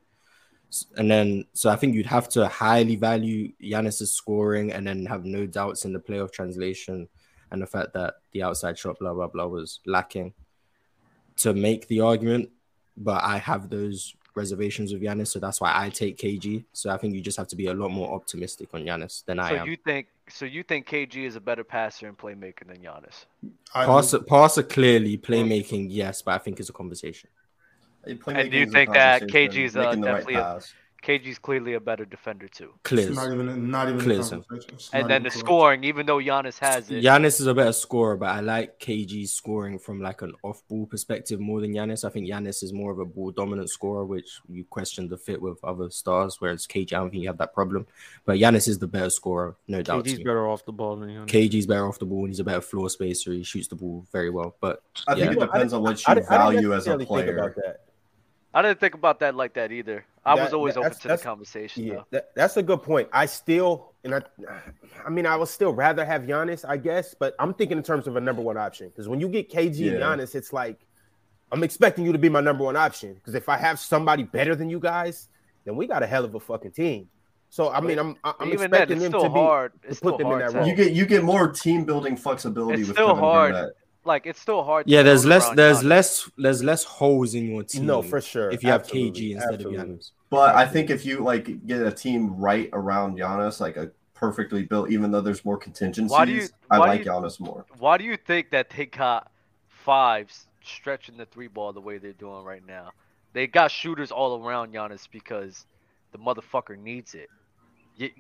S- 0.71 0.87
And 0.97 1.11
then, 1.11 1.45
so 1.53 1.69
I 1.69 1.77
think 1.77 1.95
you'd 1.95 2.07
have 2.07 2.29
to 2.31 2.49
highly 2.49 2.97
value 2.97 3.53
Giannis's 3.61 4.13
scoring 4.13 4.73
and 4.73 4.87
then 4.87 5.05
have 5.07 5.25
no 5.25 5.47
doubts 5.47 5.85
in 5.85 5.93
the 5.93 5.99
playoff 5.99 6.33
translation 6.33 7.09
and 7.51 7.61
the 7.61 7.67
fact 7.67 7.93
that 7.95 8.15
the 8.33 8.43
outside 8.45 8.79
shot, 8.79 8.99
blah, 8.99 9.13
blah, 9.13 9.27
blah, 9.27 9.47
was 9.47 9.81
lacking 9.85 10.33
to 11.37 11.53
make 11.53 11.89
the 11.89 12.01
argument. 12.01 12.51
But 12.97 13.25
I 13.25 13.39
have 13.39 13.69
those 13.69 14.15
reservations 14.35 14.93
with 14.93 15.03
Giannis, 15.03 15.29
so 15.29 15.39
that's 15.41 15.61
why 15.61 15.73
I 15.75 15.89
take 15.89 16.17
KG. 16.19 16.65
So 16.73 16.91
I 16.91 16.97
think 16.97 17.15
you 17.15 17.21
just 17.21 17.37
have 17.39 17.49
to 17.49 17.57
be 17.57 17.67
a 17.67 17.75
lot 17.75 17.91
more 17.91 18.15
optimistic 18.15 18.69
on 18.75 18.83
Giannis 18.85 19.25
than 19.25 19.39
I 19.39 19.53
am. 19.53 19.59
So 19.59 19.65
you 19.65 19.77
think 19.77 20.07
so 20.29 20.45
you 20.45 20.63
think 20.63 20.89
KG 20.89 21.27
is 21.27 21.35
a 21.35 21.41
better 21.41 21.65
passer 21.65 22.07
and 22.07 22.17
playmaker 22.17 22.67
than 22.67 22.79
Giannis? 22.79 23.25
I 23.75 23.87
Passer, 23.87 24.21
passer 24.21 24.63
clearly, 24.63 25.19
playmaking, 25.19 25.89
yes, 25.91 26.23
but 26.23 26.35
I 26.35 26.39
think 26.39 26.61
it's 26.61 26.69
a 26.69 26.73
conversation. 26.73 27.29
And 28.05 28.51
do 28.51 28.59
you 28.59 28.67
think 28.67 28.93
that 28.95 29.23
KG's 29.23 29.77
uh, 29.77 29.95
definitely 29.95 30.35
a, 30.35 30.43
pass. 30.43 30.73
KG's 31.03 31.39
clearly 31.39 31.73
a 31.75 31.81
better 31.81 32.05
defender 32.05 32.47
too? 32.47 32.73
It's 32.75 32.83
Clears. 32.85 33.17
not 33.17 33.33
even 33.33 33.71
not 33.71 33.89
even 33.89 34.01
Clears. 34.03 34.29
conversation. 34.29 34.75
It's 34.75 34.91
And 34.93 35.09
then 35.09 35.23
the 35.23 35.31
close. 35.31 35.41
scoring, 35.41 35.85
even 35.85 36.05
though 36.05 36.19
Giannis 36.19 36.59
has 36.59 36.91
it, 36.91 37.03
Giannis 37.03 37.41
is 37.41 37.47
a 37.47 37.55
better 37.55 37.73
scorer, 37.73 38.19
but 38.19 38.27
I 38.29 38.41
like 38.41 38.79
KG's 38.81 39.33
scoring 39.33 39.79
from 39.79 40.03
like 40.03 40.21
an 40.21 40.35
off-ball 40.43 40.85
perspective 40.85 41.41
more 41.41 41.63
than 41.63 41.73
Giannis. 41.73 42.05
I 42.05 42.11
think 42.11 42.27
Giannis 42.29 42.63
is 42.63 42.75
more 42.75 42.93
of 42.93 42.99
a 42.99 43.07
ball 43.07 43.31
dominant 43.31 43.71
scorer, 43.71 44.05
which 44.05 44.29
you 44.47 44.63
question 44.65 45.09
the 45.09 45.17
fit 45.17 45.41
with 45.41 45.63
other 45.65 45.89
stars, 45.89 46.37
whereas 46.39 46.67
KG, 46.67 46.93
I 46.93 46.99
don't 46.99 47.11
think 47.11 47.23
you 47.23 47.29
have 47.31 47.39
that 47.39 47.55
problem. 47.55 47.87
But 48.27 48.37
Giannis 48.39 48.69
is 48.69 48.79
the 48.79 48.87
better 48.87 49.09
scorer, 49.09 49.57
no 49.69 49.81
doubt. 49.81 50.05
to 50.05 50.11
KG's 50.11 50.19
better 50.19 50.47
off 50.49 50.67
the 50.67 50.73
ball 50.73 50.97
than 50.97 51.09
Giannis. 51.09 51.29
KG's 51.29 51.67
better 51.67 51.87
off 51.89 51.99
the 51.99 52.05
ball, 52.05 52.21
and 52.25 52.29
he's 52.29 52.41
a 52.41 52.45
better 52.45 52.61
floor 52.61 52.91
spacer. 52.91 53.33
He 53.33 53.43
shoots 53.43 53.69
the 53.69 53.75
ball 53.77 54.05
very 54.13 54.29
well. 54.29 54.55
But 54.61 54.83
I 55.09 55.15
Yeah. 55.15 55.29
think 55.29 55.39
it 55.39 55.41
depends 55.47 55.73
on 55.73 55.83
what 55.83 55.97
you 55.99 56.05
I 56.09 56.15
didn't- 56.17 56.27
I 56.31 56.37
value 56.37 56.59
as 56.75 56.87
a 56.87 56.91
necessarily 56.99 57.07
think 57.07 57.39
about 57.39 57.55
player. 57.55 57.63
that. 57.69 57.81
I 58.53 58.63
didn't 58.63 58.81
think 58.81 58.95
about 58.95 59.21
that 59.21 59.35
like 59.35 59.55
that 59.55 59.71
either. 59.71 60.05
I 60.25 60.35
was 60.35 60.53
always 60.53 60.75
that- 60.75 60.81
open 60.81 60.99
to 60.99 61.09
the 61.09 61.19
conversation 61.19 61.85
Yeah, 61.85 61.95
though. 61.95 62.05
that, 62.11 62.31
that's 62.35 62.57
a 62.57 62.63
good 62.63 62.83
point. 62.83 63.09
I 63.13 63.27
still, 63.27 63.93
and 64.05 64.15
I, 64.17 64.23
I 65.07 65.09
mean, 65.09 65.25
I 65.25 65.37
would 65.37 65.49
still 65.49 65.73
rather 65.73 66.05
have 66.05 66.23
Giannis, 66.23 66.65
I 66.69 66.77
guess, 66.77 67.15
but 67.15 67.35
I'm 67.39 67.55
thinking 67.55 67.79
in 67.79 67.85
terms 67.85 68.07
of 68.07 68.17
a 68.17 68.21
number 68.21 68.43
one 68.43 68.57
option 68.57 68.89
because 68.89 69.09
when 69.09 69.21
you 69.21 69.29
get 69.29 69.51
KG 69.51 69.67
and 69.67 69.77
Yeah. 69.77 69.93
Giannis, 70.01 70.35
it's 70.35 70.53
like 70.53 70.87
I'm 71.53 71.63
expecting 71.63 72.05
you 72.05 72.13
to 72.13 72.19
be 72.19 72.29
my 72.29 72.41
number 72.41 72.65
one 72.65 72.77
option 72.77 73.15
because 73.15 73.35
if 73.35 73.49
I 73.49 73.57
have 73.57 73.79
somebody 73.79 74.25
better 74.25 74.55
than 74.55 74.69
you 74.69 74.79
guys, 74.79 75.29
then 75.65 75.75
we 75.77 75.87
got 75.87 76.03
a 76.03 76.07
hell 76.07 76.25
of 76.25 76.35
a 76.35 76.41
fucking 76.41 76.73
team. 76.73 77.09
So 77.49 77.71
I 77.71 77.81
mean, 77.81 77.99
I'm 77.99 78.17
I'm 78.23 78.49
Even 78.49 78.67
expecting 78.67 78.99
it's 79.03 79.11
them 79.11 79.23
to 79.23 79.29
be 79.29 79.35
hard. 79.35 79.73
to 79.83 79.89
It's 79.89 80.01
put 80.01 80.15
still 80.17 80.29
them 80.31 80.33
in 80.41 80.47
that 80.47 80.53
role. 80.55 80.67
You 80.67 80.75
get 80.77 80.93
you 80.93 81.07
get 81.07 81.25
more 81.25 81.49
team 81.51 81.85
building 81.85 82.17
flexibility 82.17 82.81
It's 82.83 82.89
with 82.89 82.97
still 82.97 83.09
Kevin 83.09 83.23
hard. 83.25 83.53
Garnett. 83.55 83.73
Like 84.11 84.27
it's 84.27 84.41
still 84.41 84.63
hard. 84.63 84.87
to 84.87 84.93
yeah, 84.93 85.03
there's 85.03 85.25
less, 85.25 85.49
there's 85.51 85.79
Giannis. 85.79 85.85
less, 85.85 86.31
there's 86.37 86.63
less 86.63 86.85
holes 86.85 87.35
in 87.35 87.49
your 87.49 87.63
team. 87.63 87.87
No, 87.87 88.03
for 88.03 88.21
sure. 88.21 88.51
If 88.51 88.63
you 88.63 88.71
have 88.71 88.83
KG 88.87 89.33
instead 89.33 89.55
Absolutely. 89.55 89.79
of 89.79 89.87
Giannis. 89.89 90.11
But 90.29 90.55
I 90.55 90.67
think 90.67 90.91
if 90.91 91.05
you 91.07 91.21
like 91.21 91.67
get 91.67 91.81
a 91.83 91.91
team 91.93 92.37
right 92.37 92.69
around 92.73 93.17
Giannis, 93.19 93.61
like 93.61 93.77
a 93.77 93.91
perfectly 94.15 94.63
built, 94.65 94.91
even 94.91 95.11
though 95.11 95.21
there's 95.23 95.45
more 95.45 95.57
contingencies, 95.57 96.11
Why 96.13 96.25
do 96.27 96.33
you- 96.33 96.49
I 96.71 96.79
why 96.79 96.87
do 96.87 96.91
like 96.91 97.05
you- 97.07 97.11
Giannis 97.11 97.41
more. 97.41 97.65
Why 97.79 97.97
do 97.97 98.05
you 98.05 98.17
think 98.17 98.51
that 98.51 98.69
they 98.71 98.87
got 98.87 99.31
fives 99.69 100.47
stretching 100.63 101.17
the 101.17 101.27
three 101.27 101.49
ball 101.49 101.73
the 101.73 101.81
way 101.81 101.99
they're 101.99 102.13
doing 102.13 102.45
right 102.45 102.65
now? 102.67 102.91
They 103.33 103.47
got 103.47 103.71
shooters 103.71 104.11
all 104.11 104.45
around 104.45 104.73
Giannis 104.75 105.09
because 105.11 105.67
the 106.13 106.19
motherfucker 106.19 106.77
needs 106.79 107.15
it. 107.15 107.29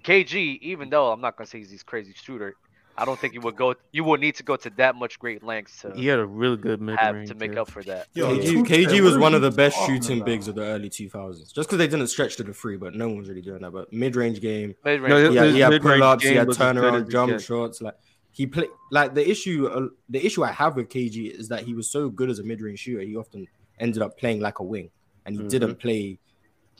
KG, 0.04 0.58
even 0.62 0.90
though 0.90 1.10
I'm 1.12 1.20
not 1.20 1.36
gonna 1.36 1.46
say 1.46 1.58
he's 1.58 1.70
this 1.70 1.82
crazy 1.82 2.12
shooter, 2.14 2.54
I 3.00 3.06
don't 3.06 3.18
think 3.18 3.32
you 3.32 3.40
would 3.40 3.56
go. 3.56 3.74
You 3.92 4.04
would 4.04 4.20
need 4.20 4.34
to 4.34 4.42
go 4.42 4.56
to 4.56 4.68
that 4.76 4.94
much 4.94 5.18
great 5.18 5.42
lengths 5.42 5.80
to 5.80 5.92
He 5.96 6.06
had 6.06 6.18
a 6.18 6.26
really 6.26 6.58
good 6.58 6.82
mid 6.82 6.98
have 6.98 7.14
range. 7.14 7.30
to 7.30 7.34
make 7.34 7.56
up 7.56 7.70
for 7.70 7.82
that. 7.84 8.08
Yo, 8.12 8.36
KG, 8.36 8.42
Tuchel, 8.42 8.66
KG 8.66 9.00
was 9.00 9.16
one 9.16 9.32
of 9.32 9.40
the 9.40 9.50
best 9.50 9.74
shooting 9.86 10.18
about? 10.18 10.26
bigs 10.26 10.48
of 10.48 10.54
the 10.54 10.62
early 10.64 10.90
2000s. 10.90 11.50
Just 11.54 11.68
because 11.68 11.78
they 11.78 11.88
didn't 11.88 12.08
stretch 12.08 12.36
to 12.36 12.42
the 12.42 12.52
free, 12.52 12.76
but 12.76 12.94
no 12.94 13.08
one 13.08 13.16
was 13.16 13.28
really 13.30 13.40
doing 13.40 13.62
that. 13.62 13.70
But 13.70 13.90
mid-range 13.90 14.42
game, 14.42 14.74
Mid-range 14.84 15.08
No, 15.10 15.26
play. 15.28 15.34
yeah, 15.34 15.50
he 15.52 15.60
had 15.60 15.70
mid-range 15.70 16.00
pull-ups, 16.00 16.24
he 16.24 16.34
had 16.34 16.46
was 16.46 16.60
as 16.60 16.72
good 16.74 16.76
as 16.76 16.92
turnaround 17.02 17.10
jump 17.10 17.32
gets. 17.32 17.44
shots. 17.44 17.80
Like 17.80 17.94
he 18.32 18.46
played. 18.46 18.68
Like 18.90 19.14
the 19.14 19.28
issue, 19.28 19.66
uh, 19.66 19.88
the 20.10 20.24
issue 20.24 20.44
I 20.44 20.52
have 20.52 20.76
with 20.76 20.90
KG 20.90 21.30
is 21.30 21.48
that 21.48 21.62
he 21.62 21.72
was 21.72 21.88
so 21.90 22.10
good 22.10 22.28
as 22.28 22.38
a 22.38 22.42
mid-range 22.44 22.80
shooter. 22.80 23.00
He 23.02 23.16
often 23.16 23.46
ended 23.78 24.02
up 24.02 24.18
playing 24.18 24.40
like 24.40 24.58
a 24.58 24.62
wing, 24.64 24.90
and 25.24 25.34
he 25.36 25.42
Mhm. 25.42 25.48
didn't 25.48 25.76
play 25.76 26.18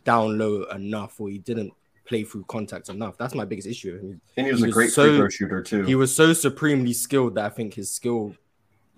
down 0.05 0.37
low 0.39 0.65
enough, 0.65 1.19
or 1.19 1.31
he 1.31 1.39
didn't 1.39 1.73
play 2.11 2.25
through 2.25 2.45
contact 2.49 2.89
enough. 2.89 3.17
That's 3.17 3.35
my 3.37 3.45
biggest 3.45 3.69
issue. 3.69 3.93
with 3.93 4.03
him. 4.03 4.21
And 4.37 4.47
he 4.47 4.53
was 4.53 4.61
He 4.61 4.65
a 4.65 4.67
was 4.67 4.75
great 4.75 4.91
so- 4.91 5.07
free 5.07 5.17
throw 5.17 5.29
shooter 5.29 5.63
too. 5.63 5.85
He 5.85 5.95
was 5.95 6.13
so 6.15 6.33
supremely 6.33 6.93
skilled 6.93 7.37
that 7.37 7.45
I 7.45 7.49
think 7.49 7.73
his 7.75 7.89
skill 7.89 8.35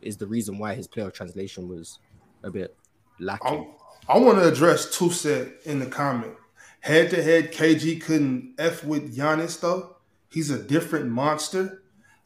is 0.01 0.17
the 0.17 0.27
reason 0.27 0.59
why 0.59 0.75
his 0.75 0.89
playoff 0.89 1.13
translation 1.13 1.69
was 1.69 1.99
a 2.43 2.51
bit 2.51 2.75
lacking. 3.21 3.71
I, 4.09 4.15
I 4.15 4.19
want 4.19 4.39
to 4.39 4.49
address 4.49 4.97
Tuset 4.97 5.63
in 5.65 5.79
the 5.79 5.87
comment. 5.87 6.33
Head 6.81 7.11
to 7.11 7.23
head, 7.23 7.53
KG 7.53 8.01
couldn't 8.03 8.55
f 8.59 8.83
with 8.83 9.15
Giannis 9.15 9.61
though. 9.61 9.97
He's 10.31 10.51
a 10.51 10.61
different 10.61 11.11
monster. 11.11 11.82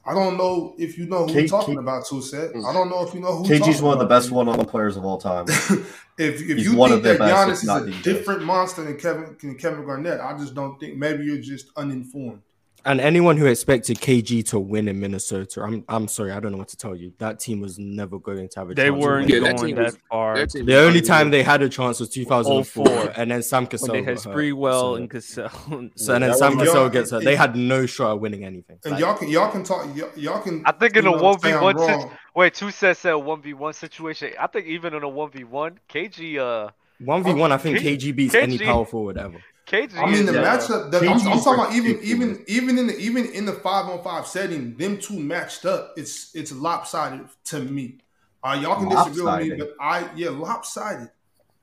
I 0.06 0.14
don't 0.14 0.36
know 0.36 0.74
if 0.78 0.96
you 0.96 1.06
know 1.06 1.26
who 1.26 1.32
K- 1.32 1.42
we're 1.42 1.48
talking 1.48 1.74
K- 1.74 1.80
about, 1.80 2.04
Tuset. 2.04 2.50
I 2.64 2.72
don't 2.72 2.88
know 2.88 3.06
if 3.06 3.12
you 3.12 3.20
know 3.20 3.36
who. 3.36 3.44
KG's 3.44 3.82
one 3.82 3.94
of 3.94 3.98
the 3.98 4.06
best 4.06 4.30
one-on-one 4.30 4.66
players 4.66 4.96
of 4.96 5.04
all 5.04 5.18
time. 5.18 5.46
if 5.48 5.88
if 6.18 6.40
He's 6.40 6.64
you 6.66 6.76
one 6.76 6.90
think 6.90 7.02
that 7.02 7.18
best, 7.18 7.64
Giannis 7.64 7.64
is 7.64 7.68
a 7.68 7.90
the 7.90 8.02
different 8.02 8.44
monster 8.44 8.84
than 8.84 8.96
Kevin 8.98 9.36
than 9.40 9.56
Kevin 9.56 9.84
Garnett, 9.84 10.20
I 10.20 10.36
just 10.38 10.54
don't 10.54 10.78
think. 10.78 10.96
Maybe 10.96 11.24
you're 11.24 11.40
just 11.40 11.70
uninformed. 11.76 12.42
And 12.86 13.00
anyone 13.00 13.36
who 13.36 13.46
expected 13.46 13.98
KG 13.98 14.46
to 14.50 14.60
win 14.60 14.86
in 14.86 15.00
Minnesota, 15.00 15.60
I'm 15.62 15.84
I'm 15.88 16.06
sorry, 16.06 16.30
I 16.30 16.38
don't 16.38 16.52
know 16.52 16.58
what 16.58 16.68
to 16.68 16.76
tell 16.76 16.94
you. 16.94 17.12
That 17.18 17.40
team 17.40 17.60
was 17.60 17.78
never 17.80 18.18
going 18.20 18.48
to 18.48 18.60
have 18.60 18.70
a 18.70 18.74
They 18.74 18.84
chance. 18.84 18.94
They 18.94 19.06
weren't 19.06 19.28
Yeah, 19.28 19.34
winning. 19.40 19.42
that 19.42 19.56
going 19.56 19.66
team 19.66 19.76
that 19.76 19.84
was- 19.86 19.98
far. 20.08 20.36
that 20.38 20.52
The 20.52 20.78
only 20.78 21.00
time 21.00 21.30
they 21.30 21.42
had 21.42 21.62
a 21.62 21.68
chance 21.68 21.98
was 21.98 22.08
2004, 22.10 22.86
04, 22.86 23.12
and 23.16 23.30
then 23.32 23.42
Sam 23.42 23.64
when 23.64 23.70
Cassell. 23.70 23.92
they 23.92 24.02
had 24.04 24.14
got 24.16 24.24
hurt. 24.24 24.36
Sprewell 24.36 24.80
So- 24.80 24.94
and 24.94 25.10
Cassell. 25.10 25.50
So 25.96 26.14
and 26.14 26.22
then 26.22 26.30
That 26.30 26.38
Sam 26.38 26.56
Cassell 26.58 26.88
gets 26.88 27.10
hurt. 27.10 27.24
They 27.24 27.34
had 27.36 27.56
no 27.56 27.86
shot 27.86 28.12
at 28.12 28.20
winning 28.20 28.44
anything. 28.44 28.78
And 28.84 28.92
Like, 28.92 29.00
y'all 29.00 29.14
can 29.14 29.28
y'all 29.28 29.50
can 29.50 29.64
talk 29.64 29.84
y'all, 29.96 30.10
y'all 30.14 30.40
can. 30.40 30.62
I 30.64 30.70
think 30.72 30.96
in 30.96 31.04
you 31.04 31.12
a 31.14 31.16
know, 31.20 31.36
say 31.42 31.52
I'm 31.54 31.62
1v1 31.62 32.10
Wait, 32.36 32.54
two 32.54 32.70
sets 32.70 33.00
said 33.00 33.14
one 33.14 33.42
v 33.42 33.52
one 33.54 33.72
situation. 33.72 34.30
I 34.38 34.46
think 34.46 34.66
even 34.66 34.94
in 34.94 35.02
a 35.02 35.08
one 35.08 35.30
v 35.32 35.42
one, 35.42 35.80
KG 35.92 36.38
uh 36.38 36.70
one 37.00 37.24
v 37.24 37.32
one, 37.34 37.50
I 37.50 37.56
think 37.56 37.78
K- 37.78 37.96
KG 37.96 38.14
beats 38.14 38.34
any 38.36 38.58
KG 38.58 38.64
power 38.64 38.84
forward 38.86 39.18
ever. 39.18 39.38
KG. 39.66 39.96
I 39.96 40.06
mean, 40.10 40.26
the 40.26 40.32
is, 40.32 40.38
uh, 40.38 40.44
matchup. 40.44 40.90
The, 40.92 40.98
I'm, 41.00 41.26
I'm 41.26 41.40
talking 41.40 41.54
about 41.54 41.74
even 41.74 41.96
ridiculous. 41.96 42.08
even 42.10 42.44
even 42.46 42.78
in 42.78 42.86
the 42.86 42.98
even 42.98 43.26
in 43.26 43.46
the 43.46 43.52
five 43.52 43.86
on 43.86 44.02
five 44.02 44.26
setting, 44.26 44.76
them 44.76 44.98
two 44.98 45.18
matched 45.18 45.66
up. 45.66 45.94
It's 45.96 46.34
it's 46.34 46.52
lopsided 46.52 47.26
to 47.46 47.60
me. 47.60 47.98
Uh, 48.44 48.58
y'all 48.62 48.76
can 48.76 48.88
disagree 48.88 49.48
with 49.48 49.58
me, 49.58 49.64
but 49.64 49.74
I 49.80 50.08
yeah 50.14 50.30
lopsided, 50.30 51.10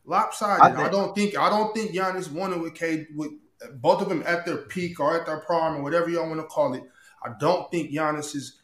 lopsided. 0.05 0.77
I, 0.77 0.87
I 0.87 0.89
don't 0.89 1.15
think 1.15 1.37
I 1.37 1.49
don't 1.49 1.73
think 1.73 1.91
Giannis 1.91 2.29
won 2.29 2.51
it 2.51 2.59
with 2.59 2.75
K 2.75 3.07
with 3.15 3.31
both 3.75 4.01
of 4.01 4.09
them 4.09 4.21
at 4.25 4.45
their 4.45 4.57
peak 4.57 4.99
or 4.99 5.17
at 5.17 5.25
their 5.25 5.39
prime 5.39 5.77
or 5.77 5.83
whatever 5.83 6.09
y'all 6.09 6.27
want 6.27 6.41
to 6.41 6.47
call 6.47 6.73
it. 6.73 6.83
I 7.23 7.31
don't 7.39 7.71
think 7.71 7.91
Giannis 7.91 8.35
is. 8.35 8.59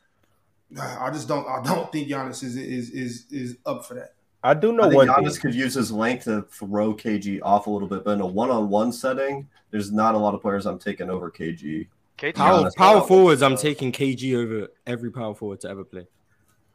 I 0.77 1.09
just 1.11 1.29
don't. 1.29 1.47
I 1.47 1.63
don't 1.63 1.89
think 1.93 2.09
Giannis 2.09 2.43
is 2.43 2.57
is 2.57 2.89
is 2.89 3.25
is 3.31 3.57
up 3.65 3.85
for 3.85 3.93
that. 3.93 4.15
I 4.43 4.53
do 4.53 4.71
know 4.71 4.83
I 4.83 4.89
think 4.89 4.95
one 4.95 5.07
Giannis 5.09 5.33
thing. 5.33 5.41
could 5.41 5.55
use 5.55 5.73
his 5.73 5.91
length 5.91 6.23
to 6.25 6.43
throw 6.43 6.93
KG 6.93 7.39
off 7.43 7.67
a 7.67 7.69
little 7.69 7.87
bit, 7.89 8.05
but 8.05 8.11
in 8.11 8.21
a 8.21 8.25
one-on-one 8.25 8.91
setting, 8.93 9.47
there's 9.71 9.91
not 9.91 10.15
a 10.15 10.17
lot 10.17 10.33
of 10.33 10.41
players 10.41 10.65
I'm 10.65 10.79
taking 10.79 11.09
over 11.09 11.29
KG. 11.29 11.87
KG 12.17 12.35
Power, 12.35 12.71
power 12.77 13.01
forwards, 13.01 13.41
I'm 13.41 13.53
uh, 13.53 13.57
taking 13.57 13.91
KG 13.91 14.35
over 14.35 14.67
every 14.87 15.11
power 15.11 15.35
forward 15.35 15.59
to 15.61 15.69
ever 15.69 15.83
play. 15.83 16.07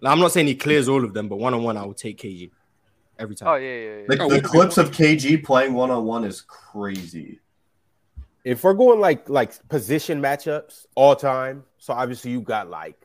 Like, 0.01 0.13
I'm 0.13 0.21
not 0.21 0.33
saying 0.33 0.47
he 0.47 0.55
clears 0.55 0.89
all 0.89 1.05
of 1.05 1.15
them, 1.15 1.29
but 1.29 1.37
one 1.37 1.55
on 1.55 1.63
one, 1.63 1.77
I 1.79 1.87
would 1.87 1.97
take 1.97 2.19
KG 2.19 2.51
every 3.19 3.35
time. 3.35 3.49
Oh 3.49 3.55
yeah, 3.55 3.75
yeah, 3.75 3.97
yeah. 4.01 4.05
The, 4.09 4.23
Oh, 4.23 4.29
the 4.29 4.35
we- 4.37 4.41
clips 4.43 4.77
of 4.77 4.91
KG 4.91 5.43
playing 5.43 5.73
one-on-one 5.73 6.25
is 6.25 6.43
crazy. 6.43 7.41
If 8.45 8.63
we're 8.63 8.75
going 8.75 9.01
like 9.01 9.27
like 9.31 9.67
position 9.71 10.21
matchups 10.21 10.85
all 10.95 11.17
time, 11.17 11.65
so 11.79 11.95
obviously 11.95 12.31
you 12.33 12.43
got 12.43 12.69
like 12.69 12.97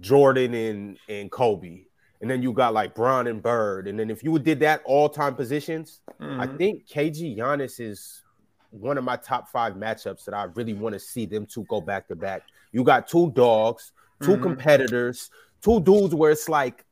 Jordan 0.00 0.54
and 0.54 0.98
and 1.08 1.30
Kobe, 1.30 1.82
and 2.22 2.30
then 2.30 2.40
you 2.42 2.52
got 2.52 2.72
like 2.72 2.94
Bron 2.94 3.26
and 3.26 3.42
Bird, 3.42 3.88
and 3.88 3.98
then 3.98 4.08
if 4.08 4.22
you 4.22 4.38
did 4.38 4.60
that 4.60 4.80
all 4.86 5.08
time 5.08 5.34
positions, 5.34 6.00
I 6.08 6.46
Mm-hmm. 6.46 6.56
think 6.56 6.86
KG 6.86 7.36
Giannis 7.36 7.80
is 7.80 8.22
one 8.70 8.96
of 8.96 9.04
my 9.04 9.16
top 9.16 9.48
five 9.50 9.74
matchups 9.74 10.24
that 10.24 10.34
I 10.34 10.44
really 10.54 10.72
want 10.72 10.94
to 10.94 10.98
see 11.00 11.26
them 11.26 11.44
two 11.44 11.64
go 11.64 11.80
back 11.80 12.08
to 12.08 12.16
back. 12.16 12.42
You 12.70 12.84
got 12.84 13.06
two 13.08 13.30
dogs, 13.32 13.92
2 14.22 14.36
Mhm. 14.36 14.42
competitors, 14.42 15.30
two 15.60 15.80
dudes 15.80 16.14
where 16.14 16.30
it's 16.30 16.48
like, 16.48 16.84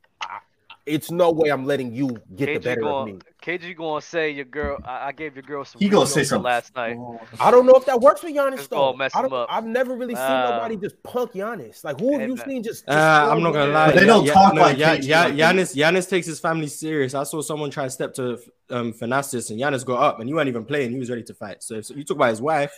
it's 0.91 1.09
no 1.11 1.31
way 1.31 1.49
I'm 1.49 1.65
letting 1.65 1.93
you 1.93 2.21
get 2.35 2.53
the 2.53 2.59
KG 2.59 2.63
better 2.63 2.81
of 2.81 3.03
going 3.03 3.05
me. 3.05 3.19
KG 3.41 3.75
gonna 3.75 4.01
say 4.01 4.31
your 4.31 4.45
girl. 4.45 4.77
I, 4.85 5.07
I 5.07 5.11
gave 5.11 5.35
your 5.35 5.43
girl 5.43 5.65
some. 5.65 5.79
He 5.79 5.89
gonna 5.89 6.05
say 6.05 6.23
something. 6.23 6.43
last 6.43 6.75
night. 6.75 6.95
I 7.39 7.49
don't 7.51 7.65
know 7.65 7.73
if 7.73 7.85
that 7.85 7.99
works 7.99 8.21
for 8.21 8.27
Giannis 8.27 8.59
It's 8.59 8.67
though. 8.67 8.93
mess 8.93 9.13
I 9.15 9.21
him 9.21 9.29
don't, 9.29 9.33
up. 9.33 9.47
I've 9.51 9.65
never 9.65 9.95
really 9.95 10.15
seen 10.15 10.23
Uh, 10.23 10.51
nobody 10.51 10.77
just 10.77 11.01
punk 11.03 11.33
Giannis. 11.33 11.83
Like 11.83 11.99
who 11.99 12.13
have 12.19 12.27
you 12.29 12.37
seen 12.37 12.63
just? 12.63 12.85
just 12.85 12.87
Uh, 12.87 13.29
I'm 13.31 13.41
not 13.41 13.53
gonna 13.53 13.71
lie. 13.71 13.87
But 13.87 13.95
they 13.99 14.05
don't 14.05 14.25
yeah, 14.25 14.33
talk 14.33 14.53
no, 14.53 14.61
like 14.61 14.77
yeah, 14.77 14.97
KG 14.97 15.07
yeah, 15.07 15.23
like 15.25 15.33
Giannis, 15.35 15.75
Giannis 15.75 16.09
takes 16.09 16.27
his 16.27 16.39
family 16.39 16.67
serious. 16.67 17.13
I 17.15 17.23
saw 17.23 17.41
someone 17.41 17.71
try 17.71 17.85
to 17.85 17.89
step 17.89 18.13
to 18.15 18.37
um 18.69 18.93
Thanasis 18.93 19.49
and 19.49 19.59
Giannis 19.59 19.85
got 19.85 20.01
up 20.01 20.19
and 20.19 20.29
he 20.29 20.33
wasn't 20.33 20.49
even 20.49 20.65
playing. 20.65 20.91
He 20.91 20.99
was 20.99 21.09
ready 21.09 21.23
to 21.23 21.33
fight. 21.33 21.63
So 21.63 21.75
if 21.75 21.89
you 21.89 22.03
talk 22.03 22.17
about 22.17 22.29
his 22.29 22.41
wife, 22.41 22.73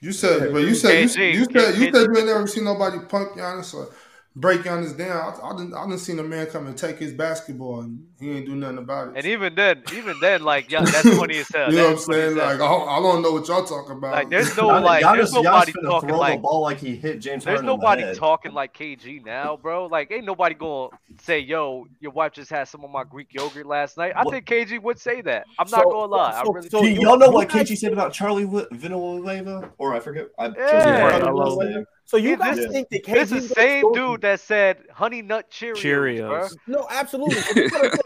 You 0.00 0.12
said, 0.12 0.52
but 0.52 0.58
you 0.58 0.74
said 0.74 1.00
you, 1.02 1.08
KG, 1.08 1.34
you 1.34 1.44
said 1.44 1.74
you 1.78 1.86
KG. 1.86 1.94
said 1.94 2.06
you 2.10 2.16
ain't 2.18 2.26
never 2.26 2.46
seen 2.48 2.64
nobody 2.64 2.98
punk 3.08 3.38
Giannis 3.38 3.72
or 3.74 3.90
break 4.36 4.66
this 4.82 4.92
down. 4.92 5.34
I, 5.42 5.48
I 5.48 5.56
didn't 5.56 5.74
I 5.74 5.84
didn't 5.84 6.00
seen 6.00 6.18
a 6.18 6.22
man 6.24 6.46
come 6.46 6.66
and 6.66 6.76
take 6.76 6.98
his 6.98 7.12
basketball 7.12 7.80
and 7.80 8.06
he 8.22 8.30
ain't 8.30 8.46
do 8.46 8.54
nothing 8.54 8.78
about 8.78 9.08
it. 9.08 9.14
And 9.16 9.26
even 9.26 9.54
then, 9.54 9.82
even 9.92 10.16
then, 10.20 10.42
like 10.42 10.70
yeah, 10.70 10.84
that's 10.84 11.16
funny 11.18 11.38
as 11.38 11.48
hell. 11.48 11.70
you 11.70 11.76
know 11.76 11.82
what 11.84 11.88
I'm 11.90 11.94
That's 11.94 12.06
funny 12.06 12.18
as 12.20 12.24
saying? 12.34 12.36
Like 12.38 12.54
I 12.54 12.58
don't, 12.58 12.88
I 12.88 13.00
don't 13.00 13.22
know 13.22 13.32
what 13.32 13.48
y'all 13.48 13.64
talking 13.64 13.96
about. 13.96 14.12
Like, 14.12 14.30
there's 14.30 14.56
no 14.56 14.68
Giannis- 14.68 14.82
like, 14.84 15.02
there's 15.02 15.30
Giannis- 15.32 15.34
nobody 15.42 15.72
Giannis 15.72 15.76
finna 15.82 15.90
talking 15.90 16.10
like, 16.10 16.34
the 16.38 16.42
ball 16.42 16.60
like 16.62 16.78
he 16.78 16.96
hit 16.96 17.18
James 17.20 17.44
there's 17.44 17.60
Harden 17.60 17.64
in 17.64 17.66
the 17.66 17.72
nobody 17.76 18.14
talking 18.18 18.52
like 18.52 18.74
KG 18.74 19.24
now, 19.24 19.56
bro. 19.56 19.86
Like, 19.86 20.10
ain't 20.12 20.24
nobody 20.24 20.54
gonna 20.54 20.88
say, 21.20 21.40
"Yo, 21.40 21.86
your 22.00 22.12
wife 22.12 22.32
just 22.32 22.50
had 22.50 22.68
some 22.68 22.84
of 22.84 22.90
my 22.90 23.04
Greek 23.04 23.28
yogurt 23.34 23.66
last 23.66 23.96
night." 23.98 24.12
I 24.16 24.22
What- 24.22 24.32
think 24.32 24.46
KG 24.46 24.80
would 24.82 24.98
say 24.98 25.20
that. 25.22 25.44
I'm 25.58 25.68
not 25.70 25.84
gonna 25.84 26.06
lie. 26.12 26.32
so- 26.44 26.50
I 26.50 26.54
really. 26.54 26.68
so 26.68 26.82
Do 26.82 26.88
you- 26.88 27.00
y'all 27.02 27.18
know 27.18 27.30
what 27.30 27.48
KG 27.48 27.76
said 27.76 27.92
about 27.92 28.12
Charlie 28.12 28.44
Wi- 28.44 28.66
Villanueva? 28.72 29.70
Or 29.78 29.94
I 29.94 30.00
forget. 30.00 30.28
I, 30.38 30.46
Yeah. 30.48 31.18
Charlie 31.20 31.84
So 32.04 32.16
you 32.18 32.30
Yeah, 32.30 32.36
guys 32.36 32.56
this- 32.56 32.70
think 32.72 32.88
that 32.90 33.04
KG 33.04 33.14
this 33.14 33.32
is 33.32 33.42
is 33.44 33.48
the 33.48 33.54
same 33.54 33.92
dude 33.92 34.20
that 34.22 34.40
said 34.40 34.78
"Honey 34.92 35.22
Nut 35.22 35.50
Cheerios." 35.50 35.76
Cheerios. 35.76 36.56
No, 36.66 36.86
absolutely. 36.90 37.36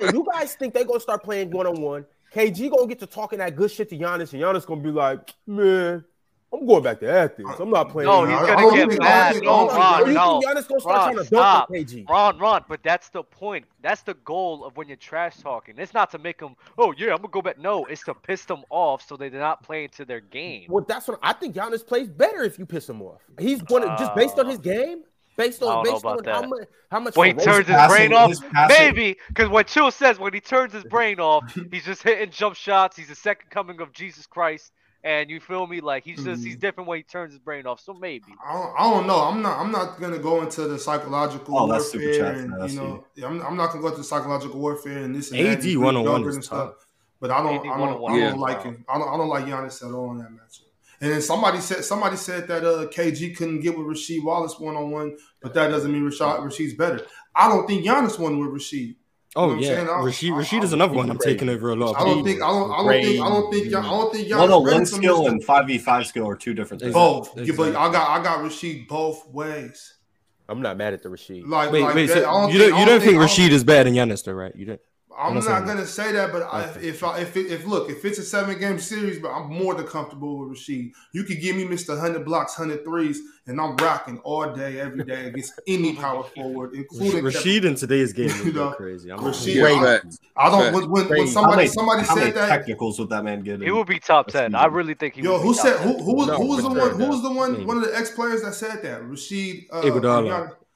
So 0.07 0.13
this 0.13 0.21
is 0.21 0.27
what 0.27 0.37
I'm 0.37 0.41
saying. 0.41 0.41
you 0.41 0.41
guys 0.41 0.55
think 0.55 0.75
they're 0.75 0.85
gonna 0.85 1.01
start 1.01 1.23
playing 1.23 1.51
one 1.51 1.67
on 1.67 1.81
one? 1.81 2.07
KG 2.35 2.71
gonna 2.71 2.87
get 2.87 2.99
to 3.01 3.07
talking 3.07 3.39
that 3.39 3.57
good 3.57 3.71
shit 3.71 3.89
to 3.91 3.99
Giannis, 3.99 4.33
and 4.33 4.43
Giannis 4.43 4.67
gonna 4.67 4.81
be 4.81 4.91
like, 4.91 5.35
man, 5.47 6.05
I'm 6.53 6.67
going 6.67 6.83
back 6.83 7.01
to 7.01 7.11
Athens. 7.11 7.49
I'm 7.59 7.71
not 7.71 7.91
playing. 7.91 8.09
No, 8.09 8.25
he's 8.25 8.39
gonna 8.39 8.57
don't 8.57 8.75
get 8.91 8.99
mad. 8.99 9.33
don't 9.35 9.41
think- 9.41 9.45
I 9.45 9.45
No, 9.45 9.69
Ron, 9.69 10.07
you 10.07 10.15
no. 10.15 10.41
think 10.41 10.45
Giannis 10.45 10.69
gonna 10.69 10.81
start 10.81 10.97
Ron, 10.97 11.05
trying 11.05 11.17
to 11.17 11.25
stop. 11.25 11.69
dunk 11.69 11.81
on 11.81 11.85
KG? 11.85 12.09
Ron, 12.09 12.39
Ron, 12.39 12.65
but 12.69 12.83
that's 12.83 13.09
the 13.11 13.23
point. 13.23 13.65
That's 13.83 14.03
the 14.03 14.15
goal 14.15 14.65
of 14.65 14.77
when 14.77 14.89
you're 14.89 14.97
trash 14.97 15.37
talking. 15.39 15.75
It's 15.79 15.95
not 15.95 16.11
to 16.13 16.19
make 16.19 16.39
them, 16.39 16.57
oh 16.79 16.95
yeah, 16.97 17.13
I'm 17.13 17.19
gonna 17.19 17.29
go 17.29 17.43
back. 17.43 17.59
No, 17.59 17.85
it's 17.87 18.05
to 18.05 18.15
piss 18.15 18.45
them 18.45 18.63
off 18.71 19.07
so 19.07 19.17
they're 19.17 19.31
not 19.31 19.63
playing 19.63 19.91
to 19.97 20.05
their 20.05 20.21
game. 20.21 20.67
Well, 20.69 20.85
that's 20.87 21.09
what 21.09 21.19
I 21.23 21.33
think. 21.33 21.55
Giannis 21.57 21.87
plays 21.87 22.09
better 22.09 22.43
if 22.43 22.59
you 22.59 22.67
piss 22.67 22.89
him 22.89 23.03
off. 23.03 23.23
He's 23.39 23.63
gonna 23.63 23.97
just 23.99 24.15
based 24.15 24.39
on 24.39 24.47
his 24.47 24.59
ah. 24.59 24.63
game, 24.63 25.03
based 25.37 25.63
on 25.63 25.85
based 25.85 26.05
on 26.05 26.19
about 26.19 26.45
how 26.45 26.49
much 26.49 26.69
how 26.91 27.01
much. 27.01 27.17
When 27.17 27.37
he 27.39 27.45
turns 27.45 27.67
his 27.67 27.77
passing- 27.77 27.97
brain 28.09 28.13
off, 28.13 28.31
his 28.31 28.43
maybe 28.69 29.17
because 29.29 29.49
what 29.49 29.67
Chill 29.67 29.91
says 29.91 30.19
when 30.19 30.33
he 30.33 30.41
turns 30.41 30.73
his 30.73 30.85
brain 30.85 31.21
off, 31.21 31.45
he's 31.71 31.85
just 31.85 32.03
hitting 32.03 32.31
jump 32.31 32.57
shots. 32.57 32.97
He's 32.97 33.09
the 33.09 33.15
second 33.15 33.51
coming 33.51 33.81
of 33.81 33.93
Jesus 33.93 34.27
Christ, 34.27 34.73
and 35.05 35.29
you 35.31 35.41
feel 35.41 35.67
me? 35.67 35.81
Like 35.81 36.05
he's 36.05 36.23
just 36.25 36.45
he's 36.45 36.57
different 36.57 36.89
when 36.89 36.99
he 36.99 37.03
turns 37.03 37.33
his 37.33 37.41
brain 37.41 37.67
off. 37.67 37.81
So 37.81 37.93
maybe. 37.95 38.25
I 38.47 38.53
don't, 38.53 38.75
I 38.79 38.91
don't 38.91 39.07
know. 39.07 39.21
I'm 39.21 39.43
not. 39.43 39.59
I'm 39.61 39.71
not 39.71 40.01
gonna 40.01 40.19
go 40.19 40.43
into 40.43 40.67
the 40.69 40.79
psychological 40.79 41.59
Oh, 41.59 41.67
that's 41.67 41.91
super 41.91 42.05
warfare, 42.05 42.25
chat's 42.33 42.41
and 42.41 42.51
nasty. 42.59 42.75
you 42.77 42.81
know, 42.83 43.05
yeah, 43.15 43.27
I'm, 43.27 43.43
I'm 43.43 43.57
not 43.57 43.69
gonna 43.71 43.83
go 43.83 43.89
into 43.89 44.05
psychological 44.05 44.59
warfare 44.61 44.99
and 44.99 45.15
this 45.15 45.31
and 45.31 45.41
AD 45.41 45.47
that. 45.47 45.53
and 45.55 45.63
Greek 45.63 45.79
one-on-one 45.79 46.09
oh 46.13 46.17
yogurt 46.19 46.31
is 46.31 46.35
and 46.37 46.45
stuff. 46.45 46.73
But 47.21 47.31
I 47.31 47.43
don't. 47.43 47.61
I 47.61 47.63
don't. 47.63 47.81
one-on-one 47.81 48.13
I 48.13 48.19
don't 48.21 48.35
oh 48.39 48.41
like 48.41 48.57
tough. 48.57 48.65
him. 48.67 48.85
I 48.89 48.99
don't. 48.99 49.09
I 49.09 49.17
don't 49.17 49.29
like 49.29 49.45
Giannis 49.47 49.87
at 49.89 49.95
all 49.95 50.11
in 50.13 50.19
that 50.19 50.31
matchup. 50.31 50.66
And 51.01 51.13
then 51.13 51.21
somebody 51.21 51.61
said 51.61 51.85
somebody 51.85 52.17
said 52.17 52.49
that 52.49 52.65
uh, 52.65 52.87
KG 52.87 53.37
couldn't 53.37 53.61
get 53.61 53.77
with 53.77 53.87
Rasheed 53.87 54.25
Wallace 54.25 54.59
one 54.59 54.77
on 54.77 54.91
one, 54.91 55.17
but 55.41 55.53
that 55.55 55.69
doesn't 55.69 55.93
mean 55.93 56.03
Rashad 56.03 56.41
Rasheed's 56.41 56.75
better. 56.75 57.07
I 57.35 57.49
don't 57.49 57.67
think 57.67 57.85
Giannis 57.85 58.19
won 58.19 58.39
with 58.39 58.51
Rasheed. 58.51 58.97
oh 59.37 59.53
know 59.55 59.61
yeah, 59.61 59.69
saying? 59.69 59.89
I- 59.89 59.93
Rasheed, 59.93 60.61
I- 60.61 60.65
is 60.65 60.73
another 60.73 60.95
one. 60.95 61.11
I'm 61.11 61.19
crazy. 61.19 61.35
taking 61.35 61.51
over 61.51 61.71
a 61.71 61.77
lot 61.77 61.91
of 61.91 61.97
I 61.97 62.05
don't 62.05 62.25
think. 62.25 62.43
I 62.43 62.49
don't. 62.49 62.71
I 62.71 62.77
don't 62.77 63.03
think. 63.03 63.21
I 63.21 63.29
don't 63.29 63.53
think. 63.53 63.75
I 63.75 63.83
don't 63.83 64.13
think 64.13 64.29
Giannis 64.29 64.39
One 64.41 64.53
on 64.53 64.65
ready 64.65 64.77
one 64.79 64.87
skill 64.87 65.27
and 65.27 65.45
five 65.45 65.67
v 65.67 65.79
five 65.79 66.07
skill 66.07 66.27
are 66.29 66.37
two 66.37 66.55
different 66.55 66.83
things. 66.83 66.95
both. 66.95 67.37
Yeah, 67.39 67.53
but 67.57 67.77
I 67.77 67.93
got 67.93 68.21
I 68.21 68.23
got 68.23 68.39
Rasheed 68.39 68.89
both 68.89 69.29
ways. 69.29 69.95
I'm 70.49 70.63
not 70.63 70.77
mad 70.77 70.95
at 70.95 71.03
the 71.03 71.09
Rasheed. 71.09 71.47
Like 71.47 71.73
Wait, 71.73 71.83
like 71.83 71.95
wait. 71.95 72.07
that. 72.07 72.23
So 72.23 72.31
I 72.31 72.41
don't 72.41 72.53
you 72.53 72.59
don't 72.59 72.79
you 72.79 72.87
don't 72.87 73.01
think 73.01 73.19
I 73.19 73.27
Rasheed 73.27 73.51
is 73.51 73.65
bad 73.65 73.87
in 73.87 73.95
Giannis 73.95 74.25
though, 74.25 74.33
right? 74.33 74.55
You 74.55 74.67
don't. 74.67 74.81
I'm 75.19 75.29
I'm 75.29 75.35
not 75.35 75.45
not 75.45 75.45
saying 75.45 75.67
gonna 75.67 75.87
say 75.87 76.13
that, 76.13 76.31
but 76.33 76.43
I, 76.43 76.63
if 76.81 77.03
I, 77.03 77.21
if 77.21 77.37
it, 77.37 77.47
if 77.51 77.65
look 77.67 77.89
if 77.91 78.05
it's 78.05 78.19
a 78.19 78.23
seven 78.23 78.59
game 78.59 78.79
series, 78.79 79.19
but 79.19 79.31
I'm 79.31 79.51
more 79.51 79.75
than 79.75 79.87
comfortable 79.87 80.39
with 80.39 80.59
Rasheed. 80.59 80.93
You 81.13 81.25
could 81.25 81.41
give 81.41 81.57
me 81.57 81.65
Mr. 81.65 81.99
Hundred 81.99 82.25
blocks, 82.25 82.55
hundred 82.55 82.85
threes, 82.85 83.21
and 83.47 83.61
I'm 83.61 83.77
rocking 83.77 84.19
all 84.19 84.53
day, 84.53 84.79
every 84.79 85.05
day 85.05 85.29
against 85.29 85.59
any 85.67 85.95
power 85.95 86.23
forward, 86.23 86.75
including 86.75 87.25
Rasheed 87.25 87.65
in 87.65 87.75
today's 87.77 88.13
game 88.13 88.29
You 88.45 88.49
is 88.51 88.55
know, 88.55 88.71
crazy. 88.73 89.11
I'm 89.11 89.19
Rasheed- 89.21 89.57
not- 89.57 89.63
Great. 89.83 90.03
Facts. 90.03 90.19
I 90.37 90.51
don't. 90.51 90.61
Facts. 90.65 90.75
When, 90.75 90.91
when, 90.91 91.09
when 91.09 91.29
somebody 91.29 91.57
many, 91.57 91.69
somebody 91.69 92.03
how 92.05 92.15
many 92.15 92.27
said 92.27 92.35
that, 92.37 92.49
technicals 92.49 92.99
would 92.99 93.09
that 93.09 93.25
man 93.25 93.41
get? 93.43 93.61
He 93.61 93.67
in? 93.69 93.75
would 93.77 93.87
be 93.87 93.99
top 93.99 94.27
ten. 94.29 94.55
I 94.55 94.67
really 94.67 94.95
think 94.95 95.15
he. 95.15 95.23
yo, 95.23 95.33
would 95.33 95.41
who 95.41 95.55
top 95.55 95.63
said 95.65 95.77
10. 95.79 95.87
who 95.99 96.03
who 96.03 96.15
was 96.15 96.27
No, 96.27 96.37
who 96.37 96.47
was 96.47 96.63
the 96.63 96.69
one 96.69 96.91
who 97.01 97.07
was 97.07 97.23
the 97.23 97.33
one 97.33 97.67
one 97.67 97.77
of 97.79 97.85
the 97.85 97.97
ex 97.97 98.11
players 98.11 98.43
that 98.43 98.55
said 98.55 98.83
that 98.83 99.01
Rasheed 99.03 99.67
uh, 99.73 99.81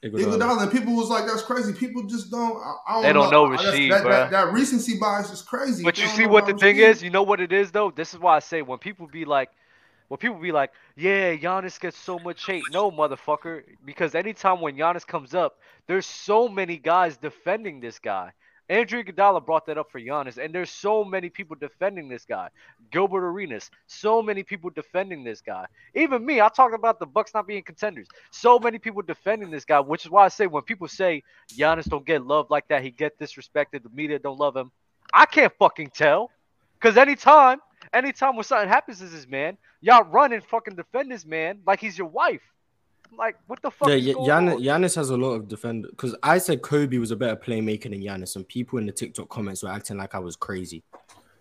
Iguodala. 0.02 0.12
Giannis- 0.12 0.24
Iguodala. 0.24 0.38
Iguodala, 0.38 0.62
and 0.62 0.72
people 0.72 0.96
was 0.96 1.08
like, 1.08 1.26
"That's 1.26 1.42
crazy." 1.42 1.72
People 1.72 2.02
just 2.04 2.30
don't. 2.30 2.56
I, 2.56 2.74
I 2.88 2.92
don't 2.94 3.02
They 3.02 3.12
don't 3.12 3.30
know 3.30 3.50
That's- 3.50 3.74
Rasheed, 3.74 3.90
that, 3.90 4.04
bruh. 4.04 4.10
that, 4.10 4.30
that 4.30 4.52
recency 4.52 4.98
bias 4.98 5.30
is 5.30 5.42
crazy. 5.42 5.84
But 5.84 5.96
They 5.96 6.02
you 6.02 6.08
see 6.08 6.26
what 6.26 6.46
the 6.46 6.52
about 6.52 6.60
thing 6.60 6.76
is? 6.78 7.02
You 7.02 7.10
know 7.10 7.22
what 7.22 7.40
it 7.40 7.52
is 7.52 7.70
though? 7.70 7.90
This 7.90 8.14
is 8.14 8.18
why 8.20 8.36
I 8.36 8.38
say 8.40 8.62
when 8.62 8.78
people 8.78 9.06
be 9.06 9.24
like, 9.24 9.50
when 10.08 10.18
people 10.18 10.38
be 10.38 10.52
like, 10.52 10.72
yeah, 10.96 11.34
Giannis 11.36 11.78
gets 11.78 11.96
so 11.98 12.18
much 12.18 12.44
hate. 12.46 12.64
No, 12.72 12.90
motherfucker. 12.90 13.62
Because 13.84 14.14
anytime 14.14 14.60
when 14.60 14.74
Giannis 14.76 15.06
comes 15.06 15.34
up, 15.34 15.58
there's 15.86 16.06
so 16.06 16.48
many 16.48 16.78
guys 16.78 17.16
defending 17.16 17.80
this 17.80 17.98
guy. 17.98 18.32
Andrew 18.70 19.02
Iguodala 19.02 19.44
brought 19.44 19.66
that 19.66 19.78
up 19.78 19.90
for 19.90 20.00
Giannis, 20.00 20.38
and 20.38 20.54
there's 20.54 20.70
so 20.70 21.04
many 21.04 21.28
people 21.28 21.56
defending 21.60 22.08
this 22.08 22.24
guy. 22.24 22.48
Gilbert 22.92 23.28
Arenas, 23.28 23.68
so 23.88 24.22
many 24.22 24.44
people 24.44 24.70
defending 24.70 25.24
this 25.24 25.40
guy. 25.40 25.66
Even 25.96 26.24
me, 26.24 26.40
I 26.40 26.48
talked 26.48 26.72
about 26.72 27.00
the 27.00 27.06
Bucks 27.06 27.34
not 27.34 27.48
being 27.48 27.64
contenders. 27.64 28.06
So 28.30 28.60
many 28.60 28.78
people 28.78 29.02
defending 29.02 29.50
this 29.50 29.64
guy, 29.64 29.80
which 29.80 30.04
is 30.04 30.10
why 30.10 30.24
I 30.24 30.28
say 30.28 30.46
when 30.46 30.62
people 30.62 30.86
say 30.86 31.24
Giannis 31.52 31.88
don't 31.88 32.06
get 32.06 32.24
love 32.24 32.48
like 32.48 32.68
that, 32.68 32.84
he 32.84 32.92
get 32.92 33.18
disrespected, 33.18 33.82
the 33.82 33.90
media 33.92 34.20
don't 34.20 34.38
love 34.38 34.56
him. 34.56 34.70
I 35.12 35.26
can't 35.26 35.52
fucking 35.58 35.90
tell. 35.90 36.30
Cause 36.78 36.96
anytime, 36.96 37.58
anytime 37.92 38.36
when 38.36 38.44
something 38.44 38.68
happens 38.68 38.98
to 38.98 39.06
this 39.06 39.26
man, 39.26 39.58
y'all 39.80 40.04
run 40.04 40.32
and 40.32 40.44
fucking 40.44 40.76
defend 40.76 41.10
this 41.10 41.26
man 41.26 41.58
like 41.66 41.80
he's 41.80 41.98
your 41.98 42.06
wife. 42.06 42.42
Like, 43.16 43.36
what 43.46 43.60
the 43.62 43.70
fuck? 43.70 43.88
Yeah, 43.88 43.94
is 43.96 44.06
yeah, 44.06 44.14
Giannis. 44.14 44.62
Giannis 44.64 44.94
has 44.96 45.10
a 45.10 45.16
lot 45.16 45.32
of 45.32 45.48
defender 45.48 45.88
because 45.90 46.14
I 46.22 46.38
said 46.38 46.62
Kobe 46.62 46.98
was 46.98 47.10
a 47.10 47.16
better 47.16 47.36
playmaker 47.36 47.84
than 47.84 48.00
Giannis, 48.00 48.36
and 48.36 48.46
people 48.48 48.78
in 48.78 48.86
the 48.86 48.92
TikTok 48.92 49.28
comments 49.28 49.62
were 49.62 49.68
acting 49.70 49.98
like 49.98 50.14
I 50.14 50.18
was 50.18 50.36
crazy. 50.36 50.82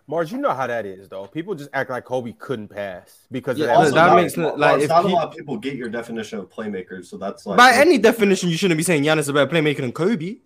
Marz, 0.08 0.32
you 0.32 0.38
know 0.38 0.50
how 0.52 0.66
that 0.66 0.84
is, 0.86 1.08
though. 1.08 1.26
People 1.26 1.54
just 1.54 1.70
act 1.72 1.88
like 1.88 2.04
Kobe 2.04 2.32
couldn't 2.32 2.68
pass 2.68 3.26
because 3.30 3.56
Yeah, 3.56 3.66
that. 3.66 3.76
Also, 3.76 3.94
that 3.94 4.06
not, 4.08 4.16
makes 4.16 4.36
no- 4.36 4.48
like, 4.48 4.58
like, 4.72 4.82
if 4.82 4.88
not 4.88 5.04
he- 5.06 5.12
a 5.12 5.14
lot 5.14 5.28
of 5.28 5.34
people 5.36 5.56
get 5.56 5.76
your 5.76 5.88
definition 5.88 6.40
of 6.40 6.50
playmakers, 6.50 7.06
so 7.06 7.16
that's 7.16 7.46
like 7.46 7.56
By 7.56 7.74
any 7.74 7.96
definition, 7.96 8.48
you 8.48 8.56
shouldn't 8.56 8.76
be 8.78 8.82
saying 8.84 9.04
Giannis 9.04 9.20
is 9.20 9.28
a 9.28 9.32
better 9.32 9.50
playmaker 9.50 9.78
than 9.78 9.92
Kobe. 9.92 10.38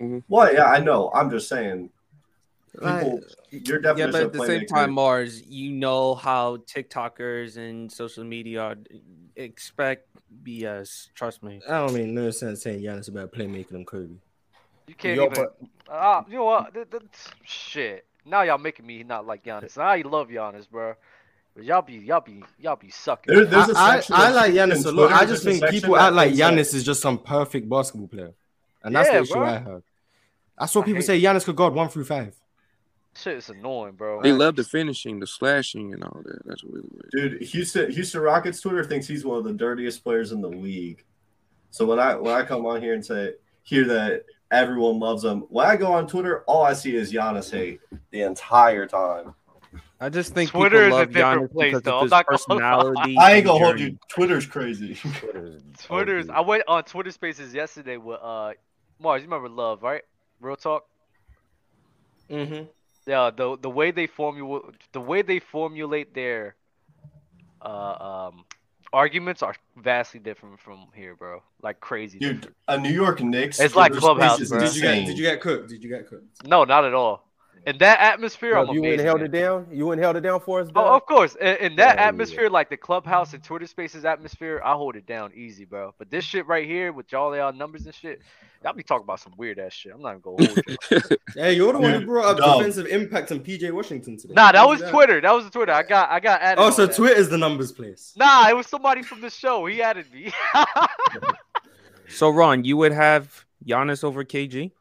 Mm-hmm. 0.00 0.18
Well, 0.28 0.52
yeah, 0.52 0.64
I 0.64 0.80
know. 0.80 1.10
I'm 1.14 1.30
just 1.30 1.48
saying. 1.48 1.90
Like- 2.80 3.02
People, 3.02 3.20
your 3.50 3.82
Yeah, 3.82 4.06
but 4.06 4.14
at 4.22 4.32
the 4.32 4.46
same 4.46 4.64
time, 4.66 4.94
Marz, 4.94 5.42
you 5.46 5.72
know 5.72 6.14
how 6.14 6.56
TikTokers 6.58 7.56
and 7.58 7.92
social 7.92 8.24
media 8.24 8.76
expect 9.36 10.06
BS. 10.44 11.08
Trust 11.14 11.42
me. 11.42 11.60
I 11.68 11.78
don't 11.78 11.92
mean 11.94 12.14
no 12.14 12.30
sense 12.30 12.62
saying 12.62 12.82
Giannis 12.82 13.00
is 13.00 13.08
a 13.08 13.12
better 13.12 13.28
playmaker 13.28 13.68
than 13.70 13.84
Kobe. 13.84 14.14
You 14.86 14.94
can't 14.94 15.16
Yo, 15.16 15.26
even. 15.26 15.46
Ah, 15.88 16.24
you 16.28 16.36
know 16.36 16.44
what? 16.44 16.74
Th- 16.74 16.88
th- 16.90 17.02
shit. 17.44 18.06
Now 18.24 18.42
y'all 18.42 18.58
making 18.58 18.86
me 18.86 19.02
not 19.02 19.26
like 19.26 19.44
Giannis. 19.44 19.78
I 19.78 20.02
love 20.02 20.28
Giannis, 20.28 20.68
bro. 20.68 20.94
But 21.54 21.64
y'all 21.64 21.82
be 21.82 21.94
y'all 21.94 22.20
be 22.20 22.42
y'all 22.58 22.76
be 22.76 22.90
sucking. 22.90 23.34
There- 23.34 23.44
there's 23.44 23.68
a 23.70 23.72
I, 23.76 23.96
I, 23.96 24.02
I 24.10 24.30
like 24.30 24.52
Giannis 24.52 24.82
in 24.82 24.86
a 24.86 24.90
lot. 24.92 25.08
Twitter, 25.08 25.14
I 25.14 25.26
just 25.26 25.44
think 25.44 25.64
people 25.68 25.94
that 25.94 26.06
act 26.08 26.14
like 26.14 26.28
thinks 26.28 26.38
that- 26.40 26.52
Giannis 26.54 26.74
is 26.74 26.84
just 26.84 27.00
some 27.02 27.18
perfect 27.18 27.68
basketball 27.68 28.08
player, 28.08 28.32
and 28.82 28.94
that's 28.94 29.08
Yeah, 29.08 29.16
the 29.16 29.22
issue 29.22 29.32
bro. 29.34 29.42
I 29.44 29.50
have. 29.58 29.82
I 30.58 30.66
saw 30.66 30.82
people 30.82 30.96
hate 31.00 31.06
say 31.06 31.20
Giannis 31.20 31.44
could 31.44 31.56
guard 31.56 31.74
one 31.74 31.88
through 31.88 32.04
five. 32.04 32.36
Shit 33.20 33.36
is 33.36 33.50
annoying, 33.50 33.92
bro. 33.92 34.22
They 34.22 34.32
love 34.32 34.56
the 34.56 34.64
finishing, 34.64 35.20
the 35.20 35.26
slashing, 35.26 35.92
and 35.92 36.02
all 36.02 36.22
that. 36.24 36.40
That's 36.46 36.64
really 36.64 36.88
weird. 36.90 37.10
Dude, 37.12 37.42
Houston 37.42 37.90
Houston 37.90 38.20
Rockets 38.22 38.60
Twitter 38.60 38.82
thinks 38.82 39.06
he's 39.06 39.24
one 39.24 39.36
of 39.36 39.44
the 39.44 39.52
dirtiest 39.52 40.02
players 40.02 40.32
in 40.32 40.40
the 40.40 40.48
league. 40.48 41.04
So 41.70 41.84
when 41.84 41.98
I 41.98 42.14
when 42.16 42.34
I 42.34 42.44
come 42.44 42.64
on 42.64 42.80
here 42.80 42.94
and 42.94 43.04
say 43.04 43.34
hear 43.62 43.84
that 43.84 44.24
everyone 44.50 44.98
loves 44.98 45.22
him, 45.22 45.40
when 45.50 45.66
I 45.66 45.76
go 45.76 45.92
on 45.92 46.06
Twitter, 46.06 46.44
all 46.46 46.62
I 46.62 46.72
see 46.72 46.96
is 46.96 47.12
Giannis 47.12 47.50
hate 47.50 47.80
the 48.10 48.22
entire 48.22 48.86
time. 48.86 49.34
I 50.00 50.08
just 50.08 50.32
think 50.32 50.50
Twitter 50.50 50.84
is 50.84 50.84
people 50.84 50.98
a 50.98 51.06
different 51.06 51.50
Giannis 51.50 51.52
place, 51.52 51.72
because 51.72 51.82
though. 51.82 51.90
of 51.90 51.98
I'm 51.98 52.04
his 52.04 52.10
not 52.10 52.26
gonna 52.26 52.38
personality. 52.38 53.16
I 53.18 53.32
ain't 53.32 53.44
gonna 53.44 53.62
hold 53.62 53.78
you. 53.78 53.98
Twitter's 54.08 54.46
crazy. 54.46 54.98
Twitter's. 55.78 56.30
I 56.30 56.40
went 56.40 56.62
on 56.66 56.84
Twitter 56.84 57.10
Spaces 57.10 57.52
yesterday 57.52 57.98
with 57.98 58.18
uh 58.22 58.52
Marz. 59.02 59.18
You 59.18 59.24
remember 59.24 59.50
Love, 59.50 59.82
right? 59.82 60.02
Real 60.40 60.56
talk. 60.56 60.84
Mm-hmm. 62.30 62.64
Yeah, 63.06 63.30
the 63.36 63.58
the 63.60 63.70
way 63.70 63.90
they 63.90 64.06
formulate 64.06 64.62
the 64.92 65.00
way 65.00 65.22
they 65.22 65.40
formulate 65.40 66.14
their 66.14 66.56
uh 67.64 68.28
um 68.28 68.44
arguments 68.92 69.42
are 69.42 69.54
vastly 69.76 70.20
different 70.20 70.60
from 70.60 70.86
here, 70.94 71.16
bro. 71.16 71.42
Like 71.62 71.80
crazy. 71.80 72.18
Dude, 72.20 72.36
different. 72.36 72.56
a 72.68 72.78
New 72.78 72.90
York 72.92 73.22
Knicks. 73.22 73.60
It's 73.60 73.76
like 73.76 73.92
Twitter 73.92 74.00
Clubhouse, 74.00 74.40
bro. 74.48 74.60
Did 74.60 74.76
you 74.76 74.82
get. 74.82 75.06
Did 75.06 75.18
you 75.18 75.24
get 75.24 75.40
cooked? 75.40 75.68
Did 75.68 75.82
you 75.82 75.90
get 75.90 76.08
cooked? 76.08 76.26
No, 76.44 76.64
not 76.64 76.84
at 76.84 76.94
all. 76.94 77.24
In 77.66 77.78
that 77.78 78.00
atmosphere, 78.00 78.52
Bro, 78.54 78.62
I'm 78.62 78.70
you 78.70 78.82
went 78.82 78.94
and 78.94 79.00
amazing. 79.00 79.06
held 79.06 79.22
it 79.22 79.32
down. 79.32 79.66
You 79.72 79.86
went 79.86 79.98
and 79.98 80.04
held 80.04 80.16
it 80.16 80.22
down 80.22 80.40
for 80.40 80.60
us. 80.60 80.68
Oh, 80.74 80.96
of 80.96 81.06
course. 81.06 81.36
In, 81.36 81.56
in 81.56 81.76
that 81.76 81.98
Yeah, 81.98 82.04
yeah. 82.04 82.08
atmosphere, 82.08 82.50
like 82.50 82.70
the 82.70 82.76
clubhouse 82.78 83.34
and 83.34 83.42
Twitter 83.44 83.66
Spaces 83.66 84.04
atmosphere, 84.04 84.60
I 84.64 84.72
hold 84.74 84.96
it 84.96 85.06
down 85.06 85.32
easy, 85.34 85.64
bro. 85.66 85.94
But 85.98 86.10
this 86.10 86.24
shit 86.24 86.46
right 86.46 86.66
here 86.66 86.92
with 86.92 87.12
y'all 87.12 87.36
y'all 87.36 87.52
numbers 87.52 87.86
and 87.86 87.94
shit, 87.94 88.20
y'all 88.62 88.72
be 88.72 88.82
talking 88.82 89.04
about 89.04 89.20
some 89.20 89.32
weird 89.36 89.58
ass 89.58 89.72
shit. 89.72 89.92
I'm 89.94 90.02
not 90.02 90.20
gonna 90.22 90.44
hold 90.46 90.60
you. 90.90 91.00
Hey, 91.34 91.54
you're 91.54 91.72
the 91.72 91.78
one 91.78 91.92
who 91.94 92.06
brought 92.06 92.26
up 92.26 92.36
dog. 92.38 92.58
defensive 92.58 92.86
impact 92.86 93.30
and 93.30 93.44
PJ 93.44 93.70
Washington 93.72 94.16
today. 94.16 94.34
nah, 94.34 94.52
that 94.52 94.58
How's 94.58 94.80
was 94.80 94.90
Twitter. 94.90 95.20
That 95.20 95.32
was 95.34 95.44
the 95.44 95.50
Twitter. 95.50 95.72
I 95.72 95.82
got 95.82 96.10
I 96.10 96.20
got 96.20 96.40
added. 96.42 96.60
Oh, 96.60 96.70
so 96.70 96.86
that. 96.86 96.94
Twitter's 96.96 97.28
the 97.28 97.38
numbers 97.38 97.72
place. 97.72 98.12
Nah, 98.16 98.48
it 98.48 98.56
was 98.56 98.66
somebody 98.66 99.02
from 99.02 99.20
the 99.20 99.30
show. 99.30 99.66
He 99.66 99.82
added 99.82 100.06
me. 100.12 100.32
So 102.08 102.28
Ron, 102.30 102.64
you 102.64 102.76
would 102.76 102.90
have 102.90 103.44
Giannis 103.64 104.02
over 104.02 104.24
KG? 104.24 104.72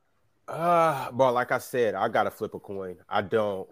Uh, 0.47 1.11
bro, 1.11 1.31
like 1.31 1.51
I 1.51 1.59
said, 1.59 1.93
I 1.93 2.07
gotta 2.09 2.31
flip 2.31 2.55
a 2.55 2.59
coin. 2.59 2.95
I 3.07 3.21
don't. 3.21 3.69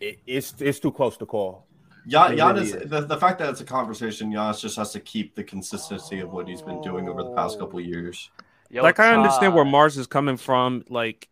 It, 0.00 0.20
it's 0.26 0.54
it's 0.58 0.78
too 0.80 0.90
close 0.90 1.18
to 1.18 1.26
call. 1.26 1.66
Ya- 2.06 2.28
It 2.28 2.30
really 2.30 2.40
Giannis, 2.40 2.88
the, 2.88 3.02
the 3.02 3.16
fact 3.18 3.38
that 3.40 3.50
it's 3.50 3.60
a 3.60 3.64
conversation, 3.64 4.32
Giannis 4.32 4.58
just 4.60 4.76
has 4.76 4.90
to 4.92 5.00
keep 5.00 5.34
the 5.34 5.44
consistency 5.44 6.20
of 6.20 6.32
what 6.32 6.48
he's 6.48 6.62
been 6.62 6.80
doing 6.80 7.10
over 7.10 7.22
the 7.22 7.34
past 7.34 7.58
couple 7.58 7.78
of 7.78 7.84
years. 7.84 8.30
Yo, 8.72 8.82
like 8.82 8.98
I 8.98 9.14
understand 9.14 9.54
where 9.54 9.66
Marz 9.66 9.98
is 9.98 10.06
coming 10.06 10.38
from, 10.38 10.82
like 10.88 11.28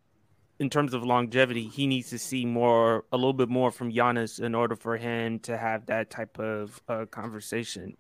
in 0.59 0.69
terms 0.69 0.93
of 0.93 1.03
longevity, 1.03 1.67
he 1.69 1.87
needs 1.87 2.11
to 2.11 2.19
see 2.19 2.45
more, 2.45 3.07
a 3.13 3.17
little 3.17 3.33
bit 3.33 3.49
more 3.49 3.71
from 3.71 3.91
Giannis 3.91 4.39
in 4.39 4.55
order 4.55 4.77
for 4.77 4.99
him 4.99 5.39
to 5.41 5.57
have 5.57 5.87
that 5.87 6.11
type 6.11 6.39
of 6.39 6.83
uh, 6.87 7.07
conversation. 7.07 7.97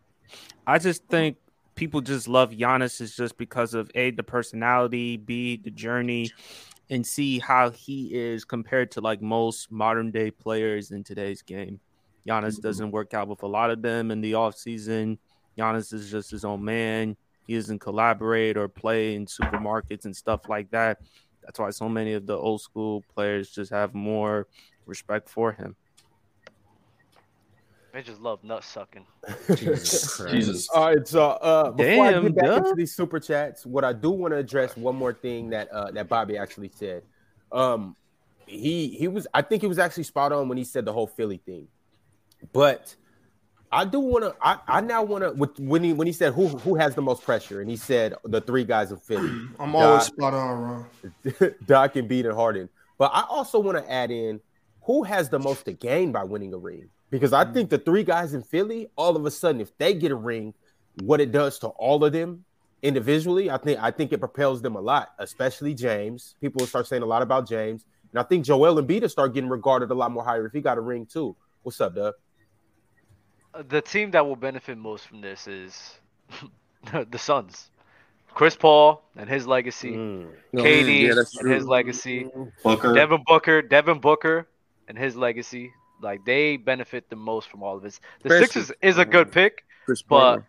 I 0.67 0.79
just 0.79 1.07
think 1.07 1.39
people 1.75 2.03
just 2.03 2.29
love 2.29 2.51
Giannis 2.51 3.01
is 3.01 3.17
just 3.17 3.39
because 3.39 3.73
of 3.73 3.91
a 3.95 4.11
the 4.11 4.23
personality, 4.23 5.17
b 5.17 5.57
the 5.57 5.71
journey, 5.71 6.31
and 6.91 7.07
see 7.07 7.39
how 7.39 7.71
he 7.71 8.11
is 8.13 8.45
compared 8.45 8.91
to 8.91 9.01
like 9.01 9.23
most 9.23 9.73
modern 9.73 10.11
day 10.11 10.31
players 10.31 10.91
in 10.91 11.03
today's 11.03 11.41
game. 11.41 11.81
Giannis 12.29 12.61
doesn't 12.61 12.91
work 12.91 13.15
out 13.15 13.29
with 13.29 13.43
a 13.43 13.47
lot 13.47 13.71
of 13.71 13.81
them 13.81 14.11
in 14.11 14.21
the 14.21 14.35
off 14.35 14.59
season. 14.59 15.19
Giannis 15.57 15.95
is 15.95 16.11
just 16.11 16.31
his 16.31 16.45
own 16.45 16.63
man. 16.63 17.17
He 17.47 17.55
doesn't 17.55 17.81
collaborate 17.81 18.57
or 18.57 18.69
play 18.69 19.15
in 19.15 19.27
supermarkets 19.27 20.05
and 20.05 20.15
stuff 20.15 20.49
like 20.49 20.71
that. 20.71 20.99
That's 21.43 21.59
why 21.59 21.71
so 21.71 21.89
many 21.89 22.13
of 22.13 22.27
the 22.27 22.37
old 22.37 22.61
school 22.61 23.03
players 23.15 23.51
just 23.51 23.73
have 23.73 23.95
more 23.95 24.47
respect 24.87 25.29
for 25.29 25.53
him. 25.53 25.75
They 27.93 28.03
just 28.03 28.21
love 28.21 28.45
nut 28.45 28.63
sucking. 28.63 29.05
Jesus 29.57 30.17
Christ. 30.17 30.33
Jesus. 30.33 30.69
All 30.69 30.95
right, 30.95 31.09
so 31.09 31.31
uh, 31.31 31.73
before 31.73 32.07
I 32.07 32.13
get 32.21 32.35
back 32.37 32.45
duh. 32.45 32.57
into 32.57 32.75
these 32.77 32.95
super 32.95 33.19
chats, 33.19 33.67
what 33.67 33.85
I 33.85 33.93
do 33.93 34.11
want 34.11 34.33
to 34.33 34.39
address 34.39 34.77
one 34.77 34.95
more 34.95 35.13
thing 35.13 35.51
that 35.51 35.69
uh, 35.71 35.91
that 35.91 36.09
Bobby 36.09 36.39
actually 36.39 36.71
said. 36.73 37.03
Um, 37.51 37.97
he 38.47 38.89
he 38.89 39.09
was 39.09 39.27
I 39.35 39.43
think 39.43 39.63
he 39.63 39.69
was 39.69 39.79
actually 39.79 40.05
spot 40.05 40.31
on 40.31 40.49
when 40.49 40.57
he 40.57 40.65
said 40.65 40.85
the 40.85 40.93
whole 40.93 41.09
Philly 41.09 41.39
thing, 41.39 41.67
but 42.53 42.95
I 43.73 43.85
do 43.85 44.01
want 44.01 44.25
to 44.25 44.35
I, 44.41 44.59
I 44.67 44.81
now 44.81 45.03
want 45.03 45.23
to 45.23 45.63
when 45.63 45.85
he 45.85 45.93
when 45.93 46.07
he 46.07 46.13
said 46.13 46.35
who 46.35 46.49
who 46.49 46.75
has 46.75 46.95
the 46.95 47.03
most 47.03 47.23
pressure 47.23 47.61
and 47.61 47.71
he 47.71 47.77
said 47.77 48.15
the 48.25 48.41
three 48.41 48.65
guys 48.65 48.91
in 48.91 48.97
Philly, 48.99 49.31
I'm 49.61 49.77
always 49.77 50.07
Doc, 50.09 50.15
spot 50.15 50.35
on, 50.35 50.61
Ron. 50.61 51.55
Doc 51.67 51.97
and 51.97 52.09
Beat 52.09 52.27
and 52.27 52.35
Harden. 52.35 52.69
But 52.99 53.13
I 53.15 53.25
also 53.29 53.59
want 53.59 53.79
to 53.79 53.91
add 53.91 54.11
in 54.11 54.41
who 54.83 55.05
has 55.05 55.29
the 55.29 55.39
most 55.39 55.65
to 55.67 55.73
gain 55.73 56.11
by 56.11 56.25
winning 56.25 56.53
a 56.53 56.59
ring 56.59 56.89
because 57.11 57.33
I 57.33 57.45
mm. 57.45 57.55
think 57.55 57.71
the 57.71 57.79
three 57.79 58.03
guys 58.03 58.35
in 58.35 58.43
Philly, 58.43 58.89
all 58.97 59.17
of 59.17 59.25
a 59.25 59.31
sudden, 59.31 59.61
if 59.61 59.77
they 59.79 59.95
get 59.95 60.11
a 60.11 60.17
ring, 60.17 60.55
what 61.03 61.21
it 61.21 61.31
does 61.31 61.59
to 61.61 61.69
all 61.69 62.05
of 62.05 62.13
them 62.13 62.45
individually, 62.83 63.51
I 63.51 63.59
think 63.59 63.79
I 63.81 63.93
think 63.93 64.13
it 64.13 64.19
propels 64.19 64.63
them 64.63 64.75
a 64.75 64.81
lot, 64.81 65.13
especially 65.19 65.75
James. 65.75 66.35
People 66.41 66.61
will 66.61 66.67
start 66.67 66.89
saying 66.89 67.03
a 67.03 67.07
lot 67.07 67.23
about 67.23 67.49
James, 67.49 67.85
and 68.11 68.19
I 68.19 68.25
think 68.25 68.45
Joel 68.45 68.79
and 68.79 68.89
will 68.89 69.09
start 69.09 69.33
getting 69.33 69.49
regarded 69.49 69.91
a 69.91 69.95
lot 69.95 70.11
more 70.11 70.25
higher 70.25 70.47
if 70.47 70.53
he 70.53 70.61
got 70.61 70.77
a 70.77 70.81
ring 70.81 71.07
too. 71.07 71.37
What's 71.63 71.81
up, 71.81 71.95
Doug? 71.95 72.15
The 73.69 73.81
team 73.81 74.13
that 74.13 74.25
will 74.27 74.37
benefit 74.37 74.79
most 74.79 75.07
from 75.07 75.21
this 75.21 75.47
is 75.47 75.99
the 77.11 77.19
Suns. 77.19 77.71
Chris 78.33 78.55
Paul 78.55 79.03
and 79.17 79.29
his 79.29 79.47
legacy, 79.47 79.91
Mm. 79.93 80.29
KD 80.55 81.03
Yeah, 81.03 81.25
and 81.41 81.51
his 81.53 81.67
legacy, 81.67 82.29
Booker. 82.63 82.95
Devin 82.95 83.25
Booker, 83.27 83.61
Devin 83.61 83.99
Booker 83.99 84.47
and 84.87 84.97
his 84.97 85.17
legacy. 85.17 85.73
Like 86.01 86.25
they 86.25 86.57
benefit 86.57 87.11
the 87.11 87.17
most 87.17 87.49
from 87.49 87.63
all 87.63 87.77
of 87.77 87.83
this. 87.83 88.01
The 88.23 88.33
Especially- 88.35 88.63
Sixers 88.63 88.77
is 88.83 88.99
a 88.99 89.05
good 89.05 89.33
pick, 89.33 89.65
Chris 89.85 90.01
but 90.03 90.37
Paul. 90.37 90.45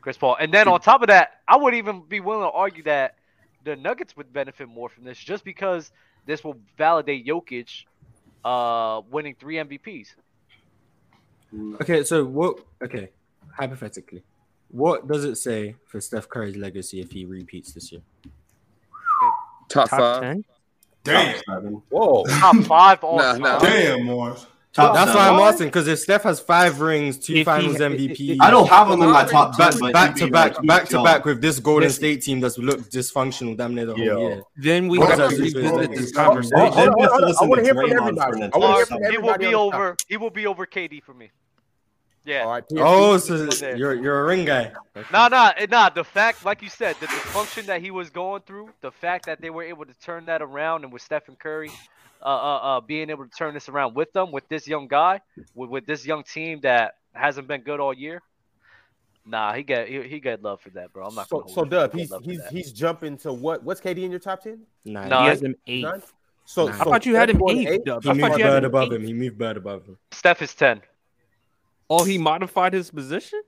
Chris 0.00 0.16
Paul. 0.16 0.36
And 0.40 0.52
then 0.52 0.66
on 0.66 0.80
top 0.80 1.02
of 1.02 1.08
that, 1.08 1.40
I 1.46 1.56
would 1.56 1.74
even 1.74 2.02
be 2.08 2.20
willing 2.20 2.44
to 2.48 2.50
argue 2.50 2.82
that 2.84 3.16
the 3.64 3.76
Nuggets 3.76 4.16
would 4.16 4.32
benefit 4.32 4.68
more 4.68 4.88
from 4.88 5.04
this 5.04 5.18
just 5.18 5.44
because 5.44 5.92
this 6.26 6.42
will 6.42 6.56
validate 6.78 7.26
Jokic 7.26 7.84
uh, 8.44 9.02
winning 9.10 9.34
three 9.38 9.56
MVPs. 9.56 10.08
Okay, 11.80 12.04
so 12.04 12.24
what? 12.24 12.58
Okay, 12.82 13.10
hypothetically, 13.56 14.22
what 14.70 15.06
does 15.06 15.24
it 15.24 15.36
say 15.36 15.76
for 15.86 16.00
Steph 16.00 16.28
Curry's 16.28 16.56
legacy 16.56 17.00
if 17.00 17.10
he 17.12 17.24
repeats 17.24 17.72
this 17.72 17.92
year? 17.92 18.00
top, 19.68 19.88
Top 19.88 19.98
five. 19.98 20.20
ten? 20.22 20.44
Damn. 21.04 21.34
Top 21.36 21.44
seven. 21.48 21.82
Whoa, 21.90 22.24
Top 22.28 22.56
five 22.64 23.04
all 23.04 23.18
Nah, 23.18 23.36
nah. 23.36 23.58
Damn, 23.58 24.04
Morris. 24.04 24.46
Top 24.72 24.92
That's 24.92 25.12
seven. 25.12 25.22
why 25.22 25.28
I'm 25.46 25.52
asking 25.52 25.68
because 25.68 25.86
if 25.86 26.00
Steph 26.00 26.24
has 26.24 26.40
five 26.40 26.80
rings, 26.80 27.16
two 27.16 27.34
If 27.36 27.44
Finals 27.44 27.78
if- 27.78 27.92
MVP, 27.92 28.38
I 28.40 28.50
don't 28.50 28.68
have 28.68 28.90
him 28.90 29.00
in 29.02 29.10
my 29.10 29.24
top 29.24 29.56
back, 29.56 29.70
ten, 29.72 29.92
back 29.92 30.16
to 30.16 30.28
back, 30.28 30.56
like, 30.58 30.66
back 30.66 30.84
to 30.86 30.96
yo, 30.96 31.04
back 31.04 31.24
with 31.24 31.40
this 31.40 31.60
Golden 31.60 31.84
Listen. 31.86 31.96
State 32.00 32.22
team 32.22 32.40
that's 32.40 32.58
looked 32.58 32.92
dysfunctional 32.92 33.56
damn 33.56 33.72
near 33.76 33.86
the 33.86 33.94
whole 33.94 34.04
Yo. 34.04 34.18
year. 34.20 34.42
Then 34.56 34.88
we 34.88 34.98
What 34.98 35.10
have 35.10 35.18
to 35.18 35.24
about 35.26 35.30
this 35.38 35.54
revisit 35.54 35.90
this 35.92 36.10
conversation. 36.12 36.58
I 36.58 36.88
want 36.88 37.56
to 37.56 37.56
to 37.56 37.62
hear 37.62 37.74
from 37.74 37.92
everybody. 37.92 37.94
for 37.94 38.32
an 38.44 38.50
I 38.52 38.58
want 38.58 38.58
to 38.58 38.58
entire 38.58 38.58
hear 38.58 38.58
Mark, 38.58 38.88
from 38.88 38.98
summer. 38.98 39.10
he 39.12 39.18
will 39.18 39.38
be 39.38 39.54
over. 39.54 39.96
He 40.08 40.16
will 40.16 40.30
be 40.30 40.46
over 40.48 40.66
KD 40.66 41.02
for 41.04 41.14
me. 41.14 41.30
Yeah. 42.24 42.44
All 42.44 42.50
right, 42.50 42.64
Oh, 42.78 43.18
so 43.18 43.48
you're 43.76 43.94
you're 43.94 44.20
a 44.20 44.24
ring 44.24 44.46
guy. 44.46 44.72
No, 45.12 45.28
no, 45.28 45.52
nah. 45.68 45.90
The 45.90 46.04
fact, 46.04 46.44
like 46.44 46.62
you 46.62 46.70
said, 46.70 46.96
the 47.00 47.06
dysfunction 47.06 47.66
that 47.66 47.82
he 47.82 47.90
was 47.90 48.08
going 48.08 48.42
through, 48.42 48.70
the 48.80 48.90
fact 48.90 49.26
that 49.26 49.40
they 49.40 49.50
were 49.50 49.62
able 49.62 49.84
to 49.84 49.94
turn 50.00 50.24
that 50.26 50.40
around, 50.40 50.84
and 50.84 50.92
with 50.92 51.02
Stephen 51.02 51.36
Curry, 51.36 51.70
uh, 52.22 52.26
uh, 52.26 52.56
uh 52.56 52.80
being 52.80 53.10
able 53.10 53.24
to 53.24 53.30
turn 53.30 53.52
this 53.52 53.68
around 53.68 53.94
with 53.94 54.12
them, 54.14 54.32
with 54.32 54.48
this 54.48 54.66
young 54.66 54.88
guy, 54.88 55.20
with, 55.54 55.68
with 55.68 55.86
this 55.86 56.06
young 56.06 56.22
team 56.22 56.60
that 56.62 56.94
hasn't 57.12 57.46
been 57.46 57.60
good 57.60 57.78
all 57.78 57.92
year, 57.92 58.22
Nah, 59.26 59.54
he 59.54 59.62
got 59.62 59.88
he, 59.88 60.02
he 60.02 60.20
got 60.20 60.42
love 60.42 60.60
for 60.60 60.70
that, 60.70 60.92
bro. 60.92 61.06
I'm 61.06 61.14
not. 61.14 61.28
So, 61.28 61.40
gonna 61.40 61.48
so 61.48 61.54
hold 61.54 61.72
you. 61.72 62.00
He 62.00 62.06
Dub, 62.06 62.22
he's 62.22 62.26
he's 62.26 62.38
that. 62.38 62.52
he's 62.52 62.72
jumping 62.72 63.16
to 63.18 63.32
what? 63.32 63.62
What's 63.62 63.80
KD 63.80 64.02
in 64.02 64.10
your 64.10 64.20
top 64.20 64.42
ten? 64.42 64.60
Nine. 64.84 65.08
No, 65.08 65.22
he 65.22 65.28
has 65.28 65.40
him 65.40 65.54
eight. 65.66 65.82
Nine. 65.82 66.02
So, 66.44 66.66
Nine. 66.66 66.74
so 66.74 66.80
I 66.80 66.84
thought 66.84 67.06
you 67.06 67.14
had 67.16 67.30
him 67.30 67.36
Steph 67.36 67.46
going 67.46 67.58
eight. 67.66 67.68
He 67.68 67.78
moved 67.78 68.04
thought 68.04 68.16
you 68.16 68.22
had 68.22 68.38
Bird 68.38 68.64
above 68.64 68.92
eight. 68.92 69.00
him. 69.00 69.06
He 69.06 69.12
moved 69.14 69.38
Bird 69.38 69.56
above 69.56 69.86
him. 69.86 69.96
Steph 70.10 70.42
is 70.42 70.54
ten. 70.54 70.82
Oh, 71.90 72.04
he 72.04 72.18
modified 72.18 72.72
his 72.72 72.90
position. 72.90 73.40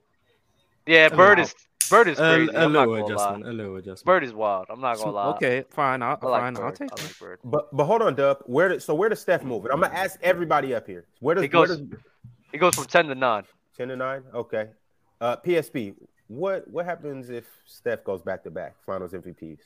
Yeah, 0.85 1.07
A 1.07 1.09
Bird 1.15 1.39
little. 1.39 1.43
is 1.45 1.55
Bird 1.89 2.07
is 2.09 2.19
A, 2.19 2.35
crazy. 2.35 2.51
a 2.53 2.59
I'm 2.63 2.71
not 2.73 2.87
little 2.89 3.03
gonna 3.03 3.13
adjustment. 3.15 3.43
lie. 3.45 3.49
A 3.49 3.53
little 3.53 3.75
adjustment. 3.77 4.05
Bird 4.05 4.23
is 4.23 4.33
wild. 4.33 4.65
I'm 4.69 4.81
not 4.81 4.97
gonna 4.97 5.11
lie. 5.11 5.27
Okay, 5.35 5.63
fine. 5.69 6.01
I'll, 6.01 6.17
I 6.21 6.25
like 6.27 6.41
fine. 6.41 6.53
Bird. 6.53 6.65
I'll 6.65 6.71
take 6.71 6.91
I 6.91 6.95
it. 6.95 7.03
like 7.03 7.19
Bird. 7.19 7.39
But 7.43 7.75
but 7.75 7.85
hold 7.85 8.01
on, 8.01 8.15
Dub. 8.15 8.39
Where 8.45 8.69
did 8.69 8.81
so 8.83 8.93
where 8.93 9.09
does 9.09 9.19
Steph 9.21 9.43
move? 9.43 9.65
it? 9.65 9.71
I'm 9.73 9.79
gonna 9.81 9.93
ask 9.93 10.19
everybody 10.21 10.73
up 10.75 10.85
here. 10.87 11.05
Where 11.19 11.35
does 11.35 11.41
He 11.43 11.47
goes- 11.47 11.69
does 11.77 11.99
He 12.51 12.57
goes 12.57 12.75
from 12.75 12.85
ten 12.85 13.05
to 13.07 13.15
nine. 13.15 13.43
ten 13.75 13.87
to 13.89 13.95
nine? 13.95 14.23
Okay. 14.33 14.67
Uh, 15.19 15.37
PSP. 15.37 15.93
What 16.27 16.67
what 16.69 16.85
happens 16.85 17.29
if 17.29 17.45
Steph 17.65 18.03
goes 18.03 18.21
back 18.21 18.43
to 18.43 18.51
back 18.51 18.75
Finals 18.85 19.13
MVPs? 19.13 19.59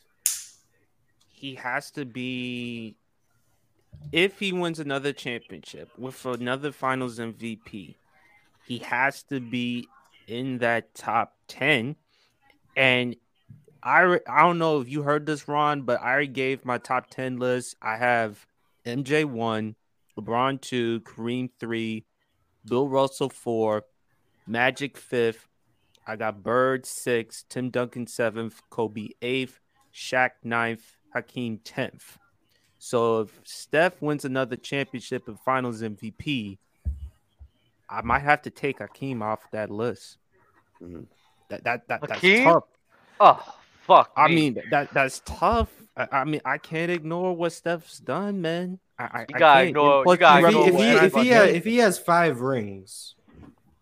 he 1.34 1.56
has 1.56 1.90
to 1.90 2.06
be 2.06 2.96
if 4.12 4.38
he 4.40 4.54
wins 4.54 4.80
another 4.80 5.12
championship 5.12 5.90
with 5.98 6.24
another 6.26 6.72
finals 6.72 7.18
MVP, 7.20 7.96
he 8.68 8.80
has 8.80 9.24
to 9.24 9.40
be 9.40 9.88
in 10.28 10.60
that 10.60 10.94
top 10.96 11.36
10 11.48 11.96
and 12.76 13.16
I 13.84 14.20
I 14.28 14.42
don't 14.42 14.60
know 14.60 14.80
if 14.80 14.90
you 14.90 15.04
heard 15.04 15.26
this 15.26 15.48
Ron, 15.48 15.82
but 15.82 16.02
I 16.02 16.26
gave 16.26 16.66
my 16.66 16.78
top 16.78 17.10
10 17.10 17.38
list. 17.38 17.76
I 17.82 17.98
have 17.98 18.46
MJ 18.86 19.26
1, 19.26 19.76
LeBron 20.20 20.62
2, 20.62 21.02
Kareem 21.02 21.50
3, 21.60 22.06
Bill 22.66 22.88
Russell 22.88 23.30
4, 23.30 23.84
Magic 24.46 25.00
5th. 25.00 25.48
I 26.06 26.16
got 26.16 26.44
Bird 26.44 26.86
6, 26.86 27.46
Tim 27.50 27.70
Duncan 27.70 28.06
7th, 28.06 28.56
Kobe 28.70 29.10
8th, 29.22 29.60
Shaq 29.94 30.32
9th, 30.46 30.82
Hakeem 31.14 31.60
10th. 31.60 32.18
So 32.78 33.22
if 33.22 33.40
Steph 33.44 34.02
wins 34.02 34.26
another 34.26 34.56
championship 34.56 35.28
and 35.28 35.40
finals 35.40 35.82
MVP, 35.82 36.58
I 37.92 38.02
might 38.02 38.20
have 38.22 38.42
to 38.44 38.50
take 38.50 38.80
Hakeem 38.80 39.22
off 39.22 39.40
that 39.52 39.70
list. 39.70 40.18
Mhm. 40.82 41.06
That 41.50 41.64
that 41.66 41.88
that 41.90 42.02
that's 42.08 42.22
tough. 42.22 42.64
Oh 43.20 43.56
fuck. 43.86 44.12
I 44.16 44.28
me. 44.30 44.36
mean 44.36 44.58
that 44.72 44.94
that's 44.94 45.22
tough. 45.26 45.70
I, 45.98 46.08
I 46.12 46.24
mean 46.24 46.42
I 46.46 46.58
can't 46.58 46.90
ignore 46.90 47.36
what 47.36 47.52
Steph's 47.52 48.00
done, 48.00 48.42
man. 48.42 48.80
I, 48.98 49.04
I, 49.04 49.20
You 49.30 49.36
I 49.36 49.40
gotta 49.40 49.60
can't. 49.60 49.68
ignore- 49.70 50.02
And 50.04 50.12
you 50.12 50.18
gotta 50.18 50.50
he 50.52 50.58
If 50.58 50.64
he, 50.64 50.70
if 50.70 50.76
he, 50.76 50.82
if 50.82 50.92
he, 50.94 50.96
everybody- 50.96 51.30
ha- 51.32 51.56
if 51.58 51.64
he 51.66 51.78
has 51.78 52.00
five 52.00 52.40
rings, 52.42 53.16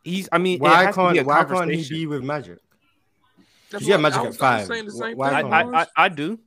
he's 0.03 0.27
I 0.31 0.39
mean 0.39 0.59
why 0.59 0.85
has 0.85 0.95
to 0.95 1.09
be 1.09 1.15
can't 1.17 1.27
why 1.27 1.43
can't 1.43 1.71
he 1.71 1.87
be 1.87 2.05
with 2.07 2.23
Magic? 2.23 2.57
That's 3.71 3.85
Yeah, 3.85 3.97
Magic 3.97 4.17
I 4.19 4.21
at 4.23 4.27
was- 4.29 4.37
I 4.37 4.39
five. 4.39 4.67
saying 4.67 4.85
the 4.85 4.91
same 4.91 5.15
Why 5.17 5.29
thing, 5.41 5.51
can't- 5.51 5.75
I, 5.75 5.81
I, 5.81 5.87
I 6.05 6.09
do. 6.09 6.39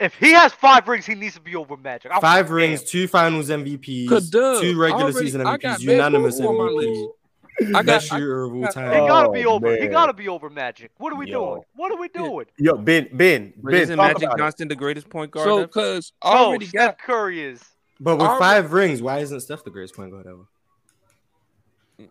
If 0.00 0.14
he 0.16 0.32
has 0.32 0.52
five 0.52 0.86
rings, 0.88 1.06
he 1.06 1.14
needs 1.14 1.34
to 1.34 1.40
be 1.40 1.56
over 1.56 1.76
Magic. 1.76 2.12
I 2.12 2.20
Five 2.20 2.50
rings, 2.50 2.80
care. 2.80 2.88
two 2.88 3.08
Finals 3.08 3.48
MVPs, 3.50 4.08
Cause, 4.08 4.30
two 4.30 4.78
regular 4.78 5.04
already- 5.04 5.18
season 5.18 5.46
I 5.46 5.56
MVPs, 5.56 5.80
unanimous 5.80 6.38
Magic 6.38 6.50
MVP. 6.56 7.08
I 7.60 7.72
got 7.72 7.86
best 7.86 8.12
I, 8.12 8.18
shooter 8.18 8.44
of 8.44 8.52
all 8.54 8.60
got- 8.62 8.72
time. 8.74 8.92
He 9.02 9.08
gotta 9.08 9.32
be 9.32 9.44
Oh, 9.44 9.54
over. 9.54 9.74
He 9.74 9.80
man. 9.82 9.90
gotta 9.90 10.12
be 10.12 10.28
over 10.28 10.48
Magic. 10.48 10.92
What 10.98 11.12
are 11.12 11.16
we 11.16 11.28
Yo. 11.28 11.44
doing? 11.54 11.62
What 11.74 11.90
are 11.90 11.98
we 11.98 12.06
doing? 12.08 12.46
Yo, 12.56 12.76
Ben, 12.76 13.08
Ben, 13.12 13.52
Ben, 13.56 13.74
isn't 13.74 13.96
Magic 13.96 14.22
about. 14.22 14.38
Johnson 14.38 14.68
the 14.68 14.76
greatest 14.76 15.08
point 15.10 15.32
guard? 15.32 15.46
so 15.46 15.66
cause 15.66 16.12
I 16.22 16.34
No, 16.34 16.40
already 16.46 16.66
Steph 16.66 16.98
got 16.98 16.98
Curry 16.98 17.42
is. 17.42 17.60
But 17.98 18.16
with 18.18 18.26
Already- 18.28 18.38
five 18.38 18.72
rings, 18.72 19.02
why 19.02 19.18
isn't 19.18 19.40
Steph 19.40 19.64
the 19.64 19.70
greatest 19.70 19.96
point 19.96 20.12
guard 20.12 20.26
ever? 20.28 20.44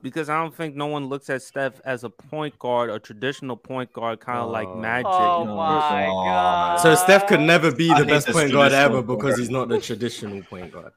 Because 0.02 0.30
I 0.30 0.42
don't 0.42 0.54
think 0.54 0.76
no 0.76 0.88
one 0.88 1.08
looks 1.08 1.30
at 1.30 1.42
Steph 1.42 1.80
as 1.86 2.04
a 2.04 2.10
point 2.10 2.58
guard, 2.60 2.90
a 2.90 3.00
traditional 3.00 3.56
point 3.56 3.92
guard, 3.94 4.20
kind 4.20 4.40
of 4.40 4.52
like 4.52 4.68
Oh. 4.68 4.76
Magic. 4.76 5.08
Oh 5.10 5.42
you 5.42 5.46
know? 5.48 5.56
my 5.56 6.08
Oh, 6.08 6.24
god. 6.24 6.78
So 6.78 6.96
Steph 6.96 7.28
could 7.28 7.40
never 7.42 7.72
be 7.72 7.88
the 7.90 7.96
hate 7.96 8.08
best 8.08 8.28
point 8.28 8.52
guard 8.52 8.74
ever 8.74 9.02
point 9.02 9.20
because 9.20 9.38
he's 9.40 9.50
not 9.50 9.70
the 9.70 9.80
traditional 9.80 10.44
point 10.44 10.72
guard. 10.72 10.92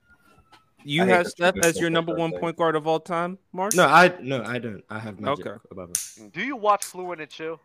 You 0.83 1.03
I 1.05 1.07
have 1.09 1.27
Steph 1.27 1.57
as 1.63 1.79
your 1.79 1.91
number 1.91 2.15
one 2.15 2.33
point 2.39 2.57
guard 2.57 2.75
of 2.75 2.87
all 2.87 3.01
time, 3.01 3.39
Mark? 3.53 3.75
No, 3.75 3.87
I 3.87 4.15
no, 4.21 4.43
I 4.45 4.59
don't. 4.59 4.83
I 4.89 4.99
have 4.99 5.21
Magic 5.21 5.47
Okay. 5.47 5.59
above 5.71 5.91
him. 6.17 6.31
Do 6.31 6.41
you 6.43 6.57
watch 6.57 6.85
Fluent 6.85 7.21
and 7.21 7.31
Chill? 7.31 7.61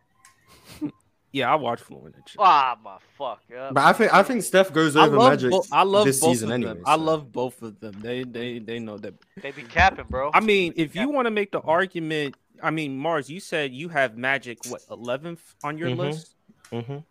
Yeah, 1.35 1.51
I 1.51 1.55
watch 1.55 1.81
Fluent 1.81 2.15
and 2.15 2.23
shit. 2.29 2.37
Ah, 2.39 2.77
my 2.81 2.95
fuck. 3.17 3.41
Yeah. 3.51 3.69
But 3.73 3.83
I 3.83 3.91
think 3.91 4.13
I 4.13 4.23
think 4.23 4.41
Steph 4.41 4.71
goes 4.71 4.95
I 4.95 5.05
over 5.05 5.17
love, 5.17 5.31
Magic 5.33 5.51
bo- 5.51 5.65
I 5.69 5.83
love 5.83 6.05
this 6.05 6.21
both 6.21 6.29
season 6.31 6.49
of 6.49 6.53
anyway. 6.53 6.73
them. 6.75 6.83
I 6.85 6.95
so. 6.95 7.01
love 7.01 7.29
both 7.33 7.61
of 7.61 7.77
them. 7.81 7.99
They 7.99 8.23
they 8.23 8.59
they 8.59 8.79
know 8.79 8.97
that. 8.99 9.15
They 9.41 9.51
be 9.51 9.63
capping, 9.63 10.05
bro. 10.09 10.31
I 10.33 10.39
mean, 10.39 10.71
if 10.77 10.95
you 10.95 11.09
want 11.09 11.25
to 11.25 11.31
make 11.31 11.51
the 11.51 11.59
argument, 11.59 12.35
I 12.63 12.71
mean, 12.71 12.97
Marz, 12.97 13.27
you 13.27 13.41
said 13.41 13.73
you 13.73 13.89
have 13.89 14.15
Magic 14.17 14.59
what 14.69 14.81
eleventh 14.89 15.41
on 15.61 15.77
your 15.77 15.89
Mhm. 15.89 15.97
list. 15.97 16.35
Mhm. 16.71 17.03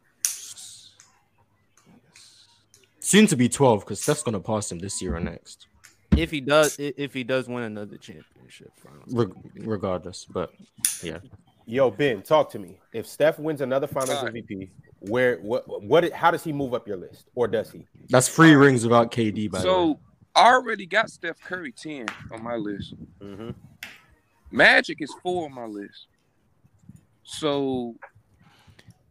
Soon 3.01 3.27
to 3.27 3.37
be 3.37 3.51
twelve 3.51 3.81
because 3.81 4.01
Steph's 4.01 4.23
gonna 4.23 4.41
pass 4.41 4.73
him 4.73 4.79
this 4.79 5.03
year 5.03 5.15
or 5.17 5.21
next, 5.21 5.67
If 6.17 6.31
he 6.31 6.41
does, 6.41 6.77
if 6.79 7.13
he 7.13 7.25
does 7.25 7.47
win 7.47 7.65
another 7.65 7.99
championship, 7.99 8.71
finals. 8.83 9.13
Reg- 9.13 9.35
regardless. 9.57 10.25
But 10.25 10.51
yeah, 11.03 11.19
Yo, 11.67 11.91
Ben, 11.91 12.23
talk 12.23 12.51
to 12.51 12.59
me. 12.59 12.79
If 12.93 13.07
Steph 13.07 13.39
wins 13.39 13.61
another 13.61 13.87
Finals 13.87 14.19
Alright. 14.19 14.35
MVP, 14.35 14.69
where 15.01 15.37
what 15.39 15.83
what 15.83 16.11
how 16.13 16.31
does 16.31 16.45
he 16.45 16.53
move 16.53 16.75
up 16.75 16.87
your 16.87 16.97
list, 16.97 17.29
or 17.35 17.49
does 17.49 17.71
he? 17.71 17.87
that's 18.09 18.29
free 18.29 18.55
rings 18.55 18.85
without 18.85 19.11
KD. 19.11 19.51
By 19.51 19.61
the 19.61 19.69
way. 19.69 19.73
so 19.73 20.01
I 20.35 20.53
already 20.53 20.87
got 20.87 21.11
Steph 21.11 21.41
Curry 21.41 21.73
ten 21.73 22.07
on 22.31 22.43
my 22.43 22.57
list. 22.57 22.95
Mm-hmm. 23.21 23.51
Magic 24.51 25.01
is 25.01 25.15
four 25.23 25.47
on 25.47 25.55
my 25.55 25.67
list. 25.67 26.07
So 27.23 27.97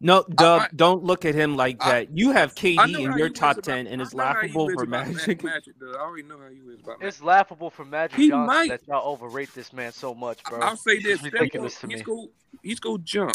No, 0.00 0.22
Dub, 0.34 0.62
I- 0.62 0.68
don't 0.74 1.02
look 1.04 1.24
at 1.24 1.34
him 1.34 1.56
like 1.56 1.76
I- 1.80 1.90
that. 2.04 2.16
you 2.18 2.32
have 2.32 2.50
I 2.50 2.60
KD 2.60 2.76
know 2.76 2.82
in 2.84 3.10
how 3.12 3.16
your 3.16 3.26
you 3.28 3.32
is 3.32 3.38
top 3.38 3.52
about- 3.52 3.64
ten, 3.64 3.86
and 3.86 4.02
it's 4.02 4.14
I 4.14 4.18
know 4.18 4.24
how 4.24 4.30
you 4.32 4.36
laughable 4.42 4.68
is 4.68 4.74
for 4.74 4.84
about 4.84 5.06
Ma- 5.06 5.12
Magic. 5.14 5.44
Magic. 5.44 5.74
I 5.82 5.96
already 5.98 6.22
know 6.28 6.38
how 6.38 6.48
you 6.48 6.70
is 6.70 6.80
about 6.80 6.98
Magic. 7.00 7.08
It's 7.08 7.22
laughable 7.22 7.70
for 7.70 7.84
Magic 7.84 8.16
He 8.16 8.28
Johnson 8.28 8.46
might. 8.46 8.68
that 8.70 8.86
y'all 8.86 9.08
overrate 9.12 9.54
this 9.54 9.72
man 9.72 9.92
so 9.92 10.14
much, 10.14 10.42
bro. 10.44 10.60
I'll 10.60 10.76
say 10.76 10.98
this: 10.98 11.20
It's 11.20 11.20
Steph 11.20 11.32
ridiculous 11.34 11.80
to 11.80 11.86
go, 11.86 11.90
he's 11.90 11.98
me. 12.00 12.04
go 12.04 12.28
he's 12.62 12.80
go 12.80 12.98
jump. 12.98 13.34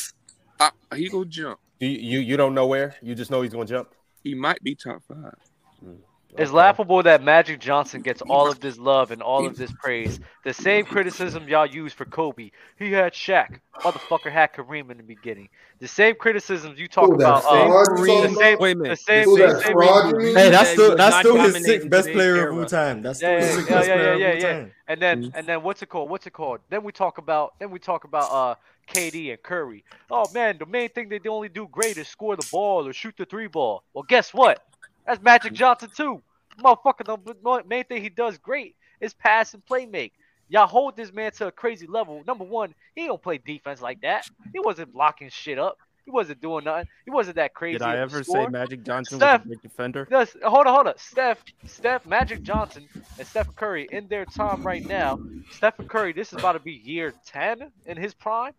I, 0.60 0.70
he 0.96 1.10
go 1.10 1.24
jump. 1.24 1.60
Do 1.80 1.88
you, 1.88 1.98
you 1.98 2.20
you 2.20 2.38
don't 2.38 2.54
know 2.54 2.68
where? 2.68 2.96
You 3.02 3.16
just 3.16 3.32
know 3.32 3.42
he's 3.42 3.54
gonna 3.54 3.66
jump. 3.66 3.90
He 4.24 4.36
might 4.36 4.62
be 4.62 4.76
top 4.76 5.02
five. 5.08 5.36
Hmm. 5.80 5.94
It's 6.38 6.52
Okay. 6.52 6.52
laughable 6.52 7.04
that 7.04 7.22
Magic 7.24 7.60
Johnson 7.60 8.02
gets 8.02 8.22
all 8.24 8.50
of 8.50 8.60
this 8.60 8.78
love 8.78 9.12
and 9.12 9.22
all 9.22 9.46
of 9.46 9.58
this 9.58 9.72
praise. 9.74 10.20
The 10.44 10.54
same 10.54 10.86
criticism 10.86 11.48
y'all 11.48 11.66
use 11.66 11.94
for 11.94 12.06
Kobe. 12.06 12.52
He 12.78 12.92
had 12.92 13.14
Shaq. 13.14 13.60
Motherfucker 13.86 14.32
had 14.32 14.54
Kareem 14.54 14.92
in 14.92 14.98
the 14.98 15.04
beginning. 15.04 15.50
The 15.80 15.88
same 15.88 16.16
criticisms 16.16 16.80
you 16.80 16.88
talk 16.88 17.10
Who 17.12 17.18
that 17.18 17.38
about. 17.38 17.46
uh, 17.46 17.72
fraud 18.06 18.22
the 18.22 18.30
same. 18.30 18.60
Wait 18.60 18.74
a 18.74 18.76
the 18.88 18.96
minute. 18.96 18.98
same, 18.98 19.26
Who 19.26 19.38
the 19.38 19.50
that 19.50 19.62
same 19.64 19.76
fraud 19.76 20.12
you 20.12 20.18
hey, 20.36 20.50
that's 20.50 20.70
still 20.72 20.96
that's 20.96 21.18
still 21.18 21.38
his 21.38 21.64
sixth 21.64 21.90
best 21.90 22.12
player 22.12 22.36
era. 22.36 22.52
of 22.52 22.58
all 22.58 22.66
time. 22.66 23.02
That's 23.02 23.20
still 23.20 23.34
Yeah, 23.34 23.40
his 23.40 23.52
yeah, 23.52 23.54
sixth 23.54 23.70
yeah, 23.70 23.74
best 23.74 23.84
yeah, 23.84 23.96
player 23.96 24.14
yeah, 24.14 24.16
of 24.16 24.26
all 24.26 24.38
yeah. 24.38 24.38
time. 24.38 24.72
And 24.88 25.02
then 25.02 25.22
and 25.34 25.48
then 25.48 25.64
what's 25.64 25.82
it 25.84 25.90
called? 25.90 26.10
What's 26.10 26.28
it 26.28 26.34
called? 26.34 26.62
Then 26.70 26.84
we 26.84 26.92
talk 26.92 27.18
about 27.20 27.54
then 27.60 27.72
we 27.72 27.80
talk 27.80 28.06
about 28.06 28.32
uh 28.32 28.56
KD 28.90 29.32
and 29.32 29.44
Curry. 29.44 29.84
Oh 30.12 30.30
man, 30.34 30.58
the 30.60 30.66
main 30.66 30.90
thing 30.90 31.10
they 31.10 31.22
only 31.30 31.50
do 31.50 31.68
great 31.72 31.98
is 31.98 32.08
score 32.08 32.36
the 32.36 32.44
ball 32.44 32.88
or 32.88 32.94
shoot 32.94 33.16
the 33.18 33.26
three 33.26 33.48
ball. 33.48 33.84
Well, 33.94 34.06
guess 34.08 34.34
what? 34.34 34.62
That's 35.10 35.24
Magic 35.24 35.54
mm-hmm. 35.54 35.58
Johnson 35.58 35.90
too. 35.96 36.22
Motherfucker, 36.64 37.04
the 37.04 37.64
main 37.68 37.84
thing 37.86 38.04
he 38.04 38.10
does 38.10 38.38
great 38.38 38.76
is 39.02 39.12
pass 39.12 39.56
and 39.56 39.66
play 39.66 39.88
make. 39.88 40.14
Y'all 40.50 40.68
hold 40.68 40.96
this 40.96 41.12
man 41.12 41.32
to 41.32 41.48
a 41.48 41.52
crazy 41.52 41.88
level. 41.88 42.24
Number 42.28 42.44
one, 42.44 42.76
he 42.94 43.08
don't 43.08 43.22
play 43.22 43.40
defense 43.40 43.82
like 43.82 44.02
that. 44.02 44.30
He 44.54 44.60
wasn't 44.60 44.94
blocking 44.94 45.30
shit 45.30 45.58
up. 45.58 45.80
He 46.06 46.12
wasn't 46.12 46.42
doing 46.42 46.66
nothing. 46.66 46.88
He 47.06 47.12
wasn't 47.12 47.38
that 47.38 47.56
crazy. 47.56 47.80
Did 47.80 47.88
I 47.88 47.98
ever 47.98 48.24
say. 48.24 48.48
Magic 48.48 48.84
Johnson 48.84 49.18
Steph. 49.18 49.42
was 49.42 49.46
a 49.46 49.48
great 49.48 49.62
defender? 49.64 50.08
No, 50.12 50.26
hold 50.44 50.68
on, 50.68 50.74
hold 50.76 50.88
on. 50.88 50.98
Steph, 50.98 51.44
Steph, 51.66 52.06
Magic 52.06 52.44
Johnson, 52.44 52.88
and 53.18 53.28
Stephen 53.28 53.54
Curry 53.54 53.88
in 53.92 54.08
their 54.10 54.26
time 54.26 54.62
right 54.62 54.86
now. 54.86 55.20
Stephen 55.50 55.88
Curry, 55.88 56.14
this 56.14 56.34
is 56.34 56.40
about 56.40 56.54
to 56.54 56.60
be 56.60 56.74
year 56.74 57.16
10 57.26 57.72
in 57.88 57.98
his 57.98 58.14
prime. 58.14 58.54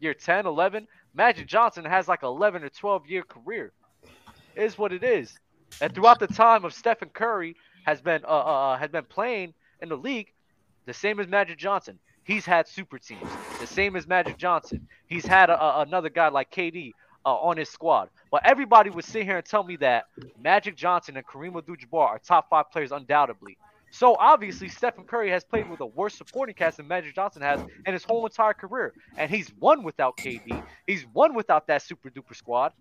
Year 0.00 0.14
10, 0.14 0.46
11. 0.46 0.88
Magic 1.14 1.46
Johnson 1.46 1.84
has 1.84 2.08
like 2.08 2.24
11 2.24 2.64
or 2.64 2.70
12 2.70 3.06
year 3.06 3.22
career. 3.22 3.72
It 4.56 4.64
is 4.64 4.76
what 4.76 4.92
it 4.92 5.04
is. 5.04 5.38
And 5.80 5.94
throughout 5.94 6.18
the 6.18 6.26
time 6.26 6.64
of 6.64 6.72
Stephen 6.72 7.08
Curry 7.08 7.56
has 7.84 8.00
been 8.00 8.24
uh, 8.24 8.28
uh 8.28 8.72
uh, 8.72 8.78
has 8.78 8.90
been 8.90 9.04
playing 9.04 9.54
in 9.82 9.88
the 9.88 9.96
league, 9.96 10.32
the 10.86 10.94
same 10.94 11.20
as 11.20 11.26
Magic 11.26 11.58
Johnson. 11.58 11.98
He's 12.24 12.44
had 12.44 12.66
super 12.66 12.98
teams. 12.98 13.30
The 13.60 13.66
same 13.66 13.94
as 13.94 14.06
Magic 14.08 14.36
Johnson. 14.36 14.88
He's 15.06 15.24
had 15.24 15.48
a, 15.48 15.62
a- 15.62 15.82
another 15.82 16.08
guy 16.08 16.28
like 16.28 16.50
KD 16.50 16.92
uh, 17.24 17.34
on 17.34 17.56
his 17.56 17.68
squad. 17.68 18.08
But 18.32 18.44
everybody 18.44 18.90
would 18.90 19.04
sit 19.04 19.24
here 19.24 19.36
and 19.36 19.46
tell 19.46 19.62
me 19.62 19.76
that 19.76 20.06
Magic 20.42 20.74
Johnson 20.76 21.16
and 21.16 21.24
Kareem 21.24 21.56
Abdul-Jabbar 21.56 22.08
are 22.08 22.18
top 22.18 22.50
five 22.50 22.70
players 22.72 22.90
undoubtedly. 22.90 23.56
So 23.90 24.16
obviously, 24.18 24.68
Stephen 24.68 25.04
Curry 25.04 25.30
has 25.30 25.44
played 25.44 25.70
with 25.70 25.80
a 25.80 25.86
worse 25.86 26.14
supporting 26.14 26.54
cast 26.54 26.78
than 26.78 26.88
Magic 26.88 27.14
Johnson 27.14 27.42
has 27.42 27.60
in 27.86 27.92
his 27.92 28.04
whole 28.04 28.26
entire 28.26 28.54
career, 28.54 28.92
and 29.16 29.30
he's 29.30 29.52
won 29.60 29.84
without 29.84 30.16
KD. 30.16 30.62
He's 30.86 31.06
won 31.14 31.34
without 31.34 31.68
that 31.68 31.82
super 31.82 32.10
duper 32.10 32.34
squad. 32.34 32.72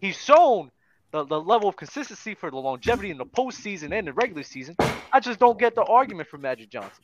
He's 0.00 0.16
shown 0.16 0.70
the, 1.12 1.24
the 1.24 1.40
level 1.40 1.68
of 1.68 1.76
consistency 1.76 2.34
for 2.34 2.50
the 2.50 2.56
longevity 2.56 3.10
in 3.10 3.18
the 3.18 3.26
postseason 3.26 3.92
and 3.92 4.06
the 4.06 4.12
regular 4.12 4.42
season. 4.42 4.76
I 5.12 5.20
just 5.20 5.40
don't 5.40 5.58
get 5.58 5.74
the 5.74 5.82
argument 5.84 6.28
for 6.28 6.38
Magic 6.38 6.70
Johnson. 6.70 7.02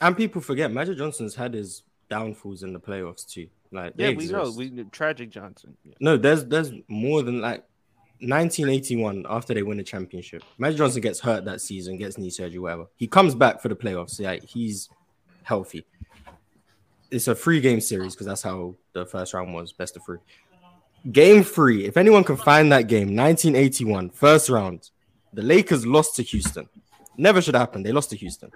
And 0.00 0.16
people 0.16 0.40
forget 0.40 0.70
Magic 0.72 0.96
Johnson's 0.96 1.34
had 1.34 1.54
his 1.54 1.82
downfalls 2.08 2.62
in 2.62 2.72
the 2.72 2.80
playoffs 2.80 3.26
too. 3.26 3.48
Like 3.70 3.94
Yeah, 3.96 4.08
they 4.08 4.14
we 4.14 4.26
know. 4.26 4.52
We 4.56 4.84
tragic 4.90 5.30
Johnson. 5.30 5.76
Yeah. 5.84 5.94
No, 6.00 6.16
there's 6.16 6.44
there's 6.44 6.72
more 6.88 7.22
than 7.22 7.40
like 7.40 7.64
1981 8.20 9.26
after 9.28 9.54
they 9.54 9.62
win 9.62 9.78
the 9.78 9.84
championship. 9.84 10.42
Magic 10.56 10.78
Johnson 10.78 11.02
gets 11.02 11.20
hurt 11.20 11.44
that 11.44 11.60
season, 11.60 11.98
gets 11.98 12.18
knee 12.18 12.30
surgery, 12.30 12.58
whatever. 12.58 12.86
He 12.96 13.06
comes 13.06 13.34
back 13.34 13.60
for 13.60 13.68
the 13.68 13.76
playoffs. 13.76 14.18
Yeah, 14.18 14.36
he's 14.42 14.88
healthy. 15.42 15.84
It's 17.10 17.28
a 17.28 17.34
three 17.34 17.60
game 17.60 17.80
series 17.80 18.14
because 18.14 18.26
that's 18.26 18.42
how 18.42 18.74
the 18.92 19.06
first 19.06 19.34
round 19.34 19.54
was, 19.54 19.72
best 19.72 19.96
of 19.96 20.04
three. 20.04 20.18
Game 21.12 21.44
three, 21.44 21.86
if 21.86 21.96
anyone 21.96 22.24
can 22.24 22.36
find 22.36 22.72
that 22.72 22.88
game, 22.88 23.14
1981, 23.14 24.10
first 24.10 24.48
round, 24.48 24.90
the 25.32 25.42
Lakers 25.42 25.86
lost 25.86 26.16
to 26.16 26.22
Houston. 26.22 26.68
Never 27.16 27.40
should 27.40 27.54
happen. 27.54 27.82
They 27.82 27.92
lost 27.92 28.10
to 28.10 28.16
Houston. 28.16 28.50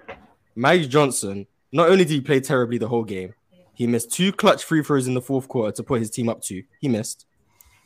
Magic 0.55 0.89
Johnson, 0.89 1.47
not 1.71 1.89
only 1.89 2.05
did 2.05 2.13
he 2.13 2.21
play 2.21 2.39
terribly 2.39 2.77
the 2.77 2.87
whole 2.87 3.03
game, 3.03 3.33
he 3.73 3.87
missed 3.87 4.11
two 4.11 4.31
clutch 4.31 4.63
free 4.63 4.83
throws 4.83 5.07
in 5.07 5.13
the 5.13 5.21
fourth 5.21 5.47
quarter 5.47 5.71
to 5.71 5.83
put 5.83 5.99
his 5.99 6.09
team 6.09 6.29
up 6.29 6.41
two. 6.41 6.63
He 6.79 6.87
missed. 6.87 7.25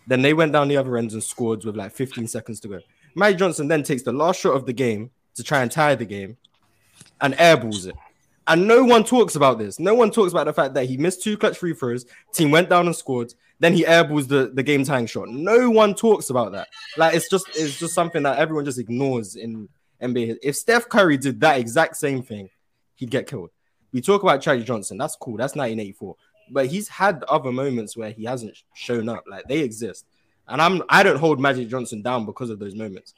Then 0.07 0.21
they 0.21 0.33
went 0.33 0.53
down 0.53 0.67
the 0.67 0.77
other 0.77 0.97
end 0.97 1.11
and 1.13 1.23
scored 1.23 1.63
with 1.63 1.77
like 1.77 1.91
15 1.91 2.27
seconds 2.27 2.59
to 2.61 2.67
go. 2.67 2.79
Magic 3.15 3.39
Johnson 3.39 3.67
then 3.67 3.83
takes 3.83 4.03
the 4.03 4.11
last 4.11 4.39
shot 4.39 4.55
of 4.55 4.65
the 4.65 4.73
game 4.73 5.11
to 5.35 5.43
try 5.43 5.61
and 5.61 5.71
tie 5.71 5.95
the 5.95 6.05
game 6.05 6.37
and 7.21 7.33
airballs 7.35 7.87
it. 7.87 7.95
And 8.47 8.67
no 8.67 8.83
one 8.83 9.03
talks 9.03 9.35
about 9.35 9.59
this. 9.59 9.79
No 9.79 9.93
one 9.93 10.11
talks 10.11 10.31
about 10.31 10.45
the 10.45 10.53
fact 10.53 10.73
that 10.73 10.85
he 10.85 10.97
missed 10.97 11.21
two 11.21 11.37
clutch 11.37 11.57
free 11.57 11.73
throws. 11.73 12.05
Team 12.33 12.51
went 12.51 12.69
down 12.69 12.85
and 12.85 12.95
scored. 12.95 13.33
Then 13.59 13.73
he 13.73 13.83
airballs 13.83 14.27
the, 14.27 14.51
the 14.53 14.63
game 14.63 14.83
tying 14.83 15.07
shot. 15.07 15.29
No 15.29 15.69
one 15.69 15.95
talks 15.95 16.29
about 16.29 16.51
that. 16.51 16.67
Like 16.95 17.15
it's 17.15 17.29
just 17.29 17.47
it's 17.55 17.79
just 17.79 17.93
something 17.93 18.23
that 18.23 18.37
everyone 18.37 18.65
just 18.65 18.79
ignores 18.79 19.35
in 19.35 19.67
NBA. 20.01 20.37
If 20.43 20.55
Steph 20.55 20.89
Curry 20.89 21.17
did 21.17 21.39
that 21.41 21.59
exact 21.59 21.97
same 21.97 22.21
thing, 22.21 22.49
he'd 22.95 23.09
get 23.09 23.27
killed. 23.27 23.49
We 23.91 24.01
talk 24.01 24.21
about 24.21 24.41
Charlie 24.41 24.63
Johnson. 24.63 24.97
That's 24.97 25.15
cool. 25.15 25.37
That's 25.37 25.55
1984. 25.55 26.15
But 26.51 26.67
he's 26.67 26.87
had 26.87 27.23
other 27.23 27.51
moments 27.51 27.97
where 27.97 28.11
he 28.11 28.25
hasn't 28.25 28.55
shown 28.75 29.09
up. 29.09 29.23
Like 29.27 29.45
they 29.47 29.59
exist. 29.59 30.05
And 30.47 30.61
I'm 30.61 30.83
I 30.89 31.03
don't 31.03 31.19
hold 31.19 31.39
Magic 31.39 31.67
Johnson 31.67 32.01
down 32.01 32.25
because 32.25 32.49
of 32.49 32.59
those 32.59 32.75
moments. 32.75 33.15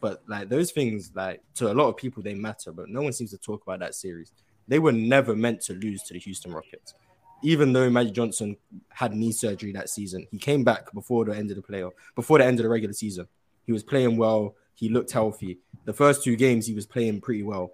But 0.00 0.22
like 0.28 0.48
those 0.48 0.72
things, 0.72 1.12
like 1.14 1.40
to 1.54 1.70
a 1.70 1.74
lot 1.74 1.88
of 1.88 1.96
people, 1.96 2.22
they 2.22 2.34
matter. 2.34 2.72
But 2.72 2.88
no 2.88 3.02
one 3.02 3.12
seems 3.12 3.30
to 3.30 3.38
talk 3.38 3.62
about 3.62 3.78
that 3.80 3.94
series. 3.94 4.32
They 4.66 4.78
were 4.78 4.92
never 4.92 5.34
meant 5.34 5.62
to 5.62 5.72
lose 5.72 6.02
to 6.04 6.14
the 6.14 6.20
Houston 6.20 6.52
Rockets. 6.52 6.94
Even 7.42 7.72
though 7.72 7.88
Magic 7.88 8.14
Johnson 8.14 8.56
had 8.88 9.14
knee 9.14 9.32
surgery 9.32 9.72
that 9.72 9.88
season, 9.88 10.26
he 10.30 10.38
came 10.38 10.64
back 10.64 10.92
before 10.92 11.24
the 11.24 11.36
end 11.36 11.50
of 11.50 11.56
the 11.56 11.62
playoff, 11.62 11.92
before 12.14 12.38
the 12.38 12.44
end 12.44 12.58
of 12.58 12.64
the 12.64 12.68
regular 12.68 12.92
season. 12.92 13.28
He 13.64 13.72
was 13.72 13.82
playing 13.82 14.16
well. 14.16 14.56
He 14.74 14.88
looked 14.88 15.12
healthy. 15.12 15.58
The 15.84 15.92
first 15.92 16.24
two 16.24 16.36
games, 16.36 16.66
he 16.66 16.74
was 16.74 16.86
playing 16.86 17.20
pretty 17.20 17.42
well. 17.42 17.72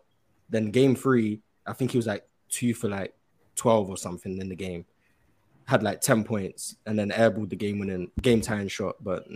Then 0.51 0.71
game 0.71 0.95
three, 0.95 1.41
I 1.67 1.73
think 1.73 1.93
he 1.93 1.99
was 1.99 2.07
like 2.07 2.27
two 2.49 2.75
for 2.75 2.89
like 2.89 3.15
12 3.57 3.91
or 3.91 3.97
something 3.97 4.39
in 4.39 4.49
the 4.49 4.57
game. 4.57 4.85
Had 5.67 5.83
like 5.83 6.01
10 6.01 6.25
points 6.25 6.77
and 6.85 6.99
then 6.99 7.11
airballed 7.11 7.49
the 7.49 7.57
game 7.57 7.79
winning, 7.79 8.11
game 8.21 8.41
tying 8.41 8.69
shot, 8.69 8.97
but 9.03 9.27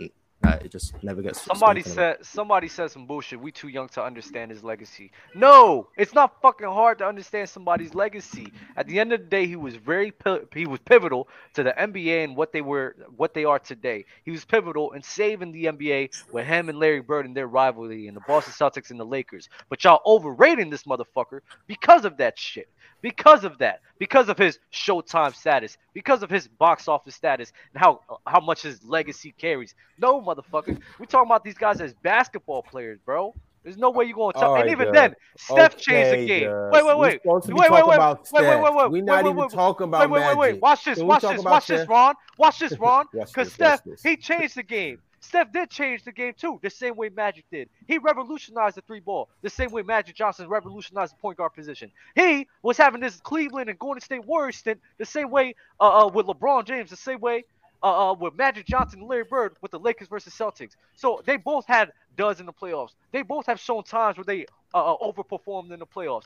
uh, 0.41 0.57
it 0.63 0.71
just 0.71 0.93
never 1.03 1.21
gets. 1.21 1.41
Somebody 1.41 1.81
said 1.81 2.25
somebody 2.25 2.69
said 2.69 2.91
some 2.91 3.05
bullshit. 3.05 3.41
We 3.41 3.51
too 3.51 3.67
young 3.67 3.89
to 3.89 4.03
understand 4.03 4.51
his 4.51 4.63
legacy. 4.63 5.11
No, 5.35 5.89
it's 5.97 6.13
not 6.13 6.41
fucking 6.41 6.67
hard 6.67 6.99
to 6.99 7.05
understand 7.05 7.49
somebody's 7.49 7.93
legacy. 7.93 8.53
At 8.77 8.87
the 8.87 8.99
end 9.01 9.11
of 9.11 9.19
the 9.19 9.25
day, 9.25 9.47
he 9.47 9.57
was 9.57 9.75
very 9.75 10.13
he 10.55 10.65
was 10.65 10.79
pivotal 10.79 11.27
to 11.55 11.63
the 11.63 11.73
NBA 11.77 12.23
and 12.23 12.37
what 12.37 12.53
they 12.53 12.61
were 12.61 12.95
what 13.17 13.33
they 13.33 13.43
are 13.43 13.59
today. 13.59 14.05
He 14.23 14.31
was 14.31 14.45
pivotal 14.45 14.93
in 14.93 15.03
saving 15.03 15.51
the 15.51 15.65
NBA 15.65 16.31
with 16.31 16.45
him 16.45 16.69
and 16.69 16.79
Larry 16.79 17.01
Bird 17.01 17.25
and 17.25 17.35
their 17.35 17.47
rivalry 17.47 18.07
and 18.07 18.15
the 18.15 18.21
Boston 18.21 18.53
Celtics 18.53 18.91
and 18.91 18.99
the 18.99 19.05
Lakers. 19.05 19.49
But 19.67 19.83
y'all 19.83 20.01
overrating 20.05 20.69
this 20.69 20.83
motherfucker 20.83 21.41
because 21.67 22.05
of 22.05 22.15
that 22.17 22.39
shit. 22.39 22.69
Because 23.01 23.43
of 23.45 23.57
that, 23.59 23.81
because 23.99 24.29
of 24.29 24.37
his 24.37 24.57
Showtime 24.73 25.35
status, 25.35 25.77
because 25.93 26.23
of 26.23 26.29
his 26.29 26.47
box 26.47 26.87
office 26.87 27.15
status, 27.15 27.51
and 27.73 27.81
how 27.81 28.01
how 28.25 28.39
much 28.39 28.63
his 28.63 28.83
legacy 28.83 29.33
carries. 29.37 29.75
No, 29.99 30.21
motherfucker, 30.21 30.79
we 30.99 31.05
talking 31.05 31.27
about 31.27 31.43
these 31.43 31.57
guys 31.57 31.81
as 31.81 31.93
basketball 31.93 32.63
players, 32.63 32.97
bro. 33.05 33.35
There's 33.63 33.77
no 33.77 33.89
way 33.89 34.05
you're 34.05 34.15
gonna 34.15 34.33
tell. 34.33 34.51
All 34.51 34.61
and 34.61 34.69
even 34.69 34.85
Doug. 34.85 34.95
then, 34.95 35.15
Steph 35.37 35.77
changed 35.77 36.21
the 36.21 36.25
game. 36.25 36.49
Doug. 36.49 36.73
Wait, 36.73 36.85
wait, 36.85 36.97
wait, 36.97 37.21
supposed 37.21 37.45
to 37.47 37.53
be 37.53 37.59
wait, 37.59 37.71
wait, 37.71 37.85
wait, 37.85 37.95
about 37.95 38.27
wait, 38.31 38.43
wait, 38.43 38.61
wait, 38.61 38.73
wait. 38.73 38.91
We 38.91 38.99
wait, 38.99 39.05
not 39.05 39.23
wait, 39.23 39.29
even 39.29 39.41
wait, 39.41 39.51
talking 39.51 39.83
about 39.83 40.09
wait, 40.09 40.21
wait, 40.21 40.27
wait, 40.27 40.37
wait. 40.37 40.47
Magic. 40.51 40.61
Watch 40.63 40.85
this, 40.85 40.99
watch 40.99 41.21
this, 41.21 41.43
watch 41.43 41.67
this? 41.67 41.87
Ron. 41.87 42.15
Watch 42.37 42.59
this, 42.59 42.79
Ron. 42.79 43.05
Because 43.11 43.51
Steph, 43.51 43.81
he 44.01 44.15
changed 44.15 44.55
the 44.55 44.63
game. 44.63 45.01
Steph 45.21 45.51
did 45.51 45.69
change 45.69 46.03
the 46.03 46.11
game 46.11 46.33
too, 46.37 46.59
the 46.61 46.69
same 46.69 46.95
way 46.95 47.09
Magic 47.09 47.45
did. 47.51 47.69
He 47.87 47.97
revolutionized 47.97 48.77
the 48.77 48.81
three 48.81 48.99
ball, 48.99 49.29
the 49.41 49.49
same 49.49 49.71
way 49.71 49.81
Magic 49.81 50.15
Johnson 50.15 50.47
revolutionized 50.47 51.13
the 51.13 51.17
point 51.17 51.37
guard 51.37 51.53
position. 51.53 51.91
He 52.15 52.47
was 52.63 52.77
having 52.77 53.01
this 53.01 53.19
Cleveland 53.19 53.69
and 53.69 53.77
Golden 53.77 54.01
State 54.01 54.25
Warriors 54.25 54.57
stint 54.57 54.79
the 54.97 55.05
same 55.05 55.29
way 55.29 55.55
uh, 55.79 56.05
uh, 56.05 56.07
with 56.07 56.25
LeBron 56.25 56.65
James, 56.65 56.89
the 56.89 56.95
same 56.95 57.19
way 57.19 57.43
uh, 57.83 58.11
uh, 58.11 58.13
with 58.13 58.35
Magic 58.35 58.65
Johnson 58.65 58.99
and 58.99 59.09
Larry 59.09 59.23
Bird 59.23 59.55
with 59.61 59.71
the 59.71 59.79
Lakers 59.79 60.07
versus 60.07 60.33
Celtics. 60.33 60.75
So 60.95 61.21
they 61.25 61.37
both 61.37 61.65
had 61.67 61.91
duds 62.17 62.39
in 62.39 62.45
the 62.45 62.53
playoffs. 62.53 62.91
They 63.11 63.21
both 63.21 63.45
have 63.45 63.59
shown 63.59 63.83
times 63.83 64.17
where 64.17 64.25
they 64.25 64.45
uh, 64.73 64.93
uh, 64.93 64.97
overperformed 64.97 65.71
in 65.71 65.79
the 65.79 65.87
playoffs. 65.87 66.25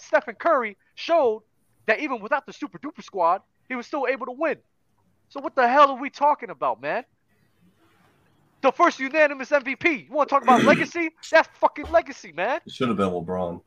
Stephen 0.00 0.34
Curry 0.34 0.76
showed 0.94 1.42
that 1.86 2.00
even 2.00 2.20
without 2.20 2.46
the 2.46 2.52
super 2.52 2.78
duper 2.78 3.02
squad, 3.02 3.42
he 3.68 3.74
was 3.74 3.86
still 3.86 4.06
able 4.08 4.26
to 4.26 4.32
win. 4.32 4.58
So 5.28 5.40
what 5.40 5.54
the 5.54 5.66
hell 5.68 5.90
are 5.90 6.00
we 6.00 6.10
talking 6.10 6.50
about, 6.50 6.80
man? 6.80 7.04
The 8.64 8.72
first 8.72 8.98
unanimous 8.98 9.50
MVP. 9.50 10.06
You 10.08 10.14
want 10.14 10.30
to 10.30 10.34
talk 10.34 10.42
about 10.42 10.64
legacy? 10.64 11.10
That's 11.30 11.46
fucking 11.58 11.90
legacy, 11.90 12.32
man. 12.32 12.60
It 12.64 12.72
should 12.72 12.88
have 12.88 12.96
been 12.96 13.10
LeBron. 13.10 13.60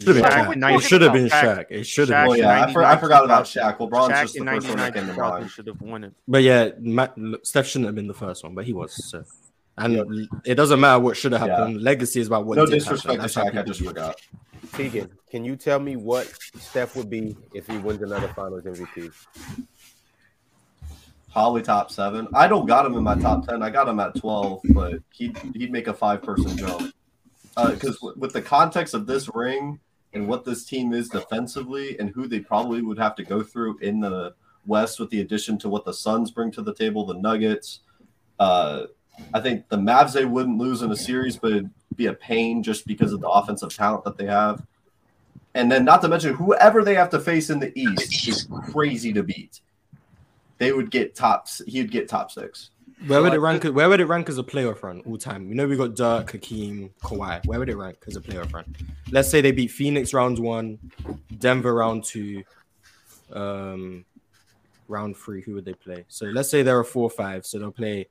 Should 0.00 0.16
have 0.16 0.22
been 0.22 0.62
Shaq. 0.62 0.74
It 0.78 0.82
should 0.82 1.02
have 1.02 1.12
been 1.12 1.28
Shaq. 1.28 1.42
Shaq. 1.42 1.64
It 1.68 1.84
should 1.84 2.08
have 2.08 2.28
Oh 2.28 2.32
yeah, 2.32 2.64
I, 2.64 2.72
for, 2.72 2.82
I 2.82 2.96
forgot 2.96 3.26
about 3.26 3.44
Shaq. 3.44 3.76
LeBron's 3.76 4.08
Shaq 4.12 4.22
just 4.22 4.34
the 4.34 4.44
first 4.46 4.68
one 4.68 4.76
that 4.78 4.78
99 4.78 4.92
came 4.94 5.06
to 5.14 5.20
mind. 5.20 5.50
should 5.50 5.66
have 5.66 5.80
won 5.82 6.04
it. 6.04 6.14
But 6.26 6.42
yeah, 6.42 6.70
Matt, 6.78 7.14
Steph 7.42 7.66
shouldn't 7.66 7.86
have 7.88 7.94
been 7.94 8.06
the 8.06 8.14
first 8.14 8.42
one, 8.42 8.54
but 8.54 8.64
he 8.64 8.72
was. 8.72 8.94
So. 9.10 9.22
And 9.76 10.26
it 10.46 10.54
doesn't 10.54 10.80
matter 10.80 10.98
what 10.98 11.18
should 11.18 11.32
have 11.32 11.46
Yeah. 11.46 11.58
happened. 11.58 11.82
Legacy 11.82 12.20
is 12.20 12.26
about 12.28 12.46
what 12.46 12.56
No 12.56 12.64
did 12.64 12.72
disrespect 12.78 13.20
to 13.20 13.28
Shaq, 13.28 13.54
I 13.58 13.62
just 13.64 13.80
view 13.80 13.90
forgot. 13.90 14.18
Tegan, 14.72 15.10
can 15.30 15.44
you 15.44 15.56
tell 15.56 15.78
me 15.78 15.96
what 15.96 16.26
Steph 16.58 16.96
would 16.96 17.10
be 17.10 17.36
if 17.52 17.66
he 17.66 17.76
wins 17.76 18.00
another 18.00 18.28
Finals 18.28 18.64
MVP? 18.64 19.12
Probably 21.36 21.60
top 21.60 21.90
seven. 21.90 22.28
I 22.32 22.48
don't 22.48 22.64
got 22.64 22.86
him 22.86 22.94
in 22.94 23.04
my 23.04 23.14
top 23.14 23.46
ten. 23.46 23.62
I 23.62 23.68
got 23.68 23.86
him 23.86 24.00
at 24.00 24.16
twelve, 24.16 24.62
but 24.70 25.00
he'd 25.12 25.36
he'd 25.54 25.70
make 25.70 25.86
a 25.86 25.92
five 25.92 26.22
person 26.22 26.56
jump. 26.56 26.94
Because 27.54 28.00
with 28.16 28.32
the 28.32 28.40
context 28.40 28.94
of 28.94 29.06
this 29.06 29.28
ring 29.34 29.78
and 30.14 30.26
what 30.26 30.46
this 30.46 30.64
team 30.64 30.94
is 30.94 31.10
defensively 31.10 31.98
and 31.98 32.08
who 32.08 32.26
they 32.26 32.40
probably 32.40 32.80
would 32.80 32.96
have 32.96 33.14
to 33.16 33.22
go 33.22 33.42
through 33.42 33.76
in 33.80 34.00
the 34.00 34.34
West, 34.64 34.98
with 34.98 35.10
the 35.10 35.20
addition 35.20 35.58
to 35.58 35.68
what 35.68 35.84
the 35.84 35.92
Suns 35.92 36.30
bring 36.30 36.50
to 36.52 36.62
the 36.62 36.72
table, 36.72 37.04
the 37.04 37.12
Nuggets. 37.12 37.80
Uh, 38.38 38.84
I 39.34 39.40
think 39.40 39.68
the 39.68 39.76
Mavs 39.76 40.14
they 40.14 40.24
wouldn't 40.24 40.56
lose 40.56 40.80
in 40.80 40.90
a 40.90 40.96
series, 40.96 41.36
but 41.36 41.52
it'd 41.52 41.70
be 41.96 42.06
a 42.06 42.14
pain 42.14 42.62
just 42.62 42.86
because 42.86 43.12
of 43.12 43.20
the 43.20 43.28
offensive 43.28 43.76
talent 43.76 44.04
that 44.04 44.16
they 44.16 44.24
have. 44.24 44.64
And 45.54 45.70
then, 45.70 45.84
not 45.84 46.00
to 46.00 46.08
mention, 46.08 46.32
whoever 46.32 46.82
they 46.82 46.94
have 46.94 47.10
to 47.10 47.20
face 47.20 47.50
in 47.50 47.58
the 47.58 47.78
East 47.78 48.26
is 48.26 48.48
crazy 48.72 49.12
to 49.12 49.22
beat. 49.22 49.60
They 50.58 50.72
would 50.72 50.90
get 50.90 51.14
tops. 51.14 51.62
He'd 51.66 51.90
get 51.90 52.08
top 52.08 52.30
six. 52.30 52.70
Where 53.06 53.20
would 53.20 53.32
I 53.32 53.36
it 53.36 53.40
rank? 53.40 53.64
Where 53.64 53.88
would 53.90 54.00
it 54.00 54.06
rank 54.06 54.30
as 54.30 54.38
a 54.38 54.42
playoff 54.42 54.82
run 54.82 55.02
all 55.06 55.18
time? 55.18 55.48
We 55.48 55.54
know 55.54 55.66
we 55.66 55.76
got 55.76 55.94
Dirk, 55.94 56.32
Hakeem, 56.32 56.90
Kawhi. 57.02 57.44
Where 57.46 57.58
would 57.58 57.68
it 57.68 57.76
rank 57.76 57.98
as 58.06 58.16
a 58.16 58.22
playoff 58.22 58.54
run? 58.54 58.74
Let's 59.10 59.30
say 59.30 59.42
they 59.42 59.52
beat 59.52 59.70
Phoenix 59.70 60.14
round 60.14 60.38
one, 60.38 60.78
Denver 61.38 61.74
round 61.74 62.04
two, 62.04 62.42
um, 63.32 64.06
round 64.88 65.16
three. 65.16 65.42
Who 65.42 65.54
would 65.54 65.66
they 65.66 65.74
play? 65.74 66.06
So 66.08 66.26
let's 66.26 66.48
say 66.48 66.62
they're 66.62 66.80
a 66.80 66.84
four-five. 66.84 67.44
So 67.44 67.58
they'll 67.58 67.70
play 67.70 68.08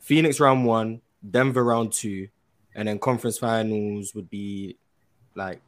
Phoenix 0.00 0.38
round 0.38 0.66
one, 0.66 1.00
Denver 1.30 1.64
round 1.64 1.94
two, 1.94 2.28
and 2.74 2.88
then 2.88 2.98
conference 2.98 3.38
finals 3.38 4.14
would 4.14 4.28
be 4.28 4.76
like 5.34 5.62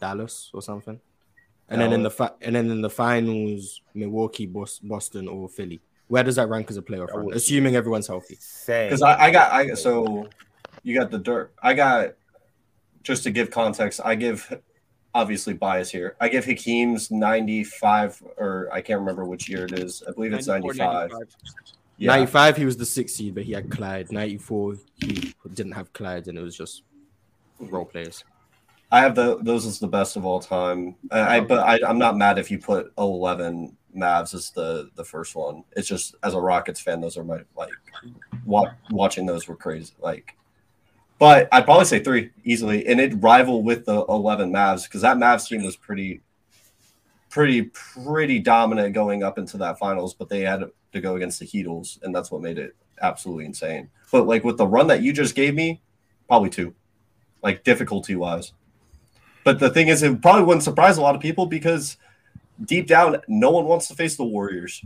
Dallas 0.00 0.50
or 0.52 0.60
something. 0.60 1.00
And 1.68 1.80
then 1.80 1.92
in 1.92 2.02
the 2.02 2.10
fi- 2.10 2.32
and 2.40 2.54
then 2.54 2.70
in 2.70 2.80
the 2.80 2.90
finals, 2.90 3.80
Milwaukee, 3.94 4.46
Boston, 4.46 5.28
or 5.28 5.48
Philly. 5.48 5.80
Where 6.08 6.22
does 6.22 6.36
that 6.36 6.48
rank 6.48 6.70
as 6.70 6.76
a 6.76 6.82
playoff 6.82 7.12
run? 7.12 7.32
Assuming 7.32 7.74
everyone's 7.74 8.06
healthy. 8.06 8.36
Same. 8.38 8.88
Because 8.88 9.02
I, 9.02 9.24
I 9.24 9.30
got 9.32 9.52
I 9.52 9.74
so 9.74 10.28
you 10.84 10.96
got 10.96 11.10
the 11.10 11.18
dirt. 11.18 11.52
I 11.60 11.74
got 11.74 12.14
just 13.02 13.24
to 13.24 13.30
give 13.32 13.50
context. 13.50 14.00
I 14.04 14.14
give 14.14 14.60
obviously 15.14 15.54
bias 15.54 15.90
here. 15.90 16.14
I 16.20 16.28
give 16.28 16.44
Hakeem's 16.44 17.10
ninety 17.10 17.64
five 17.64 18.22
or 18.36 18.68
I 18.72 18.80
can't 18.80 19.00
remember 19.00 19.24
which 19.24 19.48
year 19.48 19.64
it 19.64 19.76
is. 19.76 20.04
I 20.08 20.12
believe 20.12 20.32
it's 20.32 20.46
ninety 20.46 20.68
five. 20.68 21.10
95. 21.10 21.28
Yeah, 21.98 22.10
95, 22.10 22.56
he 22.58 22.64
was 22.66 22.76
the 22.76 22.84
sixth 22.84 23.16
seed, 23.16 23.34
but 23.34 23.44
he 23.44 23.52
had 23.52 23.70
Clyde. 23.70 24.12
94, 24.12 24.74
he 24.96 25.34
didn't 25.54 25.72
have 25.72 25.94
Clyde, 25.94 26.28
and 26.28 26.36
it 26.36 26.42
was 26.42 26.54
just 26.54 26.82
role 27.58 27.86
players. 27.86 28.22
I 28.90 29.00
have 29.00 29.14
the 29.14 29.38
those 29.42 29.66
as 29.66 29.78
the 29.78 29.88
best 29.88 30.16
of 30.16 30.24
all 30.24 30.40
time. 30.40 30.94
I, 31.10 31.36
I 31.36 31.40
but 31.40 31.60
I, 31.60 31.80
I'm 31.88 31.98
not 31.98 32.16
mad 32.16 32.38
if 32.38 32.50
you 32.50 32.58
put 32.58 32.92
11 32.98 33.76
Mavs 33.96 34.34
as 34.34 34.50
the 34.50 34.90
the 34.94 35.04
first 35.04 35.34
one. 35.34 35.64
It's 35.76 35.88
just 35.88 36.14
as 36.22 36.34
a 36.34 36.40
Rockets 36.40 36.80
fan, 36.80 37.00
those 37.00 37.16
are 37.16 37.24
my 37.24 37.40
like 37.56 37.72
wa- 38.44 38.72
watching 38.90 39.26
those 39.26 39.48
were 39.48 39.56
crazy. 39.56 39.92
Like, 40.00 40.36
but 41.18 41.48
I'd 41.50 41.64
probably 41.64 41.86
say 41.86 41.98
three 41.98 42.30
easily, 42.44 42.86
and 42.86 43.00
it 43.00 43.14
rival 43.20 43.62
with 43.62 43.86
the 43.86 44.04
11 44.08 44.52
Mavs 44.52 44.84
because 44.84 45.02
that 45.02 45.16
Mavs 45.16 45.48
team 45.48 45.64
was 45.64 45.76
pretty 45.76 46.20
pretty 47.28 47.62
pretty 47.62 48.38
dominant 48.38 48.94
going 48.94 49.22
up 49.22 49.38
into 49.38 49.56
that 49.58 49.78
finals, 49.78 50.14
but 50.14 50.28
they 50.28 50.40
had 50.40 50.64
to 50.92 51.00
go 51.00 51.16
against 51.16 51.40
the 51.40 51.46
Heatles, 51.46 52.00
and 52.02 52.14
that's 52.14 52.30
what 52.30 52.40
made 52.40 52.58
it 52.58 52.76
absolutely 53.02 53.46
insane. 53.46 53.90
But 54.12 54.26
like 54.26 54.44
with 54.44 54.58
the 54.58 54.66
run 54.66 54.86
that 54.86 55.02
you 55.02 55.12
just 55.12 55.34
gave 55.34 55.54
me, 55.54 55.82
probably 56.28 56.50
two, 56.50 56.74
like 57.42 57.64
difficulty 57.64 58.14
wise. 58.14 58.52
But 59.46 59.60
the 59.60 59.70
thing 59.70 59.86
is, 59.86 60.02
it 60.02 60.20
probably 60.20 60.42
wouldn't 60.42 60.64
surprise 60.64 60.98
a 60.98 61.00
lot 61.02 61.14
of 61.14 61.20
people 61.22 61.46
because 61.46 61.98
deep 62.64 62.88
down, 62.88 63.18
no 63.28 63.50
one 63.52 63.64
wants 63.66 63.86
to 63.86 63.94
face 63.94 64.16
the 64.16 64.24
Warriors. 64.24 64.82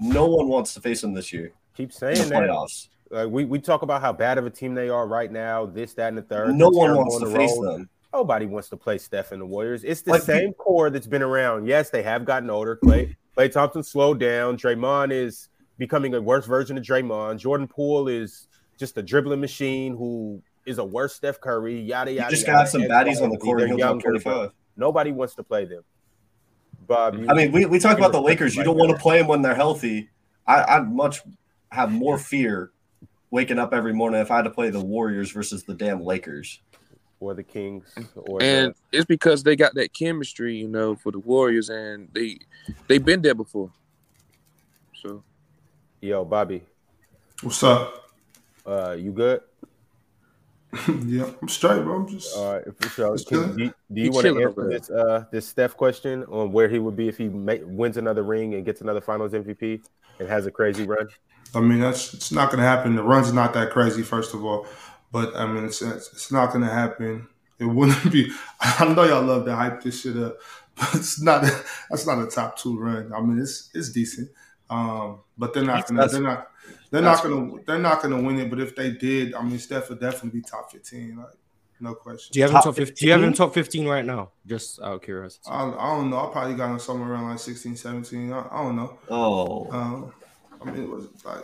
No 0.00 0.26
one 0.26 0.46
wants 0.46 0.72
to 0.74 0.80
face 0.80 1.00
them 1.00 1.14
this 1.14 1.32
year. 1.32 1.50
Keep 1.76 1.92
saying 1.92 2.28
that. 2.28 2.44
playoffs. 2.44 2.86
Like 3.10 3.28
we, 3.28 3.44
we 3.44 3.58
talk 3.58 3.82
about 3.82 4.00
how 4.02 4.12
bad 4.12 4.38
of 4.38 4.46
a 4.46 4.50
team 4.50 4.72
they 4.72 4.88
are 4.88 5.08
right 5.08 5.32
now, 5.32 5.66
this, 5.66 5.94
that, 5.94 6.08
and 6.10 6.16
the 6.18 6.22
third. 6.22 6.54
No 6.54 6.68
one 6.68 6.94
wants 6.94 7.16
on 7.16 7.22
to 7.22 7.36
face 7.36 7.50
road. 7.58 7.72
them. 7.80 7.90
Nobody 8.12 8.46
wants 8.46 8.68
to 8.68 8.76
play 8.76 8.98
Steph 8.98 9.32
and 9.32 9.42
the 9.42 9.46
Warriors. 9.46 9.82
It's 9.82 10.02
the 10.02 10.12
Like, 10.12 10.22
same 10.22 10.52
core 10.52 10.90
that's 10.90 11.08
been 11.08 11.22
around. 11.22 11.66
Yes, 11.66 11.90
they 11.90 12.04
have 12.04 12.24
gotten 12.24 12.50
older. 12.50 12.78
Klay 12.84 13.16
Klay 13.36 13.50
Thompson 13.50 13.82
slowed 13.82 14.20
down. 14.20 14.56
Draymond 14.56 15.10
is 15.10 15.48
becoming 15.76 16.14
a 16.14 16.22
worse 16.22 16.46
version 16.46 16.78
of 16.78 16.84
Draymond. 16.84 17.38
Jordan 17.38 17.66
Poole 17.66 18.06
is 18.06 18.46
just 18.78 18.96
a 18.96 19.02
dribbling 19.02 19.40
machine 19.40 19.96
who 19.96 20.40
is 20.66 20.78
a 20.78 20.84
worse 20.84 21.14
Steph 21.14 21.40
Curry. 21.40 21.80
Yada 21.80 22.10
You 22.12 22.18
yada. 22.18 22.30
just 22.30 22.46
yada. 22.46 22.58
got 22.60 22.68
some 22.68 22.82
baddies 22.82 23.20
on 23.22 23.30
the 23.30 23.36
They're 23.36 23.38
court. 23.38 23.60
and 23.62 23.68
He'll 23.70 23.78
drop 23.78 24.00
25. 24.00 24.50
Nobody 24.76 25.12
wants 25.12 25.34
to 25.36 25.42
play 25.42 25.64
them. 25.64 25.82
Bob, 26.86 27.14
you, 27.18 27.26
I 27.28 27.34
mean, 27.34 27.52
we, 27.52 27.64
we 27.66 27.78
talk 27.78 27.96
about 27.98 28.12
the 28.12 28.18
respect 28.18 28.40
Lakers. 28.40 28.56
You 28.56 28.64
don't 28.64 28.76
want 28.76 28.90
to 28.90 28.98
play 28.98 29.18
them 29.18 29.26
when 29.28 29.42
they're 29.42 29.54
healthy. 29.54 30.10
I, 30.46 30.76
I'd 30.76 30.92
much 30.92 31.20
have 31.70 31.90
more 31.90 32.18
fear 32.18 32.70
waking 33.30 33.58
up 33.58 33.72
every 33.72 33.92
morning 33.94 34.20
if 34.20 34.30
I 34.30 34.36
had 34.36 34.42
to 34.42 34.50
play 34.50 34.70
the 34.70 34.80
Warriors 34.84 35.30
versus 35.30 35.64
the 35.64 35.74
damn 35.74 36.02
Lakers. 36.02 36.60
or 37.20 37.32
the 37.34 37.42
Kings 37.42 37.94
or 38.16 38.42
and 38.42 38.74
it's 38.92 39.06
because 39.06 39.42
they 39.44 39.56
got 39.56 39.74
that 39.76 39.94
chemistry, 39.94 40.56
you 40.56 40.68
know, 40.68 40.94
for 40.94 41.10
the 41.10 41.18
Warriors, 41.20 41.70
and 41.70 42.08
they 42.12 42.38
they've 42.86 43.04
been 43.04 43.22
there 43.22 43.34
before. 43.34 43.70
So 45.02 45.22
yo, 46.02 46.24
Bobby, 46.26 46.62
What's 47.42 47.62
up? 47.62 48.10
uh, 48.66 48.94
you 48.98 49.10
good? 49.12 49.40
yeah, 51.06 51.30
I'm 51.40 51.48
straight, 51.48 51.82
bro. 51.82 51.96
I'm 51.96 52.08
just 52.08 52.36
All 52.36 52.54
right, 52.54 52.64
for 52.80 52.88
sure. 52.88 53.16
Just 53.16 53.28
Can- 53.28 53.56
do, 53.56 53.72
do 53.92 54.00
you 54.00 54.10
want 54.10 54.26
to 54.26 54.42
answer 54.42 54.68
this 54.68 54.90
uh 54.90 55.24
this 55.30 55.46
Steph 55.46 55.76
question 55.76 56.24
on 56.24 56.52
where 56.52 56.68
he 56.68 56.78
would 56.78 56.96
be 56.96 57.08
if 57.08 57.16
he 57.18 57.28
ma- 57.28 57.54
wins 57.62 57.96
another 57.96 58.22
ring 58.22 58.54
and 58.54 58.64
gets 58.64 58.80
another 58.80 59.00
Finals 59.00 59.32
MVP 59.32 59.82
and 60.18 60.28
has 60.28 60.46
a 60.46 60.50
crazy 60.50 60.86
run? 60.86 61.08
I 61.54 61.60
mean, 61.60 61.80
that's 61.80 62.14
it's 62.14 62.32
not 62.32 62.50
going 62.50 62.60
to 62.60 62.66
happen. 62.66 62.96
The 62.96 63.02
run's 63.02 63.32
not 63.32 63.52
that 63.54 63.70
crazy, 63.70 64.02
first 64.02 64.34
of 64.34 64.44
all, 64.44 64.66
but 65.12 65.34
I 65.36 65.46
mean, 65.46 65.64
it's 65.64 65.80
it's, 65.80 66.12
it's 66.12 66.32
not 66.32 66.52
going 66.52 66.64
to 66.64 66.72
happen. 66.72 67.28
It 67.58 67.66
wouldn't 67.66 68.10
be. 68.12 68.32
I 68.60 68.92
know 68.92 69.04
y'all 69.04 69.22
love 69.22 69.44
to 69.44 69.54
hype 69.54 69.82
this 69.82 70.00
shit 70.00 70.16
up, 70.16 70.38
but 70.74 70.94
it's 70.94 71.20
not. 71.20 71.42
That's 71.90 72.06
not 72.06 72.22
a 72.22 72.26
top 72.26 72.58
two 72.58 72.78
run. 72.78 73.12
I 73.14 73.20
mean, 73.20 73.38
it's 73.38 73.70
it's 73.74 73.90
decent, 73.90 74.30
um, 74.70 75.20
but 75.38 75.54
they're 75.54 75.62
not 75.62 75.86
going 75.86 76.00
to. 76.00 76.12
They're 76.12 76.22
not. 76.22 76.48
They're 76.94 77.02
that's- 77.02 77.24
not 77.24 77.30
going 77.30 77.50
to. 77.58 77.64
They're 77.66 77.78
not 77.78 78.02
going 78.02 78.16
to 78.16 78.22
win 78.22 78.38
it. 78.38 78.48
But 78.50 78.60
if 78.60 78.74
they 78.76 78.90
did, 78.92 79.34
I 79.34 79.42
mean, 79.42 79.58
Steph 79.58 79.88
would 79.90 80.00
definitely 80.00 80.40
be 80.40 80.42
top 80.42 80.70
fifteen. 80.70 81.16
Like, 81.16 81.26
no 81.80 81.94
question. 81.94 82.30
Do 82.32 82.38
you 82.38 82.44
have 82.44 82.50
him 82.52 82.54
Top 82.54 82.64
top 82.64 82.76
15? 82.76 82.94
Do 82.94 83.06
you 83.06 83.12
have 83.12 83.22
him 83.22 83.32
top 83.32 83.52
15 83.52 83.86
right 83.88 84.04
now? 84.04 84.30
Just 84.46 84.80
out 84.80 84.94
of 84.94 85.02
curiosity. 85.02 85.42
I, 85.48 85.64
I 85.70 85.96
don't 85.96 86.08
know. 86.08 86.18
I 86.28 86.32
probably 86.32 86.54
got 86.54 86.70
him 86.70 86.78
somewhere 86.78 87.10
around 87.10 87.28
like 87.30 87.38
16, 87.40 87.76
17. 87.76 88.32
I, 88.32 88.46
I 88.50 88.62
don't 88.62 88.76
know. 88.76 88.98
Oh, 89.10 89.68
Um, 89.72 90.12
I 90.62 90.70
mean, 90.70 90.84
it 90.84 90.88
was 90.88 91.08
like 91.24 91.42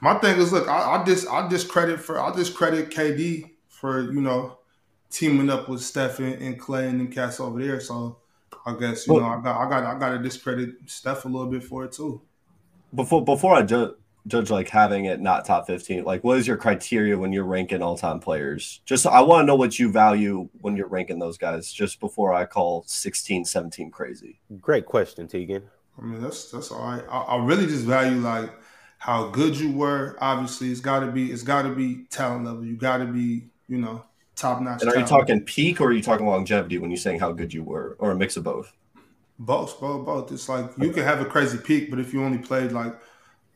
my 0.00 0.14
thing 0.18 0.38
is, 0.38 0.52
look, 0.52 0.68
I, 0.68 1.00
I 1.00 1.04
just 1.04 1.28
I 1.28 1.48
discredit 1.48 2.00
for 2.00 2.20
I 2.20 2.34
discredit 2.34 2.90
KD 2.90 3.50
for 3.68 4.12
you 4.12 4.20
know 4.20 4.58
teaming 5.10 5.48
up 5.48 5.68
with 5.68 5.80
Steph 5.80 6.18
and, 6.18 6.34
and 6.42 6.60
Klay 6.60 6.88
and 6.88 6.98
them 7.00 7.08
cats 7.10 7.38
over 7.40 7.62
there. 7.62 7.80
So 7.80 8.18
I 8.66 8.74
guess 8.78 9.06
you 9.06 9.14
Well- 9.14 9.22
know 9.22 9.28
I 9.28 9.42
got 9.42 9.56
I 9.66 9.70
got 9.70 9.84
I 9.96 9.98
got 9.98 10.10
to 10.10 10.18
discredit 10.18 10.70
Steph 10.86 11.24
a 11.24 11.28
little 11.28 11.46
bit 11.50 11.62
for 11.62 11.84
it 11.84 11.92
too. 11.92 12.20
before 12.94 13.24
before 13.24 13.54
I 13.54 13.62
ju- 13.62 13.94
judge 14.26 14.50
like 14.50 14.68
having 14.68 15.04
it 15.06 15.20
not 15.20 15.44
top 15.44 15.66
15, 15.66 16.04
like 16.04 16.24
what 16.24 16.38
is 16.38 16.46
your 16.46 16.56
criteria 16.56 17.16
when 17.16 17.32
you're 17.32 17.44
ranking 17.44 17.82
all 17.82 17.96
time 17.96 18.20
players? 18.20 18.80
Just 18.84 19.06
I 19.06 19.20
want 19.20 19.42
to 19.42 19.46
know 19.46 19.56
what 19.56 19.78
you 19.78 19.90
value 19.90 20.48
when 20.60 20.76
you're 20.76 20.88
ranking 20.88 21.18
those 21.18 21.38
guys 21.38 21.72
just 21.72 22.00
before 22.00 22.32
I 22.34 22.44
call 22.44 22.84
16, 22.86 23.44
17 23.44 23.90
crazy. 23.90 24.40
Great 24.60 24.86
question, 24.86 25.28
Tegan. 25.28 25.64
I 25.98 26.04
mean 26.04 26.20
that's 26.20 26.50
that's 26.50 26.70
all 26.70 26.86
right. 26.86 27.04
I, 27.08 27.18
I 27.18 27.44
really 27.44 27.66
just 27.66 27.84
value 27.84 28.18
like 28.18 28.50
how 28.98 29.28
good 29.28 29.56
you 29.56 29.72
were. 29.72 30.16
Obviously, 30.20 30.70
it's 30.70 30.80
got 30.80 31.00
to 31.00 31.06
be 31.06 31.32
it's 31.32 31.42
got 31.42 31.62
to 31.62 31.74
be 31.74 32.04
talent 32.10 32.44
level. 32.44 32.64
You 32.64 32.76
got 32.76 32.98
to 32.98 33.06
be 33.06 33.48
you 33.68 33.78
know 33.78 34.04
top 34.36 34.60
notch. 34.60 34.82
And 34.82 34.90
are 34.90 34.98
you 34.98 35.06
talking 35.06 35.40
peak 35.42 35.80
or 35.80 35.88
are 35.88 35.92
you 35.92 36.02
talking 36.02 36.26
longevity 36.26 36.78
when 36.78 36.90
you're 36.90 36.98
saying 36.98 37.20
how 37.20 37.32
good 37.32 37.52
you 37.52 37.62
were 37.62 37.96
or 37.98 38.12
a 38.12 38.16
mix 38.16 38.36
of 38.36 38.44
both? 38.44 38.72
Both, 39.38 39.80
both, 39.80 40.06
both. 40.06 40.32
It's 40.32 40.48
like 40.48 40.70
you 40.78 40.90
can 40.92 41.04
have 41.04 41.20
a 41.20 41.26
crazy 41.26 41.58
peak, 41.58 41.90
but 41.90 41.98
if 41.98 42.14
you 42.14 42.22
only 42.24 42.38
played 42.38 42.72
like, 42.72 42.94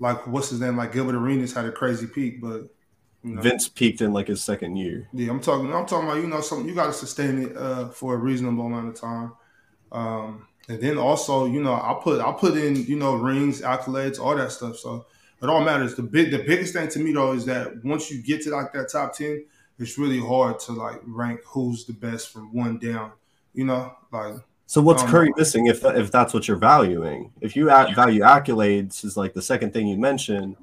like 0.01 0.27
what's 0.27 0.49
his 0.49 0.61
name, 0.61 0.77
like 0.77 0.93
Gilbert 0.93 1.15
Arenas 1.15 1.53
had 1.53 1.67
a 1.67 1.73
crazy 1.73 2.07
peak, 2.07 2.41
but 2.41 2.69
you 3.23 3.35
know, 3.35 3.43
Vince 3.43 3.69
peaked 3.69 4.01
in 4.01 4.13
like 4.13 4.29
his 4.29 4.43
second 4.43 4.77
year. 4.77 5.07
yeah, 5.13 5.31
I'm 5.31 5.41
talking, 5.41 5.73
I'm 5.73 5.87
talking 5.87 6.09
about 6.09 6.23
you 6.23 6.27
know 6.27 6.41
something 6.41 6.67
you 6.67 6.75
got 6.75 6.87
to 6.87 6.93
sustain 6.93 7.43
it 7.43 7.57
uh, 7.57 7.91
for 7.91 8.15
a 8.15 8.17
reasonable 8.17 8.67
amount 8.67 8.89
of 8.89 8.95
time, 8.95 9.33
um, 9.93 10.47
and 10.69 10.81
then 10.81 10.97
also 10.97 11.45
you 11.45 11.63
know 11.63 11.75
I 11.75 12.01
put 12.03 12.21
I 12.21 12.33
put 12.33 12.57
in 12.57 12.77
you 12.87 12.97
know 12.97 13.15
rings, 13.15 13.61
accolades, 13.61 14.19
all 14.19 14.35
that 14.37 14.53
stuff. 14.53 14.79
So 14.79 15.05
it 15.43 15.49
all 15.49 15.63
matters. 15.63 15.95
The 15.95 16.03
big, 16.03 16.31
the 16.31 16.39
biggest 16.39 16.73
thing 16.73 16.89
to 16.89 16.99
me 16.99 17.13
though 17.13 17.33
is 17.33 17.45
that 17.45 17.85
once 17.85 18.11
you 18.11 18.23
get 18.23 18.43
to 18.45 18.51
like 18.51 18.73
that 18.73 18.91
top 18.91 19.15
ten, 19.15 19.45
it's 19.79 19.99
really 19.99 20.19
hard 20.19 20.59
to 20.61 20.73
like 20.73 21.01
rank 21.05 21.41
who's 21.45 21.85
the 21.85 21.93
best 21.93 22.33
from 22.33 22.55
one 22.55 22.79
down. 22.79 23.13
You 23.53 23.67
know, 23.67 23.95
like 24.11 24.37
So 24.71 24.81
what's 24.81 25.03
Um, 25.03 25.09
Curry 25.09 25.33
missing 25.37 25.67
if 25.67 25.85
if 25.85 26.13
that's 26.13 26.33
what 26.33 26.47
you're 26.47 26.57
valuing? 26.57 27.33
If 27.41 27.57
you 27.57 27.69
a- 27.71 27.93
value 27.93 28.21
accolades 28.23 29.05
is 29.05 29.17
like 29.17 29.35
the 29.35 29.43
second 29.43 29.73
thing 29.73 29.89
you 29.89 29.99
mentioned, 29.99 30.55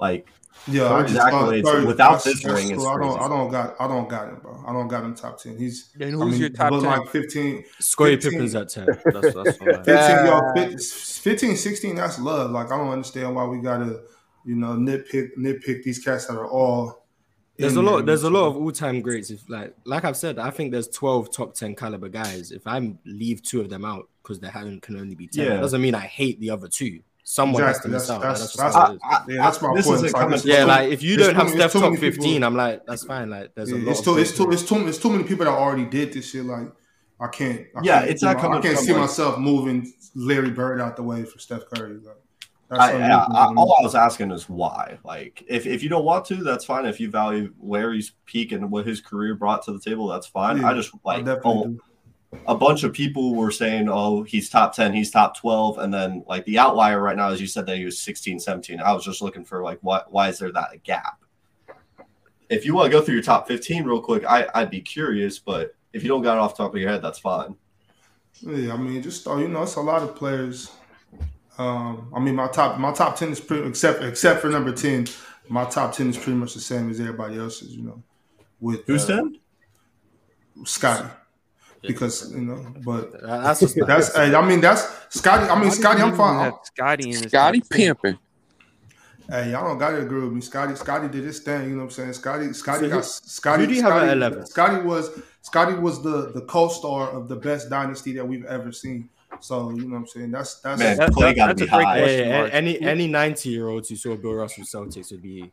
like 0.00 0.26
Yeah, 0.66 0.84
I 0.86 0.88
Curry's 1.02 1.12
just 1.12 1.26
accolades 1.26 1.64
Curry- 1.64 1.84
without 1.84 2.24
this 2.24 2.42
ring 2.46 2.70
is. 2.70 2.82
I 2.82 2.96
don't. 2.96 3.20
I 3.20 3.28
don't 3.28 3.50
got, 3.50 3.76
I 3.78 3.86
don't 3.88 4.08
got 4.08 4.28
him, 4.30 4.36
bro. 4.40 4.64
I 4.66 4.72
don't 4.72 4.88
got 4.88 5.04
him 5.04 5.14
top 5.14 5.38
ten. 5.38 5.58
He's, 5.58 5.90
Then 5.94 6.14
I 6.14 6.16
who's 6.16 6.32
mean, 6.32 6.40
your 6.40 6.48
top 6.48 6.70
but 6.70 6.80
10? 6.80 6.88
like 6.98 7.08
15, 7.10 7.64
Scottie 7.78 8.14
15 8.16 8.30
Pippen's 8.32 8.54
at 8.54 8.68
10. 8.70 8.86
That's, 8.86 9.04
that's 9.04 9.36
all 9.60 9.68
I 9.68 9.82
15, 9.82 10.26
yo, 10.26 10.40
Ah. 10.42 10.52
15, 10.54 10.78
15, 10.78 11.56
16, 11.56 11.94
that's 11.94 12.18
love. 12.18 12.52
Like 12.52 12.72
I 12.72 12.78
don't 12.78 12.88
understand 12.88 13.34
why 13.36 13.44
we 13.44 13.58
gotta, 13.58 14.00
you 14.46 14.56
know, 14.56 14.68
nitpick, 14.76 15.36
nitpick 15.38 15.82
these 15.82 15.98
cats 15.98 16.24
that 16.28 16.38
are 16.38 16.46
all. 16.48 17.05
There's 17.58 17.76
a 17.76 17.82
lot. 17.82 18.06
There's 18.06 18.22
a 18.24 18.30
lot 18.30 18.46
of 18.48 18.56
all-time 18.56 19.00
greats. 19.00 19.30
If 19.30 19.48
like, 19.48 19.74
like 19.84 20.04
I've 20.04 20.16
said, 20.16 20.38
I 20.38 20.50
think 20.50 20.72
there's 20.72 20.88
12 20.88 21.30
top 21.30 21.54
10 21.54 21.74
caliber 21.74 22.08
guys. 22.08 22.52
If 22.52 22.66
I 22.66 22.94
leave 23.04 23.42
two 23.42 23.60
of 23.60 23.70
them 23.70 23.84
out 23.84 24.08
because 24.22 24.40
they 24.40 24.48
haven't 24.48 24.82
can 24.82 24.96
only 24.98 25.14
be 25.14 25.26
10, 25.28 25.44
Yeah. 25.46 25.54
it 25.54 25.60
doesn't 25.60 25.80
mean 25.80 25.94
I 25.94 26.00
hate 26.00 26.38
the 26.40 26.50
other 26.50 26.68
two. 26.68 27.00
Someone 27.28 27.60
Exactly. 27.62 27.90
has 27.92 28.06
to 28.06 28.16
miss 28.16 28.20
That's- 28.20 28.24
out. 28.24 28.28
Like, 28.28 28.38
that's- 28.38 28.40
That's, 28.40 28.52
just 28.52 29.00
that's- 29.02 29.02
how. 29.02 29.18
I, 29.18 29.24
Yeah, 29.28 29.42
that's 29.42 29.62
my 29.62 29.74
this 29.74 29.86
point. 29.86 29.94
isn't 29.96 30.12
like 30.12 30.20
coming. 30.22 30.38
it's- 30.38 30.44
yeah, 30.44 30.60
too- 30.60 30.66
like 30.66 30.92
if 30.92 31.02
you 31.02 31.16
don't 31.16 31.34
have 31.34 31.50
Steph 31.50 31.72
too 31.72 31.80
top 31.80 31.90
many 31.92 32.00
people- 32.00 32.22
15, 32.24 32.42
I'm 32.44 32.54
like, 32.54 32.86
that's 32.86 33.04
fine. 33.04 33.30
Like 33.30 33.54
there's 33.56 33.70
a 33.72 33.76
lot. 33.76 33.88
it's 33.88 33.98
of 34.00 34.04
too, 34.04 34.18
it's 34.18 34.32
too, 34.36 34.50
it's 34.52 34.62
too, 34.62 34.86
it's 34.88 34.98
too 34.98 35.10
many 35.10 35.24
people 35.24 35.44
that 35.46 35.52
already 35.52 35.86
did 35.86 36.12
this 36.12 36.30
shit. 36.30 36.44
Like 36.44 36.68
I 37.18 37.26
can't. 37.28 37.62
I 37.74 37.80
Yeah, 37.82 37.98
can't 38.00 38.10
it's 38.10 38.22
not 38.22 38.36
my- 38.36 38.42
coming 38.42 38.58
I 38.58 38.62
can't 38.62 38.78
see 38.78 38.92
myself 38.92 39.38
moving 39.38 39.90
Larry 40.14 40.50
Bird 40.50 40.80
out 40.80 40.96
the 40.96 41.02
way 41.02 41.24
for 41.24 41.38
Steph 41.38 41.62
Curry. 41.74 41.94
Like, 41.94 42.16
I, 42.70 42.92
unreasonable 42.92 43.36
I, 43.36 43.54
all 43.56 43.76
I 43.78 43.82
was 43.82 43.94
asking 43.94 44.32
is 44.32 44.48
why. 44.48 44.98
Like, 45.04 45.44
if, 45.48 45.66
if 45.66 45.82
you 45.82 45.88
don't 45.88 46.04
want 46.04 46.24
to, 46.26 46.36
that's 46.36 46.64
fine. 46.64 46.86
If 46.86 46.98
you 46.98 47.10
value 47.10 47.52
Larry's 47.60 48.12
peak 48.24 48.52
and 48.52 48.70
what 48.70 48.86
his 48.86 49.00
career 49.00 49.34
brought 49.34 49.62
to 49.64 49.72
the 49.72 49.78
table, 49.78 50.08
that's 50.08 50.26
fine. 50.26 50.58
Yeah, 50.58 50.70
I 50.70 50.74
just 50.74 50.92
like 51.04 51.26
oh, 51.44 51.76
a 52.46 52.54
bunch 52.54 52.82
of 52.82 52.92
people 52.92 53.34
were 53.34 53.50
saying, 53.50 53.88
oh, 53.88 54.22
he's 54.22 54.50
top 54.50 54.74
10, 54.74 54.92
he's 54.92 55.10
top 55.10 55.36
12. 55.36 55.78
And 55.78 55.94
then, 55.94 56.24
like, 56.26 56.44
the 56.44 56.58
outlier 56.58 57.00
right 57.00 57.16
now, 57.16 57.28
as 57.28 57.40
you 57.40 57.46
said, 57.46 57.66
that 57.66 57.76
he 57.76 57.84
was 57.84 58.00
16, 58.00 58.40
17. 58.40 58.80
I 58.80 58.92
was 58.92 59.04
just 59.04 59.22
looking 59.22 59.44
for, 59.44 59.62
like, 59.62 59.78
why, 59.82 60.02
why 60.08 60.28
is 60.28 60.38
there 60.38 60.52
that 60.52 60.82
gap? 60.82 61.20
If 62.48 62.64
you 62.64 62.74
want 62.74 62.86
to 62.86 62.98
go 62.98 63.02
through 63.02 63.14
your 63.14 63.22
top 63.22 63.48
15 63.48 63.84
real 63.84 64.00
quick, 64.00 64.24
I, 64.24 64.46
I'd 64.54 64.70
be 64.70 64.80
curious. 64.80 65.38
But 65.38 65.74
if 65.92 66.02
you 66.02 66.08
don't 66.08 66.22
got 66.22 66.36
it 66.36 66.40
off 66.40 66.56
the 66.56 66.64
top 66.64 66.74
of 66.74 66.80
your 66.80 66.90
head, 66.90 67.02
that's 67.02 67.18
fine. 67.18 67.56
Yeah, 68.40 68.74
I 68.74 68.76
mean, 68.76 69.02
just 69.02 69.26
uh, 69.26 69.36
you 69.36 69.48
know, 69.48 69.62
it's 69.62 69.76
a 69.76 69.80
lot 69.80 70.02
of 70.02 70.14
players. 70.14 70.70
Um, 71.58 72.12
I 72.14 72.20
mean, 72.20 72.34
my 72.34 72.48
top 72.48 72.78
my 72.78 72.92
top 72.92 73.16
ten 73.16 73.30
is 73.30 73.40
pretty 73.40 73.66
except 73.66 74.02
except 74.02 74.40
for 74.40 74.48
number 74.50 74.72
ten. 74.72 75.06
My 75.48 75.64
top 75.64 75.94
ten 75.94 76.08
is 76.10 76.16
pretty 76.16 76.34
much 76.38 76.54
the 76.54 76.60
same 76.60 76.90
as 76.90 77.00
everybody 77.00 77.38
else's. 77.38 77.74
You 77.74 77.82
know, 77.84 78.02
with 78.60 78.84
Who's 78.86 79.08
uh, 79.08 79.16
10? 79.16 79.38
Scottie, 80.64 81.08
because 81.82 82.32
you 82.32 82.40
know, 82.42 82.66
but 82.84 83.12
That's 83.22 83.60
that's 83.86 84.14
hey, 84.16 84.34
I 84.34 84.46
mean 84.46 84.60
that's 84.60 84.86
Scottie. 85.10 85.48
I 85.48 85.60
mean 85.60 85.70
Scottie, 85.70 86.02
I'm 86.02 86.16
fine. 86.16 86.52
Scottie 86.64 87.12
Scottie 87.12 87.60
top 87.60 87.68
10. 87.70 87.78
pimping. 87.78 88.18
Hey, 89.28 89.50
y'all 89.50 89.64
don't 89.66 89.78
gotta 89.78 89.98
agree 90.00 90.20
with 90.22 90.32
me. 90.32 90.40
Scottie, 90.40 90.76
Scottie 90.76 91.08
did 91.08 91.24
his 91.24 91.40
thing. 91.40 91.64
You 91.64 91.70
know 91.70 91.76
what 91.78 91.84
I'm 91.84 91.90
saying? 91.90 92.12
Scottie, 92.12 92.52
Scottie 92.52 92.84
So 92.84 92.88
got 92.88 92.96
who- 92.98 93.02
Scottie. 93.02 93.62
who 93.62 93.68
do 93.68 93.74
you 93.74 93.82
have 93.82 94.02
at 94.04 94.16
11? 94.16 94.46
Scottie 94.46 94.82
was 94.82 95.10
Scottie 95.42 95.74
was 95.74 96.02
the 96.02 96.30
the 96.32 96.42
co-star 96.42 97.10
of 97.10 97.28
the 97.28 97.36
best 97.36 97.68
dynasty 97.68 98.12
that 98.14 98.26
we've 98.26 98.44
ever 98.46 98.72
seen. 98.72 99.08
So 99.40 99.70
you 99.70 99.82
know 99.84 99.94
what 99.94 99.96
I'm 100.00 100.06
saying? 100.06 100.30
That's 100.30 100.60
that's 100.60 100.78
Man, 100.78 100.96
That- 100.96 101.12
Clay 101.12 101.28
that- 101.34 101.36
got 101.36 101.46
to 101.48 101.54
that's 101.54 101.60
be 101.62 101.66
a 101.66 101.70
great 101.76 101.84
high. 101.86 101.98
question. 102.00 102.24
Hey, 102.24 102.38
mark. 102.38 102.50
any 102.54 102.80
any 102.80 103.06
90 103.08 103.48
year 103.50 103.68
olds 103.68 103.88
who 103.88 103.96
saw 103.96 104.16
Bill 104.16 104.34
Russell 104.34 104.64
Celtics 104.64 105.10
would 105.12 105.22
be. 105.22 105.42
Hey, 105.42 105.52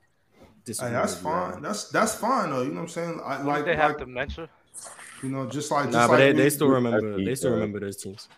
disagreeing 0.65 0.93
that's 0.93 1.13
with 1.15 1.23
fine. 1.23 1.61
That's 1.61 1.89
that's 1.89 2.15
fine 2.15 2.49
though. 2.51 2.61
You 2.61 2.69
know 2.69 2.75
what 2.75 2.81
I'm 2.83 2.87
saying? 2.87 3.21
I, 3.23 3.37
Like, 3.37 3.45
like 3.45 3.65
they 3.65 3.75
have 3.75 3.91
like, 3.91 3.99
dementia. 3.99 4.49
you 5.21 5.29
know, 5.29 5.45
just 5.49 5.69
like 5.71 5.85
just 5.85 5.93
Nah, 5.93 6.07
but 6.07 6.11
like 6.13 6.19
they, 6.19 6.31
we- 6.33 6.37
they 6.39 6.49
still 6.49 6.67
remember. 6.69 7.11
That's 7.17 7.25
They 7.25 7.35
still 7.35 7.51
uh, 7.51 7.55
remember 7.55 7.79
those 7.81 7.97
teams. 7.97 8.29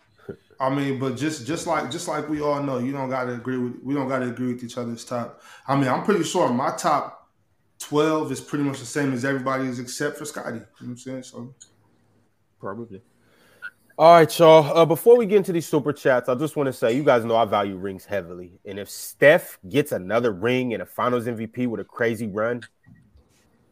I 0.60 0.70
mean, 0.74 0.98
but 1.00 1.18
just 1.18 1.46
just 1.46 1.68
like 1.68 1.92
just 1.92 2.08
like 2.08 2.28
we 2.30 2.42
all 2.42 2.64
know, 2.64 2.80
you 2.80 2.92
don't 2.94 3.10
got 3.10 3.26
to 3.26 3.34
agree 3.34 3.58
with 3.58 3.76
we 3.84 3.94
don't 3.94 4.08
got 4.08 4.20
to 4.20 4.28
agree 4.30 4.54
with 4.54 4.64
each 4.64 4.78
other's 4.78 5.04
top. 5.06 5.42
I 5.68 5.76
mean, 5.76 5.88
I'm 5.90 6.04
pretty 6.04 6.24
sure 6.24 6.50
my 6.52 6.72
top 6.76 7.30
twelve 7.78 8.32
is 8.32 8.40
pretty 8.42 8.64
much 8.64 8.80
the 8.80 8.86
same 8.86 9.14
as 9.14 9.24
everybody's 9.26 9.78
except 9.80 10.18
for 10.18 10.26
Scottie. 10.26 10.56
You 10.56 10.60
know 10.62 10.66
what 10.80 10.88
I'm 10.88 10.98
saying? 10.98 11.24
So 11.24 11.54
Probably. 12.60 13.02
All 13.98 14.12
right, 14.12 14.40
y'all. 14.40 14.78
Uh, 14.78 14.84
before 14.84 15.18
we 15.18 15.26
get 15.26 15.38
into 15.38 15.54
these 15.54 15.66
super 15.66 15.94
chats, 15.94 16.28
I 16.28 16.36
just 16.36 16.58
want 16.58 16.68
to 16.68 16.74
say 16.74 16.92
you 16.92 17.04
guys 17.04 17.24
know 17.24 17.38
I 17.38 17.46
value 17.46 17.78
rings 17.78 18.04
heavily. 18.04 18.60
And 18.66 18.78
if 18.78 18.90
Steph 18.90 19.58
gets 19.70 19.94
another 19.94 20.34
ring 20.34 20.74
and 20.74 20.84
a 20.84 20.86
finals 20.86 21.28
MVP 21.28 21.68
with 21.68 21.80
a 21.80 21.86
crazy 21.86 22.28
run, 22.28 22.62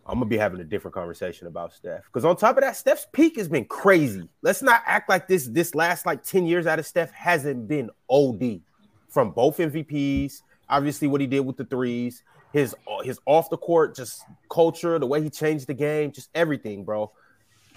I'm 0.06 0.20
gonna 0.20 0.28
be 0.28 0.38
having 0.38 0.62
a 0.62 0.64
different 0.64 0.96
conversation 0.96 1.48
about 1.48 1.74
Steph. 1.74 2.06
Because 2.06 2.24
on 2.24 2.38
top 2.38 2.56
of 2.56 2.64
that, 2.64 2.78
Steph's 2.78 3.06
peak 3.12 3.36
has 3.36 3.50
been 3.50 3.66
crazy. 3.66 4.30
Let's 4.42 4.62
not 4.62 4.82
act 4.86 5.10
like 5.10 5.28
this 5.28 5.48
this 5.48 5.76
last 5.76 6.06
like 6.06 6.24
10 6.24 6.46
years 6.46 6.68
out 6.68 6.80
of 6.80 6.86
Steph 6.86 7.12
hasn't 7.12 7.68
been 7.68 7.90
OD 8.10 8.62
from 9.10 9.32
both 9.32 9.58
MVPs. 9.58 10.42
Obviously, 10.70 11.10
what 11.10 11.20
he 11.20 11.28
did 11.28 11.42
with 11.42 11.58
the 11.58 11.66
threes, 11.66 12.24
his 12.54 12.74
his 13.04 13.20
off 13.26 13.50
the 13.50 13.58
court 13.58 13.94
just 13.94 14.24
culture, 14.50 14.98
the 15.00 15.06
way 15.06 15.22
he 15.22 15.30
changed 15.30 15.68
the 15.68 15.74
game, 15.74 16.14
just 16.14 16.30
everything, 16.34 16.86
bro. 16.86 17.12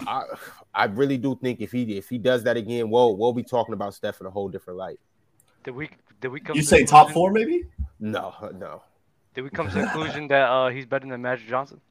I 0.05 0.23
I 0.73 0.85
really 0.85 1.17
do 1.17 1.35
think 1.41 1.61
if 1.61 1.71
he 1.71 1.97
if 1.97 2.09
he 2.09 2.17
does 2.17 2.43
that 2.43 2.57
again, 2.57 2.89
we'll 2.89 3.15
we'll 3.17 3.33
be 3.33 3.43
talking 3.43 3.73
about 3.73 3.93
Steph 3.93 4.21
in 4.21 4.27
a 4.27 4.29
whole 4.29 4.49
different 4.49 4.77
light. 4.77 4.99
Did 5.63 5.71
we 5.75 5.89
did 6.21 6.27
we 6.29 6.39
come? 6.39 6.55
You 6.55 6.61
to 6.61 6.67
say 6.67 6.85
top 6.85 7.11
four, 7.11 7.31
maybe? 7.31 7.65
No, 7.99 8.33
no. 8.55 8.83
Did 9.33 9.41
we 9.43 9.49
come 9.49 9.67
to 9.69 9.73
the 9.73 9.81
conclusion 9.81 10.27
that 10.29 10.49
uh 10.49 10.69
he's 10.69 10.85
better 10.85 11.07
than 11.07 11.21
Magic 11.21 11.47
Johnson? 11.47 11.81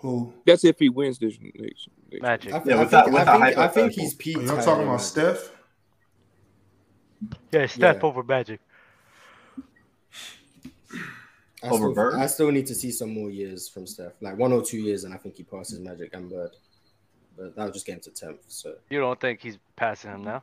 who? 0.00 0.32
That's 0.44 0.64
if 0.64 0.78
he 0.78 0.88
wins 0.90 1.18
this 1.18 1.38
next. 1.40 1.88
next 2.10 2.22
Magic. 2.22 2.52
I, 2.52 2.62
Yeah, 2.64 2.74
I 2.76 2.78
with 2.80 2.90
that- 2.90 3.04
think, 3.06 3.16
with 3.16 3.28
I 3.28 3.38
that 3.38 3.46
think, 3.46 3.58
I 3.58 3.68
think 3.68 3.92
he's 3.92 4.14
peaked. 4.14 4.40
Y'all 4.42 4.56
higher 4.56 4.64
talking 4.64 4.84
about 4.84 4.98
that. 4.98 5.04
Steph? 5.04 5.50
Yeah, 7.50 7.66
Steph 7.66 7.96
Yeah. 7.96 8.02
over 8.02 8.22
Magic. 8.22 8.60
I 11.62 11.68
Over 11.68 11.76
still, 11.78 11.94
Bird? 11.94 12.14
I 12.14 12.26
still 12.26 12.50
need 12.52 12.66
to 12.66 12.74
see 12.74 12.90
some 12.92 13.12
more 13.14 13.30
years 13.30 13.68
from 13.68 13.86
Steph, 13.86 14.12
like 14.20 14.36
one 14.36 14.52
or 14.52 14.62
two 14.62 14.76
years, 14.78 15.04
and 15.04 15.14
I 15.14 15.16
think 15.16 15.36
he 15.36 15.42
passes 15.42 15.80
Magic 15.80 16.10
and 16.14 16.30
Bird. 16.30 16.50
But 17.36 17.54
that 17.56 17.64
was 17.64 17.72
just 17.74 17.86
getting 17.86 18.00
to 18.02 18.10
tenth. 18.10 18.40
So 18.48 18.74
You 18.90 19.00
don't 19.00 19.20
think 19.20 19.40
he's 19.40 19.58
passing 19.76 20.10
him 20.10 20.24
now? 20.24 20.42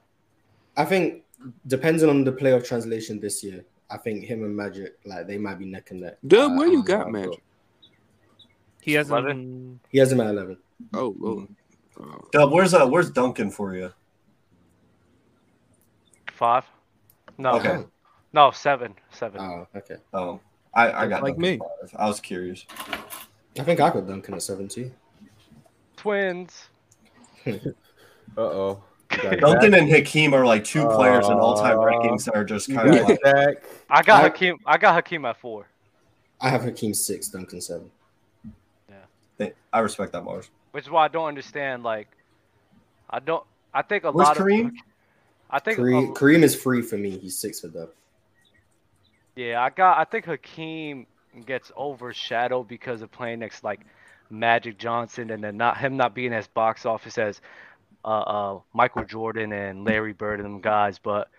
I 0.77 0.85
think 0.85 1.23
depending 1.67 2.09
on 2.09 2.23
the 2.23 2.31
playoff 2.31 2.65
translation 2.65 3.19
this 3.19 3.43
year, 3.43 3.63
I 3.89 3.97
think 3.97 4.23
him 4.23 4.43
and 4.43 4.55
Magic 4.55 4.97
like 5.05 5.27
they 5.27 5.37
might 5.37 5.59
be 5.59 5.65
neck 5.65 5.91
and 5.91 6.01
neck. 6.01 6.17
Dub, 6.25 6.51
Uh, 6.51 6.55
where 6.55 6.67
you 6.67 6.79
um, 6.79 6.85
got 6.85 7.07
uh, 7.07 7.09
Magic? 7.09 7.43
He 8.81 8.93
hasn't. 8.93 9.17
Eleven? 9.19 9.79
He 9.89 9.97
has 9.99 10.11
him 10.11 10.19
at 10.21 10.27
eleven. 10.27 10.57
Oh, 10.93 11.15
oh. 11.23 11.47
oh. 11.99 12.27
Dub, 12.31 12.51
where's 12.51 12.73
uh 12.73 12.85
where's 12.87 13.09
Duncan 13.11 13.49
for 13.51 13.75
you? 13.75 13.91
Five? 16.31 16.65
No, 17.37 17.51
Okay. 17.55 17.83
no, 18.33 18.51
seven, 18.51 18.93
seven. 19.11 19.41
Oh, 19.41 19.67
okay. 19.75 19.95
Oh, 20.13 20.39
I 20.73 20.91
I 20.91 21.07
got 21.07 21.23
Like 21.23 21.35
Duncan 21.35 21.41
me. 21.41 21.57
five. 21.59 21.95
I 21.97 22.07
was 22.07 22.19
curious. 22.19 22.65
I 23.59 23.63
think 23.63 23.79
I 23.79 23.89
got 23.91 24.07
Duncan 24.07 24.33
at 24.33 24.41
seven 24.41 24.67
too. 24.67 24.91
Twins. 25.95 26.69
Uh 27.45 28.41
oh. 28.41 28.83
Duncan 29.39 29.75
and 29.75 29.89
Hakeem 29.89 30.33
are 30.33 30.45
like 30.45 30.63
two 30.63 30.87
players 30.87 31.27
in 31.27 31.33
all 31.33 31.55
time 31.57 31.77
Uh, 31.77 31.81
rankings 31.83 32.25
that 32.25 32.35
are 32.35 32.43
just 32.43 32.73
kind 32.73 32.95
of 32.95 33.07
like 33.07 33.19
Zach. 33.23 33.63
I 33.89 34.01
got 34.01 34.21
I- 34.21 34.23
Hakeem. 34.29 34.57
I 34.65 34.77
got 34.77 34.95
Hakeem 34.95 35.25
at 35.25 35.37
four. 35.37 35.67
I 36.41 36.49
have 36.49 36.63
Hakeem 36.63 36.93
six, 36.93 37.27
Duncan 37.27 37.61
seven. 37.61 37.91
Yeah, 39.39 39.49
I 39.71 39.79
respect 39.79 40.11
that, 40.13 40.23
Marz. 40.23 40.49
which 40.71 40.85
is 40.85 40.89
why 40.89 41.05
I 41.05 41.07
don't 41.09 41.27
understand. 41.27 41.83
Like, 41.83 42.07
I 43.09 43.19
don't. 43.19 43.45
I 43.73 43.81
think 43.83 44.03
a 44.03 44.11
Where's 44.11 44.27
lot 44.29 44.37
Kareem? 44.37 44.67
of. 44.67 44.73
I 45.49 45.59
think. 45.59 45.77
Kareem, 45.77 46.09
a- 46.09 46.13
Kareem 46.13 46.41
is 46.43 46.55
free 46.55 46.81
for 46.81 46.97
me. 46.97 47.11
He's 47.17 47.37
six 47.37 47.59
for 47.61 47.67
Dub. 47.67 47.89
yeah, 49.35 49.61
I 49.61 49.69
got. 49.69 49.97
I 49.99 50.05
think 50.05 50.25
Hakeem 50.25 51.05
gets 51.45 51.71
overshadowed 51.77 52.67
because 52.67 53.01
of 53.01 53.11
playing 53.11 53.39
next 53.39 53.63
like 53.63 53.81
Magic 54.33 54.77
Johnson, 54.77 55.29
and 55.29 55.43
then 55.43 55.57
not 55.57 55.77
him 55.77 55.97
not 55.97 56.15
being 56.15 56.33
as 56.33 56.47
box 56.47 56.85
office 56.85 57.17
as 57.17 57.41
uh, 58.03 58.07
uh, 58.07 58.59
Michael 58.73 59.05
Jordan 59.05 59.53
and 59.53 59.85
Larry 59.85 60.13
Bird 60.13 60.39
and 60.39 60.45
them 60.45 60.61
guys. 60.61 60.99
But 60.99 61.29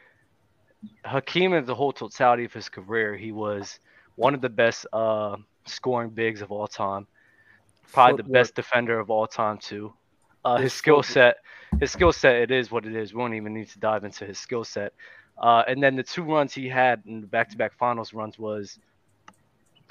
Hakeem, 1.05 1.52
in 1.52 1.64
the 1.64 1.74
whole 1.74 1.92
totality 1.92 2.44
of 2.44 2.52
his 2.52 2.68
career, 2.68 3.16
he 3.16 3.32
was 3.32 3.81
one 4.16 4.34
of 4.34 4.40
the 4.40 4.48
best 4.48 4.86
uh, 4.92 5.36
scoring 5.66 6.10
bigs 6.10 6.40
of 6.40 6.52
all 6.52 6.66
time. 6.66 7.06
Probably 7.92 8.23
the 8.23 8.28
best 8.28 8.55
defender 8.55 8.98
of 8.98 9.10
all 9.10 9.26
time 9.26 9.58
too. 9.58 9.92
Uh, 10.44 10.58
his 10.58 10.73
skill 10.73 11.02
set, 11.02 11.36
his 11.81 11.90
skill 11.90 12.12
set, 12.12 12.36
it 12.36 12.50
is 12.50 12.70
what 12.70 12.84
it 12.84 12.94
is. 12.94 13.14
We 13.14 13.20
don't 13.20 13.34
even 13.34 13.55
need 13.55 13.68
to 13.70 13.78
dive 13.78 14.05
into 14.05 14.26
his 14.26 14.39
skill 14.39 14.64
set. 14.64 14.92
Uh, 15.39 15.62
and 15.66 15.82
then 15.82 15.97
the 15.97 16.02
two 16.02 16.23
runs 16.23 16.55
he 16.55 16.68
had 16.68 17.02
in 17.06 17.20
the 17.20 17.26
back-to-back 17.26 17.73
finals 17.73 18.12
runs 18.12 18.39
was 18.39 18.78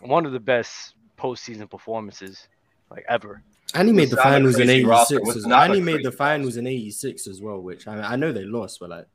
one 0.01 0.25
of 0.25 0.31
the 0.31 0.39
best 0.39 0.95
postseason 1.17 1.69
performances 1.69 2.47
like 2.93 3.05
ever. 3.09 3.43
And 3.75 3.87
he 3.87 3.93
made 3.93 4.09
the 4.11 4.17
finals 4.17 4.59
in 4.59 4.69
'86 4.69 5.35
as 5.35 5.45
well. 5.47 5.61
And 5.61 5.73
he 5.73 5.81
made 5.81 6.03
the 6.05 6.11
finals 6.11 6.57
in 6.57 6.67
'86 6.67 7.27
as 7.27 7.41
well, 7.41 7.59
which 7.59 7.87
I, 7.87 8.13
I 8.13 8.15
know 8.15 8.31
they 8.31 8.43
lost, 8.45 8.79
but 8.79 8.89
like, 8.91 9.07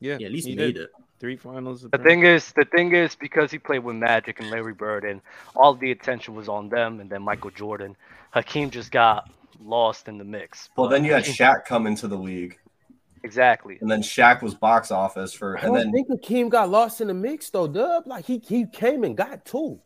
Yeah, 0.00 0.16
yeah, 0.20 0.26
at 0.26 0.32
least 0.32 0.46
he, 0.46 0.52
he 0.52 0.56
made 0.58 0.74
did. 0.74 0.84
it. 0.84 0.90
Three 1.20 1.36
finals. 1.36 1.86
The 1.90 1.98
thing 1.98 2.24
is, 2.24 2.52
the 2.52 2.64
thing 2.66 2.92
is, 2.94 3.14
because 3.16 3.50
he 3.50 3.58
played 3.58 3.80
with 3.80 3.96
Magic 3.96 4.40
and 4.40 4.50
Larry 4.50 4.74
Bird, 4.74 5.04
and 5.04 5.20
all 5.56 5.74
the 5.74 5.90
attention 5.90 6.34
was 6.34 6.48
on 6.48 6.68
them, 6.68 7.00
and 7.00 7.08
then 7.10 7.22
Michael 7.22 7.50
Jordan, 7.50 7.96
Hakeem 8.32 8.70
just 8.70 8.90
got 8.90 9.30
lost 9.60 10.06
in 10.08 10.18
the 10.18 10.24
mix. 10.24 10.68
Well, 10.76 10.88
then 10.88 11.04
you 11.04 11.12
had 11.12 11.24
Hakeem- 11.26 11.34
Shaq 11.46 11.64
come 11.64 11.86
into 11.86 12.08
the 12.08 12.16
league, 12.18 12.58
exactly. 13.22 13.78
and 13.80 13.90
then 13.90 14.02
Shaq 14.02 14.42
was 14.42 14.54
box 14.54 14.90
office 14.90 15.32
for, 15.32 15.56
I 15.56 15.62
and 15.62 15.68
don't 15.74 15.76
then 15.84 15.92
think 15.92 16.08
Hakeem 16.08 16.48
got 16.50 16.68
lost 16.68 17.00
in 17.00 17.08
the 17.08 17.14
mix 17.14 17.48
though, 17.50 17.66
Dub. 17.68 18.06
Like 18.06 18.26
he 18.26 18.38
he 18.46 18.66
came 18.66 19.02
and 19.04 19.16
got 19.16 19.44
two. 19.44 19.80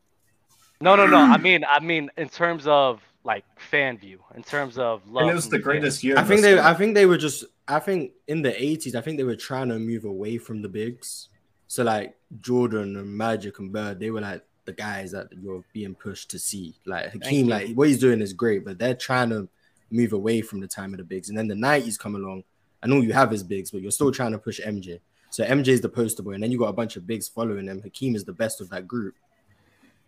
No, 0.80 0.96
no, 0.96 1.06
no. 1.06 1.18
I 1.18 1.38
mean, 1.38 1.64
I 1.68 1.80
mean, 1.80 2.10
in 2.16 2.28
terms 2.28 2.66
of 2.66 3.00
like 3.24 3.44
fan 3.58 3.98
view, 3.98 4.20
in 4.34 4.42
terms 4.42 4.78
of 4.78 5.06
love. 5.08 5.22
and 5.22 5.30
it 5.30 5.34
was 5.34 5.44
from 5.44 5.50
the 5.50 5.56
fans. 5.56 5.64
greatest 5.64 6.05
year. 6.05 6.16
I 6.16 6.22
think 6.22 6.42
they, 6.42 6.52
sport. 6.52 6.66
I 6.66 6.74
think 6.74 6.94
they 6.94 7.06
were 7.06 7.18
just, 7.18 7.44
I 7.66 7.78
think 7.78 8.12
in 8.26 8.42
the 8.42 8.52
'80s, 8.52 8.94
I 8.94 9.00
think 9.00 9.16
they 9.16 9.24
were 9.24 9.36
trying 9.36 9.68
to 9.68 9.78
move 9.78 10.05
away 10.05 10.38
from 10.38 10.62
the 10.62 10.68
bigs. 10.68 11.28
So 11.66 11.84
like 11.84 12.16
Jordan 12.40 12.97
and 12.97 13.16
Magic 13.16 13.58
and 13.58 13.72
Bird, 13.72 14.00
they 14.00 14.10
were 14.10 14.22
like 14.22 14.42
the 14.64 14.72
guys 14.72 15.12
that 15.12 15.28
you're 15.40 15.64
being 15.72 15.94
pushed 15.94 16.30
to 16.30 16.38
see. 16.38 16.74
Like 16.86 17.12
Hakeem, 17.12 17.48
like 17.48 17.74
what 17.74 17.88
he's 17.88 18.00
doing 18.00 18.20
is 18.20 18.32
great, 18.32 18.64
but 18.64 18.78
they're 18.78 18.94
trying 18.94 19.30
to 19.30 19.48
move 19.90 20.12
away 20.12 20.40
from 20.40 20.60
the 20.60 20.68
time 20.68 20.92
of 20.94 20.98
the 20.98 21.05
bigs. 21.05 21.28
And 21.28 21.36
then 21.36 21.48
the 21.48 21.55
'90s 21.55 21.98
come 21.98 22.14
along. 22.14 22.44
I 22.82 22.86
know 22.86 23.00
you 23.00 23.12
have 23.12 23.30
his 23.30 23.42
bigs, 23.42 23.70
but 23.70 23.82
you're 23.82 23.90
still 23.90 24.12
trying 24.12 24.32
to 24.32 24.38
push 24.38 24.60
MJ. 24.60 25.00
So 25.30 25.44
MJ 25.44 25.68
is 25.68 25.80
the 25.80 25.88
poster 25.88 26.22
boy, 26.22 26.32
and 26.32 26.42
then 26.42 26.50
you 26.50 26.58
got 26.58 26.68
a 26.68 26.72
bunch 26.72 26.97
of 26.97 27.06
bigs 27.06 27.28
following 27.28 27.66
him. 27.66 27.82
Hakeem 27.82 28.14
is 28.14 28.24
the 28.24 28.32
best 28.32 28.60
of 28.60 28.70
that 28.70 28.88
group. 28.88 29.14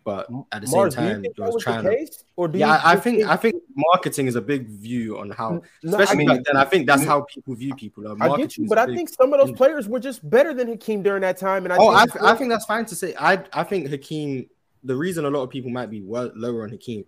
But 0.03 0.27
at 0.51 0.61
the 0.61 0.67
same 0.67 0.79
Marz, 0.79 0.91
you 0.91 1.29
time, 1.29 1.47
I 1.47 1.49
was 1.49 1.63
trying 1.63 1.83
to 1.83 2.07
or 2.35 2.47
do 2.47 2.57
yeah, 2.57 2.81
I, 2.83 2.93
I 2.93 2.95
think 2.95 3.23
I 3.23 3.35
think 3.35 3.61
marketing 3.75 4.25
is 4.25 4.35
a 4.35 4.41
big 4.41 4.67
view 4.67 5.19
on 5.19 5.29
how, 5.29 5.61
No, 5.83 5.99
especially 5.99 6.25
I 6.25 6.33
mean- 6.33 6.43
then. 6.43 6.57
I 6.57 6.65
think 6.65 6.87
that's 6.87 7.03
how 7.03 7.21
people 7.21 7.53
view 7.53 7.75
people. 7.75 8.07
Uh, 8.07 8.15
I 8.19 8.35
get 8.37 8.57
you, 8.57 8.67
but 8.67 8.79
I 8.79 8.87
think 8.87 9.09
some 9.09 9.31
of 9.31 9.39
those 9.39 9.55
players 9.55 9.87
were 9.87 9.99
just 9.99 10.27
better 10.27 10.55
than 10.55 10.69
Hakeem 10.69 11.03
during 11.03 11.21
that 11.21 11.37
time. 11.37 11.65
And 11.65 11.73
I 11.73 11.77
oh, 11.77 11.89
I, 11.89 12.05
think, 12.05 12.23
I 12.23 12.35
think 12.35 12.49
that's 12.49 12.65
fine 12.65 12.85
to 12.85 12.95
say. 12.95 13.13
I 13.19 13.43
I 13.53 13.63
think 13.63 13.89
Hakeem. 13.89 14.49
The 14.83 14.95
reason 14.95 15.25
a 15.25 15.29
lot 15.29 15.43
of 15.43 15.51
people 15.51 15.69
might 15.69 15.91
be 15.91 16.01
well, 16.01 16.31
lower 16.33 16.63
on 16.63 16.69
Hakeem, 16.69 17.05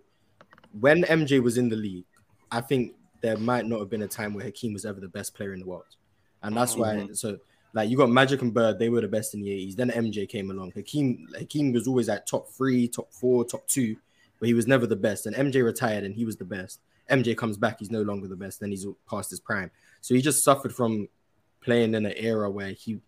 when 0.79 1.01
MJ 1.03 1.41
was 1.41 1.57
in 1.57 1.69
the 1.69 1.75
league, 1.75 2.05
I 2.51 2.61
think 2.61 2.93
there 3.21 3.37
might 3.37 3.65
not 3.65 3.79
have 3.79 3.89
been 3.89 4.03
a 4.03 4.07
time 4.07 4.35
where 4.35 4.45
Hakeem 4.45 4.73
was 4.73 4.85
ever 4.85 4.99
the 4.99 5.07
best 5.07 5.33
player 5.33 5.53
in 5.53 5.59
the 5.59 5.65
world, 5.65 5.95
and 6.43 6.55
that's 6.55 6.75
why. 6.75 7.07
So 7.13 7.39
like 7.73 7.89
you 7.89 7.97
got 7.97 8.09
Magic 8.09 8.41
and 8.41 8.53
Bird, 8.53 8.77
they 8.77 8.89
were 8.89 9.01
the 9.01 9.07
best 9.07 9.33
in 9.33 9.41
the 9.41 9.49
80s. 9.49 9.75
Then 9.75 9.89
MJ 9.89 10.29
came 10.29 10.51
along. 10.51 10.71
Hakeem 10.75 11.27
Hakeem 11.37 11.73
was 11.73 11.87
always 11.87 12.07
at 12.07 12.27
top 12.27 12.49
three, 12.49 12.87
top 12.87 13.11
four, 13.11 13.43
top 13.43 13.67
two, 13.67 13.95
but 14.39 14.47
he 14.47 14.53
was 14.53 14.67
never 14.67 14.85
the 14.85 14.95
best. 14.95 15.25
And 15.25 15.35
MJ 15.35 15.63
retired 15.63 16.03
and 16.03 16.13
he 16.13 16.25
was 16.25 16.37
the 16.37 16.45
best. 16.45 16.79
MJ 17.09 17.35
comes 17.35 17.57
back, 17.57 17.79
he's 17.79 17.91
no 17.91 18.01
longer 18.03 18.27
the 18.27 18.35
best, 18.35 18.59
then 18.59 18.69
he's 18.69 18.85
past 19.09 19.29
his 19.29 19.39
prime. 19.39 19.71
So 20.01 20.13
he 20.13 20.21
just 20.21 20.43
suffered 20.43 20.73
from 20.73 21.09
playing 21.61 21.95
in 21.95 22.05
an 22.05 22.13
era 22.15 22.49
where 22.49 22.69
he 22.69 22.99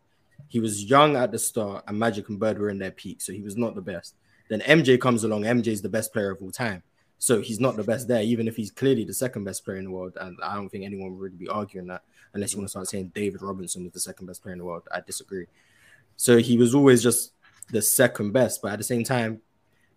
he 0.47 0.59
was 0.59 0.83
young 0.83 1.15
at 1.15 1.31
the 1.31 1.39
start 1.39 1.83
and 1.87 1.97
Magic 1.97 2.27
and 2.29 2.39
Bird 2.39 2.59
were 2.59 2.69
in 2.69 2.77
their 2.77 2.91
peak, 2.91 3.21
so 3.21 3.31
he 3.31 3.41
was 3.41 3.55
not 3.55 3.75
the 3.75 3.81
best. 3.81 4.15
Then 4.49 4.61
MJ 4.61 4.99
comes 4.99 5.23
along, 5.23 5.43
MJ 5.43 5.67
is 5.67 5.81
the 5.81 5.89
best 5.89 6.11
player 6.11 6.31
of 6.31 6.41
all 6.41 6.51
time. 6.51 6.83
So 7.17 7.41
he's 7.41 7.59
not 7.59 7.77
the 7.77 7.83
best 7.83 8.07
there, 8.07 8.21
even 8.21 8.47
if 8.47 8.55
he's 8.55 8.71
clearly 8.71 9.05
the 9.05 9.13
second 9.13 9.45
best 9.45 9.63
player 9.63 9.77
in 9.77 9.85
the 9.85 9.91
world. 9.91 10.17
And 10.19 10.37
I 10.43 10.55
don't 10.55 10.69
think 10.69 10.83
anyone 10.83 11.11
would 11.11 11.19
really 11.19 11.37
be 11.37 11.47
arguing 11.47 11.87
that 11.87 12.03
unless 12.35 12.53
you 12.53 12.59
want 12.59 12.67
to 12.67 12.71
start 12.71 12.87
saying 12.87 13.11
David 13.15 13.41
Robinson 13.41 13.83
was 13.83 13.93
the 13.93 13.99
second 13.99 14.27
best 14.27 14.43
player 14.43 14.53
in 14.53 14.59
the 14.59 14.65
world. 14.65 14.83
I 14.93 14.99
disagree. 14.99 15.47
So 16.17 16.37
he 16.37 16.57
was 16.57 16.75
always 16.75 17.01
just 17.01 17.31
the 17.71 17.81
second 17.81 18.31
best. 18.33 18.61
But 18.61 18.73
at 18.73 18.77
the 18.77 18.83
same 18.83 19.03
time, 19.03 19.41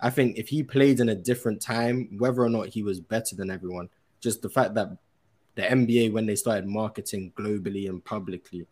I 0.01 0.11
think 0.11 0.39
if 0.39 0.49
he 0.49 0.63
played 0.63 1.01
in 1.01 1.11
a 1.11 1.15
different 1.15 1.61
time, 1.61 2.17
whether 2.19 2.43
or 2.43 2.49
not 2.49 2.69
he 2.69 2.83
was 2.83 3.01
better 3.01 3.37
than 3.37 3.51
everyone, 3.51 3.91
just 4.21 4.41
the 4.41 4.49
fact 4.49 4.75
that 4.75 4.97
the 5.57 5.63
NBA, 5.63 6.13
when 6.13 6.25
they 6.25 6.37
started 6.37 6.67
marketing 6.67 7.33
globally 7.37 7.89
and 7.89 8.05
publicly, 8.05 8.67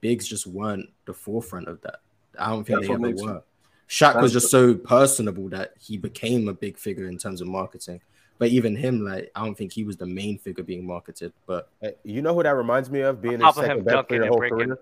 bigs 0.00 0.26
just 0.26 0.46
weren't 0.46 0.88
the 1.06 1.12
forefront 1.12 1.68
of 1.68 1.80
that. 1.82 2.00
I 2.38 2.50
don't 2.50 2.64
think 2.64 2.80
That's 2.80 2.88
they 2.88 2.94
ever 2.94 3.10
were. 3.10 3.42
Shaq 3.88 4.20
was 4.20 4.32
just 4.32 4.50
so 4.50 4.74
personable 4.74 5.48
that 5.48 5.72
he 5.80 5.96
became 5.96 6.46
a 6.48 6.52
big 6.52 6.78
figure 6.78 7.08
in 7.08 7.18
terms 7.18 7.40
of 7.40 7.48
marketing. 7.48 8.00
But 8.38 8.48
even 8.50 8.76
him, 8.76 9.04
like, 9.04 9.30
I 9.34 9.44
don't 9.44 9.56
think 9.56 9.72
he 9.72 9.84
was 9.84 9.96
the 9.96 10.06
main 10.06 10.38
figure 10.38 10.62
being 10.64 10.86
marketed. 10.86 11.32
But 11.46 11.68
Uh, 11.82 11.88
You 12.04 12.22
know 12.22 12.34
who 12.34 12.42
that 12.42 12.50
reminds 12.50 12.90
me 12.90 13.00
of? 13.00 13.20
Being 13.20 13.34
On 13.34 13.40
top 13.40 13.56
of 13.58 13.64
him 13.64 13.68
second 13.70 13.84
best 13.84 13.94
dunking 13.94 14.06
player 14.08 14.22
and 14.22 14.28
whole 14.30 14.38
breaking, 14.38 14.58
career. 14.58 14.78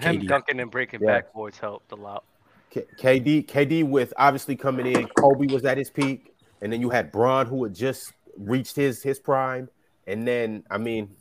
him 0.00 0.20
KD. 0.20 0.28
dunking 0.28 0.60
and 0.60 0.70
breaking 0.70 1.00
Yeah. 1.02 1.20
backboards 1.22 1.56
helped 1.58 1.92
a 1.92 1.96
lot. 1.96 2.24
K- 2.70 2.86
KD, 2.98 3.42
KD 3.46 3.82
with 3.84 4.12
obviously 4.16 4.54
coming 4.54 4.86
in. 4.86 5.08
Kobe 5.08 5.52
was 5.52 5.64
at 5.64 5.76
his 5.78 5.90
peak, 5.90 6.34
and 6.60 6.72
then 6.72 6.80
you 6.80 6.90
had 6.90 7.10
Bron 7.10 7.46
who 7.46 7.64
had 7.64 7.74
just 7.74 8.12
reached 8.36 8.76
his 8.76 9.02
his 9.02 9.18
prime, 9.18 9.68
and 10.06 10.26
then 10.28 10.62
I 10.70 10.78
mean, 10.78 11.16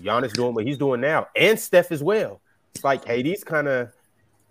Giannis 0.00 0.32
doing 0.34 0.54
what 0.54 0.64
he's 0.66 0.78
doing 0.78 1.00
now, 1.00 1.26
and 1.34 1.58
Steph 1.58 1.90
as 1.90 2.02
well. 2.02 2.40
It's 2.74 2.84
like 2.84 3.04
KD's 3.04 3.42
kind 3.42 3.66
of 3.66 3.90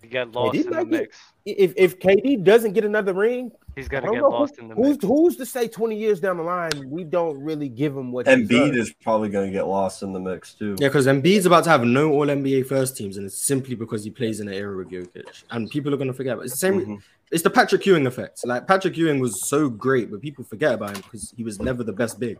He 0.01 0.07
got 0.09 0.31
lost 0.33 0.53
KD 0.55 0.59
in 0.65 0.69
the 0.69 0.75
might 0.75 0.89
get- 0.89 0.99
mix. 1.01 1.17
if 1.45 1.73
if 1.77 1.99
KD 1.99 2.43
doesn't 2.43 2.73
get 2.73 2.83
another 2.83 3.13
ring, 3.13 3.51
He's 3.77 3.85
I 3.87 4.01
gonna 4.01 4.11
get 4.11 4.21
know 4.21 4.29
lost 4.29 4.55
who- 4.57 4.63
in 4.63 4.67
the 4.69 4.75
who's 4.75 4.87
mix. 4.89 5.03
who's 5.05 5.37
to 5.37 5.45
say 5.45 5.67
twenty 5.67 5.95
years 5.97 6.19
down 6.19 6.37
the 6.37 6.43
line 6.43 6.71
we 6.89 7.03
don't 7.03 7.37
really 7.41 7.69
give 7.69 7.95
him 7.95 8.11
what 8.11 8.27
he 8.27 8.33
Embiid 8.33 8.47
deserves? 8.73 8.89
is 8.89 8.93
probably 9.03 9.29
going 9.29 9.47
to 9.47 9.53
get 9.53 9.67
lost 9.67 10.01
in 10.03 10.11
the 10.13 10.19
mix 10.19 10.53
too. 10.53 10.75
yeah, 10.79 10.87
because 10.87 11.05
Embiid's 11.07 11.45
about 11.45 11.63
to 11.65 11.69
have 11.69 11.83
no 11.85 12.11
All 12.11 12.25
NBA 12.27 12.65
first 12.65 12.97
teams, 12.97 13.17
and 13.17 13.25
it's 13.27 13.37
simply 13.37 13.75
because 13.75 14.03
he 14.03 14.09
plays 14.09 14.39
in 14.39 14.47
an 14.47 14.53
era 14.55 14.81
of 14.81 14.87
Jokic, 14.89 15.43
and 15.51 15.69
people 15.69 15.93
are 15.93 15.97
going 15.97 16.07
to 16.09 16.13
forget. 16.13 16.37
But 16.37 16.43
it's 16.45 16.53
the 16.53 16.57
same. 16.57 16.81
Mhm. 16.85 17.01
It's 17.31 17.43
the 17.43 17.49
Patrick 17.49 17.85
Ewing 17.85 18.07
effect. 18.07 18.45
Like 18.45 18.67
Patrick 18.67 18.97
Ewing 18.97 19.19
was 19.19 19.47
so 19.47 19.69
great, 19.69 20.09
but 20.09 20.21
people 20.21 20.43
forget 20.43 20.73
about 20.73 20.95
him 20.95 21.01
because 21.03 21.33
he 21.37 21.43
was 21.43 21.59
never 21.59 21.83
the 21.83 21.93
best 21.93 22.19
big. 22.19 22.39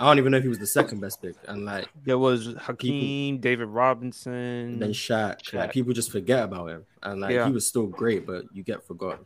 I 0.00 0.04
don't 0.06 0.18
even 0.18 0.30
know 0.30 0.38
if 0.38 0.44
he 0.44 0.48
was 0.48 0.60
the 0.60 0.66
second 0.66 1.00
best 1.00 1.20
big, 1.22 1.34
and 1.48 1.64
like 1.64 1.88
There 2.04 2.18
was 2.18 2.54
Hakeem, 2.56 3.38
David 3.38 3.66
Robinson. 3.66 4.32
and 4.32 4.80
then 4.82 4.90
Shaq, 4.90 5.42
Shaq. 5.42 5.54
like 5.54 5.72
people 5.72 5.92
just 5.92 6.12
forget 6.12 6.44
about 6.44 6.68
him, 6.70 6.84
and 7.02 7.20
like 7.20 7.32
Yeah. 7.34 7.46
he 7.46 7.52
was 7.52 7.66
still 7.66 7.86
great, 7.88 8.24
but 8.24 8.44
you 8.52 8.62
get 8.62 8.86
forgotten. 8.86 9.24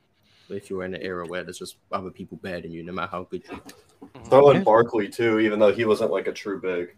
If 0.52 0.70
you're 0.70 0.84
in 0.84 0.94
an 0.94 1.02
era 1.02 1.26
where 1.26 1.42
there's 1.44 1.58
just 1.58 1.76
other 1.90 2.10
people 2.10 2.38
better 2.42 2.60
than 2.62 2.72
you, 2.72 2.82
no 2.82 2.92
matter 2.92 3.10
how 3.10 3.24
good 3.24 3.42
you. 3.50 3.60
are. 4.14 4.24
Throw 4.26 4.50
in 4.50 4.58
Yeah. 4.58 4.62
Barkley 4.64 5.08
too, 5.08 5.38
even 5.40 5.58
though 5.58 5.72
he 5.72 5.84
wasn't 5.84 6.10
like 6.10 6.26
a 6.26 6.32
true 6.32 6.60
big. 6.60 6.94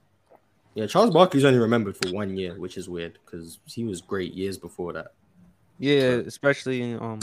Yeah, 0.75 0.87
Charles 0.87 1.11
Barkley's 1.11 1.45
only 1.45 1.61
remembered 1.61 1.97
for 1.97 2.13
one 2.13 2.37
year, 2.37 2.59
which 2.59 2.77
is 2.77 2.89
weird 2.89 3.19
because 3.25 3.59
he 3.67 3.85
was 3.85 4.01
great 4.01 4.35
years 4.35 4.59
before 4.59 4.93
that. 4.95 5.13
yeah, 5.79 6.21
especially 6.27 6.83
in 6.83 7.01
um 7.01 7.21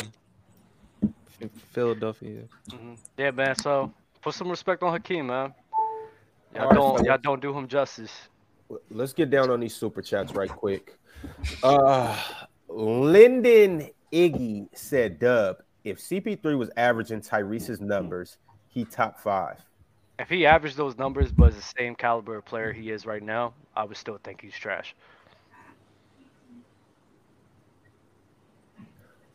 in 1.41 1.49
Philadelphia. 1.71 2.43
Mhm. 2.69 2.97
Yeah, 3.17 3.31
man. 3.31 3.55
So 3.55 3.91
put 4.21 4.33
some 4.35 4.49
respect 4.49 4.83
on 4.83 4.91
Hakeem, 4.93 5.27
man. 5.27 5.53
Y'all 6.53 6.63
All 6.63 6.69
right, 6.69 6.75
don't 6.75 6.97
so- 6.99 7.05
y'all 7.05 7.17
don't 7.17 7.41
do 7.41 7.57
him 7.57 7.67
justice. 7.67 8.11
Let's 8.89 9.11
get 9.13 9.29
down 9.29 9.49
on 9.49 9.59
these 9.59 9.75
super 9.75 10.01
chats 10.01 10.33
right 10.33 10.49
quick. 10.49 10.97
Uh 11.63 12.17
Lyndon 12.69 13.89
Iggy 14.13 14.67
said, 14.73 15.19
Dub, 15.19 15.57
if 15.83 15.99
CP3 15.99 16.57
was 16.57 16.69
averaging 16.77 17.21
Tyrese's 17.21 17.81
numbers, 17.81 18.37
he 18.67 18.85
top 18.85 19.19
five. 19.19 19.57
If 20.19 20.29
he 20.29 20.45
averaged 20.45 20.77
those 20.77 20.97
numbers 20.97 21.31
but 21.31 21.49
is 21.49 21.55
the 21.55 21.73
same 21.77 21.95
caliber 21.95 22.35
of 22.35 22.45
player 22.45 22.71
he 22.71 22.91
is 22.91 23.05
right 23.05 23.23
now, 23.23 23.53
I 23.75 23.83
would 23.83 23.97
still 23.97 24.19
think 24.23 24.41
he's 24.41 24.53
trash. 24.53 24.95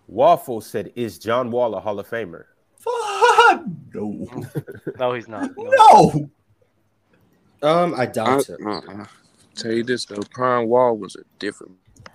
Waffle 0.06 0.60
said, 0.60 0.92
Is 0.94 1.18
John 1.18 1.50
Wall 1.50 1.74
a 1.74 1.80
Hall 1.80 1.98
of 1.98 2.08
Famer? 2.08 2.44
Fuck 2.78 3.64
no, 3.92 4.28
No, 4.98 5.12
he's 5.12 5.26
not. 5.26 5.50
No. 5.56 5.70
no. 5.70 6.30
Um, 7.68 7.94
I 7.94 8.02
I, 8.02 8.06
doubt 8.06 8.48
it. 8.48 8.60
uh-uh. 8.64 9.06
Tell 9.56 9.72
you 9.72 9.82
this 9.82 10.04
though, 10.04 10.22
Prime 10.30 10.68
Wall 10.68 10.96
was 10.96 11.16
a 11.16 11.24
different 11.38 11.72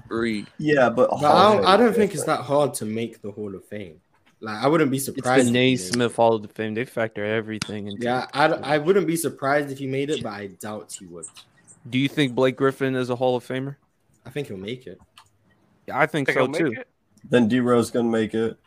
breed. 0.08 0.48
Yeah, 0.60 0.90
but, 0.90 1.10
But 1.10 1.24
I 1.26 1.54
don't, 1.56 1.66
I 1.66 1.78
don't 1.78 1.94
think 1.94 2.14
it's 2.14 2.24
that 2.26 2.42
hard 2.42 2.74
to 2.76 2.86
make 2.86 3.22
the 3.22 3.32
Hall 3.32 3.54
of 3.54 3.66
Fame. 3.66 4.00
Like 4.42 4.64
I 4.64 4.68
wouldn't 4.68 4.90
be 4.90 4.98
surprised. 4.98 5.18
It's 5.18 5.28
surprised. 5.28 5.46
the 5.46 5.50
if 5.50 5.54
he 5.54 5.60
made. 5.60 5.80
Naismith 5.80 6.16
Hall 6.16 6.36
of 6.36 6.52
Fame. 6.52 6.74
They 6.74 6.86
factor 6.86 7.24
everything 7.24 7.88
into. 7.88 8.04
Yeah, 8.04 8.26
I, 8.34 8.48
I 8.48 8.78
wouldn't 8.80 9.06
be 9.06 9.16
surprised 9.16 9.72
if 9.72 9.78
he 9.78 9.86
made 9.88 10.10
it, 10.10 10.24
but 10.24 10.34
I 10.34 10.48
doubt 10.48 10.96
he 10.98 11.06
would. 11.06 11.26
Do 11.90 12.00
you 12.00 12.08
think 12.08 12.34
Blake 12.34 12.56
Griffin 12.56 12.96
is 12.96 13.10
a 13.10 13.16
Hall 13.16 13.36
of 13.36 13.48
Famer? 13.48 13.76
I 14.26 14.32
think 14.32 14.48
he'll 14.48 14.58
make 14.58 14.88
it. 14.88 15.00
Yeah, 15.88 16.00
I 16.00 16.06
think, 16.06 16.28
Think 16.28 16.38
so 16.38 16.48
too. 16.48 16.76
Then 17.30 17.48
D 17.48 17.60
Rose 17.60 17.92
gonna 17.92 18.10
make 18.10 18.34
it. 18.34 18.58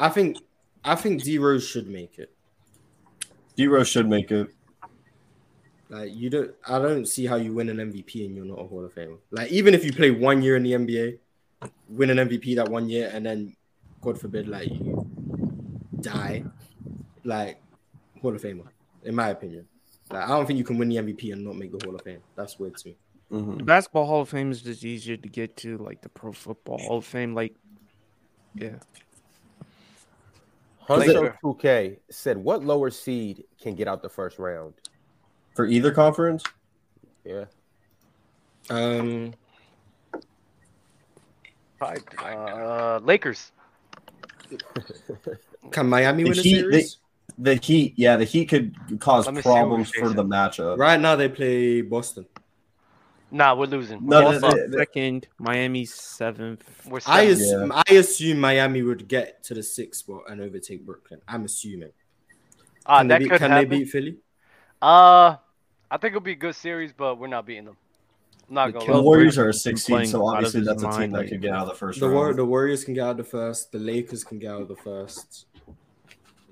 I 0.00 0.08
think 0.08 0.38
I 0.84 0.94
think 0.94 1.22
D 1.22 1.38
Rose 1.38 1.66
should 1.66 1.88
make 1.88 2.18
it. 2.18 2.32
D 3.56 3.66
Rose 3.66 3.88
should 3.88 4.08
make 4.08 4.30
it. 4.30 4.48
Like 5.90 6.14
you 6.14 6.30
don't, 6.30 6.52
I 6.66 6.78
don't 6.78 7.06
see 7.06 7.26
how 7.26 7.36
you 7.36 7.52
win 7.52 7.68
an 7.68 7.76
MVP 7.76 8.24
and 8.24 8.34
you're 8.34 8.46
not 8.46 8.60
a 8.60 8.64
Hall 8.64 8.82
of 8.82 8.94
Famer. 8.94 9.18
Like 9.30 9.50
even 9.50 9.74
if 9.74 9.84
you 9.84 9.92
play 9.92 10.10
one 10.10 10.40
year 10.40 10.56
in 10.56 10.62
the 10.62 10.72
NBA, 10.72 11.18
win 11.90 12.08
an 12.08 12.28
MVP 12.28 12.56
that 12.56 12.70
one 12.70 12.88
year, 12.88 13.10
and 13.12 13.24
then 13.26 13.54
God 14.02 14.20
forbid, 14.20 14.48
like 14.48 14.68
you 14.70 15.06
die, 16.00 16.44
like 17.24 17.58
Hall 18.20 18.34
of 18.34 18.42
Famer, 18.42 18.66
in 19.04 19.14
my 19.14 19.28
opinion. 19.28 19.66
Like 20.10 20.24
I 20.24 20.28
don't 20.28 20.44
think 20.46 20.58
you 20.58 20.64
can 20.64 20.76
win 20.76 20.88
the 20.88 20.96
MVP 20.96 21.32
and 21.32 21.44
not 21.44 21.56
make 21.56 21.70
the 21.76 21.84
Hall 21.86 21.94
of 21.94 22.02
Fame. 22.02 22.20
That's 22.36 22.58
weird 22.58 22.76
to 22.78 22.88
me. 22.88 22.96
Mhm. 23.30 23.58
The 23.58 23.64
Basketball 23.64 24.06
Hall 24.06 24.20
of 24.22 24.28
Fame 24.28 24.50
is 24.50 24.60
just 24.60 24.84
easier 24.84 25.16
to 25.16 25.28
get 25.28 25.56
to, 25.58 25.78
like 25.78 26.02
the 26.02 26.08
Pro 26.08 26.32
Football 26.32 26.78
Hall 26.78 26.98
of 26.98 27.04
Fame. 27.06 27.34
Like, 27.34 27.54
yeah, 28.54 28.76
Hunter 30.80 31.38
2K 31.42 31.98
said, 32.10 32.36
What 32.36 32.62
lower 32.64 32.90
seed 32.90 33.44
can 33.60 33.74
get 33.74 33.88
out 33.88 34.02
the 34.02 34.08
first 34.08 34.38
round? 34.38 34.74
For 35.54 35.64
either 35.66 35.92
conference, 35.92 36.42
Yeah. 37.24 37.44
Um, 38.68 39.34
Probably, 41.78 42.02
uh, 42.18 43.00
Lakers. 43.00 43.52
Can 45.70 45.88
Miami 45.88 46.24
The 46.24 46.28
win 46.30 46.38
a 46.38 46.42
Heat- 46.42 46.56
series? 46.60 46.96
the 47.38 47.54
Heat, 47.54 47.94
yeah, 47.96 48.16
the 48.16 48.24
Heat 48.24 48.46
could 48.46 48.74
cause 49.00 49.26
Let 49.26 49.34
me 49.36 49.42
see 49.42 49.48
what 49.48 49.54
problems 49.56 49.90
for 49.90 50.08
the 50.10 50.24
matchup. 50.24 50.78
Right 50.78 51.00
now 51.00 51.16
they 51.16 51.28
play 51.28 51.80
Boston. 51.82 52.26
Nah, 53.30 53.54
we're 53.54 53.64
losing. 53.66 54.06
No, 54.06 54.24
We're 54.26 54.34
the- 54.34 54.40
fucked. 54.40 54.56
the- 54.56 54.68
the- 54.68 54.78
second, 54.78 55.26
Miami 55.38 55.86
seventh. 55.86 56.62
We're 56.86 57.00
I 57.06 57.32
seven. 57.32 57.32
assume 57.32 57.72
I 57.74 57.94
assume 57.94 58.40
Miami 58.40 58.82
would 58.82 59.08
get 59.08 59.42
to 59.44 59.54
the 59.54 59.62
sixth 59.62 60.00
spot 60.00 60.24
and 60.28 60.40
overtake 60.42 60.84
Brooklyn. 60.84 61.20
I'm 61.26 61.44
assuming. 61.46 61.92
Ah, 62.84 62.98
Can, 62.98 63.08
they 63.08 63.14
that 63.14 63.18
beat, 63.20 63.30
could 63.30 63.38
can 63.38 63.50
they 63.52 63.64
beat 63.64 63.88
Philly? 63.88 64.16
Uh, 64.82 65.36
I 65.90 65.96
think 65.98 66.12
it'll 66.12 66.20
be 66.20 66.32
a 66.32 66.34
good 66.34 66.56
series, 66.56 66.92
but 66.92 67.18
we're 67.18 67.28
not 67.28 67.46
beating 67.46 67.64
them. 67.64 67.76
I'm 68.48 68.54
not 68.54 68.72
The 68.72 68.78
gonna 68.80 68.92
The 68.94 69.02
Warriors 69.02 69.38
are 69.38 69.42
a 69.42 69.44
Bridges 69.46 69.62
six 69.62 69.82
seed, 69.84 69.86
so 69.86 69.94
playing 69.96 70.08
out 70.08 70.14
of 70.14 70.22
obviously 70.34 70.60
that's 70.62 70.82
a 70.82 70.90
team 71.00 71.10
that 71.12 71.18
right 71.20 71.28
could 71.28 71.40
get 71.42 71.52
out 71.52 71.62
of 71.62 71.68
the 71.68 71.74
first 71.74 72.00
The, 72.00 72.06
round. 72.06 72.16
War- 72.16 72.34
the 72.34 72.44
Warriors 72.44 72.84
can 72.84 72.94
get 72.94 73.02
out 73.04 73.10
of 73.12 73.16
the 73.18 73.24
first. 73.24 73.72
The 73.72 73.78
Lakers 73.78 74.24
can 74.24 74.38
get 74.38 74.50
out 74.52 74.62
of 74.62 74.68
the 74.68 74.76
first. 74.76 75.46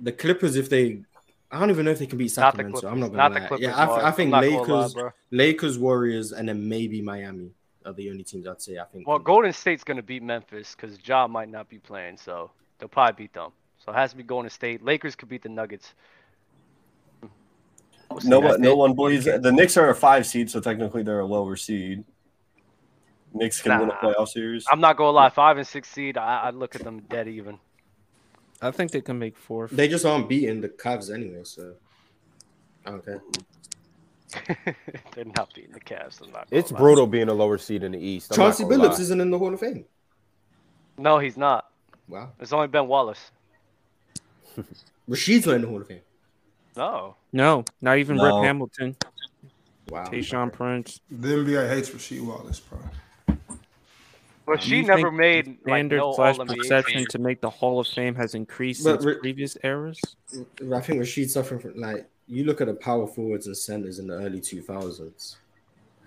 The 0.00 0.12
Clippers, 0.12 0.56
if 0.56 0.70
they, 0.70 1.02
I 1.50 1.60
don't 1.60 1.68
even 1.70 1.84
know 1.84 1.90
if 1.90 1.98
they 1.98 2.06
can 2.06 2.16
beat 2.18 2.34
Not 2.36 2.54
the 2.54 2.62
Sacramento. 2.62 2.88
I'm 2.88 3.00
not 3.00 3.06
gonna 3.08 3.16
Not 3.18 3.32
lie. 3.32 3.40
the 3.40 3.46
Clippers. 3.48 3.62
yeah, 3.66 3.76
I, 3.76 3.86
Mark. 3.86 4.02
I 4.04 4.10
think 4.12 4.32
I'm 4.34 4.50
not 4.50 4.66
gonna 4.66 4.72
lie, 4.72 4.86
Lakers. 4.86 5.12
Lakers, 5.30 5.78
Warriors, 5.78 6.32
and 6.32 6.48
then 6.48 6.68
maybe 6.68 7.02
Miami 7.02 7.50
are 7.84 7.92
the 7.92 8.10
only 8.10 8.22
teams 8.24 8.46
I'd 8.46 8.62
say. 8.62 8.78
I 8.78 8.84
think. 8.84 9.06
Well, 9.06 9.18
Golden 9.18 9.52
State's 9.52 9.84
gonna 9.84 10.02
beat 10.02 10.22
Memphis 10.22 10.74
because 10.74 10.96
Ja 11.04 11.26
might 11.26 11.48
not 11.50 11.68
be 11.68 11.78
playing, 11.78 12.16
so 12.16 12.50
they'll 12.78 12.88
probably 12.88 13.24
beat 13.24 13.32
them. 13.34 13.50
So 13.84 13.92
it 13.92 13.94
has 13.96 14.10
to 14.12 14.16
be 14.16 14.22
Golden 14.22 14.50
State. 14.50 14.82
Lakers 14.84 15.14
could 15.16 15.28
beat 15.28 15.42
the 15.42 15.48
Nuggets. 15.48 15.94
We'll 18.10 18.20
see. 18.20 18.28
No 18.28 18.40
one, 18.40 18.60
no 18.60 18.72
it. 18.72 18.76
one 18.76 18.94
believes 18.94 19.24
the 19.24 19.52
Knicks 19.52 19.76
are 19.76 19.88
a 19.90 19.94
five 19.94 20.26
seed, 20.26 20.50
so 20.50 20.60
technically 20.60 21.02
they're 21.02 21.20
a 21.20 21.26
lower 21.26 21.56
seed. 21.56 22.04
Knicks 23.32 23.62
can 23.62 23.78
win 23.78 23.90
a 23.90 23.94
playoff 23.94 24.28
series. 24.28 24.66
I'm 24.70 24.80
not 24.80 24.96
gonna 24.96 25.10
lie. 25.10 25.30
Five 25.30 25.56
and 25.58 25.66
six 25.66 25.88
seed, 25.88 26.18
I, 26.18 26.40
I 26.44 26.50
look 26.50 26.74
at 26.74 26.82
them 26.82 27.00
dead 27.08 27.28
even. 27.28 27.58
I 28.60 28.70
think 28.72 28.90
they 28.90 29.00
can 29.00 29.18
make 29.18 29.36
fourth. 29.38 29.70
They 29.70 29.88
just 29.88 30.04
aren't 30.04 30.28
beating 30.28 30.60
the 30.60 30.68
Cavs 30.68 31.12
anyway, 31.14 31.44
so. 31.44 31.74
Okay. 32.86 33.16
They're 35.14 35.24
not 35.36 35.52
beating 35.54 35.72
the 35.72 35.80
Cavs. 35.80 36.22
I'm 36.24 36.32
not 36.32 36.48
It's 36.50 36.70
lie. 36.72 36.78
brutal 36.78 37.06
being 37.06 37.28
a 37.28 37.34
lower 37.34 37.58
seed 37.58 37.82
in 37.82 37.92
the 37.92 37.98
East. 37.98 38.32
I'm 38.32 38.36
Chauncey 38.36 38.64
Billups 38.64 38.94
lie. 38.96 39.00
isn't 39.00 39.20
in 39.20 39.30
the 39.30 39.38
Hall 39.38 39.52
of 39.54 39.60
Fame. 39.60 39.84
No, 40.98 41.18
he's 41.18 41.36
not. 41.36 41.70
Wow. 42.08 42.32
It's 42.40 42.52
only 42.52 42.66
Ben 42.68 42.86
Wallace. 42.86 43.30
Rasheed's 45.08 45.46
not 45.46 45.54
in 45.56 45.62
the 45.62 45.68
Hall 45.68 45.80
of 45.80 45.86
Fame. 45.86 46.00
No. 46.80 47.16
No, 47.30 47.64
not 47.82 47.98
even 47.98 48.16
No. 48.16 48.24
Rip 48.24 48.44
Hamilton, 48.46 48.96
Wow. 49.90 50.06
Tayshaun 50.06 50.50
Prince. 50.50 51.00
The 51.10 51.28
NBA 51.28 51.68
hates 51.68 51.90
Rasheed 51.90 52.22
Wallace, 52.24 52.58
bro. 52.60 52.78
But 54.46 54.62
she 54.62 54.78
you 54.78 54.82
never 54.84 55.12
made 55.12 55.44
the 55.44 55.50
like 55.50 55.60
standard 55.80 55.98
no 55.98 56.14
slash 56.14 56.38
perception 56.38 57.04
to 57.10 57.18
make 57.18 57.42
the 57.42 57.50
Hall 57.50 57.80
of 57.80 57.86
Fame 57.86 58.14
has 58.14 58.34
increased 58.34 58.82
But 58.82 58.94
since 59.02 59.04
Ri- 59.04 59.18
previous 59.18 59.58
eras. 59.62 60.00
I 60.32 60.80
think 60.80 61.02
Rasheed's 61.02 61.34
suffering 61.34 61.60
from 61.60 61.76
like 61.78 62.08
you 62.26 62.44
look 62.44 62.62
at 62.62 62.66
the 62.68 62.74
power 62.74 63.06
forwards 63.06 63.46
and 63.46 63.56
centers 63.56 63.98
in 63.98 64.06
the 64.06 64.14
early 64.14 64.40
2000s. 64.40 65.36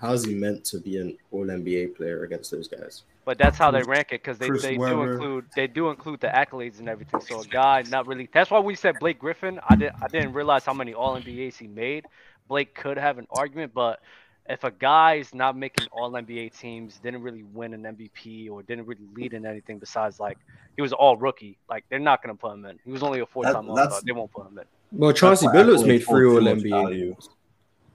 How's 0.02 0.26
he 0.26 0.34
meant 0.34 0.66
to 0.66 0.80
be 0.80 0.98
an 0.98 1.18
All 1.32 1.46
NBA 1.46 1.96
player 1.96 2.24
against 2.24 2.50
those 2.50 2.68
guys? 2.68 3.04
But 3.26 3.38
that's 3.38 3.58
how 3.58 3.72
they 3.72 3.84
rank 3.84 4.08
it 4.12 4.22
because 4.22 4.38
they, 4.38 4.50
Chris 4.50 4.62
they 4.64 4.76
do 4.76 5.02
include 5.04 5.46
they 5.56 5.68
do 5.68 5.90
include 5.90 6.20
the 6.20 6.28
accolades 6.28 6.80
and 6.80 6.90
everything. 6.90 7.22
So 7.22 7.40
a 7.40 7.46
guy 7.46 7.84
not 7.90 8.06
really. 8.06 8.28
That's 8.34 8.52
why 8.52 8.60
we 8.60 8.76
said 8.76 8.96
Blake 9.00 9.20
Griffin. 9.20 9.60
I 9.70 9.76
did 9.76 9.94
I 10.02 10.08
didn't 10.08 10.34
realize 10.34 10.66
how 10.66 10.74
many 10.74 10.94
All 10.94 11.16
NBAs 11.18 11.58
he 11.58 11.68
made. 11.68 12.06
Blake 12.50 12.76
could 12.76 12.98
have 12.98 13.18
an 13.18 13.28
argument, 13.32 13.74
but 13.74 14.02
if 14.50 14.66
a 14.66 14.72
guy 14.72 15.16
is 15.16 15.34
not 15.34 15.56
making 15.56 15.88
All 15.94 16.12
NBA 16.12 16.60
teams, 16.60 17.00
didn't 17.00 17.22
really 17.22 17.44
win 17.44 17.74
an 17.74 17.84
MVP 17.84 18.52
or 18.52 18.62
didn't 18.62 18.86
really 18.88 19.08
lead 19.16 19.34
in 19.34 19.46
anything 19.46 19.80
besides 19.80 20.20
like 20.20 20.38
he 20.76 20.82
was 20.82 20.92
all 20.92 21.16
rookie, 21.16 21.58
like 21.70 21.86
they're 21.90 22.00
not 22.00 22.22
gonna 22.22 22.36
put 22.36 22.52
him 22.52 22.66
in. 22.66 22.78
He 22.84 22.92
was 22.92 23.04
only 23.04 23.22
a 23.22 23.26
four 23.26 23.44
time 23.46 23.54
That- 23.54 23.60
All 23.70 23.76
Star. 23.78 23.86
that's- 23.88 24.04
They 24.04 24.12
won't 24.12 24.32
put 24.32 24.48
him 24.48 24.58
in. 24.60 24.66
Well, 24.92 25.14
Chauncey 25.14 25.48
Billups 25.48 25.88
made 25.88 26.06
three 26.06 26.28
All 26.28 26.42
much 26.42 26.58
NBA. 26.58 27.16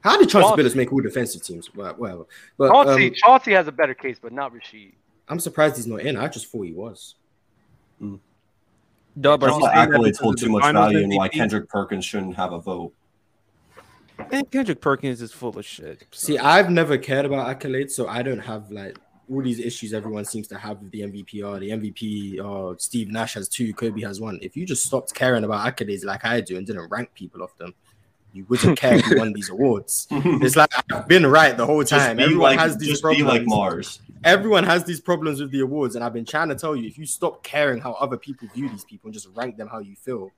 How 0.00 0.16
did 0.16 0.30
Chauncey 0.30 0.48
Chauncey- 0.48 0.62
Billups 0.62 0.74
make 0.74 0.92
all 0.92 1.00
defensive 1.00 1.42
teams? 1.42 1.74
Well, 1.74 1.92
whatever. 1.94 2.24
But 2.56 2.70
Chauncey, 2.70 3.08
um, 3.08 3.14
Chauncey 3.14 3.52
has 3.52 3.68
a 3.68 3.72
better 3.72 3.94
case, 3.94 4.18
but 4.20 4.32
not 4.32 4.54
Rasheed. 4.54 4.94
I'm 5.28 5.40
surprised 5.40 5.76
he's 5.76 5.86
not 5.86 6.00
in. 6.00 6.16
I 6.16 6.28
just 6.28 6.46
thought 6.46 6.62
he 6.62 6.72
was. 6.72 7.14
Hmm. 7.98 8.16
Dub, 9.20 9.42
are 9.42 9.46
That's 9.46 9.56
you 9.56 9.62
why 9.62 9.74
accolades 9.74 10.18
hold 10.18 10.38
too 10.38 10.48
much 10.48 10.62
value 10.72 10.98
and 10.98 11.14
why 11.14 11.28
Kendrick 11.28 11.68
Perkins 11.68 12.04
shouldn't 12.04 12.36
have 12.36 12.52
a 12.52 12.60
vote. 12.60 12.92
And 14.30 14.50
Kendrick 14.50 14.80
Perkins 14.80 15.22
is 15.22 15.32
full 15.32 15.58
of 15.58 15.64
shit. 15.64 16.04
See, 16.12 16.38
I've 16.38 16.70
never 16.70 16.98
cared 16.98 17.24
about 17.24 17.46
accolades, 17.46 17.92
so 17.92 18.08
I 18.08 18.22
don't 18.22 18.38
have 18.38 18.70
like 18.70 18.96
all 19.30 19.42
these 19.42 19.60
issues 19.60 19.92
everyone 19.92 20.24
seems 20.24 20.48
to 20.48 20.58
have 20.58 20.80
with 20.80 20.90
the 20.90 21.00
MVP. 21.00 21.44
Or 21.44 21.58
the 21.58 21.70
MVP, 21.70 22.42
or 22.42 22.78
Steve 22.78 23.08
Nash 23.08 23.34
has 23.34 23.48
two, 23.48 23.72
Kobe 23.74 24.00
has 24.02 24.20
one. 24.20 24.38
If 24.42 24.56
you 24.56 24.66
just 24.66 24.84
stopped 24.84 25.14
caring 25.14 25.44
about 25.44 25.66
accolades 25.66 26.04
like 26.04 26.24
I 26.24 26.40
do 26.40 26.56
and 26.56 26.66
didn't 26.66 26.88
rank 26.88 27.12
people 27.14 27.42
off 27.42 27.56
them, 27.56 27.74
you 28.32 28.44
wouldn't 28.48 28.78
care 28.78 28.98
who 28.98 29.18
won 29.18 29.32
these 29.32 29.48
awards. 29.48 30.06
It's 30.12 30.56
like 30.56 30.70
I've 30.92 31.08
been 31.08 31.26
right 31.26 31.56
the 31.56 31.66
whole 31.66 31.82
Just 31.82 31.92
time. 31.92 32.16
be 32.18 32.24
Everyone 32.24 32.42
like, 32.50 32.58
has 32.58 32.76
these 32.76 32.88
just 32.90 33.02
problems. 33.02 33.22
be 33.22 33.28
like 33.28 33.42
Marz. 33.42 34.00
Everyone 34.24 34.64
has 34.64 34.84
these 34.84 35.00
problems 35.00 35.40
with 35.40 35.50
the 35.50 35.60
awards, 35.60 35.94
and 35.94 36.04
I've 36.04 36.12
been 36.12 36.24
trying 36.24 36.48
to 36.48 36.54
tell 36.54 36.74
you 36.76 36.86
if 36.86 36.98
you 36.98 37.06
stop 37.06 37.42
caring 37.42 37.80
how 37.80 37.92
other 37.94 38.16
people 38.16 38.48
view 38.54 38.68
these 38.68 38.84
people 38.84 39.08
and 39.08 39.14
just 39.14 39.28
rank 39.34 39.56
them 39.56 39.68
how 39.68 39.78
you 39.78 39.94
feel, 39.96 40.32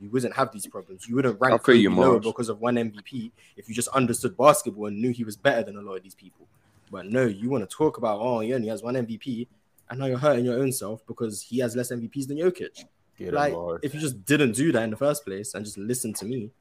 you 0.00 0.08
wouldn't 0.10 0.34
have 0.34 0.52
these 0.52 0.66
problems. 0.66 1.06
You 1.08 1.16
wouldn't 1.16 1.38
rank 1.40 1.54
I 1.54 1.58
feel 1.58 1.74
you, 1.74 1.90
Kobe 1.90 2.00
lower 2.00 2.20
because 2.20 2.48
of 2.48 2.60
one 2.60 2.76
MVP 2.76 3.32
if 3.56 3.68
you 3.68 3.74
just 3.74 3.88
understood 3.88 4.36
basketball 4.36 4.86
and 4.86 5.00
knew 5.00 5.10
he 5.12 5.24
was 5.24 5.36
better 5.36 5.62
than 5.62 5.76
a 5.76 5.82
lot 5.82 5.96
of 5.96 6.02
these 6.02 6.14
people. 6.14 6.46
But 6.90 7.06
no, 7.06 7.26
you 7.26 7.50
want 7.50 7.68
to 7.68 7.76
talk 7.76 7.98
about 7.98 8.20
oh, 8.20 8.40
he 8.40 8.54
only 8.54 8.68
has 8.68 8.82
one 8.82 8.94
MVP, 8.94 9.46
and 9.90 9.98
now 9.98 10.06
you're 10.06 10.18
hurting 10.18 10.44
your 10.44 10.58
own 10.58 10.72
self 10.72 11.06
because 11.06 11.42
he 11.42 11.58
has 11.58 11.76
less 11.76 11.92
MVPs 11.92 12.28
than 12.28 12.38
Jokic. 12.38 12.84
Get 13.18 13.34
like 13.34 13.54
if 13.82 13.92
you 13.92 14.00
just 14.00 14.24
didn't 14.24 14.52
do 14.52 14.72
that 14.72 14.82
in 14.82 14.90
the 14.90 14.96
first 14.96 15.24
place 15.24 15.54
and 15.54 15.64
just 15.64 15.76
listened 15.76 16.16
to 16.16 16.24
me, 16.24 16.36
you 16.36 16.44
wouldn't 16.44 16.59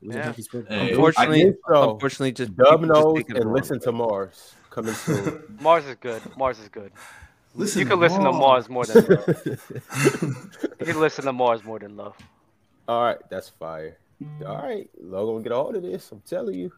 Yeah. 0.00 0.24
have 0.26 0.36
these 0.36 0.48
problems. 0.48 0.74
Hey, 0.80 0.90
Unfortunately, 0.90 1.54
so. 1.68 1.92
unfortunately, 1.94 2.32
just 2.32 2.56
Dub 2.56 2.80
people 2.80 2.86
just 2.94 3.04
knows 3.04 3.16
take 3.16 3.30
it 3.30 3.36
and 3.36 3.44
wrong. 3.46 3.54
listen 3.54 3.80
to 3.80 3.92
Marz 3.92 4.52
coming 4.70 4.94
soon. 5.06 5.24
Marz 5.60 5.88
is 5.88 5.96
good. 5.96 6.22
Marz 6.38 6.60
is 6.62 6.68
good. 6.68 6.92
Listen 7.54 7.80
You 7.80 7.86
can 7.86 7.98
listen 7.98 8.22
to 8.22 8.30
Marz 8.30 8.68
more 8.68 8.84
than 8.86 9.04
love. 9.04 9.58
You 10.80 10.86
can 10.86 11.00
listen 11.00 11.24
to 11.24 11.32
Marz 11.32 11.64
more 11.64 11.78
than 11.78 11.96
love. 11.96 12.16
All 12.86 13.02
right, 13.02 13.18
that's 13.30 13.48
fire. 13.48 13.98
All 14.46 14.56
right, 14.56 14.88
Logan 15.00 15.34
will 15.34 15.42
get 15.42 15.52
a 15.52 15.56
hold 15.56 15.76
of 15.76 15.82
this. 15.82 16.10
I'm 16.12 16.20
telling 16.20 16.54
you. 16.54 16.72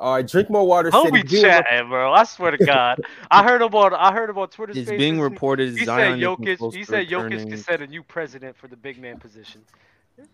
All 0.00 0.14
right, 0.14 0.26
drink 0.26 0.48
more 0.48 0.66
water. 0.66 0.90
Don't 0.90 1.12
be 1.12 1.20
he's 1.22 1.30
being- 1.32 1.44
chatting, 1.44 1.88
bro. 1.88 2.12
I 2.12 2.24
swear 2.24 2.52
to 2.52 2.64
God. 2.64 3.00
I 3.30 3.42
heard 3.42 3.62
about 3.62 3.92
I 3.92 4.12
heard 4.12 4.30
about 4.30 4.52
Twitter 4.52 4.72
It's 4.74 4.88
being 4.90 5.20
reported 5.20 5.76
He 5.76 5.84
Zion 5.84 6.20
said 6.20 6.26
Jokic. 6.26 6.74
He 6.74 6.84
said 6.84 7.08
Jokic 7.08 7.22
returning. 7.24 7.50
could 7.50 7.58
set 7.64 7.82
a 7.82 7.86
new 7.86 8.02
president 8.04 8.56
for 8.56 8.68
the 8.68 8.76
big 8.76 8.98
man 9.00 9.18
position. 9.18 9.62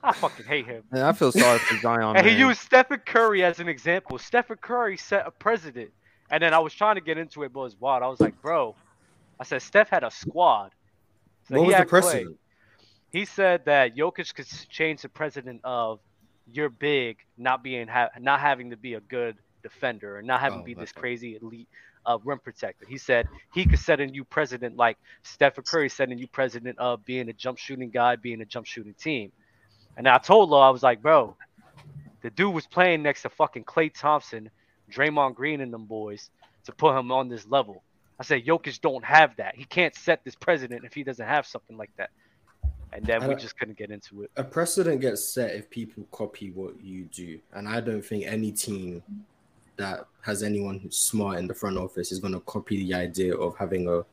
I 0.03 0.13
fucking 0.13 0.47
hate 0.47 0.67
him. 0.67 0.83
And 0.93 1.03
I 1.03 1.13
feel 1.13 1.33
sorry 1.33 1.59
for 1.59 1.77
Zion. 1.81 2.17
And 2.17 2.27
he 2.27 2.35
used 2.35 2.61
Stephen 2.61 3.01
Curry 3.05 3.45
as 3.45 3.61
an 3.61 3.69
example. 3.69 4.19
Stephen 4.19 4.57
Curry 4.57 4.97
set 4.97 5.27
a 5.27 5.31
precedent. 5.31 5.91
And 6.31 6.43
then 6.43 6.55
I 6.55 6.59
was 6.59 6.73
trying 6.75 6.95
to 6.97 7.01
get 7.01 7.19
into 7.19 7.43
it, 7.43 7.53
but 7.53 7.61
it 7.61 7.65
was 7.65 7.77
wild. 7.81 8.03
I 8.03 8.09
was 8.09 8.21
like, 8.21 8.41
bro, 8.41 8.75
I 9.39 9.45
said 9.45 9.63
Steph 9.63 9.89
had 9.89 10.05
a 10.05 10.11
squad. 10.11 10.71
So 11.49 11.57
what 11.57 11.61
he 11.61 11.67
was 11.67 11.75
the 11.75 11.79
had 11.79 11.89
Klay. 11.89 12.37
He 13.13 13.25
said 13.25 13.67
that 13.67 13.97
Jokic 13.97 14.35
could 14.35 14.47
change 14.69 15.03
the 15.03 15.09
precedent 15.09 15.61
of 15.63 16.01
you're 16.53 16.69
big, 16.69 17.19
not 17.39 17.63
being 17.63 17.87
ha- 17.87 18.11
not 18.19 18.41
having 18.41 18.71
to 18.71 18.77
be 18.77 18.95
a 18.95 19.01
good 19.01 19.37
defender, 19.63 20.19
or 20.19 20.23
not 20.23 20.41
having 20.41 20.59
Oh, 20.59 20.63
to 20.63 20.67
be 20.67 20.75
this 20.75 20.91
okay. 20.91 21.01
crazy 21.01 21.39
elite 21.41 21.69
uh, 22.07 22.19
rim 22.25 22.39
protector. 22.39 22.87
He 22.89 22.99
said 22.99 23.29
he 23.53 23.65
could 23.67 23.79
set 23.79 24.01
a 24.01 24.07
new 24.07 24.25
precedent 24.25 24.77
like 24.77 24.99
Stephen 25.23 25.65
Curry 25.65 25.89
set 25.89 26.09
a 26.09 26.15
new 26.15 26.27
precedent 26.27 26.79
of 26.79 27.05
being 27.05 27.29
a 27.29 27.33
jump 27.33 27.59
shooting 27.59 27.91
guy, 27.91 28.17
being 28.17 28.41
a 28.41 28.45
jump 28.45 28.67
shooting 28.67 28.95
team. 28.95 29.33
And 29.97 30.09
I 30.09 30.19
told 30.19 30.51
Lo, 30.51 30.61
I 30.61 30.71
was 30.71 30.83
like, 30.83 31.03
bro, 31.03 31.37
the 32.23 32.31
dude 32.31 32.55
was 32.55 32.67
playing 32.67 33.03
next 33.03 33.23
to 33.23 33.29
fucking 33.29 33.65
Klay 33.65 33.93
Thompson, 33.93 34.51
Draymond 34.91 35.35
Green, 35.35 35.61
and 35.61 35.73
them 35.73 35.85
boys 35.85 36.31
to 36.65 36.73
put 36.73 36.97
him 36.97 37.13
on 37.13 37.29
this 37.29 37.47
level. 37.47 37.83
I 38.19 38.25
said, 38.25 38.45
Jokic 38.45 38.81
don't 38.81 39.05
have 39.05 39.37
that. 39.37 39.57
He 39.57 39.65
can't 39.65 39.95
set 39.95 40.25
this 40.25 40.35
precedent 40.35 40.85
if 40.85 40.95
he 40.95 41.03
doesn't 41.03 41.27
have 41.27 41.47
something 41.47 41.77
like 41.77 41.91
that. 41.97 42.11
And 42.93 43.05
then 43.05 43.23
I 43.25 43.29
we 43.29 43.35
just 43.35 43.59
couldn't 43.59 43.77
get 43.77 43.91
into 43.91 44.23
it. 44.23 44.31
a 44.37 44.45
precedent 44.45 45.01
gets 45.01 45.25
set 45.25 45.55
if 45.55 45.69
people 45.69 46.07
copy 46.13 46.51
what 46.53 46.81
you 46.81 47.09
do, 47.13 47.41
and 47.53 47.69
I 47.69 47.81
don't 47.81 48.05
think 48.05 48.25
any 48.25 48.53
team 48.53 49.03
that 49.77 50.07
has 50.23 50.45
anyone 50.45 50.79
who's 50.79 50.97
smart 50.97 51.39
in 51.39 51.49
the 51.49 51.55
front 51.55 51.77
office 51.77 52.13
is 52.13 52.21
going 52.21 52.35
to 52.35 52.41
copy 52.41 52.85
the 52.85 52.95
idea 52.95 53.35
of 53.37 53.57
having 53.57 53.89
a 53.89 54.05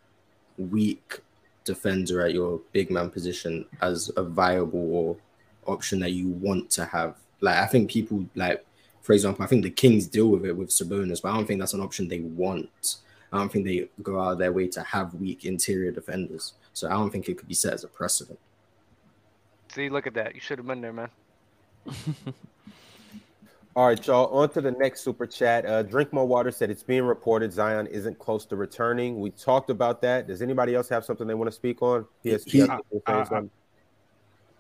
weak 0.57 1.19
defender 1.63 2.25
at 2.25 2.33
your 2.33 2.59
big 2.71 2.89
man 2.89 3.11
position 3.11 3.65
as 3.81 4.11
a 4.17 4.23
viable 4.23 4.95
or 4.95 5.17
option 5.65 5.99
that 5.99 6.11
you 6.11 6.27
want 6.29 6.69
to 6.71 6.85
have. 6.85 7.15
Like 7.41 7.57
I 7.57 7.65
think 7.67 7.89
people 7.89 8.25
like, 8.35 8.63
for 9.01 9.13
example, 9.13 9.43
I 9.43 9.47
think 9.47 9.63
the 9.63 9.69
Kings 9.71 10.07
deal 10.07 10.27
with 10.27 10.45
it 10.45 10.55
with 10.55 10.69
Sabonis, 10.69 11.21
but 11.21 11.31
I 11.31 11.35
don't 11.35 11.45
think 11.45 11.59
that's 11.59 11.73
an 11.73 11.81
option 11.81 12.07
they 12.07 12.19
want. 12.19 12.97
I 13.33 13.37
don't 13.37 13.51
think 13.51 13.65
they 13.65 13.89
go 14.03 14.19
out 14.19 14.33
of 14.33 14.37
their 14.39 14.51
way 14.51 14.67
to 14.67 14.81
have 14.83 15.13
weak 15.15 15.45
interior 15.45 15.91
defenders. 15.91 16.53
So 16.73 16.87
I 16.87 16.91
don't 16.91 17.09
think 17.09 17.29
it 17.29 17.37
could 17.37 17.47
be 17.47 17.53
set 17.53 17.73
as 17.73 17.83
a 17.83 17.87
precedent. 17.87 18.37
See, 19.73 19.89
look 19.89 20.05
at 20.05 20.13
that. 20.15 20.35
You 20.35 20.41
should 20.41 20.57
have 20.57 20.67
been 20.67 20.81
there, 20.81 20.91
man. 20.93 21.09
All 23.73 23.87
right, 23.87 24.05
y'all. 24.05 24.27
On 24.37 24.49
to 24.49 24.59
the 24.59 24.71
next 24.71 24.99
super 25.01 25.25
chat. 25.25 25.65
Uh, 25.65 25.81
Drink 25.81 26.11
more 26.11 26.27
water 26.27 26.51
said 26.51 26.69
it's 26.69 26.83
being 26.83 27.03
reported 27.03 27.53
Zion 27.53 27.87
isn't 27.87 28.19
close 28.19 28.45
to 28.47 28.57
returning. 28.57 29.21
We 29.21 29.29
talked 29.29 29.69
about 29.69 30.01
that. 30.01 30.27
Does 30.27 30.41
anybody 30.41 30.75
else 30.75 30.89
have 30.89 31.05
something 31.05 31.25
they 31.25 31.35
want 31.35 31.47
to 31.47 31.55
speak 31.55 31.81
on? 31.81 32.05
Yes, 32.23 32.43
He- 32.43 32.57
yes, 32.57 32.69
I- 32.69 32.79
I- 33.07 33.43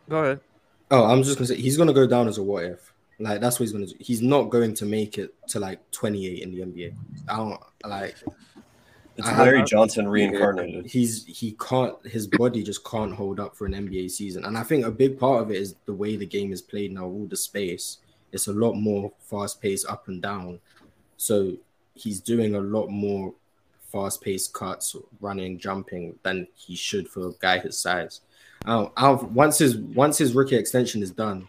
Go 0.09 0.23
ahead. 0.23 0.39
Oh, 0.91 1.05
I'm 1.05 1.23
just 1.23 1.37
gonna 1.37 1.47
say 1.47 1.55
he's 1.55 1.77
gonna 1.77 1.93
go 1.93 2.05
down 2.05 2.27
as 2.27 2.37
a 2.37 2.43
what 2.43 2.65
if. 2.65 2.93
Like 3.19 3.39
that's 3.39 3.59
what 3.59 3.63
he's 3.63 3.71
gonna 3.71 3.87
do. 3.87 3.95
He's 3.99 4.21
not 4.21 4.49
going 4.49 4.73
to 4.75 4.85
make 4.85 5.17
it 5.17 5.33
to 5.49 5.59
like 5.59 5.79
28 5.91 6.43
in 6.43 6.51
the 6.51 6.61
NBA. 6.61 6.93
I 7.29 7.37
don't 7.37 7.59
like. 7.85 8.15
It's 9.17 9.27
I- 9.27 9.43
Larry 9.43 9.63
Johnson 9.63 10.07
reincarnated. 10.07 10.85
He's 10.85 11.25
he 11.25 11.53
can't. 11.53 11.95
His 12.05 12.27
body 12.27 12.63
just 12.63 12.83
can't 12.83 13.13
hold 13.13 13.39
up 13.39 13.55
for 13.55 13.65
an 13.65 13.73
NBA 13.73 14.11
season. 14.11 14.45
And 14.45 14.57
I 14.57 14.63
think 14.63 14.85
a 14.85 14.91
big 14.91 15.17
part 15.19 15.41
of 15.41 15.51
it 15.51 15.57
is 15.57 15.75
the 15.85 15.93
way 15.93 16.15
the 16.15 16.25
game 16.25 16.51
is 16.51 16.61
played 16.61 16.91
now. 16.93 17.05
All 17.05 17.27
the 17.27 17.37
space. 17.37 17.97
It's 18.31 18.47
a 18.47 18.53
lot 18.53 18.73
more 18.73 19.11
fast 19.19 19.61
paced 19.61 19.87
up 19.87 20.07
and 20.07 20.21
down. 20.21 20.59
So 21.17 21.53
he's 21.93 22.19
doing 22.19 22.55
a 22.55 22.61
lot 22.61 22.87
more 22.87 23.33
fast 23.91 24.21
paced 24.21 24.53
cuts, 24.53 24.95
running, 25.19 25.59
jumping 25.59 26.17
than 26.23 26.47
he 26.55 26.75
should 26.75 27.07
for 27.09 27.27
a 27.27 27.33
guy 27.39 27.59
his 27.59 27.77
size. 27.77 28.21
Um, 28.65 28.91
I'll, 28.95 29.17
once 29.33 29.57
his 29.57 29.77
once 29.77 30.17
his 30.17 30.33
rookie 30.33 30.55
extension 30.55 31.01
is 31.01 31.11
done, 31.11 31.47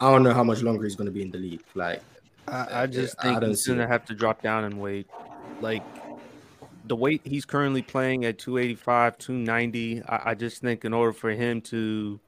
I 0.00 0.10
don't 0.10 0.22
know 0.22 0.32
how 0.32 0.44
much 0.44 0.62
longer 0.62 0.84
he's 0.84 0.96
going 0.96 1.06
to 1.06 1.12
be 1.12 1.22
in 1.22 1.30
the 1.30 1.38
league. 1.38 1.62
Like, 1.74 2.02
I, 2.48 2.82
I 2.82 2.86
just 2.86 3.16
I 3.18 3.22
think 3.24 3.40
don't 3.40 3.50
he's 3.50 3.64
see 3.64 3.72
gonna 3.72 3.86
have 3.86 4.04
to 4.06 4.14
drop 4.14 4.42
down 4.42 4.64
and 4.64 4.80
wait. 4.80 5.06
Like 5.60 5.82
the 6.86 6.96
weight 6.96 7.20
he's 7.24 7.44
currently 7.44 7.82
playing 7.82 8.24
at 8.24 8.38
285, 8.38 9.18
290. 9.18 10.02
I, 10.04 10.30
I 10.30 10.34
just 10.34 10.62
think 10.62 10.84
in 10.84 10.92
order 10.92 11.12
for 11.12 11.30
him 11.30 11.60
to 11.62 12.18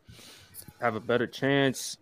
have 0.80 0.94
a 0.94 1.00
better 1.00 1.26
chance, 1.26 1.96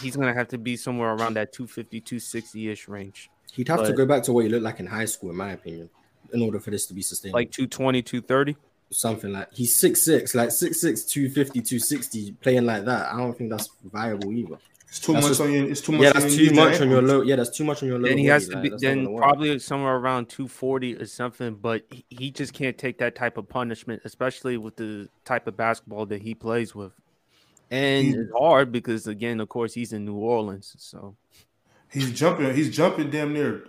he's 0.00 0.16
gonna 0.16 0.34
have 0.34 0.48
to 0.48 0.58
be 0.58 0.76
somewhere 0.76 1.10
around 1.10 1.34
that 1.34 1.52
250, 1.52 2.00
260 2.00 2.70
ish 2.70 2.88
range. 2.88 3.30
he'd 3.52 3.68
have 3.68 3.84
to 3.84 3.92
go 3.92 4.06
back 4.06 4.22
to 4.24 4.32
what 4.32 4.44
he 4.44 4.50
looked 4.50 4.64
like 4.64 4.80
in 4.80 4.86
high 4.86 5.04
school, 5.04 5.30
in 5.30 5.36
my 5.36 5.52
opinion, 5.52 5.90
in 6.32 6.40
order 6.40 6.58
for 6.58 6.70
this 6.70 6.86
to 6.86 6.94
be 6.94 7.02
sustainable. 7.02 7.38
Like 7.40 7.50
220, 7.50 8.02
230. 8.02 8.56
Something 8.94 9.32
like 9.32 9.48
he's 9.52 9.74
six 9.74 10.02
six, 10.02 10.34
like 10.34 10.48
6'6", 10.50 11.08
250, 11.08 11.60
260, 11.60 12.32
playing 12.40 12.66
like 12.66 12.84
that. 12.84 13.12
I 13.12 13.18
don't 13.18 13.36
think 13.36 13.50
that's 13.50 13.68
viable 13.84 14.32
either. 14.32 14.56
It's 14.88 15.00
too 15.00 15.12
That's 15.14 15.24
much 15.24 15.30
just- 15.30 15.40
on 15.40 15.52
your. 15.52 15.68
It's 15.70 15.80
too 15.80 15.92
much. 15.92 16.02
Yeah, 16.02 16.08
on 16.10 16.20
that's 16.20 16.36
your 16.36 16.48
too 16.50 16.54
much 16.54 16.80
on 16.80 16.88
your 16.88 16.98
ankles. 16.98 17.12
low. 17.18 17.22
Yeah, 17.22 17.36
that's 17.36 17.50
too 17.56 17.64
much 17.64 17.82
on 17.82 17.88
your 17.88 17.98
low. 17.98 18.08
Then 18.08 18.16
he 18.18 18.26
has 18.26 18.46
to 18.48 18.60
be 18.60 18.68
that's 18.68 18.80
not 18.82 18.88
then 18.94 19.16
probably 19.16 19.58
somewhere 19.58 19.96
around 19.96 20.28
240 20.28 20.94
or 20.96 21.06
something. 21.06 21.56
But 21.56 21.82
he, 21.90 22.04
he 22.10 22.30
just 22.30 22.52
can't 22.52 22.78
take 22.78 22.98
that 22.98 23.16
type 23.16 23.36
of 23.36 23.48
punishment, 23.48 24.02
especially 24.04 24.56
with 24.56 24.76
the 24.76 25.08
type 25.24 25.48
of 25.48 25.56
basketball 25.56 26.06
that 26.06 26.22
he 26.22 26.34
plays 26.36 26.76
with. 26.76 26.92
And 27.72 28.06
He- 28.06 28.12
it's 28.14 28.30
hard 28.38 28.70
because 28.70 29.08
again, 29.08 29.40
of 29.40 29.48
course, 29.48 29.74
he's 29.74 29.92
in 29.92 30.04
New 30.04 30.14
Orleans, 30.14 30.76
so 30.78 31.16
He's 31.90 32.12
jumping. 32.12 32.54
He's 32.54 32.70
jumping 32.74 33.10
damn 33.10 33.32
near 33.32 33.64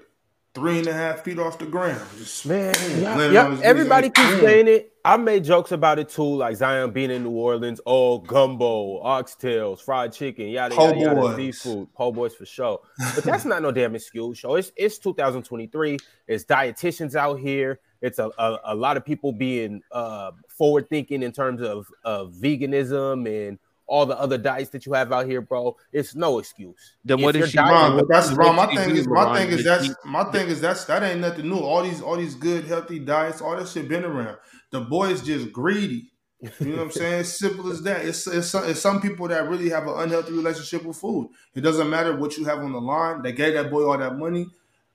three 0.55 0.79
and 0.79 0.87
a 0.87 0.93
half 0.93 1.21
feet 1.21 1.37
off 1.37 1.59
the 1.59 1.65
ground. 1.65 2.01
Just 2.17 2.45
Man, 2.45 2.73
yeah, 2.99 3.29
yeah, 3.29 3.45
on 3.45 3.51
his 3.51 3.59
knees 3.59 3.67
everybody 3.67 4.07
like, 4.07 4.13
keeps 4.15 4.39
saying 4.39 4.67
it. 4.67 4.93
I 5.03 5.17
made 5.17 5.43
jokes 5.43 5.71
about 5.71 5.99
it 5.99 6.09
too, 6.09 6.37
like 6.37 6.55
Zion 6.55 6.89
being 6.89 7.11
in 7.11 7.23
New 7.23 7.31
Orleans. 7.31 7.79
Oh, 7.85 8.17
gumbo, 8.19 9.03
oxtails, 9.03 9.81
fried 9.81 10.13
chicken, 10.13 10.47
yada 10.47 10.73
yada 10.73 10.99
yada, 10.99 11.15
boys. 11.15 11.35
seafood, 11.35 11.93
po' 11.93 12.11
boys 12.11 12.33
for 12.33 12.45
sure. 12.45 12.79
But 13.13 13.23
that's 13.23 13.45
not 13.45 13.61
no 13.61 13.71
damn 13.71 13.93
excuse. 13.93 14.39
So 14.39 14.55
it's 14.55 14.71
it's 14.75 14.97
2023. 14.97 15.97
It's 16.27 16.45
dietitians 16.45 17.15
out 17.15 17.39
here. 17.39 17.79
It's 18.01 18.19
a, 18.19 18.29
a, 18.37 18.59
a 18.65 18.75
lot 18.75 18.97
of 18.97 19.05
people 19.05 19.31
being 19.31 19.81
uh, 19.91 20.31
forward 20.47 20.89
thinking 20.89 21.23
in 21.23 21.31
terms 21.31 21.61
of, 21.61 21.87
of 22.03 22.33
veganism 22.33 23.27
and 23.27 23.57
all 23.87 24.05
the 24.05 24.19
other 24.19 24.37
diets 24.37 24.69
that 24.71 24.85
you 24.85 24.93
have 24.93 25.11
out 25.11 25.25
here, 25.27 25.41
bro. 25.41 25.75
It's 25.91 26.15
no 26.15 26.39
excuse. 26.39 26.95
Then 27.03 27.19
If 27.19 27.25
what 27.25 27.35
your 27.35 27.43
is 27.45 27.51
she 27.51 27.57
diet- 27.57 27.71
Ron, 27.71 27.97
but 27.97 28.07
that's 28.09 28.31
wrong. 28.31 28.55
My 28.55 28.67
thing 28.67 28.95
is, 28.95 29.07
my 29.07 29.37
thing 29.37 29.49
is 29.49 29.63
but 29.63 29.79
that's 29.81 29.95
my 30.05 30.23
thing 30.25 30.47
is 30.47 30.61
that's 30.61 30.85
that 30.85 31.03
ain't 31.03 31.19
nothing 31.21 31.47
new. 31.49 31.59
All 31.59 31.83
these 31.83 32.01
all 32.01 32.15
these 32.17 32.35
good 32.35 32.65
healthy 32.65 32.99
diets, 32.99 33.41
all 33.41 33.55
that 33.55 33.67
shit 33.67 33.87
been 33.87 34.03
around. 34.05 34.37
The 34.71 34.81
boys 34.81 35.21
just 35.21 35.51
greedy. 35.51 36.11
You 36.41 36.49
know 36.67 36.75
what 36.77 36.81
I'm 36.83 36.91
saying? 36.91 37.23
Simple 37.23 37.71
as 37.71 37.81
that. 37.83 38.05
It's, 38.05 38.27
it's, 38.27 38.47
some, 38.49 38.65
it's 38.69 38.79
some 38.81 39.01
people 39.01 39.27
that 39.29 39.47
really 39.49 39.69
have 39.69 39.87
an 39.87 39.95
unhealthy 39.97 40.33
relationship 40.33 40.83
with 40.83 40.97
food. 40.97 41.29
It 41.55 41.61
doesn't 41.61 41.89
matter 41.89 42.15
what 42.15 42.37
you 42.37 42.45
have 42.45 42.59
on 42.59 42.71
the 42.71 42.81
line. 42.81 43.21
They 43.23 43.31
gave 43.31 43.53
that 43.53 43.71
boy 43.71 43.83
all 43.89 43.97
that 43.97 44.17
money. 44.17 44.47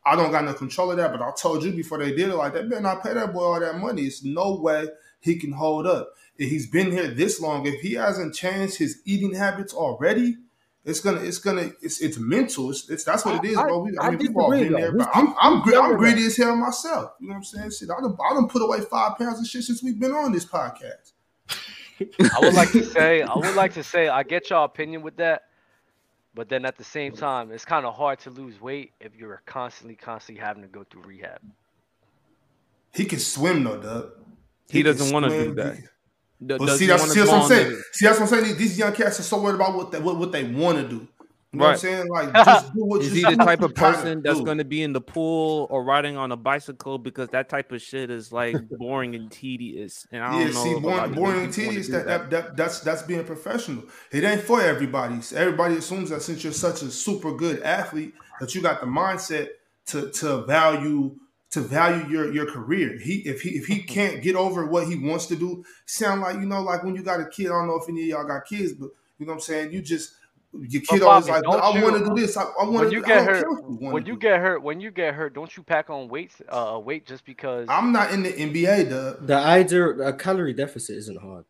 I 0.05 0.17
don't 0.17 0.31
got 0.31 0.45
no 0.45 0.55
control 0.55 0.91
of 0.93 0.97
that, 0.99 1.11
but 1.13 1.21
I 1.23 1.31
told 1.33 1.63
you 1.65 1.73
before 1.73 1.99
they 1.99 2.11
did 2.11 2.29
it 2.31 2.37
like 2.37 2.53
that, 2.55 2.69
better 2.69 2.81
not 2.81 3.03
pay 3.03 3.15
that 3.15 3.33
boy 3.33 3.43
all 3.43 3.61
that 3.61 3.79
money. 3.79 4.03
It's 4.03 4.23
no 4.25 4.55
way 4.57 4.87
he 5.21 5.37
can 5.37 5.53
hold 5.53 5.87
up. 5.87 6.11
If 6.41 6.49
he's 6.49 6.67
been 6.67 6.91
here 6.91 7.07
this 7.09 7.39
long, 7.41 7.67
if 7.67 7.81
he 7.83 7.93
hasn't 7.95 8.35
changed 8.35 8.79
his 8.79 9.03
eating 9.05 9.35
habits 9.35 9.75
already, 9.75 10.39
it's 10.87 10.99
gonna, 11.01 11.21
it's 11.21 11.37
gonna, 11.37 11.71
it's 11.83 12.01
it's 12.01 12.17
mental. 12.19 12.71
It's, 12.71 12.89
it's 12.89 13.05
that's 13.05 13.27
what 13.27 13.45
it 13.45 13.49
is, 13.51 13.59
I- 13.59 13.65
bro. 13.65 13.81
We, 13.81 13.99
I, 13.99 14.07
I 14.07 14.11
mean, 14.11 14.19
people 14.19 14.43
all 14.45 14.51
disagree, 14.51 14.71
been 14.75 14.81
there, 14.81 14.93
though. 14.93 14.99
but 15.05 15.11
I'm 15.15 15.35
I'm, 15.39 15.61
gre- 15.63 15.77
I'm 15.77 15.97
greedy 15.99 16.25
as 16.25 16.39
hell 16.39 16.57
myself. 16.57 17.13
You 17.21 17.29
know 17.29 17.33
what 17.35 17.37
I'm 17.41 17.45
saying? 17.45 17.71
Shit, 17.79 17.91
I 17.91 18.01
done, 18.01 18.17
I 18.31 18.33
done 18.35 18.49
put 18.49 18.63
away 18.63 18.81
five 18.81 19.19
pounds 19.19 19.39
of 19.39 19.47
shit 19.47 19.65
since 19.65 19.83
we've 19.83 20.01
been 20.01 20.13
on 20.13 20.33
this 20.33 20.47
podcast. 20.47 21.13
I 22.01 22.39
would 22.41 22.55
like 22.55 22.73
to 22.73 22.83
say, 22.85 23.21
I 23.21 23.35
would 23.37 23.55
like 23.55 23.75
to 23.75 23.83
say, 23.85 24.09
I 24.09 24.23
get 24.23 24.49
your 24.49 24.65
opinion 24.65 25.03
with 25.03 25.19
that, 25.19 25.43
but 26.35 26.49
then 26.49 26.65
at 26.65 26.79
the 26.79 26.85
same 26.85 27.13
time, 27.13 27.53
it's 27.53 27.67
kind 27.67 27.85
of 27.85 27.95
hard 27.95 28.19
to 28.21 28.31
lose 28.31 28.59
weight 28.59 28.93
if 29.01 29.15
you're 29.15 29.43
constantly, 29.45 29.97
constantly 29.97 30.43
having 30.43 30.63
to 30.63 30.69
go 30.69 30.85
through 30.91 31.03
rehab. 31.03 31.43
He 32.95 33.05
can 33.05 33.19
swim 33.19 33.65
though, 33.65 33.77
Doug. 33.83 34.13
He 34.71 34.83
can 34.83 34.93
doesn't 34.93 35.13
wanna 35.13 35.29
do 35.29 35.43
swim. 35.45 35.55
that. 35.57 35.77
He- 36.41 36.47
D- 36.47 36.57
But 36.59 36.67
does 36.67 36.79
see, 36.79 36.87
that's, 36.87 37.13
see, 37.13 37.21
that's 37.21 37.31
what 37.31 37.43
I'm 37.43 37.49
saying. 37.49 37.71
the- 37.71 37.83
See, 37.93 38.07
that's 38.07 38.19
what 38.21 38.33
I'm 38.33 38.35
saying. 38.39 38.45
These- 38.45 38.57
These 38.57 38.79
young 38.79 38.93
cats 38.93 39.21
are 39.21 39.25
so 39.25 39.41
worried 39.43 39.57
about 39.57 39.77
what 39.77 39.93
they 39.93 40.01
what, 40.01 40.17
what 40.17 40.33
they 40.33 40.45
want 40.45 40.79
to 40.79 40.89
do. 40.89 41.07
You 41.53 41.59
know 41.59 41.65
what 41.67 41.73
I'm 41.73 41.79
saying? 41.79 42.09
Like, 42.09 42.33
just 42.45 42.73
do 42.73 42.85
what 42.85 43.01
Is 43.03 43.09
you 43.13 43.27
he 43.27 43.35
the 43.35 43.45
type 43.45 43.61
of 43.61 43.75
person 43.75 44.23
that's 44.23 44.41
going 44.41 44.59
to 44.59 44.65
be 44.65 44.83
in 44.83 44.93
the 44.93 45.01
pool 45.01 45.67
or 45.69 45.83
riding 45.83 46.17
on 46.17 46.31
a 46.31 46.37
bicycle 46.37 46.97
because 46.97 47.29
that 47.31 47.49
type 47.49 47.73
of 47.73 47.83
shit 47.83 48.09
is 48.09 48.31
like 48.31 48.57
boring 48.79 49.17
and 49.17 49.33
tedious? 49.33 50.07
And 50.13 50.23
I 50.23 50.31
don't 50.31 50.47
Yeah, 50.47 50.55
know. 50.55 50.63
see, 50.63 50.71
if 50.71 50.83
a 50.85 50.87
lot 50.87 51.13
boring, 51.13 51.15
boring 51.15 51.45
and 51.47 51.53
tedious. 51.53 51.87
do 51.89 51.93
That, 51.93 52.07
that 52.07 52.31
that 52.31 52.57
that's 52.57 52.81
that's 52.81 53.03
being 53.03 53.25
professional. 53.25 53.83
It 54.13 54.23
ain't 54.23 54.43
for 54.43 54.63
everybody. 54.63 55.21
So 55.23 55.37
everybody 55.37 55.75
assumes 55.75 56.11
that 56.11 56.23
since 56.23 56.45
you're 56.45 56.53
such 56.53 56.83
a 56.83 56.91
super 56.91 57.35
good 57.35 57.63
athlete, 57.63 58.15
that 58.39 58.55
you 58.55 58.63
got 58.63 58.81
the 58.81 58.87
mindset 58.87 59.49
to 59.89 60.09
to 60.13 60.43
value 60.45 61.17
to 61.51 61.61
value 61.61 62.07
your 62.09 62.33
your 62.33 62.47
career. 62.47 62.99
He 62.99 63.15
if 63.27 63.41
he 63.43 63.51
if 63.51 63.67
he 63.67 63.83
can't 63.83 64.23
get 64.23 64.37
over 64.37 64.67
what 64.67 64.87
he 64.89 64.97
wants 64.97 65.27
to 65.27 65.37
do, 65.37 65.65
sound 65.87 66.21
like 66.21 66.37
you 66.37 66.47
know, 66.47 66.61
like 66.63 66.85
when 66.85 66.95
you 66.95 67.03
got 67.03 67.21
a 67.21 67.27
kid. 67.27 67.47
I 67.47 67.51
don't 67.51 67.67
know 67.69 67.77
if 67.77 67.89
any 67.89 68.03
of 68.03 68.09
y'all 68.09 68.25
got 68.27 68.45
kids, 68.47 68.73
but 68.73 68.91
you 69.19 69.27
know 69.27 69.33
what 69.33 69.37
I'm 69.37 69.41
saying. 69.41 69.73
You 69.73 69.83
just 69.83 70.15
your 70.53 70.83
kid 70.83 70.99
But 71.01 71.03
always 71.03 71.27
Bobby, 71.29 71.47
like, 71.47 71.63
I 71.63 71.81
want 71.83 71.99
to 71.99 72.05
do 72.11 72.21
this. 72.21 72.37
I, 72.37 72.43
I 72.43 72.65
want 72.65 72.73
When 72.73 72.85
to. 72.87 72.93
you 72.97 73.03
get 73.05 73.25
hurt, 73.25 73.47
you 73.47 73.77
when 73.79 74.05
you 74.07 74.15
do. 74.15 74.19
get 74.19 74.41
hurt, 74.41 74.63
when 74.65 74.81
you 74.81 74.91
get 74.91 75.15
hurt, 75.15 75.33
don't 75.33 75.57
you 75.57 75.63
pack 75.63 75.91
on 75.91 76.09
weight, 76.09 76.33
uh, 76.49 76.81
weight 76.83 77.07
just 77.07 77.25
because? 77.25 77.67
I'm 77.69 77.93
not 77.93 78.13
in 78.13 78.25
the 78.25 78.33
NBA, 78.33 78.91
Dub. 78.91 79.27
The 79.29 79.37
idea, 79.37 79.89
a 79.91 80.13
calorie 80.13 80.53
deficit 80.53 80.97
isn't 80.97 81.21
hard. 81.21 81.45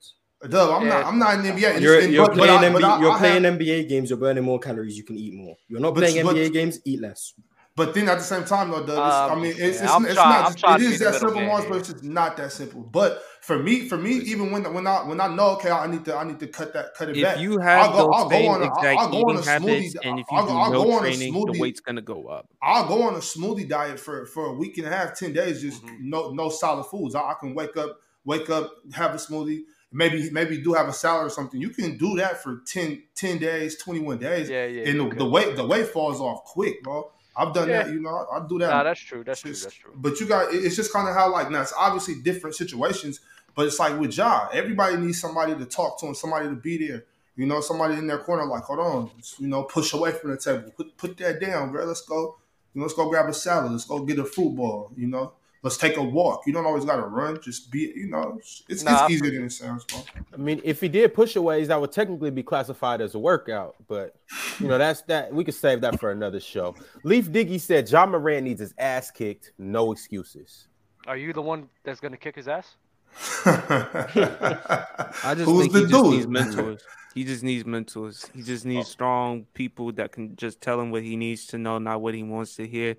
Dub, 0.49 0.71
I'm 0.71 0.83
Yeah, 0.87 0.89
not. 1.01 1.05
I'm 1.07 1.19
not 1.19 1.35
in 1.37 1.43
the 1.43 1.49
NBA. 1.51 1.81
You're, 1.81 1.95
it's- 1.95 2.11
you're 2.11 2.27
but- 2.27 2.37
but 2.37 2.47
playing, 2.47 2.59
I- 2.65 2.73
but 2.73 2.83
NBA, 2.83 2.89
I- 2.97 3.01
you're 3.01 3.11
I 3.13 3.19
playing 3.19 3.45
have- 3.45 3.55
NBA 3.59 3.89
games. 3.89 4.11
You're 4.11 4.19
burning 4.19 4.45
more 4.45 4.59
calories. 4.59 4.97
You 4.99 5.05
can 5.05 5.17
eat 5.17 5.33
more. 5.35 5.57
You're 5.69 5.81
not 5.81 5.95
But- 5.95 6.01
playing 6.05 6.25
but- 6.27 6.37
NBA 6.37 6.53
games. 6.53 6.81
Eat 6.85 7.01
less. 7.01 7.33
But 7.77 7.95
then 7.95 8.09
at 8.09 8.19
the 8.19 8.25
same 8.25 8.45
time, 8.45 8.71
though, 8.71 8.85
Doug, 8.85 8.91
it's, 8.91 8.99
I 8.99 9.29
Um, 9.31 9.41
mean, 9.43 9.51
it's, 9.53 9.59
yeah, 9.59 9.67
it's, 9.67 9.81
it's 9.81 10.15
trying- 10.15 10.15
not. 10.15 10.39
I'm 10.39 10.45
just- 10.47 10.59
trying 10.59 10.81
it 10.83 10.87
is 10.87 10.99
that 10.99 11.15
simple, 11.15 11.41
Marz, 11.41 11.69
but 11.69 11.79
it's 11.79 11.89
just 11.93 12.05
not 12.05 12.37
that 12.37 12.53
simple. 12.53 12.83
But 12.83 13.23
for 13.43 13.59
me, 13.59 13.89
for 13.89 13.97
me, 13.97 14.11
even 14.17 14.51
when 14.51 14.75
when 14.75 14.87
I 14.87 14.99
when 15.09 15.21
I 15.21 15.29
know, 15.35 15.51
okay, 15.53 15.71
I 15.71 15.87
need 15.87 16.05
to 16.05 16.17
I 16.17 16.25
need 16.25 16.41
to 16.41 16.49
cut 16.49 16.73
that 16.75 16.95
cut 16.95 17.09
it 17.11 17.17
If 17.17 17.23
back. 17.23 17.39
you 17.39 17.59
have 17.59 17.87
I'll 17.87 17.93
go, 17.93 17.97
those 17.99 18.11
I'll 18.17 18.29
go 18.29 18.49
on 18.49 18.63
exact 18.65 18.85
I'll, 18.85 18.99
I'll 18.99 19.11
go 19.11 19.19
on 19.31 19.37
a 19.37 19.43
habits, 19.43 19.95
smoothie. 19.95 19.97
and 20.05 20.19
if 20.19 20.27
you 20.31 20.37
I'll, 20.37 20.47
do 20.47 20.53
I'll 20.53 20.73
no 20.73 20.83
go 20.85 20.93
on 20.93 20.99
a 21.07 21.09
training, 21.15 21.33
the 21.33 21.59
weight's 21.59 21.81
gonna 21.81 22.03
go 22.03 22.27
up. 22.27 22.49
I'll 22.61 22.87
go 22.89 23.03
on 23.05 23.15
a 23.15 23.19
smoothie 23.19 23.69
diet 23.69 23.99
for 24.01 24.27
for 24.27 24.47
a 24.47 24.53
week 24.53 24.77
and 24.79 24.87
a 24.87 24.91
half, 24.91 25.17
ten 25.17 25.33
days, 25.33 25.63
just 25.63 25.83
Mm-hmm. 25.83 26.11
no 26.11 26.33
no 26.33 26.49
solid 26.51 26.85
foods. 26.85 27.15
I, 27.15 27.21
I 27.21 27.35
can 27.41 27.55
wake 27.55 27.77
up, 27.77 27.99
wake 28.25 28.51
up, 28.51 28.73
have 28.93 29.15
a 29.15 29.19
smoothie. 29.19 29.61
Maybe 29.93 30.29
maybe 30.31 30.59
do 30.61 30.75
have 30.75 30.89
a 30.89 30.93
salad 30.93 31.27
or 31.29 31.31
something. 31.31 31.61
You 31.61 31.71
can 31.71 31.97
do 31.97 32.17
that 32.17 32.43
for 32.43 32.61
10, 32.67 33.03
10 33.17 33.39
days, 33.39 33.77
twenty 33.83 34.01
one 34.01 34.19
days, 34.19 34.51
Yeah, 34.51 34.67
yeah. 34.67 34.89
and 34.89 35.01
the, 35.13 35.17
the 35.17 35.25
weight 35.27 35.57
the 35.57 35.67
weight 35.67 35.87
falls 35.89 36.21
off 36.21 36.45
quick, 36.45 36.83
bro. 36.83 37.11
I've 37.37 37.55
done 37.55 37.69
Yeah. 37.69 37.85
that. 37.85 37.93
You 37.93 38.01
know, 38.01 38.11
I, 38.31 38.39
I 38.39 38.47
do 38.49 38.59
that. 38.59 38.71
Nah, 38.71 38.83
that's 38.83 39.01
true. 39.01 39.23
That's 39.25 39.41
true. 39.41 39.53
That's 39.53 39.75
true. 39.75 39.93
But 39.95 40.21
you 40.21 40.27
got 40.27 40.53
it's 40.53 40.77
just 40.77 40.93
kind 40.93 41.09
of 41.09 41.15
how 41.15 41.31
like 41.33 41.51
now 41.51 41.63
it's 41.63 41.73
obviously 41.77 42.17
different 42.17 42.57
situations, 42.57 43.21
but 43.55 43.67
it's 43.67 43.79
like 43.79 43.99
with 43.99 44.17
Ja, 44.17 44.49
everybody 44.53 44.97
needs 44.97 45.21
somebody 45.21 45.55
to 45.55 45.65
talk 45.65 45.99
to 46.01 46.07
and 46.07 46.17
somebody 46.17 46.49
to 46.49 46.55
be 46.55 46.89
there. 46.89 47.05
You 47.37 47.47
know, 47.47 47.61
somebody 47.63 47.95
in 47.95 48.07
their 48.07 48.19
corner, 48.19 48.45
like, 48.45 48.65
hold 48.65 48.81
on, 48.81 49.11
you 49.39 49.47
know, 49.47 49.63
push 49.63 49.95
away 49.95 50.13
from 50.13 50.31
the 50.33 50.37
table, 50.37 50.71
put 50.77 50.97
put 50.99 51.17
that 51.19 51.41
down, 51.41 51.71
bro. 51.73 51.85
Let's 51.87 52.03
go, 52.03 52.37
you 52.75 52.81
know, 52.81 52.83
let's 52.83 52.95
go 52.95 53.09
grab 53.09 53.29
a 53.29 53.33
salad, 53.33 53.73
let's 53.73 53.87
go 53.87 54.01
get 54.05 54.19
a 54.19 54.25
football, 54.25 54.91
you 54.97 55.07
know, 55.07 55.33
let's 55.63 55.77
take 55.77 55.97
a 55.97 56.03
walk. 56.03 56.43
You 56.47 56.53
don't 56.53 56.67
always 56.67 56.85
got 56.85 56.97
to 56.97 57.03
run, 57.03 57.41
just 57.41 57.71
be, 57.71 57.93
you 57.95 58.09
know, 58.09 58.39
it's, 58.69 58.83
Nah, 58.83 59.05
it's 59.05 59.15
easier 59.15 59.31
than 59.31 59.45
it 59.45 59.53
sounds, 59.53 59.85
bro. 59.85 60.03
I 60.33 60.37
mean, 60.37 60.61
if 60.65 60.81
he 60.81 60.89
did 60.89 61.15
pushaways, 61.15 61.67
that 61.67 61.81
would 61.81 61.93
technically 61.93 62.31
be 62.31 62.43
classified 62.43 63.01
as 63.01 63.15
a 63.15 63.19
workout, 63.19 63.77
but 63.89 64.17
you 64.59 64.69
know, 64.69 64.79
that's 64.79 65.03
that 65.03 65.33
we 65.33 65.45
could 65.45 65.55
save 65.55 65.81
that 65.83 66.01
for 66.01 66.11
another 66.11 66.41
show. 66.41 66.75
Leaf 67.05 67.31
Diggy 67.31 67.61
said 67.61 67.91
Ja 67.91 68.07
Morant 68.07 68.45
needs 68.45 68.61
his 68.61 68.75
ass 68.79 69.11
kicked, 69.11 69.53
no 69.59 69.93
excuses. 69.93 70.69
Are 71.07 71.17
you 71.17 71.33
the 71.33 71.43
one 71.43 71.69
that's 71.85 72.01
gonna 72.01 72.17
kick 72.17 72.37
his 72.37 72.49
ass? 72.49 72.77
I 73.45 75.35
just 75.35 75.45
Who's 75.45 75.63
think 75.63 75.73
the 75.73 75.81
he 75.81 75.87
just 75.87 76.05
dude? 76.05 76.13
needs 76.13 76.27
mentors. 76.27 76.83
He 77.15 77.25
just 77.25 77.43
needs 77.43 77.67
mentors. 77.67 78.31
He 78.33 78.43
just 78.43 78.65
needs 78.65 78.87
oh. 78.87 78.91
strong 78.91 79.47
people 79.55 79.93
that 79.93 80.13
can 80.13 80.37
just 80.37 80.61
tell 80.61 80.81
him 80.81 80.91
what 80.91 81.03
he 81.03 81.17
needs 81.17 81.47
to 81.47 81.59
know, 81.59 81.79
not 81.79 82.01
what 82.01 82.15
he 82.15 82.23
wants 82.23 82.55
to 82.57 82.67
hear. 82.67 82.97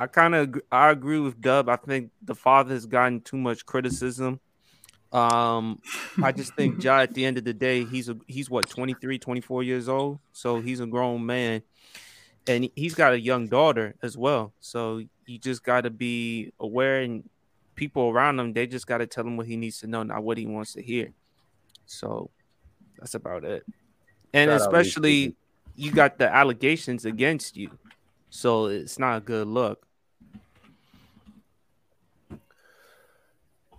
I 0.00 0.06
kind 0.06 0.34
of 0.34 0.54
I 0.72 0.90
agree 0.90 1.18
with 1.20 1.42
Dub. 1.42 1.68
I 1.68 1.76
think 1.76 2.10
the 2.22 2.34
father 2.34 2.72
has 2.72 2.86
gotten 2.86 3.20
too 3.20 3.36
much 3.36 3.66
criticism. 3.66 4.40
Um, 5.12 5.82
I 6.22 6.32
just 6.32 6.54
think 6.54 6.82
Ja 6.82 7.00
at 7.00 7.12
the 7.12 7.26
end 7.26 7.36
of 7.36 7.44
the 7.44 7.52
day, 7.52 7.84
he's 7.84 8.08
a 8.08 8.16
he's 8.26 8.48
what 8.48 8.66
23, 8.70 9.18
24 9.18 9.62
years 9.62 9.90
old, 9.90 10.18
so 10.32 10.60
he's 10.60 10.80
a 10.80 10.86
grown 10.86 11.26
man, 11.26 11.60
and 12.48 12.64
he- 12.64 12.72
he's 12.74 12.94
got 12.94 13.12
a 13.12 13.20
young 13.20 13.46
daughter 13.48 13.94
as 14.02 14.16
well. 14.16 14.54
So 14.60 15.02
you 15.26 15.38
just 15.38 15.62
got 15.62 15.82
to 15.82 15.90
be 15.90 16.50
aware, 16.58 17.02
and 17.02 17.28
people 17.74 18.08
around 18.08 18.40
him, 18.40 18.54
they 18.54 18.66
just 18.66 18.86
got 18.86 18.98
to 18.98 19.06
tell 19.06 19.26
him 19.26 19.36
what 19.36 19.48
he 19.48 19.56
needs 19.56 19.80
to 19.80 19.86
know, 19.86 20.02
not 20.02 20.22
what 20.22 20.38
he 20.38 20.46
wants 20.46 20.72
to 20.74 20.82
hear. 20.82 21.12
So 21.84 22.30
that's 22.98 23.14
about 23.14 23.44
it. 23.44 23.64
And 24.32 24.50
Shout 24.50 24.62
especially 24.62 25.36
you 25.76 25.92
got 25.92 26.16
the 26.16 26.34
allegations 26.34 27.04
against 27.04 27.58
you, 27.58 27.70
so 28.30 28.66
it's 28.66 28.98
not 28.98 29.18
a 29.18 29.20
good 29.20 29.46
look. 29.46 29.86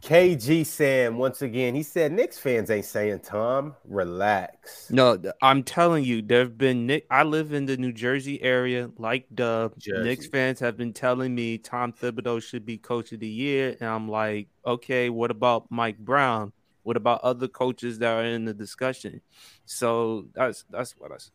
KG 0.01 0.65
Sam 0.65 1.17
once 1.17 1.43
again, 1.43 1.75
he 1.75 1.83
said 1.83 2.11
Knicks 2.11 2.39
fans 2.39 2.71
ain't 2.71 2.85
saying 2.85 3.19
Tom, 3.19 3.75
relax. 3.85 4.89
No, 4.89 5.21
I'm 5.43 5.61
telling 5.61 6.03
you, 6.03 6.23
there 6.23 6.39
have 6.39 6.57
been 6.57 6.87
Nick. 6.87 7.05
I 7.11 7.21
live 7.21 7.53
in 7.53 7.67
the 7.67 7.77
New 7.77 7.93
Jersey 7.93 8.41
area, 8.41 8.89
like 8.97 9.27
Dub. 9.33 9.73
Jersey. 9.77 10.03
Knicks 10.03 10.25
fans 10.25 10.59
have 10.59 10.75
been 10.75 10.91
telling 10.91 11.35
me 11.35 11.59
Tom 11.59 11.93
Thibodeau 11.93 12.41
should 12.41 12.65
be 12.65 12.79
coach 12.79 13.11
of 13.11 13.19
the 13.19 13.27
year, 13.27 13.77
and 13.79 13.87
I'm 13.87 14.09
like, 14.09 14.47
okay, 14.65 15.11
what 15.11 15.29
about 15.29 15.67
Mike 15.69 15.99
Brown? 15.99 16.51
What 16.81 16.97
about 16.97 17.21
other 17.21 17.47
coaches 17.47 17.99
that 17.99 18.11
are 18.11 18.25
in 18.25 18.45
the 18.45 18.55
discussion? 18.55 19.21
So 19.65 20.25
that's 20.33 20.65
that's 20.71 20.93
what 20.97 21.11
I 21.11 21.17
said. 21.17 21.31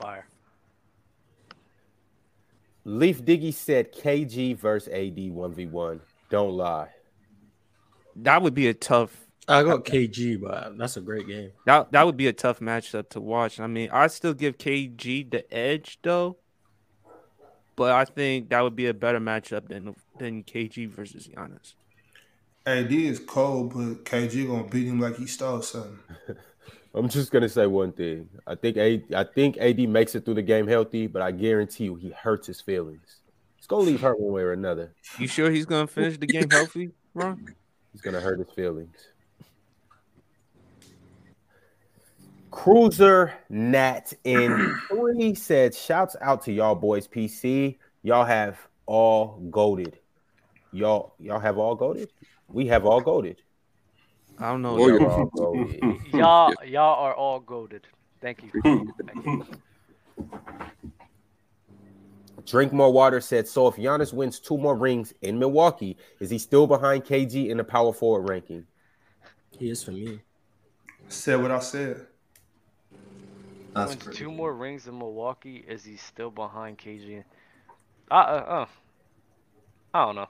Fire. 0.00 0.26
Leaf 2.84 3.22
Diggy 3.22 3.52
said 3.52 3.92
KG 3.92 4.56
versus 4.56 4.88
AD 4.88 5.16
1v1. 5.16 6.00
Don't 6.30 6.52
lie. 6.52 6.88
That 8.16 8.42
would 8.42 8.54
be 8.54 8.68
a 8.68 8.74
tough. 8.74 9.26
I 9.48 9.62
got 9.62 9.84
KG, 9.84 10.40
but 10.40 10.76
that's 10.76 10.96
a 10.96 11.00
great 11.00 11.28
game. 11.28 11.52
That 11.66 11.92
that 11.92 12.04
would 12.06 12.16
be 12.16 12.26
a 12.26 12.32
tough 12.32 12.60
matchup 12.60 13.10
to 13.10 13.20
watch. 13.20 13.60
I 13.60 13.66
mean, 13.66 13.90
I 13.92 14.08
still 14.08 14.34
give 14.34 14.58
KG 14.58 15.30
the 15.30 15.52
edge 15.54 15.98
though, 16.02 16.38
but 17.76 17.92
I 17.92 18.04
think 18.04 18.48
that 18.50 18.62
would 18.62 18.74
be 18.74 18.86
a 18.86 18.94
better 18.94 19.20
matchup 19.20 19.68
than 19.68 19.94
than 20.18 20.42
KG 20.42 20.88
versus 20.88 21.28
Giannis. 21.28 21.74
AD 22.66 22.92
is 22.92 23.20
cold, 23.20 23.74
but 23.74 24.04
KG 24.04 24.46
gonna 24.46 24.68
beat 24.68 24.88
him 24.88 24.98
like 24.98 25.16
he 25.16 25.26
stole 25.26 25.62
something. 25.62 25.98
I'm 26.94 27.08
just 27.08 27.30
gonna 27.30 27.48
say 27.48 27.66
one 27.66 27.92
thing. 27.92 28.28
I 28.46 28.54
think 28.54 28.76
A 28.78 29.04
I 29.14 29.24
think 29.24 29.58
AD 29.58 29.78
makes 29.88 30.14
it 30.14 30.24
through 30.24 30.34
the 30.34 30.42
game 30.42 30.66
healthy, 30.66 31.06
but 31.06 31.22
I 31.22 31.30
guarantee 31.30 31.84
you 31.84 31.94
he 31.94 32.10
hurts 32.10 32.46
his 32.46 32.60
feelings. 32.60 33.20
It's 33.66 33.70
gonna 33.72 33.82
leave 33.82 34.00
hurt 34.00 34.20
one 34.20 34.32
way 34.32 34.42
or 34.42 34.52
another. 34.52 34.94
You 35.18 35.26
sure 35.26 35.50
he's 35.50 35.66
gonna 35.66 35.88
finish 35.88 36.18
the 36.18 36.28
game 36.28 36.48
healthy, 36.48 36.92
Ron? 37.14 37.56
He's 37.90 38.00
gonna 38.00 38.20
hurt 38.20 38.38
his 38.38 38.48
feelings. 38.54 38.96
Cruiser 42.52 43.34
Nat 43.48 44.12
in 44.22 44.80
three 44.88 45.34
said, 45.34 45.74
"Shouts 45.74 46.14
out 46.20 46.44
to 46.44 46.52
y'all 46.52 46.76
boys, 46.76 47.08
PC. 47.08 47.78
Y'all 48.04 48.24
have 48.24 48.56
all 48.86 49.40
goaded. 49.50 49.98
Y'all, 50.70 51.16
y'all 51.18 51.40
have 51.40 51.58
all 51.58 51.74
goaded. 51.74 52.12
We 52.46 52.66
have 52.68 52.86
all 52.86 53.00
goaded. 53.00 53.42
I 54.38 54.52
don't 54.52 54.62
know. 54.62 54.78
Y'all 54.78 55.02
are 55.02 55.10
all 55.10 55.30
goated. 55.30 56.12
Y'all, 56.12 56.54
y'all 56.64 57.04
are 57.04 57.14
all 57.14 57.40
goaded. 57.40 57.88
Thank 58.20 58.44
you. 58.44 58.52
Thank 58.62 59.26
you. 59.26 59.44
Drink 62.46 62.72
more 62.72 62.92
water 62.92 63.20
said, 63.20 63.48
so 63.48 63.66
if 63.66 63.74
Giannis 63.74 64.12
wins 64.12 64.38
two 64.38 64.56
more 64.56 64.76
rings 64.76 65.12
in 65.22 65.38
Milwaukee, 65.38 65.96
is 66.20 66.30
he 66.30 66.38
still 66.38 66.66
behind 66.66 67.04
KG 67.04 67.48
in 67.48 67.56
the 67.56 67.64
power 67.64 67.92
forward 67.92 68.28
ranking? 68.28 68.64
He 69.58 69.68
is 69.68 69.82
for 69.82 69.90
me. 69.90 70.20
Said 71.08 71.42
what 71.42 71.50
I 71.50 71.58
said. 71.58 72.06
That's 73.74 73.96
Wins 74.04 74.16
two 74.16 74.30
more 74.30 74.54
rings 74.54 74.86
in 74.86 74.96
Milwaukee. 74.96 75.64
Is 75.66 75.84
he 75.84 75.96
still 75.96 76.30
behind 76.30 76.78
KG? 76.78 77.24
Uh, 78.10 78.14
uh, 78.14 78.16
uh. 78.16 78.66
I 79.92 80.06
don't 80.06 80.14
know. 80.14 80.28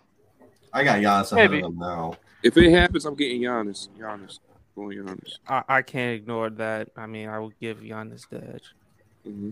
I 0.73 0.85
got 0.85 0.99
Giannis 1.01 1.33
ahead 1.33 1.51
Maybe. 1.51 1.63
of 1.63 1.71
him 1.71 1.79
now. 1.79 2.15
If 2.43 2.57
it 2.57 2.71
happens, 2.73 3.05
I'm 3.05 3.15
getting 3.15 3.43
Giannis. 3.43 3.89
Giannis. 3.99 4.39
Going 4.75 4.99
Giannis. 4.99 5.39
I, 5.47 5.63
I 5.69 5.83
can't 5.83 6.15
ignore 6.15 6.51
that. 6.51 6.89
I 6.97 7.07
mean, 7.07 7.29
I 7.29 7.39
will 7.39 7.53
give 7.61 7.79
Giannis 7.79 8.29
the 8.29 8.39
edge. 8.39 8.75
hmm 9.25 9.51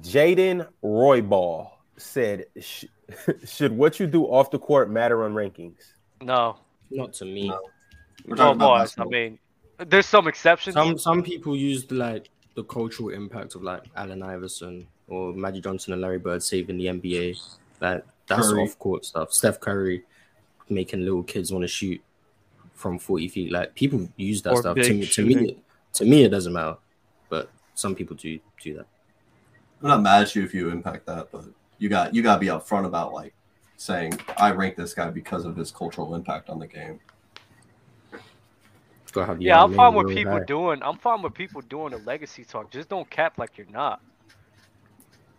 Jaden 0.00 0.66
Royball 0.82 1.70
said, 1.96 2.46
"Should 3.44 3.76
what 3.76 4.00
you 4.00 4.06
do 4.06 4.24
off 4.24 4.50
the 4.50 4.58
court 4.58 4.90
matter 4.90 5.24
on 5.24 5.34
rankings?" 5.34 5.92
No. 6.20 6.56
Not 6.90 7.12
to 7.14 7.24
me. 7.24 7.48
No. 7.48 7.60
We're 8.26 8.36
Oh, 8.38 8.54
talking. 8.54 8.88
I 8.98 9.04
mean, 9.06 9.38
there's 9.78 10.06
some 10.06 10.28
exceptions. 10.28 10.74
Some 10.74 10.98
some 10.98 11.22
people 11.22 11.56
used 11.56 11.90
like 11.90 12.28
the 12.54 12.64
cultural 12.64 13.08
impact 13.10 13.54
of 13.54 13.62
like 13.62 13.82
Allen 13.96 14.22
Iverson 14.22 14.86
or 15.08 15.32
Magic 15.32 15.64
Johnson 15.64 15.92
and 15.94 16.02
Larry 16.02 16.18
Bird 16.18 16.42
saving 16.42 16.78
the 16.78 16.86
NBA. 16.86 17.36
Like 17.80 18.04
that's 18.26 18.48
Curry. 18.50 18.62
off 18.62 18.78
court 18.78 19.04
stuff. 19.04 19.32
Steph 19.32 19.58
Curry 19.60 20.04
making 20.68 21.00
little 21.02 21.22
kids 21.24 21.52
want 21.52 21.62
to 21.64 21.68
shoot 21.68 22.00
from 22.74 22.98
forty 22.98 23.28
feet. 23.28 23.50
Like 23.50 23.74
people 23.74 24.08
use 24.16 24.42
that 24.42 24.52
Or 24.52 24.56
stuff. 24.60 24.76
To 24.76 24.94
me, 24.94 25.06
to 25.06 25.24
me, 25.24 25.56
to 25.94 26.04
me, 26.04 26.24
it 26.24 26.28
doesn't 26.28 26.52
matter. 26.52 26.76
But 27.28 27.50
some 27.74 27.94
people 27.94 28.14
do 28.16 28.38
do 28.62 28.74
that. 28.74 28.86
I'm 29.82 29.88
not 29.88 30.02
mad 30.02 30.22
at 30.22 30.34
you 30.36 30.42
if 30.44 30.54
you 30.54 30.70
impact 30.70 31.06
that, 31.06 31.28
but 31.32 31.44
you 31.78 31.88
got 31.88 32.14
you 32.14 32.22
got 32.22 32.34
to 32.34 32.40
be 32.40 32.46
upfront 32.46 32.86
about 32.86 33.12
like 33.12 33.34
saying 33.76 34.18
I 34.38 34.52
rank 34.52 34.76
this 34.76 34.94
guy 34.94 35.10
because 35.10 35.44
of 35.44 35.56
his 35.56 35.70
cultural 35.72 36.14
impact 36.14 36.48
on 36.50 36.58
the 36.58 36.66
game. 36.68 37.00
Gotta 39.12 39.26
have 39.26 39.42
yeah, 39.42 39.62
I'm 39.62 39.74
fine 39.74 39.92
with 39.92 40.06
real 40.06 40.16
people 40.16 40.32
high. 40.38 40.44
doing. 40.44 40.82
I'm 40.82 40.96
fine 40.96 41.20
with 41.20 41.34
people 41.34 41.60
doing 41.60 41.90
the 41.90 41.98
legacy 41.98 42.44
talk. 42.44 42.70
Just 42.70 42.88
don't 42.88 43.08
cap 43.10 43.36
like 43.36 43.58
you're 43.58 43.66
not. 43.66 44.00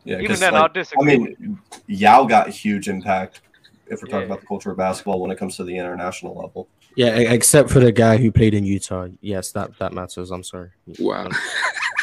Yeah, 0.04 0.18
Even 0.18 0.28
'cause, 0.28 0.40
then, 0.42 0.54
like, 0.54 0.62
I'll 0.62 0.70
disagree. 0.70 1.14
I 1.14 1.18
disagree. 1.18 1.48
mean, 1.48 1.60
Yao 1.88 2.26
got 2.26 2.50
huge 2.50 2.88
impact 2.88 3.42
if 3.88 4.02
we're 4.04 4.10
talking 4.10 4.20
Yeah. 4.20 4.26
about 4.26 4.42
the 4.42 4.46
culture 4.46 4.70
of 4.70 4.78
basketball 4.78 5.20
when 5.22 5.32
it 5.32 5.40
comes 5.40 5.56
to 5.58 5.64
the 5.64 5.76
international 5.76 6.36
level. 6.36 6.68
Yeah, 6.96 7.16
except 7.16 7.72
for 7.72 7.80
the 7.80 7.92
guy 7.92 8.18
who 8.18 8.32
played 8.32 8.54
in 8.54 8.64
Utah. 8.64 9.08
Yes, 9.22 9.52
that 9.54 9.76
that 9.80 9.92
matters. 9.94 10.30
I'm 10.30 10.44
sorry. 10.44 10.70
Wow. 11.00 11.30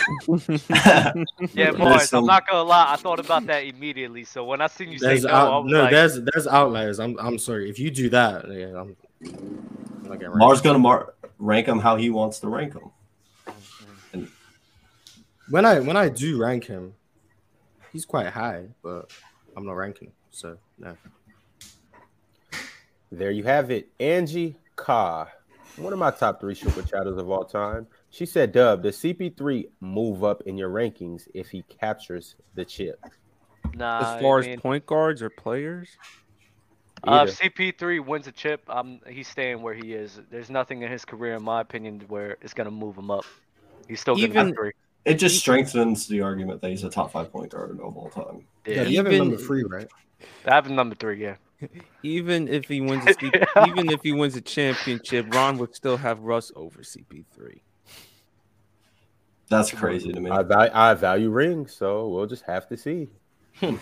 Yeah, 0.29 1.13
There's 1.55 1.77
boys. 1.77 2.09
some- 2.09 2.25
I'm 2.25 2.27
not 2.27 2.47
gonna 2.49 2.63
lie. 2.69 2.93
I 2.93 2.97
thought 2.97 3.21
about 3.21 3.47
that 3.47 3.65
immediately. 3.65 4.25
So 4.25 4.45
when 4.45 4.61
I 4.61 4.67
seen 4.67 4.91
you 4.93 4.99
say 4.99 5.07
There's 5.09 5.25
no, 5.25 5.31
out- 5.35 5.53
I 5.53 5.59
was 5.59 5.73
no, 5.73 5.83
like, 5.83 5.91
there's 5.91 6.21
there's 6.23 6.47
outliers. 6.47 6.99
I'm 7.01 7.19
I'm 7.19 7.39
sorry. 7.39 7.69
If 7.71 7.79
you 7.79 7.91
do 7.91 8.09
that, 8.11 8.51
yeah, 8.51 8.67
I'm, 8.81 8.97
I'm 9.25 10.03
not 10.05 10.13
getting 10.15 10.29
right. 10.31 10.39
Mars 10.39 10.61
gonna 10.61 10.79
mar- 10.79 11.15
rank 11.39 11.67
him 11.67 11.79
how 11.79 11.97
he 11.97 12.11
wants 12.11 12.39
to 12.41 12.49
rank 12.49 12.75
him. 12.75 14.27
when 15.51 15.65
I 15.65 15.81
when 15.81 15.97
I 15.97 16.09
do 16.09 16.41
rank 16.41 16.65
him, 16.65 16.95
he's 17.93 18.05
quite 18.05 18.29
high, 18.29 18.67
but 18.83 19.11
I'm 19.57 19.67
not 19.67 19.73
ranking 19.73 20.09
him. 20.09 20.15
So 20.31 20.57
no. 20.79 20.97
There 23.13 23.33
you 23.33 23.43
have 23.43 23.71
it. 23.73 23.89
Angie 23.99 24.57
Ka, 24.77 25.29
one 25.77 25.93
of 25.93 25.99
my 25.99 26.13
top 26.13 26.41
three 26.41 26.55
super 26.55 26.83
chatters 26.83 27.17
of 27.19 27.29
all 27.29 27.45
time. 27.45 27.87
She 28.11 28.27
said, 28.27 28.53
Dub, 28.53 28.83
does 28.83 28.97
CP3 28.99 29.69
move 29.81 30.25
up 30.25 30.43
in 30.43 30.59
your 30.59 30.69
rankings 30.69 31.29
if 31.33 31.49
he 31.51 31.63
captures 31.63 32.35
the 32.55 32.65
chip? 32.65 32.99
nah. 33.75 34.17
as 34.17 34.21
far 34.21 34.43
I 34.43 34.47
as 34.49 34.61
point 34.61 34.85
guards 34.85 35.23
or 35.23 35.31
players, 35.31 35.89
uh, 37.05 37.27
if 37.29 37.39
CP3 37.39 38.05
wins 38.05 38.27
a 38.27 38.33
chip, 38.33 38.63
um, 38.69 39.01
he's 39.09 39.29
staying 39.29 39.63
where 39.63 39.75
he 39.75 39.95
is. 39.95 40.21
There's 40.31 40.51
nothing 40.51 40.83
in 40.83 40.91
his 40.91 41.05
career, 41.05 41.35
in 41.35 41.43
my 41.43 41.61
opinion, 41.61 42.03
where 42.09 42.37
it's 42.43 42.53
gonna 42.53 42.71
move 42.71 42.97
him 42.97 43.11
up. 43.11 43.25
He's 43.89 44.01
still 44.01 44.15
gonna 44.17 44.27
Even- 44.27 44.55
three. 44.55 44.73
It 45.07 45.15
just 45.15 45.39
strengthens 45.39 46.07
the 46.09 46.21
argument 46.21 46.61
that 46.61 46.69
he's 46.69 46.85
a 46.85 46.91
top 46.91 47.13
five 47.13 47.33
point 47.33 47.53
guard 47.53 47.81
of 47.81 47.97
all 47.97 48.11
time. 48.11 48.45
Yeah, 48.67 48.75
Yeah, 48.75 48.83
you 48.83 48.97
have 48.99 49.07
him 49.07 49.19
number 49.19 49.37
three, 49.39 49.65
right? 49.65 49.89
I 50.45 50.55
have 50.55 50.67
him 50.67 50.75
number 50.77 50.95
three. 50.95 51.23
Yeah. 51.23 51.37
even 52.03 52.49
if 52.49 52.69
he 52.69 52.83
wins, 52.83 53.07
a 53.07 53.15
Yeah. 53.57 53.67
even 53.67 53.91
if 53.91 54.03
he 54.03 54.13
wins 54.13 54.37
a 54.37 54.43
championship, 54.43 55.33
Ron 55.35 55.57
would 55.57 55.75
still 55.75 55.97
have 55.97 56.21
Russ 56.21 56.53
over 56.55 56.81
CP3. 56.83 57.61
That's 59.51 59.73
crazy 59.73 60.13
to 60.13 60.21
me. 60.21 60.31
I, 60.31 60.43
val- 60.43 60.71
I 60.73 60.95
value 60.95 61.29
rings, 61.29 61.75
so 61.75 62.09
we'll 62.09 62.27
just 62.27 62.45
have 62.45 62.69
to 62.69 62.77
see. 62.77 63.09
Hmm. 63.57 63.77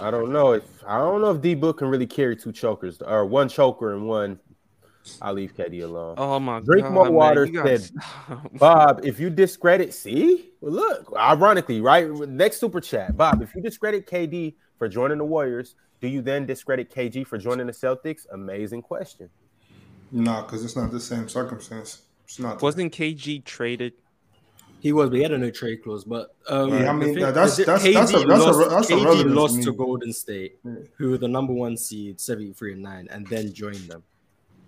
I 0.00 0.10
don't 0.10 0.32
know 0.32 0.52
if 0.52 0.64
I 0.86 0.98
don't 0.98 1.20
know 1.20 1.30
if 1.30 1.40
D 1.40 1.54
Book 1.54 1.78
can 1.78 1.88
really 1.88 2.06
carry 2.06 2.36
two 2.36 2.52
chokers 2.52 3.00
or 3.00 3.24
one 3.26 3.48
choker 3.48 3.94
and 3.94 4.06
one. 4.06 4.40
I'll 5.22 5.34
leave 5.34 5.56
KD 5.56 5.84
alone. 5.84 6.16
Oh 6.18 6.38
my 6.38 6.60
Drink 6.60 6.82
god! 6.82 6.92
more 6.92 7.10
water, 7.10 7.46
you 7.46 7.52
gotta 7.52 7.78
said 7.78 8.02
stop. 8.02 8.52
Bob, 8.58 9.00
if 9.04 9.18
you 9.18 9.30
discredit, 9.30 9.94
see, 9.94 10.50
well, 10.60 10.72
look, 10.72 11.12
ironically, 11.16 11.80
right? 11.80 12.10
Next 12.10 12.58
super 12.58 12.80
chat, 12.80 13.16
Bob, 13.16 13.40
if 13.40 13.54
you 13.54 13.62
discredit 13.62 14.06
KD 14.06 14.54
for 14.76 14.88
joining 14.88 15.18
the 15.18 15.24
Warriors, 15.24 15.76
do 16.00 16.08
you 16.08 16.22
then 16.22 16.44
discredit 16.44 16.92
KG 16.92 17.26
for 17.26 17.38
joining 17.38 17.66
the 17.66 17.72
Celtics? 17.72 18.26
Amazing 18.32 18.82
question. 18.82 19.30
No, 20.10 20.42
because 20.42 20.64
it's 20.64 20.76
not 20.76 20.90
the 20.90 21.00
same 21.00 21.28
circumstance. 21.28 22.02
It's 22.28 22.38
not. 22.38 22.60
Wasn't 22.60 22.92
KG 22.92 23.42
traded? 23.44 23.94
He 24.80 24.92
was, 24.92 25.08
but 25.08 25.16
he 25.16 25.22
had 25.22 25.32
a 25.32 25.38
no 25.38 25.50
trade 25.50 25.82
clause. 25.82 26.04
But 26.04 26.36
um, 26.46 26.70
Yeah, 26.70 26.90
I 26.90 26.92
mean, 26.92 27.14
thing 27.14 27.22
that's- 27.22 27.58
is 27.58 27.64
that 27.64 27.66
that's- 27.66 27.82
that's 27.94 28.12
a- 28.12 28.16
KD 28.18 28.28
that's 28.28 28.42
a- 28.44 28.50
lost, 28.50 28.70
that's 28.70 28.90
KD 28.90 29.00
irrelevant 29.00 29.28
to 29.30 29.34
lost 29.40 29.56
me. 29.56 29.64
to 29.64 29.72
Golden 29.72 30.12
State, 30.12 30.58
Yeah. 30.64 30.72
who 30.98 31.10
were 31.10 31.18
the 31.18 31.26
number 31.26 31.52
one 31.54 31.76
seed, 31.76 32.20
seventy 32.20 32.52
three 32.52 32.74
and 32.74 32.82
nine, 32.82 33.08
and 33.10 33.26
then 33.28 33.52
joined 33.52 33.88
them. 33.88 34.02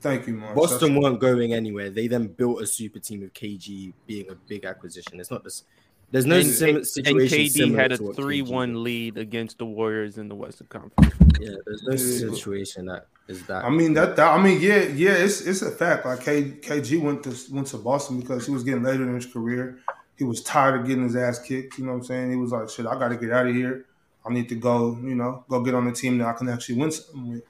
Thank 0.00 0.26
you, 0.26 0.34
Marz. 0.34 0.54
Boston 0.54 0.94
That's- 0.94 1.02
weren't 1.02 1.20
going 1.20 1.52
anywhere. 1.52 1.90
They 1.90 2.08
then 2.08 2.28
built 2.28 2.62
a 2.62 2.66
super 2.66 2.98
team 2.98 3.20
with 3.20 3.34
KG 3.34 3.92
being 4.06 4.30
a 4.30 4.34
big 4.48 4.64
acquisition. 4.64 5.20
It's 5.20 5.30
not 5.30 5.44
this. 5.44 5.64
There's 6.10 6.26
no 6.26 6.38
and, 6.38 6.46
sim- 6.46 6.76
and 6.76 6.86
situation 6.86 7.38
KD 7.38 7.74
had 7.74 7.92
a 7.92 7.98
to 7.98 8.02
what 8.02 8.12
KG 8.16 8.22
three-one 8.22 8.82
lead 8.82 9.16
against 9.18 9.58
the 9.58 9.66
Warriors 9.66 10.16
in 10.18 10.28
the 10.28 10.34
Western 10.34 10.66
Conference. 10.68 11.14
Yeah, 11.38 11.54
there's 11.66 11.82
no 11.84 11.94
situation 11.94 12.86
that 12.86 13.06
is 13.30 13.46
that. 13.46 13.64
I 13.64 13.70
mean 13.70 13.94
that, 13.94 14.16
that. 14.16 14.28
I 14.32 14.42
mean, 14.42 14.60
yeah, 14.60 14.82
yeah. 14.82 15.12
It's 15.12 15.40
it's 15.40 15.62
a 15.62 15.70
fact. 15.70 16.04
Like 16.04 16.20
K, 16.22 16.42
KG 16.42 17.00
went 17.00 17.22
to 17.24 17.34
went 17.54 17.68
to 17.68 17.78
Boston 17.78 18.20
because 18.20 18.44
he 18.46 18.52
was 18.52 18.64
getting 18.64 18.82
later 18.82 19.04
in 19.04 19.14
his 19.14 19.26
career. 19.26 19.78
He 20.16 20.24
was 20.24 20.42
tired 20.42 20.78
of 20.80 20.86
getting 20.86 21.04
his 21.04 21.16
ass 21.16 21.38
kicked. 21.38 21.78
You 21.78 21.86
know 21.86 21.92
what 21.92 21.98
I'm 21.98 22.04
saying? 22.04 22.30
He 22.30 22.36
was 22.36 22.52
like, 22.52 22.68
"Shit, 22.68 22.86
I 22.86 22.98
got 22.98 23.08
to 23.08 23.16
get 23.16 23.32
out 23.32 23.46
of 23.46 23.54
here. 23.54 23.86
I 24.26 24.32
need 24.32 24.48
to 24.50 24.54
go. 24.54 24.98
You 25.02 25.14
know, 25.14 25.44
go 25.48 25.62
get 25.62 25.74
on 25.74 25.86
the 25.86 25.92
team 25.92 26.18
that 26.18 26.26
I 26.28 26.32
can 26.34 26.48
actually 26.48 26.76
win 26.76 26.90
something 26.90 27.30
with." 27.32 27.42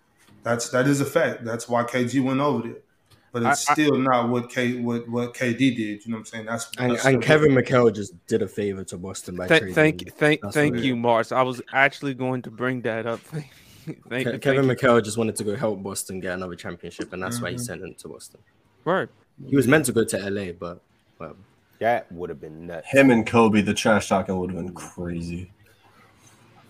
That's 0.42 0.70
that 0.70 0.86
is 0.86 1.00
a 1.00 1.05
fact. 1.07 1.44
That's 1.44 1.68
why 1.68 1.83
KG 1.84 2.23
went 2.23 2.41
over 2.41 2.68
there. 2.68 2.76
But 3.33 3.42
it's 3.44 3.68
I- 3.68 3.73
I- 3.73 3.75
still 3.75 3.97
not 3.97 4.28
what 4.28 4.50
K 4.50 4.81
what 4.81 5.09
what 5.09 5.34
KD 5.34 5.59
did. 5.59 5.78
You 5.78 6.00
know 6.07 6.17
what 6.17 6.18
I'm 6.20 6.25
saying? 6.26 6.47
That's, 6.47 6.70
and, 6.78 6.92
that's 6.92 7.05
and 7.05 7.23
still- 7.23 7.26
Kevin 7.26 7.52
McHale 7.52 7.94
just 7.94 8.12
did 8.26 8.42
a 8.42 8.49
favor 8.49 8.83
to 8.84 8.99
Boston 8.99 9.36
by 9.36 9.47
Th- 9.47 9.60
trading. 9.60 9.75
thank, 9.75 10.02
him. 10.02 10.12
thank, 10.17 10.41
That's 10.42 10.55
thank 10.55 10.76
you, 10.78 10.94
is. 10.94 11.00
Marz. 11.00 11.33
I 11.33 11.42
was 11.42 11.60
actually 11.73 12.15
going 12.15 12.42
to 12.42 12.50
bring 12.50 12.83
that 12.83 13.07
up. 13.07 13.20
thank, 14.09 14.27
Ke- 14.27 14.31
thank 14.31 14.43
Kevin 14.43 14.69
you. 14.69 14.75
McHale 14.77 15.02
just 15.05 15.17
wanted 15.19 15.36
to 15.36 15.44
go 15.44 15.57
help 15.57 15.83
Boston 15.83 16.20
get 16.20 16.35
another 16.35 16.55
championship, 16.57 17.12
and 17.12 17.23
that's 17.23 17.41
why 17.41 17.51
he 17.51 17.57
Mhm. 17.57 17.60
sent 17.60 17.83
him 17.83 17.94
to 17.94 18.09
Boston. 18.09 18.41
Right. 18.85 19.09
He 19.49 19.57
was 19.57 19.67
meant 19.67 19.86
to 19.86 19.93
go 19.93 20.05
to 20.05 20.19
LA, 20.19 20.52
but 20.52 20.81
well, 21.19 21.36
That 21.78 22.10
would 22.12 22.28
have 22.28 22.41
been 22.41 22.67
nuts. 22.67 22.89
Him 22.91 23.10
and 23.10 23.27
Kobe, 23.27 23.62
the 23.62 23.73
trash 23.75 24.09
talking 24.09 24.39
would 24.39 24.51
have 24.51 24.59
been 24.65 24.75
crazy. 24.75 25.51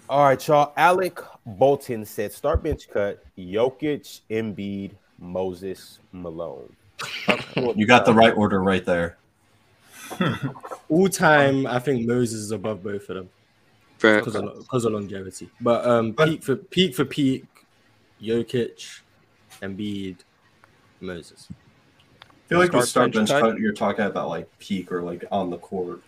All 0.08 0.24
right, 0.24 0.47
y'all. 0.49 0.73
Alec 0.76 1.18
Bolton 1.47 2.05
said 2.05 2.32
start 2.32 2.62
bench 2.62 2.89
cut 2.89 3.24
Jokic, 3.39 4.20
Embiid, 4.31 4.92
Moses, 5.18 5.99
Malone. 6.12 6.73
You 7.76 7.86
got 7.86 8.05
the 8.07 8.15
right 8.15 8.34
order 8.36 8.62
right 8.62 8.84
there. 8.84 9.16
all 10.89 11.08
time, 11.08 11.66
I 11.66 11.78
think 11.78 12.07
Moses 12.07 12.40
is 12.40 12.50
above 12.50 12.82
both 12.82 13.08
of 13.08 13.16
them 13.16 13.24
Fact. 13.26 13.34
Because 14.00 14.34
of, 14.36 14.58
because 14.58 14.84
of 14.84 14.92
longevity. 14.92 15.50
But 15.60 15.84
um, 15.86 16.14
peak 16.14 16.42
for 16.42 16.56
peak 16.56 16.94
for 16.94 17.04
peak, 17.04 17.44
Jokic, 18.22 19.00
Embiid, 19.62 20.16
Moses. 21.00 21.48
I 21.50 22.24
feel 22.48 22.58
like 22.58 22.72
with 22.72 22.88
Start 22.88 23.12
start 23.12 23.12
bench 23.12 23.28
bench 23.28 23.42
cut? 23.42 23.50
cut, 23.52 23.60
you're 23.60 23.72
talking 23.72 24.04
about 24.06 24.28
like 24.28 24.48
peak 24.58 24.90
or 24.90 25.02
like 25.02 25.24
on 25.30 25.50
the 25.50 25.58
court 25.58 26.00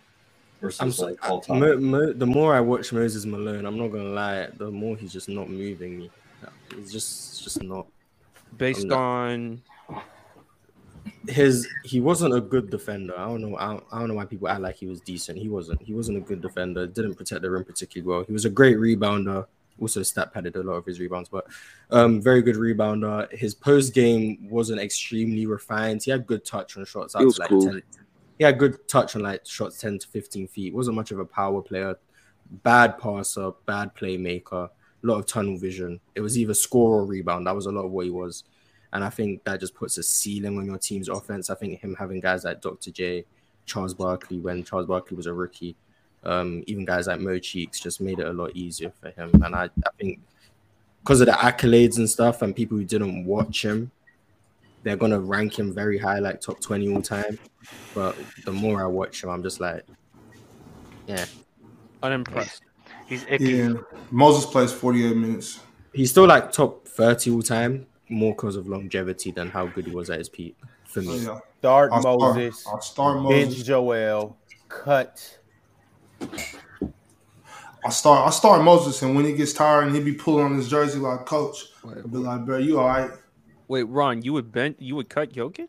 versus 0.60 0.80
I'm 0.80 0.90
so, 0.92 1.06
like 1.06 1.28
all 1.28 1.40
time. 1.40 1.60
Mo, 1.60 1.76
Mo, 1.76 2.12
the 2.12 2.26
more 2.26 2.54
I 2.54 2.60
watch 2.60 2.92
Moses 2.92 3.24
Malone, 3.24 3.64
I'm 3.64 3.76
not 3.78 3.88
gonna 3.88 4.08
lie, 4.10 4.48
the 4.56 4.70
more 4.70 4.96
he's 4.96 5.12
just 5.12 5.28
not 5.28 5.48
moving 5.48 5.98
me. 5.98 6.10
He's 6.74 6.90
just 6.92 7.44
just 7.44 7.62
not 7.62 7.86
Based 8.58 8.86
not- 8.86 8.98
on 8.98 9.62
his. 11.28 11.68
He 11.84 12.00
wasn't 12.00 12.34
a 12.34 12.40
good 12.40 12.70
defender. 12.70 13.14
I 13.18 13.26
don't 13.26 13.40
know. 13.40 13.56
I 13.56 13.68
don't, 13.68 13.84
I 13.92 13.98
don't 13.98 14.08
know 14.08 14.14
why 14.14 14.24
people 14.24 14.48
act 14.48 14.60
like 14.60 14.76
he 14.76 14.86
was 14.86 15.00
decent. 15.00 15.38
He 15.38 15.48
wasn't. 15.48 15.82
He 15.82 15.94
wasn't 15.94 16.18
a 16.18 16.20
good 16.20 16.40
defender. 16.40 16.86
Didn't 16.86 17.14
protect 17.14 17.42
the 17.42 17.50
rim 17.50 17.64
particularly 17.64 18.08
well. 18.08 18.24
He 18.24 18.32
was 18.32 18.44
a 18.44 18.50
great 18.50 18.76
rebounder. 18.76 19.46
Also, 19.80 20.02
stat 20.02 20.32
padded 20.32 20.54
a 20.56 20.62
lot 20.62 20.74
of 20.74 20.86
his 20.86 21.00
rebounds, 21.00 21.28
but 21.28 21.46
um, 21.90 22.20
very 22.20 22.42
good 22.42 22.56
rebounder. 22.56 23.32
His 23.32 23.54
post 23.54 23.94
game 23.94 24.46
wasn't 24.48 24.80
extremely 24.80 25.46
refined. 25.46 26.02
He 26.02 26.10
had 26.10 26.26
good 26.26 26.44
touch 26.44 26.76
on 26.76 26.84
shots 26.84 27.16
out 27.16 27.22
It 27.22 27.24
was 27.24 27.36
to 27.36 27.40
like 27.40 27.48
cool. 27.48 27.64
10. 27.64 27.82
He 28.38 28.44
had 28.44 28.58
good 28.58 28.86
touch 28.86 29.16
on 29.16 29.22
like 29.22 29.46
shots 29.46 29.78
10 29.78 30.00
to 30.00 30.08
15 30.08 30.48
feet. 30.48 30.74
Wasn't 30.74 30.94
much 30.94 31.10
of 31.10 31.18
a 31.18 31.24
power 31.24 31.62
player. 31.62 31.96
Bad 32.62 32.98
passer, 32.98 33.52
bad 33.66 33.94
playmaker. 33.94 34.68
a 34.68 34.70
lot 35.02 35.18
of 35.18 35.26
tunnel 35.26 35.56
vision. 35.56 36.00
It 36.14 36.20
was 36.20 36.36
either 36.38 36.54
score 36.54 36.98
or 36.98 37.06
rebound. 37.06 37.46
That 37.46 37.56
was 37.56 37.66
a 37.66 37.72
lot 37.72 37.84
of 37.86 37.90
what 37.92 38.04
he 38.04 38.10
was. 38.10 38.44
And 38.92 39.02
I 39.02 39.10
think 39.10 39.42
that 39.44 39.60
just 39.60 39.74
puts 39.74 39.96
a 39.98 40.02
ceiling 40.02 40.58
on 40.58 40.66
your 40.66 40.78
team's 40.78 41.08
offense. 41.08 41.50
I 41.50 41.54
think 41.54 41.80
him 41.80 41.94
having 41.98 42.20
guys 42.20 42.44
like 42.44 42.60
Dr. 42.60 42.90
J, 42.90 43.24
Charles 43.64 43.94
Barkley, 43.94 44.38
when 44.38 44.64
Charles 44.64 44.86
Barkley 44.86 45.16
was 45.16 45.26
a 45.26 45.32
rookie, 45.32 45.76
um, 46.24 46.62
even 46.66 46.84
guys 46.84 47.06
like 47.06 47.20
Mo 47.20 47.38
Cheeks 47.38 47.80
just 47.80 48.00
made 48.00 48.18
it 48.18 48.26
a 48.26 48.32
lot 48.32 48.54
easier 48.54 48.92
for 49.00 49.10
him. 49.10 49.30
And 49.42 49.54
I, 49.54 49.64
I 49.64 49.90
think 49.98 50.20
because 51.02 51.20
of 51.20 51.26
the 51.26 51.32
accolades 51.32 51.96
and 51.96 52.08
stuff 52.08 52.42
and 52.42 52.54
people 52.54 52.76
who 52.76 52.84
didn't 52.84 53.24
watch 53.24 53.64
him, 53.64 53.90
they're 54.82 54.96
gonna 54.96 55.20
rank 55.20 55.58
him 55.58 55.72
very 55.72 55.98
high, 55.98 56.18
like 56.18 56.40
top 56.40 56.60
20 56.60 56.94
all 56.94 57.02
time. 57.02 57.38
But 57.94 58.16
the 58.44 58.52
more 58.52 58.82
I 58.82 58.86
watch 58.86 59.22
him, 59.22 59.30
I'm 59.30 59.42
just 59.42 59.60
like, 59.60 59.84
yeah. 61.06 61.24
Unimpressed. 62.02 62.62
He's 63.06 63.24
icky. 63.28 63.44
Yeah, 63.44 63.74
Moses 64.10 64.46
plays 64.46 64.72
48 64.72 65.16
minutes. 65.16 65.60
He's 65.92 66.10
still 66.10 66.26
like 66.26 66.52
top 66.52 66.86
30 66.88 67.30
all 67.30 67.42
time, 67.42 67.86
more 68.12 68.32
because 68.34 68.56
of 68.56 68.68
longevity 68.68 69.30
than 69.30 69.48
how 69.48 69.66
good 69.66 69.86
he 69.86 69.90
was 69.94 70.10
at 70.10 70.18
his 70.18 70.28
peak 70.28 70.56
for 70.84 71.00
Oh, 71.00 71.02
me. 71.02 71.18
yeah. 71.24 71.38
Start 71.58 71.90
I'll 71.92 72.00
start- 72.00 72.20
Moses. 72.20 72.66
I'll 72.66 72.80
start 72.80 73.16
Bench 73.28 73.48
Moses. 73.50 73.62
Joel. 73.64 74.36
Cut. 74.68 75.38
I 77.84 77.90
start 77.90 78.26
I 78.28 78.30
start 78.30 78.62
Moses, 78.62 79.02
and 79.02 79.16
when 79.16 79.24
he 79.24 79.32
gets 79.32 79.52
tired 79.52 79.86
and 79.86 79.94
he 79.96 80.00
be 80.02 80.12
pulling 80.14 80.44
on 80.44 80.54
his 80.56 80.68
jersey 80.68 80.98
like 81.00 81.26
coach, 81.26 81.64
I'll 81.84 82.06
be 82.06 82.18
like, 82.18 82.44
bro, 82.46 82.58
you 82.58 82.78
all 82.78 82.86
right? 82.86 83.10
Wait, 83.66 83.82
Ron, 83.84 84.22
you 84.22 84.32
would 84.34 84.52
bend, 84.52 84.76
you 84.78 84.94
would 84.96 85.08
cut 85.08 85.32
Jokic? 85.32 85.68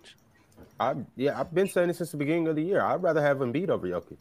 I 0.80 0.96
yeah, 1.16 1.40
I've 1.40 1.54
been 1.54 1.68
saying 1.68 1.88
this 1.88 1.98
since 1.98 2.12
the 2.12 2.18
beginning 2.18 2.48
of 2.48 2.56
the 2.56 2.62
year. 2.62 2.82
I'd 2.82 3.02
rather 3.02 3.22
have 3.22 3.38
Embiid 3.38 3.70
over 3.70 3.88
Jokic. 3.88 4.18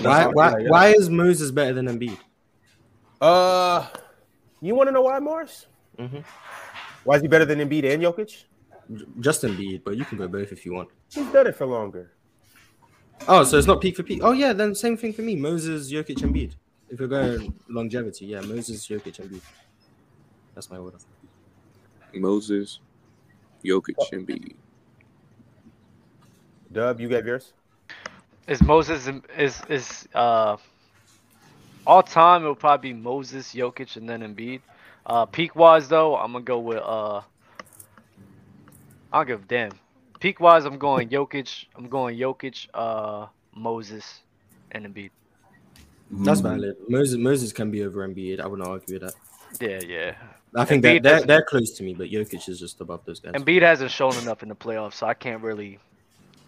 Why, 0.00 0.26
why, 0.26 0.50
how 0.50 0.56
why 0.68 0.88
is 0.88 1.08
Moses 1.10 1.50
better 1.50 1.72
than 1.72 1.86
Embiid? 1.86 2.18
Uh, 3.20 3.86
you 4.60 4.74
want 4.76 4.88
to 4.88 4.92
know 4.92 5.02
why, 5.02 5.18
Morris? 5.18 5.66
Mhm. 5.98 6.22
Why 7.08 7.16
is 7.16 7.22
he 7.22 7.28
better 7.28 7.46
than 7.46 7.58
Embiid 7.58 7.90
and 7.90 8.02
Jokic? 8.02 8.44
Just 9.18 9.42
Embiid, 9.42 9.82
but 9.82 9.96
you 9.96 10.04
can 10.04 10.18
go 10.18 10.28
both 10.28 10.52
if 10.52 10.66
you 10.66 10.74
want. 10.74 10.90
He's 11.08 11.24
done 11.32 11.46
it 11.46 11.56
for 11.56 11.64
longer. 11.64 12.12
Oh, 13.26 13.44
so 13.44 13.56
it's 13.56 13.66
not 13.66 13.80
peak 13.80 13.96
for 13.96 14.02
peak. 14.02 14.20
Oh 14.22 14.32
yeah, 14.32 14.52
then 14.52 14.74
same 14.74 14.94
thing 14.94 15.14
for 15.14 15.22
me. 15.22 15.34
Moses, 15.34 15.90
Jokic, 15.90 16.18
Embiid. 16.18 16.56
If 16.90 16.98
you're 17.00 17.08
going 17.08 17.54
longevity, 17.70 18.26
yeah, 18.26 18.42
Moses, 18.42 18.86
Jokic, 18.86 19.16
Embiid. 19.24 19.40
That's 20.54 20.70
my 20.70 20.76
order. 20.76 20.98
Moses, 22.12 22.78
Jokic, 23.64 23.96
Embiid. 24.12 24.56
Dub, 26.70 27.00
you 27.00 27.08
gave 27.08 27.24
yours. 27.24 27.54
Is 28.46 28.60
Moses 28.60 29.08
is 29.34 29.62
is 29.70 30.06
uh 30.14 30.58
all 31.86 32.02
time? 32.02 32.44
It 32.44 32.48
will 32.48 32.54
probably 32.54 32.92
be 32.92 33.00
Moses, 33.00 33.54
Jokic, 33.54 33.96
and 33.96 34.06
then 34.06 34.20
Embiid. 34.20 34.60
Uh, 35.08 35.24
peak 35.26 35.56
wise 35.56 35.88
though, 35.88 36.16
I'm 36.16 36.32
gonna 36.32 36.44
go 36.44 36.58
with 36.58 36.82
uh. 36.84 37.22
I 39.10 39.18
don't 39.18 39.26
give 39.26 39.42
a 39.42 39.46
damn. 39.46 39.72
Peak 40.20 40.38
wise, 40.38 40.64
I'm 40.66 40.78
going 40.78 41.08
Jokic. 41.08 41.64
I'm 41.76 41.88
going 41.88 42.18
Jokic, 42.18 42.66
uh, 42.74 43.26
Moses, 43.54 44.20
and 44.72 44.84
Embiid. 44.84 45.10
That's 46.10 46.40
Mm. 46.40 46.42
valid. 46.42 46.76
Moses, 46.88 47.16
Moses 47.16 47.52
can 47.52 47.70
be 47.70 47.84
over 47.84 48.06
Embiid. 48.06 48.40
I 48.40 48.46
wouldn't 48.46 48.68
argue 48.68 48.98
with 48.98 49.02
that. 49.02 49.14
Yeah, 49.60 49.80
yeah. 49.86 50.14
I 50.54 50.64
think 50.64 50.84
Embiid 50.84 51.02
that 51.02 51.02
they're, 51.02 51.26
they're 51.26 51.42
close 51.44 51.70
to 51.72 51.82
me, 51.82 51.94
but 51.94 52.08
Jokic 52.10 52.48
is 52.48 52.58
just 52.58 52.80
above 52.80 53.04
those 53.06 53.20
guys. 53.20 53.32
Embiid 53.32 53.62
hasn't 53.62 53.90
shown 53.90 54.14
enough 54.18 54.42
in 54.42 54.48
the 54.50 54.56
playoffs, 54.56 54.94
so 54.94 55.06
I 55.06 55.14
can't 55.14 55.42
really 55.42 55.78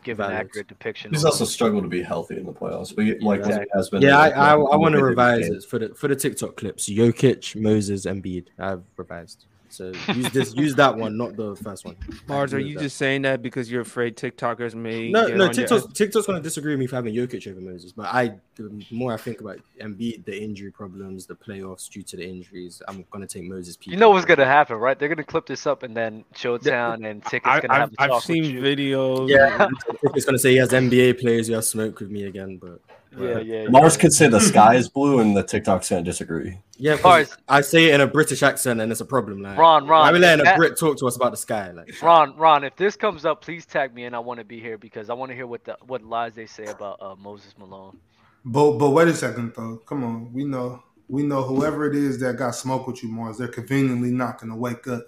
give 0.02 0.20
an 0.20 0.32
accurate 0.32 0.68
depiction. 0.68 1.12
He's 1.12 1.24
also 1.24 1.44
struggled 1.44 1.82
to 1.84 1.88
be 1.88 2.02
healthy 2.02 2.36
in 2.36 2.46
the 2.46 2.52
playoffs, 2.52 2.94
but 2.94 3.04
like 3.22 3.40
Yeah. 3.40 3.64
has 3.74 3.90
been. 3.90 4.02
Yeah, 4.02 4.18
I, 4.18 4.22
like, 4.28 4.36
I, 4.36 4.52
I 4.52 4.76
want 4.76 4.94
to 4.94 5.04
revise 5.04 5.48
it 5.48 5.64
for 5.64 5.78
the 5.78 5.94
for 5.94 6.08
the 6.08 6.16
TikTok 6.16 6.56
clips. 6.56 6.88
Jokic, 6.88 7.60
Moses, 7.60 8.06
Embiid. 8.06 8.46
I've 8.58 8.82
revised. 8.96 9.46
So 9.70 9.92
use 10.14 10.30
this, 10.30 10.54
use 10.54 10.74
that 10.74 10.96
one, 10.96 11.16
not 11.16 11.36
the 11.36 11.54
first 11.56 11.84
one. 11.84 11.94
Marz, 12.28 12.52
are 12.52 12.58
you 12.58 12.74
that. 12.74 12.82
just 12.82 12.96
saying 12.96 13.22
that 13.22 13.40
because 13.40 13.70
you're 13.70 13.82
afraid 13.82 14.16
TikTokers 14.16 14.74
may 14.74 15.10
No, 15.10 15.28
get 15.28 15.36
no. 15.36 15.44
on 15.44 15.54
your 15.54 15.66
TikTok's, 15.68 15.92
TikTok's 15.92 16.26
gonna 16.26 16.40
disagree 16.40 16.72
with 16.72 16.80
me 16.80 16.86
for 16.86 16.96
having 16.96 17.14
Jokic 17.14 17.46
over 17.50 17.60
Moses, 17.60 17.92
but 17.92 18.06
I, 18.06 18.34
the 18.56 18.84
more 18.90 19.12
I 19.12 19.16
think 19.16 19.40
about 19.40 19.58
Embiid, 19.80 20.24
the 20.24 20.42
injury 20.42 20.70
problems, 20.72 21.26
the 21.26 21.34
playoffs 21.34 21.88
due 21.88 22.02
to 22.02 22.16
the 22.16 22.28
injuries, 22.28 22.82
I'm 22.88 23.04
gonna 23.10 23.26
take 23.26 23.44
Moses. 23.44 23.76
People. 23.76 23.92
You 23.92 23.98
know 24.00 24.10
what's 24.10 24.26
gonna 24.26 24.44
happen, 24.44 24.76
right? 24.76 24.98
They're 24.98 25.08
gonna 25.08 25.22
clip 25.24 25.46
this 25.46 25.66
up, 25.66 25.82
and 25.84 25.96
then 25.96 26.24
Showtown 26.34 27.08
and 27.08 27.24
Ticket's 27.24 27.46
I, 27.48 27.60
gonna 27.60 27.74
I've, 27.74 27.80
have 27.80 27.92
a 27.92 28.02
I've 28.02 28.08
talk 28.10 28.16
with 28.16 28.24
seen 28.24 28.44
you. 28.44 28.60
videos. 28.60 29.28
Yeah, 29.28 29.68
it's 30.14 30.24
gonna 30.26 30.38
say 30.38 30.50
he 30.50 30.56
has 30.56 30.70
NBA 30.70 31.20
players 31.20 31.46
who 31.46 31.54
have 31.54 31.64
smoke 31.64 32.00
with 32.00 32.10
me 32.10 32.24
again, 32.24 32.58
but 32.60 32.80
Yeah, 33.18 33.38
yeah. 33.40 33.64
Marz 33.66 33.98
could 33.98 34.12
say 34.12 34.28
the 34.28 34.40
sky 34.40 34.74
is 34.76 34.88
blue, 34.88 35.18
and 35.20 35.36
the 35.36 35.42
TikTok's 35.42 35.88
gonna 35.90 36.02
disagree. 36.02 36.58
yeah, 36.76 36.96
'cause 36.96 37.28
Marz. 37.30 37.36
I 37.48 37.60
say 37.62 37.86
it 37.86 37.94
in 37.94 38.00
a 38.00 38.06
British 38.06 38.42
accent 38.42 38.80
and 38.80 38.90
it's 38.92 39.00
a 39.00 39.04
problem. 39.04 39.42
Like, 39.42 39.58
Ron, 39.58 39.86
Ron, 39.86 40.02
why 40.02 40.10
are 40.10 40.12
we 40.12 40.18
letting 40.20 40.46
a 40.46 40.54
Brit 40.56 40.78
talk 40.78 40.96
to 40.98 41.06
us 41.06 41.16
about 41.16 41.32
the 41.32 41.36
sky? 41.36 41.72
Like, 41.72 42.00
Ron, 42.02 42.36
Ron, 42.36 42.64
if 42.64 42.76
this 42.76 42.96
comes 42.96 43.24
up, 43.24 43.42
please 43.42 43.66
tag 43.66 43.94
me, 43.94 44.04
and 44.04 44.14
I 44.14 44.20
want 44.20 44.38
to 44.38 44.44
be 44.44 44.60
here 44.60 44.78
because 44.78 45.10
I 45.10 45.14
want 45.14 45.30
to 45.30 45.34
hear 45.36 45.46
what 45.46 45.64
the 45.64 45.76
what 45.86 46.02
lies 46.04 46.34
they 46.34 46.46
say 46.46 46.66
about 46.66 46.98
uh, 47.02 47.16
Moses 47.16 47.54
Malone. 47.58 47.98
But 48.44 48.72
but 48.78 48.90
wait 48.90 49.08
a 49.08 49.14
second 49.14 49.52
though. 49.56 49.76
Come 49.86 50.04
on, 50.04 50.32
we 50.32 50.44
know 50.44 50.82
we 51.08 51.22
know 51.24 51.42
whoever 51.42 51.86
it 51.90 51.96
is 51.96 52.18
that 52.20 52.36
got 52.36 52.54
smoke 52.54 52.86
with 52.86 53.02
you, 53.02 53.08
Marz. 53.10 53.38
They're 53.38 53.48
conveniently 53.48 54.12
not 54.12 54.40
gonna 54.40 54.56
wake 54.56 54.86
up. 54.86 55.02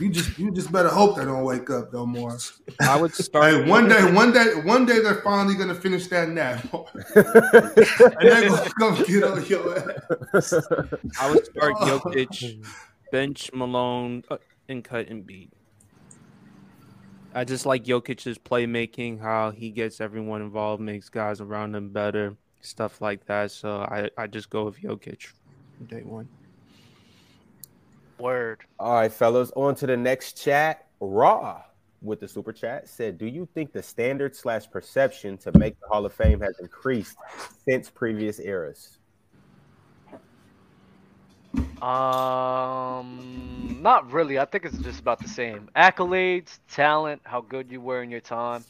You 0.00 0.10
just 0.10 0.36
you 0.38 0.50
just 0.50 0.72
better 0.72 0.88
hope 0.88 1.16
they 1.16 1.24
don't 1.24 1.44
wake 1.44 1.70
up 1.70 1.92
though, 1.92 2.04
Marz. 2.06 2.60
I 2.80 3.00
would 3.00 3.14
start. 3.14 3.52
Hey, 3.52 3.70
one 3.70 3.88
day, 3.88 4.12
one 4.12 4.32
day, 4.32 4.54
one 4.64 4.86
day 4.86 5.00
they're 5.00 5.22
finally 5.22 5.54
gonna 5.54 5.74
finish 5.74 6.08
that 6.08 6.28
nap, 6.30 6.66
and 7.14 7.24
they're 8.20 8.48
gonna 8.48 8.70
come 8.78 9.04
get 9.04 9.22
on 9.22 9.46
your 9.46 9.78
ass. 10.34 10.52
I 11.20 11.30
would 11.30 11.46
start 11.46 11.74
Oh. 11.78 12.00
Jokic, 12.00 12.66
bench 13.12 13.50
Malone, 13.54 14.24
uh, 14.30 14.38
and 14.68 14.82
cut 14.82 15.08
Embiid. 15.08 15.50
I 17.32 17.44
just 17.44 17.64
like 17.66 17.84
Jokic's 17.84 18.38
playmaking, 18.38 19.20
how 19.20 19.50
he 19.50 19.70
gets 19.70 20.00
everyone 20.00 20.40
involved, 20.42 20.80
makes 20.82 21.08
guys 21.08 21.40
around 21.40 21.74
him 21.74 21.90
better, 21.90 22.36
stuff 22.62 23.00
like 23.00 23.26
that. 23.26 23.50
So 23.52 23.78
I, 23.78 24.08
I 24.16 24.26
just 24.26 24.50
go 24.50 24.64
with 24.64 24.80
Jokic 24.80 25.32
day 25.88 26.02
one. 26.02 26.28
Word. 28.18 28.60
All 28.78 28.94
right, 28.94 29.12
fellas, 29.12 29.50
on 29.56 29.74
to 29.76 29.86
the 29.86 29.96
next 29.96 30.42
chat. 30.42 30.86
Raw 31.00 31.62
with 32.00 32.20
the 32.20 32.28
super 32.28 32.52
chat 32.52 32.88
said, 32.88 33.18
"Do 33.18 33.26
you 33.26 33.48
think 33.54 33.72
the 33.72 33.82
standard 33.82 34.36
slash 34.36 34.70
perception 34.70 35.36
to 35.38 35.56
make 35.58 35.78
the 35.80 35.88
Hall 35.88 36.06
of 36.06 36.12
Fame 36.12 36.40
has 36.40 36.58
increased 36.60 37.16
since 37.66 37.90
previous 37.90 38.38
eras?" 38.38 38.98
Um, 41.82 43.78
not 43.82 44.10
really. 44.12 44.38
I 44.38 44.44
think 44.44 44.64
it's 44.64 44.78
just 44.78 45.00
about 45.00 45.20
the 45.20 45.28
same. 45.28 45.68
Accolades, 45.76 46.58
talent, 46.68 47.20
how 47.24 47.40
good 47.42 47.70
you 47.70 47.80
were 47.80 48.02
in 48.02 48.10
your 48.10 48.20
time. 48.20 48.64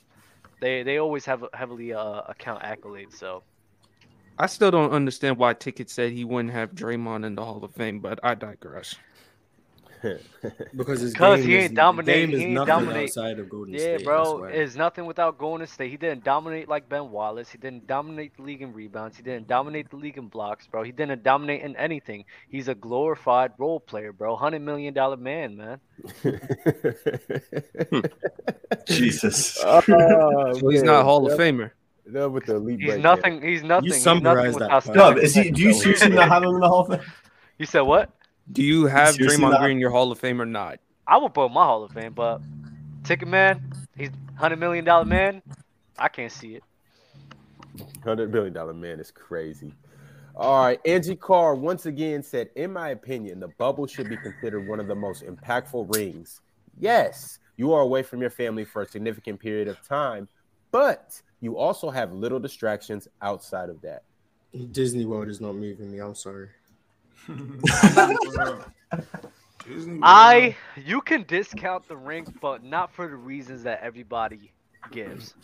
They 0.61 0.83
they 0.83 0.99
always 0.99 1.25
have 1.27 1.45
heavily 1.53 1.93
uh, 1.93 2.23
account 2.23 2.63
accolades. 2.63 3.15
So 3.15 3.43
I 4.39 4.47
still 4.47 4.71
don't 4.71 4.91
understand 4.91 5.39
why 5.39 5.55
Ticket 5.55 5.91
said 5.91 6.13
he 6.13 6.25
wouldn't 6.25 6.53
have 6.55 6.73
Draymond 6.75 7.25
in 7.25 7.35
the 7.35 7.45
Hall 7.45 7.63
of 7.63 7.73
Fame, 7.75 8.01
but 8.01 8.19
I 8.23 8.35
digress. 8.35 8.97
because 10.77 11.01
his 11.01 11.13
Because 11.13 11.41
game 11.41 11.49
he 11.49 11.57
is- 11.57 11.65
ain't 11.65 11.75
dominate- 11.75 12.15
game 12.15 12.31
is 12.33 12.39
he 12.41 12.45
ain't 12.47 12.55
nothing 12.55 12.67
dominate. 12.75 13.03
outside 13.05 13.39
of 13.39 13.49
Golden 13.49 13.73
yeah, 13.75 13.81
State. 13.81 13.91
that's 13.93 14.03
bro, 14.05 14.39
why. 14.41 14.51
it's 14.51 14.75
nothing 14.77 15.07
without 15.07 15.39
Golden 15.39 15.67
State. 15.67 15.91
He 15.91 15.97
didn't 15.97 16.25
dominate 16.25 16.69
like 16.69 16.89
Ben 16.89 17.11
Wallace. 17.11 17.51
He 17.51 17.59
didn't 17.59 17.87
dominate 17.87 18.37
the 18.37 18.43
league 18.43 18.63
in 18.63 18.73
rebounds. 18.73 19.17
He 19.17 19.23
didn't 19.23 19.47
dominate 19.49 19.91
the 19.91 19.97
league 19.97 20.19
in 20.19 20.29
blocks, 20.29 20.67
bro. 20.67 20.83
He 20.83 20.93
didn't 20.93 21.23
dominate 21.23 21.63
in 21.63 21.75
anything. 21.77 22.25
He's 22.49 22.69
a 22.69 22.75
glorified 22.75 23.53
role 23.59 23.81
player, 23.81 24.13
bro. 24.13 24.37
Hundred 24.37 24.61
million 24.63 24.93
dollar 24.95 25.17
man, 25.17 25.57
man. 25.57 25.81
Jesus. 28.87 29.63
Oh, 29.65 29.81
So 29.81 30.69
he's 30.69 30.81
man. 30.83 30.87
not 30.93 31.01
a 31.01 31.05
Hall 31.05 31.31
of 31.31 31.39
Famer. 31.39 31.71
Dub 32.13 32.33
with 32.35 32.45
the 32.47 32.57
elite 32.57 32.81
He's 32.81 32.91
breakdown. 32.91 33.17
nothing. 33.17 33.43
He's 33.43 33.63
nothing. 33.63 33.85
he's 33.91 34.03
summarized 34.03 34.59
nothing 34.59 34.69
that 34.69 34.75
without 34.85 34.85
part. 34.85 35.17
Dub, 35.17 35.19
is 35.25 35.35
he? 35.35 35.51
Do 35.51 35.63
you 35.63 35.73
seriously 35.73 36.11
not 36.11 36.29
have 36.29 36.43
him 36.43 36.51
in 36.51 36.61
the 36.61 36.69
Hall 36.69 36.81
of 36.93 37.01
Fame? 37.01 37.11
You 37.59 37.65
said 37.67 37.81
what? 37.81 38.11
Do 38.53 38.63
you 38.63 38.87
have 38.87 39.15
seriously 39.15 39.39
Draymond 39.45 39.51
not- 39.53 39.61
Green 39.61 39.73
in 39.77 39.81
your 39.81 39.91
Hall 39.91 40.11
of 40.13 40.19
Fame 40.19 40.41
or 40.41 40.47
not? 40.47 40.81
I 41.07 41.19
would 41.19 41.35
put 41.35 41.47
him 41.47 41.53
my 41.53 41.65
Hall 41.65 41.85
of 41.85 41.93
Fame, 41.93 42.13
but 42.13 42.41
Ticket 43.05 43.29
Man, 43.29 43.73
he's 43.97 44.11
hundred 44.37 44.59
million 44.59 44.85
dollar 44.85 45.05
man. 45.05 45.43
I 45.99 46.09
can't 46.09 46.33
see 46.33 46.55
it. 46.57 46.63
Hundred 48.03 48.33
billion 48.33 48.53
dollar 48.53 48.75
man 48.75 49.01
is 49.01 49.11
crazy. 49.11 49.73
All 50.37 50.65
right, 50.65 50.81
Angie 50.85 51.15
Carr 51.15 51.55
once 51.55 51.87
again 51.87 52.23
said, 52.23 52.51
"In 52.57 52.73
my 52.73 52.91
opinion, 52.91 53.39
the 53.41 53.49
bubble 53.49 53.87
should 53.87 54.09
be 54.09 54.17
considered 54.17 54.67
one 54.67 54.81
of 54.81 54.89
the 54.89 54.95
most 54.95 55.25
impactful 55.25 55.95
rings. 55.95 56.41
Yes, 56.79 57.39
you 57.57 57.73
are 57.73 57.83
away 57.83 58.03
from 58.03 58.21
your 58.21 58.31
family 58.31 58.65
for 58.65 58.83
a 58.83 58.89
significant 58.89 59.39
period 59.39 59.69
of 59.69 59.81
time, 59.87 60.29
but 60.73 61.21
you 61.41 61.57
also 61.57 61.91
have 61.91 62.13
little 62.13 62.41
distractions 62.41 63.07
outside 63.23 63.69
of 63.69 63.81
that. 63.83 64.03
Disney 64.73 65.05
World 65.05 65.29
is 65.29 65.41
not 65.41 65.55
moving 65.55 65.93
me. 65.93 65.99
I'm 65.99 66.15
sorry. 66.15 66.49
Disney 67.27 68.37
World. 68.37 68.65
I 70.03 70.57
you 70.85 71.01
can 71.01 71.25
discount 71.25 71.89
the 71.89 71.97
ring, 71.97 72.27
but 72.41 72.63
not 72.63 72.93
for 72.93 73.09
the 73.09 73.17
reasons 73.17 73.63
that 73.63 73.81
everybody 73.83 74.53
gives. 74.91 75.35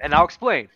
And 0.00 0.14
I'll 0.14 0.24
explain. 0.24 0.68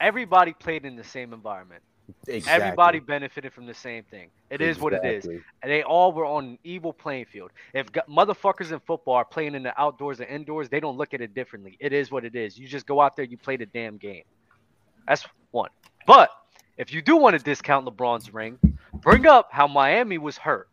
Everybody 0.00 0.52
played 0.52 0.84
in 0.84 0.96
the 0.96 1.04
same 1.04 1.32
environment. 1.32 1.82
Exactly. 2.26 2.64
Everybody 2.64 3.00
benefited 3.00 3.52
from 3.52 3.66
the 3.66 3.74
same 3.74 4.02
thing. 4.04 4.28
It 4.50 4.60
is 4.60 4.78
what 4.78 4.92
it 4.92 5.04
is. 5.04 5.26
And 5.26 5.42
they 5.62 5.82
all 5.82 6.12
were 6.12 6.26
on 6.26 6.44
an 6.44 6.58
evil 6.64 6.92
playing 6.92 7.26
field. 7.26 7.52
If 7.72 7.90
go- 7.92 8.02
motherfuckers 8.08 8.72
in 8.72 8.80
football 8.80 9.14
are 9.14 9.24
playing 9.24 9.54
in 9.54 9.62
the 9.62 9.80
outdoors 9.80 10.20
and 10.20 10.28
indoors, 10.28 10.68
they 10.68 10.80
don't 10.80 10.98
look 10.98 11.14
at 11.14 11.20
it 11.20 11.34
differently. 11.34 11.76
It 11.80 11.92
is 11.92 12.10
what 12.10 12.24
it 12.24 12.34
is. 12.34 12.58
You 12.58 12.66
just 12.66 12.86
go 12.86 13.00
out 13.00 13.16
there, 13.16 13.24
you 13.24 13.38
play 13.38 13.56
the 13.56 13.66
damn 13.66 13.96
game. 13.96 14.24
That's 15.06 15.24
one. 15.52 15.70
But 16.06 16.30
if 16.76 16.92
you 16.92 17.02
do 17.02 17.16
want 17.16 17.38
to 17.38 17.42
discount 17.42 17.86
LeBron's 17.86 18.34
ring, 18.34 18.58
bring 19.02 19.26
up 19.26 19.48
how 19.50 19.66
Miami 19.66 20.18
was 20.18 20.38
hurt, 20.38 20.68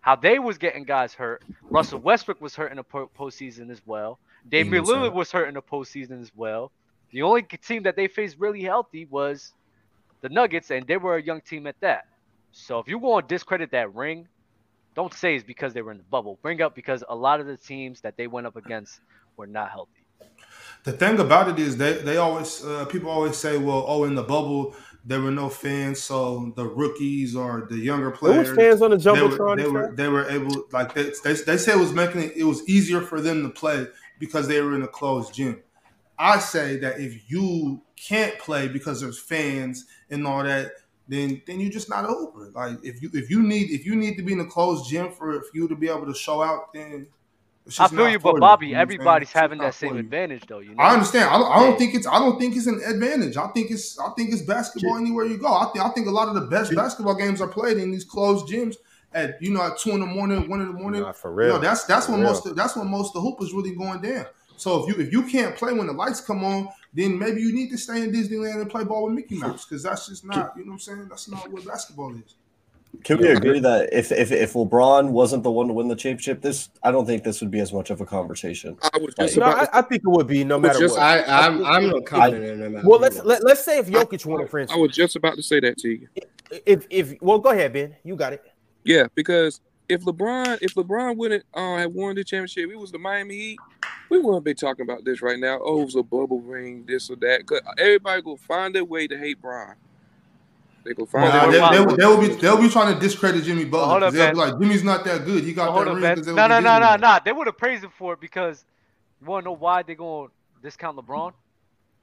how 0.00 0.16
they 0.16 0.38
was 0.38 0.58
getting 0.58 0.84
guys 0.84 1.14
hurt. 1.14 1.42
Russell 1.62 2.00
Westbrook 2.00 2.40
was 2.40 2.54
hurt 2.54 2.70
in 2.70 2.76
the 2.76 2.82
po- 2.82 3.10
postseason 3.18 3.70
as 3.70 3.80
well. 3.86 4.18
Damian 4.48 4.82
was. 4.82 4.90
Lillard 4.90 5.14
was 5.14 5.32
hurt 5.32 5.48
in 5.48 5.54
the 5.54 5.62
postseason 5.62 6.20
as 6.20 6.30
well. 6.34 6.72
The 7.12 7.22
only 7.22 7.42
team 7.42 7.84
that 7.84 7.96
they 7.96 8.08
faced 8.08 8.36
really 8.38 8.62
healthy 8.62 9.06
was 9.06 9.52
the 10.20 10.28
Nuggets, 10.28 10.70
and 10.70 10.86
they 10.86 10.96
were 10.96 11.16
a 11.16 11.22
young 11.22 11.40
team 11.40 11.66
at 11.66 11.76
that. 11.80 12.06
So 12.52 12.78
if 12.78 12.88
you 12.88 12.98
want 12.98 13.28
to 13.28 13.34
discredit 13.34 13.70
that 13.72 13.94
ring, 13.94 14.28
don't 14.94 15.14
say 15.14 15.36
it's 15.36 15.44
because 15.44 15.72
they 15.72 15.82
were 15.82 15.92
in 15.92 15.98
the 15.98 16.04
bubble. 16.04 16.38
Bring 16.42 16.60
up 16.60 16.74
because 16.74 17.04
a 17.08 17.14
lot 17.14 17.40
of 17.40 17.46
the 17.46 17.56
teams 17.56 18.00
that 18.02 18.16
they 18.16 18.26
went 18.26 18.46
up 18.46 18.56
against 18.56 19.00
were 19.36 19.46
not 19.46 19.70
healthy. 19.70 19.92
The 20.84 20.92
thing 20.92 21.18
about 21.18 21.48
it 21.48 21.58
is 21.58 21.76
they 21.76 21.94
they 21.94 22.16
always 22.16 22.64
uh, 22.64 22.84
people 22.86 23.10
always 23.10 23.36
say, 23.36 23.58
well, 23.58 23.84
oh, 23.86 24.04
in 24.04 24.14
the 24.14 24.22
bubble 24.22 24.74
there 25.04 25.20
were 25.20 25.30
no 25.30 25.48
fans, 25.48 26.02
so 26.02 26.52
the 26.56 26.66
rookies 26.66 27.34
or 27.34 27.66
the 27.70 27.76
younger 27.76 28.10
players. 28.10 28.46
There 28.46 28.54
was 28.54 28.80
fans 28.80 28.82
on 28.82 28.90
the 28.90 28.96
they 28.98 29.22
were, 29.22 29.28
jumbotron. 29.28 29.56
they 29.56 29.68
were 29.68 29.92
they 29.94 30.08
were 30.08 30.28
able 30.28 30.64
like 30.72 30.94
they, 30.94 31.12
they 31.24 31.32
they 31.34 31.56
said 31.56 31.76
it 31.76 31.80
was 31.80 31.92
making 31.92 32.30
it, 32.36 32.44
was 32.44 32.68
easier 32.68 33.00
for 33.00 33.20
them 33.20 33.42
to 33.42 33.48
play 33.48 33.86
because 34.18 34.46
they 34.46 34.60
were 34.60 34.74
in 34.74 34.82
a 34.82 34.88
closed 34.88 35.34
gym. 35.34 35.62
I 36.18 36.38
say 36.38 36.76
that 36.78 37.00
if 37.00 37.30
you 37.30 37.82
can't 37.96 38.38
play 38.38 38.68
because 38.68 39.00
there's 39.00 39.18
fans 39.18 39.86
and 40.10 40.26
all 40.26 40.44
that, 40.44 40.72
then 41.08 41.40
then 41.46 41.60
you're 41.60 41.70
just 41.70 41.88
not 41.88 42.04
hooper. 42.04 42.50
Like 42.54 42.78
if 42.82 43.00
you 43.00 43.10
if 43.14 43.30
you 43.30 43.42
need 43.42 43.70
if 43.70 43.86
you 43.86 43.96
need 43.96 44.16
to 44.16 44.22
be 44.22 44.34
in 44.34 44.40
a 44.40 44.46
closed 44.46 44.88
gym 44.90 45.12
for, 45.12 45.40
for 45.40 45.50
you 45.54 45.66
to 45.68 45.76
be 45.76 45.88
able 45.88 46.06
to 46.06 46.14
show 46.14 46.42
out, 46.42 46.74
then 46.74 47.06
I 47.78 47.88
feel 47.88 48.08
you, 48.08 48.18
but 48.18 48.40
Bobby, 48.40 48.68
you 48.68 48.72
know 48.72 48.78
what 48.78 48.82
I'm 48.82 48.88
saying? 48.88 49.00
everybody's 49.00 49.32
having 49.32 49.58
that 49.58 49.74
same 49.74 49.96
advantage, 49.96 50.44
though. 50.48 50.58
You 50.60 50.74
know, 50.74 50.82
I 50.82 50.92
understand. 50.92 51.28
I 51.30 51.38
don't, 51.38 51.52
I 51.52 51.60
don't 51.60 51.78
think 51.78 51.94
it's. 51.94 52.06
I 52.06 52.18
don't 52.18 52.38
think 52.38 52.56
it's 52.56 52.66
an 52.66 52.80
advantage. 52.86 53.36
I 53.36 53.46
think 53.48 53.70
it's. 53.70 53.98
I 53.98 54.08
think 54.16 54.32
it's 54.32 54.42
basketball 54.42 54.96
anywhere 54.96 55.26
you 55.26 55.38
go. 55.38 55.46
I 55.52 55.66
think. 55.72 55.84
I 55.84 55.88
think 55.90 56.06
a 56.08 56.10
lot 56.10 56.28
of 56.28 56.34
the 56.34 56.42
best 56.42 56.74
basketball 56.74 57.14
games 57.14 57.40
are 57.40 57.48
played 57.48 57.76
in 57.76 57.90
these 57.92 58.04
closed 58.04 58.46
gyms 58.48 58.76
at 59.12 59.40
you 59.42 59.50
know 59.52 59.62
at 59.62 59.78
two 59.78 59.90
in 59.90 60.00
the 60.00 60.06
morning, 60.06 60.48
one 60.48 60.60
in 60.60 60.68
the 60.68 60.72
morning. 60.72 61.02
Nah, 61.02 61.12
for 61.12 61.30
You 61.30 61.36
real. 61.36 61.54
know, 61.54 61.58
that's 61.60 61.84
that's 61.84 62.06
For 62.06 62.12
when 62.12 62.22
real. 62.22 62.30
most. 62.30 62.46
Of, 62.46 62.56
that's 62.56 62.76
when 62.76 62.88
most 62.88 63.08
of 63.08 63.14
the 63.14 63.20
hoopers 63.20 63.52
really 63.52 63.74
going 63.74 64.00
down. 64.00 64.26
So 64.56 64.82
if 64.82 64.88
you 64.96 65.02
if 65.04 65.12
you 65.12 65.22
can't 65.22 65.54
play 65.54 65.72
when 65.72 65.86
the 65.86 65.92
lights 65.92 66.20
come 66.20 66.42
on, 66.44 66.68
then 66.92 67.18
maybe 67.18 67.40
you 67.40 67.52
need 67.54 67.70
to 67.70 67.78
stay 67.78 68.02
in 68.02 68.10
Disneyland 68.12 68.60
and 68.60 68.68
play 68.70 68.84
ball 68.84 69.04
with 69.04 69.14
Mickey 69.14 69.36
Mouse 69.36 69.64
because 69.64 69.82
that's 69.82 70.08
just 70.08 70.24
not. 70.24 70.54
You 70.56 70.64
know 70.64 70.70
what 70.70 70.74
I'm 70.74 70.78
saying? 70.80 71.06
That's 71.08 71.28
not 71.28 71.50
what 71.50 71.64
basketball 71.64 72.14
is. 72.16 72.34
Can 73.04 73.18
we 73.18 73.28
agree 73.28 73.60
that 73.60 73.92
if, 73.92 74.12
if 74.12 74.30
if 74.32 74.52
LeBron 74.52 75.10
wasn't 75.10 75.42
the 75.42 75.50
one 75.50 75.68
to 75.68 75.72
win 75.72 75.88
the 75.88 75.96
championship, 75.96 76.42
this 76.42 76.68
I 76.82 76.90
don't 76.90 77.06
think 77.06 77.24
this 77.24 77.40
would 77.40 77.50
be 77.50 77.60
as 77.60 77.72
much 77.72 77.88
of 77.90 78.00
a 78.00 78.06
conversation. 78.06 78.76
I 78.82 78.98
was 78.98 79.14
just 79.14 79.36
No, 79.38 79.46
I, 79.46 79.66
I 79.72 79.82
think 79.82 80.02
it 80.04 80.08
would 80.08 80.26
be 80.26 80.44
no 80.44 80.56
was 80.58 80.62
matter 80.62 80.78
just- 80.80 80.96
what. 80.96 81.02
I, 81.02 81.46
I'm 81.46 81.64
I'm 81.64 81.88
not 81.88 82.04
confident 82.04 82.60
in 82.62 82.74
him. 82.76 82.84
well, 82.84 82.98
let's 83.00 83.22
let, 83.24 83.42
let's 83.44 83.64
say 83.64 83.78
if 83.78 83.86
Jokic 83.88 84.26
won 84.26 84.42
it, 84.42 84.50
for 84.50 84.60
I 84.70 84.76
was 84.76 84.94
just 84.94 85.16
about 85.16 85.36
to 85.36 85.42
say 85.42 85.60
that 85.60 85.78
to 85.78 85.88
you. 85.88 86.08
If 86.66 86.86
if 86.90 87.14
well, 87.22 87.38
go 87.38 87.50
ahead, 87.50 87.72
Ben. 87.72 87.96
You 88.04 88.16
got 88.16 88.32
it. 88.34 88.42
Yeah, 88.84 89.06
because 89.14 89.60
if 89.88 90.02
LeBron 90.02 90.58
if 90.60 90.74
LeBron 90.74 91.16
wouldn't 91.16 91.44
uh, 91.54 91.76
have 91.76 91.92
won 91.92 92.16
the 92.16 92.24
championship, 92.24 92.70
it 92.70 92.76
was 92.76 92.92
the 92.92 92.98
Miami 92.98 93.34
Heat. 93.34 93.58
We 94.10 94.18
wouldn't 94.18 94.44
be 94.44 94.54
talking 94.54 94.82
about 94.84 95.04
this 95.04 95.22
right 95.22 95.38
now. 95.38 95.60
Oh, 95.62 95.82
it 95.82 95.84
was 95.86 95.94
a 95.96 96.02
bubble 96.02 96.40
ring, 96.40 96.84
this 96.86 97.08
or 97.08 97.16
that. 97.16 97.46
'Cause 97.46 97.60
everybody 97.78 98.20
will 98.22 98.36
find 98.36 98.74
their 98.74 98.84
way 98.84 99.06
to 99.06 99.16
hate 99.16 99.40
Bron. 99.40 99.74
They 100.84 100.94
go 100.94 101.04
find 101.06 101.28
Nah, 101.28 101.42
their 101.46 101.52
they, 101.52 101.60
way. 101.60 101.70
they, 101.70 101.80
will- 101.84 101.96
they 101.96 102.06
will 102.06 102.20
be 102.20 102.28
they'll 102.40 102.60
be 102.60 102.68
trying 102.68 102.94
to 102.94 103.00
discredit 103.00 103.44
Jimmy 103.44 103.62
hold 103.62 103.70
Butler. 103.72 103.94
up, 103.96 104.00
'cause 104.02 104.12
They'll 104.14 104.30
be 104.30 104.36
like 104.36 104.58
Jimmy's 104.60 104.84
not 104.84 105.04
that 105.04 105.24
good. 105.24 105.44
He 105.44 105.52
got 105.52 105.70
hold 105.72 105.86
that 105.86 105.90
up, 105.90 106.16
ring 106.26 106.34
No, 106.34 106.46
no, 106.46 106.60
no, 106.60 106.78
no, 106.78 106.96
no. 106.96 107.18
They 107.24 107.32
would 107.32 107.46
have 107.46 107.58
praised 107.58 107.84
him 107.84 107.90
for 107.98 108.14
it 108.14 108.20
because 108.20 108.64
you 109.20 109.26
want 109.26 109.44
to 109.44 109.50
know 109.50 109.56
why 109.56 109.82
they 109.82 109.94
going 109.94 110.28
to 110.28 110.32
discount 110.62 110.96
LeBron? 110.96 111.32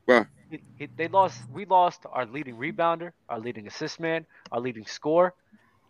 Why? 0.06 0.26
He- 0.50 0.62
he- 0.78 0.90
they 0.96 1.08
lost. 1.08 1.40
We 1.52 1.66
lost 1.66 2.06
our 2.12 2.26
leading 2.26 2.56
rebounder, 2.56 3.12
our 3.30 3.40
leading 3.40 3.68
assist 3.68 4.00
man, 4.00 4.26
our 4.52 4.60
leading 4.60 4.86
scorer. 4.86 5.34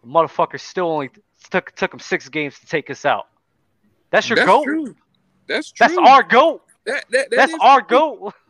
The 0.04 0.10
motherfucker 0.10 0.60
still 0.60 0.90
only 0.90 1.10
took 1.52 1.72
took 1.74 1.94
him 1.94 2.00
six 2.00 2.30
games 2.30 2.58
to 2.60 2.66
take 2.68 2.90
us 2.90 3.06
out. 3.06 3.28
That's 4.12 4.30
your 4.30 4.38
That's 4.38 4.48
goat. 4.48 4.64
true. 4.64 4.96
That's 5.48 5.72
true. 5.72 5.88
That's 5.88 5.98
our 5.98 6.24
goat. 6.24 6.62
That, 6.86 7.04
that, 7.12 7.30
that 7.32 7.36
That's 7.36 7.54
our 7.62 7.82
true. 7.82 7.88
goat. 8.22 8.34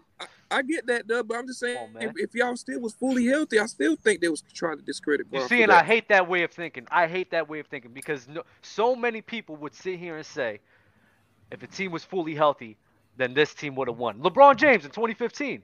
I 0.50 0.61
get 0.61 0.88
that, 0.88 1.08
though, 1.08 1.24
but 1.24 1.38
I'm 1.38 1.48
just 1.48 1.59
saying, 1.59 1.77
on, 1.77 2.01
if, 2.01 2.11
if 2.16 2.35
y'all 2.35 2.56
still 2.56 2.80
was 2.80 2.93
fully 2.93 3.26
healthy, 3.26 3.59
I 3.59 3.66
still 3.66 3.95
think 3.95 4.22
they 4.22 4.30
was 4.30 4.43
trying 4.53 4.77
to 4.77 4.84
discredit 4.84 5.27
You 5.32 5.48
see, 5.48 5.64
and 5.64 5.72
I 5.72 5.84
hate 5.84 6.09
that 6.09 6.27
way 6.27 6.43
of 6.43 6.51
thinking. 6.51 6.88
I 6.90 7.08
hate 7.08 7.32
that 7.32 7.50
way 7.50 7.59
of 7.59 7.67
thinking 7.67 7.92
because 7.92 8.27
no, 8.27 8.43
so 8.61 8.95
many 8.95 9.22
people 9.22 9.56
would 9.58 9.74
sit 9.74 10.00
here 10.00 10.16
and 10.17 10.26
say, 10.26 10.59
if 11.51 11.64
a 11.64 11.67
team 11.67 11.92
was 11.92 12.03
fully 12.03 12.35
healthy, 12.35 12.77
then 13.17 13.34
this 13.34 13.53
team 13.53 13.76
would 13.76 13.88
have 13.88 13.98
won. 13.98 14.19
LeBron 14.19 14.56
James 14.58 14.85
in 14.85 14.92
2015. 14.92 15.61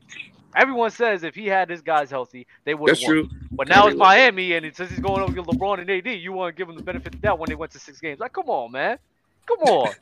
Everyone 0.55 0.91
says 0.91 1.23
if 1.23 1.33
he 1.33 1.47
had 1.47 1.69
his 1.69 1.81
guys 1.81 2.09
healthy, 2.11 2.45
they 2.63 2.73
would 2.73 2.89
have 2.89 2.99
won. 3.01 3.11
true. 3.11 3.29
But 3.51 3.67
now 3.67 3.87
it's 3.87 3.97
Miami, 3.97 4.53
and 4.53 4.65
it 4.65 4.75
says 4.75 4.89
he's 4.89 4.99
going 4.99 5.21
over 5.21 5.31
against 5.31 5.49
LeBron 5.49 5.79
and 5.79 5.89
AD. 5.89 6.07
You 6.07 6.31
want 6.31 6.55
to 6.55 6.59
give 6.59 6.69
him 6.69 6.75
the 6.75 6.83
benefit 6.83 7.07
of 7.07 7.21
the 7.21 7.27
doubt 7.27 7.39
when 7.39 7.49
they 7.49 7.55
went 7.55 7.71
to 7.71 7.79
six 7.79 7.99
games? 7.99 8.19
Like, 8.19 8.33
come 8.33 8.49
on, 8.49 8.71
man. 8.71 8.97
Come 9.45 9.59
on. 9.59 9.93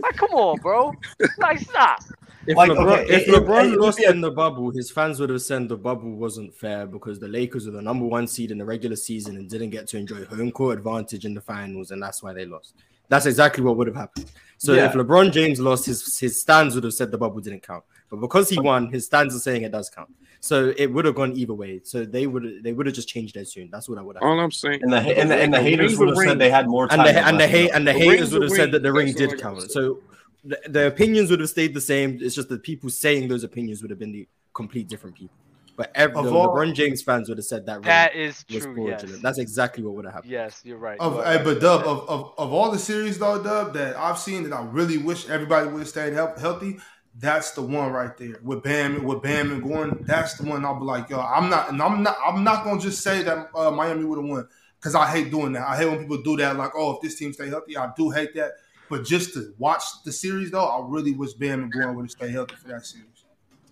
Like, 0.00 0.16
come 0.16 0.30
on, 0.32 0.58
bro. 0.58 0.92
Like, 1.38 1.58
stop. 1.58 2.00
If 2.46 2.56
Like, 2.56 2.70
LeBron, 2.70 2.98
okay, 3.02 3.02
if 3.14 3.22
it- 3.22 3.28
it- 3.28 3.34
LeBron 3.34 3.64
it 3.64 3.70
would 3.70 3.80
lost 3.80 3.98
be 3.98 4.04
a- 4.04 4.10
in 4.12 4.20
the 4.20 4.30
bubble, 4.30 4.70
his 4.70 4.88
fans 4.90 5.18
would 5.18 5.30
have 5.30 5.42
said 5.42 5.68
the 5.68 5.76
bubble 5.76 6.12
wasn't 6.12 6.54
fair 6.54 6.86
because 6.86 7.18
the 7.18 7.26
Lakers 7.26 7.66
were 7.66 7.72
the 7.72 7.82
number 7.82 8.06
one 8.06 8.26
seed 8.28 8.52
in 8.52 8.58
the 8.58 8.64
regular 8.64 8.94
season 8.94 9.36
and 9.36 9.50
didn't 9.50 9.70
get 9.70 9.88
to 9.88 9.98
enjoy 9.98 10.24
home 10.26 10.52
court 10.52 10.78
advantage 10.78 11.24
in 11.24 11.34
the 11.34 11.40
finals, 11.40 11.90
and 11.90 12.00
that's 12.00 12.22
why 12.22 12.32
they 12.32 12.46
lost. 12.46 12.74
That's 13.08 13.26
exactly 13.26 13.64
what 13.64 13.76
would 13.76 13.88
have 13.88 13.96
happened. 13.96 14.26
So 14.58 14.74
Yeah. 14.74 14.86
if 14.86 14.92
LeBron 14.94 15.32
James 15.32 15.58
lost, 15.60 15.86
his 15.86 16.18
his 16.18 16.40
stands 16.40 16.74
would 16.76 16.84
have 16.84 16.94
said 16.94 17.10
the 17.10 17.18
bubble 17.18 17.40
didn't 17.40 17.62
count. 17.64 17.84
But 18.10 18.20
because 18.20 18.48
he 18.48 18.60
won, 18.60 18.90
his 18.92 19.06
stands 19.06 19.34
are 19.34 19.40
saying 19.40 19.62
it 19.62 19.72
does 19.72 19.90
count. 19.90 20.10
So 20.46 20.72
it 20.76 20.86
would 20.92 21.04
have 21.04 21.14
gone 21.14 21.36
either 21.36 21.54
way. 21.54 21.80
So 21.84 22.04
they 22.04 22.26
would 22.26 22.62
they 22.62 22.72
would 22.72 22.86
have 22.86 22.94
just 22.94 23.08
changed 23.08 23.34
that 23.34 23.48
soon. 23.48 23.68
That's 23.70 23.88
what 23.88 23.98
I 23.98 24.02
would 24.02 24.16
have. 24.16 24.22
All 24.22 24.38
I'm 24.40 24.50
saying, 24.52 24.80
And 24.82 24.92
the 24.92 24.98
and 24.98 25.30
the, 25.30 25.36
and 25.36 25.52
the 25.54 25.58
A 25.58 25.62
haters 25.62 25.98
would 25.98 26.08
have 26.08 26.18
said 26.18 26.38
they 26.38 26.50
had 26.50 26.68
more 26.68 26.88
time. 26.88 27.00
and 27.00 27.08
the 27.08 27.20
and 27.26 27.36
the 27.36 27.40
left. 27.40 27.52
hate 27.52 27.70
and 27.74 27.86
the 27.86 27.92
A 27.92 27.94
haters 27.94 28.32
would 28.32 28.42
have 28.42 28.52
said 28.52 28.72
that 28.72 28.82
the 28.82 28.92
ring 28.92 29.12
did 29.12 29.32
I 29.34 29.36
count. 29.36 29.70
So 29.70 30.00
the, 30.44 30.58
the 30.68 30.86
opinions 30.86 31.30
would 31.30 31.40
have 31.40 31.48
stayed 31.50 31.74
the 31.74 31.80
same. 31.80 32.18
It's 32.20 32.34
just 32.34 32.48
the 32.48 32.58
people 32.58 32.88
saying 32.90 33.28
those 33.28 33.44
opinions 33.44 33.82
would 33.82 33.90
have 33.90 33.98
been 33.98 34.12
the 34.12 34.28
complete 34.54 34.88
different 34.88 35.16
people. 35.16 35.34
But 35.76 35.90
every, 35.94 36.22
the 36.22 36.32
all- 36.32 36.54
LeBron 36.54 36.72
James 36.72 37.02
fans 37.02 37.28
would 37.28 37.36
have 37.36 37.44
said 37.44 37.66
that 37.66 37.82
That 37.82 38.14
is 38.16 38.44
was 38.50 38.64
true, 38.64 38.88
yes. 38.88 39.04
That's 39.20 39.36
exactly 39.38 39.84
what 39.84 39.92
would 39.94 40.06
have 40.06 40.14
happened. 40.14 40.32
Yes, 40.32 40.62
you're 40.64 40.78
right. 40.78 40.98
Of, 40.98 41.12
You 41.14 41.18
are 41.20 41.24
right. 41.24 41.44
but 41.44 41.60
Dub, 41.60 41.82
of, 41.82 42.08
of, 42.08 42.32
of 42.38 42.52
all 42.52 42.70
the 42.70 42.78
series 42.78 43.18
though, 43.18 43.42
Dub, 43.42 43.74
that 43.74 43.94
I've 43.96 44.18
seen 44.18 44.44
that 44.48 44.54
I 44.56 44.64
really 44.64 44.96
wish 44.96 45.28
everybody 45.28 45.68
would 45.68 45.80
have 45.80 45.88
stayed 45.88 46.14
health, 46.14 46.40
healthy, 46.40 46.78
that's 47.18 47.52
the 47.52 47.62
one 47.62 47.92
right 47.92 48.16
there 48.16 48.36
with 48.42 48.62
Bam, 48.62 49.04
with 49.04 49.22
Bam 49.22 49.50
and 49.52 49.62
Goran. 49.62 50.04
That's 50.06 50.34
the 50.34 50.44
one 50.48 50.64
I'll 50.64 50.78
be 50.78 50.84
like, 50.84 51.08
yo, 51.08 51.20
I'm 51.20 51.48
not, 51.48 51.70
and 51.70 51.80
I'm 51.80 52.02
not, 52.02 52.16
I'm 52.24 52.44
not 52.44 52.64
gonna 52.64 52.80
just 52.80 53.02
say 53.02 53.22
that 53.22 53.50
uh, 53.54 53.70
Miami 53.70 54.04
would 54.04 54.18
have 54.18 54.28
won 54.28 54.48
because 54.78 54.94
I 54.94 55.06
hate 55.10 55.30
doing 55.30 55.52
that. 55.52 55.66
I 55.66 55.76
hate 55.76 55.86
when 55.86 56.00
people 56.00 56.22
do 56.22 56.36
that. 56.36 56.56
Like, 56.56 56.72
oh, 56.74 56.96
if 56.96 57.00
this 57.00 57.18
team 57.18 57.32
stay 57.32 57.48
healthy, 57.48 57.76
I 57.76 57.90
do 57.96 58.10
hate 58.10 58.34
that. 58.34 58.52
But 58.88 59.04
just 59.04 59.34
to 59.34 59.54
watch 59.58 59.82
the 60.04 60.12
series 60.12 60.50
though, 60.50 60.64
I 60.64 60.86
really 60.86 61.12
wish 61.12 61.32
Bam 61.32 61.62
and 61.64 61.72
Goran 61.72 61.94
would 61.96 62.04
have 62.04 62.10
stayed 62.10 62.30
healthy 62.32 62.54
for 62.56 62.68
that 62.68 62.84
series. 62.84 63.24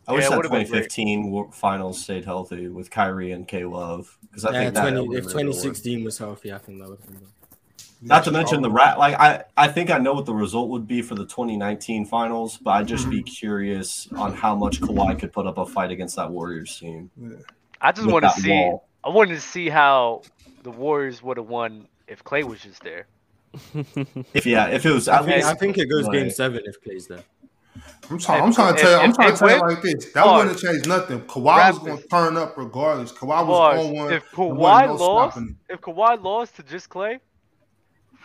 I 0.06 0.12
wish 0.12 0.22
Yeah, 0.22 0.28
it 0.28 0.30
that 0.30 0.36
would've 0.36 0.50
been 0.50 0.66
great. 0.66 0.90
2015 0.90 1.52
finals 1.52 2.02
stayed 2.02 2.24
healthy 2.24 2.68
with 2.68 2.90
Kyrie 2.90 3.32
and 3.32 3.46
K 3.46 3.64
Love 3.64 4.18
because 4.22 4.44
I 4.44 4.52
Yeah, 4.52 4.60
think 4.60 4.74
that 4.74 4.82
20, 4.82 5.06
would've 5.06 5.24
if 5.24 5.24
been 5.24 5.36
a 5.36 5.40
good 5.40 5.46
one. 5.46 5.52
2016 5.52 6.04
was 6.04 6.18
healthy, 6.18 6.52
I 6.52 6.58
think 6.58 6.80
that 6.80 6.88
would 6.88 7.00
have 7.00 7.08
been. 7.08 7.26
Not 8.02 8.24
to 8.24 8.30
mention 8.30 8.60
the 8.62 8.70
rat. 8.70 8.98
Like 8.98 9.14
I, 9.18 9.44
I 9.56 9.68
think 9.68 9.90
I 9.90 9.98
know 9.98 10.12
what 10.14 10.26
the 10.26 10.34
result 10.34 10.68
would 10.70 10.86
be 10.86 11.00
for 11.02 11.14
the 11.14 11.24
2019 11.24 12.04
finals, 12.06 12.58
but 12.58 12.70
I'd 12.72 12.88
just 12.88 13.08
be 13.08 13.18
Mm-hmm. 13.20 13.24
curious 13.26 14.08
on 14.16 14.34
how 14.34 14.54
much 14.54 14.80
Kawhi 14.80 15.18
could 15.18 15.32
put 15.32 15.46
up 15.46 15.56
a 15.58 15.64
fight 15.66 15.90
against 15.90 16.16
that 16.16 16.30
Warriors 16.30 16.78
team. 16.78 17.10
I 17.80 17.92
just 17.92 18.04
with 18.06 18.12
want 18.12 18.24
to 18.24 18.40
see. 18.40 18.50
wall. 18.50 18.88
I 19.02 19.08
wanted 19.08 19.34
to 19.34 19.40
see 19.40 19.68
how 19.68 20.22
the 20.62 20.70
Warriors 20.70 21.22
would 21.22 21.36
have 21.38 21.48
won 21.48 21.88
if 22.06 22.22
Klay 22.24 22.44
was 22.44 22.60
just 22.60 22.82
there. 22.82 23.06
If 24.34 24.46
yeah, 24.46 24.66
if 24.68 24.84
it 24.84 24.90
was 24.90 25.08
I 25.08 25.18
at 25.18 25.24
think, 25.24 25.36
least, 25.36 25.46
I 25.48 25.54
think 25.54 25.78
it 25.78 25.86
goes 25.86 26.08
game 26.08 26.30
seven 26.30 26.62
if 26.64 26.82
Klay's 26.82 27.06
there. 27.06 27.22
I'm 28.10 28.18
trying. 28.18 28.38
If- 28.40 28.44
I'm 28.46 28.52
trying 28.52 28.74
to 28.76 28.80
tell 28.82 28.90
you. 28.90 28.96
I'm 28.98 29.12
trying 29.14 29.32
if 29.32 29.38
to 29.38 29.46
tell 29.46 29.56
you 29.56 29.62
like 29.62 29.82
this. 29.82 30.12
That 30.12 30.24
Bars. 30.24 30.38
wouldn't 30.44 30.60
have 30.62 30.72
changed 30.72 30.88
nothing. 30.88 31.20
Kawhi 31.22 31.70
was 31.70 31.78
going 31.78 31.98
to 31.98 32.08
turn 32.08 32.36
up 32.36 32.56
regardless. 32.56 33.12
Kawhi 33.12 33.46
was 33.46 33.58
Bars. 33.58 33.78
on 33.86 33.94
one. 33.94 34.12
If 34.12 34.24
There 34.36 34.44
wasn't 34.44 34.58
Kawhi 34.60 34.86
no 34.86 34.94
lost, 34.94 35.32
stopping 35.36 35.56
if 35.68 35.80
Kawhi 35.80 36.22
lost 36.22 36.56
to 36.56 36.62
just 36.64 36.88
Clay, 36.88 37.20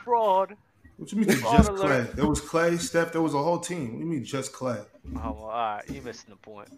fraud. 0.10 0.56
What 0.98 1.12
you 1.12 1.20
mean 1.20 1.30
Fraud 1.38 1.58
just 1.58 1.72
Klay? 1.72 1.84
alert. 1.84 2.16
There 2.16 2.28
was 2.28 2.42
Klay, 2.42 2.80
Steph. 2.80 3.12
There 3.14 3.22
was 3.22 3.34
a 3.34 3.42
whole 3.42 3.60
team. 3.60 3.94
What 3.94 4.00
do 4.00 4.06
you 4.06 4.12
mean 4.12 4.26
just 4.26 4.52
Klay? 4.52 4.86
Oh, 5.16 5.20
well, 5.20 5.36
all 5.44 5.50
right, 5.50 5.84
you 5.90 6.02
missing 6.02 6.32
the 6.32 6.36
point. 6.36 6.70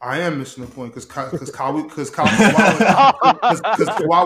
I 0.00 0.20
am 0.20 0.38
missing 0.38 0.64
the 0.64 0.70
point 0.70 0.94
because 0.94 1.06
because 1.06 1.50
Kawhi 1.50 1.82
because 1.82 2.08
Kawhi 2.10 2.28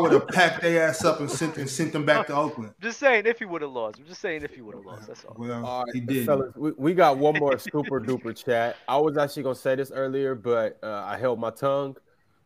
would 0.02 0.12
have 0.12 0.28
packed 0.28 0.60
their 0.60 0.86
ass 0.86 1.02
up 1.02 1.20
and 1.20 1.30
sent 1.30 1.56
and 1.56 1.68
sent 1.68 1.94
them 1.94 2.04
back 2.04 2.26
to 2.26 2.36
Oakland. 2.36 2.74
Just 2.82 3.00
saying 3.00 3.24
if 3.24 3.38
he 3.38 3.46
would 3.46 3.62
have 3.62 3.70
lost. 3.70 3.98
I'm 3.98 4.04
just 4.04 4.20
saying 4.20 4.42
if 4.42 4.54
he 4.54 4.60
would 4.60 4.74
have 4.74 4.84
lost. 4.84 5.06
That's 5.08 5.24
all. 5.24 5.34
Well, 5.38 5.64
All 5.64 5.86
he 5.94 6.00
did. 6.00 6.26
fellas, 6.26 6.54
we, 6.56 6.72
we 6.76 6.92
got 6.92 7.16
one 7.16 7.38
more 7.38 7.58
super 7.58 8.00
duper 8.00 8.36
chat. 8.36 8.76
I 8.86 8.98
was 8.98 9.16
actually 9.16 9.44
gonna 9.44 9.54
say 9.54 9.74
this 9.74 9.90
earlier, 9.90 10.34
but 10.34 10.78
uh, 10.82 11.04
I 11.06 11.16
held 11.16 11.40
my 11.40 11.50
tongue. 11.50 11.96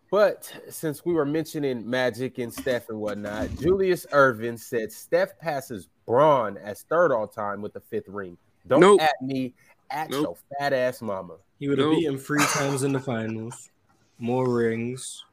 But 0.08 0.50
since 0.70 1.04
we 1.04 1.12
were 1.12 1.26
mentioning 1.26 1.84
Magic 1.88 2.38
and 2.38 2.54
Steph 2.54 2.90
and 2.90 3.00
whatnot, 3.00 3.48
Julius 3.60 4.06
Irvin 4.12 4.56
said 4.56 4.92
Steph 4.92 5.36
passes 5.40 5.88
Bron 6.06 6.56
as 6.58 6.82
third 6.82 7.12
all 7.12 7.26
time 7.26 7.60
with 7.62 7.72
the 7.72 7.80
fifth 7.80 8.08
ring. 8.08 8.36
Don't 8.68 8.80
Nope. 8.80 9.00
at 9.02 9.14
me, 9.22 9.52
at 9.90 10.10
Nope. 10.10 10.22
your 10.22 10.36
fat 10.58 10.72
ass 10.72 11.02
mama. 11.02 11.34
He 11.58 11.68
would 11.68 11.78
have 11.78 11.88
Nope. 11.88 11.98
beaten 11.98 12.18
three 12.18 12.44
times 12.52 12.82
in 12.82 12.92
the 12.92 13.00
finals, 13.00 13.70
more 14.18 14.48
rings, 14.48 15.24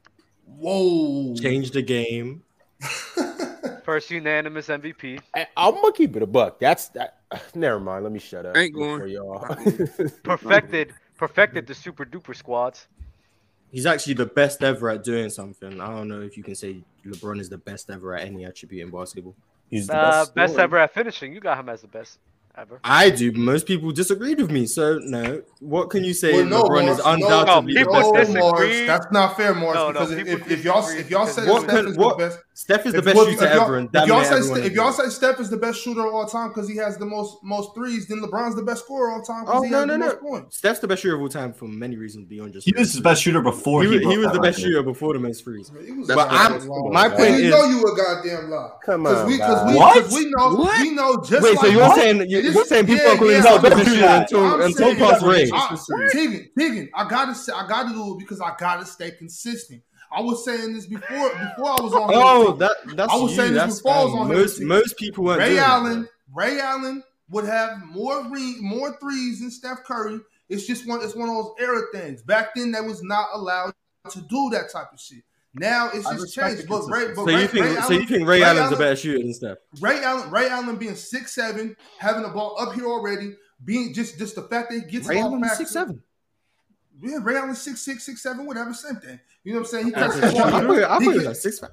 Whoa. 0.60 1.34
Change 1.36 1.72
the 1.72 1.82
game. 1.82 2.44
First 3.84 4.12
unanimous 4.12 4.68
MVP. 4.68 5.20
I, 5.36 5.48
I'm 5.58 5.76
gonna 5.76 5.92
keep 5.94 6.16
it 6.16 6.22
a 6.24 6.28
buck. 6.28 6.60
That's 6.60 6.90
that. 6.90 7.20
Never 7.56 7.80
mind. 7.80 8.04
Let 8.04 8.12
me 8.14 8.20
shut 8.20 8.46
up. 8.46 8.56
Ain't 8.58 8.74
before 8.74 9.00
going. 9.00 9.12
y'all. 9.12 9.40
Perfected, 10.24 10.94
perfected 11.18 11.66
the 11.68 11.74
super 11.74 12.06
duper 12.06 12.36
squads. 12.36 12.88
He's 13.72 13.86
actually 13.86 14.14
the 14.16 14.26
best 14.28 14.62
ever 14.64 14.90
at 14.90 15.04
doing 15.04 15.30
something. 15.30 15.82
I 15.82 15.88
don't 15.88 16.08
know 16.08 16.22
if 16.22 16.38
you 16.38 16.44
can 16.44 16.56
say 16.56 16.84
LeBron 17.06 17.40
is 17.40 17.50
the 17.50 17.58
best 17.58 17.90
ever 17.90 18.16
at 18.16 18.26
any 18.28 18.44
attribute 18.46 18.84
in 18.86 18.92
basketball. 18.92 19.36
He's 19.74 19.88
the 19.88 19.96
Uh, 19.96 20.12
best. 20.22 20.36
best 20.36 20.58
ever 20.60 20.78
at 20.78 20.94
finishing. 20.94 21.34
You 21.34 21.40
got 21.40 21.58
him 21.60 21.70
as 21.70 21.82
the 21.82 21.88
best 21.88 22.20
ever. 22.56 22.80
I 22.84 23.10
do. 23.10 23.32
but 23.32 23.40
Most 23.40 23.66
people 23.66 23.92
disagreed 23.92 24.40
with 24.40 24.52
me. 24.52 24.66
So 24.66 25.00
no, 25.04 25.42
what 25.60 25.90
can 25.90 26.04
you 26.04 26.14
say? 26.14 26.34
Well, 26.34 26.46
no, 26.46 26.64
LeBron 26.64 26.82
Morris, 26.86 27.00
is 27.00 27.06
undoubtedly 27.06 27.74
no, 27.74 27.84
the 27.84 28.12
best 28.14 28.32
no, 28.32 28.40
Morris, 28.40 28.88
that's 28.88 29.12
not 29.12 29.38
fair, 29.38 29.54
Morris. 29.54 29.76
No, 29.76 29.88
no, 29.88 29.94
because 29.94 30.12
if, 30.12 30.28
if, 30.28 30.52
if 30.52 30.64
y'all 30.64 30.88
if 30.90 31.10
y'all 31.10 31.26
because 31.26 31.36
say 31.36 31.50
What 31.50 31.64
Steph 31.64 31.76
can- 31.76 31.88
is 31.88 31.98
what- 31.98 32.18
the 32.18 32.26
best, 32.28 32.40
Steph 32.56 32.86
is 32.86 32.94
the 32.94 33.00
if, 33.00 33.06
best 33.06 33.16
well, 33.18 33.26
shooter 33.26 33.46
if 33.46 33.52
ever, 33.52 33.78
and 33.78 33.88
if 33.88 33.94
y'all 33.96 34.06
dominate 34.08 34.28
say 34.30 34.38
everyone. 34.38 34.62
if 34.64 34.74
y'all 34.74 34.92
say 34.92 35.10
Steph 35.10 35.40
is 35.40 35.50
the 35.50 35.58
best 35.58 35.82
shooter 35.82 36.06
of 36.06 36.14
all 36.14 36.28
time 36.28 36.50
because 36.50 36.70
he 36.70 36.76
has 36.78 36.98
the 36.98 37.06
most 37.06 37.38
most 37.44 37.74
threes, 37.74 38.08
then 38.08 38.20
LeBron's 38.22 38.56
the 38.56 38.62
best 38.62 38.84
scorer 38.86 39.10
of 39.10 39.18
all 39.18 39.24
time 39.24 39.46
because 39.46 39.60
Oh 39.60 39.64
he 39.64 39.72
no 39.72 39.80
has 39.80 39.88
no 39.88 39.94
the 39.94 39.98
no! 39.98 40.06
most 40.06 40.20
points. 40.22 40.58
Steph's 40.58 40.80
the 40.80 40.88
best 40.88 41.02
shooter 41.02 41.16
of 41.16 41.22
all 41.22 41.30
time 41.30 41.52
for 41.52 41.66
many 41.68 41.98
reasons 41.98 42.28
beyond 42.28 42.54
just. 42.54 42.66
He 42.68 42.74
was 42.78 42.94
the 42.94 43.02
best 43.02 43.24
shooter 43.24 43.42
before 43.42 43.82
He, 43.84 43.90
he, 43.90 43.96
was- 44.06 44.14
he 44.14 44.18
was 44.20 44.32
the 44.34 44.40
best 44.40 44.60
shooter 44.60 44.84
before 44.84 45.14
the 45.14 45.20
most 45.20 45.44
threes. 45.44 45.72
But 45.72 46.30
I'm- 46.30 46.54
best 46.54 46.66
shooter. 46.66 46.90
my 46.92 47.06
And 47.08 47.16
point 47.16 47.36
we 47.38 47.50
know 47.50 47.64
you 47.66 47.82
a 47.84 47.96
goddamn 47.98 48.52
lie. 48.52 48.70
Come 48.86 49.08
on, 49.08 49.28
because 49.28 49.66
we, 49.72 49.76
What? 49.78 49.96
because 49.96 50.14
we 50.14 50.26
know, 50.30 50.56
What? 50.56 50.82
we 50.82 50.92
know 50.92 51.24
just 51.24 51.42
Wait, 51.44 51.58
so 51.58 51.66
you're 51.66 51.82
What? 51.82 51.96
saying 52.00 52.30
This- 52.44 52.56
you're 52.56 52.66
saying 52.66 52.86
people 52.88 53.06
yeah, 53.06 53.12
are 53.12 53.18
calling 53.18 53.32
yeah, 53.32 53.36
himself 53.38 53.64
no, 53.64 53.70
don't 53.70 53.78
best 53.78 53.90
do 53.90 53.96
shooter 53.96 54.08
that. 54.08 54.22
until 54.22 54.62
until 54.62 54.96
past. 54.96 55.92
I, 55.94 56.08
Tegan, 56.12 56.50
Tegan, 56.58 56.90
I 56.94 57.10
gotta 57.10 57.36
say, 57.36 57.54
I 57.54 57.68
gotta 57.68 57.90
do 57.94 58.14
it 58.16 58.20
because 58.20 58.42
I 58.42 58.54
gotta 58.60 58.86
stay 58.86 59.12
consistent. 59.12 59.82
I 60.12 60.22
was 60.22 60.46
saying 60.46 60.74
this 60.74 60.86
before, 60.86 61.30
before 61.30 61.70
I 61.72 61.82
was 61.82 61.94
on. 61.94 62.12
Oh, 62.14 62.52
that 62.58 62.76
that's 62.96 63.12
I 63.12 63.16
was 63.16 63.32
you. 63.32 63.38
saying 63.38 63.54
this 63.54 63.64
that's 63.64 63.78
before 63.78 63.94
I 63.94 64.04
was 64.04 64.12
fine. 64.14 64.22
on 64.22 64.28
most 64.28 64.62
most 64.62 64.98
people 64.98 65.24
weren't 65.24 65.40
Ray 65.40 65.46
doing 65.46 65.58
that, 65.58 65.70
Allen, 65.70 66.10
Ray 66.36 66.60
Allen 66.60 67.04
would 67.30 67.46
have 67.46 67.84
more 67.86 68.24
re, 68.30 68.58
more 68.60 68.98
threes 69.00 69.40
than 69.40 69.50
Steph 69.50 69.84
Curry. 69.86 70.20
It's 70.50 70.68
just 70.68 70.88
one. 70.88 71.02
It's 71.02 71.16
one 71.16 71.30
of 71.30 71.36
those 71.36 71.54
era 71.60 71.82
things. 71.94 72.22
Back 72.22 72.54
then, 72.56 72.72
they 72.72 72.82
was 72.82 73.02
not 73.02 73.28
allowed 73.34 73.74
to 74.12 74.22
do 74.22 74.50
that 74.52 74.72
type 74.72 74.92
of 74.94 75.00
shit. 75.00 75.24
Now 75.56 75.90
it's 75.94 76.10
just 76.10 76.34
changed. 76.34 76.68
But 76.68 76.88
Ray, 76.88 77.08
but 77.10 77.16
So 77.16 77.26
Ray, 77.26 77.42
you 77.42 77.48
think 77.48 77.66
Ray 77.66 77.74
so 77.76 77.80
Allen, 77.82 78.00
you 78.02 78.06
think 78.08 78.28
Ray, 78.28 78.44
Allen's 78.44 78.60
a 78.60 78.64
Allen- 78.64 78.78
better 78.80 78.96
shooter 78.96 79.20
than 79.20 79.34
Steph? 79.34 79.58
Ray 79.82 80.02
Allen, 80.04 80.32
Ray 80.32 80.50
Allen 80.50 80.76
being 80.78 80.96
six 80.96 81.34
seven, 81.36 81.76
having 82.00 82.24
the 82.24 82.30
ball 82.30 82.56
up 82.60 82.74
here 82.74 82.86
already, 82.88 83.36
being 83.64 83.94
just 83.94 84.18
just 84.18 84.36
the 84.36 84.42
fact 84.44 84.72
that 84.72 84.76
he 84.80 84.82
gets 84.90 85.08
Ray 85.08 85.16
the 85.18 85.22
ball 85.22 85.32
Allen 85.36 85.44
is 85.46 85.58
six 85.58 85.72
seven. 85.72 86.02
Yeah, 87.02 87.18
Ray 87.22 87.36
Allen 87.36 87.56
six 87.56 87.82
six 87.82 88.04
six 88.04 88.22
seven, 88.24 88.46
whatever, 88.46 88.74
same 88.74 88.96
thing. 88.96 89.20
You 89.44 89.54
know 89.54 89.60
what 89.60 89.66
I'm 89.68 89.72
saying? 89.72 89.86
He 89.88 89.96
I 89.96 90.00
cuts 90.00 90.20
put 90.20 90.22
the 90.26 90.32
ball. 90.34 90.86
I 90.86 91.00
He 91.00 91.06
put 91.06 91.16
it 91.18 91.20
get- 91.20 91.28
at 91.32 91.38
six 91.38 91.60
five. 91.60 91.70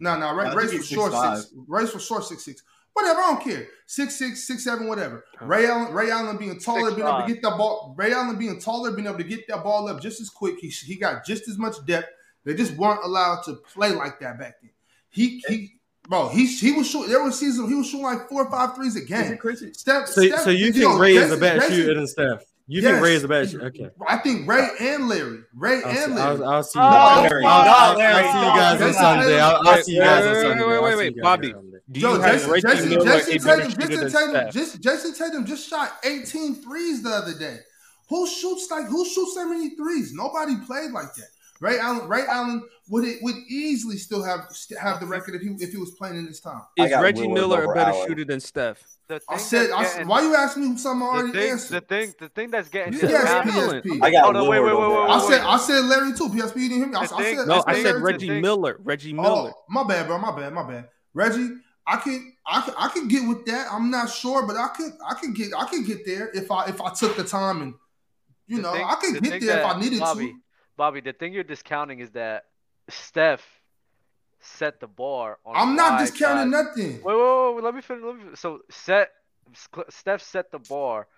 no, 0.00 0.18
no, 0.18 0.34
Ray, 0.34 0.46
I 0.46 0.54
Ray's 0.54 0.70
for 0.70 0.76
he's 0.76 0.86
short 0.88 1.12
6'5". 1.12 1.36
six. 1.38 1.50
Ray's 1.66 1.90
for 1.90 1.98
short 2.00 2.24
six 2.24 2.44
six. 2.44 2.62
Whatever, 2.94 3.20
I 3.20 3.26
don't 3.32 3.42
care. 3.44 3.68
Six 3.86 4.16
six, 4.16 4.44
six 4.44 4.64
seven, 4.64 4.88
whatever. 4.88 5.24
Ray 5.40 5.66
Allen, 5.66 5.94
Ray 5.94 6.10
Allen 6.10 6.36
being 6.36 6.58
taller, 6.58 6.90
being 6.90 7.06
able 7.06 7.20
to 7.22 7.26
get 7.32 7.40
that 7.42 7.56
ball. 7.56 7.94
Ray 7.96 8.12
Allen 8.12 8.36
being 8.36 8.60
taller, 8.60 8.90
being 8.90 9.06
able 9.06 9.18
to 9.18 9.24
get 9.24 9.46
that 9.48 9.62
ball 9.62 9.88
up 9.88 10.02
just 10.02 10.20
as 10.20 10.28
quick. 10.28 10.58
He 10.58 10.68
he 10.68 10.96
got 10.96 11.24
just 11.24 11.48
as 11.48 11.56
much 11.56 11.76
depth. 11.86 12.08
They 12.44 12.54
just 12.54 12.74
weren't 12.76 13.04
allowed 13.04 13.42
to 13.44 13.54
play 13.54 13.90
like 13.90 14.20
that 14.20 14.38
back 14.38 14.54
then. 14.62 14.70
He 15.10 15.42
he, 15.48 15.72
bro, 16.08 16.28
he 16.28 16.46
he 16.46 16.72
was 16.72 16.88
shooting. 16.90 17.10
There 17.10 17.22
was 17.22 17.38
seasons 17.38 17.68
he 17.68 17.74
was 17.74 17.86
shooting 17.86 18.04
like 18.06 18.28
four 18.28 18.46
or 18.46 18.50
five 18.50 18.74
threes 18.76 18.96
a 18.96 19.00
game. 19.04 19.38
Steph, 19.72 20.08
So 20.08 20.22
Steph, 20.26 20.40
so 20.40 20.50
you 20.50 20.66
yo, 20.66 20.72
think 20.90 21.00
Ray 21.00 21.16
is 21.16 21.30
a 21.32 21.36
Jayson- 21.36 21.40
better 21.40 21.60
shooter 21.70 21.94
than 21.94 22.06
Steph? 22.06 22.42
You 22.70 22.82
Yes. 22.82 22.90
think 22.92 23.02
Ray 23.02 23.14
is 23.14 23.24
a 23.24 23.28
better 23.28 23.46
shooter? 23.48 23.66
Okay. 23.68 23.88
I 24.06 24.18
think 24.18 24.46
Ray 24.46 24.68
and 24.78 25.08
Larry, 25.08 25.38
Ray 25.54 25.80
I'll 25.82 25.88
and 25.88 25.98
see, 25.98 26.10
Larry. 26.10 26.20
I'll, 26.20 26.44
I'll 26.44 26.62
see. 26.62 26.78
Oh, 26.78 26.84
you 26.84 26.90
guys. 26.92 27.30
Larry. 27.30 27.44
I'll, 27.46 27.50
I'll, 27.50 27.64
God, 27.64 27.90
I'll 27.92 27.98
Larry. 27.98 28.28
see 28.28 28.38
you 28.38 28.44
guys 28.60 28.82
on 28.82 28.92
Sunday. 28.92 29.40
I'll, 29.40 29.68
I'll 29.68 29.82
see 29.82 29.92
you 29.94 30.00
guys 30.00 30.24
on 30.26 30.32
Wait, 30.32 30.34
wait, 30.34 30.42
Sunday. 30.42 30.64
wait, 30.66 30.82
wait, 30.82 30.96
wait, 30.98 31.16
you 31.16 31.22
guys 31.22 31.32
on 31.32 31.40
Bobby. 31.40 31.54
Do 31.90 32.00
Yo, 32.00 32.12
you 32.12 32.18
Jayson, 32.20 32.60
Jayson, 32.60 32.90
Jayson 33.00 33.42
Tatum, 33.42 33.70
Jayson 33.72 34.12
Tatum, 34.12 34.50
just, 34.52 34.80
Jayson 34.82 35.14
Tatum 35.16 35.46
just 35.46 35.66
shot 35.68 35.92
18 36.04 36.56
threes 36.56 37.02
the 37.02 37.08
other 37.08 37.32
day. 37.38 37.56
Who 38.10 38.26
shoots 38.26 38.68
like 38.70 38.84
who 38.86 39.06
shoots 39.06 39.34
so 39.34 39.48
many 39.48 39.70
threes? 39.70 40.12
Nobody 40.12 40.56
played 40.66 40.90
like 40.92 41.14
that. 41.14 41.28
Ray 41.60 41.78
Allen, 41.78 42.08
Ray 42.08 42.24
Allen 42.28 42.62
would 42.88 43.04
it 43.04 43.18
would 43.22 43.34
easily 43.48 43.96
still 43.96 44.22
have 44.22 44.48
have 44.80 45.00
the 45.00 45.06
record 45.06 45.34
if 45.34 45.42
he 45.42 45.48
if 45.64 45.72
he 45.72 45.76
was 45.76 45.90
playing 45.92 46.16
in 46.16 46.26
this 46.26 46.40
time. 46.40 46.62
Is 46.76 46.92
Reggie 46.92 47.26
Willard 47.26 47.34
Miller 47.64 47.72
a 47.72 47.74
better 47.74 47.90
Allen. 47.90 48.06
shooter 48.08 48.24
than 48.24 48.40
Steph? 48.40 48.82
I 49.28 49.38
said, 49.38 49.70
that's 49.70 49.72
I, 49.72 49.82
getting- 49.94 50.08
why 50.08 50.20
you 50.20 50.34
asking 50.36 50.70
me 50.70 50.76
something 50.76 51.08
I 51.08 51.10
the 51.12 51.16
already 51.18 51.32
thing, 51.38 51.50
answered? 51.52 51.74
the 51.76 51.80
thing, 51.80 52.14
the 52.20 52.28
thing 52.28 52.50
that's 52.50 52.68
getting 52.68 52.92
You 52.92 53.08
Yeah, 53.08 53.16
asked 53.16 53.48
PSP. 53.48 54.02
I 54.02 54.10
got 54.10 54.24
Hold 54.24 54.36
on, 54.36 54.48
wait, 54.48 54.60
Willard 54.60 54.78
wait, 54.78 54.88
wait, 54.88 55.00
wait, 55.02 55.10
I 55.10 55.28
said 55.28 55.40
I 55.40 55.56
said 55.56 55.84
Larry 55.86 56.12
too. 56.12 56.28
PSP 56.28 56.56
you 56.56 56.68
didn't 56.68 56.76
hear 56.78 56.86
me. 56.88 56.94
I, 56.94 57.06
The 57.06 57.14
I 57.14 57.18
thing- 57.22 57.38
said 57.38 57.48
No, 57.48 57.64
I 57.66 57.74
said 57.74 57.82
said 57.82 57.84
Larry. 57.94 58.02
Reggie 58.02 58.28
thing- 58.28 58.42
Miller. 58.42 58.76
Reggie 58.84 59.12
oh, 59.18 59.22
Miller. 59.22 59.52
Oh, 59.56 59.64
my 59.70 59.84
bad, 59.84 60.06
bro. 60.06 60.18
My 60.18 60.36
bad. 60.36 60.52
My 60.52 60.62
bad. 60.62 60.88
Reggie, 61.14 61.48
I 61.86 61.96
can, 61.96 62.34
I 62.46 62.60
can, 62.60 62.74
I 62.76 62.88
can 62.88 63.08
get 63.08 63.26
with 63.26 63.46
that. 63.46 63.66
I'm 63.72 63.90
not 63.90 64.10
sure, 64.10 64.46
but 64.46 64.56
I 64.56 64.68
could, 64.76 64.92
I 65.08 65.14
could 65.14 65.34
get, 65.34 65.52
I 65.56 65.64
could 65.66 65.86
get 65.86 66.04
there 66.04 66.28
if 66.34 66.50
I, 66.50 66.66
if 66.66 66.80
I 66.82 66.92
took 66.92 67.16
the 67.16 67.24
time 67.24 67.62
and, 67.62 67.74
you 68.46 68.56
The 68.56 68.62
know, 68.62 68.72
thing- 68.74 68.84
I 68.86 68.94
could 68.96 69.22
get 69.22 69.30
thing 69.32 69.46
there 69.46 69.60
if 69.60 69.64
I 69.66 69.80
needed 69.80 70.00
Bobby, 70.00 70.26
to. 70.28 70.34
Bobby, 70.78 71.00
the 71.00 71.12
thing 71.12 71.34
you're 71.34 71.42
discounting 71.44 71.98
is 71.98 72.12
that 72.12 72.44
Steph 72.88 73.44
set 74.40 74.78
the 74.80 74.86
bar 74.86 75.38
on. 75.44 75.56
I'm 75.56 75.76
not 75.76 75.98
discounting 75.98 76.50
guys- 76.52 76.66
nothing. 76.66 77.02
Wait, 77.02 77.16
wait, 77.16 77.16
wait, 77.16 77.54
wait, 77.56 77.64
let 77.64 77.74
me 77.74 77.82
finish. 77.82 78.04
Let 78.04 78.16
me. 78.16 78.22
So 78.36 78.60
set 78.70 79.10
Steph 79.90 80.22
set 80.22 80.50
the 80.52 80.60
bar 80.60 81.08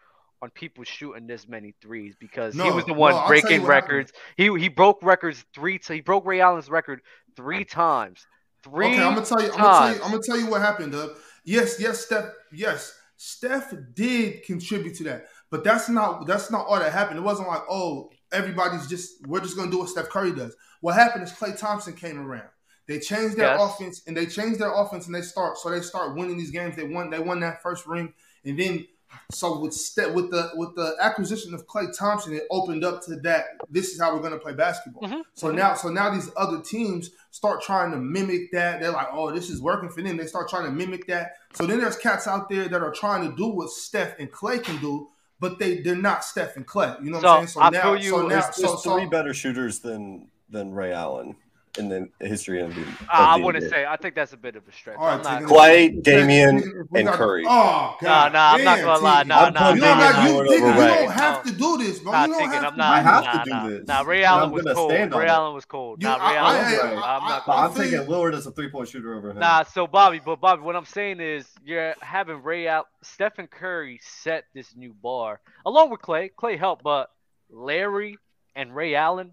on 0.42 0.48
people 0.50 0.82
shooting 0.84 1.26
this 1.26 1.46
many 1.46 1.74
threes 1.82 2.16
because 2.18 2.54
he 2.54 2.70
was 2.70 2.86
the 2.86 2.94
one 2.94 3.12
no, 3.12 3.18
I'll 3.18 3.26
tell 3.26 3.36
you 3.36 3.42
breaking 3.42 3.60
happened. 3.60 3.68
records. 3.68 4.12
He 4.38 4.58
he 4.58 4.68
broke 4.68 5.02
records 5.02 5.44
three. 5.54 5.78
T- 5.78 5.94
he 5.94 6.00
broke 6.00 6.24
Ray 6.24 6.40
Allen's 6.40 6.70
record 6.70 7.02
three 7.36 7.64
times. 7.64 8.26
Three. 8.64 8.86
Okay, 8.86 9.02
I'm 9.02 9.14
gonna 9.14 9.26
tell 9.26 9.42
you. 9.42 9.52
I'm 9.52 9.58
gonna 9.58 9.78
tell 9.78 9.94
you. 9.94 10.02
I'm 10.02 10.10
gonna 10.10 10.22
tell 10.22 10.38
you 10.38 10.46
what 10.46 10.62
happened, 10.62 10.92
Doug. 10.92 11.10
Yes, 11.44 11.78
yes, 11.78 12.06
Steph. 12.06 12.30
Yes, 12.50 12.98
Steph 13.18 13.74
did 13.94 14.42
contribute 14.44 14.94
to 14.96 15.04
that, 15.04 15.26
but 15.50 15.64
that's 15.64 15.90
not 15.90 16.26
that's 16.26 16.50
not 16.50 16.66
all 16.66 16.78
that 16.78 16.92
happened. 16.92 17.18
It 17.18 17.22
wasn't 17.22 17.48
like 17.48 17.62
oh 17.68 18.10
everybody's 18.32 18.86
just 18.86 19.26
we're 19.26 19.40
just 19.40 19.56
gonna 19.56 19.70
do 19.70 19.78
what 19.78 19.88
Steph 19.88 20.08
Curry 20.08 20.32
does. 20.32 20.54
What 20.80 20.94
happened 20.94 21.24
is 21.24 21.32
Klay 21.32 21.58
Thompson 21.58 21.94
came 21.94 22.18
around. 22.18 22.48
They 22.86 22.98
changed 22.98 23.36
their 23.36 23.52
Yes. 23.54 23.60
offense 23.60 24.02
and 24.06 24.16
they 24.16 24.26
changed 24.26 24.58
their 24.60 24.72
offense 24.72 25.06
and 25.06 25.14
they 25.14 25.22
start 25.22 25.58
so 25.58 25.70
they 25.70 25.80
start 25.80 26.16
winning 26.16 26.36
these 26.38 26.50
games. 26.50 26.76
They 26.76 26.84
won. 26.84 27.10
They 27.10 27.18
won 27.20 27.40
that 27.40 27.62
first 27.62 27.86
ring, 27.86 28.12
and 28.44 28.58
then 28.58 28.86
so 29.32 29.58
with 29.58 29.74
step 29.74 30.12
with 30.12 30.30
the 30.30 30.50
with 30.54 30.74
the 30.76 30.94
acquisition 31.00 31.52
of 31.54 31.66
Klay 31.66 31.96
Thompson, 31.96 32.32
it 32.32 32.44
opened 32.50 32.84
up 32.84 33.02
to 33.04 33.16
that. 33.22 33.44
This 33.68 33.92
is 33.92 34.00
how 34.00 34.14
we're 34.14 34.22
gonna 34.22 34.38
play 34.38 34.54
basketball. 34.54 35.02
Mhm, 35.08 35.22
So 35.34 35.50
now, 35.50 35.74
so 35.74 35.88
now 35.88 36.10
these 36.10 36.30
other 36.36 36.60
teams 36.60 37.10
start 37.32 37.60
trying 37.60 37.90
to 37.90 37.96
mimic 37.96 38.52
that. 38.52 38.80
They're 38.80 38.92
like, 38.92 39.08
oh, 39.12 39.32
this 39.32 39.50
is 39.50 39.60
working 39.60 39.88
for 39.88 40.00
them. 40.02 40.16
They 40.16 40.26
start 40.26 40.48
trying 40.48 40.64
to 40.66 40.70
mimic 40.70 41.06
that. 41.08 41.32
So 41.54 41.66
then 41.66 41.80
there's 41.80 41.96
cats 41.96 42.28
out 42.28 42.48
there 42.48 42.68
that 42.68 42.82
are 42.82 42.92
trying 42.92 43.28
to 43.28 43.36
do 43.36 43.48
what 43.48 43.70
Steph 43.70 44.16
and 44.20 44.30
Klay 44.30 44.62
can 44.62 44.76
do, 44.80 45.08
but 45.40 45.58
they 45.58 45.78
they're 45.80 45.96
not 45.96 46.24
Steph 46.24 46.56
and 46.56 46.66
Klay. 46.66 47.02
You 47.02 47.10
know 47.10 47.18
what 47.18 47.26
I'm 47.26 47.36
saying? 47.38 47.46
So, 47.48 47.60
So 47.60 47.62
I 47.62 47.70
now, 47.70 47.82
feel 47.82 47.96
you- 47.96 48.10
so 48.10 48.22
now, 48.22 48.28
There's, 48.28 48.56
so, 48.56 48.62
there's 48.62 48.82
so 48.82 48.94
three 48.96 49.06
better 49.06 49.34
shooters 49.34 49.80
than 49.80 50.28
than 50.50 50.72
Ray 50.72 50.92
Allen 50.92 51.34
in 51.78 51.88
the 51.88 52.08
history 52.26 52.60
of 52.60 52.74
the. 52.74 52.80
Uh, 52.80 52.84
of 52.84 52.88
I 53.10 53.38
the 53.38 53.44
wouldn't 53.44 53.64
NBA. 53.64 53.70
say. 53.70 53.86
I 53.86 53.96
think 53.96 54.14
that's 54.14 54.32
a 54.32 54.36
bit 54.36 54.56
of 54.56 54.66
a 54.68 54.72
stretch. 54.72 54.96
All 54.98 55.06
right, 55.06 55.24
I'm 55.24 55.42
not- 55.42 55.50
Klay, 55.50 55.96
If 55.98 56.02
Damian, 56.02 56.86
and 56.94 57.06
got- 57.06 57.14
Curry. 57.16 57.44
Oh, 57.46 57.48
Nah, 57.48 57.96
God. 58.00 58.32
nah, 58.32 58.52
I'm 58.54 58.64
not 58.64 58.80
gonna 58.80 58.98
lie. 59.02 59.22
Tegan. 59.22 59.28
Nah, 59.28 59.44
I'm 59.44 59.52
nah, 59.54 59.72
You 59.74 59.80
nah, 59.80 60.12
don't, 60.12 60.24
you, 60.26 60.32
Lillard 60.32 60.48
Tegan, 60.48 60.64
over 60.70 60.80
you 60.82 60.88
don't 61.06 61.10
have 61.12 61.42
to 61.44 61.52
do 61.52 61.78
this, 61.78 61.98
bro. 62.00 62.12
Nah, 62.12 62.24
you 62.26 62.32
don't 62.32 62.40
have 62.50 62.64
I'm 62.64 62.70
to 62.72 62.76
not. 62.76 62.92
I 62.92 63.00
have 63.02 63.24
nah, 63.24 63.32
to 63.32 63.44
do 63.44 63.50
nah, 63.50 63.68
this. 63.68 63.86
Nah, 63.86 64.00
Ray 64.00 64.24
Allen 64.24 64.50
was 64.50 64.62
gonna 64.64 64.74
cold. 64.74 64.90
Ray. 64.92 65.26
Allen 65.28 65.54
was 65.54 65.64
cold. 65.64 66.02
You- 66.02 66.08
Nah, 66.08 66.28
Ray 66.30 66.36
Allen. 66.36 66.56
I- 66.56 66.58
was 66.64 66.72
I- 66.72 66.80
cold. 66.80 66.92
I'm 67.04 67.22
not. 67.28 67.46
But 67.46 67.52
I 67.52 67.64
I'm 67.64 67.72
feel 67.72 67.82
taking 67.84 68.00
you. 68.00 68.06
Lillard 68.06 68.34
as 68.34 68.46
a 68.46 68.50
three 68.52 68.68
point 68.70 68.88
shooter 68.88 69.14
over 69.14 69.30
him. 69.30 69.38
Nah, 69.38 69.62
so 69.62 69.86
Bobby, 69.86 70.20
but 70.24 70.40
Bobby, 70.40 70.62
what 70.62 70.74
I'm 70.76 70.84
saying 70.84 71.20
is 71.20 71.46
you're 71.64 71.94
having 72.00 72.42
Ray 72.42 72.66
out. 72.68 72.86
Stephen 73.02 73.46
Curry 73.46 74.00
set 74.02 74.44
this 74.54 74.74
new 74.76 74.92
bar 74.92 75.40
along 75.64 75.90
with 75.90 76.00
Klay. 76.00 76.30
Klay 76.36 76.58
helped, 76.58 76.82
but 76.82 77.10
Larry 77.48 78.18
and 78.56 78.74
Ray 78.74 78.94
Allen, 78.94 79.32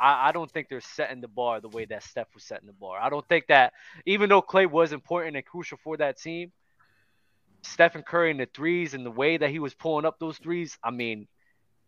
I, 0.00 0.28
I 0.28 0.32
don't 0.32 0.50
think 0.50 0.68
they're 0.68 0.80
setting 0.80 1.20
the 1.20 1.28
bar 1.28 1.60
the 1.60 1.68
way 1.68 1.84
that 1.86 2.02
Steph 2.02 2.28
was 2.34 2.44
setting 2.44 2.66
the 2.66 2.72
bar. 2.72 2.98
I 3.00 3.08
don't 3.08 3.26
think 3.28 3.46
that 3.48 3.72
even 4.04 4.28
though 4.28 4.42
Klay 4.42 4.70
was 4.70 4.92
important 4.92 5.36
and 5.36 5.44
crucial 5.44 5.78
for 5.82 5.96
that 5.98 6.18
team, 6.20 6.52
Stephen 7.62 8.02
Curry 8.02 8.30
and 8.30 8.40
the 8.40 8.46
threes 8.46 8.94
and 8.94 9.04
the 9.04 9.10
way 9.10 9.36
that 9.36 9.50
he 9.50 9.58
was 9.58 9.74
pulling 9.74 10.04
up 10.04 10.18
those 10.18 10.38
threes, 10.38 10.78
I 10.84 10.90
mean, 10.90 11.26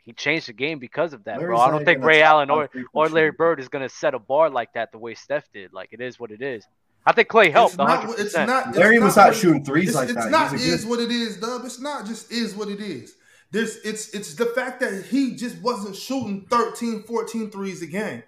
he 0.02 0.12
changed 0.12 0.48
the 0.48 0.52
game 0.54 0.78
because 0.78 1.12
of 1.12 1.24
that, 1.24 1.38
bro. 1.38 1.58
I 1.58 1.70
don't 1.70 1.84
think 1.84 2.02
Ray 2.02 2.22
Allen 2.22 2.50
or 2.50 2.68
or 2.94 3.08
Larry. 3.08 3.30
Bird 3.30 3.60
is 3.60 3.68
gonna 3.68 3.88
set 3.90 4.14
a 4.14 4.18
bar 4.18 4.48
like 4.50 4.72
that 4.72 4.90
the 4.90 4.98
way 4.98 5.14
Steph 5.14 5.50
did. 5.52 5.72
Like 5.72 5.90
it 5.92 6.00
is 6.00 6.18
what 6.18 6.30
it 6.30 6.40
is. 6.42 6.64
I 7.06 7.12
think 7.12 7.28
Klay 7.28 7.50
helped 7.52 7.74
It's 7.74 7.78
100. 7.78 8.06
not, 8.06 8.12
it's 8.14 8.22
percent 8.24 8.48
not, 8.50 8.68
it's 8.68 8.78
Larry 8.78 8.98
was 8.98 9.16
not 9.16 9.28
what- 9.28 9.36
shooting 9.36 9.64
threes 9.64 9.88
it's, 9.88 9.96
like 9.96 10.08
it's 10.08 10.14
that. 10.16 10.24
It's 10.24 10.30
not 10.32 10.52
He 10.58 10.66
is 10.66 10.84
good- 10.84 10.90
what 10.90 11.00
it 11.00 11.10
is, 11.10 11.36
Dub. 11.36 11.62
It's 11.64 11.78
not 11.80 12.06
just 12.06 12.32
is 12.32 12.54
what 12.54 12.68
it 12.68 12.80
is. 12.80 13.14
There's 13.50 13.76
it's 13.78 14.10
it's 14.14 14.34
the 14.34 14.46
fact 14.46 14.80
that 14.80 15.06
he 15.06 15.34
just 15.34 15.60
wasn't 15.62 15.96
shooting 15.96 16.46
13, 16.50 17.04
14 17.04 17.50
threes 17.50 17.80
a 17.82 17.86
game. 17.86 18.22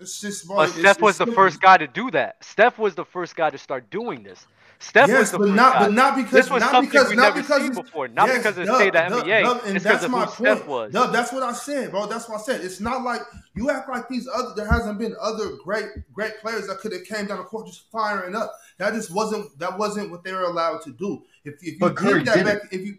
It's 0.00 0.20
just, 0.20 0.46
bro, 0.46 0.56
But 0.56 0.68
it's- 0.70 0.80
Steph 0.80 1.00
was 1.00 1.10
it's 1.12 1.18
the 1.18 1.24
simple. 1.26 1.42
first 1.44 1.60
guy 1.60 1.76
to 1.78 1.86
do 1.86 2.10
that. 2.10 2.42
Steph 2.42 2.78
was 2.78 2.94
the 2.94 3.04
first 3.04 3.36
guy 3.36 3.50
to 3.50 3.58
start 3.58 3.90
doing 3.90 4.22
this. 4.22 4.46
Steph 4.80 5.08
was 5.08 5.30
the 5.30 5.38
but 5.38 5.44
first 5.44 5.56
not, 5.56 5.72
guy. 5.74 5.78
but 5.84 5.92
not 5.92 6.16
because 6.16 6.30
this 6.32 6.50
was 6.50 6.60
not 6.60 6.70
something 6.72 6.90
because 6.90 7.08
we 7.08 7.16
not 7.16 7.22
never 7.36 7.40
because 7.42 7.62
seen 7.62 7.72
before. 7.74 8.08
Not 8.08 8.26
yes, 8.26 8.38
because 8.38 8.58
it 8.58 8.64
Dub, 8.66 8.76
stayed 8.76 8.92
the 8.92 8.98
Dub, 9.08 9.24
NBA. 9.24 9.42
Dub, 9.42 9.60
and 9.64 9.76
it's 9.76 9.84
that's 9.84 10.02
because 10.02 10.04
of 10.04 10.10
my 10.10 10.24
who 10.26 10.44
Steph 10.44 10.66
was. 10.66 10.92
Dub, 10.92 11.12
that's 11.12 11.32
what 11.32 11.42
I 11.42 11.52
said, 11.52 11.90
bro. 11.92 12.06
That's 12.06 12.28
what 12.28 12.40
I 12.40 12.42
said. 12.42 12.60
It's 12.62 12.80
not 12.80 13.02
like 13.02 13.20
you 13.54 13.70
act 13.70 13.88
like 13.88 14.08
these 14.08 14.28
other. 14.34 14.52
There 14.56 14.66
hasn't 14.70 14.98
been 14.98 15.14
other 15.20 15.52
great 15.64 15.86
great 16.12 16.32
players 16.40 16.66
that 16.66 16.78
could 16.78 16.92
have 16.92 17.04
came 17.04 17.26
down 17.26 17.38
the 17.38 17.44
court 17.44 17.66
just 17.66 17.90
firing 17.92 18.34
up. 18.34 18.52
That 18.78 18.92
just 18.94 19.10
wasn't 19.12 19.56
that 19.60 19.78
wasn't 19.78 20.10
what 20.10 20.24
they 20.24 20.32
were 20.32 20.42
allowed 20.42 20.82
to 20.82 20.90
do. 20.92 21.22
If, 21.44 21.54
if 21.62 21.74
you 21.74 21.78
But 21.78 21.94
Curry 21.96 22.24
that 22.24 22.34
did 22.34 22.44
back, 22.44 22.58
if 22.72 22.80
you, 22.84 22.98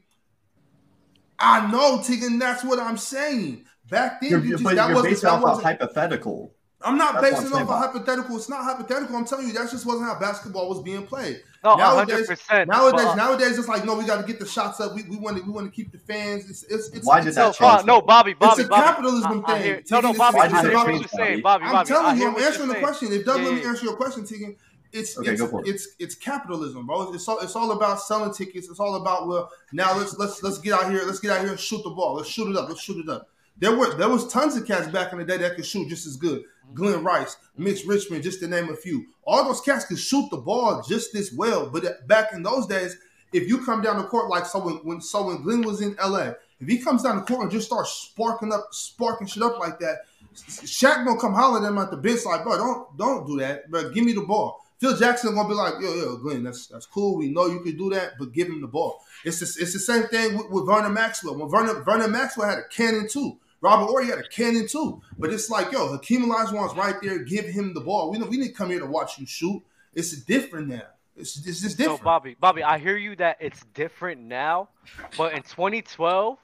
I 1.40 1.70
know, 1.72 2.02
Tegan. 2.02 2.40
That's 2.40 2.64
what 2.64 2.80
I'm 2.80 2.98
saying. 2.98 3.66
Back 3.90 4.22
then, 4.22 4.32
You're, 4.32 4.40
you 4.44 4.52
just 4.52 4.64
but 4.64 4.76
that 4.76 4.88
you're 4.88 4.96
wasn't 4.96 5.14
basing 5.14 5.28
that 5.28 5.34
off 5.36 5.42
a 5.42 5.46
wasn't. 5.46 5.66
hypothetical. 5.66 6.52
I'm 6.82 6.98
not 6.98 7.20
That's 7.22 7.40
basing 7.42 7.54
off 7.54 7.70
a 7.70 7.78
hypothetical. 7.78 8.36
It's 8.36 8.50
not 8.50 8.64
hypothetical. 8.64 9.16
I'm 9.16 9.26
telling 9.26 9.48
you 9.48 9.54
that 9.54 9.72
just 9.72 9.86
wasn't 9.86 10.06
how 10.06 10.20
basketball 10.20 10.70
was 10.70 10.82
being 10.84 11.06
played. 11.06 11.42
No, 11.64 11.76
nowadays, 11.78 12.30
100%, 12.30 12.68
nowadays, 12.68 12.92
but, 13.06 13.08
uh, 13.08 13.16
nowadays, 13.16 13.58
it's 13.58 13.68
like 13.68 13.86
no, 13.86 13.96
we 13.96 14.06
got 14.06 14.22
to 14.22 14.28
get 14.28 14.40
the 14.40 14.46
shots 14.46 14.80
up. 14.80 14.94
We, 14.94 15.02
we 15.04 15.18
want 15.18 15.38
to 15.38 15.44
we 15.44 15.50
want 15.52 15.66
to 15.66 15.76
keep 15.76 15.92
the 15.92 15.98
fans. 15.98 16.48
It's, 16.48 16.62
it's, 16.64 16.90
it's, 16.90 17.08
Why 17.08 17.22
did 17.22 17.30
it's, 17.30 17.38
that 17.38 17.42
no, 17.42 17.48
change, 17.48 17.60
Bob, 17.60 17.86
no. 17.88 18.02
Bobby, 18.02 18.34
Bobby, 18.36 18.62
it's 18.62 18.68
a 18.68 18.70
Bobby. 18.70 18.84
capitalism 18.84 19.44
I- 19.48 19.52
I 19.52 19.54
thing. 19.56 19.64
hear- 19.64 19.84
no, 19.90 20.00
no, 20.00 20.02
Tegan, 20.14 20.18
Bobby, 20.18 20.38
Why 20.38 20.46
it's, 20.46 20.54
did 20.54 20.58
I 20.58 20.62
that 20.62 20.68
hear 20.68 20.72
about, 20.72 20.86
what 20.86 20.92
change, 20.92 21.02
you're 21.02 21.26
saying, 21.26 21.42
Bobby? 21.42 21.42
Bobby. 21.42 21.66
I'm 21.66 21.72
Bobby, 21.72 21.88
telling 21.88 22.18
you, 22.22 22.28
I'm 22.28 22.36
answering 22.44 22.68
the 22.68 22.74
saying. 22.76 22.86
question. 22.86 23.14
If 23.14 23.26
Doug, 23.26 23.40
Yeah, 23.42 23.46
let 23.48 23.54
me 23.56 23.64
answer 23.66 23.86
your 23.86 23.96
question, 23.96 24.26
Tegan. 24.26 24.56
It's 24.96 25.18
Okay, 25.18 25.32
it's, 25.32 25.42
go 25.42 25.48
for 25.48 25.62
it. 25.62 25.68
it's 25.68 25.90
it's 26.00 26.16
capitalism, 26.16 26.88
bro. 26.88 27.14
It's 27.14 27.28
all 27.28 27.40
it's 27.40 27.56
all 27.56 27.72
about 27.72 28.00
selling 28.02 28.34
tickets. 28.34 28.70
It's 28.70 28.80
all 28.80 28.96
about 28.96 29.28
well, 29.28 29.52
now 29.74 29.98
let's 29.98 30.18
let's 30.18 30.42
let's 30.42 30.58
get 30.58 30.74
out 30.74 30.90
here. 30.90 31.04
Let's 31.06 31.20
get 31.20 31.32
out 31.32 31.42
here 31.42 31.52
and 31.52 31.60
shoot 31.60 31.84
the 31.84 31.90
ball. 31.90 32.16
Let's 32.16 32.30
shoot 32.30 32.50
it 32.50 32.56
up. 32.56 32.70
Let's 32.70 32.82
shoot 32.82 32.98
it 32.98 33.10
up. 33.10 33.28
There 33.58 33.76
were 33.76 33.94
there 33.96 34.10
was 34.10 34.28
tons 34.28 34.56
of 34.56 34.66
cats 34.66 34.88
back 34.88 35.12
in 35.12 35.20
the 35.20 35.26
day 35.26 35.38
that 35.38 35.56
could 35.56 35.66
shoot 35.66 35.90
just 35.90 36.08
as 36.08 36.16
good. 36.16 36.40
Mm-hmm. 36.42 36.76
Glen 36.76 37.04
Rice, 37.04 37.38
Mitch 37.58 37.86
Richmond, 37.86 38.24
just 38.24 38.40
to 38.40 38.48
name 38.48 38.70
a 38.70 38.76
few. 38.76 39.06
All 39.26 39.44
those 39.44 39.62
cats 39.62 39.86
could 39.86 40.00
shoot 40.00 40.30
the 40.32 40.38
ball 40.38 40.82
just 40.88 41.14
as 41.16 41.34
well. 41.34 41.70
But 41.70 41.86
uh, 41.86 41.92
back 42.08 42.34
in 42.34 42.42
those 42.42 42.66
days, 42.66 42.98
if 43.34 43.48
you 43.50 43.66
come 43.66 43.82
down 43.82 43.98
the 43.98 44.06
court 44.06 44.30
like 44.30 44.46
so 44.46 44.60
when, 44.60 44.76
when 44.78 45.02
so 45.02 45.28
when 45.28 45.44
Glenn 45.44 45.62
was 45.62 45.82
in 45.82 45.96
LA, 45.96 46.34
if 46.60 46.68
he 46.68 46.78
comes 46.78 47.04
down 47.04 47.18
the 47.18 47.24
court 47.24 47.42
and 47.42 47.52
just 47.52 47.68
starts 47.68 47.92
sparking 47.92 48.54
up, 48.54 48.68
sparking 48.72 49.28
shit 49.28 49.44
up 49.44 49.60
like 49.60 49.78
that, 49.80 50.00
Shaq 50.36 51.06
gonna 51.06 51.20
come 51.20 51.34
holler 51.34 51.64
at 51.64 51.70
him 51.70 51.78
at 51.78 51.92
the 51.92 51.98
bench 51.98 52.26
like, 52.26 52.44
bro, 52.44 52.58
don't 52.58 52.98
don't 52.98 53.28
do 53.28 53.40
that, 53.40 53.70
but 53.70 53.94
give 53.94 54.06
me 54.06 54.14
the 54.14 54.22
ball. 54.22 54.65
Phil 54.80 54.98
Jackson 54.98 55.36
gonna 55.36 55.48
be 55.48 55.56
like, 55.56 55.76
yo, 55.80 55.94
yo, 55.95 56.18
Glen, 56.18 56.44
that's 56.44 56.68
that's 56.68 56.86
cool. 56.86 57.18
We 57.18 57.32
know 57.32 57.48
you 57.48 57.62
can 57.62 57.78
do 57.78 57.90
that, 57.92 58.14
but 58.20 58.34
give 58.34 58.48
him 58.48 58.62
the 58.62 58.68
ball. 58.68 59.04
It's 59.24 59.40
the, 59.40 59.62
it's 59.62 59.74
the 59.74 59.80
same 59.80 60.04
thing 60.04 60.38
with, 60.38 60.50
with 60.50 60.66
Vernon 60.66 60.94
Maxwell. 60.94 61.38
When 61.38 61.50
Vernon 61.50 61.84
Vernon 61.84 62.12
Maxwell 62.12 62.50
had 62.50 62.60
a 62.60 62.68
cannon 62.70 63.08
too. 63.08 63.40
Robert 63.62 63.86
Horry 63.86 64.08
had 64.08 64.20
a 64.20 64.28
cannon 64.28 64.68
too. 64.68 65.02
But 65.18 65.34
it's 65.34 65.50
like, 65.50 65.72
yo, 65.72 65.88
Hakeem 65.94 66.26
Olajuwon's 66.26 66.76
right 66.76 66.95
there. 67.02 67.20
Give 67.20 67.45
him 67.45 67.74
the 67.74 67.82
ball. 67.82 68.12
We 68.12 68.20
we 68.20 68.38
didn't 68.38 68.56
come 68.56 68.70
here 68.70 68.80
to 68.80 68.86
watch 68.86 69.18
you 69.18 69.26
shoot. 69.26 69.64
It's 69.94 70.12
different 70.24 70.68
now. 70.68 70.84
It's, 71.16 71.45
it's 71.48 71.62
just 71.62 71.80
No. 71.80 71.98
Bobby, 71.98 72.36
Bobby, 72.40 72.62
I 72.62 72.78
hear 72.78 72.98
you 72.98 73.16
that 73.16 73.38
it's 73.40 73.64
different 73.74 74.22
now, 74.22 74.70
but 75.18 75.34
in 75.34 75.44
2012, 75.44 76.38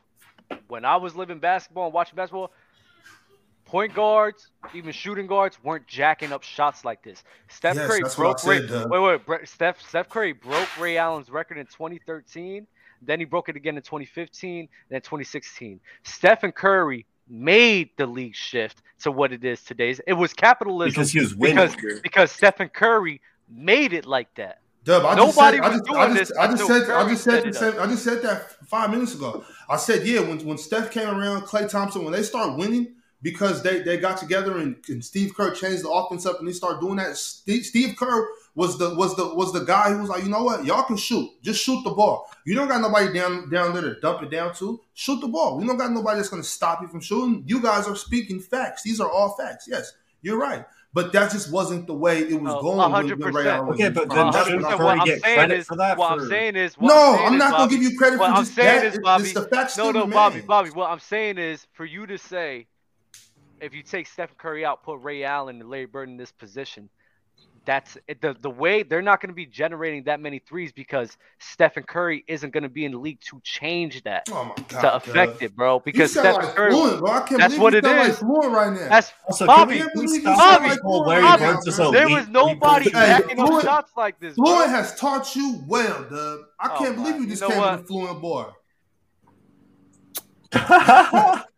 when 0.70 0.86
I 0.86 0.96
was 0.96 1.16
living 1.16 1.40
basketball 1.40 1.86
and 1.86 1.94
watching 1.94 2.16
basketball, 2.16 2.52
point 3.72 3.94
guards, 3.94 4.50
even 4.74 4.92
shooting 4.92 5.28
guards, 5.28 5.58
weren't 5.64 5.88
jacking 5.88 6.34
up 6.34 6.44
shots 6.44 6.84
like 6.84 7.02
this. 7.02 7.24
Steph 7.48 7.78
Yes, 7.78 7.88
Curry 7.90 8.04
I 8.04 8.14
broke 8.16 8.44
Ray. 8.44 8.60
said, 8.60 8.68
Doug. 8.68 8.90
Wait, 8.92 9.22
wait, 9.28 9.48
Steph 9.48 9.82
Steph 9.82 10.10
Curry 10.10 10.34
broke 10.34 10.78
Ray 10.78 10.98
Allen's 10.98 11.30
record 11.30 11.58
in 11.58 11.66
2013. 11.66 12.68
Then 13.02 13.20
he 13.20 13.26
broke 13.26 13.48
it 13.48 13.56
again 13.56 13.78
in 13.78 13.82
2015, 13.82 14.68
then 14.90 15.02
2016. 15.02 15.80
Stephen 16.04 16.52
Curry 16.52 17.06
made 17.30 17.92
the 17.98 18.06
league 18.06 18.36
shift 18.36 18.82
to 19.00 19.12
what 19.12 19.32
it 19.32 19.44
is 19.46 19.64
today. 19.64 19.96
It 20.06 20.14
was 20.14 20.34
capitalism 20.34 20.92
Because 20.92 21.12
he 21.12 21.22
was 21.22 21.34
winning. 21.34 21.72
because, 21.72 22.02
because 22.02 22.32
Stephen 22.34 22.68
Curry 22.68 23.22
made 23.50 23.94
it 23.94 24.06
like 24.06 24.36
that. 24.36 24.60
Dub, 24.84 25.06
I 25.06 25.16
Nobody 25.16 25.60
just 25.60 25.62
said, 25.62 25.62
I 25.64 25.70
was 25.70 25.78
just, 25.78 25.86
doing 25.86 26.00
I 26.00 26.08
just, 26.08 26.18
this 26.20 26.38
I 26.38 26.48
just 26.48 26.68
said, 26.68 26.90
I 26.90 27.10
just 27.10 27.24
said, 27.24 27.34
set 27.34 27.44
the 27.44 27.50
it 27.50 27.56
same, 27.56 27.74
up. 27.80 27.88
I 27.88 27.90
just 27.90 28.04
said 28.04 28.22
that 28.24 28.68
five 28.68 28.90
minutes 28.90 29.14
ago. 29.16 29.46
I 29.70 29.78
said, 29.78 30.06
yeah, 30.06 30.20
when 30.20 30.40
when 30.46 30.58
Steph 30.58 30.92
came 30.92 31.08
around, 31.08 31.44
Klay 31.44 31.70
Thompson, 31.70 32.04
when 32.04 32.12
they 32.12 32.24
start 32.24 32.58
winning 32.58 32.96
because 33.22 33.62
they 33.64 33.82
they 33.82 33.98
got 33.98 34.18
together 34.18 34.58
and, 34.58 34.76
and 34.90 35.04
Steve 35.04 35.34
Kerr 35.36 35.52
changed 35.54 35.84
the 35.84 35.90
offense 35.90 36.26
up 36.26 36.40
and 36.40 36.48
they 36.48 36.54
started 36.54 36.80
doing 36.82 36.96
that. 36.98 37.18
Steve, 37.18 37.66
Steve 37.66 37.96
Kerr 37.96 38.28
was 38.56 38.78
the 38.78 38.96
was 38.96 39.16
the 39.16 39.34
was 39.36 39.54
the 39.54 39.64
guy 39.64 39.92
who 39.94 40.00
was 40.02 40.10
like, 40.10 40.24
you 40.24 40.30
know 40.30 40.44
what, 40.44 40.66
y'all 40.66 40.84
can 40.84 40.98
shoot, 40.98 41.30
just 41.42 41.64
shoot 41.64 41.84
the 41.84 41.92
ball. 41.92 42.30
You 42.46 42.56
don't 42.56 42.68
got 42.68 42.82
nobody 42.82 43.14
down 43.14 43.50
down 43.50 43.74
there 43.74 43.84
to 43.84 44.00
dump 44.02 44.24
it 44.24 44.32
down 44.32 44.54
to. 44.56 44.82
Shoot 44.94 45.22
the 45.22 45.28
ball. 45.28 45.58
We 45.58 45.66
don't 45.66 45.78
got 45.78 45.92
nobody 45.92 46.18
that's 46.18 46.30
going 46.30 46.42
to 46.44 46.48
stop 46.48 46.82
you 46.82 46.88
from 46.88 47.00
shooting. 47.02 47.44
You 47.46 47.62
guys 47.62 47.88
are 47.88 47.96
speaking 47.96 48.40
facts. 48.40 48.84
These 48.84 49.00
are 49.00 49.10
all 49.10 49.36
facts. 49.36 49.68
Yes, 49.70 49.92
you're 50.22 50.40
right. 50.40 50.66
But 50.94 51.14
that 51.14 51.32
just 51.32 51.50
wasn't 51.54 51.88
the 51.88 51.94
way 51.94 52.20
it 52.20 52.42
was 52.42 52.52
Oh, 52.54 52.62
going. 52.62 52.80
a 52.80 52.82
when- 52.82 52.92
hundred 52.92 53.20
when 53.20 53.28
Ray 53.34 53.44
percent. 53.44 53.56
Allen 53.56 53.68
was 53.70 53.80
Okay, 53.80 53.90
but 53.90 54.10
then 54.10 54.30
That's 54.32 54.46
shouldn't 54.46 54.64
what 54.64 54.72
I'm 54.74 54.78
Curry 54.78 54.86
what 54.88 55.00
I'm 55.00 55.06
get 55.06 55.22
saying 55.22 55.38
credit 55.38 55.58
is, 55.60 55.66
for 55.68 55.78
that 55.78 55.98
what 55.98 56.12
I'm 56.12 56.28
saying 56.28 56.56
is, 56.58 56.78
what 56.78 56.88
No, 56.90 56.96
I'm, 56.96 57.16
saying 57.16 57.28
I'm 57.28 57.34
is, 57.34 57.40
not 57.40 57.52
gonna 57.52 57.64
Bobby, 57.64 57.76
give 57.76 57.84
you 57.92 57.98
credit 57.98 58.20
what 58.20 58.30
for 58.30 58.36
I'm 58.36 58.42
just 58.44 58.56
saying 58.56 58.82
that. 58.82 58.94
is, 58.94 59.00
Bobby, 59.02 59.24
it's 59.24 59.34
the 59.34 59.42
facts 59.44 59.78
no, 59.78 59.92
no, 59.92 60.00
remain. 60.02 60.14
Bobby, 60.14 60.42
Bobby. 60.42 60.70
What 60.72 60.90
I'm 60.90 61.00
saying 61.00 61.38
is, 61.38 61.66
for 61.72 61.86
you 61.86 62.06
to 62.08 62.18
say, 62.18 62.68
if 63.62 63.74
you 63.74 63.84
take 63.84 64.08
Stephen 64.08 64.36
Curry 64.38 64.66
out, 64.66 64.84
put 64.84 65.00
Ray 65.02 65.24
Allen 65.24 65.62
and 65.62 65.70
Larry 65.70 65.86
Bird 65.86 66.10
in 66.10 66.18
this 66.18 66.32
position, 66.32 66.90
that's 67.64 67.96
it, 68.08 68.20
the 68.22 68.36
the 68.42 68.50
way 68.50 68.82
they're 68.82 69.04
not 69.04 69.22
going 69.22 69.28
to 69.30 69.36
be 69.36 69.46
generating 69.46 70.04
that 70.06 70.20
many 70.20 70.40
threes 70.40 70.72
because 70.72 71.16
Stephen 71.38 71.84
Curry 71.84 72.24
isn't 72.28 72.50
going 72.52 72.64
to 72.64 72.70
be 72.70 72.86
in 72.86 72.92
the 72.94 72.98
league 72.98 73.20
to 73.30 73.40
change 73.44 74.02
that 74.04 74.24
Oh 74.32 74.46
my 74.46 74.64
god, 74.68 74.82
to 74.82 74.96
affect 74.96 75.34
Doug. 75.34 75.44
it, 75.44 75.56
bro. 75.56 75.80
Because 75.80 76.12
Stephen 76.12 76.34
like 76.34 76.56
Curry, 76.56 76.72
fluent, 76.72 77.00
bro. 77.00 77.12
I 77.12 77.20
can't 77.22 77.40
that's 77.40 77.58
what 77.58 77.76
it 77.76 77.86
is. 77.86 77.92
it 77.92 77.94
sound 77.94 78.10
like 78.10 78.18
fluent 78.20 78.52
right 78.54 78.74
now. 78.74 78.90
That's 78.90 79.12
Also, 79.28 79.46
Bobby. 79.46 79.78
can 79.78 79.90
we, 79.96 80.06
Bobby, 80.06 80.20
stop 80.22 80.60
Bobby, 80.84 81.10
Larry 81.10 81.22
Bobby, 81.22 81.44
Bird's 81.46 81.66
just 81.66 81.78
there 81.78 81.92
there 81.92 82.10
was 82.10 82.28
nobody 82.30 82.86
people? 82.86 83.00
Hey, 83.02 83.08
backing 83.22 83.40
up 83.40 83.62
shots 83.64 83.92
like 83.96 84.20
this, 84.20 84.36
bro. 84.36 84.46
Fluent 84.46 84.70
has 84.72 84.96
taught 84.96 85.36
you 85.36 85.64
well, 85.68 86.04
Doug. 86.10 86.40
I 86.60 86.70
Oh 86.74 86.78
can't 86.80 86.98
my- 86.98 87.04
believe 87.04 87.16
you 87.18 87.22
you 87.26 87.28
just 87.30 87.42
know 87.44 87.50
came 87.50 87.58
what? 87.60 87.72
with 87.74 87.82
a 87.82 87.88
fluent 87.88 88.22
boy. 88.22 88.46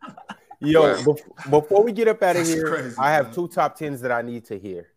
Yo, 0.60 0.82
Wow. 0.82 1.02
bef- 1.02 1.50
before 1.50 1.82
we 1.82 1.92
get 1.92 2.08
up 2.08 2.22
out 2.22 2.36
of 2.36 2.46
here, 2.46 2.66
crazy, 2.68 2.96
I 2.98 3.10
have 3.12 3.26
man. 3.26 3.34
two 3.34 3.48
top 3.48 3.76
tens 3.76 4.00
that 4.00 4.12
I 4.12 4.22
need 4.22 4.44
to 4.46 4.58
hear. 4.58 4.88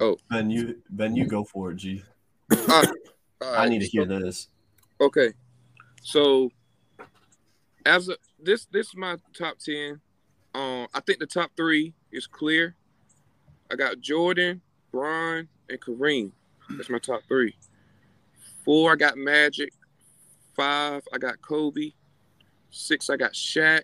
Oh, 0.00 0.16
Ben, 0.30 0.50
you 0.50 0.82
Ben, 0.90 1.14
you 1.14 1.26
go 1.26 1.44
for 1.44 1.70
it, 1.70 1.76
G. 1.76 2.02
All 2.52 2.58
right, 2.68 2.88
I 3.42 3.68
need 3.68 3.80
to 3.80 3.86
hear 3.86 4.02
so- 4.06 4.18
this. 4.20 4.48
Okay, 5.00 5.32
so 6.02 6.50
as 7.86 8.08
a 8.08 8.16
this 8.42 8.66
this 8.66 8.88
is 8.88 8.96
my 8.96 9.16
top 9.36 9.58
ten. 9.58 10.00
Um, 10.54 10.86
I 10.94 11.00
think 11.00 11.18
the 11.18 11.26
top 11.26 11.50
three 11.56 11.94
is 12.12 12.26
clear. 12.28 12.76
I 13.70 13.74
got 13.76 13.98
Jordan, 14.00 14.60
Bron, 14.92 15.48
and 15.68 15.80
Kareem. 15.80 16.30
That's 16.70 16.88
my 16.90 16.98
top 17.00 17.22
three. 17.26 17.56
Four, 18.64 18.92
I 18.92 18.96
got 18.96 19.16
Magic. 19.16 19.72
Five, 20.54 21.02
I 21.12 21.18
got 21.18 21.42
Kobe. 21.42 21.90
Six, 22.74 23.08
I 23.08 23.16
got 23.16 23.34
Shaq. 23.34 23.82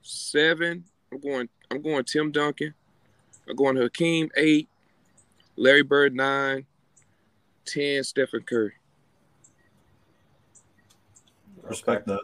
Seven, 0.00 0.84
I'm 1.10 1.18
going. 1.18 1.48
I'm 1.72 1.82
going 1.82 2.04
Tim 2.04 2.30
Duncan. 2.30 2.72
I'm 3.48 3.56
going 3.56 3.76
Hakeem. 3.76 4.30
Eight, 4.36 4.68
Larry 5.56 5.82
Bird. 5.82 6.14
Nine, 6.14 6.66
ten, 7.64 8.04
Stephen 8.04 8.42
Curry. 8.42 8.74
Respect 11.62 12.06
that. 12.06 12.20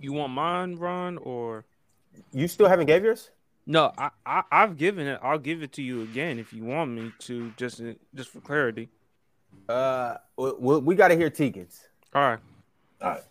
You 0.00 0.12
want 0.12 0.32
mine, 0.32 0.74
Ron, 0.74 1.18
or 1.18 1.64
You 2.32 2.48
still 2.48 2.68
haven't 2.68 2.86
gave 2.86 3.04
yours? 3.04 3.30
no? 3.66 3.92
I, 3.96 4.10
I 4.26 4.42
I've 4.50 4.76
given 4.76 5.06
it. 5.06 5.20
I'll 5.22 5.38
give 5.38 5.62
it 5.62 5.72
to 5.74 5.82
you 5.82 6.02
again 6.02 6.40
if 6.40 6.52
you 6.52 6.64
want 6.64 6.90
me 6.90 7.12
to, 7.20 7.52
just 7.56 7.80
just 8.12 8.28
for 8.28 8.40
clarity. 8.40 8.88
Uh, 9.68 10.16
we, 10.36 10.78
we 10.78 10.94
got 10.96 11.08
to 11.08 11.16
hear 11.16 11.30
Tegan's. 11.30 11.80
All 12.12 12.22
right. 12.22 12.40
All 13.00 13.10
right. 13.10 13.22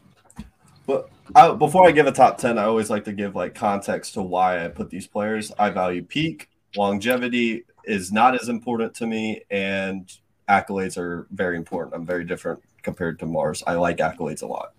But 0.86 1.10
I, 1.36 1.52
before 1.52 1.88
I 1.88 1.92
give 1.92 2.08
a 2.08 2.12
top 2.12 2.38
10, 2.38 2.58
I 2.58 2.64
always 2.64 2.90
like 2.90 3.06
to 3.06 3.14
give 3.14 3.36
like 3.36 3.56
context 3.56 4.16
to 4.16 4.22
why 4.22 4.64
I 4.64 4.68
put 4.68 4.90
these 4.90 5.08
players. 5.08 5.52
I 5.58 5.70
value 5.70 6.04
peak, 6.04 6.50
longevity 6.76 7.66
is 7.86 8.12
not 8.12 8.40
as 8.40 8.50
important 8.50 8.94
to 8.96 9.08
me, 9.08 9.42
and 9.50 10.12
accolades 10.50 10.98
are 10.98 11.28
very 11.32 11.58
important. 11.58 11.96
I'm 11.96 12.06
very 12.06 12.26
different 12.26 12.62
compared 12.82 13.20
to 13.20 13.26
Marz. 13.26 13.64
I 13.66 13.76
like 13.76 13.98
accolades 13.98 14.42
a 14.42 14.48
lot. 14.48 14.74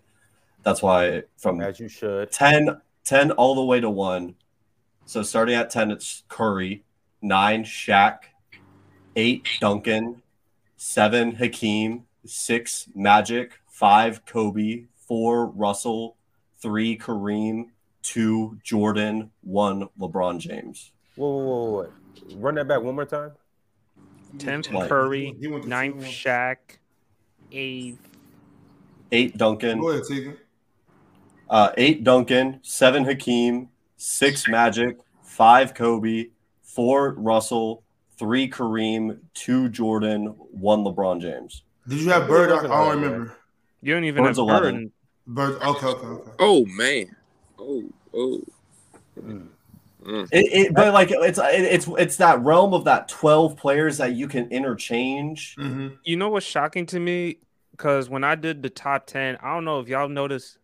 That's 0.63 0.83
why 0.83 1.25
from 1.37 1.61
As 1.61 1.81
you 1.81 1.89
should. 1.89 2.31
10, 2.31 2.81
10 3.05 3.31
all 3.33 3.55
the 3.55 3.65
way 3.65 3.81
to 3.81 3.91
1. 3.91 4.35
So 5.07 5.23
starting 5.23 5.55
at 5.55 5.71
10, 5.71 5.91
it's 5.91 6.25
Curry, 6.29 6.85
9, 7.21 7.65
Shaq, 7.65 8.19
8, 9.17 9.47
Duncan, 9.61 10.23
7, 10.77 11.35
Hakeem, 11.37 12.05
6, 12.25 12.89
Magic, 12.95 13.61
5, 13.69 14.25
Kobe, 14.25 14.85
4, 15.09 15.47
Russell, 15.49 16.17
3, 16.61 16.99
Kareem, 16.99 17.67
2, 18.03 18.59
Jordan, 18.63 19.31
1, 19.43 19.89
LeBron 19.99 20.39
James. 20.39 20.93
Whoa, 21.17 21.29
whoa, 21.29 21.45
whoa, 21.45 21.71
whoa. 22.31 22.37
Run 22.37 22.55
that 22.57 22.69
back 22.69 22.83
one 22.83 22.95
more 22.95 23.05
time. 23.05 23.33
Tenth 24.39 24.71
Like- 24.73 24.89
Curry, 24.89 25.37
He 25.41 25.47
went 25.49 25.65
to 25.65 25.69
ninth 25.69 26.01
two. 26.01 26.07
Shaq, 26.11 26.57
eighth 27.53 27.99
8, 29.13 29.37
Duncan, 29.39 29.81
Go 29.81 29.91
ahead, 29.91 30.03
Tegan. 30.09 30.37
uh, 31.49 31.71
8, 31.77 32.03
Duncan, 32.03 32.59
7, 32.63 33.05
Hakeem, 33.05 33.69
6, 33.97 34.49
Magic, 34.49 34.99
five 35.23 35.73
Kobe, 35.75 36.27
four 36.63 37.13
Russell, 37.13 37.85
three 38.19 38.49
Kareem, 38.51 39.19
two 39.35 39.69
Jordan, 39.69 40.27
one 40.27 40.83
LeBron 40.85 41.21
James. 41.21 41.63
Did 41.87 42.01
you 42.01 42.11
have 42.11 42.27
Bird? 42.27 42.51
I, 42.51 42.59
I 42.59 42.63
don't 42.67 43.03
remember. 43.03 43.37
You 43.85 43.93
don't 43.93 44.05
even 44.05 44.25
Bird's 44.25 44.39
have 44.39 44.49
11. 44.49 44.93
Bird. 45.27 45.59
Bird. 45.59 45.63
Okay, 45.63 45.87
okay, 45.87 46.07
okay. 46.07 46.31
Oh 46.39 46.65
man. 46.65 47.15
Oh 47.59 47.85
oh. 48.15 48.43
It, 50.07 50.29
it, 50.33 50.75
but 50.75 50.95
like 50.95 51.11
it's 51.11 51.39
it, 51.39 51.65
it's 51.65 51.87
it's 51.99 52.17
that 52.17 52.41
realm 52.41 52.73
of 52.73 52.85
that 52.85 53.09
twelve 53.09 53.59
players 53.59 53.99
that 53.99 54.15
you 54.15 54.27
can 54.27 54.51
interchange. 54.51 55.55
hmm 55.57 55.89
You 56.03 56.17
know 56.17 56.31
what's 56.31 56.47
shocking 56.47 56.87
to 56.87 56.99
me? 56.99 57.39
Because 57.73 58.09
when 58.09 58.25
I 58.25 58.37
did 58.37 58.63
the 58.63 58.71
top 58.71 59.07
ten, 59.07 59.37
I 59.43 59.53
don't 59.53 59.67
know 59.67 59.81
if 59.81 59.89
y'all 59.89 60.09
noticed, 60.09 60.57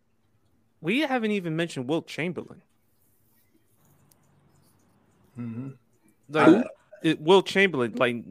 we 0.81 1.01
haven't 1.01 1.31
even 1.31 1.55
mentioned 1.55 1.87
Wilt 1.87 2.07
Chamberlain. 2.07 2.63
hmm 5.35 5.69
Like 6.27 6.65
it, 7.03 7.21
Wilt 7.21 7.45
Chamberlain, 7.45 7.93
like 7.97 8.23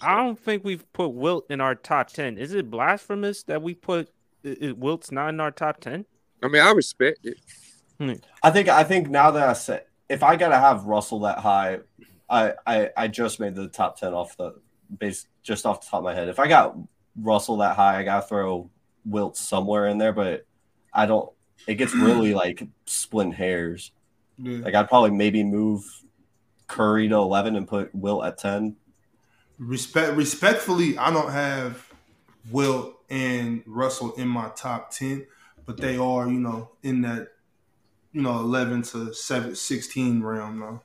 I 0.00 0.16
don't 0.16 0.38
think 0.38 0.64
we've 0.64 0.90
put 0.92 1.08
Wilt 1.08 1.50
in 1.50 1.60
our 1.60 1.74
top 1.74 2.10
ten. 2.10 2.38
Is 2.38 2.54
it 2.54 2.70
blasphemous 2.70 3.42
that 3.44 3.62
we 3.62 3.74
put 3.74 4.10
i- 4.44 4.56
i- 4.68 4.72
Wilt's 4.72 5.10
not 5.12 5.28
in 5.30 5.40
our 5.40 5.50
top 5.50 5.80
ten? 5.80 6.06
I 6.42 6.48
mean, 6.48 6.62
I 6.62 6.70
respect 6.72 7.20
it. 7.24 7.38
Hmm. 7.98 8.12
I 8.42 8.50
think 8.50 8.68
I 8.68 8.84
think 8.84 9.08
now 9.10 9.30
that 9.32 9.48
I 9.48 9.52
said 9.54 9.84
if 10.08 10.22
I 10.22 10.36
gotta 10.36 10.58
have 10.58 10.84
Russell 10.84 11.20
that 11.20 11.38
high, 11.38 11.80
I 12.30 12.54
I, 12.66 12.90
I 12.96 13.08
just 13.08 13.40
made 13.40 13.54
the 13.54 13.68
top 13.68 13.98
ten 13.98 14.14
off 14.14 14.36
the 14.36 14.54
base 14.98 15.26
just 15.42 15.66
off 15.66 15.80
the 15.80 15.86
top 15.90 15.98
of 15.98 16.04
my 16.04 16.14
head. 16.14 16.28
If 16.28 16.38
I 16.38 16.46
got 16.48 16.76
Russell 17.20 17.56
that 17.58 17.74
high, 17.76 17.98
I 17.98 18.04
gotta 18.04 18.26
throw 18.26 18.70
Wilt 19.04 19.36
somewhere 19.36 19.86
in 19.88 19.98
there, 19.98 20.12
but 20.12 20.46
I 20.92 21.06
don't. 21.06 21.28
It 21.66 21.74
gets 21.74 21.94
really 21.94 22.34
like 22.44 22.62
splitting 22.86 23.32
hairs. 23.32 23.90
Yeah. 24.38 24.58
Like 24.64 24.74
I'd 24.74 24.88
probably 24.88 25.10
maybe 25.10 25.42
move 25.42 25.82
Curry 26.68 27.08
to 27.08 27.14
eleven 27.16 27.56
and 27.56 27.66
put 27.66 27.92
Wilt 27.94 28.24
at 28.24 28.38
ten. 28.38 28.76
Respect, 29.58 30.12
respectfully, 30.16 30.96
I 30.96 31.10
don't 31.10 31.32
have 31.32 31.84
Will 32.52 32.97
and 33.10 33.62
Russell 33.66 34.12
in 34.14 34.28
my 34.28 34.50
top 34.56 34.90
ten, 34.90 35.26
but 35.66 35.76
they 35.78 35.96
are, 35.96 36.28
you 36.28 36.40
know, 36.40 36.70
in 36.82 37.02
that, 37.02 37.28
you 38.12 38.22
know, 38.22 38.38
eleven 38.40 38.82
to 38.82 39.12
7, 39.12 39.54
16 39.54 40.22
realm 40.22 40.60
now. 40.60 40.82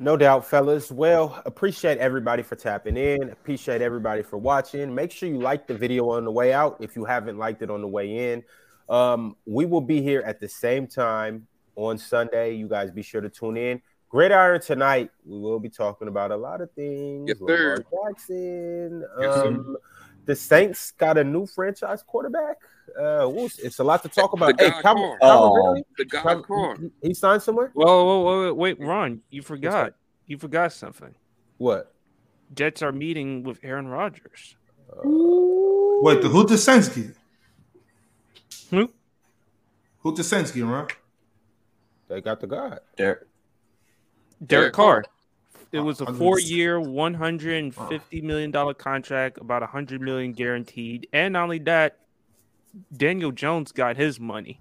No 0.00 0.16
doubt, 0.16 0.46
fellas. 0.46 0.92
Well, 0.92 1.42
appreciate 1.44 1.98
everybody 1.98 2.44
for 2.44 2.54
tapping 2.54 2.96
in. 2.96 3.30
Appreciate 3.30 3.82
everybody 3.82 4.22
for 4.22 4.36
watching. 4.36 4.94
Make 4.94 5.10
sure 5.10 5.28
you 5.28 5.40
like 5.40 5.66
the 5.66 5.74
video 5.74 6.10
on 6.10 6.24
the 6.24 6.30
way 6.30 6.52
out 6.52 6.76
if 6.78 6.94
you 6.94 7.04
haven't 7.04 7.36
liked 7.36 7.62
it 7.62 7.70
on 7.70 7.80
the 7.80 7.88
way 7.88 8.32
in. 8.32 8.44
Um, 8.88 9.36
we 9.44 9.66
will 9.66 9.80
be 9.80 10.00
here 10.00 10.22
at 10.24 10.38
the 10.38 10.48
same 10.48 10.86
time 10.86 11.48
on 11.74 11.98
Sunday. 11.98 12.54
You 12.54 12.68
guys 12.68 12.92
be 12.92 13.02
sure 13.02 13.20
to 13.20 13.28
tune 13.28 13.56
in. 13.56 13.82
Gridiron 14.08 14.60
tonight. 14.60 15.10
We 15.24 15.38
will 15.38 15.60
be 15.60 15.68
talking 15.68 16.08
about 16.08 16.30
a 16.30 16.36
lot 16.36 16.60
of 16.60 16.70
things. 16.72 17.28
Yes, 17.28 17.40
Lamar 17.40 17.76
sir. 17.76 17.84
Jackson. 18.06 19.04
Yes, 19.20 19.34
sir. 19.34 19.46
Um, 19.46 19.76
the 20.24 20.34
Saints 20.36 20.92
got 20.92 21.18
a 21.18 21.24
new 21.24 21.46
franchise 21.46 22.02
quarterback. 22.06 22.56
Uh, 22.98 23.30
it's 23.62 23.78
a 23.78 23.84
lot 23.84 24.02
to 24.02 24.08
talk 24.08 24.32
about. 24.32 24.56
The 24.56 24.64
Hey, 24.64 24.70
God 24.70 24.82
Calvin, 24.82 25.02
Calvin 25.02 25.18
Oh. 25.22 25.54
Ridley? 25.68 25.84
The 25.98 26.04
God 26.06 26.22
Calvin- 26.22 26.42
car. 26.44 26.76
he- 26.76 27.08
he 27.08 27.14
signed 27.14 27.42
somewhere. 27.42 27.70
Whoa, 27.74 28.04
whoa, 28.04 28.20
whoa, 28.20 28.54
wait, 28.54 28.80
Ron, 28.80 29.20
you 29.30 29.42
forgot. 29.42 29.94
You 30.26 30.38
forgot 30.38 30.72
something. 30.72 31.14
What? 31.58 31.94
Jets 32.54 32.80
are 32.82 32.92
meeting 32.92 33.42
with 33.42 33.58
Aaron 33.62 33.88
Rodgers. 33.88 34.56
Wait, 35.04 36.22
the, 36.22 36.28
who 36.28 36.46
the 36.46 36.56
Saints 36.56 36.88
get? 36.88 37.14
Who? 38.70 38.90
Who 40.00 40.14
the 40.14 40.24
Saints 40.24 40.50
get, 40.50 40.64
right? 40.64 40.90
They 42.08 42.20
got 42.22 42.40
the 42.40 42.46
God. 42.46 42.80
Derek. 42.96 43.26
Derek 44.44 44.48
Derek 44.48 44.72
Carr. 44.74 45.04
It 45.70 45.80
was 45.80 46.00
a 46.00 46.06
four-year, 46.14 46.80
one 46.80 47.12
hundred 47.12 47.62
and 47.62 47.74
fifty 47.74 48.20
million 48.22 48.50
dollar 48.50 48.72
contract, 48.72 49.38
about 49.38 49.62
a 49.62 49.66
hundred 49.66 50.00
million 50.00 50.32
guaranteed, 50.32 51.08
and 51.12 51.34
not 51.34 51.42
only 51.44 51.58
that, 51.60 51.98
Daniel 52.96 53.32
Jones 53.32 53.72
got 53.72 53.96
his 53.96 54.18
money. 54.18 54.60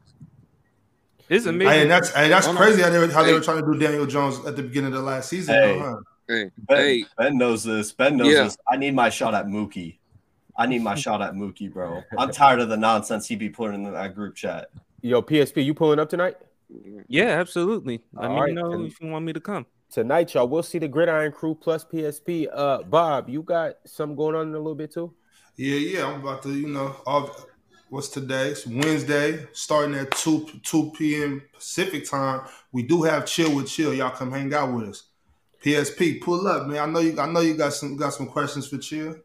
It's 1.29 1.45
Hey, 1.45 1.51
amazing. 1.51 1.81
and 1.83 1.91
that's 1.91 2.13
hey, 2.13 2.27
that's 2.29 2.47
crazy 2.47 2.81
how 2.81 2.89
they 2.89 2.99
were 2.99 3.07
how 3.07 3.23
they 3.23 3.33
were 3.33 3.39
trying 3.41 3.63
to 3.63 3.73
do 3.73 3.79
Daniel 3.79 4.05
Jones 4.05 4.45
at 4.45 4.55
the 4.55 4.63
beginning 4.63 4.93
of 4.93 4.99
the 4.99 5.05
last 5.05 5.29
season. 5.29 5.55
Hey. 5.55 5.77
though, 5.77 5.79
huh? 5.79 5.95
Hey, 6.27 6.51
Ben, 6.57 6.77
hey, 6.77 7.05
ben 7.17 7.37
knows 7.37 7.63
this. 7.63 7.93
Ben 7.93 8.17
knows 8.17 8.33
Yeah. 8.33 8.43
this. 8.43 8.57
I 8.69 8.75
need 8.75 8.93
my 8.93 9.09
shot 9.09 9.33
at 9.33 9.45
Mookie. 9.45 9.99
I 10.57 10.65
need 10.65 10.81
my 10.81 10.95
shot 10.95 11.21
at 11.21 11.33
Mookie, 11.35 11.71
bro. 11.71 12.03
I'm 12.17 12.31
tired 12.31 12.59
of 12.59 12.67
the 12.67 12.75
nonsense 12.75 13.27
he 13.27 13.35
be 13.37 13.49
putting 13.49 13.85
in 13.85 13.93
that 13.93 14.13
group 14.13 14.35
chat. 14.35 14.69
Yo, 15.01 15.21
PSP, 15.21 15.63
you 15.63 15.73
pulling 15.73 15.99
up 15.99 16.09
tonight? 16.09 16.35
Yeah, 17.07 17.39
absolutely. 17.39 18.01
Let 18.13 18.29
All 18.29 18.35
me 18.35 18.41
right, 18.41 18.53
know 18.53 18.71
then. 18.71 18.85
if 18.85 18.99
you 19.01 19.07
want 19.09 19.25
me 19.25 19.33
to 19.33 19.39
come. 19.39 19.65
Tonight, 19.89 20.33
y'all, 20.33 20.47
we'll 20.47 20.63
see 20.63 20.79
the 20.79 20.87
Gridiron 20.87 21.31
Crew 21.31 21.55
plus 21.55 21.85
PSP. 21.85 22.47
Uh, 22.53 22.83
Bob, 22.83 23.29
you 23.29 23.41
got 23.41 23.75
something 23.85 24.17
going 24.17 24.35
on 24.35 24.49
in 24.49 24.53
a 24.53 24.57
little 24.57 24.75
bit 24.75 24.91
too? 24.91 25.13
Yeah, 25.55 25.75
yeah. 25.75 26.07
I'm 26.07 26.19
about 26.19 26.43
to, 26.43 26.53
you 26.53 26.67
know, 26.67 26.95
all, 27.05 27.33
what's 27.89 28.09
today? 28.09 28.49
It's 28.49 28.67
Wednesday, 28.67 29.47
starting 29.53 29.95
at 29.95 30.11
two 30.11 30.45
two 30.63 30.91
p.m. 30.91 31.41
Pacific 31.53 32.09
time. 32.09 32.41
We 32.73 32.83
do 32.83 33.03
have 33.03 33.25
chill 33.25 33.55
with 33.55 33.69
chill. 33.69 33.93
Y'all 33.93 34.11
come 34.11 34.31
hang 34.31 34.53
out 34.53 34.73
with 34.73 34.89
us. 34.89 35.03
PSP, 35.63 36.21
pull 36.21 36.47
up, 36.47 36.67
man. 36.67 36.77
I 36.77 36.85
know 36.85 36.99
you. 36.99 37.19
I 37.19 37.27
know 37.27 37.39
you 37.39 37.55
got 37.55 37.73
some 37.73 37.95
got 37.95 38.13
some 38.13 38.27
questions 38.27 38.67
for 38.67 38.77
chill. 38.77 39.15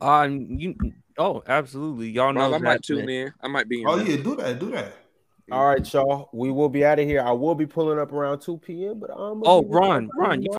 Um, 0.00 0.40
you. 0.50 0.74
Oh, 1.18 1.42
absolutely. 1.46 2.10
Y'all 2.10 2.32
know 2.32 2.50
Rob, 2.50 2.54
I 2.54 2.58
might 2.58 2.82
tune 2.82 3.08
in. 3.08 3.32
I 3.40 3.48
might 3.48 3.68
be 3.68 3.82
in. 3.82 3.88
Oh 3.88 3.96
there. 3.96 4.06
yeah, 4.08 4.22
do 4.22 4.36
that, 4.36 4.58
do 4.58 4.70
that. 4.72 4.92
All 5.50 5.66
right, 5.66 5.92
y'all. 5.92 6.30
We 6.32 6.50
will 6.50 6.68
be 6.68 6.84
out 6.84 6.98
of 6.98 7.06
here. 7.06 7.20
I 7.20 7.32
will 7.32 7.54
be 7.54 7.66
pulling 7.66 7.98
up 7.98 8.12
around 8.12 8.40
2 8.40 8.58
p.m., 8.58 9.00
but 9.00 9.10
um 9.10 9.42
Oh, 9.44 9.64
Ron, 9.64 10.08
Ron, 10.16 10.42
you 10.42 10.48